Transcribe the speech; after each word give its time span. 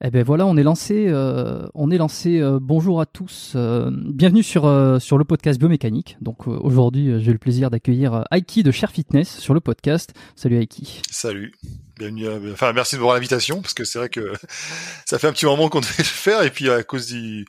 Eh 0.00 0.10
ben 0.10 0.22
voilà, 0.22 0.46
on 0.46 0.56
est 0.56 0.62
lancé. 0.62 1.06
Euh, 1.08 1.66
on 1.74 1.90
est 1.90 1.98
lancé. 1.98 2.38
euh, 2.40 2.60
bonjour 2.62 3.00
à 3.00 3.06
tous. 3.06 3.54
euh, 3.56 3.90
bienvenue 3.92 4.44
sur 4.44 4.62
sur 5.00 5.18
le 5.18 5.24
podcast 5.24 5.58
biomécanique. 5.58 6.16
Donc 6.20 6.46
aujourd'hui, 6.46 7.20
j'ai 7.20 7.32
le 7.32 7.38
plaisir 7.38 7.68
d'accueillir 7.68 8.24
Aiki 8.30 8.62
de 8.62 8.70
Cher 8.70 8.92
Fitness 8.92 9.38
sur 9.40 9.54
le 9.54 9.60
podcast. 9.60 10.12
Salut 10.36 10.58
Aiki. 10.60 11.02
Salut. 11.10 11.52
Bienvenue. 11.98 12.28
à- 12.28 12.38
Enfin, 12.52 12.72
merci 12.72 12.94
de 12.94 13.00
voir 13.00 13.14
l'invitation 13.14 13.60
parce 13.60 13.74
que 13.74 13.82
c'est 13.82 13.98
vrai 13.98 14.08
que 14.08 14.32
ça 15.04 15.18
fait 15.18 15.26
un 15.26 15.32
petit 15.32 15.46
moment 15.46 15.68
qu'on 15.68 15.80
devait 15.80 15.94
le 15.98 16.04
faire 16.04 16.42
et 16.44 16.50
puis 16.50 16.70
à 16.70 16.84
cause 16.84 17.08
du 17.08 17.44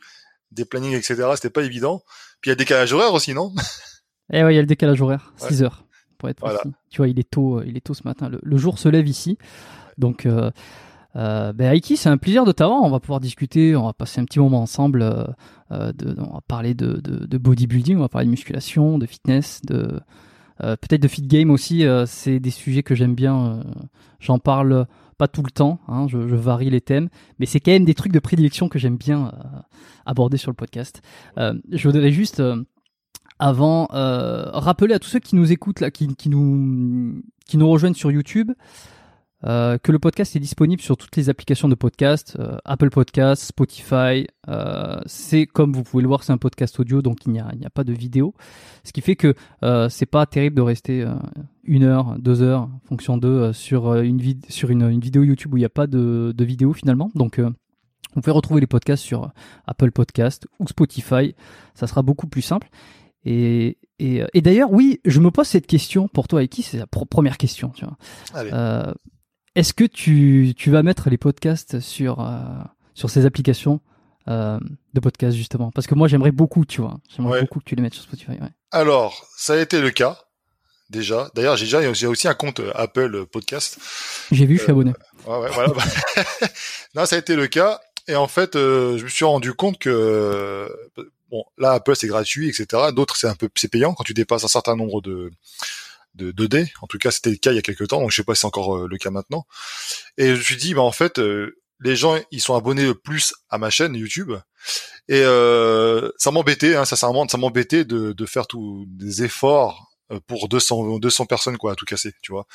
des 0.52 0.66
plannings 0.66 0.96
etc. 0.96 1.18
C'était 1.36 1.52
pas 1.52 1.62
évident. 1.64 2.02
Puis 2.42 2.50
il 2.50 2.52
y 2.52 2.54
a 2.54 2.56
le 2.56 2.60
décalage 2.60 2.92
horaire 2.94 3.14
aussi, 3.14 3.34
non? 3.34 3.54
Eh 4.32 4.44
ouais, 4.44 4.54
il 4.54 4.56
y 4.56 4.60
a 4.60 4.62
le 4.62 4.68
décalage 4.68 5.02
horaire, 5.02 5.34
Ouais. 5.42 5.48
6 5.50 5.64
heures 5.64 5.86
pour 6.20 6.30
être 6.30 6.40
Voilà. 6.42 6.62
Tu 6.92 6.98
vois, 6.98 7.08
il 7.08 7.18
est 7.20 7.28
tôt. 7.28 7.64
Il 7.64 7.76
est 7.78 7.82
tôt 7.82 7.96
ce 7.96 8.04
matin. 8.06 8.30
Le, 8.30 8.40
le 8.44 8.58
jour 8.58 8.78
se 8.78 8.88
lève 8.88 9.08
ici. 9.08 9.40
Donc 9.98 10.28
euh, 11.16 11.54
ben 11.54 11.74
Aiki, 11.74 11.98
c'est 11.98 12.10
un 12.10 12.18
plaisir 12.18 12.46
de 12.46 12.52
t'avoir. 12.52 12.82
On 12.84 12.90
va 12.90 13.00
pouvoir 13.00 13.20
discuter. 13.20 13.76
On 13.76 13.86
va 13.86 13.94
passer 13.94 14.22
un 14.22 14.26
petit 14.26 14.40
moment 14.40 14.62
ensemble. 14.62 15.02
euh, 15.02 15.24
euh, 15.72 15.92
de, 15.94 16.16
on 16.20 16.34
va 16.34 16.42
parler 16.48 16.74
de, 16.74 16.94
de, 17.02 17.26
de 17.26 17.38
bodybuilding. 17.38 17.98
On 17.98 18.02
va 18.02 18.10
parler 18.10 18.26
de 18.26 18.32
musculation, 18.32 18.98
de 18.98 19.06
fitness, 19.06 19.62
de 19.66 20.00
euh, 20.64 20.76
peut-être 20.76 21.02
de 21.02 21.08
fit 21.08 21.22
game 21.24 21.52
aussi. 21.52 21.86
euh, 21.86 22.06
c'est 22.06 22.40
des 22.40 22.52
sujets 22.52 22.84
que 22.84 22.96
j'aime 22.96 23.16
bien. 23.16 23.46
euh, 23.48 23.64
J'en 24.20 24.40
parle 24.40 24.86
pas 25.18 25.28
tout 25.28 25.44
le 25.44 25.52
temps. 25.52 25.80
hein, 25.88 26.08
je, 26.10 26.28
je 26.28 26.36
varie 26.36 26.70
les 26.70 26.82
thèmes, 26.82 27.10
mais 27.40 27.46
c'est 27.46 27.60
quand 27.60 27.72
même 27.72 27.86
des 27.86 27.94
trucs 27.94 28.12
de 28.12 28.20
prédilection 28.20 28.70
que 28.70 28.80
j'aime 28.80 28.98
bien 28.98 29.32
aborder 30.06 30.38
sur 30.38 30.50
le 30.52 30.56
podcast. 30.56 31.02
Je 31.38 31.88
voudrais 31.88 32.12
juste 32.12 32.42
avant 33.38 33.88
rappeler 33.92 34.94
à 34.94 35.00
tous 35.00 35.10
ceux 35.10 35.20
qui 35.20 35.36
nous 35.36 35.52
écoutent 35.52 35.80
là, 35.82 35.92
qui, 35.92 36.16
qui 36.16 36.30
nous 36.30 37.22
qui 37.46 37.58
nous 37.58 37.70
rejoignent 37.70 37.96
sur 37.96 38.12
YouTube, 38.12 38.52
euh, 39.46 39.78
que 39.78 39.92
le 39.92 40.00
podcast 40.00 40.36
est 40.36 40.40
disponible 40.40 40.82
sur 40.82 40.98
toutes 40.98 41.16
les 41.16 41.30
applications 41.30 41.70
de 41.70 41.76
podcast, 41.76 42.36
euh, 42.40 42.58
Apple 42.66 42.90
Podcasts, 42.90 43.44
Spotify. 43.44 44.28
euh, 44.48 45.00
c'est 45.06 45.46
comme 45.46 45.74
vous 45.74 45.84
pouvez 45.84 46.02
le 46.02 46.08
voir, 46.08 46.24
c'est 46.24 46.34
un 46.34 46.38
podcast 46.38 46.80
audio, 46.80 47.02
donc 47.02 47.26
il 47.26 47.32
n'y 47.32 47.40
a, 47.40 47.50
il 47.58 47.66
a 47.66 47.70
pas 47.70 47.84
de 47.84 47.94
vidéo. 47.94 48.34
Ce 48.84 48.92
qui 48.92 49.02
fait 49.02 49.16
que 49.16 49.34
euh, 49.64 49.88
c'est 49.90 50.06
pas 50.06 50.26
terrible 50.26 50.56
de 50.56 50.62
rester 50.62 51.02
euh, 51.04 51.14
une 51.64 51.84
heure, 51.84 52.18
deux 52.20 52.42
heures, 52.42 52.64
en 52.64 52.80
fonction 52.88 53.18
d'eux, 53.18 53.28
euh, 53.28 53.54
sur 53.54 53.96
une 53.96 54.20
vid 54.20 54.46
sur 54.50 54.70
une, 54.72 54.84
une 54.90 55.00
vidéo 55.00 55.24
YouTube 55.24 55.54
où 55.54 55.58
il 55.58 55.62
n'y 55.62 55.66
a 55.66 55.70
pas 55.70 55.88
de, 55.88 56.34
de 56.36 56.46
vidéo 56.46 56.74
finalement. 56.74 57.10
Donc 57.16 57.40
euh, 57.40 57.50
vous 58.16 58.22
pouvez 58.22 58.32
retrouver 58.34 58.60
les 58.60 58.68
podcasts 58.68 59.04
sur 59.04 59.32
Apple 59.68 59.92
Podcast 59.92 60.48
ou 60.60 60.68
Spotify. 60.68 61.36
Ça 61.76 61.88
sera 61.88 62.02
beaucoup 62.02 62.28
plus 62.28 62.42
simple. 62.42 62.70
Et, 63.26 63.78
et, 64.00 64.24
et 64.34 64.42
d'ailleurs, 64.42 64.72
oui, 64.72 65.00
je 65.06 65.20
me 65.20 65.30
pose 65.30 65.46
cette 65.48 65.68
question 65.68 66.08
pour 66.08 66.28
toi, 66.28 66.42
Aiki, 66.42 66.64
c'est 66.64 66.78
la 66.78 66.88
première 66.88 67.38
question. 67.38 67.70
Tu 67.70 67.86
vois. 67.86 67.98
Est-ce 69.56 69.74
que 69.74 69.84
tu, 69.84 70.54
tu 70.56 70.70
vas 70.72 70.84
mettre 70.84 71.10
les 71.10 71.18
podcasts 71.18 71.80
sur, 71.80 72.22
euh, 72.22 72.40
sur 72.94 73.10
ces 73.10 73.26
applications 73.26 73.82
euh, 74.28 74.60
de 74.94 75.00
podcast 75.00 75.36
justement? 75.36 75.72
Parce 75.72 75.88
que 75.88 75.96
moi 75.96 76.08
j'aimerais 76.08 76.32
beaucoup, 76.32 76.66
tu 76.66 76.82
vois. 76.82 77.00
J'aimerais 77.16 77.42
beaucoup 77.42 77.60
que 77.60 77.66
tu 77.66 77.76
les 77.76 77.82
mettes 77.82 77.94
sur 77.94 78.04
Spotify. 78.04 78.32
Ouais. 78.32 78.50
Alors, 78.72 79.28
ça 79.38 79.54
a 79.54 79.58
été 79.58 79.82
le 79.82 79.92
cas 79.92 80.20
déjà. 80.90 81.30
D'ailleurs, 81.36 81.58
j'ai 81.58 81.66
déjà 81.66 81.94
j'ai 81.94 82.08
aussi 82.08 82.28
un 82.28 82.34
compte 82.34 82.60
euh, 82.60 82.72
Apple 82.76 83.26
Podcast. 83.26 83.80
J'ai 84.32 84.46
vu, 84.46 84.58
je 84.58 84.64
suis 84.64 84.72
abonné. 84.72 84.94
Ouais, 85.26 85.38
ouais, 85.38 85.50
voilà. 85.54 85.74
non, 86.96 87.06
ça 87.06 87.16
a 87.16 87.20
été 87.20 87.36
le 87.36 87.48
cas. 87.48 87.80
Et 88.08 88.16
en 88.16 88.28
fait, 88.28 88.54
je 88.56 89.04
me 89.04 89.10
suis 89.10 89.26
rendu 89.26 89.54
compte 89.54 89.78
que 89.78 90.68
bon, 91.30 91.44
là 91.58 91.74
Apple 91.74 91.96
c'est 91.96 92.08
gratuit, 92.08 92.50
etc. 92.50 92.92
D'autres 92.94 93.16
c'est 93.16 93.28
un 93.28 93.36
peu 93.36 93.50
c'est 93.56 93.68
payant 93.68 93.94
quand 93.94 94.04
tu 94.04 94.14
dépasses 94.14 94.44
un 94.44 94.48
certain 94.50 94.76
nombre 94.76 95.02
de 95.02 95.32
de 96.20 96.32
2D. 96.32 96.70
En 96.82 96.88
tout 96.88 96.98
cas, 96.98 97.12
c'était 97.12 97.32
le 97.32 97.38
cas 97.38 97.52
il 97.52 97.56
y 97.56 97.60
a 97.60 97.64
quelques 97.64 97.88
temps, 97.88 98.00
donc 98.00 98.12
je 98.12 98.18
sais 98.18 98.24
pas 98.24 98.36
si 98.36 98.42
c'est 98.42 98.48
encore 98.48 98.88
le 98.88 98.98
cas 98.98 99.10
maintenant. 99.10 99.48
Et 100.18 100.28
je 100.28 100.34
me 100.34 100.42
suis 100.42 100.58
dit, 100.58 100.74
bah 100.74 100.82
en 100.82 100.92
fait, 100.92 101.20
les 101.82 101.96
gens 101.96 102.18
ils 102.32 102.42
sont 102.42 102.56
abonnés 102.56 102.94
plus 102.94 103.34
à 103.50 103.58
ma 103.58 103.70
chaîne 103.70 103.96
YouTube 103.96 104.34
et 105.08 105.22
euh, 105.24 106.12
ça 106.18 106.32
m'embêtait 106.32 106.76
hein, 106.76 106.86
sincèrement 106.86 107.28
ça 107.28 107.38
m'embêtait 107.38 107.86
de, 107.86 108.14
de 108.14 108.26
faire 108.26 108.48
tous 108.48 108.86
des 108.88 109.24
efforts 109.24 109.92
euh, 110.12 110.20
pour 110.28 110.50
200 110.50 111.00
200 111.00 111.26
personnes 111.26 111.58
quoi 111.58 111.74
à 111.74 111.76
tout 111.76 111.86
casser 111.86 112.14
tu 112.22 112.32
vois 112.32 112.46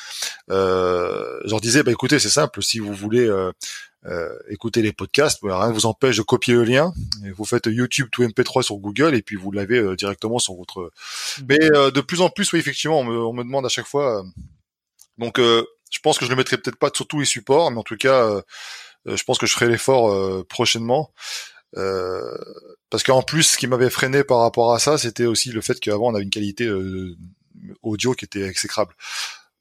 euh, 0.50 1.40
je 1.44 1.50
leur 1.50 1.60
disais 1.60 1.82
bah 1.82 1.92
écoutez 1.92 2.18
c'est 2.18 2.28
simple 2.28 2.62
si 2.62 2.78
vous 2.78 2.92
voulez 2.92 3.26
euh, 3.26 3.50
euh 4.06 4.28
écouter 4.48 4.82
les 4.82 4.92
podcasts 4.92 5.40
bah, 5.42 5.58
rien 5.58 5.68
ne 5.68 5.74
vous 5.74 5.86
empêche 5.86 6.16
de 6.16 6.22
copier 6.22 6.54
le 6.54 6.64
lien 6.64 6.92
et 7.24 7.30
vous 7.30 7.44
faites 7.44 7.66
YouTube 7.66 8.08
tout 8.12 8.22
MP3 8.22 8.62
sur 8.62 8.76
Google 8.76 9.14
et 9.14 9.22
puis 9.22 9.36
vous 9.36 9.50
l'avez 9.50 9.78
euh, 9.78 9.96
directement 9.96 10.38
sur 10.38 10.54
votre 10.54 10.92
mmh. 11.40 11.44
mais 11.48 11.58
de 11.58 12.00
plus 12.00 12.20
en 12.20 12.28
plus 12.28 12.52
oui 12.52 12.58
effectivement 12.58 13.00
on 13.00 13.04
me, 13.04 13.18
on 13.18 13.32
me 13.32 13.42
demande 13.42 13.64
à 13.64 13.70
chaque 13.70 13.86
fois 13.86 14.24
donc 15.18 15.38
je 15.38 15.98
pense 16.02 16.18
que 16.18 16.24
je 16.24 16.30
le 16.30 16.36
mettrai 16.36 16.58
peut-être 16.58 16.78
pas 16.78 16.90
sur 16.94 17.06
tous 17.06 17.20
les 17.20 17.26
supports 17.26 17.70
mais 17.70 17.78
en 17.78 17.82
tout 17.82 17.96
cas 17.96 18.42
euh, 19.06 19.16
je 19.16 19.24
pense 19.24 19.38
que 19.38 19.46
je 19.46 19.52
ferai 19.52 19.68
l'effort 19.68 20.10
euh, 20.10 20.44
prochainement. 20.48 21.12
Euh, 21.76 22.36
parce 22.90 23.02
qu'en 23.02 23.22
plus, 23.22 23.42
ce 23.42 23.56
qui 23.56 23.66
m'avait 23.66 23.90
freiné 23.90 24.24
par 24.24 24.40
rapport 24.40 24.72
à 24.72 24.78
ça, 24.78 24.98
c'était 24.98 25.26
aussi 25.26 25.50
le 25.50 25.60
fait 25.60 25.80
qu'avant 25.80 26.12
on 26.12 26.14
avait 26.14 26.24
une 26.24 26.30
qualité 26.30 26.70
audio 27.82 28.14
qui 28.14 28.24
était 28.24 28.42
exécrable 28.42 28.94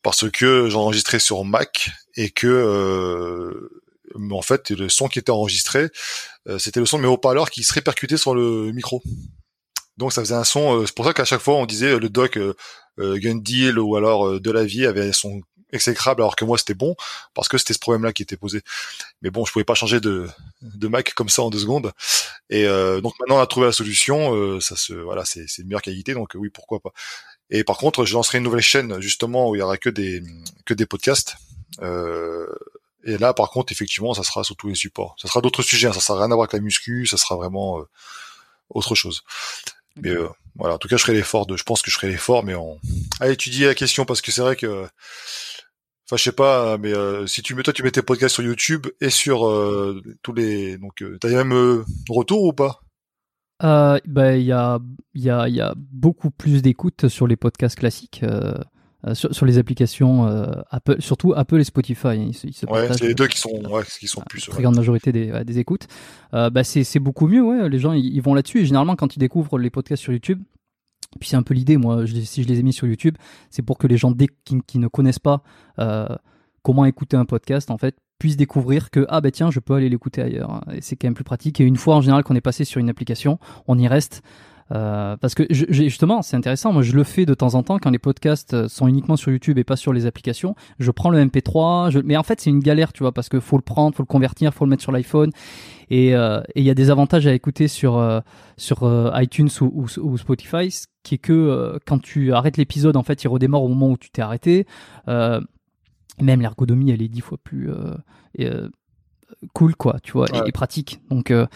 parce 0.03 0.29
que 0.29 0.69
j'enregistrais 0.69 1.19
sur 1.19 1.43
Mac 1.43 1.89
et 2.15 2.29
que 2.29 3.71
en 4.31 4.41
fait 4.41 4.71
le 4.71 4.89
son 4.89 5.07
qui 5.07 5.19
était 5.19 5.31
enregistré 5.31 5.89
c'était 6.57 6.79
le 6.79 6.85
son 6.85 6.97
de 6.97 7.03
mes 7.03 7.07
haut-parleurs 7.07 7.49
qui 7.49 7.63
se 7.63 7.73
répercutait 7.73 8.17
sur 8.17 8.35
le 8.35 8.71
micro 8.71 9.01
donc 9.97 10.13
ça 10.13 10.21
faisait 10.21 10.35
un 10.35 10.43
son 10.43 10.85
c'est 10.85 10.95
pour 10.95 11.05
ça 11.05 11.13
qu'à 11.13 11.25
chaque 11.25 11.41
fois 11.41 11.55
on 11.55 11.65
disait 11.65 11.97
le 11.97 12.09
doc 12.09 12.37
euh, 12.37 12.53
Gun 12.97 13.35
Deal 13.35 13.79
ou 13.79 13.95
alors 13.95 14.39
de 14.39 14.51
la 14.51 14.63
vie 14.63 14.85
avait 14.85 15.13
son 15.13 15.41
exécrable 15.73 16.21
alors 16.21 16.35
que 16.35 16.45
moi 16.45 16.57
c'était 16.57 16.75
bon 16.75 16.95
parce 17.33 17.47
que 17.47 17.57
c'était 17.57 17.73
ce 17.73 17.79
problème-là 17.79 18.13
qui 18.13 18.23
était 18.23 18.37
posé. 18.37 18.61
Mais 19.21 19.31
bon, 19.31 19.43
je 19.45 19.51
pouvais 19.51 19.65
pas 19.65 19.73
changer 19.73 19.99
de, 19.99 20.29
de 20.61 20.87
Mac 20.87 21.13
comme 21.13 21.29
ça 21.29 21.41
en 21.41 21.49
deux 21.49 21.59
secondes. 21.59 21.91
Et 22.49 22.65
euh, 22.65 23.01
donc 23.01 23.13
maintenant 23.19 23.37
on 23.37 23.41
a 23.41 23.47
trouvé 23.47 23.65
la 23.65 23.73
solution. 23.73 24.35
Euh, 24.35 24.59
ça 24.61 24.75
se 24.75 24.93
voilà, 24.93 25.25
c'est 25.25 25.45
c'est 25.47 25.63
de 25.63 25.67
meilleure 25.67 25.81
qualité 25.81 26.13
donc 26.13 26.31
oui 26.35 26.49
pourquoi 26.49 26.79
pas. 26.79 26.91
Et 27.49 27.63
par 27.63 27.77
contre, 27.77 28.05
je 28.05 28.13
lancerai 28.13 28.37
une 28.37 28.45
nouvelle 28.45 28.61
chaîne 28.61 29.01
justement 29.01 29.49
où 29.49 29.55
il 29.55 29.59
y 29.59 29.61
aura 29.61 29.77
que 29.77 29.89
des 29.89 30.23
que 30.65 30.73
des 30.73 30.85
podcasts. 30.85 31.35
Euh, 33.07 33.15
et 33.15 33.17
là, 33.17 33.33
par 33.33 33.49
contre, 33.49 33.71
effectivement, 33.71 34.13
ça 34.13 34.23
sera 34.23 34.43
sur 34.43 34.55
tous 34.55 34.67
les 34.67 34.75
supports. 34.75 35.15
Ça 35.21 35.27
sera 35.27 35.41
d'autres 35.41 35.63
sujets. 35.63 35.87
Hein. 35.87 35.93
Ça 35.93 36.01
sera 36.01 36.19
rien 36.19 36.31
à 36.31 36.35
voir 36.35 36.41
avec 36.41 36.53
la 36.53 36.59
muscu. 36.59 37.05
Ça 37.05 37.17
sera 37.17 37.35
vraiment 37.35 37.79
euh, 37.79 37.83
autre 38.69 38.95
chose. 38.95 39.23
Mais 39.95 40.09
euh, 40.09 40.27
voilà, 40.55 40.75
en 40.75 40.77
tout 40.77 40.87
cas, 40.87 40.97
je 40.97 41.03
ferai 41.03 41.13
l'effort 41.13 41.45
de. 41.45 41.57
Je 41.57 41.63
pense 41.63 41.81
que 41.81 41.91
je 41.91 41.95
ferai 41.95 42.07
l'effort, 42.07 42.43
mais 42.43 42.55
on. 42.55 42.79
Allez, 43.19 43.33
étudier 43.33 43.67
la 43.67 43.75
question 43.75 44.05
parce 44.05 44.21
que 44.21 44.31
c'est 44.31 44.41
vrai 44.41 44.55
que 44.55 44.87
Enfin, 46.07 46.17
je 46.17 46.23
sais 46.23 46.31
pas, 46.33 46.77
mais 46.77 46.93
euh, 46.93 47.25
si 47.27 47.41
tu 47.41 47.55
mets 47.55 47.63
toi, 47.63 47.71
tu 47.71 47.81
mets 47.81 47.91
tes 47.91 48.01
podcasts 48.01 48.35
sur 48.35 48.43
YouTube 48.43 48.87
et 48.99 49.09
sur 49.09 49.47
euh, 49.47 50.01
tous 50.21 50.33
les, 50.33 50.77
donc 50.77 51.01
euh, 51.01 51.17
t'as 51.19 51.29
les 51.29 51.35
mêmes 51.35 51.85
retours 52.09 52.43
ou 52.43 52.51
pas? 52.51 52.81
Euh, 53.63 53.97
bah, 54.05 54.35
il 54.35 54.43
y 54.43 54.51
a, 54.51 54.79
y 55.15 55.29
a, 55.29 55.47
y 55.47 55.61
a 55.61 55.73
beaucoup 55.77 56.29
plus 56.29 56.61
d'écoutes 56.61 57.07
sur 57.07 57.25
les 57.25 57.37
podcasts 57.37 57.79
classiques. 57.79 58.21
Sur, 59.13 59.35
sur, 59.35 59.45
les 59.45 59.57
applications 59.57 60.25
Apple, 60.69 61.01
surtout 61.01 61.33
Apple 61.35 61.59
et 61.59 61.65
Spotify. 61.65 62.15
Ils 62.15 62.33
se, 62.33 62.65
ouais, 62.67 62.87
c'est 62.93 63.07
les 63.07 63.13
deux 63.13 63.27
qui 63.27 63.37
sont, 63.37 63.49
ouais, 63.69 63.83
qui 63.99 64.07
sont 64.07 64.21
plus. 64.29 64.47
La 64.47 64.61
grande 64.61 64.77
majorité 64.77 65.11
des, 65.11 65.43
des 65.43 65.59
écoutes. 65.59 65.87
bah 66.31 66.63
c'est 66.63 66.99
beaucoup 66.99 67.27
mieux, 67.27 67.41
ouais. 67.41 67.67
Les 67.67 67.79
gens 67.79 67.91
ils, 67.91 68.15
ils 68.15 68.21
vont 68.21 68.33
là-dessus 68.33 68.61
et 68.61 68.65
généralement 68.65 68.95
quand 68.95 69.15
ils 69.15 69.19
découvrent 69.19 69.59
les 69.59 69.69
podcasts 69.69 70.01
sur 70.01 70.13
YouTube, 70.13 70.41
puis 71.19 71.29
c'est 71.29 71.35
un 71.35 71.43
peu 71.43 71.53
l'idée, 71.53 71.77
moi, 71.77 72.05
si 72.07 72.43
je 72.43 72.47
les 72.47 72.59
ai 72.59 72.63
mis 72.63 72.73
sur 72.73 72.87
YouTube, 72.87 73.15
c'est 73.49 73.61
pour 73.61 73.77
que 73.77 73.87
les 73.87 73.97
gens 73.97 74.13
qui, 74.45 74.77
ne 74.77 74.87
connaissent 74.87 75.19
pas 75.19 75.43
euh, 75.79 76.07
comment 76.61 76.85
écouter 76.85 77.17
un 77.17 77.25
podcast, 77.25 77.71
en 77.71 77.77
fait, 77.77 77.95
puissent 78.19 78.37
découvrir 78.37 78.89
que 78.89 79.05
ah 79.09 79.21
ben 79.21 79.31
tiens, 79.31 79.51
je 79.51 79.59
peux 79.59 79.73
aller 79.73 79.89
l'écouter 79.89 80.21
ailleurs. 80.21 80.63
Et 80.73 80.81
c'est 80.81 80.95
quand 80.95 81.07
même 81.07 81.13
plus 81.13 81.23
pratique. 81.23 81.59
Et 81.59 81.65
une 81.65 81.75
fois 81.75 81.95
en 81.95 82.01
général 82.01 82.23
qu'on 82.23 82.35
est 82.35 82.41
passé 82.41 82.63
sur 82.63 82.79
une 82.79 82.89
application, 82.89 83.39
on 83.67 83.77
y 83.77 83.87
reste. 83.87 84.21
Euh, 84.73 85.17
parce 85.17 85.35
que 85.35 85.43
justement, 85.49 86.21
c'est 86.21 86.35
intéressant. 86.35 86.73
Moi, 86.73 86.81
je 86.81 86.93
le 86.93 87.03
fais 87.03 87.25
de 87.25 87.33
temps 87.33 87.55
en 87.55 87.63
temps 87.63 87.77
quand 87.79 87.91
les 87.91 87.99
podcasts 87.99 88.67
sont 88.67 88.87
uniquement 88.87 89.15
sur 89.15 89.31
YouTube 89.31 89.57
et 89.57 89.63
pas 89.63 89.75
sur 89.75 89.93
les 89.93 90.05
applications. 90.05 90.55
Je 90.79 90.89
prends 90.91 91.09
le 91.09 91.23
MP3, 91.23 91.91
je... 91.91 91.99
mais 91.99 92.17
en 92.17 92.23
fait, 92.23 92.41
c'est 92.41 92.49
une 92.49 92.59
galère, 92.59 92.93
tu 92.93 93.03
vois, 93.03 93.11
parce 93.11 93.29
que 93.29 93.39
faut 93.39 93.57
le 93.57 93.63
prendre, 93.63 93.95
faut 93.95 94.03
le 94.03 94.07
convertir, 94.07 94.53
faut 94.53 94.65
le 94.65 94.69
mettre 94.69 94.81
sur 94.81 94.91
l'iPhone. 94.91 95.31
Et 95.89 96.15
euh, 96.15 96.41
il 96.55 96.63
y 96.63 96.69
a 96.69 96.73
des 96.73 96.89
avantages 96.89 97.27
à 97.27 97.33
écouter 97.33 97.67
sur 97.67 97.97
euh, 97.97 98.19
sur 98.57 99.11
iTunes 99.15 99.49
ou, 99.61 99.85
ou, 100.01 100.17
Spotify, 100.17 100.69
qui 101.03 101.15
est 101.15 101.19
que 101.19 101.79
quand 101.85 101.99
tu 102.01 102.33
arrêtes 102.33 102.57
l'épisode, 102.57 102.97
en 102.97 103.03
fait, 103.03 103.23
il 103.23 103.27
redémarre 103.27 103.63
au 103.63 103.67
moment 103.67 103.91
où 103.91 103.97
tu 103.97 104.09
t'es 104.09 104.21
arrêté. 104.21 104.65
même 105.07 106.41
l'ergonomie, 106.41 106.91
elle 106.91 107.01
est 107.01 107.09
dix 107.09 107.21
fois 107.21 107.37
plus 107.43 107.69
cool 109.53 109.75
quoi 109.75 109.99
tu 110.01 110.13
vois 110.13 110.27
et, 110.47 110.51
pratique 110.51 111.01
donc 111.09 111.31
euh, 111.31 111.47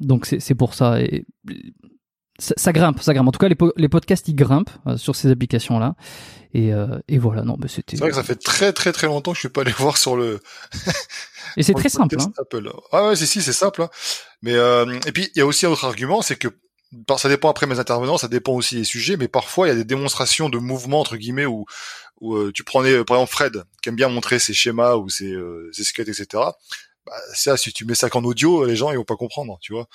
donc 0.00 0.26
c'est 0.26 0.54
pour 0.54 0.74
ça 0.74 1.00
et 1.00 1.24
ça, 2.38 2.72
grimpe, 2.72 3.00
ça 3.00 3.14
grimpe. 3.14 3.28
En 3.28 3.32
tout 3.32 3.38
cas, 3.38 3.48
les, 3.48 3.56
les 3.76 3.88
podcasts 3.88 4.28
ils 4.28 4.34
grimpent 4.34 4.70
euh, 4.86 4.96
sur 4.96 5.16
ces 5.16 5.30
applications 5.30 5.78
là. 5.78 5.94
Et, 6.54 6.72
euh, 6.72 6.98
et 7.08 7.18
voilà, 7.18 7.42
non, 7.42 7.56
mais 7.60 7.68
c'était. 7.68 7.96
C'est 7.96 8.00
vrai 8.00 8.10
que 8.10 8.16
ça 8.16 8.22
fait 8.22 8.36
très 8.36 8.72
très 8.72 8.92
très 8.92 9.06
longtemps 9.06 9.32
que 9.32 9.36
je 9.36 9.40
suis 9.40 9.48
pas 9.48 9.62
allé 9.62 9.72
voir 9.78 9.96
sur 9.96 10.16
le. 10.16 10.40
et 11.56 11.62
c'est 11.62 11.74
très 11.74 11.88
simple. 11.88 12.16
Hein. 12.20 12.32
Apple. 12.38 12.70
Ah 12.92 13.08
ouais, 13.08 13.16
c'est 13.16 13.26
si, 13.26 13.42
c'est 13.42 13.52
simple. 13.52 13.82
Hein. 13.82 13.90
Mais 14.42 14.54
euh, 14.54 14.98
et 15.06 15.12
puis 15.12 15.30
il 15.34 15.38
y 15.38 15.42
a 15.42 15.46
aussi 15.46 15.66
un 15.66 15.70
autre 15.70 15.84
argument, 15.84 16.22
c'est 16.22 16.36
que 16.36 16.48
ça 17.16 17.28
dépend 17.28 17.50
après 17.50 17.66
mes 17.66 17.78
intervenants, 17.78 18.16
ça 18.16 18.28
dépend 18.28 18.52
aussi 18.52 18.76
des 18.76 18.84
sujets, 18.84 19.16
mais 19.16 19.28
parfois 19.28 19.66
il 19.66 19.70
y 19.70 19.72
a 19.72 19.76
des 19.76 19.84
démonstrations 19.84 20.48
de 20.48 20.58
mouvements 20.58 21.00
entre 21.00 21.16
guillemets 21.16 21.46
où 21.46 21.66
où 22.22 22.50
tu 22.52 22.64
prenais 22.64 23.04
par 23.04 23.18
exemple 23.18 23.32
Fred 23.32 23.62
qui 23.82 23.90
aime 23.90 23.96
bien 23.96 24.08
montrer 24.08 24.38
ses 24.38 24.54
schémas 24.54 24.94
ou 24.94 25.10
ses 25.10 25.36
ses 25.72 25.84
skates 25.84 26.08
etc. 26.08 26.44
Bah, 27.06 27.12
ça, 27.34 27.56
si 27.56 27.72
tu 27.72 27.84
mets 27.84 27.94
ça 27.94 28.10
qu'en 28.10 28.24
audio, 28.24 28.64
les 28.64 28.76
gens 28.76 28.90
ils 28.90 28.96
vont 28.96 29.04
pas 29.04 29.16
comprendre, 29.16 29.58
tu 29.60 29.72
vois. 29.72 29.88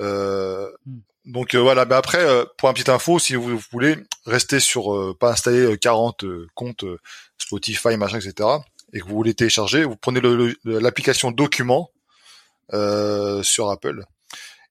Euh, 0.00 0.70
hmm. 0.86 0.98
Donc 1.28 1.54
euh, 1.54 1.58
voilà, 1.58 1.84
mais 1.84 1.94
après, 1.94 2.24
euh, 2.24 2.46
pour 2.56 2.70
un 2.70 2.72
petit 2.72 2.90
info, 2.90 3.18
si 3.18 3.34
vous, 3.34 3.60
voulez 3.70 3.98
rester 4.24 4.60
sur, 4.60 4.94
euh, 4.94 5.14
pas 5.18 5.32
installer 5.32 5.76
40 5.76 6.24
comptes 6.54 6.86
Spotify, 7.36 7.98
machin, 7.98 8.18
etc., 8.18 8.48
et 8.94 9.00
que 9.00 9.04
vous 9.04 9.14
voulez 9.14 9.34
télécharger, 9.34 9.84
vous 9.84 9.96
prenez 9.96 10.22
l'application 10.64 11.30
document 11.30 11.90
sur 13.42 13.70
Apple, 13.70 14.04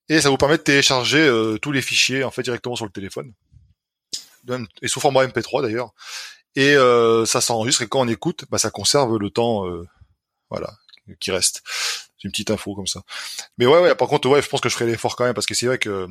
et 0.09 0.19
ça 0.19 0.31
vous 0.31 0.37
permet 0.37 0.57
de 0.57 0.63
télécharger 0.63 1.31
tous 1.61 1.71
les 1.71 1.83
fichiers 1.83 2.23
en 2.23 2.31
fait 2.31 2.41
directement 2.41 2.75
sur 2.75 2.85
le 2.85 2.91
téléphone, 2.91 3.31
et 4.81 4.87
sous 4.87 4.99
format 4.99 5.27
MP3 5.27 5.61
d'ailleurs, 5.61 5.93
et 6.55 6.75
ça 7.27 7.41
s'enregistre 7.41 7.83
et 7.83 7.87
quand 7.87 8.01
on 8.01 8.07
écoute, 8.07 8.45
bah, 8.49 8.57
ça 8.57 8.71
conserve 8.71 9.17
le 9.17 9.29
temps, 9.29 9.65
voilà, 10.49 10.73
qui 11.19 11.29
reste. 11.29 11.61
C'est 12.17 12.25
une 12.25 12.31
petite 12.31 12.51
info 12.51 12.75
comme 12.75 12.87
ça. 12.87 13.01
Mais 13.57 13.65
ouais, 13.65 13.79
ouais, 13.79 13.95
par 13.95 14.07
contre, 14.07 14.27
ouais, 14.29 14.41
je 14.41 14.49
pense 14.49 14.61
que 14.61 14.69
je 14.69 14.73
ferai 14.73 14.87
l'effort 14.87 15.15
quand 15.15 15.25
même 15.25 15.33
parce 15.33 15.45
que 15.45 15.53
c'est 15.53 15.67
vrai 15.67 15.77
que 15.77 16.07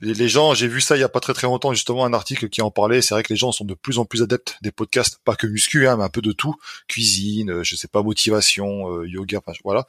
les, 0.00 0.28
gens, 0.28 0.52
j'ai 0.52 0.68
vu 0.68 0.80
ça 0.82 0.96
il 0.96 1.00
y 1.00 1.04
a 1.04 1.08
pas 1.08 1.20
très 1.20 1.32
très 1.32 1.46
longtemps 1.46 1.72
justement 1.72 2.04
un 2.04 2.12
article 2.12 2.48
qui 2.48 2.60
en 2.60 2.70
parlait. 2.70 3.00
C'est 3.00 3.14
vrai 3.14 3.22
que 3.22 3.32
les 3.32 3.36
gens 3.36 3.50
sont 3.50 3.64
de 3.64 3.74
plus 3.74 3.98
en 3.98 4.04
plus 4.04 4.22
adeptes 4.22 4.58
des 4.60 4.70
podcasts, 4.70 5.18
pas 5.24 5.36
que 5.36 5.46
muscu, 5.46 5.88
hein, 5.88 5.96
mais 5.96 6.04
un 6.04 6.08
peu 6.08 6.20
de 6.20 6.32
tout, 6.32 6.54
cuisine, 6.86 7.50
euh, 7.50 7.64
je 7.64 7.76
sais 7.76 7.88
pas, 7.88 8.02
motivation, 8.02 8.90
euh, 8.90 9.08
yoga, 9.08 9.38
enfin, 9.38 9.56
voilà. 9.64 9.86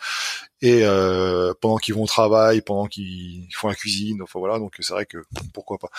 Et 0.61 0.81
euh, 0.83 1.53
pendant 1.59 1.77
qu'ils 1.77 1.93
vont 1.93 2.03
au 2.03 2.07
travail, 2.07 2.61
pendant 2.61 2.87
qu'ils 2.87 3.47
font 3.53 3.67
la 3.67 3.75
cuisine, 3.75 4.21
enfin 4.21 4.39
voilà. 4.39 4.59
Donc 4.59 4.75
c'est 4.79 4.93
vrai 4.93 5.05
que 5.05 5.17
pourquoi 5.53 5.77
pas. 5.77 5.89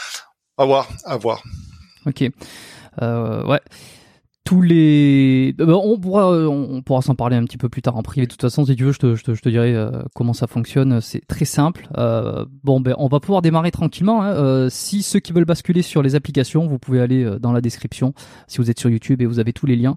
À 0.57 0.65
voir, 0.65 0.89
à 1.05 1.17
voir. 1.17 1.43
Ok. 2.07 2.25
Euh, 3.03 3.45
ouais 3.45 3.61
les 4.57 5.55
euh, 5.61 5.67
bah, 5.67 5.77
on 5.77 6.83
pourra 6.83 7.03
s'en 7.03 7.15
parler 7.15 7.37
un 7.37 7.45
petit 7.45 7.59
peu 7.59 7.69
plus 7.69 7.83
tard 7.83 7.97
en 7.97 8.03
privé. 8.03 8.27
De 8.27 8.31
toute 8.31 8.41
façon 8.41 8.65
si 8.65 8.77
tu 8.77 8.85
veux 8.85 8.93
je 8.93 8.99
te, 8.99 9.49
dirai 9.49 9.75
euh, 9.75 10.03
comment 10.15 10.33
ça 10.33 10.47
fonctionne. 10.47 11.01
C'est 11.01 11.27
très 11.27 11.45
simple. 11.45 11.89
Euh, 11.97 12.45
bon 12.65 12.81
ben 12.81 12.95
on 12.99 13.09
va 13.09 13.21
pouvoir 13.21 13.43
démarrer 13.43 13.71
tranquillement 13.71 14.23
hein. 14.23 14.69
si 14.71 15.03
ceux 15.03 15.21
qui 15.21 15.33
veulent 15.33 15.45
basculer 15.45 15.83
sur 15.83 16.03
les 16.03 16.15
applications 16.15 16.67
vous 16.67 16.79
pouvez 16.79 17.01
aller 17.01 17.39
dans 17.41 17.53
la 17.53 17.61
description 17.61 18.15
si 18.47 18.59
vous 18.59 18.71
êtes 18.71 18.79
sur 18.79 18.91
YouTube 18.91 19.23
et 19.23 19.27
vous 19.27 19.39
avez 19.39 19.53
tous 19.53 19.67
les 19.67 19.77
liens 19.77 19.97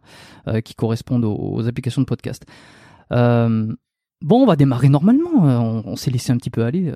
qui 0.63 0.75
correspondent 0.75 1.25
aux, 1.25 1.67
applications 1.67 2.01
de 2.01 2.07
podcast. 2.07 2.45
Bon 3.09 3.77
on 4.43 4.45
va 4.45 4.55
démarrer 4.55 4.89
normalement 4.89 5.31
on, 5.35 5.83
on 5.85 5.95
s'est 5.95 6.11
laissé 6.11 6.31
un 6.31 6.37
petit 6.37 6.49
peu 6.49 6.63
aller 6.63 6.91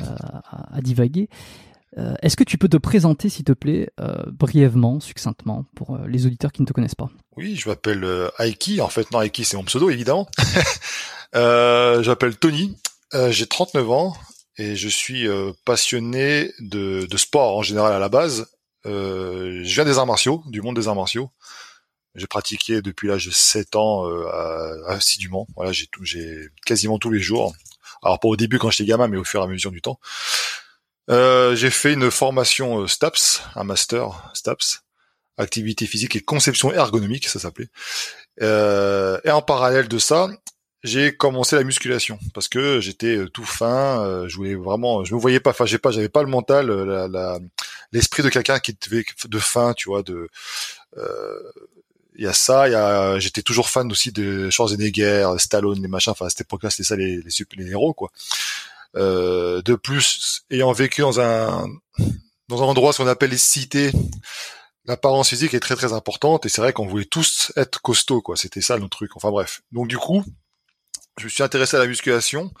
à 0.72 0.80
divaguer 0.80 1.28
euh, 1.98 2.14
est-ce 2.22 2.36
que 2.36 2.44
tu 2.44 2.56
peux 2.56 2.68
te 2.68 2.76
présenter, 2.76 3.28
s'il 3.28 3.44
te 3.44 3.52
plaît, 3.52 3.90
euh, 4.00 4.22
brièvement, 4.26 5.00
succinctement, 5.00 5.64
pour 5.74 5.96
euh, 5.96 6.06
les 6.06 6.26
auditeurs 6.26 6.52
qui 6.52 6.62
ne 6.62 6.66
te 6.66 6.72
connaissent 6.72 6.94
pas? 6.94 7.10
Oui, 7.36 7.56
je 7.56 7.68
m'appelle 7.68 8.06
Aiki. 8.38 8.80
En 8.80 8.88
fait, 8.88 9.10
non, 9.10 9.22
Aiki, 9.22 9.44
c'est 9.44 9.56
mon 9.56 9.64
pseudo, 9.64 9.90
évidemment. 9.90 10.28
je 11.34 12.06
m'appelle 12.06 12.36
Tony. 12.36 12.76
J'ai 13.30 13.46
39 13.46 13.90
ans 13.90 14.16
et 14.56 14.76
je 14.76 14.88
suis 14.88 15.26
passionné 15.64 16.52
de, 16.60 17.06
de, 17.10 17.16
sport 17.16 17.56
en 17.56 17.62
général 17.62 17.92
à 17.92 17.98
la 17.98 18.08
base. 18.08 18.46
Je 18.84 19.62
viens 19.74 19.84
des 19.84 19.98
arts 19.98 20.06
martiaux, 20.06 20.44
du 20.46 20.62
monde 20.62 20.76
des 20.76 20.86
arts 20.86 20.94
martiaux. 20.94 21.30
J'ai 22.14 22.26
pratiqué 22.26 22.82
depuis 22.82 23.08
l'âge 23.08 23.26
de 23.26 23.30
7 23.30 23.74
ans 23.76 24.04
assidûment. 24.86 25.48
Voilà, 25.56 25.72
j'ai 25.72 26.50
quasiment 26.66 26.98
tous 26.98 27.10
les 27.10 27.20
jours. 27.20 27.54
Alors 28.02 28.20
pas 28.20 28.28
au 28.28 28.36
début 28.36 28.58
quand 28.58 28.70
j'étais 28.70 28.88
gamin, 28.88 29.08
mais 29.08 29.16
au 29.16 29.24
fur 29.24 29.40
et 29.40 29.44
à 29.44 29.46
mesure 29.46 29.72
du 29.72 29.82
temps. 29.82 29.98
Euh, 31.10 31.56
j'ai 31.56 31.70
fait 31.70 31.92
une 31.92 32.10
formation 32.10 32.82
euh, 32.82 32.86
STAPS, 32.86 33.42
un 33.56 33.64
master 33.64 34.30
STAPS, 34.34 34.82
activité 35.38 35.86
physique 35.86 36.16
et 36.16 36.20
conception 36.20 36.72
ergonomique, 36.72 37.28
ça 37.28 37.40
s'appelait. 37.40 37.68
Euh, 38.42 39.18
et 39.24 39.30
en 39.30 39.42
parallèle 39.42 39.88
de 39.88 39.98
ça, 39.98 40.30
j'ai 40.82 41.14
commencé 41.14 41.56
la 41.56 41.64
musculation 41.64 42.18
parce 42.32 42.48
que 42.48 42.80
j'étais 42.80 43.16
euh, 43.16 43.28
tout 43.28 43.44
fin, 43.44 44.02
euh, 44.02 44.28
je 44.28 44.36
voulais 44.36 44.54
vraiment, 44.54 45.04
je 45.04 45.14
me 45.14 45.20
voyais 45.20 45.40
pas, 45.40 45.50
enfin 45.50 45.66
j'ai 45.66 45.78
pas, 45.78 45.90
j'avais 45.90 46.08
pas 46.08 46.22
le 46.22 46.28
mental, 46.28 46.70
la, 46.70 47.38
l'esprit 47.92 48.22
de 48.22 48.28
quelqu'un 48.28 48.60
qui 48.60 48.70
était 48.70 49.04
de 49.28 49.38
fin, 49.38 49.74
tu 49.74 49.88
vois, 49.88 50.02
de 50.02 50.28
il 52.16 52.24
y 52.24 52.26
a 52.26 52.32
ça, 52.34 52.68
il 52.68 52.72
y 52.72 52.74
a, 52.74 53.18
j'étais 53.18 53.42
toujours 53.42 53.70
fan 53.70 53.90
aussi 53.90 54.12
de 54.12 54.50
Schwarzenegger, 54.50 55.26
Stallone, 55.38 55.80
les 55.80 55.88
machins. 55.88 56.10
Enfin, 56.10 56.26
à 56.26 56.28
cette 56.28 56.42
époque-là, 56.42 56.68
c'était 56.68 56.82
ça 56.82 56.96
les, 56.96 57.16
les, 57.16 57.46
les, 57.56 57.70
héros, 57.70 57.94
quoi. 57.94 58.10
Euh, 58.96 59.62
de 59.62 59.74
plus, 59.74 60.42
ayant 60.50 60.72
vécu 60.72 61.02
dans 61.02 61.20
un 61.20 61.68
dans 62.48 62.62
un 62.62 62.66
endroit 62.66 62.92
ce 62.92 62.98
qu'on 62.98 63.06
appelle 63.06 63.30
les 63.30 63.38
cités, 63.38 63.92
l'apparence 64.84 65.28
physique 65.28 65.54
est 65.54 65.60
très 65.60 65.76
très 65.76 65.92
importante 65.92 66.46
et 66.46 66.48
c'est 66.48 66.60
vrai 66.60 66.72
qu'on 66.72 66.86
voulait 66.86 67.04
tous 67.04 67.52
être 67.56 67.80
costauds, 67.80 68.22
quoi. 68.22 68.36
C'était 68.36 68.60
ça 68.60 68.78
notre 68.78 68.96
truc. 68.96 69.16
Enfin 69.16 69.30
bref. 69.30 69.62
Donc 69.70 69.86
du 69.86 69.98
coup, 69.98 70.24
je 71.18 71.24
me 71.24 71.28
suis 71.28 71.42
intéressé 71.42 71.76
à 71.76 71.80
la 71.80 71.86
musculation. 71.86 72.52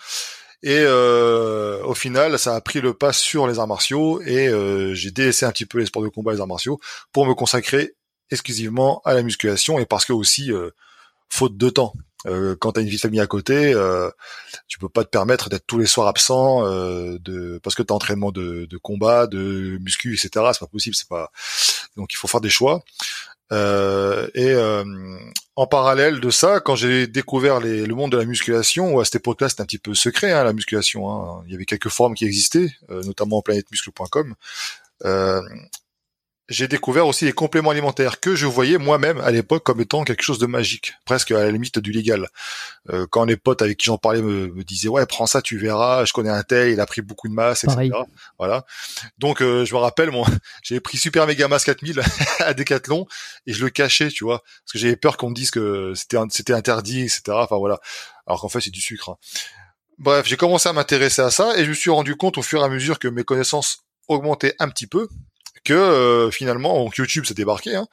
Et 0.62 0.76
euh, 0.76 1.82
au 1.84 1.94
final, 1.94 2.38
ça 2.38 2.54
a 2.54 2.60
pris 2.60 2.82
le 2.82 2.92
pas 2.92 3.14
sur 3.14 3.46
les 3.46 3.58
arts 3.58 3.66
martiaux 3.66 4.20
et 4.20 4.46
euh, 4.48 4.94
j'ai 4.94 5.10
délaissé 5.10 5.46
un 5.46 5.52
petit 5.52 5.64
peu 5.64 5.78
les 5.78 5.86
sports 5.86 6.02
de 6.02 6.08
combat 6.08 6.32
et 6.32 6.34
les 6.34 6.40
arts 6.42 6.46
martiaux 6.46 6.78
pour 7.12 7.24
me 7.26 7.34
consacrer 7.34 7.94
exclusivement 8.30 9.00
à 9.06 9.14
la 9.14 9.22
musculation 9.22 9.78
et 9.78 9.86
parce 9.86 10.04
que 10.04 10.12
aussi 10.12 10.52
faute 11.30 11.56
de 11.56 11.70
temps. 11.70 11.94
Euh, 12.26 12.54
quand 12.58 12.72
t'as 12.72 12.82
une 12.82 12.88
vie 12.88 12.96
de 12.96 13.00
famille 13.00 13.20
à 13.20 13.26
côté, 13.26 13.72
euh, 13.74 14.10
tu 14.68 14.78
peux 14.78 14.88
pas 14.88 15.04
te 15.04 15.08
permettre 15.08 15.48
d'être 15.48 15.66
tous 15.66 15.78
les 15.78 15.86
soirs 15.86 16.06
absent 16.06 16.66
euh, 16.66 17.18
de 17.20 17.58
parce 17.62 17.74
que 17.74 17.82
t'as 17.82 17.94
entraînement 17.94 18.32
de, 18.32 18.66
de 18.66 18.76
combat, 18.76 19.26
de 19.26 19.78
muscu, 19.80 20.14
etc. 20.14 20.46
C'est 20.52 20.60
pas 20.60 20.66
possible, 20.66 20.94
c'est 20.94 21.08
pas. 21.08 21.30
Donc 21.96 22.12
il 22.12 22.16
faut 22.16 22.28
faire 22.28 22.40
des 22.40 22.50
choix. 22.50 22.82
Euh, 23.52 24.28
et 24.34 24.50
euh, 24.50 24.84
en 25.56 25.66
parallèle 25.66 26.20
de 26.20 26.30
ça, 26.30 26.60
quand 26.60 26.76
j'ai 26.76 27.08
découvert 27.08 27.58
les, 27.58 27.84
le 27.84 27.94
monde 27.94 28.12
de 28.12 28.16
la 28.16 28.24
musculation, 28.24 29.00
à 29.00 29.04
cette 29.04 29.16
époque-là 29.16 29.48
c'était 29.48 29.62
un 29.62 29.66
petit 29.66 29.78
peu 29.78 29.94
secret 29.94 30.30
hein, 30.30 30.44
la 30.44 30.52
musculation. 30.52 31.10
Hein. 31.10 31.42
Il 31.46 31.52
y 31.52 31.54
avait 31.54 31.64
quelques 31.64 31.88
formes 31.88 32.14
qui 32.14 32.26
existaient, 32.26 32.70
notamment 32.88 33.42
planètemuscle.com. 33.42 34.34
J'ai 36.50 36.66
découvert 36.66 37.06
aussi 37.06 37.26
les 37.26 37.32
compléments 37.32 37.70
alimentaires 37.70 38.18
que 38.18 38.34
je 38.34 38.44
voyais 38.44 38.76
moi-même 38.76 39.20
à 39.20 39.30
l'époque 39.30 39.62
comme 39.62 39.80
étant 39.80 40.02
quelque 40.02 40.22
chose 40.22 40.40
de 40.40 40.46
magique, 40.46 40.94
presque 41.04 41.30
à 41.30 41.44
la 41.44 41.50
limite 41.52 41.78
du 41.78 41.92
légal. 41.92 42.26
Euh, 42.90 43.06
quand 43.08 43.24
les 43.24 43.36
potes 43.36 43.62
avec 43.62 43.78
qui 43.78 43.86
j'en 43.86 43.98
parlais 43.98 44.20
me, 44.20 44.64
disaient 44.64 44.88
ouais 44.88 45.06
prends 45.06 45.26
ça 45.26 45.42
tu 45.42 45.58
verras, 45.58 46.04
je 46.06 46.12
connais 46.12 46.28
un 46.28 46.42
tel, 46.42 46.70
il 46.70 46.80
a 46.80 46.86
pris 46.86 47.02
beaucoup 47.02 47.28
de 47.28 47.34
masse, 47.34 47.62
etc. 47.62 47.90
Voilà. 48.36 48.66
Donc 49.16 49.42
euh, 49.42 49.64
je 49.64 49.72
me 49.74 49.78
rappelle 49.78 50.10
moi 50.10 50.26
j'ai 50.64 50.80
pris 50.80 50.98
Super 50.98 51.24
Mega 51.28 51.46
Mass 51.46 51.62
4000 51.66 52.02
à 52.40 52.52
Decathlon 52.52 53.06
et 53.46 53.52
je 53.52 53.64
le 53.64 53.70
cachais 53.70 54.08
tu 54.08 54.24
vois 54.24 54.40
parce 54.40 54.72
que 54.72 54.78
j'avais 54.80 54.96
peur 54.96 55.16
qu'on 55.16 55.30
me 55.30 55.34
dise 55.36 55.52
que 55.52 55.92
c'était 55.94 56.18
c'était 56.30 56.52
interdit 56.52 57.02
etc. 57.02 57.22
Enfin 57.28 57.58
voilà. 57.58 57.78
Alors 58.26 58.40
qu'en 58.40 58.48
fait 58.48 58.60
c'est 58.60 58.70
du 58.70 58.80
sucre. 58.80 59.10
Hein. 59.10 59.16
Bref 59.98 60.26
j'ai 60.26 60.36
commencé 60.36 60.68
à 60.68 60.72
m'intéresser 60.72 61.22
à 61.22 61.30
ça 61.30 61.56
et 61.56 61.64
je 61.64 61.68
me 61.68 61.74
suis 61.74 61.90
rendu 61.90 62.16
compte 62.16 62.38
au 62.38 62.42
fur 62.42 62.60
et 62.60 62.64
à 62.64 62.68
mesure 62.68 62.98
que 62.98 63.06
mes 63.06 63.22
connaissances 63.22 63.84
augmentaient 64.08 64.56
un 64.58 64.68
petit 64.68 64.88
peu 64.88 65.06
que 65.64 65.74
euh, 65.74 66.30
finalement 66.30 66.90
YouTube 66.96 67.24
s'est 67.24 67.34
débarqué. 67.34 67.74
Hein, 67.76 67.86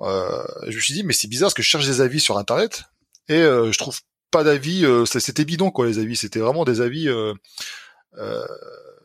euh, 0.00 0.44
je 0.68 0.76
me 0.76 0.80
suis 0.80 0.94
dit 0.94 1.04
mais 1.04 1.12
c'est 1.12 1.28
bizarre 1.28 1.46
parce 1.46 1.54
que 1.54 1.62
je 1.62 1.68
cherche 1.68 1.86
des 1.86 2.00
avis 2.00 2.20
sur 2.20 2.38
internet 2.38 2.84
et 3.28 3.34
euh, 3.34 3.72
je 3.72 3.78
trouve 3.78 3.98
pas 4.30 4.44
d'avis. 4.44 4.84
c'était 5.06 5.44
bidon 5.44 5.70
quoi 5.70 5.86
les 5.86 5.98
avis. 5.98 6.16
C'était 6.16 6.40
vraiment 6.40 6.64
des 6.64 6.80
avis. 6.80 7.08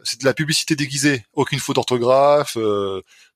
c'est 0.03 0.19
de 0.19 0.25
la 0.25 0.33
publicité 0.33 0.75
déguisée, 0.75 1.25
aucune 1.33 1.59
faute 1.59 1.75
d'orthographe, 1.75 2.57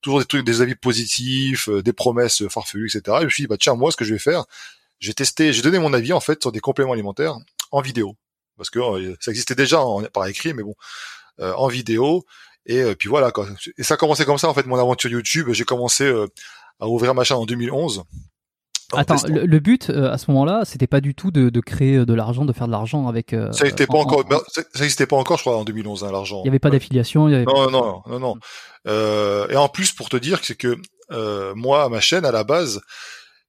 toujours 0.02 0.20
des 0.20 0.26
trucs, 0.26 0.46
des 0.46 0.62
avis 0.62 0.76
positifs, 0.76 1.70
des 1.70 1.94
promesses 1.94 2.48
farfelues, 2.48 2.90
etc. 2.94 3.18
Et 3.18 3.22
je 3.22 3.26
me 3.26 3.30
suis 3.30 3.44
dit 3.44 3.48
bah 3.48 3.58
tiens 3.60 3.76
moi 3.76 3.92
ce 3.92 3.98
que 3.98 4.06
je 4.06 4.14
vais 4.14 4.20
faire, 4.20 4.46
j'ai 5.00 5.14
testé, 5.14 5.54
j'ai 5.54 5.62
donné 5.62 5.80
mon 5.80 5.94
avis 5.94 6.12
en 6.12 6.20
fait 6.20 6.42
sur 6.42 6.52
des 6.52 6.60
compléments 6.60 6.94
alimentaires 6.94 7.38
en 7.72 7.82
vidéo 7.82 8.16
parce 8.58 8.70
que 8.70 8.80
ça 9.20 9.32
existait 9.32 9.56
déjà 9.56 9.80
en, 9.80 10.04
par 10.06 10.26
écrit 10.28 10.54
mais 10.54 10.64
bon 10.64 10.76
en 11.40 11.68
vidéo 11.68 12.26
et 12.66 12.82
euh, 12.82 12.96
puis 12.96 13.10
voilà 13.10 13.32
quoi. 13.32 13.48
Et 13.78 13.84
ça 13.84 13.96
a 13.96 13.98
commencé 13.98 14.26
comme 14.26 14.38
ça 14.38 14.50
en 14.50 14.54
fait 14.54 14.66
mon 14.66 14.78
aventure 14.78 15.10
YouTube. 15.10 15.50
J'ai 15.52 15.64
commencé 15.64 16.04
euh, 16.04 16.28
à 16.80 16.88
ouvrir 16.88 17.14
ma 17.14 17.24
chaîne 17.24 17.38
en 17.38 17.46
2011. 17.46 18.04
Attends, 18.94 19.16
le, 19.28 19.60
but 19.60 19.90
euh, 19.90 20.12
à 20.12 20.18
ce 20.18 20.30
moment-là, 20.32 20.62
c'était 20.64 20.88
pas 20.88 21.02
du 21.02 21.16
tout 21.16 21.32
de, 21.32 21.50
de 21.50 21.60
créer 21.60 22.06
de 22.06 22.14
l'argent, 22.14 22.46
de 22.46 22.54
faire 22.54 22.68
de 22.68 22.72
l'argent 22.72 23.08
avec. 23.08 23.32
ça 23.32 23.64
n'existait 23.64 23.88
pas 23.88 23.98
encore. 23.98 24.24
Ben, 24.26 24.40
ça 24.54 24.62
n'existait 24.80 25.08
pas 25.08 25.16
encore, 25.16 25.38
je 25.38 25.44
crois, 25.44 25.58
en 25.58 25.64
2011, 25.64 26.04
hein, 26.04 26.12
l'argent. 26.12 26.42
Il 26.44 26.46
y 26.46 26.50
avait 26.50 26.60
pas 26.60 26.70
d'affiliation. 26.70 27.26
avait... 27.26 27.46
Non, 27.46 27.72
non, 27.72 28.04
non, 28.08 28.20
non. 28.20 28.36
Euh, 28.88 29.48
et 29.50 29.56
en 29.56 29.70
plus, 29.70 29.92
pour 29.92 30.10
te 30.10 30.18
dire, 30.18 30.40
c'est 30.44 30.56
que 30.56 30.78
euh, 31.12 31.56
moi, 31.56 31.90
ma 31.90 32.00
chaîne 32.00 32.26
à 32.26 32.32
la 32.32 32.44
base, 32.44 32.80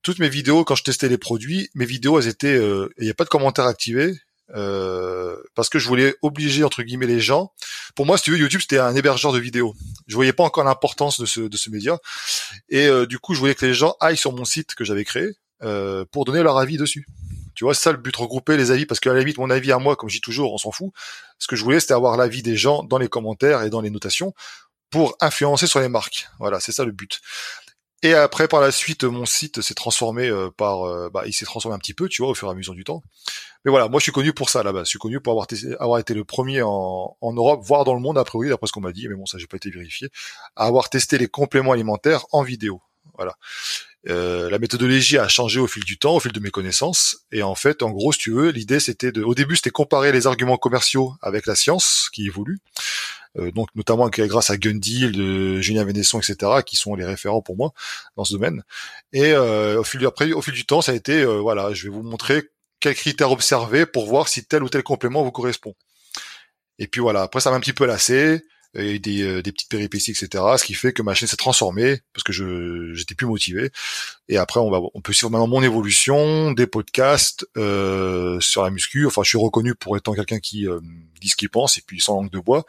toutes 0.03 0.19
mes 0.21 0.31
vidéos, 0.31 0.65
quand 0.65 0.75
je 0.75 0.85
testais 0.85 1.09
les 1.09 1.19
produits, 1.19 1.69
mes 1.75 1.87
vidéos, 1.87 2.19
elles 2.19 2.29
étaient, 2.29 2.57
il 2.57 3.05
n'y 3.05 3.11
a 3.11 3.15
pas 3.15 3.25
de 3.25 3.29
commentaires 3.29 3.67
activés. 3.67 4.15
Euh, 4.55 5.37
parce 5.55 5.69
que 5.69 5.79
je 5.79 5.89
voulais 5.89 6.15
obliger 6.23 6.63
entre 6.63 6.83
guillemets 6.83 7.07
les 7.07 7.21
gens. 7.21 7.53
Pour 7.97 8.07
moi, 8.07 8.17
si 8.17 8.25
tu 8.25 8.31
veux, 8.31 8.39
YouTube 8.39 8.61
c'était 8.61 8.79
un 8.79 8.95
hébergeur 8.95 9.33
de 9.33 9.41
vidéos. 9.41 9.75
Je 10.07 10.15
voyais 10.15 10.33
pas 10.33 10.45
encore 10.45 10.65
l'importance 10.65 11.21
de 11.21 11.27
ce 11.27 11.41
de 11.41 11.57
ce 11.57 11.69
média, 11.71 11.99
et 12.69 12.87
euh, 12.87 13.07
du 13.07 13.19
coup, 13.19 13.35
je 13.35 13.41
voulais 13.41 13.55
que 13.55 13.67
les 13.67 13.75
gens 13.75 13.97
aillent 14.01 14.17
sur 14.17 14.33
mon 14.33 14.45
site 14.45 14.75
que 14.75 14.85
j'avais 14.85 15.05
créé 15.05 15.33
euh, 15.63 16.05
pour 16.13 16.25
donner 16.25 16.43
leur 16.43 16.59
avis 16.59 16.77
dessus. 16.77 17.07
Tu 17.55 17.65
vois, 17.65 17.75
c'est 17.75 17.85
ça 17.85 17.93
le 17.93 17.99
but, 17.99 18.15
regrouper 18.15 18.57
les 18.57 18.71
avis, 18.71 18.87
parce 18.87 19.01
qu'à 19.01 19.13
la 19.13 19.21
limite, 19.21 19.39
mon 19.39 19.49
avis 19.51 19.73
à 19.73 19.79
moi, 19.79 19.97
comme 19.97 20.11
je 20.11 20.17
dis 20.17 20.21
toujours, 20.21 20.53
on 20.53 20.59
s'en 20.59 20.71
fout. 20.71 20.93
Ce 21.39 21.47
que 21.47 21.57
je 21.57 21.65
voulais, 21.65 21.81
c'était 21.81 21.95
avoir 21.95 22.17
l'avis 22.19 22.43
des 22.43 22.57
gens 22.57 22.83
dans 22.85 22.99
les 22.99 23.09
commentaires 23.09 23.63
et 23.63 23.71
dans 23.71 23.81
les 23.81 23.91
notations 23.91 24.35
pour 24.91 25.17
influencer 25.21 25.67
sur 25.67 25.81
les 25.81 25.89
marques. 25.89 26.29
Voilà, 26.39 26.61
c'est 26.61 26.73
ça 26.73 26.85
le 26.85 26.93
but. 26.93 27.21
Et 28.03 28.13
après, 28.13 28.47
par 28.47 28.61
la 28.61 28.71
suite, 28.71 29.05
mon 29.05 29.25
site 29.25 29.63
s'est 29.63 29.75
transformé 29.75 30.29
euh, 30.29 30.51
par, 30.51 30.85
euh, 30.85 31.09
bah, 31.09 31.23
il 31.27 31.33
s'est 31.33 31.47
transformé 31.47 31.75
un 31.75 31.79
petit 31.79 31.95
peu, 31.95 32.09
tu 32.09 32.23
vois, 32.23 32.31
au 32.31 32.35
fur 32.35 32.49
et 32.49 32.51
à 32.51 32.55
mesure 32.55 32.75
du 32.75 32.85
temps. 32.85 33.03
Mais 33.65 33.71
voilà, 33.71 33.89
moi, 33.89 33.99
je 34.01 34.05
suis 34.05 34.13
connu 34.13 34.33
pour 34.33 34.51
ça 34.51 34.63
là-bas. 34.63 34.85
Je 34.85 34.91
suis 34.91 34.99
connu 34.99 35.21
pour 35.21 35.33
avoir, 35.33 35.99
été 35.99 36.15
le 36.15 36.25
premier 36.25 36.63
en, 36.63 37.17
en 37.21 37.33
Europe, 37.33 37.61
voire 37.65 37.85
dans 37.85 37.95
le 37.95 38.01
monde, 38.01 38.19
a 38.19 38.25
priori, 38.25 38.51
d'après 38.51 38.67
ce 38.67 38.73
qu'on 38.73 38.83
m'a 38.83 38.93
dit, 38.93 39.09
mais 39.09 39.15
bon, 39.15 39.27
ça, 39.27 39.39
j'ai 39.39 39.47
pas 39.47 39.57
été 39.57 39.71
vérifié, 39.71 40.11
à 40.57 40.67
avoir 40.67 40.91
testé 40.91 41.17
les 41.19 41.27
compléments 41.27 41.73
alimentaires 41.73 42.27
en 42.33 42.43
vidéo. 42.43 42.83
Voilà. 43.17 43.35
Euh, 44.09 44.51
la 44.51 44.59
méthodologie 44.59 45.19
a 45.19 45.29
changé 45.29 45.59
au 45.59 45.67
fil 45.67 45.85
du 45.85 45.99
temps, 45.99 46.15
au 46.17 46.21
fil 46.21 46.33
de 46.33 46.41
mes 46.41 46.51
connaissances. 46.51 47.25
Et 47.33 47.43
en 47.43 47.55
fait, 47.55 47.83
en 47.83 47.91
gros, 47.91 48.13
si 48.13 48.19
tu 48.19 48.31
veux, 48.33 48.51
l'idée 48.51 48.81
c'était 48.81 49.13
de, 49.13 49.23
au 49.23 49.35
début, 49.35 49.57
c'était 49.57 49.71
comparer 49.71 50.13
les 50.13 50.27
arguments 50.27 50.57
commerciaux 50.57 51.15
avec 51.23 51.47
la 51.47 51.55
science 51.55 52.09
qui 52.13 52.27
évolue. 52.27 52.59
Euh, 53.39 53.51
donc 53.53 53.69
notamment 53.75 54.09
grâce 54.09 54.51
à 54.51 54.57
Gundil, 54.57 55.13
de 55.13 55.61
Julien 55.61 55.85
Vénesson, 55.85 56.21
etc., 56.21 56.63
qui 56.65 56.77
sont 56.77 56.95
les 56.95 57.05
référents 57.05 57.43
pour 57.43 57.57
moi 57.57 57.73
dans 58.17 58.25
ce 58.25 58.33
domaine. 58.33 58.63
Et 59.13 59.33
euh, 59.33 59.81
au 59.81 59.85
fil 59.85 60.01
du, 60.01 60.07
après, 60.07 60.33
au 60.33 60.43
fil 60.43 60.55
du 60.55 60.67
temps, 60.67 60.81
ça 60.81 60.93
a 60.93 60.95
été, 60.95 61.23
euh, 61.23 61.39
voilà, 61.39 61.73
je 61.73 61.85
vais 61.85 61.95
vous 61.95 62.03
montrer 62.03 62.51
quels 62.81 62.95
critères 62.95 63.33
observer 63.33 63.87
pour 63.87 64.07
voir 64.07 64.29
si 64.29 64.45
tel 64.45 64.63
ou 64.63 64.69
tel 64.69 64.83
complément 64.83 65.23
vous 65.23 65.33
correspond. 65.33 65.75
Et 66.79 66.87
puis 66.87 67.01
voilà, 67.01 67.23
après 67.23 67.41
ça 67.41 67.51
m'a 67.51 67.57
un 67.57 67.61
petit 67.61 67.73
peu 67.73 67.87
lassé, 67.87 68.43
et 68.75 68.99
des, 68.99 69.43
des 69.43 69.53
petites 69.53 69.69
péripéties, 69.69 70.11
etc. 70.11 70.45
Ce 70.59 70.65
qui 70.65 70.75
fait 70.75 70.93
que 70.93 71.03
ma 71.03 71.15
chaîne 71.15 71.29
s'est 71.29 71.37
transformée 71.37 72.01
parce 72.13 72.23
que 72.23 72.33
je 72.33 72.93
j'étais 72.95 73.15
plus 73.15 73.27
motivé. 73.27 73.71
Et 74.29 74.37
après, 74.37 74.61
on 74.61 74.71
va 74.71 74.81
on 74.95 75.01
peut 75.01 75.13
suivre 75.13 75.31
maintenant 75.31 75.47
mon 75.47 75.63
évolution, 75.63 76.53
des 76.53 76.67
podcasts 76.67 77.47
euh, 77.57 78.39
sur 78.41 78.63
la 78.63 78.71
muscu. 78.71 79.07
Enfin, 79.07 79.23
je 79.23 79.31
suis 79.31 79.39
reconnu 79.39 79.75
pour 79.75 79.97
étant 79.97 80.13
quelqu'un 80.15 80.41
qui 80.41 80.67
dit 81.21 81.29
ce 81.29 81.37
qu'il 81.37 81.49
pense 81.49 81.79
et 81.79 81.83
puis 81.87 82.01
sans 82.01 82.17
langue 82.17 82.31
de 82.31 82.41
bois. 82.41 82.65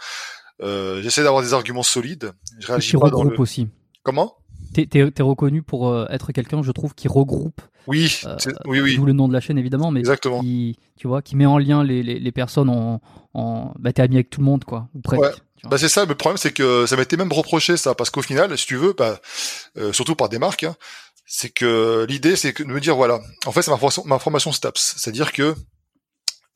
Euh, 0.62 1.02
j'essaie 1.02 1.24
d'avoir 1.24 1.44
des 1.44 1.54
arguments 1.54 1.84
solides. 1.84 2.32
Je 2.60 2.68
réagis 2.68 2.98
pas 2.98 3.10
dans 3.10 3.24
le... 3.24 3.40
aussi. 3.40 3.68
Comment? 4.04 4.36
T'es 4.74 4.88
es, 4.94 5.22
reconnu 5.22 5.62
pour 5.62 5.90
euh, 5.90 6.06
être 6.10 6.32
quelqu'un, 6.32 6.62
je 6.62 6.72
trouve, 6.72 6.94
qui 6.94 7.08
regroupe. 7.08 7.62
Oui, 7.88 8.20
euh, 8.26 8.36
oui, 8.66 8.82
oui. 8.82 8.96
D'où 8.98 9.06
le 9.06 9.14
nom 9.14 9.28
de 9.28 9.34
la 9.34 9.40
chaîne 9.40 9.58
évidemment, 9.58 9.92
mais 9.92 10.02
Exactement. 10.02 10.42
qui, 10.42 10.78
tu 10.98 11.08
vois, 11.08 11.22
qui 11.22 11.36
met 11.36 11.46
en 11.46 11.58
lien 11.58 11.84
les, 11.84 12.04
les, 12.04 12.20
les 12.20 12.32
personnes 12.32 12.70
en, 12.70 13.02
en, 13.34 13.74
bah 13.80 13.94
t'es 13.94 14.02
ami 14.02 14.16
avec 14.16 14.30
tout 14.30 14.42
le 14.42 14.46
monde, 14.46 14.64
quoi, 14.66 14.90
ou 14.94 15.00
presque. 15.02 15.22
Ouais. 15.22 15.32
Bah 15.70 15.78
c'est 15.78 15.90
ça. 15.90 16.06
Le 16.06 16.16
problème, 16.16 16.38
c'est 16.38 16.52
que 16.54 16.86
ça 16.86 16.96
m'était 16.96 17.18
même 17.18 17.32
reproché 17.32 17.78
ça, 17.78 17.96
parce 17.96 18.10
qu'au 18.10 18.22
final, 18.22 18.58
si 18.58 18.66
tu 18.68 18.76
veux, 18.76 18.94
bah, 18.94 19.20
euh, 19.78 19.92
surtout 19.94 20.16
par 20.16 20.30
des 20.30 20.38
marques, 20.38 20.64
hein, 20.64 20.76
c'est 21.26 21.50
que 21.50 22.06
l'idée, 22.08 22.36
c'est 22.36 22.58
de 22.62 22.66
me 22.66 22.80
dire 22.80 22.96
voilà, 22.96 23.20
en 23.46 23.52
fait, 23.52 23.62
c'est 23.64 23.72
ma 23.72 23.78
formation, 23.78 24.04
ma 24.06 24.20
formation 24.20 24.52
STAPS, 24.52 24.96
c'est-à-dire 24.98 25.32
que 25.32 25.56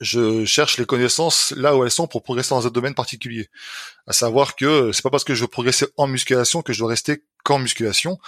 je 0.02 0.46
cherche 0.46 0.78
les 0.78 0.86
connaissances 0.86 1.54
là 1.56 1.78
où 1.78 1.86
elles 1.86 1.92
sont 1.92 2.08
pour 2.08 2.24
progresser 2.24 2.50
dans 2.50 2.66
un 2.66 2.72
domaine 2.72 2.96
particulier. 2.96 3.50
À 4.08 4.14
savoir 4.14 4.56
que 4.56 4.92
c'est 4.92 5.04
pas 5.04 5.12
parce 5.12 5.24
que 5.24 5.36
je 5.36 5.42
veux 5.42 5.48
progresser 5.48 5.86
en 5.96 6.08
musculation 6.08 6.64
que 6.64 6.74
je 6.74 6.80
dois 6.80 6.90
rester 6.90 7.24
qu'en 7.44 7.60
musculation. 7.60 8.20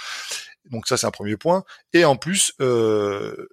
Donc 0.70 0.88
ça 0.88 0.98
c'est 0.98 1.08
un 1.08 1.12
premier 1.12 1.36
point. 1.36 1.64
Et 1.92 2.06
en 2.06 2.16
plus, 2.16 2.54
euh, 2.62 3.50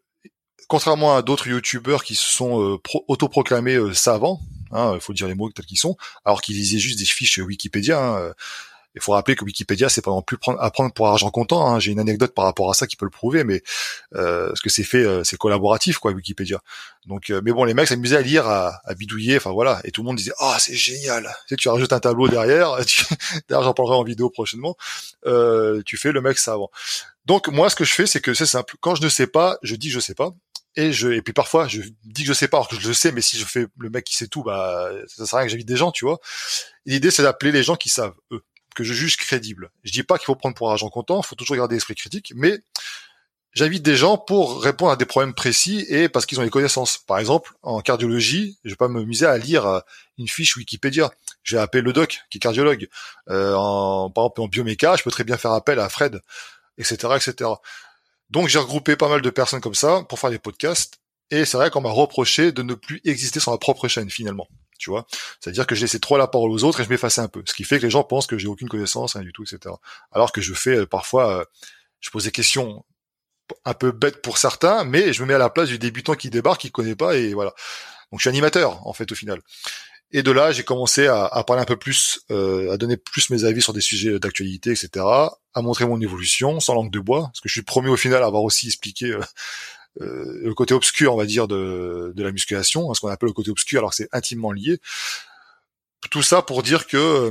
contrairement 0.68 1.16
à 1.16 1.22
d'autres 1.22 1.48
youtubeurs 1.48 2.04
qui 2.04 2.14
se 2.14 2.30
sont 2.30 2.62
euh, 2.62 2.78
autoproclamés 3.08 3.76
euh, 3.76 3.94
savants, 3.94 4.40
Hein, 4.72 4.92
il 4.94 5.00
faut 5.00 5.12
dire 5.12 5.26
les 5.26 5.34
mots 5.34 5.50
tels 5.50 5.66
qu'ils 5.66 5.78
sont, 5.78 5.96
alors 6.24 6.40
qu'ils 6.40 6.54
lisaient 6.54 6.78
juste 6.78 6.98
des 6.98 7.04
fiches 7.04 7.38
Wikipédia. 7.38 8.00
Hein. 8.00 8.34
Il 8.94 9.00
faut 9.00 9.12
rappeler 9.12 9.36
que 9.36 9.44
Wikipédia, 9.44 9.88
c'est 9.88 10.02
pas 10.02 10.10
non 10.10 10.22
plus 10.22 10.36
prendre, 10.36 10.60
apprendre 10.60 10.92
pour 10.92 11.06
argent 11.06 11.30
comptant. 11.30 11.66
Hein. 11.66 11.78
J'ai 11.78 11.92
une 11.92 12.00
anecdote 12.00 12.34
par 12.34 12.44
rapport 12.44 12.70
à 12.70 12.74
ça 12.74 12.86
qui 12.86 12.96
peut 12.96 13.04
le 13.04 13.10
prouver, 13.10 13.44
mais 13.44 13.62
euh, 14.14 14.50
ce 14.54 14.60
que 14.62 14.68
c'est 14.68 14.82
fait, 14.82 15.04
euh, 15.04 15.22
c'est 15.22 15.36
collaboratif, 15.36 15.98
quoi, 15.98 16.12
Wikipédia. 16.12 16.60
Donc, 17.06 17.30
euh, 17.30 17.40
mais 17.44 17.52
bon, 17.52 17.64
les 17.64 17.74
mecs 17.74 17.88
s'amusaient 17.88 18.16
à 18.16 18.22
lire, 18.22 18.48
à, 18.48 18.80
à, 18.84 18.94
bidouiller, 18.94 19.36
enfin 19.36 19.52
voilà, 19.52 19.80
et 19.84 19.92
tout 19.92 20.02
le 20.02 20.06
monde 20.06 20.16
disait, 20.16 20.32
ah, 20.38 20.56
c'est 20.58 20.74
génial. 20.74 21.24
Tu 21.46 21.54
sais, 21.54 21.56
tu 21.56 21.68
rajoutes 21.68 21.92
un 21.92 22.00
tableau 22.00 22.28
derrière. 22.28 22.76
D'ailleurs, 23.48 23.62
j'en 23.62 23.74
parlerai 23.74 23.96
en 23.96 24.04
vidéo 24.04 24.28
prochainement. 24.28 24.76
Euh, 25.26 25.82
tu 25.86 25.96
fais 25.96 26.10
le 26.10 26.20
mec 26.20 26.38
savant. 26.38 26.70
Donc, 27.26 27.48
moi, 27.48 27.70
ce 27.70 27.76
que 27.76 27.84
je 27.84 27.92
fais, 27.92 28.06
c'est 28.06 28.20
que 28.20 28.34
c'est 28.34 28.46
simple. 28.46 28.74
Quand 28.80 28.96
je 28.96 29.02
ne 29.02 29.08
sais 29.08 29.28
pas, 29.28 29.58
je 29.62 29.76
dis 29.76 29.90
je 29.90 30.00
sais 30.00 30.14
pas 30.14 30.34
et 30.76 30.92
je 30.92 31.08
et 31.08 31.22
puis 31.22 31.32
parfois 31.32 31.66
je 31.66 31.80
dis 32.04 32.22
que 32.22 32.28
je 32.28 32.32
sais 32.32 32.46
pas 32.46 32.58
alors 32.58 32.68
que 32.68 32.78
je 32.78 32.86
le 32.86 32.94
sais 32.94 33.10
mais 33.10 33.22
si 33.22 33.36
je 33.36 33.44
fais 33.44 33.66
le 33.78 33.90
mec 33.90 34.04
qui 34.04 34.14
sait 34.14 34.28
tout 34.28 34.44
bah 34.44 34.90
ça 35.08 35.26
sert 35.26 35.34
à 35.34 35.38
rien 35.38 35.46
que 35.46 35.50
j'invite 35.50 35.66
des 35.66 35.76
gens 35.76 35.90
tu 35.90 36.04
vois 36.04 36.20
l'idée 36.86 37.10
c'est 37.10 37.22
d'appeler 37.22 37.50
les 37.50 37.64
gens 37.64 37.74
qui 37.74 37.88
savent 37.88 38.14
eux 38.30 38.42
je 38.84 38.92
juge 38.92 39.16
crédible. 39.16 39.70
Je 39.84 39.92
dis 39.92 40.02
pas 40.02 40.18
qu'il 40.18 40.26
faut 40.26 40.34
prendre 40.34 40.54
pour 40.54 40.70
argent 40.70 40.88
comptant, 40.88 41.20
il 41.22 41.26
faut 41.26 41.34
toujours 41.34 41.56
garder 41.56 41.76
l'esprit 41.76 41.94
critique, 41.94 42.32
mais 42.34 42.58
j'invite 43.52 43.82
des 43.82 43.96
gens 43.96 44.18
pour 44.18 44.62
répondre 44.62 44.92
à 44.92 44.96
des 44.96 45.06
problèmes 45.06 45.34
précis 45.34 45.84
et 45.88 46.08
parce 46.08 46.26
qu'ils 46.26 46.38
ont 46.40 46.42
les 46.42 46.50
connaissances. 46.50 46.98
Par 46.98 47.18
exemple, 47.18 47.52
en 47.62 47.80
cardiologie, 47.80 48.58
je 48.64 48.70
vais 48.70 48.76
pas 48.76 48.88
me 48.88 49.04
miser 49.04 49.26
à 49.26 49.38
lire 49.38 49.66
euh, 49.66 49.80
une 50.18 50.28
fiche 50.28 50.56
Wikipédia. 50.56 51.10
Je 51.42 51.56
vais 51.56 51.62
appeler 51.62 51.82
le 51.82 51.92
doc, 51.92 52.20
qui 52.30 52.38
est 52.38 52.40
cardiologue. 52.40 52.88
Euh, 53.28 53.54
en, 53.54 54.10
par 54.10 54.24
exemple, 54.24 54.40
en 54.42 54.48
bioméca, 54.48 54.96
je 54.96 55.02
peux 55.02 55.10
très 55.10 55.24
bien 55.24 55.36
faire 55.36 55.52
appel 55.52 55.80
à 55.80 55.88
Fred, 55.88 56.20
etc., 56.78 56.96
etc. 57.16 57.50
Donc, 58.30 58.48
j'ai 58.48 58.58
regroupé 58.58 58.96
pas 58.96 59.08
mal 59.08 59.22
de 59.22 59.30
personnes 59.30 59.60
comme 59.60 59.74
ça 59.74 60.04
pour 60.08 60.18
faire 60.18 60.30
des 60.30 60.38
podcasts. 60.38 61.00
Et 61.30 61.44
c'est 61.44 61.56
vrai 61.56 61.70
qu'on 61.70 61.80
m'a 61.80 61.90
reproché 61.90 62.52
de 62.52 62.62
ne 62.62 62.74
plus 62.74 63.00
exister 63.04 63.40
sur 63.40 63.52
ma 63.52 63.58
propre 63.58 63.88
chaîne, 63.88 64.10
finalement 64.10 64.48
tu 64.80 64.90
vois. 64.90 65.06
C'est-à-dire 65.40 65.66
que 65.66 65.74
je 65.74 65.82
laissais 65.82 65.98
trop 65.98 66.16
la 66.16 66.26
parole 66.26 66.50
aux 66.50 66.64
autres 66.64 66.80
et 66.80 66.84
je 66.84 66.88
m'effaçais 66.88 67.20
un 67.20 67.28
peu. 67.28 67.42
Ce 67.46 67.54
qui 67.54 67.64
fait 67.64 67.78
que 67.78 67.84
les 67.84 67.90
gens 67.90 68.02
pensent 68.02 68.26
que 68.26 68.38
j'ai 68.38 68.48
aucune 68.48 68.68
connaissance, 68.68 69.14
rien 69.14 69.22
du 69.22 69.32
tout, 69.32 69.44
etc. 69.44 69.74
Alors 70.10 70.32
que 70.32 70.40
je 70.40 70.54
fais 70.54 70.78
euh, 70.78 70.86
parfois, 70.86 71.40
euh, 71.40 71.44
je 72.00 72.10
pose 72.10 72.24
des 72.24 72.32
questions 72.32 72.84
un 73.64 73.74
peu 73.74 73.92
bêtes 73.92 74.22
pour 74.22 74.38
certains, 74.38 74.84
mais 74.84 75.12
je 75.12 75.22
me 75.22 75.28
mets 75.28 75.34
à 75.34 75.38
la 75.38 75.50
place 75.50 75.68
du 75.68 75.78
débutant 75.78 76.14
qui 76.14 76.30
débarque, 76.30 76.60
qui 76.60 76.70
connaît 76.70 76.96
pas, 76.96 77.16
et 77.16 77.34
voilà. 77.34 77.52
Donc 78.10 78.20
je 78.20 78.22
suis 78.22 78.30
animateur, 78.30 78.86
en 78.86 78.92
fait, 78.92 79.10
au 79.12 79.14
final. 79.14 79.40
Et 80.12 80.22
de 80.22 80.32
là, 80.32 80.50
j'ai 80.50 80.64
commencé 80.64 81.06
à, 81.06 81.26
à, 81.26 81.44
parler 81.44 81.62
un 81.62 81.66
peu 81.66 81.76
plus, 81.76 82.20
euh, 82.30 82.72
à 82.72 82.76
donner 82.76 82.96
plus 82.96 83.30
mes 83.30 83.44
avis 83.44 83.62
sur 83.62 83.72
des 83.72 83.80
sujets 83.80 84.18
d'actualité, 84.18 84.70
etc., 84.70 85.04
à 85.54 85.62
montrer 85.62 85.86
mon 85.86 86.00
évolution 86.00 86.58
sans 86.58 86.74
langue 86.74 86.90
de 86.90 86.98
bois, 86.98 87.22
parce 87.22 87.40
que 87.40 87.48
je 87.48 87.52
suis 87.52 87.60
le 87.60 87.66
premier 87.66 87.90
au 87.90 87.96
final 87.96 88.22
à 88.22 88.26
avoir 88.26 88.42
aussi 88.42 88.66
expliqué 88.66 89.06
euh, 89.06 89.20
le 89.98 90.52
côté 90.54 90.74
obscur, 90.74 91.14
on 91.14 91.16
va 91.16 91.26
dire, 91.26 91.48
de, 91.48 92.12
de 92.14 92.22
la 92.22 92.32
musculation, 92.32 92.90
hein, 92.90 92.94
ce 92.94 93.00
qu'on 93.00 93.08
appelle 93.08 93.28
le 93.28 93.32
côté 93.32 93.50
obscur, 93.50 93.80
alors 93.80 93.90
que 93.90 93.96
c'est 93.96 94.08
intimement 94.12 94.52
lié. 94.52 94.80
Tout 96.10 96.22
ça 96.22 96.42
pour 96.42 96.62
dire 96.62 96.86
que 96.86 96.96
euh, 96.96 97.30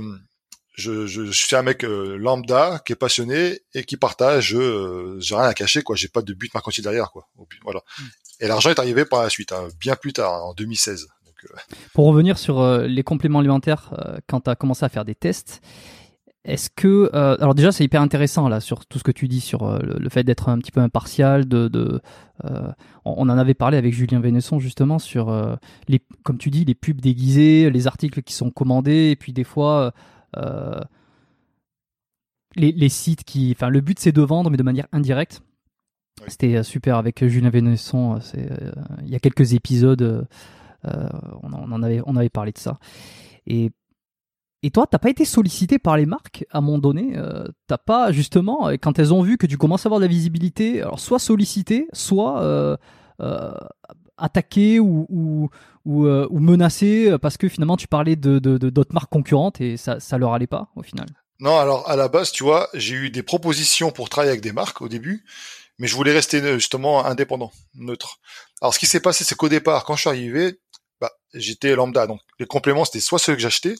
je, 0.76 1.08
je, 1.08 1.26
je, 1.26 1.32
suis 1.32 1.56
un 1.56 1.64
mec 1.64 1.84
euh, 1.84 2.18
lambda 2.18 2.82
qui 2.86 2.94
est 2.94 2.96
passionné 2.96 3.62
et 3.74 3.84
qui 3.84 3.98
partage. 3.98 4.56
j'ai 5.20 5.36
rien 5.36 5.46
à 5.46 5.54
cacher, 5.54 5.82
quoi. 5.82 5.96
J'ai 5.96 6.08
pas 6.08 6.22
de 6.22 6.34
but 6.34 6.54
mercantile 6.54 6.84
derrière, 6.84 7.12
quoi. 7.12 7.28
Voilà. 7.64 7.82
Mm. 8.00 8.04
Et 8.42 8.48
l'argent 8.48 8.70
est 8.70 8.80
arrivé 8.80 9.06
par 9.06 9.24
la 9.24 9.30
suite, 9.30 9.52
hein, 9.52 9.68
bien 9.80 9.96
plus 9.96 10.14
tard, 10.14 10.46
en 10.46 10.54
2016. 10.54 11.08
Donc, 11.26 11.52
Pour 11.94 12.06
revenir 12.06 12.38
sur 12.38 12.80
les 12.80 13.04
compléments 13.04 13.40
alimentaires, 13.40 13.94
quand 14.28 14.42
tu 14.42 14.50
as 14.50 14.56
commencé 14.56 14.86
à 14.86 14.90
faire 14.90 15.04
des 15.04 15.16
tests, 15.16 15.62
est-ce 16.50 16.70
que 16.70 17.10
euh, 17.14 17.38
alors 17.40 17.56
déjà 17.56 17.72
c'est 17.72 17.84
hyper 17.84 18.02
intéressant 18.02 18.50
là 18.50 18.60
sur 18.60 18.86
tout 18.86 18.98
ce 18.98 19.04
que 19.04 19.12
tu 19.12 19.28
dis 19.28 19.40
sur 19.40 19.64
euh, 19.64 19.80
le, 19.82 20.10
fait 20.10 20.24
d'être 20.24 20.50
un 20.50 20.58
petit 20.58 20.72
peu 20.72 20.82
impartial 20.82 21.48
de, 21.48 21.68
de 21.68 22.02
euh, 22.46 22.72
on, 23.06 23.30
en 23.30 23.38
avait 23.38 23.54
parlé 23.54 23.78
avec 23.78 23.94
Julien 23.94 24.20
Vénesson 24.20 24.60
justement 24.60 25.00
sur 25.00 25.58
les 25.88 26.02
comme 26.24 26.38
tu 26.38 26.50
dis 26.50 26.66
les 26.66 26.76
pubs 26.76 27.00
déguisées 27.00 27.70
les 27.70 27.88
articles 27.88 28.22
qui 28.24 28.34
sont 28.34 28.50
commandés 28.50 29.12
et 29.12 29.16
puis 29.16 29.34
des 29.34 29.44
fois 29.44 29.94
les, 32.56 32.72
les, 32.72 32.90
sites 32.90 33.24
qui 33.24 33.54
enfin 33.56 33.70
le 33.70 33.82
but 33.82 34.00
c'est 34.00 34.12
de 34.12 34.22
vendre 34.22 34.50
mais 34.50 34.58
de 34.58 34.64
manière 34.64 34.88
indirecte. 34.92 35.42
C'était 36.28 36.64
super 36.64 36.98
avec 36.98 37.26
Julien 37.26 37.50
Vénesson 37.50 38.20
c'est 38.22 38.50
il 39.04 39.10
y 39.10 39.16
a 39.16 39.20
quelques 39.20 39.54
épisodes 39.54 40.28
on, 40.84 41.54
on, 41.54 41.72
en 41.72 41.84
avait 41.84 42.02
on 42.06 42.16
avait 42.16 42.30
parlé 42.30 42.52
de 42.52 42.58
ça. 42.58 42.80
Et 43.48 43.72
et 44.62 44.72
toi, 44.72 44.88
t'as 44.88 45.00
pas 45.00 45.10
été 45.10 45.24
sollicité 45.24 45.80
par 45.80 45.96
les 45.96 46.06
marques 46.06 46.46
à 46.52 46.58
un 46.58 46.62
moment 46.62 46.80
donné 46.80 47.14
euh, 47.16 47.46
T'as 47.68 47.78
pas 47.78 48.12
justement, 48.12 48.70
quand 48.82 49.00
elles 49.00 49.14
ont 49.14 49.22
vu 49.22 49.38
que 49.38 49.48
tu 49.48 49.58
commences 49.58 49.86
à 49.86 49.88
avoir 49.88 50.00
de 50.00 50.06
la 50.06 50.10
visibilité, 50.10 50.84
soit 50.98 51.20
sollicité, 51.20 51.88
soit 51.94 52.42
euh, 52.42 52.76
euh, 53.22 53.54
attaqué 54.18 54.80
ou, 54.82 55.08
ou, 55.86 56.06
euh, 56.06 56.28
menacé 56.32 57.16
parce 57.22 57.38
que 57.38 57.48
finalement 57.48 57.78
tu 57.78 57.88
parlais 57.88 58.18
de 58.18 58.40
de, 58.40 58.58
d'autres 58.58 58.94
marques 58.94 59.10
concurrentes 59.10 59.62
et 59.62 59.78
ça, 59.78 60.02
ça 60.02 60.18
leur 60.18 60.34
allait 60.34 60.48
pas 60.48 60.70
au 60.76 60.84
final. 60.84 61.08
Non, 61.40 61.58
alors 61.58 61.90
à 61.90 61.96
la 61.96 62.10
base, 62.10 62.34
tu 62.34 62.44
vois, 62.44 62.68
j'ai 62.74 62.96
eu 62.96 63.10
des 63.10 63.24
propositions 63.24 63.92
pour 63.92 64.10
travailler 64.10 64.32
avec 64.32 64.42
des 64.42 64.52
marques 64.52 64.82
au 64.82 64.90
début, 64.90 65.24
mais 65.78 65.88
je 65.88 65.96
voulais 65.96 66.12
rester 66.12 66.42
justement 66.56 67.06
indépendant, 67.06 67.54
neutre. 67.76 68.20
Alors 68.62 68.74
ce 68.74 68.80
qui 68.80 68.88
s'est 68.88 69.00
passé, 69.00 69.24
c'est 69.24 69.36
qu'au 69.36 69.48
départ, 69.48 69.86
quand 69.86 69.96
je 69.96 70.02
suis 70.02 70.10
arrivé, 70.10 70.60
bah, 71.00 71.12
j'étais 71.34 71.76
lambda, 71.76 72.08
donc 72.08 72.20
les 72.40 72.46
compléments 72.46 72.84
c'était 72.84 73.00
soit 73.00 73.20
ceux 73.20 73.36
que 73.36 73.42
j'achetais 73.42 73.76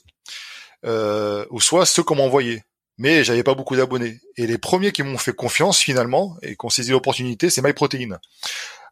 euh, 0.84 1.44
ou 1.50 1.60
soit 1.60 1.86
ceux 1.86 2.02
qu'on 2.02 2.16
m'envoyait. 2.16 2.64
Mais 2.98 3.24
j'avais 3.24 3.42
pas 3.42 3.54
beaucoup 3.54 3.76
d'abonnés. 3.76 4.20
Et 4.36 4.46
les 4.46 4.58
premiers 4.58 4.92
qui 4.92 5.02
m'ont 5.02 5.16
fait 5.16 5.32
confiance 5.32 5.78
finalement 5.78 6.36
et 6.42 6.50
qui 6.50 6.66
ont 6.66 6.68
saisi 6.68 6.90
l'opportunité, 6.90 7.48
c'est 7.48 7.62
MyProtein. 7.62 8.18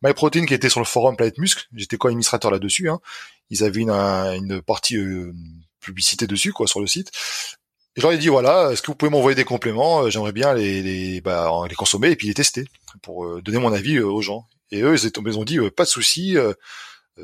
MyProtein 0.02 0.46
qui 0.46 0.54
était 0.54 0.70
sur 0.70 0.80
le 0.80 0.86
forum 0.86 1.14
Planète 1.14 1.36
Muscle, 1.36 1.66
j'étais 1.74 1.98
co-administrateur 1.98 2.50
là-dessus. 2.50 2.88
Hein. 2.88 3.00
Ils 3.50 3.64
avaient 3.64 3.82
une, 3.82 3.90
une 3.90 4.62
partie 4.62 4.96
euh, 4.96 5.34
publicité 5.80 6.26
dessus, 6.26 6.54
quoi, 6.54 6.66
sur 6.66 6.80
le 6.80 6.86
site. 6.86 7.10
Et 7.96 8.00
je 8.00 8.02
leur 8.02 8.12
ai 8.12 8.18
dit 8.18 8.28
voilà, 8.28 8.70
est-ce 8.72 8.80
que 8.80 8.86
vous 8.86 8.94
pouvez 8.94 9.10
m'envoyer 9.10 9.34
des 9.34 9.44
compléments? 9.44 10.04
Euh, 10.04 10.10
J'aimerais 10.10 10.32
bien 10.32 10.54
les, 10.54 10.82
les, 10.82 11.20
bah, 11.20 11.50
les 11.68 11.74
consommer 11.74 12.10
et 12.10 12.16
puis 12.16 12.28
les 12.28 12.34
tester 12.34 12.64
pour 13.02 13.26
euh, 13.26 13.42
donner 13.42 13.58
mon 13.58 13.74
avis 13.74 14.00
aux 14.00 14.22
gens. 14.22 14.46
Et 14.70 14.80
eux, 14.80 14.96
ils, 14.96 15.10
ils 15.26 15.38
ont 15.38 15.44
dit 15.44 15.58
pas 15.76 15.84
de 15.84 15.88
souci, 15.88 16.36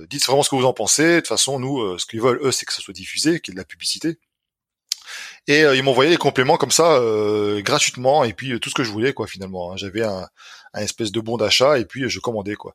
dites 0.08 0.26
vraiment 0.26 0.42
ce 0.42 0.50
que 0.50 0.56
vous 0.56 0.64
en 0.64 0.72
pensez. 0.72 1.14
De 1.14 1.20
toute 1.20 1.28
façon, 1.28 1.58
nous, 1.58 1.98
ce 1.98 2.06
qu'ils 2.06 2.20
veulent 2.20 2.40
eux, 2.42 2.52
c'est 2.52 2.66
que 2.66 2.72
ça 2.72 2.80
soit 2.80 2.94
diffusé, 2.94 3.40
qu'il 3.40 3.52
y 3.52 3.54
ait 3.54 3.56
de 3.56 3.60
la 3.60 3.66
publicité. 3.66 4.18
Et 5.46 5.62
euh, 5.62 5.76
ils 5.76 5.82
m'envoyaient 5.82 6.10
des 6.10 6.16
compléments 6.16 6.56
comme 6.56 6.70
ça 6.70 6.96
euh, 6.96 7.60
gratuitement 7.60 8.24
et 8.24 8.32
puis 8.32 8.52
euh, 8.52 8.58
tout 8.58 8.70
ce 8.70 8.74
que 8.74 8.84
je 8.84 8.90
voulais 8.90 9.12
quoi 9.12 9.26
finalement. 9.26 9.72
Hein. 9.72 9.76
J'avais 9.76 10.02
un, 10.02 10.26
un, 10.72 10.80
espèce 10.80 11.12
de 11.12 11.20
bon 11.20 11.36
d'achat 11.36 11.78
et 11.78 11.84
puis 11.84 12.08
je 12.08 12.20
commandais 12.20 12.54
quoi. 12.54 12.74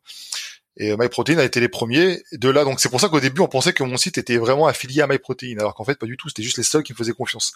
Et 0.78 0.96
MyProtein 0.96 1.38
a 1.40 1.44
été 1.44 1.60
les 1.60 1.68
premiers. 1.68 2.24
De 2.32 2.50
là, 2.50 2.64
donc 2.64 2.80
c'est 2.80 2.90
pour 2.90 3.02
ça 3.02 3.10
qu'au 3.10 3.20
début 3.20 3.42
on 3.42 3.48
pensait 3.48 3.74
que 3.74 3.84
mon 3.84 3.98
site 3.98 4.18
était 4.18 4.38
vraiment 4.38 4.68
affilié 4.68 5.02
à 5.02 5.08
MyProtein, 5.08 5.58
alors 5.60 5.74
qu'en 5.74 5.84
fait 5.84 5.98
pas 5.98 6.06
du 6.06 6.16
tout. 6.16 6.30
C'était 6.30 6.44
juste 6.44 6.58
les 6.58 6.64
seuls 6.64 6.84
qui 6.84 6.94
me 6.94 6.98
faisaient 6.98 7.12
confiance. 7.12 7.54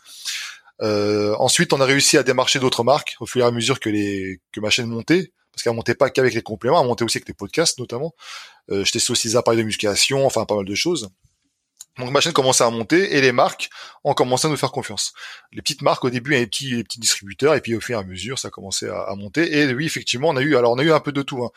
Euh, 0.81 1.35
ensuite, 1.39 1.73
on 1.73 1.81
a 1.81 1.85
réussi 1.85 2.17
à 2.17 2.23
démarcher 2.23 2.59
d'autres 2.59 2.83
marques 2.83 3.15
au 3.19 3.25
fur 3.25 3.43
et 3.43 3.47
à 3.47 3.51
mesure 3.51 3.79
que 3.79 3.89
les 3.89 4.39
que 4.51 4.59
ma 4.59 4.69
chaîne 4.69 4.87
montait, 4.87 5.31
parce 5.51 5.63
qu'elle 5.63 5.73
montait 5.73 5.95
pas 5.95 6.09
qu'avec 6.09 6.33
les 6.33 6.41
compléments, 6.41 6.81
elle 6.81 6.87
montait 6.87 7.03
aussi 7.03 7.17
avec 7.17 7.27
les 7.27 7.33
podcasts 7.33 7.79
notamment. 7.79 8.13
Euh, 8.71 8.83
J'étais 8.83 9.11
aussi 9.11 9.27
des 9.29 9.35
appareils 9.35 9.59
de 9.59 9.63
musculation, 9.63 10.25
enfin 10.25 10.45
pas 10.45 10.55
mal 10.55 10.65
de 10.65 10.75
choses. 10.75 11.09
Donc 11.99 12.09
ma 12.09 12.21
chaîne 12.21 12.33
commençait 12.33 12.63
à 12.63 12.69
monter 12.69 13.15
et 13.15 13.21
les 13.21 13.31
marques 13.31 13.69
ont 14.03 14.13
commencé 14.13 14.47
à 14.47 14.49
nous 14.49 14.57
faire 14.57 14.71
confiance. 14.71 15.13
Les 15.51 15.61
petites 15.61 15.83
marques 15.83 16.03
au 16.03 16.09
début, 16.09 16.31
les 16.31 16.47
petits, 16.47 16.83
petits 16.83 16.99
distributeurs 16.99 17.53
et 17.53 17.61
puis 17.61 17.75
au 17.75 17.81
fur 17.81 17.97
et 17.97 18.01
à 18.01 18.03
mesure, 18.03 18.39
ça 18.39 18.47
a 18.47 18.51
commencé 18.51 18.87
à, 18.89 19.13
monter. 19.15 19.59
Et 19.59 19.71
oui, 19.73 19.85
effectivement, 19.85 20.29
on 20.29 20.35
a 20.35 20.41
eu, 20.41 20.55
alors 20.55 20.71
on 20.71 20.79
a 20.79 20.83
eu 20.83 20.91
un 20.91 20.99
peu 20.99 21.11
de 21.11 21.21
tout. 21.21 21.43
Hein. 21.43 21.51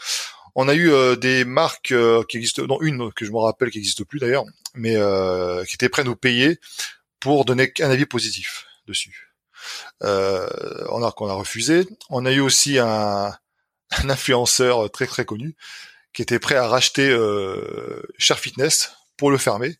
On 0.55 0.69
a 0.69 0.75
eu 0.75 0.91
euh, 0.91 1.17
des 1.17 1.45
marques 1.45 1.93
euh, 1.93 2.23
qui 2.29 2.37
existent, 2.37 2.67
non 2.67 2.81
une 2.83 3.13
que 3.13 3.25
je 3.25 3.31
me 3.31 3.39
rappelle 3.39 3.71
qui 3.71 3.79
n'existe 3.79 4.05
plus 4.05 4.19
d'ailleurs, 4.19 4.45
mais 4.75 4.97
euh, 4.97 5.65
qui 5.65 5.75
étaient 5.75 5.89
prêts 5.89 6.03
à 6.03 6.05
nous 6.05 6.17
payer 6.17 6.59
pour 7.19 7.47
donner 7.47 7.73
un 7.81 7.91
avis 7.91 8.07
positif 8.07 8.67
dessus. 8.87 9.33
on 10.03 11.03
a 11.03 11.13
qu'on 11.13 11.29
a 11.29 11.35
refusé. 11.35 11.87
On 12.11 12.27
a 12.27 12.33
eu 12.33 12.41
aussi 12.41 12.79
un, 12.79 13.35
un, 13.91 14.11
influenceur 14.11 14.91
très 14.91 15.07
très 15.07 15.25
connu 15.25 15.57
qui 16.13 16.23
était 16.23 16.39
prêt 16.39 16.57
à 16.57 16.69
racheter 16.69 17.09
Cher 18.19 18.39
Fitness 18.39 18.93
pour 19.17 19.31
le 19.31 19.39
fermer 19.39 19.77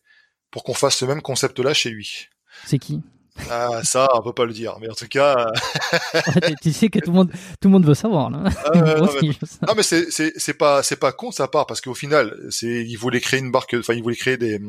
pour 0.57 0.63
qu'on 0.63 0.73
fasse 0.73 0.97
ce 0.97 1.05
même 1.05 1.21
concept-là 1.21 1.75
chez 1.75 1.91
lui. 1.91 2.29
C'est 2.65 2.79
qui? 2.79 3.03
Ah, 3.47 3.83
ça, 3.83 4.07
on 4.15 4.23
peut 4.23 4.33
pas 4.33 4.45
le 4.45 4.53
dire, 4.53 4.75
mais 4.81 4.89
en 4.89 4.95
tout 4.95 5.07
cas. 5.07 5.51
tu 6.63 6.73
sais 6.73 6.89
que 6.89 6.97
tout 6.97 7.11
le 7.11 7.15
monde, 7.15 7.31
tout 7.61 7.67
le 7.67 7.69
monde 7.69 7.85
veut 7.85 7.93
savoir 7.93 8.31
là. 8.31 8.49
non, 8.73 9.75
mais, 9.75 9.83
c'est 9.83 10.09
c'est 10.09 10.53
pas 10.55 10.81
c'est 10.81 10.95
pas 10.95 11.11
con 11.11 11.31
sa 11.31 11.47
part 11.47 11.67
parce 11.67 11.79
qu'au 11.79 11.93
final, 11.93 12.35
c'est 12.49 12.83
il 12.83 12.95
voulait 12.95 13.21
créer 13.21 13.39
une 13.39 13.51
barque, 13.51 13.75
enfin 13.77 13.93
il 13.93 14.01
voulait 14.01 14.15
créer 14.15 14.37
des 14.37 14.59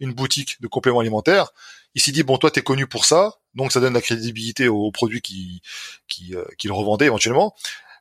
une 0.00 0.14
boutique 0.14 0.62
de 0.62 0.66
compléments 0.66 1.00
alimentaires. 1.00 1.50
Il 1.94 2.00
s'est 2.00 2.12
dit 2.12 2.22
bon 2.22 2.38
toi 2.38 2.50
t'es 2.50 2.62
connu 2.62 2.86
pour 2.86 3.04
ça, 3.04 3.34
donc 3.54 3.70
ça 3.70 3.80
donne 3.80 3.92
la 3.92 4.00
crédibilité 4.00 4.66
aux, 4.66 4.92
produits 4.92 5.20
qui 5.20 5.60
qui 6.08 6.34
euh, 6.34 6.46
qui 6.56 6.68
le 6.68 6.72
revendaient 6.72 7.04
éventuellement. 7.04 7.54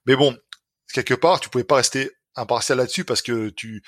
Mais 0.05 0.15
bon, 0.15 0.33
quelque 0.93 1.13
part 1.13 1.41
tu 1.41 1.49
pouvais 1.49 1.65
pas 1.65 1.75
rester 1.75 2.09
impartial 2.37 2.77
là-dessus 2.77 3.03
parce 3.03 3.21
que 3.21 3.49
tu 3.49 3.83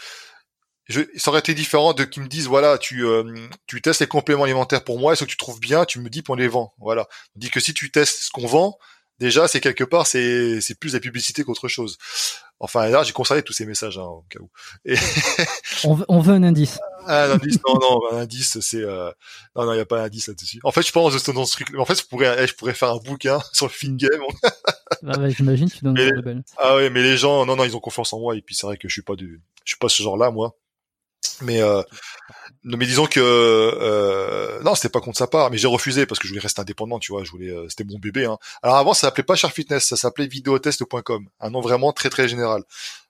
je, 0.88 1.02
ça 1.16 1.32
aurait 1.32 1.40
été 1.40 1.54
différent 1.54 1.94
de 1.94 2.04
qu'ils 2.04 2.24
me 2.24 2.28
disent 2.28 2.48
voilà 2.48 2.78
tu 2.78 3.06
euh, 3.06 3.24
tu 3.68 3.82
testes 3.82 4.02
les 4.02 4.08
compléments 4.08 4.44
alimentaires 4.44 4.84
pour 4.84 5.00
moi 5.00 5.14
et 5.14 5.16
ce 5.16 5.24
que 5.24 5.30
tu 5.30 5.38
trouves 5.38 5.60
bien 5.60 5.86
tu 5.86 6.00
me 6.00 6.10
dis 6.10 6.22
pour 6.22 6.36
les 6.36 6.48
vends 6.48 6.74
voilà 6.80 7.08
dit 7.36 7.50
que 7.50 7.60
si 7.60 7.74
tu 7.74 7.92
testes 7.92 8.24
ce 8.24 8.30
qu'on 8.32 8.46
vend 8.46 8.78
déjà 9.20 9.48
c'est 9.48 9.62
quelque 9.62 9.84
part 9.84 10.06
c'est 10.06 10.62
c'est 10.62 10.80
plus 10.80 10.94
la 10.94 11.00
publicité 11.00 11.44
qu'autre 11.44 11.68
chose 11.68 11.98
enfin 12.60 12.88
là 12.90 13.04
j'ai 13.04 13.14
conservé 13.14 13.42
tous 13.42 13.54
ces 13.54 13.66
messages 13.66 13.98
hein, 13.98 14.04
au 14.04 14.26
cas 14.30 14.40
où 14.40 14.50
on, 15.86 15.94
veut, 15.96 16.06
on, 16.08 16.20
veut, 16.20 16.34
un 16.34 16.44
indice 16.44 16.80
un 17.08 17.32
indice, 17.32 17.60
non, 17.68 17.76
non, 17.80 18.00
un 18.12 18.18
indice, 18.22 18.60
c'est 18.60 18.82
euh... 18.82 19.12
non, 19.56 19.66
non, 19.66 19.74
il 19.74 19.78
y 19.78 19.82
a 19.82 19.86
pas 19.86 19.98
d'indice 19.98 20.28
là-dessus. 20.28 20.60
En 20.64 20.72
fait, 20.72 20.86
je 20.86 20.92
pense 20.92 21.16
que 21.22 21.32
dans 21.32 21.46
ce 21.46 21.52
truc. 21.52 21.78
En 21.78 21.86
fait, 21.86 21.96
je 21.96 22.06
pourrais, 22.06 22.36
eh, 22.44 22.48
je 22.48 22.56
pourrais 22.56 22.74
faire 22.74 22.90
un 22.92 22.98
bouquin 22.98 23.40
sur 23.54 23.68
le 23.68 23.72
film 23.72 23.98
game. 23.98 24.22
ah 24.44 24.50
bah, 25.02 25.30
j'imagine, 25.30 25.70
tu 25.70 25.84
donnes 25.84 25.94
mais... 25.94 26.36
Ah 26.58 26.76
ouais, 26.76 26.90
mais 26.90 27.04
les 27.04 27.18
gens, 27.18 27.46
non, 27.46 27.56
non, 27.56 27.64
ils 27.64 27.76
ont 27.76 27.80
confiance 27.80 28.12
en 28.14 28.20
moi 28.20 28.36
et 28.36 28.42
puis 28.42 28.56
c'est 28.56 28.66
vrai 28.66 28.78
que 28.78 28.88
je 28.88 28.94
suis 28.94 29.02
pas 29.02 29.16
du, 29.16 29.42
je 29.64 29.72
suis 29.72 29.78
pas 29.78 29.90
ce 29.90 30.02
genre-là, 30.02 30.32
moi. 30.32 30.56
Mais 31.42 31.62
euh, 31.62 31.82
mais 32.64 32.86
disons 32.86 33.06
que 33.06 33.20
euh, 33.20 34.62
non, 34.64 34.76
c'était 34.76 34.90
pas 34.90 35.02
contre 35.02 35.18
sa 35.18 35.28
part, 35.28 35.52
mais 35.52 35.58
j'ai 35.58 35.68
refusé 35.68 36.06
parce 36.06 36.20
que 36.20 36.28
je 36.28 36.34
voulais 36.34 36.42
rester 36.42 36.62
indépendant, 36.62 37.00
tu 37.00 37.12
vois. 37.12 37.24
Je 37.24 37.32
voulais, 37.32 37.50
euh, 37.50 37.68
c'était 37.70 37.84
mon 37.84 38.00
bébé. 38.00 38.26
Hein. 38.26 38.38
Alors 38.64 38.78
avant, 38.78 38.94
ça 38.94 39.02
s'appelait 39.02 39.24
pas 39.24 39.36
Sharp 39.36 39.54
Fitness, 39.54 39.86
ça 39.86 39.98
s'appelait 39.98 40.28
videotest.com, 40.28 41.28
un 41.40 41.50
nom 41.50 41.62
vraiment 41.62 41.94
très 41.94 42.10
très 42.10 42.28
général. 42.28 42.64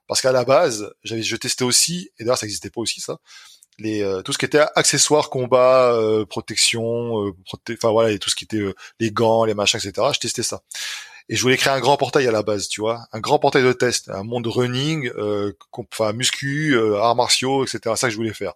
Parce 0.08 0.22
qu'à 0.22 0.32
la 0.32 0.44
base, 0.44 0.94
j'avais, 1.04 1.24
je 1.24 1.36
testais 1.36 1.64
aussi, 1.64 2.10
et 2.20 2.24
d'ailleurs 2.24 2.38
ça 2.38 2.46
existait 2.46 2.70
pas 2.70 2.82
aussi 2.82 3.02
ça, 3.02 3.18
les 3.78 4.02
euh, 4.02 4.22
tout 4.22 4.34
ce 4.34 4.38
qui 4.38 4.46
était 4.46 4.64
accessoires, 4.76 5.30
combat, 5.30 5.94
euh, 5.94 6.26
protection, 6.26 7.28
euh, 7.28 7.32
enfin 7.72 7.92
voilà, 7.92 8.12
et 8.12 8.20
tout 8.20 8.30
ce 8.30 8.36
qui 8.36 8.46
était 8.46 8.64
les 9.00 9.12
gants, 9.12 9.46
les 9.46 9.54
machins, 9.54 9.80
etc. 9.84 10.08
Je 10.14 10.20
testais 10.20 10.44
ça. 10.44 10.62
Et 11.28 11.36
je 11.36 11.42
voulais 11.42 11.58
créer 11.58 11.74
un 11.74 11.80
grand 11.80 11.98
portail 11.98 12.28
à 12.28 12.32
la 12.32 12.44
base, 12.44 12.68
tu 12.68 12.82
vois, 12.82 13.08
un 13.12 13.20
grand 13.20 13.40
portail 13.40 13.64
de 13.64 13.74
test, 13.74 14.10
un 14.10 14.24
monde 14.24 14.46
running, 14.46 15.10
enfin 15.72 16.14
muscu, 16.14 16.78
arts 16.98 17.16
martiaux, 17.16 17.66
etc. 17.66 17.96
Ça 17.96 18.08
que 18.08 18.12
je 18.12 18.18
voulais 18.18 18.34
faire. 18.34 18.54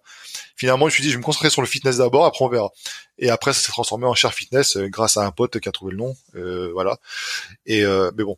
Finalement, 0.56 0.86
je 0.86 0.86
me 0.86 0.94
suis 0.94 1.02
dit, 1.02 1.08
je 1.10 1.14
vais 1.14 1.20
me 1.20 1.24
concentrer 1.24 1.50
sur 1.50 1.62
le 1.62 1.66
fitness 1.66 1.96
d'abord, 1.96 2.26
après 2.26 2.44
on 2.44 2.48
verra. 2.48 2.70
Et 3.18 3.28
après, 3.28 3.52
ça 3.52 3.60
s'est 3.60 3.72
transformé 3.72 4.06
en 4.06 4.14
cher 4.14 4.32
fitness 4.32 4.76
grâce 4.76 5.16
à 5.16 5.26
un 5.26 5.32
pote 5.32 5.58
qui 5.58 5.68
a 5.68 5.72
trouvé 5.72 5.92
le 5.92 5.98
nom, 5.98 6.14
voilà. 6.72 6.98
Et 7.66 7.84
mais 7.84 8.24
bon, 8.24 8.36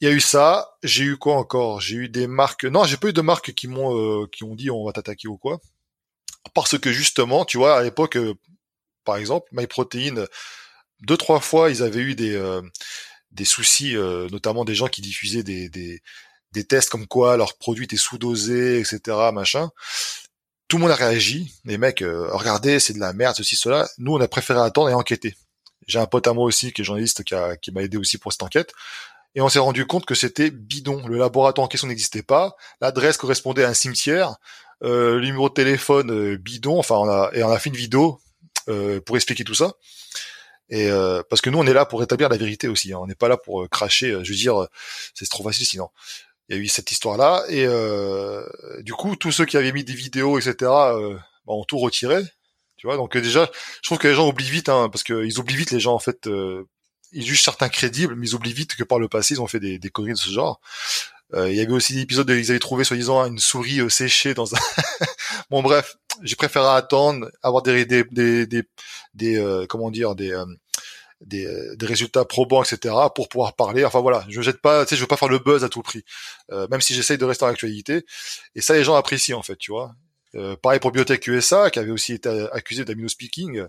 il 0.00 0.08
y 0.08 0.10
a 0.10 0.14
eu 0.14 0.20
ça. 0.20 0.76
J'ai 0.82 1.04
eu 1.04 1.16
quoi 1.16 1.36
encore? 1.36 1.80
J'ai 1.80 1.96
eu 1.96 2.08
des 2.08 2.26
marques. 2.26 2.64
Non, 2.64 2.84
j'ai 2.84 2.96
pas 2.96 3.08
eu 3.08 3.12
de 3.12 3.20
marques 3.20 3.52
qui 3.52 3.68
m'ont 3.68 4.26
qui 4.26 4.42
ont 4.42 4.56
dit 4.56 4.70
on 4.70 4.84
va 4.84 4.92
t'attaquer 4.92 5.28
ou 5.28 5.36
quoi 5.36 5.60
parce 6.52 6.78
que 6.78 6.92
justement, 6.92 7.44
tu 7.44 7.56
vois, 7.56 7.76
à 7.76 7.82
l'époque, 7.82 8.16
euh, 8.16 8.34
par 9.04 9.16
exemple, 9.16 9.48
MyProtein, 9.52 10.26
deux 11.00 11.16
trois 11.16 11.40
fois, 11.40 11.70
ils 11.70 11.82
avaient 11.82 12.00
eu 12.00 12.14
des 12.14 12.34
euh, 12.34 12.60
des 13.34 13.44
soucis, 13.44 13.96
euh, 13.96 14.28
notamment 14.30 14.64
des 14.64 14.74
gens 14.74 14.88
qui 14.88 15.02
diffusaient 15.02 15.42
des, 15.42 15.68
des, 15.68 16.02
des 16.52 16.64
tests 16.64 16.88
comme 16.88 17.06
quoi 17.06 17.36
leurs 17.36 17.56
produits 17.56 17.84
étaient 17.84 17.96
sous-dosés, 17.96 18.80
etc., 18.80 19.00
machin. 19.32 19.70
Tout 20.68 20.76
le 20.78 20.82
monde 20.82 20.92
a 20.92 20.96
réagi. 20.96 21.52
Les 21.64 21.76
mecs, 21.76 22.02
regardez, 22.02 22.80
c'est 22.80 22.94
de 22.94 22.98
la 22.98 23.12
merde, 23.12 23.36
ceci, 23.36 23.54
cela. 23.54 23.88
Nous, 23.98 24.14
on 24.14 24.20
a 24.20 24.28
préféré 24.28 24.60
attendre 24.60 24.88
et 24.88 24.94
enquêter. 24.94 25.36
J'ai 25.86 25.98
un 25.98 26.06
pote 26.06 26.26
à 26.26 26.32
moi 26.32 26.44
aussi, 26.44 26.72
qui 26.72 26.80
est 26.80 26.84
journaliste, 26.84 27.22
qui, 27.24 27.34
a, 27.34 27.56
qui 27.56 27.70
m'a 27.70 27.82
aidé 27.82 27.96
aussi 27.96 28.18
pour 28.18 28.32
cette 28.32 28.42
enquête. 28.42 28.72
Et 29.34 29.40
on 29.40 29.48
s'est 29.48 29.58
rendu 29.58 29.86
compte 29.86 30.06
que 30.06 30.14
c'était 30.14 30.50
bidon. 30.50 31.06
Le 31.06 31.18
laboratoire 31.18 31.64
en 31.64 31.68
question 31.68 31.88
n'existait 31.88 32.22
pas. 32.22 32.56
L'adresse 32.80 33.16
correspondait 33.16 33.64
à 33.64 33.68
un 33.68 33.74
cimetière 33.74 34.36
euh, 34.82 35.16
le 35.16 35.26
numéro 35.26 35.48
de 35.48 35.54
téléphone 35.54 36.10
euh, 36.10 36.36
bidon. 36.36 36.78
Enfin, 36.78 36.96
on 36.96 37.08
a 37.08 37.30
et 37.34 37.42
on 37.42 37.50
a 37.50 37.58
fait 37.58 37.70
une 37.70 37.76
vidéo 37.76 38.20
euh, 38.68 39.00
pour 39.00 39.16
expliquer 39.16 39.44
tout 39.44 39.54
ça. 39.54 39.72
Et 40.70 40.90
euh, 40.90 41.22
parce 41.28 41.42
que 41.42 41.50
nous, 41.50 41.58
on 41.58 41.66
est 41.66 41.72
là 41.72 41.84
pour 41.84 42.02
établir 42.02 42.28
la 42.28 42.36
vérité 42.36 42.68
aussi. 42.68 42.92
Hein. 42.92 42.98
On 43.00 43.06
n'est 43.06 43.14
pas 43.14 43.28
là 43.28 43.36
pour 43.36 43.68
cracher. 43.68 44.10
Je 44.22 44.30
veux 44.30 44.36
dire, 44.36 44.66
c'est 45.14 45.28
trop 45.28 45.44
facile 45.44 45.66
sinon. 45.66 45.88
Il 46.48 46.56
y 46.56 46.58
a 46.58 46.62
eu 46.62 46.68
cette 46.68 46.90
histoire-là 46.92 47.44
et 47.48 47.66
du 48.82 48.92
coup, 48.92 49.16
tous 49.16 49.32
ceux 49.32 49.46
qui 49.46 49.56
avaient 49.56 49.72
mis 49.72 49.84
des 49.84 49.94
vidéos, 49.94 50.38
etc., 50.38 50.54
bah, 50.60 50.98
ont 51.46 51.64
tout 51.64 51.78
retiré. 51.78 52.22
Tu 52.76 52.86
vois, 52.86 52.96
donc 52.96 53.16
déjà, 53.16 53.50
je 53.82 53.88
trouve 53.88 53.98
que 53.98 54.08
les 54.08 54.14
gens 54.14 54.28
oublient 54.28 54.50
vite, 54.50 54.68
hein, 54.68 54.90
parce 54.90 55.04
qu'ils 55.04 55.38
oublient 55.38 55.56
vite 55.56 55.70
les 55.70 55.80
gens 55.80 55.94
en 55.94 55.98
fait. 55.98 56.28
ils 57.12 57.24
jugent 57.24 57.42
certains 57.42 57.70
crédibles, 57.70 58.14
mais 58.14 58.26
ils 58.28 58.34
oublient 58.34 58.52
vite 58.52 58.74
que 58.74 58.84
par 58.84 58.98
le 58.98 59.08
passé, 59.08 59.34
ils 59.34 59.40
ont 59.40 59.46
fait 59.46 59.60
des, 59.60 59.78
des 59.78 59.88
conneries 59.90 60.12
de 60.12 60.18
ce 60.18 60.30
genre. 60.30 60.60
Euh, 61.32 61.50
il 61.50 61.56
y 61.56 61.60
avait 61.60 61.72
aussi 61.72 61.94
des 61.94 62.02
épisodes 62.02 62.28
où 62.30 62.34
ils 62.34 62.50
avaient 62.50 62.60
trouvé 62.60 62.84
soi-disant 62.84 63.24
une 63.26 63.38
souris 63.38 63.80
euh, 63.80 63.88
séchée 63.88 64.34
dans 64.34 64.54
un. 64.54 64.58
bon 65.50 65.62
bref, 65.62 65.96
j'ai 66.22 66.36
préféré 66.36 66.66
attendre, 66.68 67.30
avoir 67.42 67.62
des 67.62 67.86
des 67.86 68.04
des 68.04 68.46
des, 69.14 69.36
euh, 69.38 69.66
comment 69.66 69.90
dire 69.90 70.14
des 70.14 70.36
des, 71.20 71.48
des, 71.76 71.86
résultats 71.86 72.26
probants, 72.26 72.62
etc., 72.62 72.94
pour 73.14 73.28
pouvoir 73.30 73.54
parler. 73.54 73.84
Enfin 73.84 74.00
voilà, 74.00 74.26
je 74.28 74.42
jette 74.42 74.60
pas, 74.60 74.84
tu 74.84 74.90
sais, 74.90 74.96
je 74.96 75.00
veux 75.00 75.06
pas 75.06 75.16
faire 75.16 75.28
le 75.28 75.38
buzz 75.38 75.64
à 75.64 75.70
tout 75.70 75.80
prix, 75.82 76.04
même 76.50 76.82
si 76.82 76.94
j'essaye 76.94 77.16
de 77.16 77.24
rester 77.24 77.44
en 77.46 77.48
actualité. 77.48 78.04
Et 78.54 78.60
ça, 78.60 78.74
les 78.74 78.84
gens 78.84 78.94
apprécient 78.94 79.38
en 79.38 79.42
fait, 79.42 79.56
tu 79.56 79.72
vois. 79.72 79.94
Euh, 80.34 80.56
pareil 80.56 80.80
pour 80.80 80.92
Biotech 80.92 81.26
USA, 81.28 81.70
qui 81.70 81.78
avait 81.78 81.92
aussi 81.92 82.12
été 82.14 82.28
accusé 82.52 82.84
d'amino 82.84 83.08
speaking. 83.08 83.64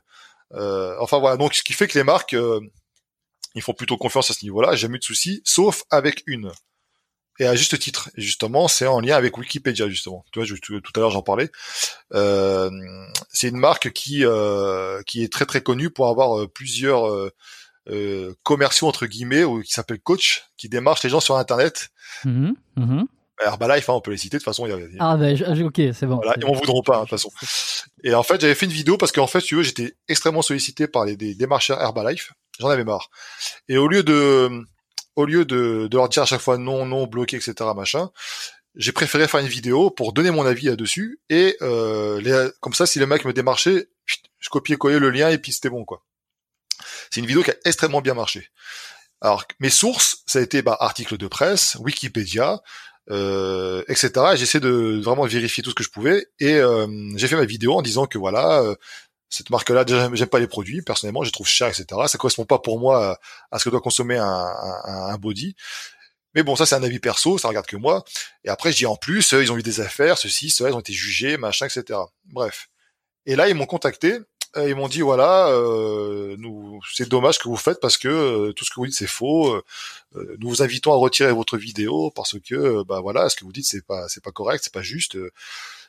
Euh, 0.53 0.95
enfin 0.99 1.19
voilà, 1.19 1.37
donc 1.37 1.53
ce 1.53 1.63
qui 1.63 1.73
fait 1.73 1.87
que 1.87 1.97
les 1.97 2.03
marques, 2.03 2.35
ils 3.55 3.61
font 3.61 3.73
plutôt 3.73 3.97
confiance 3.97 4.31
à 4.31 4.33
ce 4.33 4.43
niveau-là. 4.43 4.71
J'ai 4.71 4.81
jamais 4.81 4.97
eu 4.97 4.99
de 4.99 5.03
soucis, 5.03 5.41
sauf 5.45 5.83
avec 5.89 6.23
une 6.27 6.51
et 7.39 7.45
à 7.45 7.55
juste 7.55 7.77
titre. 7.79 8.09
Et 8.15 8.21
justement, 8.21 8.67
c'est 8.67 8.87
en 8.87 8.99
lien 8.99 9.15
avec 9.15 9.37
Wikipédia 9.37 9.89
justement. 9.89 10.25
Tu 10.31 10.39
vois, 10.39 10.57
tout, 10.61 10.81
à 10.95 10.99
l'heure 10.99 11.11
j'en 11.11 11.21
parlais. 11.21 11.51
Euh, 12.13 12.69
c'est 13.29 13.49
une 13.49 13.57
marque 13.57 13.91
qui 13.91 14.25
euh, 14.25 15.01
qui 15.03 15.23
est 15.23 15.31
très 15.31 15.45
très 15.45 15.61
connue 15.61 15.89
pour 15.89 16.07
avoir 16.07 16.39
euh, 16.39 16.47
plusieurs 16.47 17.07
euh, 17.87 18.33
commerciaux 18.43 18.87
entre 18.87 19.05
guillemets 19.05 19.43
ou 19.43 19.61
qui 19.61 19.71
s'appelle 19.71 19.99
Coach, 19.99 20.43
qui 20.57 20.69
démarche 20.69 21.03
les 21.03 21.09
gens 21.09 21.19
sur 21.19 21.37
Internet. 21.37 21.89
Mmh, 22.23 22.51
mmh. 22.77 23.03
Herbalife, 23.43 23.89
hein, 23.89 23.93
on 23.93 24.01
peut 24.01 24.11
les 24.11 24.17
citer 24.17 24.37
de 24.37 24.39
toute 24.41 24.45
façon. 24.45 24.65
Il 24.65 24.69
y 24.69 24.73
a, 24.73 24.77
Ah 24.99 25.17
ben, 25.17 25.35
ok, 25.63 25.81
c'est 25.93 26.05
bon. 26.05 26.15
Voilà, 26.15 26.35
ils 26.37 26.45
m'en 26.45 26.53
voudront 26.53 26.81
pas 26.81 26.95
hein, 26.95 27.03
de 27.03 27.09
toute 27.09 27.19
façon. 27.19 27.29
Et 28.03 28.13
en 28.15 28.23
fait, 28.23 28.39
j'avais 28.39 28.55
fait 28.55 28.65
une 28.65 28.71
vidéo 28.71 28.97
parce 28.97 29.11
qu'en 29.11 29.27
fait, 29.27 29.41
tu 29.41 29.55
veux, 29.55 29.63
j'étais 29.63 29.93
extrêmement 30.07 30.41
sollicité 30.41 30.87
par 30.87 31.03
les 31.03 31.17
des 31.17 31.35
démarcheurs 31.35 31.81
Herbalife. 31.81 32.31
J'en 32.59 32.69
avais 32.69 32.85
marre. 32.85 33.09
Et 33.67 33.77
au 33.77 33.89
lieu 33.89 34.03
de 34.03 34.65
au 35.15 35.25
lieu 35.25 35.45
de, 35.45 35.87
de 35.89 35.97
leur 35.97 36.09
dire 36.09 36.23
à 36.23 36.25
chaque 36.25 36.41
fois 36.41 36.57
non, 36.57 36.85
non, 36.85 37.07
bloqué, 37.07 37.37
etc., 37.37 37.53
machin, 37.75 38.09
j'ai 38.75 38.91
préféré 38.91 39.27
faire 39.27 39.39
une 39.39 39.47
vidéo 39.47 39.89
pour 39.89 40.13
donner 40.13 40.31
mon 40.31 40.45
avis 40.45 40.65
là-dessus 40.67 41.19
et 41.29 41.57
euh, 41.61 42.19
les, 42.21 42.49
comme 42.59 42.73
ça, 42.73 42.85
si 42.85 42.99
le 42.99 43.07
mec 43.07 43.25
me 43.25 43.33
démarchait, 43.33 43.87
je 44.05 44.49
copiais-collais 44.49 44.99
le 44.99 45.09
lien 45.09 45.29
et 45.29 45.37
puis 45.37 45.53
c'était 45.53 45.69
bon 45.69 45.85
quoi. 45.85 46.03
C'est 47.09 47.21
une 47.21 47.25
vidéo 47.25 47.43
qui 47.43 47.51
a 47.51 47.55
extrêmement 47.63 48.01
bien 48.01 48.13
marché. 48.13 48.49
Alors 49.21 49.45
mes 49.59 49.69
sources, 49.69 50.23
ça 50.25 50.39
a 50.39 50.41
été 50.41 50.61
bah, 50.61 50.77
articles 50.79 51.17
de 51.17 51.27
presse, 51.27 51.77
Wikipédia, 51.79 52.61
euh, 53.11 53.83
etc. 53.87 54.11
J'essaie 54.35 54.59
de 54.59 55.01
vraiment 55.03 55.25
vérifier 55.25 55.63
tout 55.63 55.69
ce 55.69 55.75
que 55.75 55.83
je 55.83 55.89
pouvais 55.89 56.27
et 56.39 56.55
euh, 56.55 56.87
j'ai 57.15 57.27
fait 57.27 57.35
ma 57.35 57.45
vidéo 57.45 57.73
en 57.73 57.81
disant 57.81 58.07
que 58.07 58.17
voilà, 58.17 58.61
euh, 58.61 58.75
cette 59.29 59.49
marque-là, 59.49 59.83
j'aime 59.87 60.27
pas 60.27 60.39
les 60.39 60.47
produits. 60.47 60.81
Personnellement, 60.81 61.23
je 61.23 61.29
les 61.29 61.31
trouve 61.31 61.47
chers, 61.47 61.67
etc. 61.67 61.85
Ça 62.07 62.17
correspond 62.17 62.45
pas 62.45 62.59
pour 62.59 62.79
moi 62.79 63.19
à, 63.51 63.59
ce 63.59 63.65
que 63.65 63.69
doit 63.69 63.81
consommer 63.81 64.17
un, 64.17 65.17
body. 65.17 65.55
Mais 66.33 66.43
bon, 66.43 66.55
ça 66.55 66.65
c'est 66.65 66.75
un 66.75 66.83
avis 66.83 66.99
perso, 66.99 67.37
ça 67.37 67.47
regarde 67.47 67.65
que 67.65 67.77
moi. 67.77 68.03
Et 68.43 68.49
après, 68.49 68.71
je 68.71 68.77
dis 68.77 68.85
en 68.85 68.97
plus, 68.97 69.31
ils 69.31 69.51
ont 69.51 69.57
eu 69.57 69.63
des 69.63 69.79
affaires, 69.79 70.17
ceci, 70.17 70.49
cela, 70.49 70.69
ils 70.69 70.75
ont 70.75 70.79
été 70.79 70.93
jugés, 70.93 71.37
machin, 71.37 71.65
etc. 71.65 71.99
Bref. 72.25 72.67
Et 73.25 73.35
là, 73.35 73.47
ils 73.47 73.55
m'ont 73.55 73.65
contacté 73.65 74.19
euh, 74.57 74.69
ils 74.69 74.75
m'ont 74.75 74.87
dit 74.87 75.01
voilà, 75.01 75.47
euh, 75.47 76.35
nous 76.37 76.79
c'est 76.93 77.09
dommage 77.09 77.39
que 77.39 77.47
vous 77.47 77.57
faites 77.57 77.79
parce 77.79 77.97
que 77.97 78.07
euh, 78.07 78.53
tout 78.53 78.63
ce 78.63 78.69
que 78.69 78.75
vous 78.75 78.85
dites 78.85 78.95
c'est 78.95 79.07
faux. 79.07 79.53
Euh, 79.53 79.63
nous 80.39 80.49
vous 80.49 80.61
invitons 80.61 80.93
à 80.93 80.95
retirer 80.95 81.31
votre 81.33 81.57
vidéo 81.57 82.11
parce 82.11 82.39
que 82.39 82.83
bah 82.83 83.01
voilà, 83.01 83.29
ce 83.29 83.35
que 83.35 83.43
vous 83.43 83.51
dites 83.51 83.65
c'est 83.65 83.85
pas 83.85 84.07
c'est 84.07 84.23
pas 84.23 84.31
correct, 84.31 84.61
c'est 84.63 84.73
pas 84.73 84.81
juste. 84.81 85.17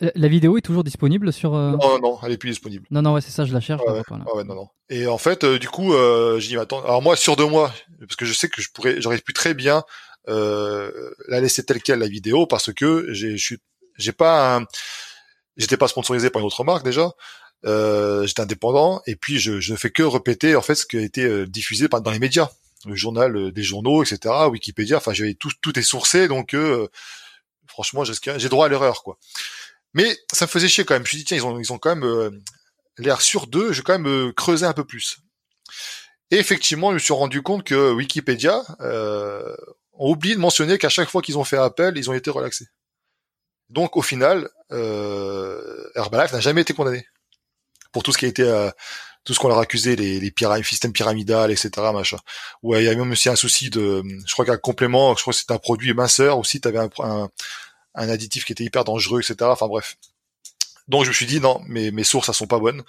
La, 0.01 0.29
vidéo 0.29 0.59
est 0.59 0.63
toujours 0.63 0.85
disponible 0.85 1.33
sur. 1.33 1.53
Non 1.53 1.99
non, 2.01 2.19
elle 2.23 2.33
est 2.33 2.39
plus 2.39 2.51
disponible. 2.51 2.87
Non 2.91 3.03
non 3.03 3.15
ouais 3.15 3.21
c'est 3.21 3.31
ça, 3.31 3.45
je 3.45 3.53
la 3.53 3.61
cherche. 3.61 3.83
Ouais, 3.83 4.03
ouais, 4.35 4.45
non 4.45 4.55
non. 4.55 4.69
Et 4.91 5.07
en 5.07 5.19
fait 5.19 5.45
du 5.45 5.69
coup 5.69 5.95
j'ai 6.39 6.49
dit 6.49 6.59
attends, 6.59 6.83
alors 6.83 7.03
moi 7.03 7.17
sûr 7.17 7.37
de 7.37 7.45
moi 7.45 7.73
parce 8.01 8.17
que 8.17 8.25
je 8.25 8.33
sais 8.33 8.49
que 8.49 8.61
je 8.61 8.71
pourrais 8.73 9.01
j'aurais 9.01 9.19
pu 9.19 9.33
très 9.33 9.55
bien 9.55 9.85
la 10.27 11.41
laisser 11.41 11.65
telle 11.65 11.83
quelle 11.83 12.01
la 12.01 12.09
vidéo 12.09 12.47
parce 12.47 12.73
que 12.73 13.13
j'ai 13.13 13.37
je 13.37 13.45
suis 13.45 13.59
j'ai 13.97 14.13
pas 14.13 14.57
un 14.57 14.65
j'étais 15.57 15.77
pas 15.77 15.89
sponsorisé 15.89 16.31
par 16.31 16.41
une 16.41 16.47
autre 16.47 16.65
marque 16.65 16.85
déjà 16.85 17.13
euh, 17.65 18.27
j'étais 18.27 18.43
indépendant 18.43 19.03
et 19.07 19.17
puis 19.17 19.39
je, 19.39 19.61
je 19.61 19.73
ne 19.73 19.77
fais 19.77 19.91
que 19.91 20.03
répéter 20.03 20.55
en 20.57 20.63
fait 20.63 20.75
ce 20.75 20.87
qui 20.87 20.99
a 20.99 21.01
été 21.01 21.25
euh, 21.25 21.47
diffusé 21.47 21.89
dans 21.89 22.11
les 22.11 22.19
médias, 22.19 22.51
le 22.85 22.95
journal 22.95 23.37
euh, 23.37 23.53
des 23.53 23.63
journaux, 23.63 24.03
etc., 24.03 24.35
Wikipédia. 24.51 24.99
Enfin, 24.99 25.13
j'avais 25.13 25.35
tout, 25.35 25.51
tout 25.63 25.79
est 25.79 25.83
sourcé, 25.83 26.29
donc 26.29 26.55
euh, 26.55 26.89
franchement, 27.67 28.05
j'ai 28.05 28.49
droit 28.49 28.67
à 28.67 28.69
l'erreur, 28.69 29.03
quoi. 29.03 29.19
Mais 29.95 30.17
ça 30.33 30.45
me 30.45 30.51
faisait 30.51 30.69
chier 30.69 30.85
quand 30.85 30.95
même. 30.95 31.05
Je 31.07 31.07
me 31.07 31.09
suis 31.09 31.19
dit 31.19 31.25
tiens, 31.25 31.39
ils 31.39 31.47
ont, 31.47 31.59
ils 31.59 31.73
ont 31.73 31.79
quand 31.79 31.97
même 31.97 32.43
l'air 32.99 33.23
sur 33.23 33.47
d'eux. 33.47 33.73
Je 33.73 33.79
vais 33.79 33.83
quand 33.83 33.99
même 33.99 34.33
creuser 34.35 34.67
un 34.67 34.75
peu 34.75 34.85
plus. 34.85 35.19
Et 36.31 36.37
effectivement, 36.39 36.91
je 36.91 36.95
me 36.95 36.99
suis 36.99 37.15
rendu 37.15 37.43
compte 37.43 37.65
que 37.65 37.93
Wikipédia 37.93 38.63
euh, 38.81 39.55
ont 39.93 40.11
oublié 40.11 40.35
de 40.35 40.41
mentionner 40.41 40.79
qu'à 40.79 40.89
chaque 40.89 41.09
fois 41.09 41.23
qu'ils 41.23 41.39
ont 41.39 41.45
fait 41.45 41.57
appel, 41.57 41.97
ils 41.97 42.11
ont 42.11 42.15
été 42.15 42.31
relaxés. 42.31 42.67
Donc 43.71 43.97
au 43.97 44.03
final, 44.03 44.49
euh, 44.73 45.89
Herbalife 45.95 46.33
n'a 46.33 46.41
jamais 46.41 46.63
été 46.63 46.75
condamné 46.75 47.07
pour 47.97 48.03
tout 48.03 48.13
ce 48.13 48.19
qui 48.19 48.27
a 48.27 48.29
été 48.29 48.43
euh, 48.43 48.71
tout 49.25 49.33
ce 49.33 49.39
qu'on 49.39 49.49
leur 49.49 49.57
a 49.57 49.63
accusé, 49.63 49.97
les, 49.97 50.35
systèmes 50.65 50.93
pyramidal, 50.93 51.51
etc. 51.51 51.71
machin. 51.95 52.19
Ouais, 52.63 52.83
il 52.83 52.85
y 52.85 52.91
a 52.91 52.95
même 52.95 53.11
aussi 53.11 53.31
un 53.31 53.37
souci 53.37 53.71
de, 53.71 54.03
je 54.27 54.33
crois 54.35 54.45
qu'un 54.45 54.59
complément, 54.59 55.17
je 55.17 55.23
crois 55.23 55.33
que 55.33 55.39
c'est 55.39 55.51
un 55.51 55.57
produit 55.57 55.95
minceur 55.95 56.39
aussi, 56.39 56.61
tu 56.61 56.69
avais 56.69 56.79
un, 56.79 56.91
un, 56.99 57.31
un, 57.95 58.09
additif 58.11 58.45
qui 58.45 58.53
était 58.53 58.65
hyper 58.65 58.85
dangereux, 58.85 59.23
etc. 59.23 59.37
Enfin 59.51 59.67
bref. 59.67 59.97
Donc 60.89 61.05
je 61.05 61.09
me 61.09 61.15
suis 61.15 61.25
dit 61.25 61.41
non, 61.41 61.63
mes, 61.69 61.91
mes 61.91 62.05
sources, 62.05 62.29
elles 62.29 62.35
sont 62.35 62.47
pas 62.47 62.59
bonnes. 62.59 62.83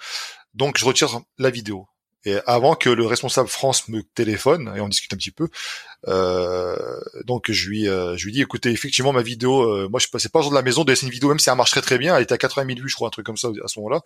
Donc 0.52 0.76
je 0.76 0.84
retire 0.84 1.18
la 1.38 1.48
vidéo. 1.48 1.88
Et 2.28 2.40
avant 2.46 2.74
que 2.74 2.90
le 2.90 3.06
responsable 3.06 3.48
France 3.48 3.88
me 3.88 4.02
téléphone 4.02 4.72
et 4.76 4.80
on 4.80 4.88
discute 4.88 5.12
un 5.14 5.16
petit 5.16 5.30
peu, 5.30 5.48
euh, 6.06 6.76
donc 7.24 7.50
je 7.50 7.68
lui 7.68 7.88
euh, 7.88 8.16
je 8.16 8.24
lui 8.26 8.32
dis 8.32 8.42
écoutez 8.42 8.70
effectivement 8.70 9.12
ma 9.12 9.22
vidéo, 9.22 9.62
euh, 9.62 9.88
moi 9.88 9.98
je 9.98 10.08
passais 10.08 10.28
pas 10.28 10.42
jour 10.42 10.50
de 10.50 10.54
la 10.54 10.62
maison 10.62 10.84
de 10.84 10.90
laisser 10.90 11.06
une 11.06 11.12
vidéo 11.12 11.30
même 11.30 11.38
si 11.38 11.48
elle 11.48 11.56
marche 11.56 11.70
très 11.70 11.80
très 11.80 11.98
bien, 11.98 12.16
elle 12.16 12.22
était 12.22 12.34
à 12.34 12.38
80 12.38 12.66
000 12.66 12.80
vues 12.80 12.88
je 12.88 12.94
crois 12.94 13.08
un 13.08 13.10
truc 13.10 13.24
comme 13.24 13.36
ça 13.36 13.48
à 13.48 13.68
ce 13.68 13.78
moment-là. 13.80 14.02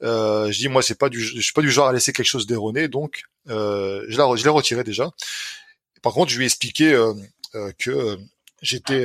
je 0.00 0.58
dis 0.58 0.68
moi 0.68 0.82
c'est 0.82 0.98
pas 0.98 1.08
du 1.08 1.20
je 1.20 1.40
suis 1.40 1.52
pas 1.52 1.62
du 1.62 1.70
genre 1.70 1.88
à 1.88 1.92
laisser 1.92 2.12
quelque 2.12 2.26
chose 2.26 2.46
d'erroné 2.46 2.88
donc 2.88 3.22
je 3.46 4.08
l'ai 4.08 4.38
je 4.38 4.44
l'ai 4.44 4.50
retiré 4.50 4.82
déjà. 4.82 5.10
Par 6.02 6.12
contre 6.12 6.30
je 6.30 6.36
lui 6.38 6.44
ai 6.44 6.46
expliqué 6.46 6.98
que 7.78 8.18
j'étais 8.62 9.04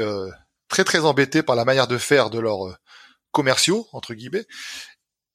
très 0.69 0.83
très 0.83 0.99
embêté 0.99 1.43
par 1.43 1.55
la 1.55 1.65
manière 1.65 1.87
de 1.87 1.97
faire 1.97 2.29
de 2.29 2.39
leurs 2.39 2.77
commerciaux 3.31 3.87
entre 3.91 4.13
guillemets 4.13 4.45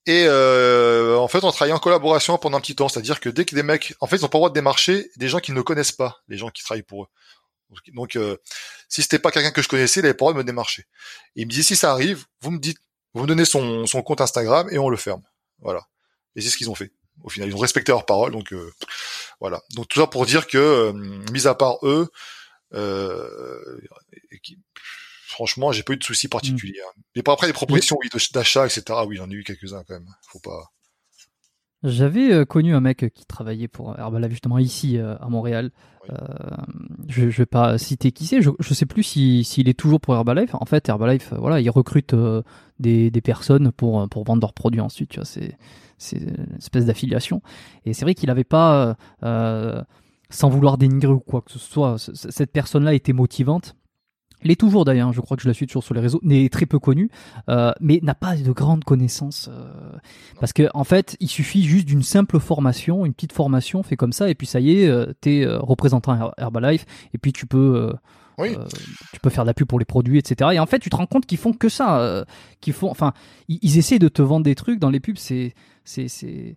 et 0.07 0.25
euh, 0.27 1.17
en 1.19 1.29
fait, 1.29 1.45
on 1.45 1.51
travaillait 1.51 1.75
en 1.75 1.79
collaboration 1.79 2.39
pendant 2.39 2.59
un 2.59 2.61
petit 2.61 2.75
temps, 2.75 2.89
c'est-à-dire 2.89 3.21
que 3.21 3.29
dès 3.29 3.45
que 3.45 3.55
des 3.55 3.63
mecs, 3.63 3.95
en 4.01 4.07
fait, 4.07 4.17
ils 4.17 4.25
ont 4.25 4.29
pas 4.29 4.39
le 4.39 4.41
droit 4.41 4.49
de 4.49 4.55
démarcher 4.55 5.11
des 5.17 5.29
gens 5.29 5.41
qui 5.41 5.53
ne 5.53 5.61
connaissent 5.61 5.93
pas, 5.93 6.23
les 6.29 6.39
gens 6.39 6.49
qui 6.51 6.63
travaillent 6.63 6.83
pour 6.83 7.05
eux. 7.05 7.09
Donc, 7.95 8.17
euh, 8.17 8.37
si 8.89 9.03
c'était 9.03 9.19
pas 9.19 9.31
quelqu'un 9.31 9.53
que 9.53 9.63
je 9.63 9.69
connaissais, 9.69 10.01
il 10.01 10.05
avait 10.05 10.15
pas 10.15 10.25
le 10.25 10.33
droit 10.33 10.33
de 10.33 10.39
me 10.39 10.45
démarcher. 10.45 10.83
Et 11.37 11.43
il 11.43 11.47
me 11.47 11.53
dit 11.53 11.63
si 11.63 11.77
ça 11.77 11.93
arrive, 11.93 12.25
vous 12.41 12.51
me 12.51 12.59
dites, 12.59 12.79
vous 13.15 13.23
me 13.23 13.27
donnez 13.27 13.45
son, 13.45 13.87
son 13.87 14.03
compte 14.03 14.21
Instagram 14.21 14.69
et 14.71 14.79
on 14.79 14.89
le 14.89 14.97
ferme. 14.97 15.23
Voilà. 15.61 15.87
Et 16.35 16.41
c'est 16.41 16.49
ce 16.49 16.57
qu'ils 16.57 16.71
ont 16.71 16.75
fait. 16.75 16.93
Au 17.23 17.29
final, 17.29 17.49
ils 17.49 17.55
ont 17.55 17.59
respecté 17.59 17.93
leur 17.93 18.07
parole, 18.07 18.33
donc 18.33 18.53
euh, 18.53 18.73
voilà. 19.41 19.61
Donc 19.75 19.89
tout 19.89 20.01
ça 20.01 20.07
pour 20.07 20.25
dire 20.27 20.47
que, 20.47 20.59
euh, 20.59 20.93
mis 21.33 21.47
à 21.47 21.55
part 21.55 21.77
eux, 21.83 22.09
euh, 22.73 23.81
franchement, 25.31 25.73
j'ai 25.73 25.83
pas 25.83 25.93
eu 25.93 25.97
de 25.97 26.05
soucis 26.05 26.29
particuliers. 26.29 26.81
Hein. 26.87 27.01
Mais 27.15 27.23
après, 27.27 27.47
les 27.47 27.53
propositions 27.53 27.97
d'achat, 28.35 28.67
etc., 28.67 28.83
oui, 29.07 29.17
j'en 29.17 29.31
ai 29.31 29.35
eu 29.35 29.45
quelques-uns 29.45 29.85
quand 29.87 29.95
même. 29.95 30.09
Faut 30.29 30.41
pas. 30.41 30.73
J'avais 31.83 32.33
euh, 32.33 32.45
connu 32.45 32.75
un 32.75 32.81
mec 32.81 33.11
qui 33.15 33.25
travaillait 33.25 33.69
pour 33.69 33.99
Herbalife 33.99 34.33
justement 34.33 34.59
ici 34.59 34.99
euh, 34.99 35.17
à 35.19 35.31
Montréal. 35.31 35.71
Euh, 36.11 36.17
je, 37.09 37.25
ne 37.25 37.31
vais 37.31 37.47
pas 37.47 37.79
citer 37.79 38.13
qui 38.13 38.27
c'est. 38.27 38.43
Je, 38.43 38.51
ne 38.51 38.75
sais 38.75 38.85
plus 38.85 39.03
s'il 39.03 39.69
est 39.69 39.79
toujours 39.79 40.01
pour 40.01 40.15
Herbalife. 40.15 40.55
En 40.55 40.67
fait, 40.67 40.89
Herbalife, 40.89 41.33
voilà, 41.39 41.61
ils 41.61 41.71
recrutent 41.71 42.15
des, 42.79 43.11
personnes 43.23 43.73
pour 43.73 44.09
pour 44.11 44.25
vendre 44.25 44.43
leurs 44.43 44.53
produits 44.53 44.81
ensuite. 44.81 45.11
Tu 45.11 45.21
vois, 45.21 45.25
c'est 45.25 45.57
c'est 45.97 46.19
une 46.19 46.57
espèce 46.59 46.85
d'affiliation. 46.87 47.41
Et 47.87 47.95
c'est 47.95 48.05
vrai 48.05 48.15
qu'il 48.15 48.29
n'avait 48.29 48.45
pas, 48.45 48.97
sans 50.31 50.49
vouloir 50.51 50.77
dénigrer 50.77 51.13
ou 51.13 51.21
quoi 51.21 51.41
que 51.43 51.53
ce 51.53 51.59
soit, 51.59 51.97
cette 51.99 52.53
personne-là 52.53 52.95
était 52.95 53.13
motivante 53.13 53.77
il 54.43 54.51
est 54.51 54.61
toujours 54.61 54.85
d'ailleurs, 54.85 55.13
je 55.13 55.21
crois 55.21 55.37
que 55.37 55.43
je 55.43 55.49
la 55.49 55.55
suis 55.55 55.67
toujours 55.67 55.85
sur 55.85 55.95
les 55.95 56.01
réseaux, 56.01 56.21
n'est 56.23 56.49
très 56.49 56.67
peu 56.67 56.79
connu, 56.79 57.11
euh, 57.49 57.73
mais 57.81 58.01
n'a 58.03 58.15
pas 58.15 58.37
de 58.37 58.53
grandes 58.53 58.85
connaissances. 58.85 59.49
Euh, 59.53 59.99
parce 60.39 60.53
que 60.53 60.69
en 60.75 60.85
fait, 60.85 61.17
il 61.21 61.29
suffit 61.29 61.65
juste 61.65 61.87
d'une 61.87 62.03
simple 62.03 62.39
formation, 62.39 63.05
une 63.05 63.13
petite 63.13 63.33
formation, 63.33 63.83
fait 63.83 63.97
comme 63.97 64.13
ça, 64.13 64.31
et 64.31 64.35
puis 64.35 64.47
ça 64.47 64.61
y 64.61 64.81
est, 64.81 64.89
euh, 64.89 65.13
t'es 65.21 65.45
représentant 65.47 66.33
Herbalife, 66.39 66.87
et 67.15 67.19
puis 67.19 67.33
tu 67.33 67.47
peux, 67.47 67.93
tu 68.39 69.21
peux 69.21 69.31
faire 69.31 69.45
de 69.45 69.49
la 69.49 69.55
pub 69.55 69.67
pour 69.67 69.79
les 69.79 69.85
produits, 69.85 70.19
etc. 70.19 70.51
Et 70.55 70.59
en 70.59 70.67
fait, 70.67 70.79
tu 70.79 70.91
te 70.91 70.97
rends 70.97 71.07
compte 71.07 71.27
qu'ils 71.27 71.39
font 71.39 71.53
que 71.53 71.69
ça, 71.69 72.25
qu'ils 72.61 72.73
font, 72.73 72.91
enfin, 72.91 73.13
ils, 73.49 73.59
ils, 73.63 73.79
essaient 73.79 73.99
de 73.99 74.09
te 74.09 74.23
vendre 74.23 74.45
des 74.45 74.55
trucs 74.55 74.79
dans 74.79 74.91
les 74.91 75.01
pubs, 75.01 75.19
c'est, 75.19 75.55
c'est, 75.85 76.09
c'est 76.09 76.57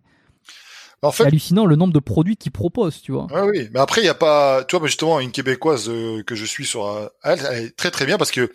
en 1.04 1.12
fait, 1.12 1.24
c'est 1.24 1.28
hallucinant 1.28 1.66
le 1.66 1.76
nombre 1.76 1.92
de 1.92 1.98
produits 2.00 2.36
qu'ils 2.36 2.52
proposent, 2.52 3.00
tu 3.02 3.12
vois. 3.12 3.26
Ouais, 3.26 3.42
oui, 3.42 3.68
mais 3.72 3.80
après 3.80 4.00
il 4.00 4.04
y 4.04 4.08
a 4.08 4.14
pas, 4.14 4.64
tu 4.64 4.76
vois, 4.76 4.86
justement 4.86 5.20
une 5.20 5.32
québécoise 5.32 5.88
euh, 5.88 6.22
que 6.22 6.34
je 6.34 6.44
suis 6.44 6.66
sur, 6.66 6.86
euh, 6.86 7.08
elle, 7.22 7.40
elle, 7.50 7.64
est 7.64 7.76
très 7.76 7.90
très 7.90 8.06
bien 8.06 8.18
parce 8.18 8.30
que 8.30 8.52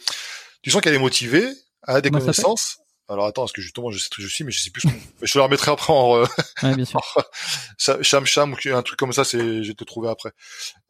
tu 0.61 0.71
sens 0.71 0.81
qu'elle 0.81 0.93
est 0.93 0.99
motivée, 0.99 1.47
elle 1.87 1.95
a 1.95 2.01
des 2.01 2.11
connaissances. 2.11 2.77
Alors 3.09 3.25
attends, 3.25 3.41
parce 3.41 3.53
que 3.53 3.61
justement 3.61 3.89
je 3.89 3.97
sais 3.97 4.09
que 4.15 4.21
je 4.21 4.27
suis, 4.27 4.43
mais 4.43 4.51
je 4.51 4.61
sais 4.61 4.69
plus. 4.69 4.83
je 5.21 5.33
te 5.33 5.37
la 5.37 5.45
remettrai 5.45 5.71
après 5.71 5.91
en. 5.91 6.23
Ouais, 6.63 6.75
bien 6.75 6.85
sûr. 6.85 7.01
cham 8.01 8.25
cham 8.25 8.53
ou 8.53 8.75
un 8.75 8.83
truc 8.83 8.99
comme 8.99 9.13
ça, 9.13 9.23
c'est, 9.23 9.63
je 9.63 9.67
vais 9.67 9.73
te 9.73 9.83
trouver 9.83 10.09
après. 10.09 10.31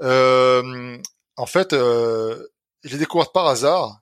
Euh, 0.01 0.97
en 1.37 1.45
fait, 1.45 1.71
euh, 1.71 2.45
je 2.83 2.89
l'ai 2.89 2.97
découverte 2.97 3.33
par 3.33 3.47
hasard, 3.47 4.01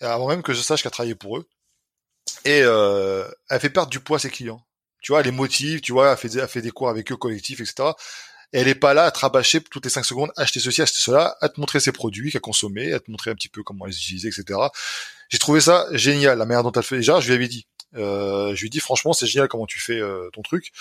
avant 0.00 0.28
même 0.28 0.42
que 0.42 0.52
je 0.52 0.60
sache 0.60 0.82
qu'elle 0.82 0.92
travaillait 0.92 1.14
pour 1.14 1.38
eux, 1.38 1.48
et 2.44 2.60
euh, 2.62 3.26
elle 3.48 3.60
fait 3.60 3.70
perdre 3.70 3.90
du 3.90 4.00
poids 4.00 4.18
à 4.18 4.20
ses 4.20 4.30
clients 4.30 4.62
tu 5.00 5.12
vois, 5.12 5.20
elle 5.20 5.26
les 5.26 5.32
motive, 5.32 5.80
tu 5.80 5.92
vois, 5.92 6.12
elle 6.12 6.16
fait, 6.16 6.34
elle 6.36 6.48
fait 6.48 6.62
des 6.62 6.70
cours 6.70 6.88
avec 6.88 7.10
eux 7.12 7.16
collectifs, 7.16 7.60
etc. 7.60 7.90
Et 8.52 8.60
elle 8.60 8.68
est 8.68 8.74
pas 8.74 8.94
là 8.94 9.04
à 9.04 9.10
te 9.10 9.18
rabâcher 9.18 9.60
toutes 9.60 9.84
les 9.84 9.90
cinq 9.90 10.04
secondes, 10.04 10.32
acheter 10.36 10.60
ceci, 10.60 10.80
acheter 10.80 11.00
cela, 11.00 11.36
à 11.40 11.48
te 11.48 11.60
montrer 11.60 11.80
ses 11.80 11.92
produits 11.92 12.32
qu'à 12.32 12.40
consommer, 12.40 12.92
à 12.92 13.00
te 13.00 13.10
montrer 13.10 13.30
un 13.30 13.34
petit 13.34 13.50
peu 13.50 13.62
comment 13.62 13.84
les 13.84 13.94
utiliser, 13.94 14.28
etc. 14.28 14.58
J'ai 15.28 15.38
trouvé 15.38 15.60
ça 15.60 15.86
génial, 15.92 16.38
la 16.38 16.46
manière 16.46 16.62
dont 16.62 16.72
elle 16.72 16.82
fait. 16.82 16.96
Déjà, 16.96 17.20
je 17.20 17.28
lui 17.28 17.34
avais 17.34 17.48
dit, 17.48 17.66
euh, 17.96 18.54
je 18.54 18.60
lui 18.60 18.68
ai 18.68 18.70
dit 18.70 18.80
franchement, 18.80 19.12
c'est 19.12 19.26
génial 19.26 19.48
comment 19.48 19.66
tu 19.66 19.80
fais 19.80 20.00
euh, 20.00 20.30
ton 20.32 20.42
truc. 20.42 20.72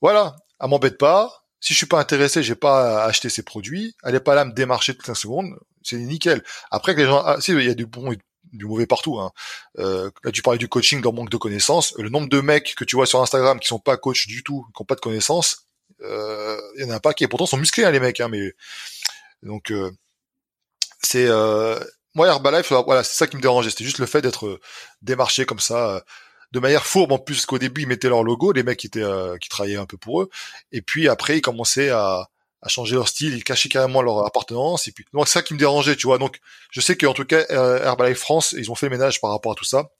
Voilà, 0.00 0.36
elle 0.60 0.68
m'embête 0.68 0.98
pas. 0.98 1.44
Si 1.60 1.72
je 1.72 1.78
suis 1.78 1.86
pas 1.86 2.00
intéressé, 2.00 2.42
j'ai 2.42 2.54
pas 2.54 3.02
à 3.02 3.06
acheter 3.06 3.28
ses 3.28 3.42
produits. 3.42 3.94
Elle 4.02 4.14
est 4.14 4.20
pas 4.20 4.34
là 4.34 4.42
à 4.42 4.44
me 4.44 4.52
démarcher 4.52 4.94
toutes 4.94 5.06
les 5.06 5.14
cinq 5.14 5.20
secondes. 5.20 5.58
C'est 5.82 5.96
nickel. 5.96 6.42
Après 6.70 6.94
que 6.94 7.00
les 7.00 7.06
gens, 7.06 7.22
ah, 7.24 7.40
si, 7.40 7.52
il 7.52 7.64
y 7.64 7.70
a 7.70 7.74
du 7.74 7.86
bon 7.86 8.10
du 8.10 8.18
mauvais 8.62 8.86
partout. 8.86 9.18
Hein. 9.18 9.32
Euh, 9.78 10.10
là, 10.22 10.32
tu 10.32 10.42
parlais 10.42 10.58
du 10.58 10.68
coaching 10.68 11.00
dans 11.00 11.12
manque 11.12 11.30
de 11.30 11.36
connaissances. 11.36 11.94
Le 11.98 12.08
nombre 12.08 12.28
de 12.28 12.40
mecs 12.40 12.74
que 12.74 12.84
tu 12.84 12.96
vois 12.96 13.06
sur 13.06 13.20
Instagram 13.20 13.58
qui 13.60 13.68
sont 13.68 13.78
pas 13.78 13.96
coach 13.96 14.26
du 14.26 14.42
tout, 14.42 14.66
qui 14.74 14.82
ont 14.82 14.84
pas 14.84 14.94
de 14.94 15.00
connaissances, 15.00 15.66
euh, 16.02 16.60
il 16.76 16.82
y 16.82 16.84
en 16.84 16.90
a 16.90 17.00
pas 17.00 17.14
qui, 17.14 17.26
pourtant, 17.26 17.46
sont 17.46 17.56
musclés 17.56 17.84
hein, 17.84 17.90
les 17.90 18.00
mecs. 18.00 18.20
Hein, 18.20 18.28
mais 18.28 18.52
donc 19.42 19.70
euh, 19.70 19.90
c'est 21.02 21.26
euh, 21.26 21.78
moi 22.14 22.28
Herbalife, 22.28 22.72
voilà, 22.86 23.04
c'est 23.04 23.16
ça 23.16 23.26
qui 23.26 23.36
me 23.36 23.42
dérangeait. 23.42 23.70
C'était 23.70 23.84
juste 23.84 23.98
le 23.98 24.06
fait 24.06 24.22
d'être 24.22 24.60
démarché 25.02 25.46
comme 25.46 25.60
ça 25.60 26.04
de 26.52 26.60
manière 26.60 26.86
fourbe 26.86 27.10
en 27.10 27.18
plus 27.18 27.46
qu'au 27.46 27.58
début 27.58 27.82
ils 27.82 27.88
mettaient 27.88 28.08
leur 28.08 28.22
logo 28.22 28.52
les 28.52 28.62
mecs 28.62 28.78
qui 28.78 28.86
étaient 28.86 29.04
qui 29.40 29.48
travaillaient 29.48 29.76
un 29.76 29.86
peu 29.86 29.96
pour 29.96 30.22
eux 30.22 30.30
et 30.70 30.82
puis 30.82 31.08
après 31.08 31.38
ils 31.38 31.40
commençaient 31.40 31.90
à 31.90 32.28
à 32.64 32.68
changer 32.68 32.94
leur 32.94 33.08
style, 33.08 33.34
ils 33.34 33.44
cachaient 33.44 33.68
carrément 33.68 34.00
leur 34.00 34.26
appartenance. 34.26 34.88
Et 34.88 34.92
puis, 34.92 35.04
donc 35.12 35.28
c'est 35.28 35.34
ça 35.34 35.42
qui 35.42 35.52
me 35.52 35.58
dérangeait, 35.58 35.96
tu 35.96 36.06
vois. 36.06 36.18
Donc, 36.18 36.40
je 36.70 36.80
sais 36.80 36.96
qu'en 36.96 37.12
tout 37.12 37.26
cas, 37.26 37.44
euh, 37.50 37.84
Herbalife 37.84 38.18
France, 38.18 38.54
ils 38.58 38.70
ont 38.70 38.74
fait 38.74 38.86
le 38.86 38.96
ménage 38.96 39.20
par 39.20 39.30
rapport 39.30 39.52
à 39.52 39.54
tout 39.54 39.66
ça. 39.66 39.90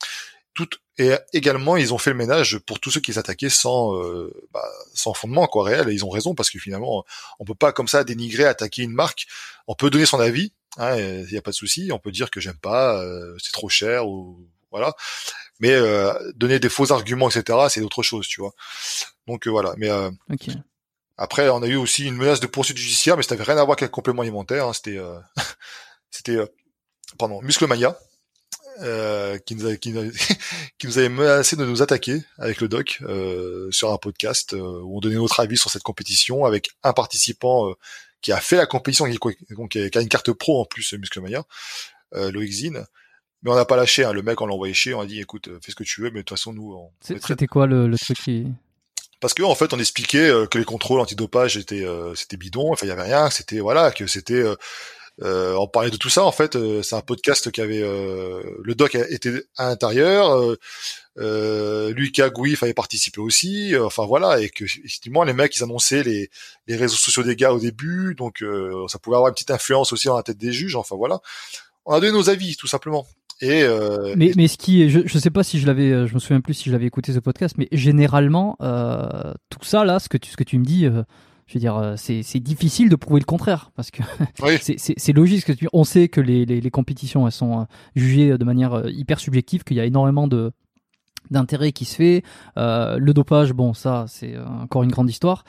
Tout 0.54 0.68
et 0.96 1.12
également, 1.32 1.76
ils 1.76 1.92
ont 1.92 1.98
fait 1.98 2.10
le 2.10 2.16
ménage 2.16 2.58
pour 2.58 2.78
tous 2.78 2.90
ceux 2.92 3.00
qui 3.00 3.12
s'attaquaient 3.12 3.50
sans 3.50 4.00
euh, 4.00 4.32
bah, 4.52 4.64
sans 4.94 5.12
fondement 5.12 5.46
quoi 5.48 5.64
réel. 5.64 5.88
Et 5.88 5.92
ils 5.92 6.04
ont 6.04 6.08
raison 6.10 6.34
parce 6.34 6.50
que 6.50 6.58
finalement, 6.58 7.04
on 7.40 7.44
peut 7.44 7.56
pas 7.56 7.72
comme 7.72 7.88
ça 7.88 8.04
dénigrer, 8.04 8.44
attaquer 8.44 8.82
une 8.82 8.92
marque. 8.92 9.26
On 9.66 9.74
peut 9.74 9.90
donner 9.90 10.06
son 10.06 10.20
avis, 10.20 10.52
il 10.78 10.82
hein, 10.82 11.24
n'y 11.30 11.36
a 11.36 11.42
pas 11.42 11.50
de 11.50 11.56
souci. 11.56 11.90
On 11.92 11.98
peut 11.98 12.12
dire 12.12 12.30
que 12.30 12.40
j'aime 12.40 12.58
pas, 12.58 13.02
euh, 13.02 13.36
c'est 13.42 13.52
trop 13.52 13.68
cher 13.68 14.06
ou 14.06 14.38
voilà. 14.70 14.94
Mais 15.58 15.72
euh, 15.72 16.14
donner 16.36 16.60
des 16.60 16.68
faux 16.68 16.92
arguments, 16.92 17.28
etc., 17.28 17.58
c'est 17.68 17.80
autre 17.80 18.04
chose, 18.04 18.28
tu 18.28 18.40
vois. 18.40 18.52
Donc 19.26 19.48
voilà. 19.48 19.74
Mais 19.76 19.90
okay. 20.32 20.52
Après, 21.16 21.48
on 21.48 21.62
a 21.62 21.66
eu 21.66 21.76
aussi 21.76 22.06
une 22.06 22.16
menace 22.16 22.40
de 22.40 22.46
poursuite 22.46 22.76
judiciaire, 22.76 23.16
mais 23.16 23.22
ça 23.22 23.34
n'avait 23.34 23.44
rien 23.44 23.60
à 23.60 23.64
voir 23.64 23.72
avec 23.72 23.82
le 23.82 23.88
complément 23.88 24.22
alimentaire. 24.22 24.66
Hein. 24.66 24.72
C'était, 24.72 24.98
euh, 24.98 25.18
c'était, 26.10 26.36
euh, 26.36 26.46
pardon, 27.18 27.40
Musclemania, 27.42 27.96
euh, 28.80 29.38
qui, 29.38 29.54
nous 29.54 29.76
qui, 29.76 29.92
qui, 30.78 30.86
nous 30.86 30.98
avait 30.98 31.08
menacé 31.08 31.54
de 31.56 31.64
nous 31.64 31.82
attaquer 31.82 32.22
avec 32.38 32.60
le 32.60 32.68
doc 32.68 32.98
euh, 33.02 33.70
sur 33.70 33.92
un 33.92 33.98
podcast 33.98 34.54
euh, 34.54 34.80
où 34.82 34.96
on 34.96 35.00
donnait 35.00 35.14
notre 35.14 35.38
avis 35.38 35.56
sur 35.56 35.70
cette 35.70 35.84
compétition 35.84 36.44
avec 36.44 36.70
un 36.82 36.92
participant 36.92 37.72
qui 38.20 38.32
a 38.32 38.40
fait 38.40 38.56
la 38.56 38.66
compétition, 38.66 39.04
qui, 39.04 39.18
qui, 39.68 39.98
a 39.98 40.00
une 40.00 40.08
carte 40.08 40.32
pro 40.32 40.60
en 40.60 40.64
plus, 40.64 40.94
Musclemania, 40.94 41.44
euh, 42.14 42.32
Loïc 42.32 42.50
Zine. 42.50 42.84
Mais 43.42 43.50
on 43.50 43.54
n'a 43.54 43.66
pas 43.66 43.76
lâché, 43.76 44.04
hein. 44.04 44.12
le 44.12 44.22
mec 44.22 44.40
on 44.40 44.46
l'a 44.46 44.54
envoyé 44.54 44.72
chier, 44.72 44.94
on 44.94 45.00
a 45.00 45.06
dit 45.06 45.20
écoute, 45.20 45.50
fais 45.62 45.70
ce 45.70 45.76
que 45.76 45.84
tu 45.84 46.00
veux, 46.00 46.10
mais 46.10 46.20
de 46.20 46.24
toute 46.24 46.30
façon 46.30 46.54
nous... 46.54 46.72
On... 46.72 46.90
C'était 47.00 47.46
quoi 47.46 47.66
le, 47.66 47.86
le 47.86 47.98
truc 47.98 48.16
qui 48.16 48.46
parce 49.24 49.32
que 49.32 49.42
en 49.42 49.54
fait 49.54 49.72
on 49.72 49.78
expliquait 49.78 50.28
euh, 50.28 50.44
que 50.44 50.58
les 50.58 50.66
contrôles 50.66 51.00
antidopage 51.00 51.56
étaient 51.56 51.82
euh, 51.82 52.14
c'était 52.14 52.36
bidon, 52.36 52.70
enfin 52.70 52.84
il 52.84 52.90
y 52.90 52.92
avait 52.92 53.04
rien, 53.04 53.30
c'était 53.30 53.58
voilà 53.58 53.90
que 53.90 54.06
c'était 54.06 54.44
euh, 55.22 55.56
on 55.56 55.66
parlait 55.66 55.88
de 55.88 55.96
tout 55.96 56.10
ça 56.10 56.24
en 56.24 56.30
fait. 56.30 56.58
c'est 56.82 56.94
un 56.94 57.00
podcast 57.00 57.50
qui 57.50 57.62
avait 57.62 57.80
le 57.80 58.74
doc 58.74 58.96
était 58.96 59.46
à 59.56 59.68
l'intérieur. 59.68 60.54
Lucas 61.16 62.28
Gouif 62.28 62.62
avait 62.64 62.74
participé 62.74 63.18
aussi. 63.18 63.74
enfin 63.78 64.04
voilà 64.04 64.42
et 64.42 64.50
que 64.50 64.64
effectivement 64.64 65.24
les 65.24 65.32
mecs 65.32 65.56
ils 65.56 65.62
annonçaient 65.62 66.02
les, 66.02 66.28
les 66.66 66.76
réseaux 66.76 66.98
sociaux 66.98 67.22
des 67.22 67.34
gars 67.34 67.54
au 67.54 67.60
début, 67.60 68.14
donc 68.14 68.44
ça 68.88 68.98
pouvait 68.98 69.16
avoir 69.16 69.28
une 69.28 69.34
petite 69.34 69.52
influence 69.52 69.90
aussi 69.94 70.08
dans 70.08 70.18
la 70.18 70.22
tête 70.22 70.36
des 70.36 70.52
juges. 70.52 70.76
Enfin 70.76 70.96
voilà, 70.96 71.20
on 71.86 71.94
a 71.94 72.00
donné 72.00 72.12
nos 72.12 72.28
avis 72.28 72.56
tout 72.56 72.66
simplement. 72.66 73.06
Et 73.44 73.62
euh, 73.62 74.14
mais, 74.16 74.32
mais 74.36 74.48
ce 74.48 74.56
qui 74.56 74.88
je, 74.88 75.00
je 75.04 75.18
sais 75.18 75.30
pas 75.30 75.42
si 75.42 75.58
je 75.58 75.66
l'avais, 75.66 75.90
euh, 75.90 76.06
je 76.06 76.14
me 76.14 76.18
souviens 76.18 76.40
plus 76.40 76.54
si 76.54 76.64
je 76.68 76.72
l'avais 76.72 76.86
écouté 76.86 77.12
ce 77.12 77.18
podcast, 77.18 77.56
mais 77.58 77.68
généralement, 77.72 78.56
euh, 78.62 79.34
tout 79.50 79.64
ça 79.64 79.84
là, 79.84 79.98
ce 79.98 80.08
que 80.08 80.16
tu, 80.16 80.30
ce 80.30 80.36
que 80.36 80.44
tu 80.44 80.58
me 80.58 80.64
dis, 80.64 80.86
euh, 80.86 81.02
je 81.46 81.54
veux 81.54 81.60
dire, 81.60 81.94
c'est, 81.96 82.22
difficile 82.40 82.88
de 82.88 82.96
prouver 82.96 83.20
le 83.20 83.26
contraire 83.26 83.70
parce 83.76 83.90
que 83.90 84.02
oui. 84.42 84.56
c'est, 84.58 85.12
logique. 85.12 85.44
Que 85.44 85.52
tu, 85.52 85.68
on 85.74 85.84
sait 85.84 86.08
que 86.08 86.22
les, 86.22 86.46
les, 86.46 86.60
les, 86.62 86.70
compétitions 86.70 87.26
elles 87.26 87.32
sont 87.32 87.66
jugées 87.94 88.38
de 88.38 88.44
manière 88.44 88.84
hyper 88.88 89.20
subjective, 89.20 89.62
qu'il 89.62 89.76
y 89.76 89.80
a 89.80 89.84
énormément 89.84 90.26
de 90.26 90.52
d'intérêt 91.30 91.72
qui 91.72 91.84
se 91.84 91.96
fait. 91.96 92.22
le 92.56 93.12
dopage, 93.12 93.52
bon, 93.52 93.74
ça, 93.74 94.06
c'est 94.08 94.36
encore 94.38 94.82
une 94.82 94.90
grande 94.90 95.10
histoire. 95.10 95.44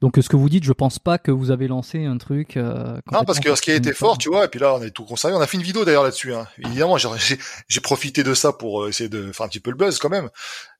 Donc 0.00 0.18
ce 0.20 0.28
que 0.28 0.36
vous 0.36 0.48
dites, 0.48 0.64
je 0.64 0.72
pense 0.72 0.98
pas 0.98 1.18
que 1.18 1.30
vous 1.30 1.50
avez 1.50 1.68
lancé 1.68 2.04
un 2.04 2.18
truc. 2.18 2.56
Euh, 2.56 3.00
non, 3.12 3.24
parce 3.24 3.40
que 3.40 3.54
ce 3.54 3.62
qui 3.62 3.70
a 3.70 3.74
été 3.74 3.92
fort, 3.92 4.18
tu 4.18 4.28
vois, 4.28 4.44
et 4.44 4.48
puis 4.48 4.60
là 4.60 4.74
on 4.74 4.82
est 4.82 4.90
tout 4.90 5.04
conservé. 5.04 5.36
On 5.36 5.40
a 5.40 5.46
fait 5.46 5.56
une 5.56 5.62
vidéo 5.62 5.84
d'ailleurs 5.84 6.02
là-dessus. 6.02 6.34
Hein. 6.34 6.46
Évidemment, 6.58 6.96
j'ai 6.98 7.80
profité 7.80 8.22
de 8.22 8.34
ça 8.34 8.52
pour 8.52 8.82
euh, 8.82 8.88
essayer 8.88 9.08
de 9.08 9.32
faire 9.32 9.46
un 9.46 9.48
petit 9.48 9.60
peu 9.60 9.70
le 9.70 9.76
buzz 9.76 9.98
quand 9.98 10.10
même. 10.10 10.30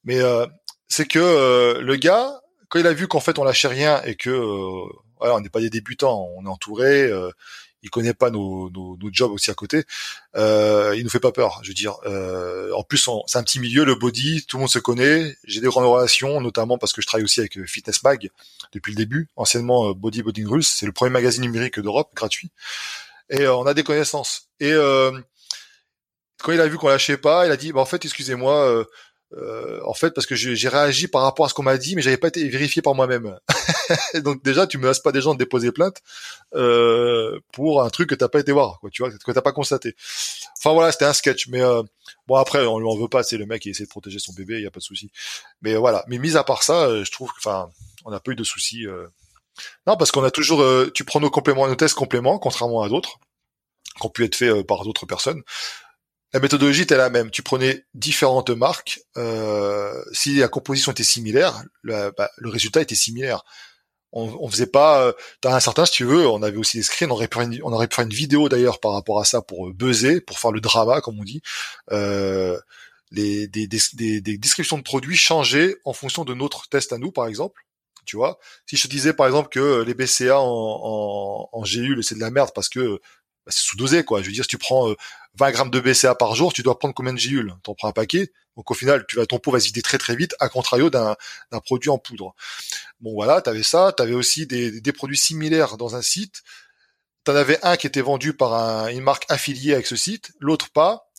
Mais 0.05 0.21
euh, 0.21 0.47
c'est 0.89 1.07
que 1.07 1.19
euh, 1.19 1.81
le 1.81 1.97
gars, 1.97 2.41
quand 2.69 2.79
il 2.79 2.87
a 2.87 2.93
vu 2.93 3.09
qu'en 3.09 3.21
fait 3.21 3.39
on 3.39 3.45
lâchait 3.45 3.69
rien 3.69 4.03
et 4.03 4.17
que 4.17 4.31
voilà, 5.19 5.37
on 5.37 5.41
n'est 5.41 5.49
pas 5.49 5.61
des 5.61 5.71
débutants, 5.71 6.29
on 6.37 6.45
est 6.45 6.49
entouré, 6.49 7.11
il 7.87 7.91
connaît 7.91 8.15
pas 8.15 8.31
nos, 8.31 8.69
nos, 8.69 8.99
jobs 9.13 9.31
aussi 9.31 9.53
à 9.53 9.55
côté. 9.55 9.85
Euh, 10.35 10.93
il 10.97 11.05
nous 11.05 11.09
fait 11.09 11.21
pas 11.21 11.31
peur. 11.31 11.61
Je 11.63 11.69
veux 11.69 11.75
dire, 11.75 11.95
euh, 12.05 12.73
en 12.73 12.83
plus 12.83 13.09
c'est 13.29 13.39
un 13.39 13.45
petit 13.45 13.61
milieu, 13.61 13.85
le 13.85 13.95
body, 13.95 14.45
tout 14.45 14.57
le 14.57 14.63
monde 14.63 14.71
se 14.71 14.81
connaît. 14.81 15.37
J'ai 15.45 15.61
des 15.61 15.69
grandes 15.69 15.85
relations, 15.85 16.41
notamment 16.41 16.79
parce 16.79 16.93
que 16.93 17.01
je 17.01 17.07
travaille 17.07 17.23
aussi 17.23 17.39
avec 17.39 17.57
euh, 17.57 17.65
Fitness 17.65 18.03
Mag 18.03 18.29
depuis 18.73 18.91
le 18.91 18.97
début, 18.97 19.29
anciennement 19.37 19.91
euh, 19.91 19.95
Body 19.95 20.23
Bodybuilding 20.23 20.49
Rules. 20.49 20.65
C'est 20.65 20.85
le 20.85 20.91
premier 20.91 21.13
magazine 21.13 21.43
numérique 21.43 21.79
d'Europe 21.79 22.11
gratuit. 22.13 22.51
Et 23.31 23.47
on 23.47 23.67
a 23.67 23.75
des 23.75 23.85
connaissances. 23.85 24.49
Et 24.59 24.73
quand 26.43 26.53
il 26.53 26.61
a 26.61 26.69
vu 26.69 26.77
qu'on 26.79 26.89
lâchait 26.89 27.17
pas, 27.17 27.47
il 27.47 27.53
a 27.53 27.57
dit, 27.57 27.73
bah, 27.73 27.81
en 27.81 27.87
fait, 27.87 28.05
excusez-moi. 28.05 28.85
Euh, 29.33 29.81
en 29.85 29.95
fait, 29.95 30.13
parce 30.13 30.27
que 30.27 30.37
j'ai 30.37 30.69
réagi 30.69 31.09
par 31.09 31.23
rapport 31.23 31.47
à 31.47 31.49
ce 31.49 31.55
qu'on 31.55 31.65
m'a 31.65 31.79
dit, 31.79 31.97
mais 31.97 32.03
j'avais 32.03 32.17
pas 32.17 32.29
été 32.29 32.49
vérifié 32.49 32.81
par 32.81 32.95
moi-même. 32.95 33.39
Donc 34.23 34.43
déjà, 34.45 34.67
tu 34.67 34.79
me 34.79 34.87
laisses 34.87 35.01
pas 35.01 35.13
des 35.13 35.21
gens 35.21 35.35
de 35.35 35.39
déposer 35.39 35.73
plainte 35.73 36.01
euh, 36.55 37.41
pour 37.53 37.83
un 37.83 37.91
truc 37.91 38.11
que 38.11 38.15
t'as 38.15 38.29
pas 38.29 38.41
été 38.41 38.53
voir, 38.53 38.79
quoi, 38.81 38.91
tu 38.91 39.03
vois, 39.03 39.11
que 39.11 39.33
t'as 39.33 39.43
pas 39.43 39.53
constaté. 39.53 39.97
Enfin 40.59 40.73
voilà, 40.73 40.93
c'était 40.93 41.05
un 41.05 41.13
sketch, 41.13 41.49
mais 41.49 41.61
euh, 41.61 41.83
bon 42.27 42.37
après, 42.37 42.65
on 42.67 42.79
lui 42.79 42.89
en 42.89 42.97
veut 42.97 43.09
pas, 43.09 43.23
c'est 43.23 43.37
le 43.37 43.47
mec 43.47 43.63
qui 43.63 43.71
essaie 43.71 43.85
de 43.85 43.89
protéger 43.89 44.19
son 44.19 44.33
bébé, 44.33 44.57
il 44.57 44.63
y 44.63 44.67
a 44.67 44.71
pas 44.71 44.81
de 44.81 44.85
souci. 44.85 45.11
Mais 45.61 45.75
voilà, 45.77 46.05
mais 46.09 46.19
mis 46.19 46.37
à 46.37 46.45
part 46.45 46.63
ça, 46.63 46.87
euh, 46.87 47.05
je 47.05 47.11
trouve, 47.11 47.31
enfin, 47.39 47.69
on 48.05 48.11
n'a 48.11 48.21
pas 48.21 48.33
eu 48.33 48.37
de 48.37 48.45
soucis. 48.45 48.87
Euh. 48.87 49.07
Non, 49.87 49.97
parce 49.97 50.13
qu'on 50.13 50.25
a 50.25 50.31
toujours, 50.31 50.65
tu 50.93 51.05
prends 51.05 51.21
nos 51.21 51.31
compléments, 51.31 51.67
nos 51.67 51.77
tests 51.77 51.95
compléments, 51.95 52.39
contrairement 52.39 52.83
à 52.83 52.89
d'autres, 52.89 53.19
qui 53.99 54.07
ont 54.07 54.11
pu 54.11 54.25
être 54.25 54.37
faits 54.37 54.67
par 54.67 54.85
d'autres 54.85 55.07
personnes. 55.07 55.43
La 56.37 56.41
méthodologie 56.41 56.83
était 56.83 56.99
la 56.99 57.09
même. 57.09 57.31
Tu 57.31 57.43
prenais 57.43 57.87
différentes 57.95 58.51
marques. 58.51 59.01
Euh, 59.17 60.05
si 60.13 60.37
la 60.37 60.49
composition 60.49 60.93
était 60.93 61.03
similaire, 61.03 61.63
le, 61.81 62.13
bah, 62.15 62.29
le 62.37 62.51
résultat 62.51 62.83
était 62.83 62.95
similaire. 62.95 63.43
On, 64.13 64.37
on 64.43 64.51
faisait 64.51 64.67
pas. 64.67 65.01
Euh, 65.01 65.13
dans 65.41 65.53
un 65.53 65.61
certain, 65.61 65.87
si 65.87 65.93
tu 65.93 66.05
veux, 66.05 66.29
on 66.29 66.43
avait 66.43 66.59
aussi 66.59 66.77
des 66.77 66.83
screens. 66.83 67.11
On 67.11 67.15
aurait 67.15 67.27
pu 67.27 67.37
faire 67.37 67.45
une, 67.45 67.59
on 67.63 68.09
vidéo 68.09 68.51
d'ailleurs 68.51 68.81
par 68.81 68.93
rapport 68.93 69.19
à 69.19 69.25
ça 69.25 69.41
pour 69.41 69.69
euh, 69.69 69.73
buzzer, 69.73 70.21
pour 70.21 70.39
faire 70.39 70.53
le 70.53 70.61
drama, 70.61 71.01
comme 71.01 71.19
on 71.19 71.25
dit. 71.25 71.41
Euh, 71.91 72.61
les, 73.11 73.49
des, 73.49 73.67
des, 73.67 73.81
des, 73.95 74.21
des, 74.21 74.37
descriptions 74.37 74.77
de 74.77 74.83
produits 74.83 75.17
changeaient 75.17 75.77
en 75.87 75.95
fonction 75.95 76.27
de 76.27 76.35
notre 76.35 76.69
test 76.69 76.93
à 76.93 76.99
nous, 76.99 77.13
par 77.13 77.29
exemple. 77.29 77.63
Tu 78.05 78.17
vois, 78.17 78.39
si 78.67 78.77
je 78.77 78.83
te 78.83 78.89
disais 78.89 79.15
par 79.15 79.27
exemple 79.27 79.49
que 79.49 79.83
les 79.85 79.95
BCA 79.95 80.39
en, 80.39 80.45
en, 80.45 81.49
en 81.51 81.63
GU, 81.63 82.03
c'est 82.03 82.15
de 82.15 82.21
la 82.21 82.31
merde 82.31 82.51
parce 82.55 82.69
que 82.69 83.01
bah, 83.47 83.53
c'est 83.55 83.63
sous-dosé, 83.63 84.05
quoi. 84.05 84.23
Je 84.23 84.27
veux 84.27 84.33
dire, 84.33 84.45
si 84.45 84.49
tu 84.49 84.59
prends 84.59 84.89
20 84.89 84.95
euh, 85.49 85.51
grammes 85.53 85.71
de 85.71 85.81
BCA 85.81 86.15
par 86.17 86.35
jour, 86.35 86.53
tu 86.53 86.63
dois 86.63 86.79
prendre 86.79 86.95
combien 86.95 87.13
de 87.13 87.19
gilules 87.19 87.55
T'en 87.63 87.75
prends 87.75 87.89
un 87.89 87.93
paquet? 87.93 88.33
Donc 88.57 88.71
au 88.71 88.75
final, 88.75 89.05
tu 89.07 89.17
vas 89.17 89.27
ton 89.27 89.39
pot 89.39 89.51
va 89.51 89.59
vider 89.59 89.83
très 89.83 89.99
très 89.99 90.17
vite, 90.17 90.35
à 90.41 90.49
contrario 90.49 90.91
d'un 90.91 91.17
produit 91.65 91.91
en 91.91 91.99
poudre. 91.99 92.35
Bon 93.01 93.13
voilà, 93.13 93.43
tu 93.43 93.51
avais 93.51 93.63
ça. 93.63 93.93
Tu 93.97 94.03
avais 94.03 94.15
aussi 94.15 94.47
des, 94.47 94.93
produits 94.93 95.19
similaires 95.19 95.77
dans 95.77 95.95
un 95.95 96.03
site. 96.03 96.43
Tu 97.25 97.31
en 97.31 97.37
avais 97.37 97.59
un 97.63 97.77
qui 97.77 97.87
était 97.87 98.01
vendu 98.01 98.33
par 98.33 98.55
un, 98.55 98.89
une 98.89 99.03
marque 99.03 99.27
affiliée 99.29 99.75
avec 99.75 99.87
ce 99.87 99.97
site, 99.97 100.33
l'autre 100.41 100.71
pas. 100.71 101.11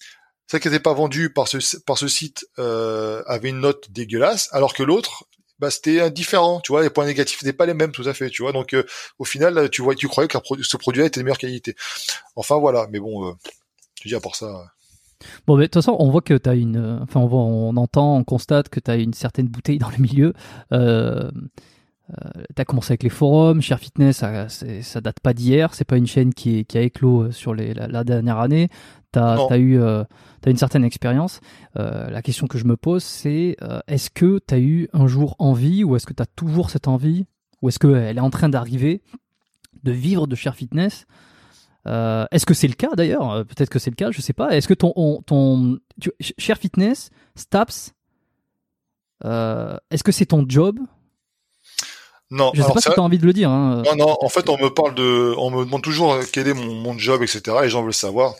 Celle 0.49 0.61
qui 0.61 0.69
n'était 0.69 0.79
pas 0.79 0.93
vendue 0.93 1.29
par 1.31 1.47
ce, 1.47 1.77
par 1.77 1.97
ce 1.97 2.07
site 2.07 2.47
euh, 2.57 3.21
avait 3.27 3.49
une 3.49 3.59
note 3.59 3.91
dégueulasse, 3.91 4.49
alors 4.53 4.73
que 4.73 4.81
l'autre, 4.81 5.25
bah 5.59 5.71
c'était 5.71 6.11
différent, 6.11 6.59
tu 6.61 6.71
vois, 6.71 6.83
les 6.83 6.89
points 6.89 7.05
négatifs 7.05 7.41
n'étaient 7.41 7.57
pas 7.57 7.65
les 7.65 7.73
mêmes 7.73 7.91
tout 7.91 8.07
à 8.07 8.13
fait, 8.13 8.29
tu 8.29 8.43
vois. 8.43 8.51
Donc 8.51 8.73
euh, 8.73 8.83
au 9.19 9.25
final, 9.25 9.69
tu 9.69 9.81
vois, 9.81 9.95
tu 9.95 10.07
croyais 10.07 10.27
que 10.27 10.37
ce 10.61 10.77
produit-là 10.77 11.07
était 11.07 11.19
de 11.19 11.25
meilleure 11.25 11.37
qualité. 11.37 11.75
Enfin 12.35 12.57
voilà, 12.57 12.87
mais 12.91 12.99
bon, 12.99 13.29
euh, 13.29 13.33
je 14.03 14.09
dis 14.09 14.15
à 14.15 14.19
part 14.19 14.35
ça. 14.35 14.45
Euh. 14.45 14.63
Bon, 15.47 15.55
mais 15.55 15.63
de 15.63 15.67
toute 15.67 15.75
façon, 15.75 15.95
on 15.99 16.09
voit 16.09 16.21
que 16.21 16.35
tu 16.35 16.49
as 16.49 16.53
une. 16.53 16.77
Euh, 16.77 16.99
enfin, 17.01 17.19
on, 17.19 17.27
voit, 17.27 17.39
on 17.39 17.75
entend, 17.77 18.17
on 18.17 18.23
constate 18.23 18.69
que 18.69 18.79
tu 18.79 18.91
as 18.91 18.95
une 18.95 19.13
certaine 19.13 19.47
bouteille 19.47 19.79
dans 19.79 19.89
le 19.89 19.97
milieu. 19.97 20.33
Euh, 20.71 21.29
euh, 22.09 22.43
tu 22.55 22.61
as 22.61 22.65
commencé 22.65 22.91
avec 22.91 23.03
les 23.03 23.09
forums, 23.09 23.61
Cher 23.61 23.79
Fitness, 23.79 24.17
ça, 24.17 24.47
ça 24.49 25.01
date 25.01 25.19
pas 25.19 25.33
d'hier, 25.33 25.73
c'est 25.73 25.85
pas 25.85 25.97
une 25.97 26.07
chaîne 26.07 26.33
qui, 26.33 26.65
qui 26.65 26.77
a 26.77 26.81
éclos 26.81 27.31
sur 27.31 27.53
les, 27.53 27.73
la, 27.73 28.03
dernière 28.03 28.39
année. 28.39 28.69
Tu 29.11 29.19
as, 29.19 29.37
as, 29.49 29.57
eu 29.57 29.79
tu 30.41 30.49
as 30.49 30.51
une 30.51 30.57
certaine 30.57 30.83
expérience. 30.83 31.41
Euh, 31.77 32.09
la 32.09 32.21
question 32.21 32.47
que 32.47 32.57
je 32.57 32.65
me 32.65 32.77
pose, 32.77 33.03
c'est 33.03 33.57
euh, 33.61 33.79
est-ce 33.87 34.09
que 34.09 34.39
tu 34.45 34.53
as 34.53 34.59
eu 34.59 34.87
un 34.93 35.07
jour 35.07 35.35
envie 35.39 35.83
ou 35.83 35.95
est-ce 35.95 36.05
que 36.05 36.13
tu 36.13 36.23
as 36.23 36.27
toujours 36.27 36.69
cette 36.69 36.87
envie 36.87 37.25
ou 37.61 37.69
est-ce 37.69 37.79
qu'elle 37.79 38.17
est 38.17 38.21
en 38.21 38.29
train 38.29 38.49
d'arriver 38.49 39.01
de 39.83 39.91
vivre 39.91 40.27
de 40.27 40.35
Share 40.35 40.55
Fitness? 40.55 41.05
Euh, 41.87 42.25
Est-ce 42.31 42.45
que 42.45 42.53
c'est 42.53 42.67
le 42.67 42.73
cas 42.73 42.95
d'ailleurs? 42.95 43.45
Peut-être 43.45 43.69
que 43.69 43.79
c'est 43.79 43.89
le 43.89 43.95
cas, 43.95 44.11
je 44.11 44.21
sais 44.21 44.33
pas. 44.33 44.55
Est-ce 44.55 44.67
que 44.67 44.73
ton, 44.73 45.21
ton 45.25 45.79
Share 46.19 46.57
Fitness, 46.57 47.09
Staps, 47.35 47.93
est-ce 49.23 50.03
que 50.03 50.11
c'est 50.11 50.25
ton 50.27 50.45
job? 50.47 50.79
Non, 52.29 52.51
je 52.53 52.61
sais 52.61 52.73
pas 52.73 52.81
si 52.81 52.89
tu 52.89 52.99
as 52.99 53.03
envie 53.03 53.19
de 53.19 53.25
le 53.25 53.33
dire. 53.33 53.49
Hein. 53.49 53.83
Non, 53.85 53.95
non. 53.95 54.17
En 54.21 54.29
fait, 54.29 54.49
on 54.49 54.57
me 54.57 54.69
parle 54.69 54.95
de, 54.95 55.33
on 55.37 55.49
me 55.49 55.63
demande 55.63 55.81
toujours 55.81 56.19
quel 56.33 56.47
est 56.47 56.53
mon, 56.53 56.73
mon 56.73 56.97
job, 56.97 57.23
etc. 57.23 57.41
Les 57.61 57.69
gens 57.69 57.83
veulent 57.83 57.93
savoir. 57.93 58.35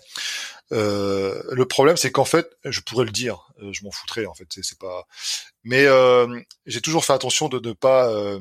Euh, 0.73 1.41
le 1.51 1.65
problème, 1.65 1.95
c'est 1.95 2.11
qu'en 2.11 2.25
fait, 2.25 2.49
je 2.65 2.81
pourrais 2.81 3.05
le 3.05 3.11
dire, 3.11 3.47
euh, 3.61 3.71
je 3.71 3.83
m'en 3.85 3.91
foutrais 3.91 4.25
en 4.25 4.33
fait, 4.33 4.47
c'est 4.49 4.77
pas. 4.77 5.07
Mais 5.63 5.85
euh, 5.85 6.27
j'ai 6.65 6.81
toujours 6.81 7.05
fait 7.05 7.13
attention 7.13 7.47
de 7.47 7.65
ne 7.65 7.73
pas. 7.73 8.09
Euh, 8.09 8.39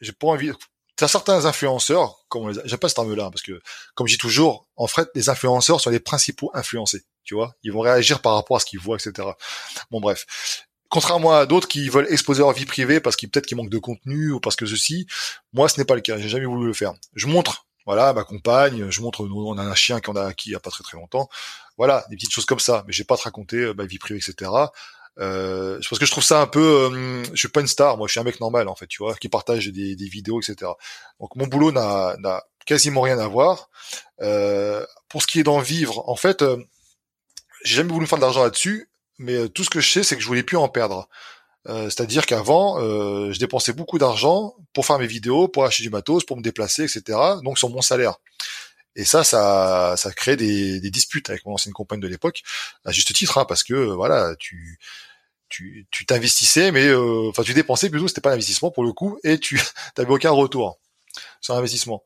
j'ai 0.00 0.12
pas 0.12 0.28
envie. 0.28 0.52
T'as 0.96 1.08
certains 1.08 1.44
influenceurs, 1.44 2.24
comme 2.28 2.44
on 2.44 2.48
les, 2.48 2.60
j'aime 2.64 2.78
pas 2.78 2.88
ce 2.88 2.94
terme-là, 2.94 3.30
parce 3.30 3.42
que 3.42 3.60
comme 3.94 4.06
je 4.06 4.14
dis 4.14 4.18
toujours, 4.18 4.66
en 4.76 4.86
fait, 4.86 5.10
les 5.14 5.28
influenceurs 5.28 5.80
sont 5.80 5.90
les 5.90 6.00
principaux 6.00 6.50
influencés. 6.54 7.04
Tu 7.22 7.34
vois, 7.34 7.54
ils 7.62 7.72
vont 7.72 7.80
réagir 7.80 8.22
par 8.22 8.34
rapport 8.34 8.56
à 8.56 8.60
ce 8.60 8.64
qu'ils 8.64 8.78
voient, 8.78 8.96
etc. 8.96 9.28
Bon, 9.90 10.00
bref. 10.00 10.24
Contrairement 10.88 11.32
à 11.32 11.46
d'autres 11.46 11.68
qui 11.68 11.88
veulent 11.88 12.06
exposer 12.10 12.40
leur 12.40 12.52
vie 12.52 12.64
privée 12.64 13.00
parce 13.00 13.16
qu'ils 13.16 13.28
peut-être 13.28 13.46
qu'ils 13.46 13.56
manquent 13.56 13.70
de 13.70 13.78
contenu 13.78 14.32
ou 14.32 14.40
parce 14.40 14.56
que 14.56 14.66
ceci, 14.66 15.06
moi 15.52 15.68
ce 15.68 15.78
n'est 15.78 15.84
pas 15.84 15.94
le 15.94 16.00
cas. 16.00 16.18
J'ai 16.18 16.28
jamais 16.28 16.46
voulu 16.46 16.66
le 16.66 16.72
faire. 16.72 16.94
Je 17.14 17.26
montre 17.26 17.66
voilà, 17.86 18.12
ma 18.12 18.24
compagne, 18.24 18.90
je 18.90 19.00
montre, 19.00 19.24
on 19.24 19.58
a 19.58 19.62
un 19.62 19.74
chien 19.76 20.00
qu'on 20.00 20.16
a 20.16 20.24
acquis 20.24 20.48
il 20.48 20.52
y 20.52 20.56
a 20.56 20.60
pas 20.60 20.70
très 20.70 20.82
très 20.82 20.98
longtemps. 20.98 21.28
Voilà, 21.78 22.04
des 22.10 22.16
petites 22.16 22.32
choses 22.32 22.46
comme 22.46 22.58
ça. 22.58 22.82
Mais 22.86 22.92
j'ai 22.92 23.04
pas 23.04 23.16
te 23.16 23.22
raconter 23.22 23.58
euh, 23.58 23.74
ma 23.74 23.86
vie 23.86 23.98
privée, 23.98 24.18
etc. 24.18 24.50
Euh, 25.18 25.78
parce 25.88 25.98
que 25.98 26.04
je 26.04 26.10
trouve 26.10 26.24
ça 26.24 26.42
un 26.42 26.46
peu, 26.46 26.90
euh, 26.92 27.24
je 27.32 27.36
suis 27.36 27.48
pas 27.48 27.60
une 27.60 27.66
star, 27.68 27.96
moi 27.96 28.06
je 28.06 28.12
suis 28.12 28.20
un 28.20 28.24
mec 28.24 28.40
normal 28.40 28.68
en 28.68 28.74
fait, 28.74 28.86
tu 28.86 29.02
vois, 29.02 29.14
qui 29.14 29.28
partage 29.28 29.68
des, 29.68 29.94
vidéos, 29.94 30.40
etc. 30.40 30.72
Donc 31.20 31.36
mon 31.36 31.46
boulot 31.46 31.72
n'a, 31.72 32.16
n'a 32.18 32.42
quasiment 32.66 33.00
rien 33.00 33.18
à 33.18 33.28
voir. 33.28 33.70
Euh, 34.20 34.84
pour 35.08 35.22
ce 35.22 35.26
qui 35.26 35.40
est 35.40 35.44
d'en 35.44 35.60
vivre, 35.60 36.06
en 36.08 36.16
fait, 36.16 36.42
euh, 36.42 36.58
j'ai 37.64 37.76
jamais 37.76 37.92
voulu 37.92 38.06
faire 38.06 38.18
de 38.18 38.24
l'argent 38.24 38.42
là-dessus, 38.42 38.90
mais 39.18 39.48
tout 39.48 39.64
ce 39.64 39.70
que 39.70 39.80
je 39.80 39.90
sais, 39.90 40.02
c'est 40.02 40.16
que 40.16 40.22
je 40.22 40.26
voulais 40.26 40.42
plus 40.42 40.56
en 40.56 40.68
perdre. 40.68 41.08
Euh, 41.68 41.84
c'est-à-dire 41.84 42.26
qu'avant, 42.26 42.80
euh, 42.80 43.32
je 43.32 43.38
dépensais 43.38 43.72
beaucoup 43.72 43.98
d'argent 43.98 44.54
pour 44.72 44.86
faire 44.86 44.98
mes 44.98 45.06
vidéos, 45.06 45.48
pour 45.48 45.64
acheter 45.64 45.82
du 45.82 45.90
matos, 45.90 46.24
pour 46.24 46.36
me 46.36 46.42
déplacer, 46.42 46.84
etc. 46.84 47.18
Donc 47.42 47.58
sur 47.58 47.70
mon 47.70 47.82
salaire. 47.82 48.16
Et 48.94 49.04
ça, 49.04 49.24
ça, 49.24 49.94
ça 49.96 50.12
crée 50.12 50.36
des, 50.36 50.80
des 50.80 50.90
disputes 50.90 51.28
avec 51.28 51.44
mon 51.44 51.54
ancienne 51.54 51.74
compagne 51.74 52.00
de 52.00 52.08
l'époque, 52.08 52.42
à 52.84 52.92
juste 52.92 53.12
titre, 53.14 53.38
hein, 53.38 53.44
parce 53.44 53.64
que 53.64 53.74
voilà, 53.74 54.34
tu 54.38 54.78
tu 55.48 55.86
tu 55.90 56.06
t'investissais, 56.06 56.72
mais 56.72 56.86
euh, 56.86 57.28
enfin 57.28 57.42
tu 57.42 57.54
dépensais 57.54 57.90
plutôt, 57.90 58.08
c'était 58.08 58.20
pas 58.20 58.30
un 58.30 58.34
investissement 58.34 58.70
pour 58.70 58.84
le 58.84 58.92
coup, 58.92 59.18
et 59.24 59.38
tu 59.38 59.60
n'avais 59.98 60.12
aucun 60.12 60.30
retour 60.30 60.78
sur 61.40 61.54
l'investissement. 61.54 62.04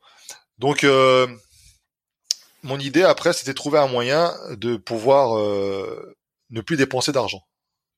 Donc 0.57 0.85
mon 2.63 2.79
idée 2.79 3.03
après, 3.03 3.33
c'était 3.33 3.53
trouver 3.53 3.79
un 3.79 3.87
moyen 3.87 4.35
de 4.51 4.75
pouvoir 4.75 5.35
ne 6.51 6.61
plus 6.61 6.77
dépenser 6.77 7.11
d'argent 7.11 7.43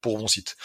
pour 0.02 0.20
mon 0.20 0.28
site. 0.28 0.56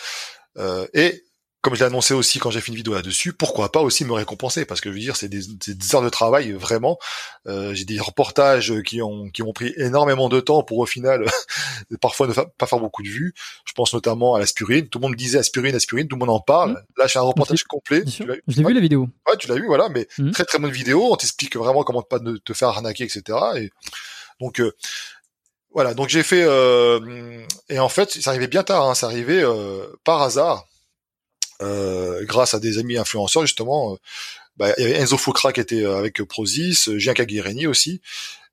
Euh, 0.56 0.86
et 0.94 1.24
comme 1.60 1.74
je 1.74 1.80
l'ai 1.80 1.86
annoncé 1.86 2.14
aussi 2.14 2.38
quand 2.38 2.50
j'ai 2.50 2.60
fait 2.60 2.68
une 2.68 2.76
vidéo 2.76 2.94
là-dessus, 2.94 3.32
pourquoi 3.32 3.72
pas 3.72 3.80
aussi 3.80 4.04
me 4.04 4.12
récompenser? 4.12 4.64
Parce 4.64 4.80
que 4.80 4.90
je 4.90 4.94
veux 4.94 5.00
dire 5.00 5.16
c'est 5.16 5.28
des, 5.28 5.40
des, 5.66 5.94
heures 5.94 6.02
de 6.02 6.08
travail 6.08 6.52
vraiment. 6.52 6.98
Euh, 7.46 7.74
j'ai 7.74 7.84
des 7.84 7.98
reportages 7.98 8.72
qui 8.82 9.02
ont 9.02 9.28
qui 9.28 9.42
ont 9.42 9.52
pris 9.52 9.74
énormément 9.76 10.28
de 10.28 10.38
temps 10.38 10.62
pour 10.62 10.78
au 10.78 10.86
final 10.86 11.24
parfois 12.00 12.28
ne 12.28 12.32
pas 12.32 12.66
faire 12.66 12.78
beaucoup 12.78 13.02
de 13.02 13.08
vues. 13.08 13.34
Je 13.64 13.72
pense 13.72 13.92
notamment 13.92 14.36
à 14.36 14.38
l'aspirine. 14.38 14.88
Tout 14.88 14.98
le 14.98 15.02
monde 15.02 15.12
me 15.12 15.16
disait 15.16 15.38
aspirine, 15.38 15.74
aspirine, 15.74 16.06
tout 16.06 16.16
le 16.16 16.20
monde 16.20 16.30
en 16.30 16.40
parle. 16.40 16.72
Mmh. 16.72 16.84
Là, 16.96 17.06
j'ai 17.08 17.18
un 17.18 17.22
reportage 17.22 17.64
complet. 17.64 18.04
Je 18.06 18.22
l'ai 18.22 18.40
vu 18.46 18.72
la 18.72 18.80
vidéo. 18.80 19.08
Ouais, 19.26 19.36
tu 19.36 19.48
l'as 19.48 19.56
vu, 19.56 19.66
voilà. 19.66 19.88
Mais 19.88 20.06
mmh. 20.18 20.30
très 20.30 20.44
très 20.44 20.58
bonne 20.60 20.70
vidéo. 20.70 21.12
On 21.12 21.16
t'explique 21.16 21.56
vraiment 21.56 21.82
comment 21.82 22.02
pas 22.02 22.20
te 22.20 22.52
faire 22.52 22.68
arnaquer, 22.68 23.04
etc. 23.04 23.36
Et 23.56 23.70
donc 24.40 24.60
euh, 24.60 24.72
voilà, 25.78 25.94
donc 25.94 26.08
j'ai 26.08 26.24
fait 26.24 26.42
euh, 26.42 27.46
et 27.68 27.78
en 27.78 27.88
fait, 27.88 28.10
ça 28.10 28.30
arrivait 28.30 28.48
bien 28.48 28.64
tard, 28.64 28.84
hein, 28.90 28.96
ça 28.96 29.06
arrivait 29.06 29.44
euh, 29.44 29.86
par 30.02 30.22
hasard, 30.22 30.66
euh, 31.62 32.24
grâce 32.24 32.52
à 32.52 32.58
des 32.58 32.78
amis 32.78 32.96
influenceurs 32.96 33.42
justement. 33.42 33.92
Euh, 33.92 33.96
bah, 34.56 34.72
il 34.76 34.82
y 34.82 34.86
avait 34.86 34.98
Enzo 34.98 35.16
Foucra 35.16 35.52
qui 35.52 35.60
était 35.60 35.84
avec 35.84 36.20
Prozis, 36.24 36.88
Gianca 36.96 37.24
Guirini 37.24 37.68
aussi, 37.68 38.00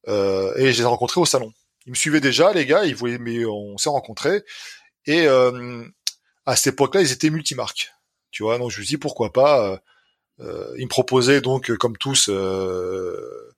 et 0.07 0.11
je 0.11 0.77
les 0.77 0.81
ai 0.81 0.85
rencontrés 0.85 1.19
au 1.19 1.25
salon. 1.25 1.51
Ils 1.87 1.93
me 1.93 1.95
suivaient 1.95 2.21
déjà, 2.21 2.53
les 2.53 2.67
gars, 2.67 2.85
ils 2.85 2.93
voulaient, 2.93 3.17
mais 3.17 3.43
on 3.43 3.75
s'est 3.79 3.89
rencontrés. 3.89 4.43
Et 5.07 5.25
à 5.25 6.55
cette 6.55 6.75
époque-là, 6.75 7.01
ils 7.01 7.11
étaient 7.11 7.31
multimarques, 7.31 7.91
tu 8.29 8.43
vois. 8.43 8.59
Donc 8.59 8.69
je 8.69 8.77
me 8.77 8.85
suis 8.85 8.97
dit 8.97 8.99
pourquoi 8.99 9.33
pas. 9.33 9.81
ils 10.37 10.83
me 10.83 10.89
proposaient 10.89 11.41
donc, 11.41 11.75
comme 11.77 11.97
tous, 11.97 12.29
euh, 12.29 13.55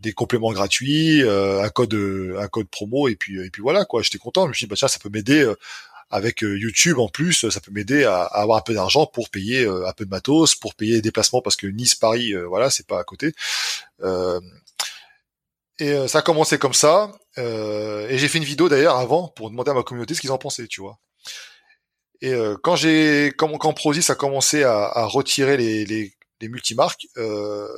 des 0.00 0.12
compléments 0.12 0.52
gratuits, 0.52 1.22
euh, 1.22 1.62
un 1.62 1.68
code 1.68 1.94
un 1.94 2.48
code 2.48 2.68
promo 2.68 3.08
et 3.08 3.16
puis 3.16 3.40
et 3.40 3.50
puis 3.50 3.62
voilà 3.62 3.84
quoi. 3.84 4.02
J'étais 4.02 4.18
content. 4.18 4.44
Je 4.44 4.48
me 4.48 4.54
suis 4.54 4.66
dit 4.66 4.70
bah 4.70 4.76
tiens 4.76 4.88
ça 4.88 4.98
peut 4.98 5.10
m'aider 5.10 5.48
avec 6.10 6.40
YouTube 6.40 6.98
en 6.98 7.08
plus, 7.08 7.48
ça 7.50 7.60
peut 7.60 7.70
m'aider 7.70 8.04
à, 8.04 8.22
avoir 8.24 8.58
un 8.58 8.62
peu 8.62 8.74
d'argent 8.74 9.06
pour 9.06 9.30
payer 9.30 9.64
un 9.66 9.92
peu 9.92 10.04
de 10.04 10.10
matos, 10.10 10.56
pour 10.56 10.74
payer 10.74 10.94
les 10.94 11.02
déplacements 11.02 11.40
parce 11.40 11.56
que 11.56 11.68
Nice 11.68 11.94
Paris, 11.94 12.34
voilà, 12.48 12.68
c'est 12.70 12.86
pas 12.86 12.98
à 12.98 13.04
côté. 13.04 13.32
et 15.78 16.08
ça 16.08 16.18
a 16.18 16.22
commencé 16.22 16.58
comme 16.58 16.74
ça. 16.74 17.12
et 17.36 18.18
j'ai 18.18 18.28
fait 18.28 18.38
une 18.38 18.44
vidéo 18.44 18.68
d'ailleurs 18.68 18.96
avant 18.96 19.28
pour 19.28 19.50
demander 19.50 19.70
à 19.70 19.74
ma 19.74 19.84
communauté 19.84 20.14
ce 20.14 20.20
qu'ils 20.20 20.32
en 20.32 20.38
pensaient, 20.38 20.66
tu 20.66 20.80
vois. 20.80 20.98
Et 22.22 22.34
quand 22.62 22.74
j'ai 22.74 23.28
quand, 23.36 23.56
quand 23.58 23.72
Prozis 23.72 24.10
a 24.10 24.16
commencé 24.16 24.64
à, 24.64 24.86
à 24.86 25.04
retirer 25.04 25.56
les, 25.56 25.84
les, 25.84 26.12
les 26.40 26.48
multimarques, 26.48 27.06
euh, 27.16 27.68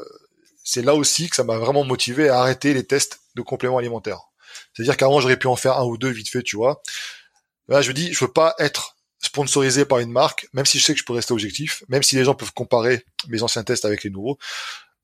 c'est 0.64 0.82
là 0.82 0.94
aussi 0.94 1.28
que 1.28 1.36
ça 1.36 1.44
m'a 1.44 1.58
vraiment 1.58 1.84
motivé 1.84 2.28
à 2.28 2.40
arrêter 2.40 2.74
les 2.74 2.84
tests 2.84 3.20
de 3.34 3.42
compléments 3.42 3.78
alimentaires. 3.78 4.20
C'est-à-dire 4.72 4.96
qu'avant 4.96 5.20
j'aurais 5.20 5.38
pu 5.38 5.46
en 5.46 5.56
faire 5.56 5.78
un 5.78 5.84
ou 5.84 5.96
deux 5.96 6.10
vite 6.10 6.28
fait, 6.28 6.42
tu 6.42 6.56
vois. 6.56 6.82
Là, 7.68 7.82
je 7.82 7.88
me 7.88 7.94
dis, 7.94 8.12
je 8.12 8.24
veux 8.24 8.32
pas 8.32 8.54
être 8.58 8.96
sponsorisé 9.18 9.84
par 9.84 9.98
une 10.00 10.10
marque, 10.10 10.48
même 10.52 10.66
si 10.66 10.78
je 10.78 10.84
sais 10.84 10.92
que 10.94 10.98
je 10.98 11.04
peux 11.04 11.12
rester 11.12 11.32
objectif, 11.32 11.84
même 11.88 12.02
si 12.02 12.16
les 12.16 12.24
gens 12.24 12.34
peuvent 12.34 12.52
comparer 12.52 13.04
mes 13.28 13.42
anciens 13.42 13.62
tests 13.62 13.84
avec 13.84 14.02
les 14.02 14.10
nouveaux. 14.10 14.38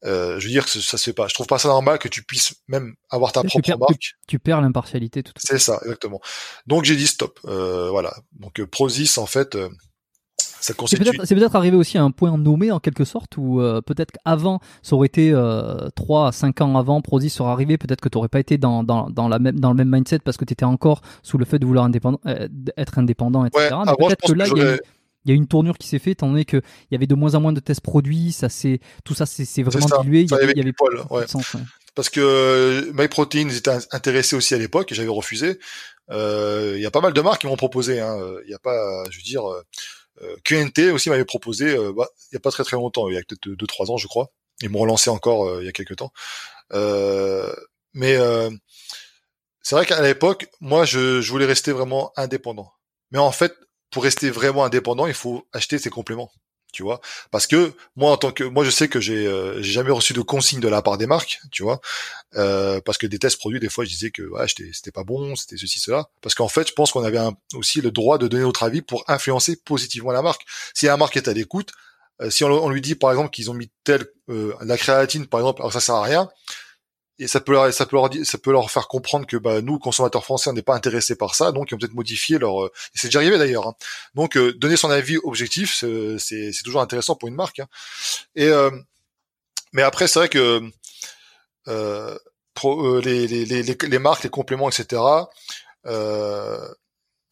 Euh, 0.05 0.39
je 0.39 0.47
veux 0.47 0.53
dire 0.53 0.65
que 0.65 0.71
ça 0.71 0.97
se 0.97 1.05
fait 1.05 1.13
pas. 1.13 1.27
Je 1.27 1.35
trouve 1.35 1.47
pas 1.47 1.59
ça 1.59 1.69
normal 1.69 1.99
que 1.99 2.09
tu 2.09 2.23
puisses 2.23 2.55
même 2.69 2.95
avoir 3.11 3.33
ta 3.33 3.43
propre 3.43 3.77
marque. 3.77 4.15
Tu, 4.29 4.39
perds 4.39 4.61
l'impartialité 4.61 5.23
tout. 5.23 5.33
C'est 5.37 5.59
ça, 5.59 5.81
exactement. 5.83 6.21
Donc 6.67 6.85
j'ai 6.85 6.95
dit 6.95 7.07
stop. 7.07 7.41
Euh, 7.47 7.91
voilà. 7.91 8.15
Donc 8.33 8.63
Prozis 8.67 9.19
en 9.19 9.27
fait, 9.27 9.57
c'est 10.61 10.77
peut-être 10.77 11.57
arrivé 11.57 11.77
aussi 11.77 11.99
à 11.99 12.03
un 12.03 12.11
point 12.11 12.37
nommé 12.37 12.71
en 12.71 12.81
quelque 12.81 13.05
sorte 13.05 13.37
où 13.37 13.61
euh, 13.61 13.81
peut-être 13.81 14.13
qu'avant 14.13 14.61
ça 14.83 14.97
aurait 14.97 15.07
été 15.07 15.31
euh, 15.33 15.89
3 15.95 16.29
à 16.29 16.33
5 16.33 16.61
ans 16.61 16.77
avant 16.77 17.01
Prozis 17.01 17.31
serait 17.31 17.51
arrivé 17.51 17.79
peut-être 17.79 18.01
que 18.01 18.09
tu 18.09 18.19
n'aurais 18.19 18.29
pas 18.29 18.41
été 18.41 18.59
dans, 18.59 18.83
dans, 18.83 19.11
dans, 19.11 19.29
la 19.29 19.39
même, 19.39 19.59
dans 19.59 19.71
le 19.71 19.77
même 19.77 19.91
mindset 19.91 20.21
parce 20.21 20.37
que 20.37 20.45
tu 20.45 20.53
étais 20.53 20.65
encore 20.65 21.03
sous 21.23 21.39
le 21.39 21.45
fait 21.45 21.59
de 21.59 21.67
vouloir 21.67 21.85
indépendant, 21.85 22.21
euh, 22.27 22.49
être 22.77 22.99
indépendant 22.99 23.45
etc. 23.45 23.75
Mais 23.87 23.93
peut-être 23.99 24.27
que 24.27 24.33
là 24.33 24.47
il 25.25 25.31
y, 25.31 25.33
a 25.33 25.35
une 25.35 25.47
tournure 25.47 25.77
qui 25.77 25.89
s'est 25.89 25.99
faite 25.99 26.13
étant 26.13 26.29
donné 26.29 26.45
qu'il 26.45 26.63
y 26.91 26.95
avait 26.95 27.07
de 27.07 27.15
moins 27.15 27.35
en 27.35 27.41
moins 27.41 27.53
de 27.53 27.61
tests 27.61 27.83
produits 27.83 28.33
ça 28.33 28.49
c'est 28.49 28.81
tout 29.05 29.15
ça 29.15 29.27
c'est 29.27 29.63
vraiment 29.63 29.87
dilué 30.03 30.23
il 30.23 30.31
y 30.31 30.35
avait, 30.35 30.53
il 30.53 30.59
y 30.59 30.63
avait 30.63 30.73
poil, 30.73 30.95
ouais. 31.11 31.27
sens, 31.27 31.57
parce 31.95 32.09
que 32.09 32.21
euh, 32.21 32.93
MyProtein 32.95 33.49
était 33.49 33.71
intéressé 33.93 34.37
aussi 34.37 34.55
à 34.55 34.59
l'époque 34.59 34.91
et 34.93 34.95
j'avais 34.95 35.09
refusé 35.09 35.59
il 36.11 36.81
y 36.81 36.87
a 36.87 36.91
pas 36.91 37.03
mal 37.03 37.13
de 37.13 37.21
marques 37.21 37.43
qui 37.43 37.47
m'ont 37.47 37.57
proposé 37.57 38.01
hein. 38.01 38.17
il 38.47 38.51
y 38.51 38.55
a 38.55 38.59
pas 38.59 39.05
je 39.11 39.19
veux 39.19 39.23
dire 39.23 39.43
QNT 40.45 40.93
aussi 40.93 41.11
m'avait 41.11 41.25
proposé, 41.25 41.77
euh, 41.77 41.93
bah, 41.93 42.09
il 42.31 42.35
y 42.35 42.37
a 42.37 42.41
pas 42.41 42.51
très 42.51 42.65
très 42.65 42.77
longtemps, 42.77 43.09
il 43.09 43.15
y 43.15 43.19
a 43.19 43.23
peut-être 43.23 43.49
deux 43.49 43.67
trois 43.67 43.91
ans 43.91 43.97
je 43.97 44.07
crois. 44.07 44.31
Ils 44.61 44.71
m'ont 44.71 44.81
relancé 44.81 45.11
encore 45.11 45.47
euh, 45.47 45.63
il 45.63 45.67
y 45.67 45.69
a 45.69 45.73
quelques 45.73 45.97
temps. 45.97 46.13
mais 47.95 48.17
c'est 49.63 49.75
vrai 49.75 49.85
qu'à 49.87 50.01
l'époque, 50.01 50.49
moi 50.61 50.85
je, 50.85 51.21
je 51.21 51.31
voulais 51.31 51.45
rester 51.47 51.73
vraiment 51.73 52.13
indépendant. 52.17 52.73
Mais 53.11 53.19
en 53.19 53.33
fait, 53.33 53.55
pour 53.91 54.03
rester 54.03 54.31
vraiment 54.31 54.65
indépendant, 54.65 55.07
il 55.07 55.15
faut 55.15 55.47
acheter 55.53 55.79
ses 55.79 55.91
compléments 55.91 56.31
tu 56.73 56.83
vois. 56.83 57.01
Parce 57.31 57.47
que 57.47 57.73
moi 57.97 58.13
en 58.13 58.17
tant 58.17 58.33
que 58.33 58.45
moi 58.45 58.65
je 58.65 58.71
sais 58.71 58.89
que 58.89 59.01
j'ai 59.01 59.27
euh, 59.27 59.63
jamais 59.63 59.91
reçu 59.91 60.13
de 60.13 60.21
consigne 60.21 60.61
de 60.61 60.69
la 60.69 60.83
part 60.83 60.99
des 60.99 61.07
marques 61.07 61.41
tu 61.51 61.63
vois. 61.63 61.81
Euh, 62.37 62.81
parce 62.81 62.99
que 62.99 63.07
des 63.07 63.19
tests 63.19 63.39
produits 63.39 63.61
des 63.61 63.69
fois 63.69 63.85
je 63.85 63.91
disais 63.91 64.11
que 64.11 64.23
ouais, 64.23 64.47
c'était 64.49 64.91
pas 64.91 65.05
bon 65.05 65.37
c'était 65.37 65.57
ceci 65.57 65.81
cela. 65.81 66.09
Parce 66.21 66.35
qu'en 66.35 66.49
fait 66.49 66.69
je 66.69 66.73
pense 66.73 66.93
qu'on 66.93 67.05
avait 67.05 67.21
aussi 67.55 67.81
le 67.81 67.91
droit 67.91 68.19
de 68.19 68.29
donner 68.29 68.43
notre 68.43 68.63
avis 68.63 68.83
pour 68.83 69.05
influencer 69.09 69.57
positivement 69.57 70.13
la 70.13 70.23
marque. 70.23 70.45
Si 70.75 70.87
la 70.87 70.97
marque 70.97 71.17
est 71.17 71.29
à 71.29 71.33
l'écoute 71.33 71.73
euh, 72.21 72.31
si 72.31 72.45
on, 72.45 72.69
lui 72.69 72.81
dit 72.81 72.97
par 72.97 73.11
exemple 73.13 73.31
qu'ils 73.31 73.51
ont 73.51 73.55
mis 73.55 73.71
tel 73.85 74.05
la 74.61 74.77
créatine 74.77 75.27
par 75.27 75.41
exemple 75.41 75.63
alors 75.63 75.73
ça 75.73 75.81
sert 75.81 75.95
à 75.95 76.03
rien 76.03 76.29
et 77.19 77.27
ça 77.27 77.41
peut 77.41 77.53
leur, 77.53 77.73
ça 77.73 77.87
peut 77.87 77.97
leur, 77.97 78.09
ça 78.25 78.39
peut 78.39 78.53
leur 78.53 78.71
faire 78.71 78.87
comprendre 78.87 79.27
que 79.27 79.37
bah, 79.37 79.61
nous 79.61 79.79
consommateurs 79.79 80.25
français 80.25 80.51
on 80.51 80.53
n'est 80.53 80.63
pas 80.63 80.75
intéressés 80.75 81.17
par 81.17 81.35
ça 81.35 81.53
donc 81.53 81.71
ils 81.71 81.75
vont 81.75 81.79
peut-être 81.79 81.95
modifier 81.95 82.39
leur 82.39 82.65
euh, 82.65 82.73
c'est 82.95 83.09
déjà 83.09 83.19
arrivé 83.19 83.39
d'ailleurs 83.39 83.67
hein. 83.67 83.75
donc 84.15 84.37
euh, 84.37 84.53
donner 84.55 84.77
son 84.77 84.91
avis 84.91 85.19
objectif 85.19 85.75
c'est 85.75 86.19
c'est 86.19 86.63
toujours 86.65 86.81
intéressant 86.81 87.17
pour 87.17 87.29
une 87.29 87.35
marque 87.35 87.59
hein. 87.59 87.67
et 88.37 88.47
euh, 88.47 88.71
mais 89.73 89.83
après 89.83 90.07
c'est 90.07 90.21
vrai 90.21 90.29
que 90.29 90.63
pro, 92.55 93.01
les, 93.01 93.27
les, 93.27 93.45
les, 93.45 93.63
les, 93.63 93.99
marques 93.99 94.23
les 94.25 94.31
compléments 94.31 94.69
etc 94.69 95.03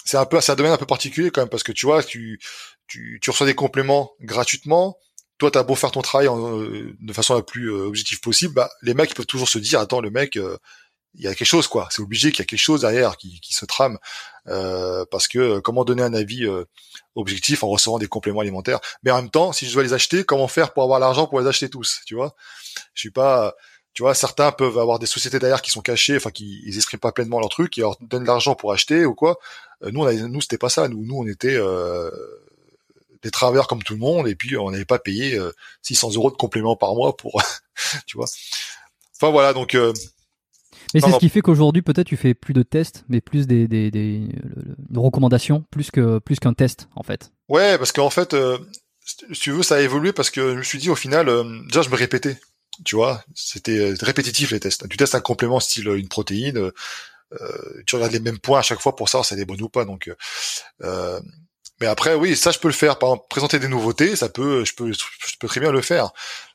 c'est 0.05 0.16
un 0.16 0.26
peu 0.26 0.41
c'est 0.41 0.53
un 0.53 0.57
domaine 0.57 0.72
un 0.72 0.78
peu 0.78 0.87
particulier 0.87 1.30
quand 1.30 1.43
même 1.43 1.49
parce 1.49 1.62
que 1.62 1.72
tu 1.72 1.87
vois 1.87 2.03
tu 2.03 2.41
tu, 2.89 3.18
tu 3.22 3.30
reçois 3.30 3.47
des 3.47 3.55
compléments 3.55 4.12
gratuitement 4.20 4.99
toi 5.39 5.51
t'as 5.51 5.62
beau 5.62 5.74
faire 5.74 5.91
ton 5.91 6.03
travail 6.03 6.28
euh, 6.28 6.95
de 7.01 7.12
façon 7.12 7.34
la 7.34 7.43
plus 7.43 7.70
euh, 7.70 7.87
objective 7.87 8.20
possible, 8.20 8.55
bah, 8.55 8.70
les 8.82 8.95
mecs 8.95 9.11
ils 9.11 9.14
peuvent 9.14 9.26
toujours 9.26 9.49
se 9.49 9.59
dire 9.59 9.80
attends 9.80 10.01
le 10.01 10.11
mec 10.11 10.37
euh, 10.37 10.57
il 11.14 11.24
y 11.24 11.28
a 11.28 11.34
quelque 11.34 11.49
chose 11.49 11.66
quoi, 11.66 11.89
c'est 11.91 12.03
obligé 12.03 12.30
qu'il 12.30 12.41
y 12.41 12.43
a 12.43 12.45
quelque 12.45 12.59
chose 12.59 12.82
derrière 12.82 13.16
qui, 13.16 13.41
qui 13.41 13.55
se 13.55 13.64
trame 13.64 13.99
parce 14.45 15.28
que 15.28 15.61
comment 15.61 15.84
donner 15.84 16.03
un 16.03 16.12
avis 16.12 16.47
objectif 17.14 17.64
en 17.64 17.68
recevant 17.68 17.99
des 17.99 18.07
compléments 18.07 18.41
alimentaires, 18.41 18.80
mais 19.03 19.11
en 19.11 19.16
même 19.16 19.30
temps 19.30 19.51
si 19.53 19.66
je 19.66 19.72
dois 19.72 19.82
les 19.82 19.95
acheter 19.95 20.24
comment 20.24 20.47
faire 20.47 20.74
pour 20.74 20.82
avoir 20.82 21.01
l'argent 21.01 21.26
pour 21.26 21.41
les 21.41 21.47
acheter 21.47 21.70
tous, 21.70 22.01
tu 22.05 22.14
vois? 22.14 22.37
Je 22.93 23.01
suis 23.01 23.11
pas 23.11 23.55
tu 23.95 24.03
vois, 24.03 24.14
certains 24.14 24.53
peuvent 24.53 24.78
avoir 24.78 24.99
des 24.99 25.07
sociétés 25.07 25.39
derrière 25.39 25.62
qui 25.62 25.70
sont 25.70 25.80
cachées, 25.80 26.16
enfin 26.16 26.30
qui 26.30 26.61
ils 26.66 26.76
expriment 26.76 27.01
pas 27.01 27.12
pleinement 27.12 27.41
leur 27.41 27.49
truc, 27.49 27.78
et 27.78 27.80
leur 27.80 27.97
donnent 28.03 28.24
de 28.24 28.28
l'argent 28.28 28.55
pour 28.55 28.70
acheter 28.72 29.07
ou 29.07 29.14
quoi. 29.14 29.39
nous, 29.80 30.03
on 30.03 30.07
a, 30.07 30.12
nous 30.12 30.43
c'était 30.43 30.59
pas 30.59 30.68
ça. 30.68 30.87
Nous, 30.87 31.03
nous, 31.07 31.16
on 31.16 31.26
était 31.26 31.57
euh, 31.57 32.11
des 33.22 33.30
travailleurs 33.30 33.66
comme 33.66 33.82
tout 33.82 33.94
le 33.94 33.98
monde, 33.98 34.28
et 34.28 34.34
puis 34.34 34.56
on 34.56 34.70
n'avait 34.70 34.84
pas 34.84 34.98
payé 34.98 35.38
600 35.82 36.08
euh, 36.08 36.14
euros 36.14 36.30
de 36.30 36.36
complément 36.36 36.76
par 36.76 36.94
mois 36.94 37.16
pour, 37.16 37.40
tu 38.06 38.16
vois. 38.16 38.26
Enfin 39.16 39.30
voilà, 39.30 39.52
donc. 39.52 39.74
Euh, 39.74 39.92
mais 40.94 41.00
c'est 41.00 41.10
ce 41.10 41.18
qui 41.18 41.28
fait 41.28 41.40
qu'aujourd'hui, 41.40 41.82
peut-être, 41.82 42.06
tu 42.06 42.16
fais 42.16 42.32
plus 42.32 42.54
de 42.54 42.62
tests, 42.62 43.04
mais 43.08 43.20
plus 43.20 43.46
des, 43.46 43.66
des, 43.66 43.90
des, 43.90 44.28
recommandations, 44.94 45.64
plus 45.70 45.90
que 45.90 46.18
plus 46.20 46.38
qu'un 46.38 46.54
test, 46.54 46.88
en 46.94 47.02
fait. 47.02 47.32
Ouais, 47.48 47.76
parce 47.76 47.92
qu'en 47.92 48.08
fait, 48.08 48.34
euh, 48.34 48.58
si 49.04 49.16
tu 49.40 49.50
veux, 49.50 49.62
ça 49.62 49.76
a 49.76 49.80
évolué 49.80 50.12
parce 50.12 50.30
que 50.30 50.52
je 50.52 50.58
me 50.58 50.62
suis 50.62 50.78
dit, 50.78 50.88
au 50.88 50.94
final, 50.94 51.26
déjà, 51.66 51.82
je 51.82 51.90
me 51.90 51.96
répétais. 51.96 52.38
Tu 52.84 52.94
vois, 52.94 53.24
c'était 53.34 53.94
répétitif 54.00 54.52
les 54.52 54.60
tests. 54.60 54.88
Tu 54.88 54.96
testes 54.96 55.14
un 55.14 55.20
complément 55.20 55.60
style 55.60 55.88
une 55.88 56.08
protéine, 56.08 56.70
tu 57.86 57.96
regardes 57.96 58.12
les 58.12 58.20
mêmes 58.20 58.38
points 58.38 58.60
à 58.60 58.62
chaque 58.62 58.80
fois 58.80 58.94
pour 58.94 59.08
savoir 59.08 59.24
si 59.24 59.30
c'est 59.30 59.36
des 59.36 59.44
bonnes 59.44 59.62
ou 59.62 59.68
pas. 59.68 59.84
Donc, 59.84 60.10
mais 61.80 61.86
après, 61.86 62.14
oui, 62.14 62.36
ça 62.36 62.50
je 62.50 62.58
peux 62.58 62.68
le 62.68 62.74
faire. 62.74 62.98
Par 62.98 63.10
exemple, 63.10 63.26
présenter 63.28 63.58
des 63.58 63.68
nouveautés, 63.68 64.16
ça 64.16 64.28
peut, 64.28 64.64
je 64.64 64.74
peux, 64.74 64.92
je 64.92 65.36
peux 65.38 65.48
très 65.48 65.60
bien 65.60 65.70
le 65.70 65.82
faire. 65.82 66.12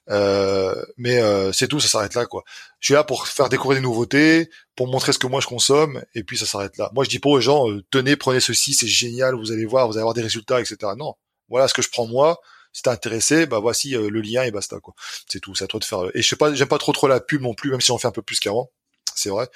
Euh, 0.09 0.83
mais 0.97 1.19
euh, 1.19 1.51
c'est 1.51 1.67
tout, 1.67 1.79
ça 1.79 1.87
s'arrête 1.87 2.15
là, 2.15 2.25
quoi. 2.25 2.43
Je 2.79 2.87
suis 2.87 2.93
là 2.93 3.03
pour 3.03 3.27
faire 3.27 3.49
découvrir 3.49 3.79
des 3.79 3.83
nouveautés, 3.83 4.49
pour 4.75 4.87
montrer 4.87 5.13
ce 5.13 5.19
que 5.19 5.27
moi 5.27 5.41
je 5.41 5.47
consomme, 5.47 6.03
et 6.15 6.23
puis 6.23 6.37
ça 6.37 6.45
s'arrête 6.45 6.77
là. 6.77 6.89
Moi, 6.93 7.03
je 7.03 7.09
dis 7.09 7.19
pas 7.19 7.29
aux 7.29 7.39
gens, 7.39 7.69
euh, 7.69 7.83
tenez, 7.91 8.15
prenez 8.15 8.39
ceci, 8.39 8.73
c'est 8.73 8.87
génial, 8.87 9.35
vous 9.35 9.51
allez 9.51 9.65
voir, 9.65 9.87
vous 9.87 9.93
allez 9.93 10.01
avoir 10.01 10.15
des 10.15 10.21
résultats, 10.23 10.59
etc. 10.59 10.77
Non, 10.97 11.13
voilà 11.49 11.67
ce 11.67 11.73
que 11.73 11.81
je 11.81 11.89
prends 11.89 12.07
moi. 12.07 12.39
Si 12.73 12.83
t'es 12.83 12.89
intéressé, 12.89 13.45
bah 13.47 13.59
voici 13.59 13.95
euh, 13.95 14.09
le 14.09 14.21
lien 14.21 14.43
et 14.43 14.51
basta, 14.51 14.79
quoi. 14.79 14.93
C'est 15.27 15.39
tout, 15.39 15.55
c'est 15.55 15.65
à 15.65 15.67
toi 15.67 15.79
de 15.79 15.85
faire. 15.85 16.03
Et 16.15 16.21
je 16.21 16.27
sais 16.27 16.37
pas, 16.37 16.53
j'aime 16.53 16.69
pas 16.69 16.77
trop 16.77 16.93
trop 16.93 17.07
la 17.07 17.19
pub 17.19 17.41
non 17.41 17.53
plus, 17.53 17.69
même 17.69 17.81
si 17.81 17.87
j'en 17.87 17.97
fais 17.97 18.07
un 18.07 18.11
peu 18.11 18.21
plus 18.21 18.39
qu'avant, 18.39 18.71
c'est 19.15 19.29
vrai. 19.29 19.47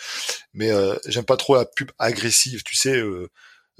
Mais 0.53 0.72
j'aime 1.05 1.26
pas 1.26 1.38
trop 1.38 1.55
la 1.55 1.66
pub 1.66 1.91
agressive, 1.97 2.63
tu 2.63 2.76
sais 2.76 3.01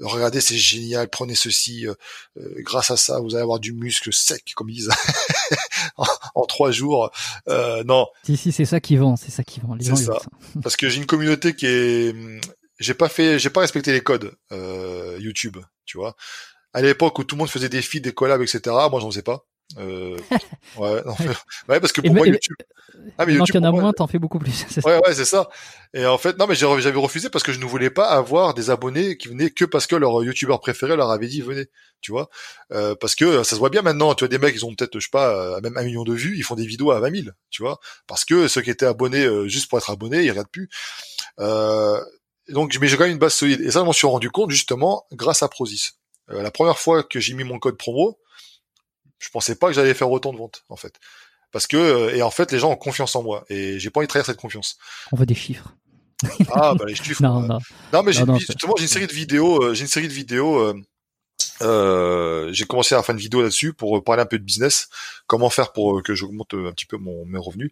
regardez 0.00 0.40
c'est 0.40 0.56
génial, 0.58 1.08
prenez 1.08 1.34
ceci, 1.34 1.86
euh, 1.86 1.94
euh, 2.38 2.54
grâce 2.58 2.90
à 2.90 2.96
ça 2.96 3.20
vous 3.20 3.34
allez 3.34 3.42
avoir 3.42 3.60
du 3.60 3.72
muscle 3.72 4.12
sec 4.12 4.52
comme 4.54 4.68
ils 4.68 4.76
disent 4.76 4.90
en, 6.34 6.46
trois 6.46 6.70
jours. 6.70 7.10
Euh, 7.48 7.84
non. 7.84 8.06
Si 8.24 8.36
si 8.36 8.52
c'est 8.52 8.64
ça 8.64 8.80
qui 8.80 8.96
vend, 8.96 9.16
c'est 9.16 9.30
ça 9.30 9.44
qui 9.44 9.60
vend. 9.60 9.76
C'est 9.80 9.96
ça. 9.96 10.18
Parce 10.62 10.76
que 10.76 10.88
j'ai 10.88 10.98
une 10.98 11.06
communauté 11.06 11.54
qui 11.54 11.66
est, 11.66 12.14
j'ai 12.78 12.94
pas 12.94 13.08
fait, 13.08 13.38
j'ai 13.38 13.50
pas 13.50 13.60
respecté 13.60 13.92
les 13.92 14.00
codes 14.00 14.32
euh, 14.52 15.16
YouTube, 15.20 15.56
tu 15.84 15.98
vois. 15.98 16.16
À 16.72 16.82
l'époque 16.82 17.18
où 17.18 17.24
tout 17.24 17.36
le 17.36 17.40
monde 17.40 17.48
faisait 17.50 17.68
des 17.68 17.82
feeds, 17.82 18.02
des 18.02 18.12
collabs, 18.12 18.42
etc. 18.42 18.60
Moi 18.90 19.00
j'en 19.00 19.10
faisais 19.10 19.22
pas. 19.22 19.46
Euh, 19.78 20.16
ouais, 20.76 21.02
non, 21.04 21.14
ouais, 21.68 21.80
parce 21.80 21.92
que 21.92 22.00
pour 22.00 22.14
moi 22.14 22.26
YouTube. 22.26 22.56
Ah 23.18 23.26
mais 23.26 23.34
YouTube. 23.34 23.56
y 23.56 23.58
en 23.58 23.64
a 23.64 23.72
moins, 23.72 23.92
t'en 23.92 24.06
fais 24.06 24.18
beaucoup 24.18 24.38
plus. 24.38 24.64
ouais, 24.84 24.98
ouais, 24.98 25.14
c'est 25.14 25.24
ça. 25.24 25.48
Et 25.92 26.06
en 26.06 26.18
fait, 26.18 26.38
non, 26.38 26.46
mais 26.46 26.54
j'avais 26.54 26.92
refusé 26.98 27.30
parce 27.30 27.44
que 27.44 27.52
je 27.52 27.58
ne 27.58 27.64
voulais 27.64 27.90
pas 27.90 28.08
avoir 28.08 28.54
des 28.54 28.70
abonnés 28.70 29.16
qui 29.16 29.28
venaient 29.28 29.50
que 29.50 29.64
parce 29.64 29.86
que 29.86 29.96
leur 29.96 30.22
youtubeur 30.22 30.60
préféré 30.60 30.96
leur 30.96 31.10
avait 31.10 31.26
dit 31.28 31.40
venez, 31.40 31.66
tu 32.00 32.12
vois. 32.12 32.30
Euh, 32.72 32.94
parce 32.94 33.14
que 33.14 33.42
ça 33.42 33.54
se 33.56 33.56
voit 33.56 33.70
bien 33.70 33.82
maintenant. 33.82 34.14
Tu 34.14 34.24
vois, 34.24 34.28
des 34.28 34.38
mecs, 34.38 34.54
ils 34.54 34.64
ont 34.64 34.74
peut-être, 34.74 34.98
je 34.98 35.04
sais 35.04 35.10
pas, 35.10 35.60
même 35.60 35.76
un 35.76 35.82
million 35.82 36.04
de 36.04 36.14
vues, 36.14 36.36
ils 36.36 36.44
font 36.44 36.54
des 36.54 36.66
vidéos 36.66 36.92
à 36.92 37.00
20 37.00 37.22
000, 37.22 37.28
tu 37.50 37.62
vois. 37.62 37.80
Parce 38.06 38.24
que 38.24 38.48
ceux 38.48 38.62
qui 38.62 38.70
étaient 38.70 38.86
abonnés 38.86 39.24
euh, 39.24 39.48
juste 39.48 39.68
pour 39.68 39.78
être 39.78 39.90
abonnés, 39.90 40.24
ils 40.24 40.30
regardent 40.30 40.48
plus. 40.48 40.68
Euh, 41.40 42.00
donc, 42.48 42.76
mais 42.80 42.86
j'ai 42.86 42.96
quand 42.96 43.04
même 43.04 43.12
une 43.12 43.18
base 43.18 43.34
solide. 43.34 43.60
Et 43.60 43.70
ça, 43.70 43.80
je 43.80 43.84
m'en 43.84 43.92
suis 43.92 44.06
rendu 44.06 44.30
compte 44.30 44.50
justement 44.50 45.04
grâce 45.12 45.42
à 45.42 45.48
Prozis. 45.48 45.92
Euh, 46.30 46.42
la 46.42 46.50
première 46.50 46.78
fois 46.78 47.02
que 47.02 47.20
j'ai 47.20 47.34
mis 47.34 47.44
mon 47.44 47.58
code 47.58 47.76
promo, 47.76 48.18
je 49.26 49.30
pensais 49.30 49.56
pas 49.56 49.66
que 49.66 49.72
j'allais 49.72 49.94
faire 49.94 50.10
autant 50.10 50.32
de 50.32 50.38
ventes 50.38 50.64
en 50.68 50.76
fait 50.76 50.94
parce 51.50 51.66
que 51.66 51.76
euh, 51.76 52.14
et 52.14 52.22
en 52.22 52.30
fait 52.30 52.52
les 52.52 52.58
gens 52.58 52.70
ont 52.70 52.76
confiance 52.76 53.16
en 53.16 53.22
moi 53.22 53.44
et 53.50 53.78
j'ai 53.78 53.90
pas 53.90 54.00
envie 54.00 54.06
de 54.06 54.10
trahir 54.10 54.24
cette 54.24 54.40
confiance. 54.40 54.78
On 55.12 55.16
veut 55.16 55.26
des 55.26 55.34
chiffres. 55.34 55.74
ah 56.52 56.74
bah 56.74 56.84
les 56.86 56.94
chiffres. 56.94 57.22
non, 57.22 57.40
non. 57.40 57.58
non 57.92 58.02
mais 58.02 58.12
justement 58.12 58.74
j'ai 58.76 58.84
une 58.84 58.88
série 58.88 59.06
de 59.06 59.12
vidéos 59.12 59.62
euh, 59.62 59.74
j'ai 59.74 59.82
une 59.82 59.88
série 59.88 60.08
de 60.08 60.12
vidéos 60.12 60.58
euh, 60.58 60.80
euh, 61.62 62.50
j'ai 62.52 62.64
commencé 62.64 62.94
à 62.94 63.02
faire 63.02 63.14
une 63.14 63.20
vidéo 63.20 63.42
là-dessus 63.42 63.72
pour 63.72 64.02
parler 64.04 64.22
un 64.22 64.26
peu 64.26 64.38
de 64.38 64.44
business, 64.44 64.88
comment 65.26 65.50
faire 65.50 65.72
pour 65.72 66.02
que 66.02 66.14
j'augmente 66.14 66.54
un 66.54 66.72
petit 66.72 66.86
peu 66.86 66.96
mon 66.96 67.24
mes 67.26 67.38
revenus. 67.38 67.70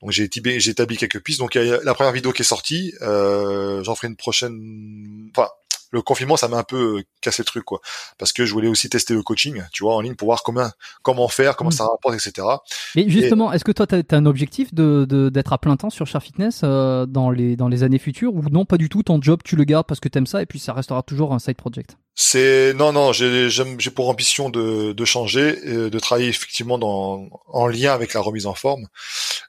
Donc 0.00 0.10
j'ai 0.10 0.24
établi, 0.24 0.60
j'ai 0.60 0.70
établi 0.70 0.96
quelques 0.96 1.20
pistes. 1.20 1.40
Donc 1.40 1.54
il 1.54 1.66
y 1.66 1.72
a 1.72 1.80
la 1.82 1.94
première 1.94 2.12
vidéo 2.12 2.32
qui 2.32 2.42
est 2.42 2.44
sortie, 2.44 2.94
euh, 3.02 3.82
j'en 3.84 3.94
ferai 3.94 4.08
une 4.08 4.16
prochaine. 4.16 5.30
Enfin, 5.36 5.48
le 5.90 6.02
confinement, 6.02 6.36
ça 6.36 6.48
m'a 6.48 6.58
un 6.58 6.62
peu 6.62 6.98
euh, 6.98 7.02
cassé 7.20 7.42
le 7.42 7.46
truc, 7.46 7.64
quoi. 7.64 7.80
Parce 8.18 8.32
que 8.32 8.44
je 8.44 8.52
voulais 8.52 8.68
aussi 8.68 8.88
tester 8.88 9.14
le 9.14 9.22
coaching, 9.22 9.62
tu 9.72 9.82
vois, 9.82 9.94
en 9.94 10.00
ligne 10.00 10.14
pour 10.14 10.26
voir 10.26 10.42
comment 10.42 10.70
comment 11.02 11.28
faire, 11.28 11.56
comment 11.56 11.70
mm. 11.70 11.74
ça 11.74 11.84
rapporte, 11.84 12.14
etc. 12.14 12.46
Mais 12.94 13.08
justement, 13.08 13.52
est-ce 13.52 13.64
que 13.64 13.72
toi, 13.72 13.86
tu 13.86 13.96
as, 13.96 14.16
un 14.16 14.26
objectif 14.26 14.72
de 14.74 15.30
d'être 15.30 15.52
à 15.52 15.58
plein 15.58 15.76
temps 15.76 15.90
sur 15.90 16.06
Share 16.06 16.22
Fitness 16.22 16.60
euh, 16.62 17.06
dans 17.06 17.30
les 17.30 17.56
dans 17.56 17.68
les 17.68 17.82
années 17.82 17.98
futures 17.98 18.34
ou 18.34 18.42
non, 18.50 18.64
pas 18.64 18.76
du 18.76 18.88
tout. 18.88 19.02
Ton 19.02 19.20
job, 19.20 19.40
tu 19.44 19.56
le 19.56 19.64
gardes 19.64 19.86
parce 19.86 20.00
que 20.00 20.08
t'aimes 20.08 20.26
ça 20.26 20.42
et 20.42 20.46
puis 20.46 20.58
ça 20.58 20.72
restera 20.72 21.02
toujours 21.02 21.32
un 21.32 21.38
side 21.38 21.56
project? 21.56 21.96
C'est 22.14 22.74
non 22.74 22.92
non, 22.92 23.12
j'ai 23.12 23.48
j'ai 23.48 23.90
pour 23.90 24.08
ambition 24.08 24.50
de 24.50 24.92
de 24.92 25.04
changer, 25.04 25.56
de 25.64 25.98
travailler 25.98 26.28
effectivement 26.28 26.78
dans 26.78 27.28
en 27.48 27.66
lien 27.66 27.92
avec 27.92 28.14
la 28.14 28.20
remise 28.20 28.46
en 28.46 28.54
forme, 28.54 28.86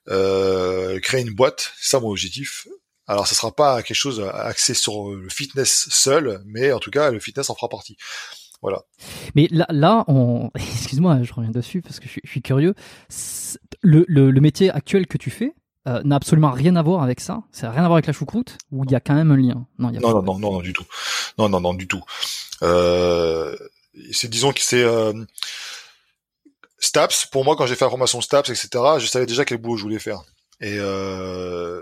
euh, 0.10 1.00
créer 1.00 1.22
une 1.22 1.34
boîte, 1.34 1.74
c'est 1.80 1.92
ça 1.92 2.00
mon 2.00 2.10
objectif. 2.10 2.68
Alors, 3.08 3.28
ça 3.28 3.36
sera 3.36 3.52
pas 3.52 3.82
quelque 3.84 3.98
chose 3.98 4.22
axé 4.34 4.74
sur 4.74 5.10
le 5.10 5.28
fitness 5.30 5.88
seul, 5.90 6.42
mais 6.46 6.72
en 6.72 6.80
tout 6.80 6.92
cas, 6.92 7.12
le 7.12 7.20
fitness 7.20 7.50
en 7.50 7.56
fera 7.56 7.68
partie. 7.68 7.98
Voilà. 8.62 8.84
Mais 9.36 9.48
là, 9.52 9.66
là 9.70 10.06
on... 10.08 10.52
excuse-moi, 10.56 11.24
je 11.24 11.34
reviens 11.34 11.52
dessus 11.52 11.82
parce 11.82 12.00
que 12.00 12.08
je 12.08 12.20
suis, 12.24 12.42
curieux. 12.42 12.76
Le, 13.82 14.06
le, 14.08 14.40
métier 14.40 14.70
actuel 14.70 15.08
que 15.08 15.18
tu 15.18 15.32
fais 15.32 15.54
euh, 15.88 16.02
n'a 16.04 16.16
absolument 16.16 16.52
rien 16.52 16.76
à 16.76 16.84
voir 16.84 17.02
avec 17.02 17.20
ça? 17.20 17.42
Ça 17.52 17.68
n'a 17.68 17.74
rien 17.74 17.84
à 17.84 17.88
voir 17.88 17.96
avec 17.96 18.08
la 18.08 18.14
choucroute? 18.14 18.58
Ou 18.72 18.84
il 18.86 18.92
y 18.92 18.96
a 18.96 19.00
quand 19.00 19.16
même 19.16 19.32
un 19.32 19.38
lien? 19.38 19.66
Non, 19.80 19.92
y 19.92 19.98
a 19.98 20.00
non, 20.00 20.22
non, 20.22 20.38
non, 20.38 20.52
non, 20.54 20.62
du 20.62 20.74
tout. 20.74 20.86
Non, 21.40 21.50
non, 21.50 21.60
non, 21.60 21.74
du 21.74 21.88
tout. 21.88 22.04
Euh, 22.62 23.56
c'est 24.12 24.30
disons 24.30 24.54
que 24.54 24.62
c'est 24.62 24.84
euh, 24.84 25.14
Staps. 26.78 27.26
Pour 27.28 27.46
moi, 27.46 27.56
quand 27.56 27.66
j'ai 27.66 27.76
fait 27.76 27.86
la 27.86 27.90
formation 27.90 28.22
Staps, 28.22 28.50
etc., 28.50 28.70
je 29.00 29.08
savais 29.08 29.26
déjà 29.26 29.44
quel 29.44 29.58
boulot 29.58 29.78
je 29.78 29.84
voulais 29.84 30.00
faire. 30.00 30.22
Et 30.62 30.78
euh, 30.80 31.82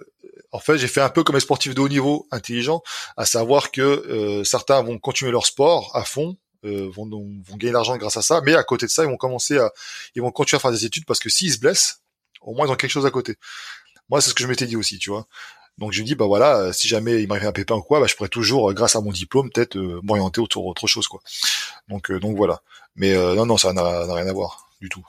en 0.51 0.59
fait, 0.59 0.77
j'ai 0.77 0.87
fait 0.87 1.01
un 1.01 1.09
peu 1.09 1.23
comme 1.23 1.35
les 1.35 1.41
sportifs 1.41 1.75
de 1.75 1.81
haut 1.81 1.89
niveau 1.89 2.27
intelligents, 2.31 2.81
à 3.17 3.25
savoir 3.25 3.71
que 3.71 3.81
euh, 3.81 4.43
certains 4.43 4.81
vont 4.81 4.97
continuer 4.97 5.31
leur 5.31 5.45
sport 5.45 5.91
à 5.95 6.05
fond, 6.05 6.37
euh, 6.65 6.89
vont, 6.89 7.05
vont 7.07 7.57
gagner 7.57 7.71
de 7.71 7.73
l'argent 7.73 7.97
grâce 7.97 8.17
à 8.17 8.21
ça, 8.21 8.41
mais 8.45 8.55
à 8.55 8.63
côté 8.63 8.85
de 8.85 8.91
ça, 8.91 9.03
ils 9.03 9.09
vont 9.09 9.17
commencer 9.17 9.57
à, 9.57 9.71
ils 10.15 10.21
vont 10.21 10.31
continuer 10.31 10.57
à 10.57 10.61
faire 10.61 10.71
des 10.71 10.85
études 10.85 11.05
parce 11.05 11.19
que 11.19 11.29
s'ils 11.29 11.53
se 11.53 11.59
blessent, 11.59 12.01
au 12.41 12.53
moins 12.53 12.67
ils 12.67 12.71
ont 12.71 12.75
quelque 12.75 12.91
chose 12.91 13.05
à 13.05 13.11
côté. 13.11 13.35
Moi, 14.09 14.21
c'est 14.21 14.29
ce 14.29 14.33
que 14.33 14.43
je 14.43 14.47
m'étais 14.47 14.65
dit 14.65 14.77
aussi, 14.77 14.97
tu 14.97 15.09
vois. 15.09 15.27
Donc 15.77 15.93
je 15.93 16.01
me 16.01 16.05
dis 16.05 16.15
bah 16.15 16.25
voilà, 16.25 16.73
si 16.73 16.87
jamais 16.89 17.21
il 17.21 17.27
m'arrive 17.27 17.47
un 17.47 17.51
pépin 17.53 17.75
ou 17.75 17.81
quoi, 17.81 18.01
bah, 18.01 18.07
je 18.07 18.15
pourrais 18.15 18.29
toujours, 18.29 18.73
grâce 18.73 18.95
à 18.95 19.01
mon 19.01 19.11
diplôme, 19.11 19.49
peut-être 19.49 19.77
m'orienter 20.03 20.41
autour 20.41 20.65
d'autre 20.65 20.87
chose 20.87 21.07
quoi. 21.07 21.21
Donc 21.87 22.11
donc 22.11 22.35
voilà. 22.35 22.61
Mais 22.95 23.13
non 23.15 23.45
non, 23.45 23.57
ça 23.57 23.71
n'a 23.71 24.13
rien 24.13 24.27
à 24.27 24.33
voir 24.33 24.67
du 24.81 24.89
tout. 24.89 25.05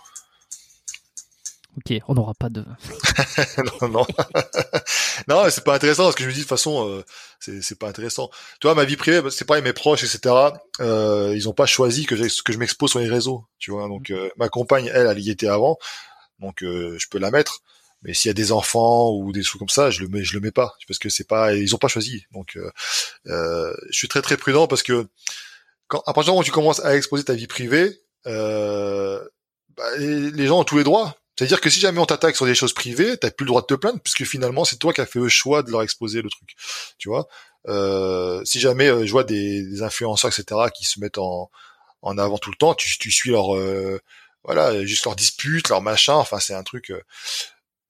Ok, 1.76 1.96
on 2.08 2.14
n'aura 2.14 2.34
pas 2.34 2.48
de. 2.48 2.64
non, 3.82 3.88
non, 3.88 4.06
non, 5.28 5.50
c'est 5.50 5.62
pas 5.62 5.74
intéressant 5.74 6.04
parce 6.04 6.16
que 6.16 6.24
je 6.24 6.28
me 6.28 6.32
dis 6.32 6.40
de 6.40 6.42
toute 6.42 6.48
façon, 6.48 6.88
euh, 6.88 7.04
c'est 7.38 7.78
pas 7.78 7.88
intéressant. 7.88 8.28
Tu 8.60 8.66
vois, 8.66 8.74
ma 8.74 8.84
vie 8.84 8.96
privée, 8.96 9.22
c'est 9.30 9.44
pareil, 9.44 9.62
mes 9.62 9.72
proches, 9.72 10.02
etc. 10.02 10.34
Euh, 10.80 11.32
ils 11.34 11.48
ont 11.48 11.52
pas 11.52 11.66
choisi 11.66 12.06
que 12.06 12.14
que 12.42 12.52
je 12.52 12.58
m'expose 12.58 12.90
sur 12.90 12.98
les 12.98 13.08
réseaux, 13.08 13.44
tu 13.58 13.70
vois. 13.70 13.86
Donc 13.86 14.10
euh, 14.10 14.30
ma 14.36 14.48
compagne, 14.48 14.90
elle, 14.92 15.06
elle 15.06 15.18
y 15.20 15.30
était 15.30 15.46
avant, 15.46 15.78
donc 16.40 16.64
euh, 16.64 16.96
je 16.98 17.06
peux 17.08 17.18
la 17.18 17.30
mettre. 17.30 17.60
Mais 18.02 18.14
s'il 18.14 18.30
y 18.30 18.30
a 18.30 18.34
des 18.34 18.50
enfants 18.50 19.12
ou 19.12 19.30
des 19.30 19.42
choses 19.42 19.58
comme 19.58 19.68
ça, 19.68 19.90
je 19.90 20.00
le 20.00 20.08
mets, 20.08 20.24
je 20.24 20.34
le 20.34 20.40
mets 20.40 20.50
pas 20.50 20.74
parce 20.88 20.98
que 20.98 21.08
c'est 21.08 21.28
pas, 21.28 21.54
ils 21.54 21.74
ont 21.74 21.78
pas 21.78 21.88
choisi. 21.88 22.24
Donc 22.32 22.58
je 23.26 23.72
suis 23.90 24.08
très 24.08 24.22
très 24.22 24.38
prudent 24.38 24.66
parce 24.66 24.82
que 24.82 25.06
quand 25.86 26.02
à 26.06 26.14
partir 26.14 26.24
du 26.24 26.30
moment 26.30 26.40
où 26.40 26.44
tu 26.44 26.50
commences 26.50 26.80
à 26.84 26.96
exposer 26.96 27.24
ta 27.24 27.34
vie 27.34 27.46
privée, 27.46 28.00
bah, 28.24 29.20
les 29.98 30.46
gens 30.46 30.60
ont 30.60 30.64
tous 30.64 30.78
les 30.78 30.84
droits 30.84 31.19
c'est-à-dire 31.40 31.62
que 31.62 31.70
si 31.70 31.80
jamais 31.80 31.98
on 31.98 32.04
t'attaque 32.04 32.36
sur 32.36 32.44
des 32.44 32.54
choses 32.54 32.74
privées, 32.74 33.16
t'as 33.16 33.30
plus 33.30 33.44
le 33.44 33.48
droit 33.48 33.62
de 33.62 33.66
te 33.66 33.72
plaindre 33.72 33.98
puisque 33.98 34.24
finalement 34.24 34.66
c'est 34.66 34.76
toi 34.76 34.92
qui 34.92 35.00
as 35.00 35.06
fait 35.06 35.20
le 35.20 35.30
choix 35.30 35.62
de 35.62 35.70
leur 35.70 35.80
exposer 35.80 36.20
le 36.20 36.28
truc. 36.28 36.54
Tu 36.98 37.08
vois? 37.08 37.28
Euh, 37.66 38.44
si 38.44 38.60
jamais 38.60 38.88
euh, 38.88 39.06
je 39.06 39.10
vois 39.10 39.24
des, 39.24 39.80
influenceurs 39.82 40.30
etc 40.30 40.60
qui 40.74 40.84
se 40.84 41.00
mettent 41.00 41.16
en, 41.16 41.50
en 42.02 42.18
avant 42.18 42.36
tout 42.36 42.50
le 42.50 42.56
temps, 42.56 42.74
tu, 42.74 42.98
tu 42.98 43.10
suis 43.10 43.30
leur 43.30 43.56
euh, 43.56 43.98
voilà 44.44 44.84
juste 44.84 45.06
leur 45.06 45.16
dispute, 45.16 45.70
leur 45.70 45.80
machin. 45.80 46.12
Enfin 46.12 46.40
c'est 46.40 46.52
un 46.52 46.62
truc. 46.62 46.92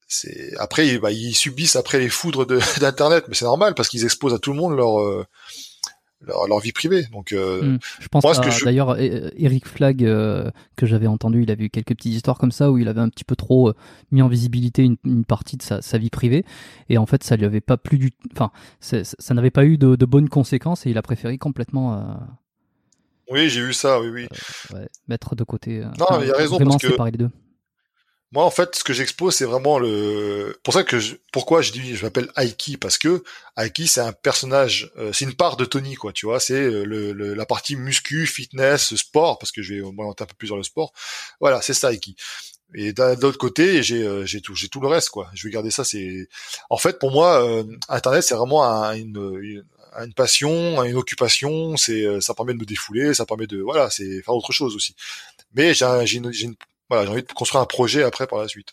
c'est 0.07 0.57
après 0.59 0.99
bah, 0.99 1.11
ils 1.11 1.35
subissent 1.35 1.75
après 1.75 1.99
les 1.99 2.09
foudres 2.09 2.47
d'internet, 2.79 3.25
mais 3.27 3.35
c'est 3.35 3.47
normal 3.47 3.75
parce 3.75 3.89
qu'ils 3.89 4.05
exposent 4.05 4.35
à 4.35 4.39
tout 4.39 4.53
le 4.53 4.61
monde 4.61 4.77
leur 4.77 5.27
leur, 6.27 6.61
vie 6.61 6.73
privée. 6.73 7.07
Donc, 7.13 7.33
euh, 7.33 7.63
hmm. 7.63 7.79
je 7.99 8.09
pense 8.09 8.25
que 8.25 8.65
d'ailleurs 8.65 8.99
Eric 8.99 9.67
Flag 9.67 10.05
euh, 10.05 10.51
que 10.77 10.87
j'avais 10.87 11.07
entendu, 11.07 11.43
il 11.43 11.51
avait 11.51 11.65
eu 11.65 11.71
quelques 11.71 11.95
petites 11.95 12.15
histoires 12.15 12.39
comme 12.39 12.53
ça 12.53 12.71
où 12.71 12.79
il 12.79 12.89
avait 12.89 13.01
un 13.01 13.09
petit 13.09 13.25
peu 13.25 13.37
trop 13.37 13.69
euh, 13.69 13.75
mis 14.11 14.23
en 14.23 14.29
visibilité 14.29 14.89
une, 15.05 15.25
partie 15.25 15.57
de 15.57 15.63
sa, 15.63 15.99
vie 15.99 16.11
privée 16.11 16.45
et 16.89 16.99
en 16.99 17.07
fait 17.07 17.23
ça 17.25 17.37
lui 17.37 17.45
avait 17.45 17.61
pas 17.61 17.77
plus 17.77 17.99
du, 17.99 18.11
enfin 18.33 18.51
ça 18.81 19.35
n'avait 19.35 19.51
pas 19.51 19.65
eu 19.65 19.79
de, 19.79 20.07
bonnes 20.07 20.29
conséquences 20.29 20.87
et 20.87 20.91
il 20.91 20.99
a 20.99 21.03
préféré 21.03 21.39
complètement. 21.39 22.19
oui, 23.31 23.49
j'ai 23.49 23.63
vu 23.63 23.73
ça, 23.73 24.01
oui, 24.01 24.09
oui. 24.09 24.29
mettre 25.09 25.37
de 25.37 25.45
côté. 25.45 25.85
non, 25.99 26.21
il 26.23 26.31
a 26.31 26.37
raison 26.37 26.59
parce 26.59 26.77
que 26.79 26.89
séparer 26.89 27.13
les 27.13 27.19
deux. 27.19 27.31
Moi, 28.33 28.45
en 28.45 28.51
fait, 28.51 28.77
ce 28.77 28.85
que 28.85 28.93
j'expose, 28.93 29.35
c'est 29.35 29.45
vraiment 29.45 29.81
le. 29.81 30.57
Pour 30.63 30.73
ça 30.73 30.85
que 30.85 31.01
je... 31.01 31.17
pourquoi 31.33 31.63
je 31.63 31.73
dis, 31.73 31.97
je 31.97 32.05
m'appelle 32.05 32.31
Aiki 32.37 32.77
parce 32.77 32.97
que 32.97 33.25
Aiki, 33.57 33.89
c'est 33.89 34.01
un 34.01 34.13
personnage, 34.13 34.93
euh, 34.99 35.13
c'est 35.13 35.25
une 35.25 35.35
part 35.35 35.57
de 35.57 35.65
Tony, 35.65 35.97
quoi. 35.97 36.13
Tu 36.13 36.27
vois, 36.27 36.39
c'est 36.39 36.55
euh, 36.55 36.85
le, 36.85 37.35
la 37.35 37.47
partie 37.47 37.75
muscu, 37.75 38.27
fitness, 38.29 38.95
sport, 38.95 39.39
parce 39.41 39.51
que 39.51 39.63
je 39.63 39.75
vais 39.75 39.81
m'orienter 39.81 40.23
un 40.23 40.27
peu 40.27 40.35
plus 40.39 40.51
dans 40.51 40.57
le 40.57 40.63
sport. 40.63 40.93
Voilà, 41.41 41.61
c'est 41.61 41.75
ça 41.75 41.93
Aiki. 41.93 42.15
Et 42.75 42.93
d'un 42.93 43.17
autre 43.23 43.39
côté, 43.39 43.83
j'ai 43.83 44.05
euh, 44.05 44.25
tout 44.45 44.55
j'ai 44.55 44.69
tout 44.69 44.81
le 44.81 44.87
reste, 44.87 45.11
quoi. 45.11 45.29
Je 45.35 45.49
vais 45.49 45.53
garder 45.53 45.73
ça. 45.73 45.83
C'est 45.83 46.29
en 46.71 46.77
fait 46.77 47.01
pour 47.01 47.11
moi, 47.11 47.65
Internet, 47.89 48.23
c'est 48.23 48.37
vraiment 48.37 48.63
une, 48.93 49.65
une 50.01 50.15
passion, 50.15 50.85
une 50.85 50.95
occupation. 50.95 51.77
C'est 51.77 52.21
ça 52.21 52.35
permet 52.35 52.55
de 52.55 52.59
me 52.59 52.65
défouler, 52.65 53.13
ça 53.13 53.27
permet 53.27 53.49
de 53.49 53.61
voilà, 53.61 53.91
c'est 53.91 54.23
faire 54.23 54.35
autre 54.35 54.53
chose 54.53 54.77
aussi. 54.77 54.95
Mais 55.55 55.75
j'ai 55.75 56.17
une, 56.17 56.55
voilà, 56.91 57.07
j'ai 57.07 57.13
envie 57.13 57.23
de 57.23 57.33
construire 57.33 57.63
un 57.63 57.67
projet 57.67 58.03
après 58.03 58.27
par 58.27 58.41
la 58.41 58.49
suite. 58.49 58.73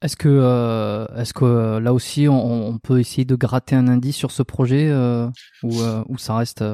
Est-ce 0.00 0.16
que, 0.16 0.28
euh, 0.28 1.06
est-ce 1.18 1.34
que 1.34 1.44
euh, 1.44 1.80
là 1.80 1.92
aussi 1.92 2.26
on, 2.28 2.78
peut 2.78 3.00
essayer 3.00 3.26
de 3.26 3.34
gratter 3.34 3.74
un 3.76 3.86
indice 3.86 4.16
sur 4.16 4.30
ce 4.30 4.42
projet 4.42 4.88
euh, 4.88 5.26
ou, 5.62 5.82
ou 6.08 6.16
ça 6.16 6.36
reste 6.36 6.64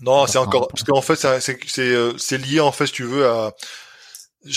Non, 0.00 0.26
c'est 0.28 0.38
encore 0.38 0.68
parce 0.68 0.84
qu'en 0.84 1.00
fait 1.00 1.16
c'est 1.16 2.38
lié 2.38 2.60
en 2.60 2.70
fait 2.70 2.86
si 2.86 2.92
tu 2.92 3.04
veux 3.04 3.26
à 3.26 3.52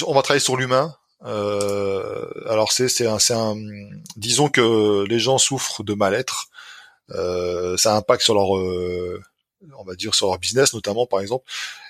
on 0.06 0.14
va 0.14 0.22
travailler 0.22 0.44
sur 0.44 0.56
l'humain. 0.56 0.94
alors 1.24 2.72
c'est 2.72 2.90
c'est 2.90 3.08
un, 3.08 3.18
un 3.32 3.56
disons 4.18 4.50
que 4.50 5.06
les 5.06 5.20
gens 5.20 5.40
souffrent 5.40 5.84
de 5.84 5.96
mal-être. 5.96 6.50
ça 7.10 7.96
impacte 7.96 8.22
sur 8.22 8.36
leur 8.36 8.50
on 8.52 9.84
va 9.84 9.96
dire 9.96 10.14
sur 10.14 10.28
leur 10.28 10.38
business 10.38 10.74
notamment 10.74 11.08
par 11.08 11.22
exemple 11.22 11.46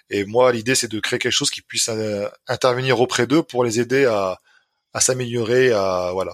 et 0.10 0.26
moi, 0.26 0.51
l'idée, 0.51 0.76
c'est 0.76 0.91
de 0.91 0.99
créer 0.99 1.20
quelque 1.20 1.32
chose 1.32 1.49
qui 1.49 1.62
puisse 1.62 1.89
euh, 1.89 2.28
intervenir 2.47 2.99
auprès 2.99 3.28
d'eux 3.28 3.43
pour 3.43 3.64
les 3.64 3.80
aider 3.80 4.06
à, 4.06 4.38
à 4.93 4.99
s'améliorer, 4.99 5.72
à 5.72 6.12
voilà. 6.14 6.34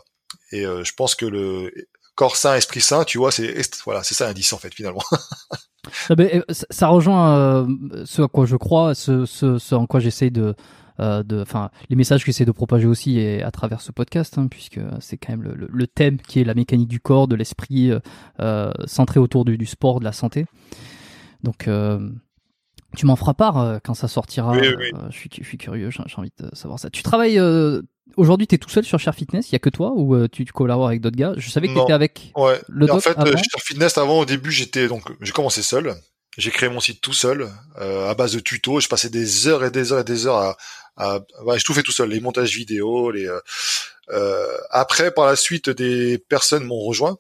Et 0.52 0.66
euh, 0.66 0.84
je 0.84 0.94
pense 0.94 1.16
que 1.16 1.26
le 1.26 1.72
corps 2.16 2.36
sain, 2.36 2.56
esprit 2.56 2.82
sain, 2.82 3.04
tu 3.04 3.18
vois, 3.18 3.32
c'est 3.32 3.56
voilà, 3.86 4.04
c'est 4.04 4.16
ça 4.16 4.28
l'indice 4.28 4.54
en 4.54 4.58
fait 4.58 4.74
finalement. 4.74 5.04
Ah 6.10 6.14
ben, 6.14 6.30
euh, 6.34 6.44
ça 6.70 6.90
rejoint 6.90 7.66
ce 8.04 8.22
à 8.22 8.28
quoi 8.28 8.46
je 8.46 8.58
crois, 8.58 8.94
ce, 8.94 9.74
en 9.74 9.88
quoi 9.88 10.02
j'essaye 10.02 10.30
de 10.30 10.54
enfin, 11.00 11.72
les 11.90 11.96
messages 11.96 12.20
que 12.20 12.26
j'essaie 12.28 12.46
de 12.46 12.52
propager 12.52 12.86
aussi 12.86 13.18
et 13.18 13.42
à 13.42 13.50
travers 13.50 13.80
ce 13.80 13.94
podcast, 13.94 14.38
hein, 14.38 14.48
puisque 14.50 14.80
c'est 15.00 15.18
quand 15.18 15.32
même 15.32 15.42
le, 15.42 15.68
le, 15.72 15.88
thème 15.88 16.18
qui 16.18 16.42
est 16.42 16.44
la 16.44 16.54
mécanique 16.54 16.90
du 16.90 17.00
corps, 17.00 17.30
de 17.30 17.36
l'esprit, 17.36 17.92
euh, 18.40 18.72
centré 18.86 19.22
autour 19.22 19.46
du, 19.46 19.66
sport, 19.66 20.02
de 20.02 20.06
la 20.06 20.12
santé. 20.12 20.46
Donc, 21.44 21.68
euh, 21.68 22.10
tu 22.96 23.06
m'en 23.06 23.16
feras 23.16 23.34
part 23.34 23.58
euh, 23.58 23.78
quand 23.84 23.94
ça 23.94 24.08
sortira. 24.08 24.56
Euh, 24.56 24.92
je, 25.10 25.18
suis, 25.18 25.30
je 25.38 25.44
suis 25.44 25.58
curieux, 25.58 25.90
j'ai 25.92 26.16
envie 26.18 26.32
de 26.40 26.50
savoir 26.56 26.80
ça. 26.80 26.90
Tu 26.90 27.04
travailles 27.04 27.40
euh, 27.40 27.82
aujourd'hui, 28.18 28.48
tu 28.48 28.56
es 28.56 28.58
tout 28.58 28.70
seul 28.70 28.84
sur 28.84 29.00
Share 29.00 29.16
Fitness, 29.16 29.50
il 29.50 29.54
y 29.54 29.56
a 29.56 29.60
que 29.60 29.70
toi 29.70 29.94
ou 29.96 30.28
tu, 30.28 30.46
collabores 30.46 30.88
avec 30.88 31.02
d'autres 31.02 31.18
gars? 31.18 31.34
Je 31.38 31.50
savais 31.50 31.68
que 31.68 31.74
tu 31.74 31.82
étais 31.82 31.94
avec 31.94 32.32
ouais. 32.36 32.60
le 32.68 32.92
En 32.92 33.00
fait, 33.00 33.14
Share 33.14 33.62
Fitness 33.64 33.98
avant 33.98 34.20
au 34.20 34.26
début, 34.26 34.52
j'étais 34.52 34.88
donc 34.88 35.04
j'ai 35.22 35.32
commencé 35.32 35.62
seul. 35.62 35.96
J'ai 36.38 36.52
créé 36.52 36.70
mon 36.70 36.80
site 36.80 37.02
tout 37.02 37.14
seul 37.14 37.50
à 37.76 38.14
base 38.14 38.34
de 38.34 38.40
tutos, 38.40 38.80
je 38.80 38.88
passais 38.88 39.10
des 39.10 39.48
heures 39.48 39.64
et 39.66 39.72
des 39.72 39.92
heures 39.92 40.00
et 40.00 40.04
des 40.04 40.26
heures 40.26 40.56
à, 40.98 41.20
je 41.58 41.64
tout 41.64 41.74
fait 41.74 41.84
tout 41.84 41.92
seul, 41.92 42.10
les 42.10 42.20
montages 42.20 42.56
vidéo, 42.56 43.12
les 43.12 43.30
après 44.70 45.12
par 45.12 45.26
la 45.26 45.36
suite 45.36 45.70
des 45.70 46.18
personnes 46.18 46.64
m'ont 46.64 46.80
rejoint 46.80 47.18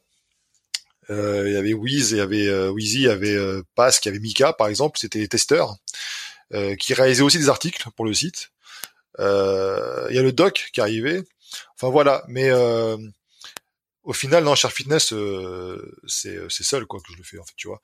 euh, 1.10 1.44
il 1.48 1.54
y 1.54 1.58
avait 1.58 1.74
Wiz, 1.74 2.12
il 2.12 2.18
y 2.18 2.22
avait 2.22 2.48
euh, 2.48 2.70
Wheezy, 2.70 2.98
il 2.98 3.04
y 3.04 3.10
avait 3.10 3.36
euh, 3.36 3.64
Pass, 3.76 4.00
il 4.04 4.08
y 4.08 4.10
avait 4.10 4.20
Mika 4.20 4.54
par 4.54 4.68
exemple, 4.68 5.00
c'était 5.00 5.20
des 5.20 5.28
testeurs 5.28 5.76
qui 6.80 6.96
réalisaient 6.96 7.22
aussi 7.22 7.38
des 7.38 7.50
articles 7.50 7.88
pour 7.96 8.06
le 8.06 8.14
site. 8.16 8.50
Il 9.20 9.24
y 9.24 10.18
a 10.18 10.22
le 10.24 10.32
doc 10.32 10.70
qui 10.74 10.82
arrivait. 10.82 11.22
Enfin 11.76 11.92
voilà, 11.92 12.24
mais 12.28 12.52
au 14.02 14.14
final, 14.14 14.44
non, 14.44 14.56
Cher 14.56 14.72
Fitness, 14.72 15.14
c'est 16.08 16.64
seul 16.64 16.88
quoi 16.88 17.00
que 17.02 17.14
je 17.14 17.18
le 17.18 17.24
fais 17.24 17.38
en 17.38 17.44
fait, 17.44 17.54
tu 17.56 17.68
vois. 17.68 17.84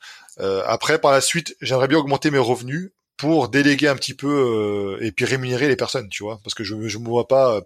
après, 0.66 0.98
par 0.98 1.12
la 1.12 1.22
suite, 1.22 1.56
j'aimerais 1.62 1.88
bien 1.88 2.00
augmenter 2.00 2.32
mes 2.32 2.40
revenus 2.40 2.90
pour 3.18 3.50
déléguer 3.50 3.88
un 3.88 3.96
petit 3.96 4.16
peu 4.16 4.98
et 5.00 5.12
puis 5.12 5.26
rémunérer 5.26 5.68
les 5.68 5.76
personnes, 5.76 6.10
tu 6.10 6.24
vois, 6.24 6.40
parce 6.44 6.56
que 6.56 6.64
je 6.64 6.88
je 6.88 6.98
me 6.98 7.06
vois 7.06 7.28
pas 7.28 7.62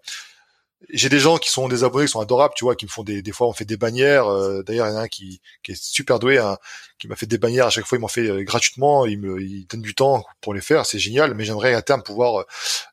j'ai 0.90 1.10
des 1.10 1.20
gens 1.20 1.38
qui 1.38 1.50
sont 1.50 1.68
des 1.68 1.84
abonnés 1.84 2.06
qui 2.06 2.12
sont 2.12 2.22
adorables, 2.22 2.54
tu 2.56 2.64
vois, 2.64 2.76
qui 2.76 2.86
me 2.86 2.90
font 2.90 3.04
des, 3.04 3.22
des 3.22 3.32
fois 3.34 3.48
on 3.48 3.54
fait 3.54 3.66
des 3.66 3.78
bannières. 3.78 4.28
euh, 4.28 4.64
D'ailleurs, 4.64 4.88
il 4.88 4.92
y 4.92 4.94
en 4.94 4.98
a 4.98 5.02
un 5.02 5.08
qui, 5.10 5.42
qui 5.62 5.74
est 5.74 5.82
super 5.84 6.20
doué, 6.20 6.38
hein, 6.38 6.58
qui 7.00 7.08
m'a 7.08 7.16
fait 7.18 7.26
des 7.26 7.38
bannières 7.38 7.68
à 7.68 7.70
chaque 7.70 7.86
fois. 7.86 7.98
Il 7.98 8.02
m'en 8.02 8.08
fait 8.08 8.28
euh, 8.30 8.44
gratuitement. 8.44 9.06
Il 9.06 9.20
me, 9.20 9.42
il 9.42 9.68
donne 9.68 9.82
du 9.82 9.94
temps 9.96 10.24
pour 10.42 10.54
les 10.54 10.62
faire. 10.62 10.86
C'est 10.86 11.00
génial. 11.00 11.34
Mais 11.36 11.44
j'aimerais 11.46 11.74
à 11.74 11.82
terme 11.82 12.02
pouvoir, 12.04 12.46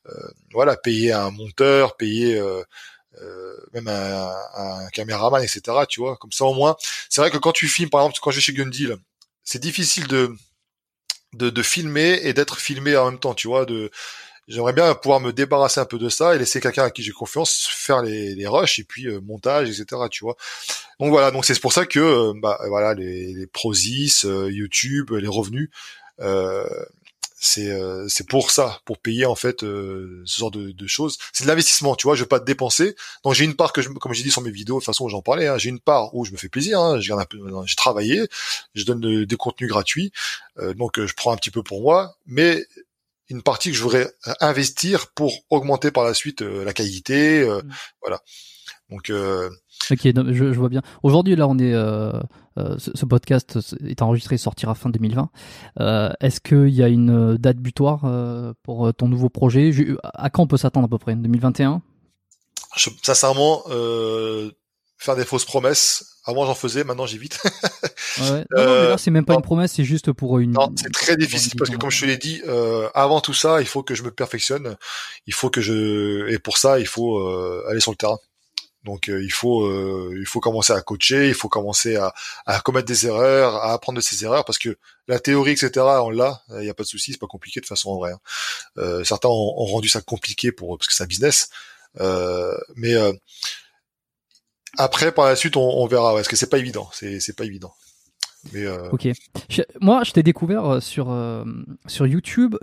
euh, 0.09 0.13
voilà, 0.53 0.77
payer 0.77 1.13
un 1.13 1.31
monteur, 1.31 1.97
payer 1.97 2.37
euh, 2.39 2.63
euh, 3.23 3.57
même 3.75 3.89
un, 3.89 4.31
un 4.57 4.89
caméraman, 4.91 5.43
etc. 5.43 5.87
Tu 5.89 6.01
vois, 6.01 6.17
comme 6.17 6.33
ça 6.33 6.45
au 6.47 6.55
moins. 6.55 6.77
C'est 7.11 7.21
vrai 7.21 7.31
que 7.31 7.39
quand 7.39 7.53
tu 7.53 7.69
filmes, 7.69 7.91
par 7.91 8.03
exemple, 8.03 8.19
quand 8.23 8.31
je 8.33 8.37
vais 8.37 8.43
chez 8.43 8.53
Gundil, 8.55 8.97
c'est 9.45 9.61
difficile 9.63 10.07
de, 10.09 10.35
de 11.35 11.51
de 11.51 11.63
filmer 11.63 12.21
et 12.23 12.33
d'être 12.33 12.59
filmé 12.59 12.97
en 12.97 13.11
même 13.11 13.21
temps. 13.21 13.35
Tu 13.35 13.49
vois, 13.49 13.67
de 13.67 13.91
J'aimerais 14.49 14.73
bien 14.73 14.95
pouvoir 14.95 15.21
me 15.21 15.33
débarrasser 15.33 15.81
un 15.81 15.85
peu 15.87 15.99
de 15.99 16.09
ça 16.09 16.35
et 16.35 16.39
laisser 16.39 16.61
quelqu'un 16.61 16.85
à 16.85 16.91
qui 16.91 17.03
j'ai 17.03 17.11
confiance 17.11 17.67
faire 17.69 18.03
les, 18.03 18.35
les 18.37 18.47
rushs 18.47 18.79
et 18.79 18.85
puis 18.85 19.07
euh, 19.09 19.21
montage, 19.21 19.69
etc. 19.69 20.03
Tu 20.11 20.25
vois. 20.25 20.37
Donc 21.01 21.11
voilà, 21.11 21.31
donc 21.33 21.45
c'est 21.45 21.59
pour 21.61 21.73
ça 21.73 21.85
que 21.85 21.99
euh, 21.99 22.33
bah 22.41 22.59
voilà 22.69 22.95
les, 22.95 23.35
les 23.35 23.47
Prozis, 23.49 24.23
euh, 24.25 24.51
YouTube, 24.51 25.11
les 25.11 25.27
revenus, 25.29 25.69
euh, 26.21 26.65
c'est 27.39 27.71
euh, 27.71 28.07
c'est 28.09 28.27
pour 28.29 28.51
ça, 28.53 28.81
pour 28.85 28.99
payer 28.99 29.27
en 29.27 29.35
fait 29.35 29.61
ce 29.61 30.23
genre 30.25 30.53
de, 30.53 30.71
de 30.71 30.87
choses. 30.87 31.19
C'est 31.33 31.45
de 31.45 31.49
l'investissement, 31.49 31.97
tu 31.97 32.07
vois. 32.07 32.15
Je 32.15 32.23
veux 32.23 32.29
pas 32.29 32.41
te 32.41 32.47
dépenser. 32.47 32.95
Donc 33.25 33.35
j'ai 33.35 33.45
une 33.45 33.57
part 33.57 33.73
que 33.73 33.83
je, 33.83 33.89
comme 33.89 34.15
j'ai 34.15 34.23
dit 34.23 34.31
sur 34.31 34.43
mes 34.43 34.51
vidéos, 34.53 34.77
de 34.77 34.81
toute 34.81 34.87
façon 34.87 35.09
j'en 35.09 35.23
parlais. 35.23 35.49
Hein, 35.49 35.59
j'ai 35.59 35.71
une 35.71 35.81
part 35.81 36.15
où 36.15 36.25
je 36.25 36.31
me 36.31 36.37
fais 36.37 36.49
plaisir. 36.49 36.81
Hein, 36.81 37.01
j'ai 37.01 37.77
travaillé, 37.77 38.29
je 38.75 38.85
donne 38.85 39.25
des 39.25 39.37
contenus 39.37 39.69
gratuits, 39.69 40.13
donc 40.77 41.05
je 41.05 41.13
prends 41.15 41.33
un 41.33 41.37
petit 41.37 41.51
peu 41.51 41.63
pour 41.63 41.83
moi, 41.83 42.17
mais 42.27 42.65
une 43.29 43.43
partie 43.43 43.71
que 43.71 43.77
je 43.77 43.83
voudrais 43.83 44.09
investir 44.41 45.09
pour 45.09 45.33
augmenter 45.51 45.91
par 45.91 46.05
la 46.05 46.15
suite 46.15 46.43
euh, 46.43 46.65
la 46.65 46.73
qualité, 46.73 47.41
euh, 47.41 47.61
mm. 47.63 47.71
voilà. 48.03 48.21
Donc 48.91 49.11
euh... 49.11 49.51
ok, 49.91 50.01
je, 50.05 50.33
je, 50.33 50.59
vois 50.59 50.69
bien. 50.69 50.83
Aujourd'hui, 51.03 51.35
là, 51.35 51.49
on 51.49 51.59
est 51.59 51.75
euh, 51.75 52.13
ce, 52.57 52.93
ce, 52.95 53.05
podcast 53.05 53.59
est 53.85 54.01
enregistré, 54.01 54.37
sortira 54.37 54.77
fin 54.77 54.91
2020. 54.91 55.29
Est-ce 56.21 56.41
qu'il 56.41 56.69
y 56.69 56.85
a 56.85 56.89
une 56.89 57.37
date 57.37 57.57
butoir 57.57 58.55
pour 58.63 58.95
ton 58.95 59.09
nouveau 59.09 59.29
projet? 59.29 59.73
À 60.03 60.31
quand 60.31 60.45
on 60.45 60.47
peut 60.47 60.57
s'attendre 60.57 60.87
à 60.87 60.89
peu 60.89 60.99
près? 60.99 61.17
2021 61.17 61.83
je, 62.77 62.91
Sincèrement, 63.03 63.65
faire 64.99 65.17
des 65.17 65.25
fausses 65.25 65.45
promesses. 65.45 66.05
Avant 66.25 66.45
j'en 66.47 66.55
faisais, 66.55 66.85
maintenant 66.85 67.07
j'évite. 67.07 67.39
ouais. 68.19 68.45
Non, 68.51 68.65
non, 68.65 68.83
mais 68.83 68.89
là 68.89 68.99
c'est 68.99 69.11
même 69.11 69.25
pas 69.25 69.35
une 69.35 69.43
promesse, 69.43 69.73
c'est 69.75 69.85
juste 69.85 70.13
pour 70.13 70.39
une. 70.39 70.53
Non, 70.53 70.73
c'est 70.77 70.93
très 70.93 71.17
difficile 71.17 71.53
parce 71.57 71.71
que 71.71 71.77
comme 71.77 71.91
je 71.91 72.01
te 72.01 72.07
l'ai 72.07 72.17
dit, 72.17 72.43
euh, 72.47 72.89
avant 72.95 73.21
tout 73.21 73.35
ça, 73.35 73.61
il 73.61 73.67
faut 73.67 73.83
que 73.83 73.95
je 73.95 74.03
me 74.03 74.11
perfectionne. 74.11 74.77
Il 75.27 75.35
faut 75.35 75.51
que 75.51 75.61
je 75.61 76.29
et 76.29 76.39
pour 76.39 76.59
ça, 76.59 76.81
il 76.81 76.87
faut 76.87 77.19
euh, 77.19 77.65
aller 77.69 77.81
sur 77.81 77.93
le 77.93 77.97
terrain. 77.97 78.19
Donc 78.85 79.09
euh, 79.09 79.23
il 79.23 79.33
faut 79.33 79.69
il 80.15 80.27
faut 80.27 80.41
commencer 80.41 80.73
à 80.73 80.81
coacher, 80.81 81.29
il 81.29 81.35
faut 81.35 81.49
commencer 81.49 81.97
à, 81.97 82.15
à, 82.47 82.61
commettre 82.61 82.87
des 82.87 83.07
erreurs, 83.07 83.57
à 83.57 83.73
apprendre 83.73 83.97
de 83.97 84.03
ses 84.03 84.25
erreurs 84.25 84.45
parce 84.45 84.59
que 84.59 84.79
la 85.09 85.19
théorie 85.19 85.53
etc 85.53 85.73
on 85.77 86.11
l'a, 86.11 86.43
il 86.51 86.61
n'y 86.61 86.69
a 86.69 86.75
pas 86.75 86.85
de 86.85 86.89
souci, 86.89 87.11
c'est 87.11 87.19
pas 87.19 87.27
compliqué 87.27 87.61
de 87.61 87.67
façon 87.67 87.91
en 87.91 87.97
vrai. 87.97 88.13
Hein. 88.13 89.03
certains 89.03 89.29
ont, 89.29 89.55
ont, 89.57 89.65
rendu 89.65 89.89
ça 89.89 90.03
compliqué 90.03 90.53
pour 90.53 90.79
parce 90.79 90.87
que 90.87 90.95
c'est 90.95 91.03
un 91.03 91.07
business, 91.07 91.51
mais 92.77 92.95
après, 94.79 95.13
par 95.13 95.27
la 95.27 95.37
suite, 95.37 95.57
on, 95.57 95.83
on 95.83 95.87
verra. 95.87 96.15
Parce 96.15 96.29
que 96.29 96.37
c'est 96.37 96.51
pas 96.51 96.59
évident. 96.59 96.89
C'est 96.93 97.37
pas 97.37 97.45
évident. 97.45 97.75
Mais 98.53 98.67
euh... 98.67 98.91
Ok. 98.91 99.09
Moi, 99.81 100.03
je 100.05 100.13
t'ai 100.13 100.23
découvert 100.23 100.65
euh, 100.65 100.81
sur 100.81 101.11
euh, 101.11 101.45
sur 101.87 102.07
YouTube. 102.07 102.57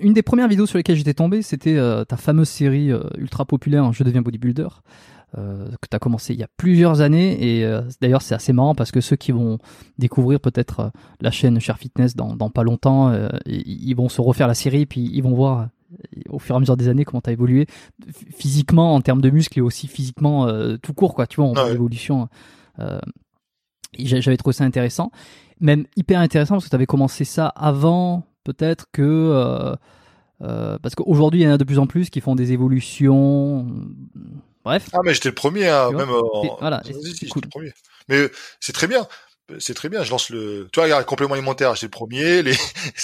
Une 0.00 0.12
des 0.12 0.22
premières 0.22 0.48
vidéos 0.48 0.66
sur 0.66 0.78
lesquelles 0.78 0.96
j'étais 0.96 1.14
tombé, 1.14 1.42
c'était 1.42 1.76
euh, 1.76 2.04
ta 2.04 2.16
fameuse 2.16 2.48
série 2.48 2.90
ultra 3.16 3.44
populaire, 3.44 3.92
Je 3.92 4.04
deviens 4.04 4.22
bodybuilder, 4.22 4.68
que 5.34 5.88
tu 5.90 5.94
as 5.94 5.98
commencé 5.98 6.32
il 6.32 6.40
y 6.40 6.42
a 6.42 6.48
plusieurs 6.56 7.00
années. 7.00 7.60
Et 7.60 7.78
d'ailleurs, 8.00 8.22
c'est 8.22 8.34
assez 8.34 8.52
marrant 8.52 8.74
parce 8.74 8.90
que 8.90 9.00
ceux 9.00 9.16
qui 9.16 9.32
vont 9.32 9.58
découvrir 9.98 10.40
peut-être 10.40 10.90
la 11.20 11.30
chaîne 11.30 11.60
Cher 11.60 11.78
Fitness 11.78 12.16
dans, 12.16 12.34
dans 12.34 12.50
pas 12.50 12.62
longtemps, 12.62 13.12
ils 13.46 13.94
vont 13.94 14.08
se 14.08 14.20
refaire 14.20 14.48
la 14.48 14.54
série, 14.54 14.86
puis 14.86 15.10
ils 15.12 15.22
vont 15.22 15.34
voir 15.34 15.68
au 16.28 16.38
fur 16.38 16.54
et 16.54 16.56
à 16.56 16.60
mesure 16.60 16.76
des 16.76 16.88
années 16.88 17.04
comment 17.04 17.20
tu 17.20 17.30
as 17.30 17.32
évolué 17.32 17.66
physiquement 18.36 18.94
en 18.94 19.00
termes 19.00 19.20
de 19.20 19.30
muscles 19.30 19.58
et 19.58 19.62
aussi 19.62 19.88
physiquement 19.88 20.46
euh, 20.46 20.76
tout 20.76 20.92
court 20.92 21.14
quoi 21.14 21.26
tu 21.26 21.36
vois 21.36 21.46
en 21.46 21.54
ah 21.54 21.64
ouais. 21.64 21.72
évolution 21.72 22.28
euh, 22.78 23.00
j'avais 23.98 24.36
trouvé 24.36 24.52
ça 24.52 24.64
intéressant. 24.64 25.10
Même 25.60 25.86
hyper 25.96 26.20
intéressant 26.20 26.54
parce 26.54 26.64
que 26.66 26.70
tu 26.70 26.76
avais 26.76 26.86
commencé 26.86 27.24
ça 27.24 27.48
avant 27.48 28.26
peut-être 28.44 28.86
que 28.92 29.02
euh, 30.42 30.78
parce 30.78 30.94
qu'aujourd'hui 30.94 31.40
il 31.40 31.44
y 31.44 31.48
en 31.48 31.52
a 31.52 31.58
de 31.58 31.64
plus 31.64 31.78
en 31.78 31.86
plus 31.86 32.10
qui 32.10 32.20
font 32.20 32.36
des 32.36 32.52
évolutions 32.52 33.66
bref. 34.64 34.88
Ah 34.92 34.98
mais 35.04 35.14
j'étais 35.14 35.30
le 35.30 35.34
premier 35.34 35.68
hein, 35.68 35.90
même 35.90 36.10
en... 36.10 36.56
voilà 36.60 36.82
cool. 37.30 37.42
le 37.42 37.48
premier. 37.48 37.72
Mais 38.08 38.28
c'est 38.60 38.72
très 38.72 38.86
bien 38.86 39.06
c'est 39.58 39.74
très 39.74 39.88
bien. 39.88 40.02
Je 40.02 40.10
lance 40.10 40.30
le, 40.30 40.68
tu 40.72 40.78
vois, 40.78 40.84
regarde, 40.84 41.04
complément 41.04 41.34
alimentaire, 41.34 41.74
j'étais 41.74 41.86
le 41.86 41.90
premier. 41.90 42.42
Les, 42.42 42.52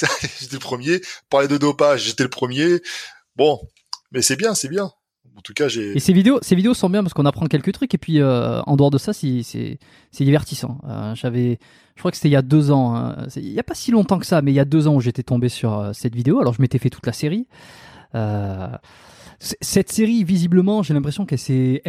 j'étais 0.41 0.55
le 0.55 0.59
premier. 0.59 1.01
Parler 1.31 1.49
de 1.49 1.57
dopage, 1.57 2.05
j'étais 2.05 2.23
le 2.23 2.31
premier. 2.31 2.81
Bon, 3.37 3.61
mais 4.13 4.23
c'est 4.23 4.37
bien, 4.37 4.55
c'est 4.55 4.69
bien. 4.69 4.93
En 5.37 5.41
tout 5.41 5.53
cas, 5.53 5.69
j'ai. 5.69 5.97
Et 5.97 6.01
ces 6.01 6.13
vidéos, 6.13 6.39
ces 6.43 6.55
vidéos 6.55 6.75
sont 6.75 6.89
bien 6.89 7.03
parce 7.03 7.13
qu'on 7.13 7.27
apprend 7.27 7.47
quelques 7.47 7.73
trucs 7.73 7.93
et 7.95 7.99
puis 7.99 8.21
euh, 8.21 8.61
en 8.63 8.77
dehors 8.77 8.91
de 8.91 8.99
ça, 8.99 9.13
c'est 9.13 9.79
divertissant. 10.13 10.79
Euh, 10.87 11.15
J'avais, 11.15 11.59
je 11.97 12.01
crois 12.01 12.11
que 12.11 12.17
c'était 12.17 12.29
il 12.29 12.33
y 12.33 12.37
a 12.37 12.43
deux 12.43 12.71
ans. 12.71 12.95
Hein. 12.95 13.27
Il 13.37 13.53
y 13.53 13.59
a 13.59 13.65
pas 13.65 13.75
si 13.75 13.91
longtemps 13.91 14.19
que 14.19 14.27
ça, 14.27 14.43
mais 14.43 14.53
il 14.53 14.55
y 14.55 14.61
a 14.61 14.65
deux 14.65 14.87
ans 14.87 14.95
où 14.95 15.01
j'étais 15.01 15.25
tombé 15.25 15.49
sur 15.49 15.79
euh, 15.79 15.93
cette 15.93 16.15
vidéo. 16.15 16.41
Alors 16.41 16.55
je 16.55 16.63
m'étais 16.63 16.79
fait 16.79 16.91
toute 16.91 17.07
la 17.07 17.13
série. 17.13 17.47
Cette 19.41 19.91
série, 19.91 20.23
visiblement, 20.23 20.85
j'ai 20.85 20.95
l'impression 20.95 21.27
qu'elle 21.27 21.41
s'est, 21.41 21.83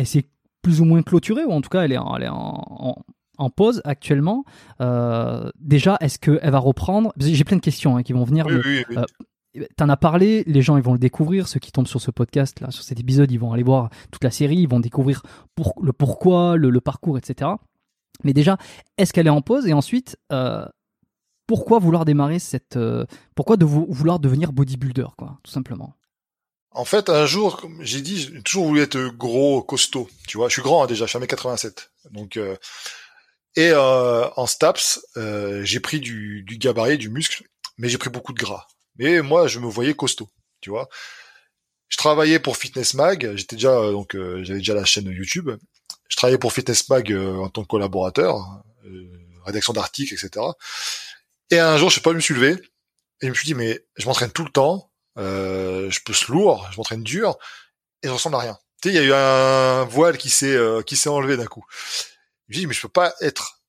plus 0.64 0.82
ou 0.82 0.86
moins 0.86 1.04
clôturée 1.04 1.46
ou 1.46 1.52
en 1.52 1.62
tout 1.62 1.70
cas, 1.70 1.84
elle 1.84 1.92
est, 1.92 1.98
en 1.98 2.96
en 3.38 3.50
pause 3.50 3.82
actuellement. 3.86 4.46
Euh, 4.82 5.50
déjà, 5.60 5.98
est-ce 6.02 6.20
qu'elle 6.20 6.52
va 6.52 6.60
reprendre? 6.60 7.14
J'ai 7.18 7.44
plein 7.44 7.58
de 7.58 7.62
questions 7.62 7.98
hein, 7.98 8.04
qui 8.04 8.14
vont 8.14 8.24
venir. 8.24 8.46
Oui, 8.46 8.56
mais, 8.56 8.62
oui, 8.66 8.86
oui. 8.90 8.98
Euh, 8.98 9.66
T'en 9.78 9.88
as 9.88 9.96
parlé, 9.96 10.44
les 10.48 10.62
gens 10.62 10.76
ils 10.76 10.84
vont 10.84 10.92
le 10.92 11.00
découvrir, 11.00 11.48
ceux 11.48 11.62
qui 11.62 11.72
tombent 11.72 11.88
sur 11.88 12.02
ce 12.02 12.12
podcast 12.12 12.60
là, 12.60 12.72
sur 12.72 12.84
cet 12.84 13.00
épisode, 13.00 13.32
ils 13.32 13.40
vont 13.40 13.54
aller 13.54 13.64
voir 13.64 13.90
toute 14.12 14.22
la 14.22 14.30
série, 14.30 14.58
ils 14.58 14.68
vont 14.68 14.82
découvrir 14.82 15.22
pour, 15.56 15.76
le 15.82 15.94
pourquoi, 15.94 16.58
le, 16.58 16.70
le, 16.70 16.82
parcours, 16.82 17.18
etc. 17.18 17.52
Mais 18.26 18.34
déjà, 18.34 18.58
est-ce 18.98 19.14
qu'elle 19.14 19.28
est 19.28 19.30
en 19.30 19.42
pause? 19.42 19.66
Et 19.66 19.72
ensuite, 19.72 20.18
euh, 20.34 20.66
pourquoi 21.48 21.80
vouloir 21.80 22.04
démarrer 22.04 22.40
cette, 22.40 22.78
pourquoi 23.34 23.56
de 23.56 23.64
vouloir 23.64 24.20
devenir 24.20 24.52
bodybuilder, 24.52 25.08
quoi, 25.18 25.40
tout 25.42 25.52
simplement? 25.52 25.96
En 26.76 26.84
fait, 26.84 27.10
un 27.10 27.26
jour, 27.26 27.56
comme 27.56 27.78
j'ai 27.82 28.02
dit, 28.02 28.18
j'ai 28.18 28.42
toujours 28.42 28.66
voulu 28.66 28.82
être 28.82 29.00
gros, 29.16 29.64
costaud. 29.64 30.10
Tu 30.28 30.38
vois, 30.38 30.50
je 30.50 30.54
suis 30.54 30.62
grand 30.62 30.84
hein, 30.84 30.88
déjà, 30.88 31.06
je 31.06 31.12
suis 31.12 31.20
1m87. 31.20 31.88
Donc, 32.12 32.36
euh, 32.36 32.58
et 33.56 33.72
euh, 33.72 34.28
en 34.36 34.48
STAPS, 34.48 35.00
euh, 35.18 35.64
j'ai 35.64 35.80
pris 35.80 36.00
du, 36.00 36.44
du, 36.44 36.58
gabarit, 36.58 36.98
du 36.98 37.10
muscle, 37.10 37.44
mais 37.78 37.90
j'ai 37.90 37.98
pris 37.98 38.10
beaucoup 38.10 38.34
de 38.34 38.40
gras. 38.40 38.68
Mais 38.98 39.22
moi, 39.22 39.48
je 39.48 39.60
me 39.60 39.68
voyais 39.68 39.94
costaud, 39.94 40.30
tu 40.62 40.70
vois. 40.70 40.90
Je 41.88 41.98
travaillais 41.98 42.40
pour 42.40 42.58
Fitness 42.58 42.94
Mag, 42.94 43.36
j'étais 43.36 43.56
déjà 43.56 43.72
euh, 43.72 43.92
donc 43.92 44.16
euh, 44.16 44.44
j'avais 44.44 44.60
déjà 44.60 44.74
la 44.74 44.86
chaîne 44.86 45.06
YouTube. 45.06 45.52
Je 46.08 46.18
travaillais 46.18 46.38
pour 46.38 46.54
Fitness 46.54 46.90
Mag 46.90 47.12
euh, 47.12 47.38
en 47.38 47.50
tant 47.50 47.64
que 47.64 47.68
collaborateur, 47.68 48.64
rédaction 49.46 49.74
d'articles, 49.74 50.14
etc. 50.14 50.46
Et 51.52 51.60
un 51.60 51.78
jour, 51.78 51.90
je 51.90 51.96
sais 51.96 52.02
pas, 52.02 52.12
je 52.12 52.16
me 52.16 52.22
suis 52.22 52.34
levé 52.34 52.52
et 53.22 53.28
je 53.28 53.30
me 53.30 53.34
suis 53.34 53.46
dit 53.46 53.54
mais 53.54 53.86
je 53.98 54.06
m'entraîne 54.08 54.32
tout 54.32 54.44
le 54.44 54.50
temps, 54.52 54.92
je 55.16 56.00
pousse 56.04 56.28
lourd, 56.28 56.68
je 56.72 56.78
m'entraîne 56.78 57.04
dur 57.04 57.38
et 58.04 58.08
je 58.08 58.14
ressemble 58.14 58.36
à 58.36 58.40
rien. 58.40 58.58
Tu 58.82 58.90
sais, 58.90 58.96
il 58.96 58.98
y 58.98 59.00
a 59.00 59.04
eu 59.04 59.14
un 59.14 59.86
voile 59.86 60.18
qui 60.18 60.30
s'est 60.30 60.58
qui 60.86 60.96
s'est 60.96 61.10
enlevé 61.10 61.38
d'un 61.38 61.46
coup. 61.46 61.66
Je 62.50 62.60
dis 62.60 62.68
mais 62.68 62.74
je 62.74 62.82
peux 62.82 62.90
pas 62.90 63.14
être 63.22 63.62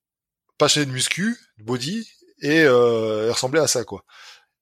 passionné 0.59 0.87
de 0.87 0.93
muscu, 0.93 1.37
de 1.59 1.65
body 1.65 2.09
et, 2.43 2.63
euh, 2.63 3.33
ressembler 3.33 3.61
à 3.61 3.67
ça 3.67 3.85
quoi. 3.85 4.05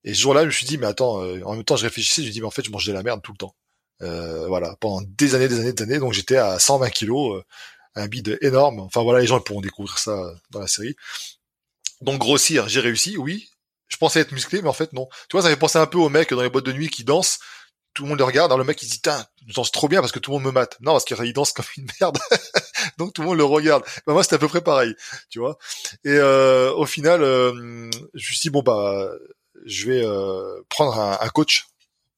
Et 0.04 0.12
ce 0.14 0.20
jour-là, 0.20 0.42
je 0.42 0.46
me 0.46 0.50
suis 0.50 0.66
dit 0.66 0.78
mais 0.78 0.86
attends, 0.86 1.22
euh, 1.22 1.42
en 1.44 1.54
même 1.54 1.64
temps 1.64 1.76
je 1.76 1.84
réfléchissais, 1.84 2.22
je 2.22 2.28
me 2.28 2.32
dis 2.32 2.40
mais 2.40 2.46
en 2.46 2.50
fait 2.50 2.64
je 2.64 2.70
mangeais 2.70 2.92
de 2.92 2.96
la 2.96 3.02
merde 3.02 3.22
tout 3.22 3.32
le 3.32 3.38
temps. 3.38 3.54
Euh, 4.02 4.46
voilà, 4.48 4.76
pendant 4.80 5.02
des 5.06 5.34
années, 5.34 5.48
des 5.48 5.60
années, 5.60 5.72
des 5.72 5.82
années. 5.82 5.98
Donc 5.98 6.12
j'étais 6.12 6.36
à 6.36 6.58
120 6.58 6.90
kilos, 6.90 7.38
euh, 7.38 7.44
un 7.94 8.08
bide 8.08 8.38
énorme. 8.42 8.80
Enfin 8.80 9.02
voilà, 9.02 9.20
les 9.20 9.26
gens 9.26 9.40
pourront 9.40 9.60
découvrir 9.60 9.98
ça 9.98 10.34
dans 10.50 10.60
la 10.60 10.66
série. 10.66 10.96
Donc 12.00 12.18
grossir, 12.20 12.68
j'ai 12.68 12.80
réussi, 12.80 13.16
oui. 13.16 13.48
Je 13.88 13.96
pensais 13.96 14.20
être 14.20 14.32
musclé, 14.32 14.62
mais 14.62 14.68
en 14.68 14.72
fait 14.72 14.92
non. 14.92 15.08
Tu 15.28 15.36
vois, 15.36 15.42
ça 15.42 15.48
fait 15.48 15.56
penser 15.56 15.78
un 15.78 15.86
peu 15.86 15.98
aux 15.98 16.08
mecs 16.08 16.32
dans 16.34 16.42
les 16.42 16.50
boîtes 16.50 16.66
de 16.66 16.72
nuit 16.72 16.88
qui 16.88 17.04
dansent 17.04 17.38
tout 17.94 18.02
le 18.02 18.08
monde 18.10 18.18
le 18.18 18.24
regarde, 18.24 18.50
alors 18.50 18.58
le 18.58 18.64
mec 18.64 18.82
il 18.82 18.88
dit 18.88 19.00
tiens, 19.00 19.24
je 19.46 19.54
danse 19.54 19.72
trop 19.72 19.88
bien 19.88 20.00
parce 20.00 20.12
que 20.12 20.18
tout 20.18 20.30
le 20.30 20.36
monde 20.38 20.46
me 20.46 20.52
mate. 20.52 20.76
Non, 20.80 20.92
parce 20.92 21.04
qu'il 21.04 21.32
danse 21.32 21.52
comme 21.52 21.66
une 21.76 21.86
merde. 22.00 22.18
Donc 22.98 23.12
tout 23.12 23.22
le 23.22 23.28
monde 23.28 23.38
le 23.38 23.44
regarde. 23.44 23.84
Bah, 24.06 24.12
moi 24.12 24.22
c'était 24.22 24.36
à 24.36 24.38
peu 24.38 24.48
près 24.48 24.62
pareil, 24.62 24.94
tu 25.30 25.38
vois. 25.38 25.58
Et 26.04 26.10
euh, 26.10 26.72
au 26.72 26.86
final, 26.86 27.22
euh, 27.22 27.90
je 28.14 28.30
me 28.30 28.34
suis 28.34 28.40
dit 28.40 28.50
bon 28.50 28.62
bah 28.62 29.10
je 29.64 29.86
vais 29.86 30.04
euh, 30.04 30.62
prendre 30.68 30.98
un, 30.98 31.18
un, 31.20 31.28
coach. 31.28 31.66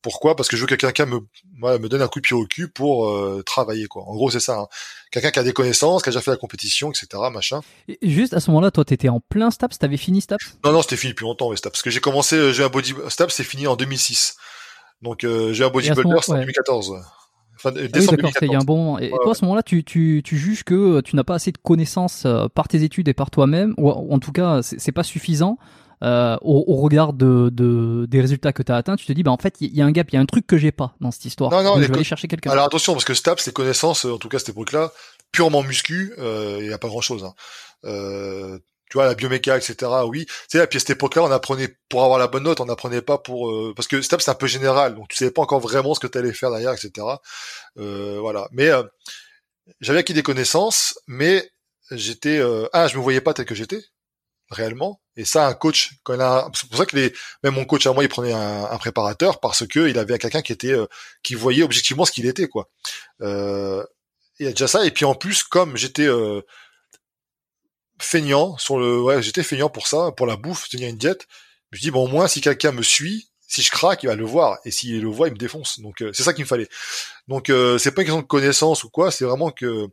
Pourquoi? 0.03 0.37
Parce 0.37 0.49
que 0.49 0.57
je 0.57 0.61
veux 0.61 0.68
que 0.68 0.74
quelqu'un 0.74 1.07
me 1.07 1.20
moi, 1.55 1.79
me 1.79 1.89
donne 1.89 2.03
un 2.03 2.09
coup 2.09 2.20
de 2.20 2.27
pied 2.27 2.37
au 2.37 2.47
cul 2.47 2.68
pour 2.68 3.09
euh, 3.09 3.43
travailler 3.45 3.87
quoi. 3.87 4.05
En 4.05 4.14
gros 4.14 4.31
c'est 4.31 4.41
ça. 4.41 4.59
Hein. 4.59 4.68
Quelqu'un 5.11 5.31
qui 5.31 5.39
a 5.39 5.43
des 5.43 5.53
connaissances, 5.53 6.03
qui 6.03 6.11
a 6.11 6.12
déjà 6.12 6.20
fait 6.20 6.31
la 6.31 6.37
compétition, 6.37 6.91
etc. 6.91 7.22
Machin. 7.33 7.61
Et 7.89 7.99
juste 8.03 8.33
à 8.35 8.41
ce 8.41 8.51
moment-là, 8.51 8.70
toi 8.70 8.85
t'étais 8.85 9.09
en 9.09 9.20
plein 9.20 9.51
STAPS, 9.51 9.79
t'avais 9.79 9.97
fini 9.97 10.20
STAPS? 10.20 10.59
Non 10.64 10.72
non, 10.72 10.83
c'était 10.83 10.97
fini 10.97 11.12
depuis 11.12 11.24
longtemps 11.24 11.51
les 11.51 11.57
STAPS. 11.57 11.72
Parce 11.72 11.83
que 11.83 11.91
j'ai 11.91 12.01
commencé, 12.01 12.37
euh, 12.37 12.53
j'ai 12.53 12.62
un 12.62 12.68
body 12.68 12.95
STAPS, 13.09 13.35
c'est 13.35 13.45
fini 13.45 13.66
en 13.66 13.74
2006. 13.74 14.37
Donc 15.03 15.24
euh, 15.24 15.53
j'ai 15.53 15.64
un 15.64 15.70
bodybuilder, 15.70 16.18
c'est 16.22 16.32
en 16.32 16.36
2014. 16.36 16.94
Enfin, 17.57 17.70
Ah 17.74 17.80
oui, 17.80 17.88
décembre 17.88 18.16
d'accord, 18.16 18.30
c'était 18.34 18.47
il 18.47 18.53
y 18.53 18.55
a 18.55 18.59
un 18.59 18.64
2014. 18.64 18.66
bon. 18.66 18.99
Et 18.99 19.11
Ouais, 19.11 19.18
toi, 19.22 19.32
à 19.32 19.34
ce 19.34 19.44
moment-là, 19.44 19.62
tu, 19.62 19.82
tu, 19.84 20.22
tu 20.24 20.36
juges 20.36 20.62
que 20.64 21.01
tu 21.01 21.16
n'as 21.16 21.24
pas 21.24 21.34
assez 21.34 21.53
de 21.53 21.59
connaissances 21.59 22.24
euh, 22.26 22.49
par 22.49 22.68
tes 22.68 22.82
études 22.82 23.09
et 23.09 23.14
par 23.14 23.30
toi-même, 23.30 23.74
ou 23.78 23.90
en 23.90 24.18
tout 24.18 24.32
cas, 24.32 24.61
c'est 24.62 24.92
pas 24.92 25.03
suffisant 25.03 25.59
euh, 26.05 26.36
au, 26.42 26.64
au 26.66 26.76
regard 26.76 27.14
de, 27.14 27.51
de, 27.51 28.07
des 28.09 28.20
résultats 28.20 28.53
que 28.53 28.62
tu 28.62 28.70
as 28.72 28.76
atteints. 28.76 28.97
Tu 28.97 29.07
te 29.07 29.12
dis, 29.12 29.22
bah 29.22 29.30
en 29.30 29.38
fait, 29.38 29.55
il 29.61 29.74
y 29.74 29.80
a 29.80 29.86
un 29.86 29.92
gap, 29.92 30.11
il 30.11 30.14
y 30.14 30.18
a 30.18 30.20
un 30.20 30.26
truc 30.26 30.47
que 30.47 30.59
j'ai 30.59 30.72
pas 30.72 30.94
dans 31.01 31.11
cette 31.11 31.24
histoire. 31.24 31.51
Non, 31.51 31.62
non, 31.62 31.74
Donc, 31.74 31.82
je 31.82 31.88
vais 31.88 31.94
aller 31.94 32.05
chercher 32.05 32.28
quelqu'un. 32.28 32.51
Alors 32.51 32.66
attention, 32.66 32.92
parce 32.92 33.05
que 33.05 33.14
STAPS, 33.14 33.47
les 33.47 33.53
connaissances, 33.53 34.05
euh, 34.05 34.12
en 34.12 34.18
tout 34.18 34.28
cas 34.28 34.36
à 34.36 34.40
cette 34.40 34.51
époque-là, 34.51 34.92
purement 35.32 35.62
muscu, 35.62 36.12
euh, 36.18 36.59
il 36.61 36.68
n'y 36.68 36.74
a 36.74 36.78
pas 36.78 36.88
grand-chose. 36.88 37.24
Hein. 37.24 37.34
Euh, 37.84 38.59
tu 38.91 38.99
vois, 38.99 39.07
la 39.07 39.14
bioméca, 39.14 39.57
etc., 39.57 39.91
oui. 40.07 40.26
Tu 40.26 40.59
sais, 40.59 40.66
puis 40.66 40.76
à 40.76 40.80
cette 40.80 40.91
époque-là, 40.91 41.24
on 41.24 41.30
apprenait 41.30 41.76
pour 41.89 42.05
avoir 42.05 42.18
la 42.18 42.28
bonne 42.28 42.45
note, 42.45 42.61
on 42.61 42.68
apprenait 42.68 43.03
pas 43.03 43.18
pour... 43.18 43.51
euh, 43.51 43.72
parce 43.74 43.89
que 43.89 44.01
STAPS, 44.01 44.24
c'est 44.24 44.30
un 44.30 44.34
peu 44.34 44.47
général, 44.47 44.95
donc 44.95 45.09
tu 45.09 45.16
savais 45.16 45.30
pas 45.30 45.43
encore 45.43 45.61
vraiment 45.61 45.95
ce 45.95 46.01
que 46.01 46.07
tu 46.07 46.18
allais 46.18 46.32
faire 46.32 46.51
derrière, 46.51 46.72
etc. 46.72 47.07
Euh, 47.78 48.18
voilà. 48.20 48.49
Mais 48.53 48.68
euh, 48.68 48.82
j'avais 49.80 49.99
acquis 50.01 50.14
des 50.14 50.22
connaissances, 50.22 50.99
mais 51.07 51.51
j'étais... 51.91 52.41
Ah, 52.72 52.87
je 52.89 52.97
me 52.97 53.03
voyais 53.03 53.20
pas 53.20 53.34
tel 53.34 53.45
que 53.45 53.55
j'étais, 53.55 53.82
réellement. 54.51 55.01
Et 55.16 55.24
ça, 55.24 55.47
un 55.47 55.55
coach, 55.55 55.95
quand 56.05 56.14
il 56.14 56.20
a... 56.20 56.49
C'est 56.55 56.68
pour 56.68 56.78
ça 56.78 56.87
que 56.87 56.95
les... 56.95 57.12
même 57.43 57.55
mon 57.55 57.64
coach 57.64 57.87
à 57.87 57.93
moi, 57.93 58.05
il 58.05 58.09
prenait 58.09 58.34
un, 58.34 58.64
un 58.64 58.78
préparateur, 58.78 59.41
parce 59.41 59.66
que 59.66 59.89
il 59.89 59.99
avait 59.99 60.18
quelqu'un 60.18 60.43
qui 60.43 60.53
était... 60.53 60.72
euh, 60.72 60.87
qui 61.22 61.34
voyait 61.34 61.62
objectivement 61.62 62.05
ce 62.05 62.12
qu'il 62.12 62.26
était, 62.26 62.47
quoi. 62.47 62.68
Euh, 63.22 63.82
il 64.39 64.45
y 64.47 64.49
a 64.49 64.53
déjà 64.53 64.68
ça. 64.68 64.84
Et 64.84 64.91
puis 64.91 65.05
en 65.07 65.14
plus, 65.14 65.43
comme 65.43 65.76
j'étais 65.76 66.07
feignant 67.99 68.57
sur 68.59 68.78
le, 68.78 69.01
ouais, 69.01 69.22
j'étais 69.22 69.42
feignant 69.42 69.68
pour 69.68 69.86
ça, 69.86 70.12
pour 70.12 70.26
la 70.26 70.36
bouffe, 70.36 70.68
tenir 70.68 70.88
une 70.88 70.97
diète. 70.99 71.26
Je 71.72 71.80
dis 71.80 71.90
bon, 71.90 72.05
au 72.05 72.09
moins 72.09 72.28
si 72.28 72.40
quelqu'un 72.40 72.72
me 72.72 72.82
suit, 72.82 73.28
si 73.49 73.62
je 73.62 73.70
craque, 73.70 74.03
il 74.03 74.07
va 74.07 74.14
le 74.14 74.24
voir. 74.24 74.59
Et 74.64 74.70
s'il 74.70 75.01
le 75.01 75.09
voit, 75.09 75.28
il 75.28 75.34
me 75.34 75.38
défonce. 75.38 75.80
Donc 75.80 76.03
euh, 76.03 76.12
c'est 76.12 76.22
ça 76.22 76.32
qu'il 76.32 76.44
me 76.44 76.49
fallait. 76.49 76.68
Donc 77.28 77.51
euh, 77.51 77.78
c'est 77.78 77.92
pas 77.92 78.03
une 78.03 78.07
question 78.07 78.22
de 78.22 78.26
connaissance 78.26 78.84
ou 78.84 78.90
quoi. 78.90 79.11
C'est 79.11 79.24
vraiment 79.24 79.51
que 79.51 79.88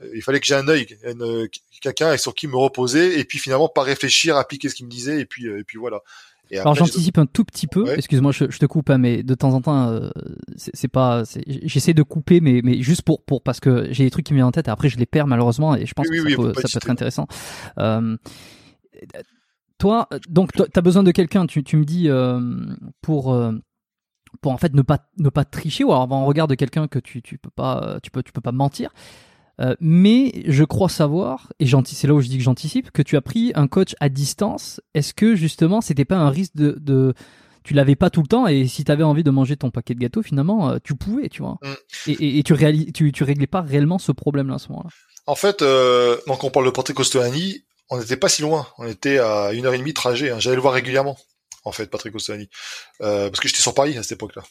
euh, 0.00 0.10
il 0.14 0.22
fallait 0.22 0.40
que 0.40 0.46
j'ai 0.46 0.54
un 0.54 0.68
œil, 0.68 0.86
euh, 1.04 1.48
quelqu'un 1.80 2.16
sur 2.16 2.34
qui 2.34 2.46
me 2.46 2.56
reposer 2.56 3.18
et 3.18 3.24
puis 3.24 3.38
finalement 3.38 3.68
pas 3.68 3.82
réfléchir, 3.82 4.36
appliquer 4.36 4.68
ce 4.68 4.74
qu'il 4.74 4.86
me 4.86 4.90
disait 4.90 5.20
et 5.20 5.26
puis 5.26 5.46
euh, 5.46 5.60
et 5.60 5.64
puis 5.64 5.78
voilà. 5.78 6.02
Et 6.50 6.58
Alors 6.58 6.74
j'anticipe 6.74 7.18
un 7.18 7.26
tout 7.26 7.44
petit 7.44 7.66
peu. 7.66 7.84
Ouais. 7.84 7.96
Excuse-moi, 7.96 8.32
je, 8.32 8.50
je 8.50 8.58
te 8.58 8.66
coupe, 8.66 8.88
hein, 8.90 8.98
mais 8.98 9.22
de 9.22 9.34
temps 9.34 9.52
en 9.54 9.60
temps, 9.60 9.88
euh, 9.88 10.08
c'est 10.56 10.88
pas. 10.88 11.22
J'essaie 11.46 11.94
de 11.94 12.02
couper, 12.02 12.40
mais 12.40 12.60
mais 12.64 12.82
juste 12.82 13.02
pour 13.02 13.22
pour 13.24 13.42
parce 13.42 13.60
que 13.60 13.92
j'ai 13.92 14.04
des 14.04 14.10
trucs 14.10 14.24
qui 14.26 14.32
me 14.32 14.38
viennent 14.38 14.46
en 14.46 14.52
tête 14.52 14.68
et 14.68 14.70
après 14.70 14.88
je 14.88 14.96
les 14.98 15.06
perds 15.06 15.26
malheureusement 15.26 15.74
et 15.76 15.84
je 15.86 15.92
pense 15.92 16.06
Oui, 16.08 16.18
que 16.18 16.22
oui, 16.24 16.32
ça, 16.32 16.40
oui, 16.40 16.52
peut, 16.54 16.60
ça 16.66 16.78
être 16.78 16.90
intéressant. 16.90 17.26
Euh, 17.78 18.16
toi, 19.78 20.08
donc 20.28 20.52
tu 20.52 20.62
as 20.74 20.80
besoin 20.82 21.02
de 21.02 21.10
quelqu'un. 21.10 21.46
Tu 21.46 21.62
tu 21.62 21.76
me 21.76 21.84
dis 21.84 22.08
euh, 22.08 22.40
pour 23.02 23.38
pour 24.40 24.52
en 24.52 24.56
fait 24.56 24.74
ne 24.74 24.82
pas 24.82 24.98
ne 25.18 25.28
pas 25.28 25.44
tricher 25.44 25.84
ou 25.84 25.90
alors 25.90 26.02
avoir 26.02 26.20
un 26.20 26.24
regard 26.24 26.48
de 26.48 26.54
quelqu'un 26.54 26.88
que 26.88 26.98
tu 26.98 27.22
tu 27.22 27.38
peux 27.38 27.50
pas 27.50 27.98
tu 28.02 28.10
peux 28.10 28.22
tu 28.22 28.32
peux 28.32 28.40
pas 28.40 28.52
mentir. 28.52 28.90
Euh, 29.60 29.74
mais 29.80 30.42
je 30.46 30.62
crois 30.64 30.88
savoir, 30.88 31.52
et 31.58 31.66
c'est 31.66 32.06
là 32.06 32.14
où 32.14 32.20
je 32.20 32.28
dis 32.28 32.38
que 32.38 32.44
j'anticipe, 32.44 32.90
que 32.92 33.02
tu 33.02 33.16
as 33.16 33.20
pris 33.20 33.52
un 33.54 33.66
coach 33.66 33.96
à 33.98 34.08
distance. 34.08 34.80
Est-ce 34.94 35.14
que 35.14 35.34
justement, 35.34 35.80
c'était 35.80 36.04
pas 36.04 36.16
un 36.16 36.30
risque 36.30 36.54
de, 36.54 36.76
de 36.80 37.14
tu 37.64 37.74
l'avais 37.74 37.96
pas 37.96 38.08
tout 38.08 38.22
le 38.22 38.28
temps 38.28 38.46
et 38.46 38.66
si 38.66 38.84
tu 38.84 38.92
avais 38.92 39.02
envie 39.02 39.24
de 39.24 39.30
manger 39.30 39.56
ton 39.56 39.70
paquet 39.70 39.94
de 39.94 39.98
gâteaux, 39.98 40.22
finalement, 40.22 40.70
euh, 40.70 40.78
tu 40.82 40.94
pouvais, 40.94 41.28
tu 41.28 41.42
vois. 41.42 41.58
Mm. 41.62 41.74
Et, 42.06 42.12
et, 42.12 42.38
et 42.38 42.42
tu, 42.42 42.54
tu 42.92 43.12
tu 43.12 43.24
réglais 43.24 43.46
pas 43.48 43.60
réellement 43.60 43.98
ce 43.98 44.12
problème-là 44.12 44.54
à 44.54 44.58
ce 44.58 44.68
moment-là. 44.68 44.90
En 45.26 45.34
fait, 45.34 45.60
euh, 45.60 46.16
donc 46.26 46.44
on 46.44 46.50
parle 46.50 46.66
de 46.66 46.70
Patrick 46.70 46.96
Costolani, 46.96 47.64
on 47.90 47.98
n'était 47.98 48.16
pas 48.16 48.28
si 48.28 48.42
loin. 48.42 48.66
On 48.78 48.86
était 48.86 49.18
à 49.18 49.52
une 49.52 49.66
heure 49.66 49.74
et 49.74 49.78
demie 49.78 49.90
de 49.90 49.94
trajet. 49.94 50.30
hein. 50.30 50.38
J'allais 50.38 50.56
le 50.56 50.62
voir 50.62 50.72
régulièrement, 50.72 51.18
en 51.64 51.72
fait, 51.72 51.90
Patrick 51.90 52.12
Costolani, 52.12 52.48
euh, 53.02 53.28
parce 53.28 53.40
que 53.40 53.48
j'étais 53.48 53.60
sur 53.60 53.74
Paris 53.74 53.98
à 53.98 54.02
cette 54.02 54.12
époque-là. 54.12 54.44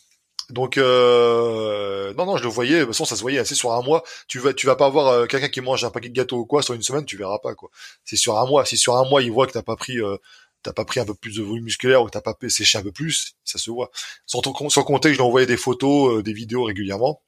Donc 0.49 0.77
euh, 0.77 2.13
non, 2.13 2.25
non, 2.25 2.37
je 2.37 2.43
le 2.43 2.49
voyais. 2.49 2.79
De 2.79 2.85
toute 2.85 2.93
façon, 2.93 3.05
ça 3.05 3.15
se 3.15 3.21
voyait. 3.21 3.43
C'est 3.43 3.55
sur 3.55 3.73
un 3.73 3.81
mois. 3.81 4.03
Tu 4.27 4.39
vas, 4.39 4.53
tu 4.53 4.65
vas 4.65 4.75
pas 4.75 4.85
avoir 4.85 5.07
euh, 5.07 5.25
quelqu'un 5.25 5.49
qui 5.49 5.61
mange 5.61 5.83
un 5.83 5.89
paquet 5.89 6.09
de 6.09 6.13
gâteaux 6.13 6.37
ou 6.37 6.45
quoi 6.45 6.61
sur 6.61 6.73
une 6.73 6.83
semaine. 6.83 7.05
Tu 7.05 7.17
verras 7.17 7.39
pas 7.39 7.53
quoi. 7.53 7.69
C'est 8.05 8.15
sur 8.15 8.37
un 8.37 8.45
mois. 8.45 8.65
Si 8.65 8.77
sur 8.77 8.95
un 8.95 9.07
mois 9.09 9.21
il 9.21 9.31
voit 9.31 9.45
que 9.45 9.51
t'as 9.51 9.61
pas 9.61 9.75
pris, 9.75 9.99
euh, 9.99 10.17
t'as 10.63 10.71
pas 10.71 10.85
pris 10.85 11.01
un 11.01 11.05
peu 11.05 11.13
plus 11.13 11.35
de 11.35 11.43
volume 11.43 11.65
musculaire 11.65 12.01
ou 12.01 12.05
que 12.05 12.11
t'as 12.11 12.21
pas 12.21 12.33
séché 12.47 12.77
un 12.77 12.83
peu 12.83 12.93
plus, 12.93 13.35
ça 13.43 13.57
se 13.57 13.69
voit. 13.69 13.91
Sans, 14.25 14.41
sans 14.69 14.83
compter 14.83 15.09
que 15.09 15.15
je 15.15 15.37
lui 15.37 15.45
des 15.45 15.57
photos, 15.57 16.19
euh, 16.19 16.23
des 16.23 16.33
vidéos 16.33 16.63
régulièrement. 16.63 17.21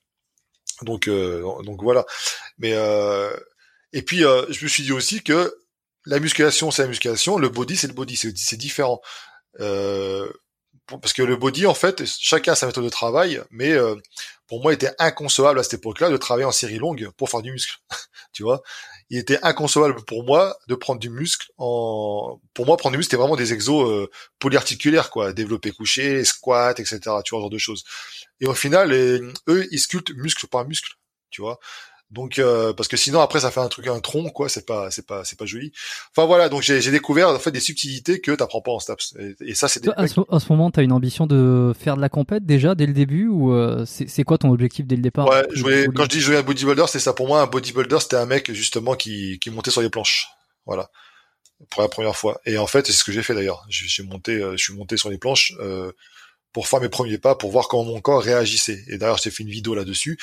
Donc 0.84 1.09
euh, 1.09 1.43
donc 1.63 1.84
voilà. 1.84 2.05
Mais 2.57 2.72
et 3.91 4.01
puis 4.01 4.20
je 4.20 4.63
me 4.63 4.70
suis 4.70 4.84
dit 4.84 4.93
aussi 4.93 5.24
que 5.24 5.53
la 6.05 6.20
musculation 6.20 6.72
c'est 6.72 6.84
la 6.84 6.88
musculation, 6.88 7.38
le 7.38 7.49
body 7.49 7.76
c'est 7.76 7.88
le 7.88 7.93
body, 7.93 8.15
c'est 8.15 8.57
différent. 8.57 9.01
Euh, 9.59 10.32
parce 10.98 11.14
que 11.14 11.22
le 11.22 11.36
body 11.36 11.66
en 11.66 11.74
fait, 11.74 12.04
chacun 12.06 12.54
a 12.54 12.56
sa 12.56 12.66
méthode 12.66 12.84
de 12.84 12.90
travail, 12.90 13.42
mais 13.52 13.72
euh, 13.72 13.96
pour 14.48 14.62
moi 14.62 14.72
il 14.72 14.76
était 14.76 14.94
inconcevable 15.00 15.60
à 15.60 15.64
cette 15.64 15.76
époque-là 15.76 16.10
de 16.10 16.18
travailler 16.18 16.46
en 16.46 16.52
série 16.52 16.78
longue 16.78 17.10
pour 17.18 17.30
faire 17.30 17.42
du 17.42 17.52
muscle. 17.52 17.78
tu 18.34 18.44
vois, 18.44 18.62
il 19.10 19.18
était 19.18 19.40
inconcevable 19.44 20.04
pour 20.06 20.24
moi 20.24 20.58
de 20.68 20.76
prendre 20.76 21.00
du 21.00 21.10
muscle 21.10 21.52
en 21.58 22.40
pour 22.54 22.66
moi 22.66 22.78
prendre 22.78 22.94
du 22.94 22.98
muscle 22.98 23.12
c'était 23.12 23.22
vraiment 23.22 23.36
des 23.36 23.54
exos 23.54 23.90
euh, 23.90 24.10
polyarticulaires 24.40 25.10
quoi, 25.10 25.34
développer 25.34 25.72
couché, 25.72 26.24
squat, 26.26 26.80
etc. 26.80 27.00
Tu 27.00 27.08
vois 27.08 27.22
ce 27.24 27.30
genre 27.30 27.50
de 27.50 27.58
choses. 27.58 27.84
Et 28.42 28.48
au 28.48 28.54
final, 28.54 28.94
eux, 28.94 29.68
ils 29.72 29.80
sculptent 29.80 30.14
muscle 30.16 30.48
par 30.48 30.66
muscle, 30.66 30.94
tu 31.30 31.42
vois? 31.42 31.60
Donc 32.12 32.39
euh, 32.39 32.74
parce 32.74 32.88
que 32.88 32.97
sinon 32.97 33.22
après 33.22 33.39
ça 33.39 33.51
fait 33.51 33.60
un 33.60 33.68
truc 33.68 33.88
un 33.88 33.99
tronc 33.99 34.32
quoi, 34.32 34.49
c'est 34.49 34.66
pas 34.66 34.89
c'est 34.89 35.05
pas 35.05 35.24
c'est 35.24 35.38
pas 35.38 35.45
joli. 35.45 35.72
Enfin 36.12 36.26
voilà, 36.26 36.49
donc 36.49 36.64
j'ai 36.64 36.91
découvert 36.91 37.30
en 37.30 37.38
fait 37.39 37.51
des 37.51 37.60
subtilités 37.60 38.20
que 38.20 38.32
t'apprends 38.32 38.62
pas 38.62 38.72
en 38.72 38.80
STAPS. 38.80 39.16
Et, 39.20 39.36
et 39.49 39.53
ça 39.53 39.68
c'est 39.68 39.84
des 39.84 39.91
à, 39.95 40.07
ce, 40.07 40.20
à 40.32 40.39
ce 40.39 40.51
moment, 40.51 40.72
tu 40.72 40.80
as 40.80 40.84
une 40.84 40.91
ambition 40.91 41.28
de 41.28 41.72
faire 41.78 41.95
de 41.95 42.01
la 42.01 42.10
compète 42.10 42.45
déjà 42.45 42.74
dès 42.74 42.88
le 42.88 42.93
début 42.93 43.28
ou 43.28 43.53
euh, 43.53 43.86
c'est 43.86 44.10
c'est 44.10 44.24
quoi 44.24 44.38
ton 44.39 44.51
objectif 44.51 44.88
dès 44.88 44.95
le 44.95 45.03
départ? 45.03 45.28
Ouais, 45.28 45.45
je 45.53 45.62
voulais, 45.62 45.86
quand 45.93 46.03
je 46.03 46.10
dis 46.10 46.20
jouer 46.20 46.38
un 46.38 46.43
bodybuilder, 46.43 46.86
c'est 46.88 46.99
ça 46.99 47.14
pour 47.14 47.28
moi 47.28 47.41
un 47.41 47.47
bodybuilder, 47.47 47.99
c'était 47.99 48.16
un 48.16 48.26
mec 48.26 48.51
justement 48.51 48.95
qui 48.95 49.38
qui 49.39 49.51
montait 49.51 49.72
sur 49.72 49.82
les 49.82 49.89
planches. 49.89 50.28
Voilà. 50.66 50.89
Pour 51.70 51.82
la 51.82 51.89
première 51.89 52.16
fois. 52.16 52.39
Et 52.45 52.57
en 52.57 52.68
fait, 52.68 52.88
c'est 52.88 52.93
ce 52.93 53.03
que 53.03 53.12
j'ai 53.12 53.22
fait 53.22 53.36
d'ailleurs. 53.36 53.66
J'ai 53.70 54.01
monté 54.03 54.32
euh, 54.32 54.53
je 54.55 54.64
suis 54.64 54.74
monté 54.74 54.95
sur 54.95 55.10
les 55.10 55.18
planches 55.18 55.53
euh, 55.60 55.91
pour 56.54 56.68
faire 56.68 56.82
mes 56.82 56.89
premiers 56.89 57.18
pas, 57.18 57.36
pour 57.36 57.52
voir 57.52 57.68
comment 57.68 57.86
mon 57.86 58.02
corps 58.02 58.22
réagissait. 58.22 58.84
Et 58.88 58.97
d'ailleurs, 58.97 59.20
j'ai 59.24 59.32
fait 59.32 59.43
une 59.43 59.50
vidéo 59.50 59.76
là-dessus. 59.76 60.18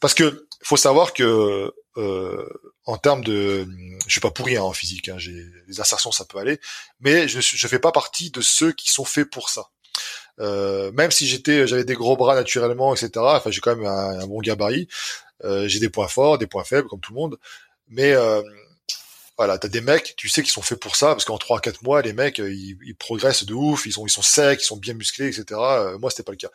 Parce 0.00 0.14
que 0.14 0.46
faut 0.62 0.76
savoir 0.76 1.12
que 1.12 1.72
euh, 1.96 2.48
en 2.84 2.96
termes 2.96 3.22
de, 3.24 3.66
je 4.06 4.12
suis 4.12 4.20
pas 4.20 4.30
pourri 4.30 4.56
hein, 4.56 4.62
en 4.62 4.72
physique, 4.72 5.08
hein, 5.08 5.16
j'ai 5.18 5.44
les 5.66 5.80
insertions 5.80 6.12
ça 6.12 6.24
peut 6.24 6.38
aller, 6.38 6.60
mais 7.00 7.28
je 7.28 7.40
je 7.40 7.68
fais 7.68 7.78
pas 7.78 7.92
partie 7.92 8.30
de 8.30 8.40
ceux 8.40 8.72
qui 8.72 8.90
sont 8.90 9.04
faits 9.04 9.30
pour 9.30 9.50
ça. 9.50 9.70
Euh, 10.40 10.92
même 10.92 11.10
si 11.10 11.26
j'étais, 11.26 11.66
j'avais 11.66 11.84
des 11.84 11.94
gros 11.94 12.16
bras 12.16 12.34
naturellement, 12.34 12.94
etc. 12.94 13.10
Enfin, 13.16 13.50
j'ai 13.50 13.60
quand 13.60 13.74
même 13.74 13.86
un, 13.86 14.20
un 14.20 14.26
bon 14.26 14.40
gabarit. 14.40 14.88
Euh, 15.44 15.68
j'ai 15.68 15.80
des 15.80 15.88
points 15.88 16.08
forts, 16.08 16.38
des 16.38 16.46
points 16.46 16.64
faibles, 16.64 16.88
comme 16.88 17.00
tout 17.00 17.12
le 17.12 17.18
monde. 17.18 17.38
Mais 17.88 18.12
euh, 18.12 18.42
voilà, 19.38 19.56
t'as 19.56 19.68
des 19.68 19.80
mecs, 19.80 20.14
tu 20.16 20.28
sais, 20.28 20.42
qui 20.42 20.50
sont 20.50 20.62
faits 20.62 20.80
pour 20.80 20.96
ça, 20.96 21.08
parce 21.08 21.24
qu'en 21.24 21.36
3-4 21.36 21.84
mois, 21.84 22.02
les 22.02 22.12
mecs, 22.12 22.40
euh, 22.40 22.52
ils, 22.52 22.96
progressent 22.96 23.44
de 23.44 23.54
ouf, 23.54 23.86
ils 23.86 23.92
sont, 23.92 24.04
ils 24.04 24.10
sont 24.10 24.20
secs, 24.20 24.60
ils 24.60 24.64
sont 24.64 24.76
bien 24.76 24.94
musclés, 24.94 25.28
etc. 25.28 25.44
Euh, 25.52 25.98
moi, 25.98 26.10
c'était 26.10 26.24
pas 26.24 26.32
le 26.32 26.38
cas. 26.38 26.50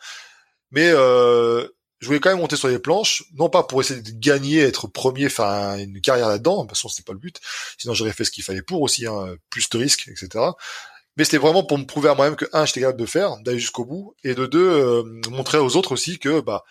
Mais 0.70 0.90
euh, 0.90 1.66
je 2.00 2.06
voulais 2.06 2.20
quand 2.20 2.28
même 2.28 2.40
monter 2.40 2.56
sur 2.56 2.68
les 2.68 2.78
planches, 2.78 3.24
non 3.34 3.48
pas 3.48 3.62
pour 3.62 3.80
essayer 3.80 4.02
de 4.02 4.10
gagner, 4.10 4.60
être 4.60 4.86
premier, 4.86 5.30
faire 5.30 5.46
une 5.78 6.02
carrière 6.02 6.28
là-dedans, 6.28 6.56
de 6.56 6.60
toute 6.62 6.76
façon, 6.76 6.90
c'était 6.90 7.04
pas 7.04 7.14
le 7.14 7.18
but. 7.18 7.40
Sinon, 7.78 7.94
j'aurais 7.94 8.12
fait 8.12 8.26
ce 8.26 8.30
qu'il 8.30 8.44
fallait 8.44 8.62
pour 8.62 8.82
aussi, 8.82 9.06
hein, 9.06 9.34
plus 9.48 9.70
de 9.70 9.78
risques, 9.78 10.08
etc. 10.08 10.44
Mais 11.16 11.24
c'était 11.24 11.38
vraiment 11.38 11.64
pour 11.64 11.78
me 11.78 11.84
prouver 11.86 12.10
à 12.10 12.14
moi-même 12.14 12.36
que 12.36 12.44
un, 12.52 12.66
j'étais 12.66 12.80
capable 12.80 13.00
de 13.00 13.06
faire, 13.06 13.38
d'aller 13.38 13.60
jusqu'au 13.60 13.86
bout, 13.86 14.14
et 14.24 14.34
de 14.34 14.44
deux, 14.44 15.02
montrer 15.30 15.56
aux 15.56 15.76
autres 15.76 15.92
aussi 15.92 16.18
que 16.18 16.40
bah 16.40 16.64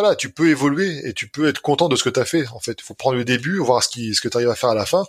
voilà, 0.00 0.14
tu 0.14 0.30
peux 0.30 0.48
évoluer 0.48 1.08
et 1.08 1.12
tu 1.12 1.28
peux 1.28 1.48
être 1.48 1.60
content 1.60 1.88
de 1.88 1.96
ce 1.96 2.04
que 2.04 2.08
tu 2.10 2.20
as 2.20 2.24
fait. 2.24 2.46
En 2.48 2.60
fait, 2.60 2.76
il 2.78 2.84
faut 2.84 2.94
prendre 2.94 3.16
le 3.16 3.24
début, 3.24 3.58
voir 3.58 3.82
ce 3.82 3.88
qui, 3.88 4.14
ce 4.14 4.20
que 4.20 4.28
tu 4.28 4.36
arrives 4.36 4.48
à 4.48 4.54
faire 4.54 4.70
à 4.70 4.74
la 4.74 4.86
fin. 4.86 5.04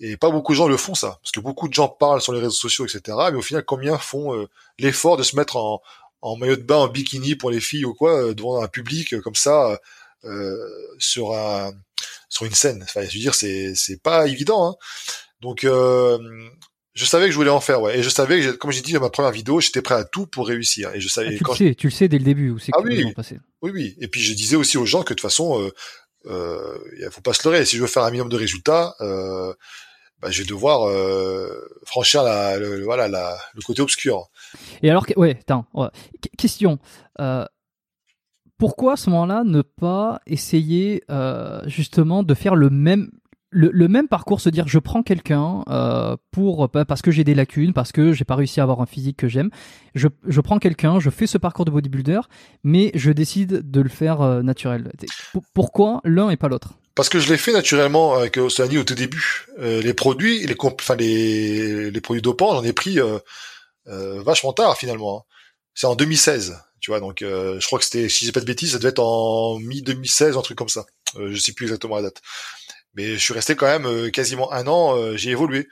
Et 0.00 0.16
pas 0.16 0.30
beaucoup 0.30 0.52
de 0.52 0.56
gens 0.56 0.66
le 0.66 0.76
font 0.76 0.94
ça, 0.94 1.18
parce 1.22 1.30
que 1.30 1.38
beaucoup 1.38 1.68
de 1.68 1.74
gens 1.74 1.88
parlent 1.88 2.20
sur 2.20 2.32
les 2.32 2.40
réseaux 2.40 2.50
sociaux, 2.50 2.84
etc. 2.84 3.16
Mais 3.30 3.38
au 3.38 3.42
final, 3.42 3.64
combien 3.64 3.96
font 3.96 4.34
euh, 4.34 4.48
l'effort 4.78 5.16
de 5.16 5.22
se 5.22 5.36
mettre 5.36 5.56
en, 5.56 5.80
en 6.20 6.36
maillot 6.36 6.56
de 6.56 6.62
bain, 6.62 6.78
en 6.78 6.88
bikini 6.88 7.36
pour 7.36 7.50
les 7.50 7.60
filles 7.60 7.84
ou 7.84 7.94
quoi, 7.94 8.10
euh, 8.20 8.34
devant 8.34 8.60
un 8.60 8.66
public 8.66 9.14
euh, 9.14 9.20
comme 9.20 9.36
ça, 9.36 9.78
sur 10.98 11.32
un, 11.34 11.72
sur 12.28 12.46
une 12.46 12.54
scène. 12.54 12.82
Enfin, 12.82 13.02
je 13.02 13.14
veux 13.14 13.20
dire, 13.20 13.34
c'est, 13.34 14.02
pas 14.02 14.26
évident. 14.26 14.70
Hein. 14.70 14.74
Donc, 15.40 15.66
je 16.94 17.04
savais 17.04 17.26
que 17.26 17.32
je 17.32 17.36
voulais 17.36 17.50
en 17.50 17.60
faire, 17.60 17.82
ouais. 17.82 17.98
Et 17.98 18.02
je 18.02 18.08
savais 18.08 18.40
que, 18.40 18.50
comme 18.52 18.70
j'ai 18.72 18.80
dit 18.80 18.92
dans 18.92 19.00
ma 19.00 19.10
première 19.10 19.32
vidéo, 19.32 19.60
j'étais 19.60 19.82
prêt 19.82 19.96
à 19.96 20.04
tout 20.04 20.26
pour 20.26 20.46
réussir. 20.46 20.94
Et 20.94 21.00
je 21.00 21.08
savais 21.08 21.30
Ah, 21.34 21.36
tu 21.38 21.44
quand 21.44 21.52
le 21.52 21.58
sais, 21.58 21.74
tu 21.74 21.86
le 21.88 21.92
sais 21.92 22.08
dès 22.08 22.18
le 22.18 22.24
début 22.24 22.50
où 22.50 22.58
c'est 22.58 22.72
Ah 22.76 22.82
que 22.82 22.88
oui. 22.88 23.12
passaient. 23.14 23.40
oui, 23.62 23.70
oui. 23.74 23.96
Et 24.00 24.08
puis 24.08 24.20
je 24.20 24.32
disais 24.34 24.56
aussi 24.56 24.78
aux 24.78 24.86
gens 24.86 25.00
que 25.02 25.08
de 25.12 25.14
toute 25.14 25.20
façon, 25.20 25.60
euh, 25.60 25.70
euh, 26.26 26.78
il 26.98 27.08
faut 27.10 27.20
pas 27.20 27.32
se 27.34 27.46
leurrer. 27.48 27.64
Si 27.66 27.76
je 27.76 27.82
veux 27.82 27.88
faire 27.88 28.04
un 28.04 28.10
minimum 28.10 28.30
de 28.30 28.36
résultats, 28.36 28.94
euh, 29.00 29.52
bah, 30.20 30.30
je 30.30 30.42
vais 30.42 30.48
devoir 30.48 30.88
euh, 30.88 31.50
franchir 31.84 32.22
la, 32.22 32.58
le, 32.58 32.76
le- 32.78 32.84
voilà, 32.84 33.08
la, 33.08 33.36
le 33.54 33.60
côté 33.62 33.82
obscur. 33.82 34.28
Et 34.82 34.88
alors, 34.88 35.04
que- 35.06 35.18
ouais, 35.18 35.36
attends, 35.40 35.66
ouais. 35.74 35.88
Qu- 36.22 36.30
question. 36.38 36.78
Euh, 37.20 37.44
pourquoi 38.56 38.92
à 38.92 38.96
ce 38.96 39.10
moment-là 39.10 39.42
ne 39.44 39.62
pas 39.62 40.20
essayer 40.26 41.02
euh, 41.10 41.60
justement 41.66 42.22
de 42.22 42.34
faire 42.34 42.54
le 42.54 42.70
même 42.70 43.10
le, 43.54 43.88
même 43.88 44.08
parcours, 44.08 44.40
se 44.40 44.48
dire 44.48 44.66
je 44.68 44.78
prends 44.78 45.02
quelqu'un 45.02 45.62
euh, 45.68 46.16
pour 46.32 46.68
parce 46.68 47.02
que 47.02 47.10
j'ai 47.10 47.24
des 47.24 47.34
lacunes, 47.34 47.72
parce 47.72 47.92
que 47.92 48.12
j'ai 48.12 48.24
pas 48.24 48.34
réussi 48.34 48.60
à 48.60 48.64
avoir 48.64 48.80
un 48.80 48.86
physique 48.86 49.16
que 49.16 49.28
j'aime. 49.28 49.50
Je, 49.94 50.08
prends 50.40 50.58
quelqu'un, 50.58 50.98
je 50.98 51.10
fais 51.10 51.26
ce 51.26 51.38
parcours 51.38 51.64
de 51.64 51.70
bodybuilder, 51.70 52.20
mais 52.64 52.90
je 52.94 53.10
décide 53.12 53.70
de 53.70 53.80
le 53.80 53.88
faire 53.88 54.20
euh, 54.20 54.42
naturel. 54.42 54.92
Pourquoi 55.54 56.00
l'un 56.04 56.30
et 56.30 56.36
pas 56.36 56.48
l'autre? 56.48 56.74
Parce 56.94 57.08
que 57.08 57.18
je 57.18 57.28
l'ai 57.28 57.38
fait 57.38 57.52
naturellement 57.52 58.14
avec 58.14 58.36
Océanie 58.36 58.78
au 58.78 58.84
tout 58.84 58.94
début. 58.94 59.46
Euh, 59.58 59.82
les 59.82 59.94
produits, 59.94 60.46
les 60.46 60.54
produits 60.54 62.22
dopants, 62.22 62.54
j'en 62.54 62.62
ai 62.62 62.72
pris 62.72 63.00
euh, 63.00 63.18
euh, 63.88 64.22
vachement 64.22 64.52
tard 64.52 64.76
finalement. 64.76 65.18
Hein. 65.18 65.22
C'est 65.74 65.88
en 65.88 65.96
2016, 65.96 66.56
tu 66.80 66.92
vois. 66.92 67.00
Donc 67.00 67.18
je 67.20 67.66
crois 67.66 67.80
que 67.80 67.84
c'était, 67.84 68.08
si 68.08 68.26
j'ai 68.26 68.32
pas 68.32 68.40
de 68.40 68.44
bêtises, 68.44 68.72
ça 68.72 68.78
devait 68.78 68.90
être 68.90 69.02
en 69.02 69.58
mi 69.58 69.82
2016, 69.82 70.36
un 70.36 70.42
truc 70.42 70.56
comme 70.56 70.68
ça. 70.68 70.86
je 71.18 71.36
sais 71.36 71.52
plus 71.52 71.66
exactement 71.66 71.96
la 71.96 72.02
date. 72.02 72.22
Mais 72.94 73.14
je 73.14 73.18
suis 73.18 73.34
resté 73.34 73.56
quand 73.56 73.66
même 73.66 73.86
euh, 73.86 74.10
quasiment 74.10 74.52
un 74.52 74.66
an, 74.66 74.96
euh, 74.96 75.16
j'ai 75.16 75.30
évolué. 75.30 75.68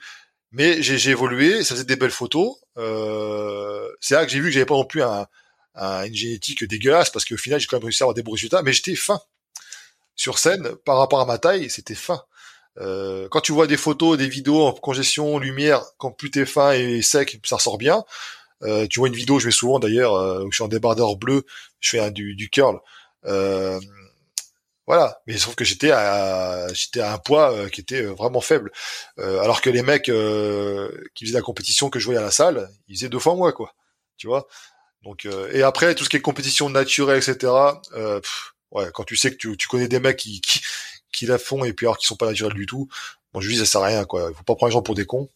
Mais 0.51 0.83
j'ai 0.83 1.09
évolué, 1.09 1.63
ça 1.63 1.73
faisait 1.73 1.85
des 1.85 1.95
belles 1.95 2.11
photos. 2.11 2.57
Euh, 2.77 3.89
c'est 3.99 4.13
là 4.13 4.23
que 4.25 4.31
j'ai 4.31 4.39
vu 4.39 4.47
que 4.47 4.51
j'avais 4.51 4.67
pas 4.67 4.75
non 4.75 4.85
plus 4.85 5.01
un, 5.01 5.25
une 5.75 6.13
génétique 6.13 6.63
dégueulasse, 6.63 7.09
parce 7.09 7.25
qu'au 7.25 7.37
final, 7.37 7.59
j'ai 7.59 7.65
quand 7.65 7.77
même 7.77 7.85
réussi 7.85 8.03
à 8.03 8.05
avoir 8.05 8.13
des 8.13 8.21
bons 8.21 8.33
résultats, 8.33 8.61
mais 8.61 8.71
j'étais 8.71 8.95
fin. 8.95 9.19
Sur 10.15 10.37
scène, 10.37 10.75
par 10.85 10.97
rapport 10.99 11.21
à 11.21 11.25
ma 11.25 11.39
taille, 11.39 11.71
c'était 11.71 11.95
fin. 11.95 12.23
Euh, 12.79 13.27
quand 13.31 13.41
tu 13.41 13.51
vois 13.51 13.65
des 13.65 13.77
photos, 13.77 14.15
des 14.17 14.27
vidéos 14.27 14.63
en 14.63 14.73
congestion, 14.73 15.39
lumière, 15.39 15.83
quand 15.97 16.11
plus 16.11 16.29
t'es 16.29 16.45
fin 16.45 16.73
et 16.73 17.01
sec, 17.01 17.39
ça 17.45 17.55
ressort 17.55 17.79
bien. 17.79 18.03
Euh, 18.61 18.85
tu 18.87 18.99
vois 18.99 19.07
une 19.07 19.15
vidéo, 19.15 19.39
je 19.39 19.45
vais 19.45 19.51
souvent 19.51 19.79
d'ailleurs, 19.79 20.13
où 20.43 20.51
je 20.51 20.55
suis 20.55 20.63
en 20.63 20.67
débardeur 20.67 21.15
bleu, 21.15 21.45
je 21.79 21.89
fais 21.89 22.11
du, 22.11 22.35
du 22.35 22.49
curl. 22.49 22.79
Voilà, 24.85 25.21
mais 25.27 25.37
sauf 25.37 25.55
que 25.55 25.63
j'étais 25.63 25.91
à 25.91 26.67
j'étais 26.73 26.99
à 26.99 27.13
un 27.13 27.17
poids 27.17 27.53
euh, 27.53 27.69
qui 27.69 27.79
était 27.79 28.03
euh, 28.03 28.13
vraiment 28.13 28.41
faible, 28.41 28.69
euh, 29.17 29.39
alors 29.41 29.61
que 29.61 29.69
les 29.69 29.81
mecs 29.81 30.03
qui 30.03 31.25
faisaient 31.25 31.37
la 31.37 31.41
compétition 31.41 31.89
que 31.89 31.99
je 31.99 32.05
voyais 32.05 32.19
à 32.19 32.23
la 32.23 32.31
salle, 32.31 32.69
ils 32.87 32.97
faisaient 32.97 33.09
deux 33.09 33.19
fois 33.19 33.35
moins 33.35 33.53
quoi, 33.53 33.73
tu 34.17 34.27
vois? 34.27 34.47
Donc 35.03 35.25
et 35.53 35.63
après 35.63 35.95
tout 35.95 36.03
ce 36.03 36.09
qui 36.09 36.17
est 36.17 36.21
compétition 36.21 36.69
naturelle, 36.69 37.17
etc. 37.17 37.53
ouais, 38.71 38.89
quand 38.93 39.03
tu 39.05 39.15
sais 39.15 39.31
que 39.31 39.37
tu, 39.37 39.55
tu 39.57 39.67
connais 39.67 39.87
des 39.87 39.99
mecs 39.99 40.17
qui, 40.17 40.41
qui, 40.41 40.61
qui 41.11 41.25
la 41.27 41.37
font 41.37 41.63
et 41.65 41.73
puis 41.73 41.85
alors 41.85 41.97
qu'ils 41.97 42.07
sont 42.07 42.15
pas 42.17 42.27
naturels 42.27 42.53
du 42.53 42.65
tout, 42.65 42.89
bon 43.33 43.39
je 43.41 43.49
dis 43.49 43.57
ça 43.57 43.65
sert 43.65 43.81
à 43.81 43.87
rien 43.87 44.05
quoi. 44.05 44.27
Il 44.31 44.35
faut 44.35 44.43
pas 44.43 44.55
prendre 44.55 44.69
les 44.69 44.73
gens 44.73 44.81
pour 44.81 44.95
des 44.95 45.05
cons. 45.05 45.29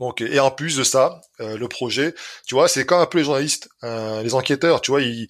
Donc 0.00 0.20
et 0.20 0.40
en 0.40 0.50
plus 0.50 0.76
de 0.76 0.84
ça, 0.84 1.20
le 1.38 1.66
projet, 1.66 2.14
tu 2.46 2.54
vois, 2.54 2.68
c'est 2.68 2.84
comme 2.84 3.00
un 3.00 3.06
peu 3.06 3.18
les 3.18 3.24
journalistes, 3.24 3.68
les 3.82 4.34
enquêteurs, 4.34 4.80
tu 4.80 4.90
vois, 4.90 5.02
ils 5.02 5.28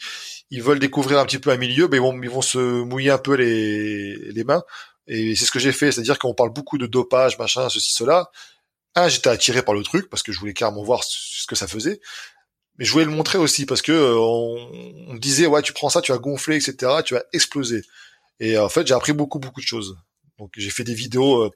ils 0.50 0.62
veulent 0.62 0.78
découvrir 0.78 1.18
un 1.18 1.26
petit 1.26 1.38
peu 1.38 1.50
un 1.50 1.56
milieu, 1.56 1.88
mais 1.88 1.96
ils 1.96 2.00
vont, 2.00 2.20
ils 2.22 2.30
vont 2.30 2.42
se 2.42 2.58
mouiller 2.58 3.10
un 3.10 3.18
peu 3.18 3.34
les, 3.34 4.14
les 4.16 4.44
mains. 4.44 4.62
Et 5.06 5.34
c'est 5.34 5.44
ce 5.46 5.50
que 5.50 5.58
j'ai 5.58 5.72
fait, 5.72 5.92
c'est-à-dire 5.92 6.18
qu'on 6.18 6.34
parle 6.34 6.52
beaucoup 6.52 6.78
de 6.78 6.86
dopage, 6.86 7.38
machin, 7.38 7.68
ceci, 7.68 7.92
cela. 7.92 8.30
Un, 8.94 9.08
j'étais 9.08 9.30
attiré 9.30 9.62
par 9.62 9.74
le 9.74 9.82
truc 9.82 10.08
parce 10.08 10.22
que 10.22 10.32
je 10.32 10.38
voulais 10.38 10.54
carrément 10.54 10.84
voir 10.84 11.02
ce 11.02 11.46
que 11.48 11.56
ça 11.56 11.66
faisait, 11.66 12.00
mais 12.78 12.84
je 12.84 12.92
voulais 12.92 13.04
le 13.04 13.10
montrer 13.10 13.38
aussi 13.38 13.66
parce 13.66 13.82
que 13.82 13.90
euh, 13.90 14.16
on, 14.16 15.12
me 15.12 15.18
disait 15.18 15.46
ouais, 15.46 15.62
tu 15.62 15.72
prends 15.72 15.90
ça, 15.90 16.00
tu 16.00 16.12
vas 16.12 16.18
gonfler, 16.18 16.56
etc., 16.56 17.02
tu 17.04 17.14
vas 17.14 17.24
exploser. 17.32 17.82
Et 18.38 18.56
en 18.56 18.68
fait, 18.68 18.86
j'ai 18.86 18.94
appris 18.94 19.12
beaucoup, 19.12 19.40
beaucoup 19.40 19.60
de 19.60 19.66
choses. 19.66 19.96
Donc 20.38 20.52
j'ai 20.56 20.70
fait 20.70 20.84
des 20.84 20.94
vidéos. 20.94 21.50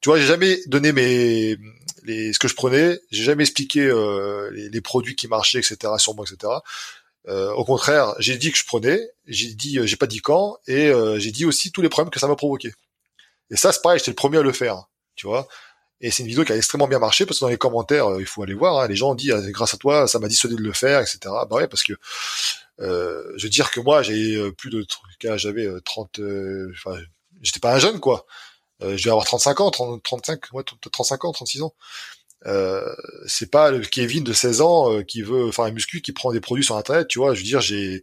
Euh, 0.00 0.02
tu 0.02 0.08
vois, 0.08 0.18
j'ai 0.18 0.26
jamais 0.26 0.58
donné 0.66 0.92
mes 0.92 1.56
les, 2.04 2.32
ce 2.32 2.38
que 2.38 2.48
je 2.48 2.54
prenais, 2.54 2.98
j'ai 3.10 3.24
jamais 3.24 3.42
expliqué 3.42 3.80
euh, 3.80 4.50
les, 4.52 4.70
les, 4.70 4.80
produits 4.80 5.16
qui 5.16 5.28
marchaient, 5.28 5.58
etc. 5.58 5.92
sur 5.98 6.14
moi, 6.14 6.24
etc. 6.26 6.52
Euh, 7.28 7.52
au 7.52 7.64
contraire, 7.64 8.14
j'ai 8.18 8.36
dit 8.38 8.50
que 8.50 8.58
je 8.58 8.64
prenais, 8.64 8.98
j'ai 9.26 9.52
dit, 9.54 9.78
euh, 9.78 9.86
j'ai 9.86 9.96
pas 9.96 10.06
dit 10.06 10.20
quand, 10.20 10.58
et 10.66 10.88
euh, 10.88 11.18
j'ai 11.18 11.30
dit 11.32 11.44
aussi 11.44 11.70
tous 11.72 11.82
les 11.82 11.88
problèmes 11.88 12.10
que 12.10 12.18
ça 12.18 12.28
m'a 12.28 12.36
provoqué. 12.36 12.72
Et 13.50 13.56
ça, 13.56 13.72
c'est 13.72 13.82
pareil, 13.82 13.98
j'étais 13.98 14.12
le 14.12 14.16
premier 14.16 14.38
à 14.38 14.42
le 14.42 14.52
faire, 14.52 14.84
tu 15.16 15.26
vois. 15.26 15.46
Et 16.00 16.10
c'est 16.10 16.22
une 16.22 16.28
vidéo 16.30 16.44
qui 16.44 16.52
a 16.52 16.56
extrêmement 16.56 16.88
bien 16.88 16.98
marché 16.98 17.26
parce 17.26 17.38
que 17.38 17.44
dans 17.44 17.50
les 17.50 17.58
commentaires, 17.58 18.06
il 18.18 18.26
faut 18.26 18.42
aller 18.42 18.54
voir, 18.54 18.80
hein, 18.80 18.88
les 18.88 18.96
gens 18.96 19.10
ont 19.10 19.14
dit 19.14 19.30
grâce 19.48 19.74
à 19.74 19.76
toi, 19.76 20.08
ça 20.08 20.18
m'a 20.18 20.28
dissuadé 20.28 20.56
de 20.56 20.62
le 20.62 20.72
faire, 20.72 21.00
etc. 21.00 21.18
Bah 21.24 21.56
ouais, 21.56 21.68
parce 21.68 21.82
que 21.82 21.92
je 22.78 23.42
veux 23.42 23.50
dire 23.50 23.70
que 23.70 23.80
moi, 23.80 24.02
j'ai 24.02 24.50
plus 24.52 24.70
de 24.70 24.86
j'avais 25.36 25.68
30, 25.84 26.20
enfin, 26.72 26.98
j'étais 27.42 27.60
pas 27.60 27.74
un 27.74 27.78
jeune 27.78 28.00
quoi. 28.00 28.24
Je 28.80 29.04
vais 29.04 29.10
avoir 29.10 29.24
35 29.24 29.60
ans, 29.60 29.70
30, 29.70 30.02
35, 30.02 30.52
ouais, 30.52 30.62
35 30.90 31.24
ans, 31.24 31.32
36 31.32 31.62
ans. 31.62 31.74
Euh, 32.46 32.94
c'est 33.26 33.50
pas 33.50 33.70
le 33.70 33.80
Kevin 33.80 34.24
de 34.24 34.32
16 34.32 34.60
ans 34.62 34.92
euh, 34.92 35.02
qui 35.02 35.22
veut 35.22 35.52
faire 35.52 35.66
un 35.66 35.72
muscu 35.72 36.00
qui 36.00 36.12
prend 36.12 36.32
des 36.32 36.40
produits 36.40 36.64
sur 36.64 36.76
internet, 36.76 37.08
tu 37.08 37.18
vois. 37.18 37.34
Je 37.34 37.40
veux 37.40 37.46
dire, 37.46 37.60
j'ai 37.60 38.02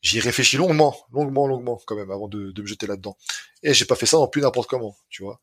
j'y 0.00 0.20
réfléchi 0.20 0.56
longuement, 0.56 0.96
longuement, 1.12 1.46
longuement 1.46 1.80
quand 1.86 1.96
même 1.96 2.10
avant 2.10 2.28
de, 2.28 2.50
de 2.52 2.62
me 2.62 2.66
jeter 2.66 2.86
là-dedans. 2.86 3.16
Et 3.62 3.74
j'ai 3.74 3.84
pas 3.84 3.96
fait 3.96 4.06
ça 4.06 4.16
non 4.18 4.28
plus 4.28 4.42
n'importe 4.42 4.68
comment, 4.68 4.96
tu 5.10 5.22
vois. 5.22 5.40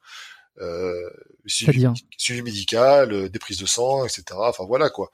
Euh, 0.59 1.09
suivi, 1.45 1.87
suivi, 2.17 2.41
médical, 2.41 3.13
euh, 3.13 3.29
des 3.29 3.39
prises 3.39 3.57
de 3.57 3.65
sang, 3.65 4.05
etc. 4.05 4.23
Enfin 4.35 4.65
voilà 4.65 4.89
quoi. 4.89 5.09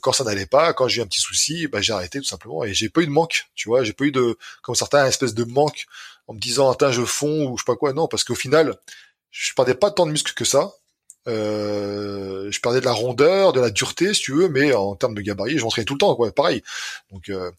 quand 0.00 0.12
ça 0.12 0.22
n'allait 0.22 0.46
pas, 0.46 0.74
quand 0.74 0.86
j'ai 0.86 1.00
eu 1.00 1.02
un 1.02 1.06
petit 1.06 1.20
souci, 1.20 1.66
bah, 1.66 1.80
j'ai 1.80 1.92
arrêté 1.92 2.18
tout 2.20 2.26
simplement 2.26 2.62
et 2.62 2.74
j'ai 2.74 2.88
pas 2.88 3.00
eu 3.00 3.06
de 3.06 3.10
manque, 3.10 3.46
tu 3.54 3.68
vois. 3.68 3.84
J'ai 3.84 3.94
pas 3.94 4.04
eu 4.04 4.12
de 4.12 4.36
comme 4.62 4.74
certains 4.74 5.06
espèce 5.06 5.34
de 5.34 5.44
manque 5.44 5.86
en 6.26 6.34
me 6.34 6.38
disant 6.38 6.70
attends 6.70 6.92
je 6.92 7.04
fonds 7.04 7.46
ou 7.46 7.56
je 7.56 7.62
sais 7.62 7.66
pas 7.66 7.76
quoi. 7.76 7.92
Non 7.92 8.06
parce 8.06 8.22
qu'au 8.22 8.34
final 8.34 8.76
je 9.32 9.52
perdais 9.54 9.74
pas 9.74 9.90
tant 9.90 10.06
de 10.06 10.12
muscles 10.12 10.34
que 10.34 10.44
ça 10.44 10.72
euh, 11.28 12.50
je 12.50 12.60
perdais 12.60 12.80
de 12.80 12.84
la 12.84 12.92
rondeur, 12.92 13.52
de 13.52 13.60
la 13.60 13.70
dureté, 13.70 14.14
si 14.14 14.22
tu 14.22 14.32
veux, 14.32 14.48
mais 14.48 14.72
en 14.72 14.96
termes 14.96 15.14
de 15.14 15.20
gabarit, 15.20 15.58
je 15.58 15.64
rentrais 15.64 15.84
tout 15.84 15.94
le 15.94 15.98
temps, 15.98 16.14
quoi, 16.16 16.32
pareil. 16.32 16.62
Donc, 17.10 17.28
euh, 17.28 17.50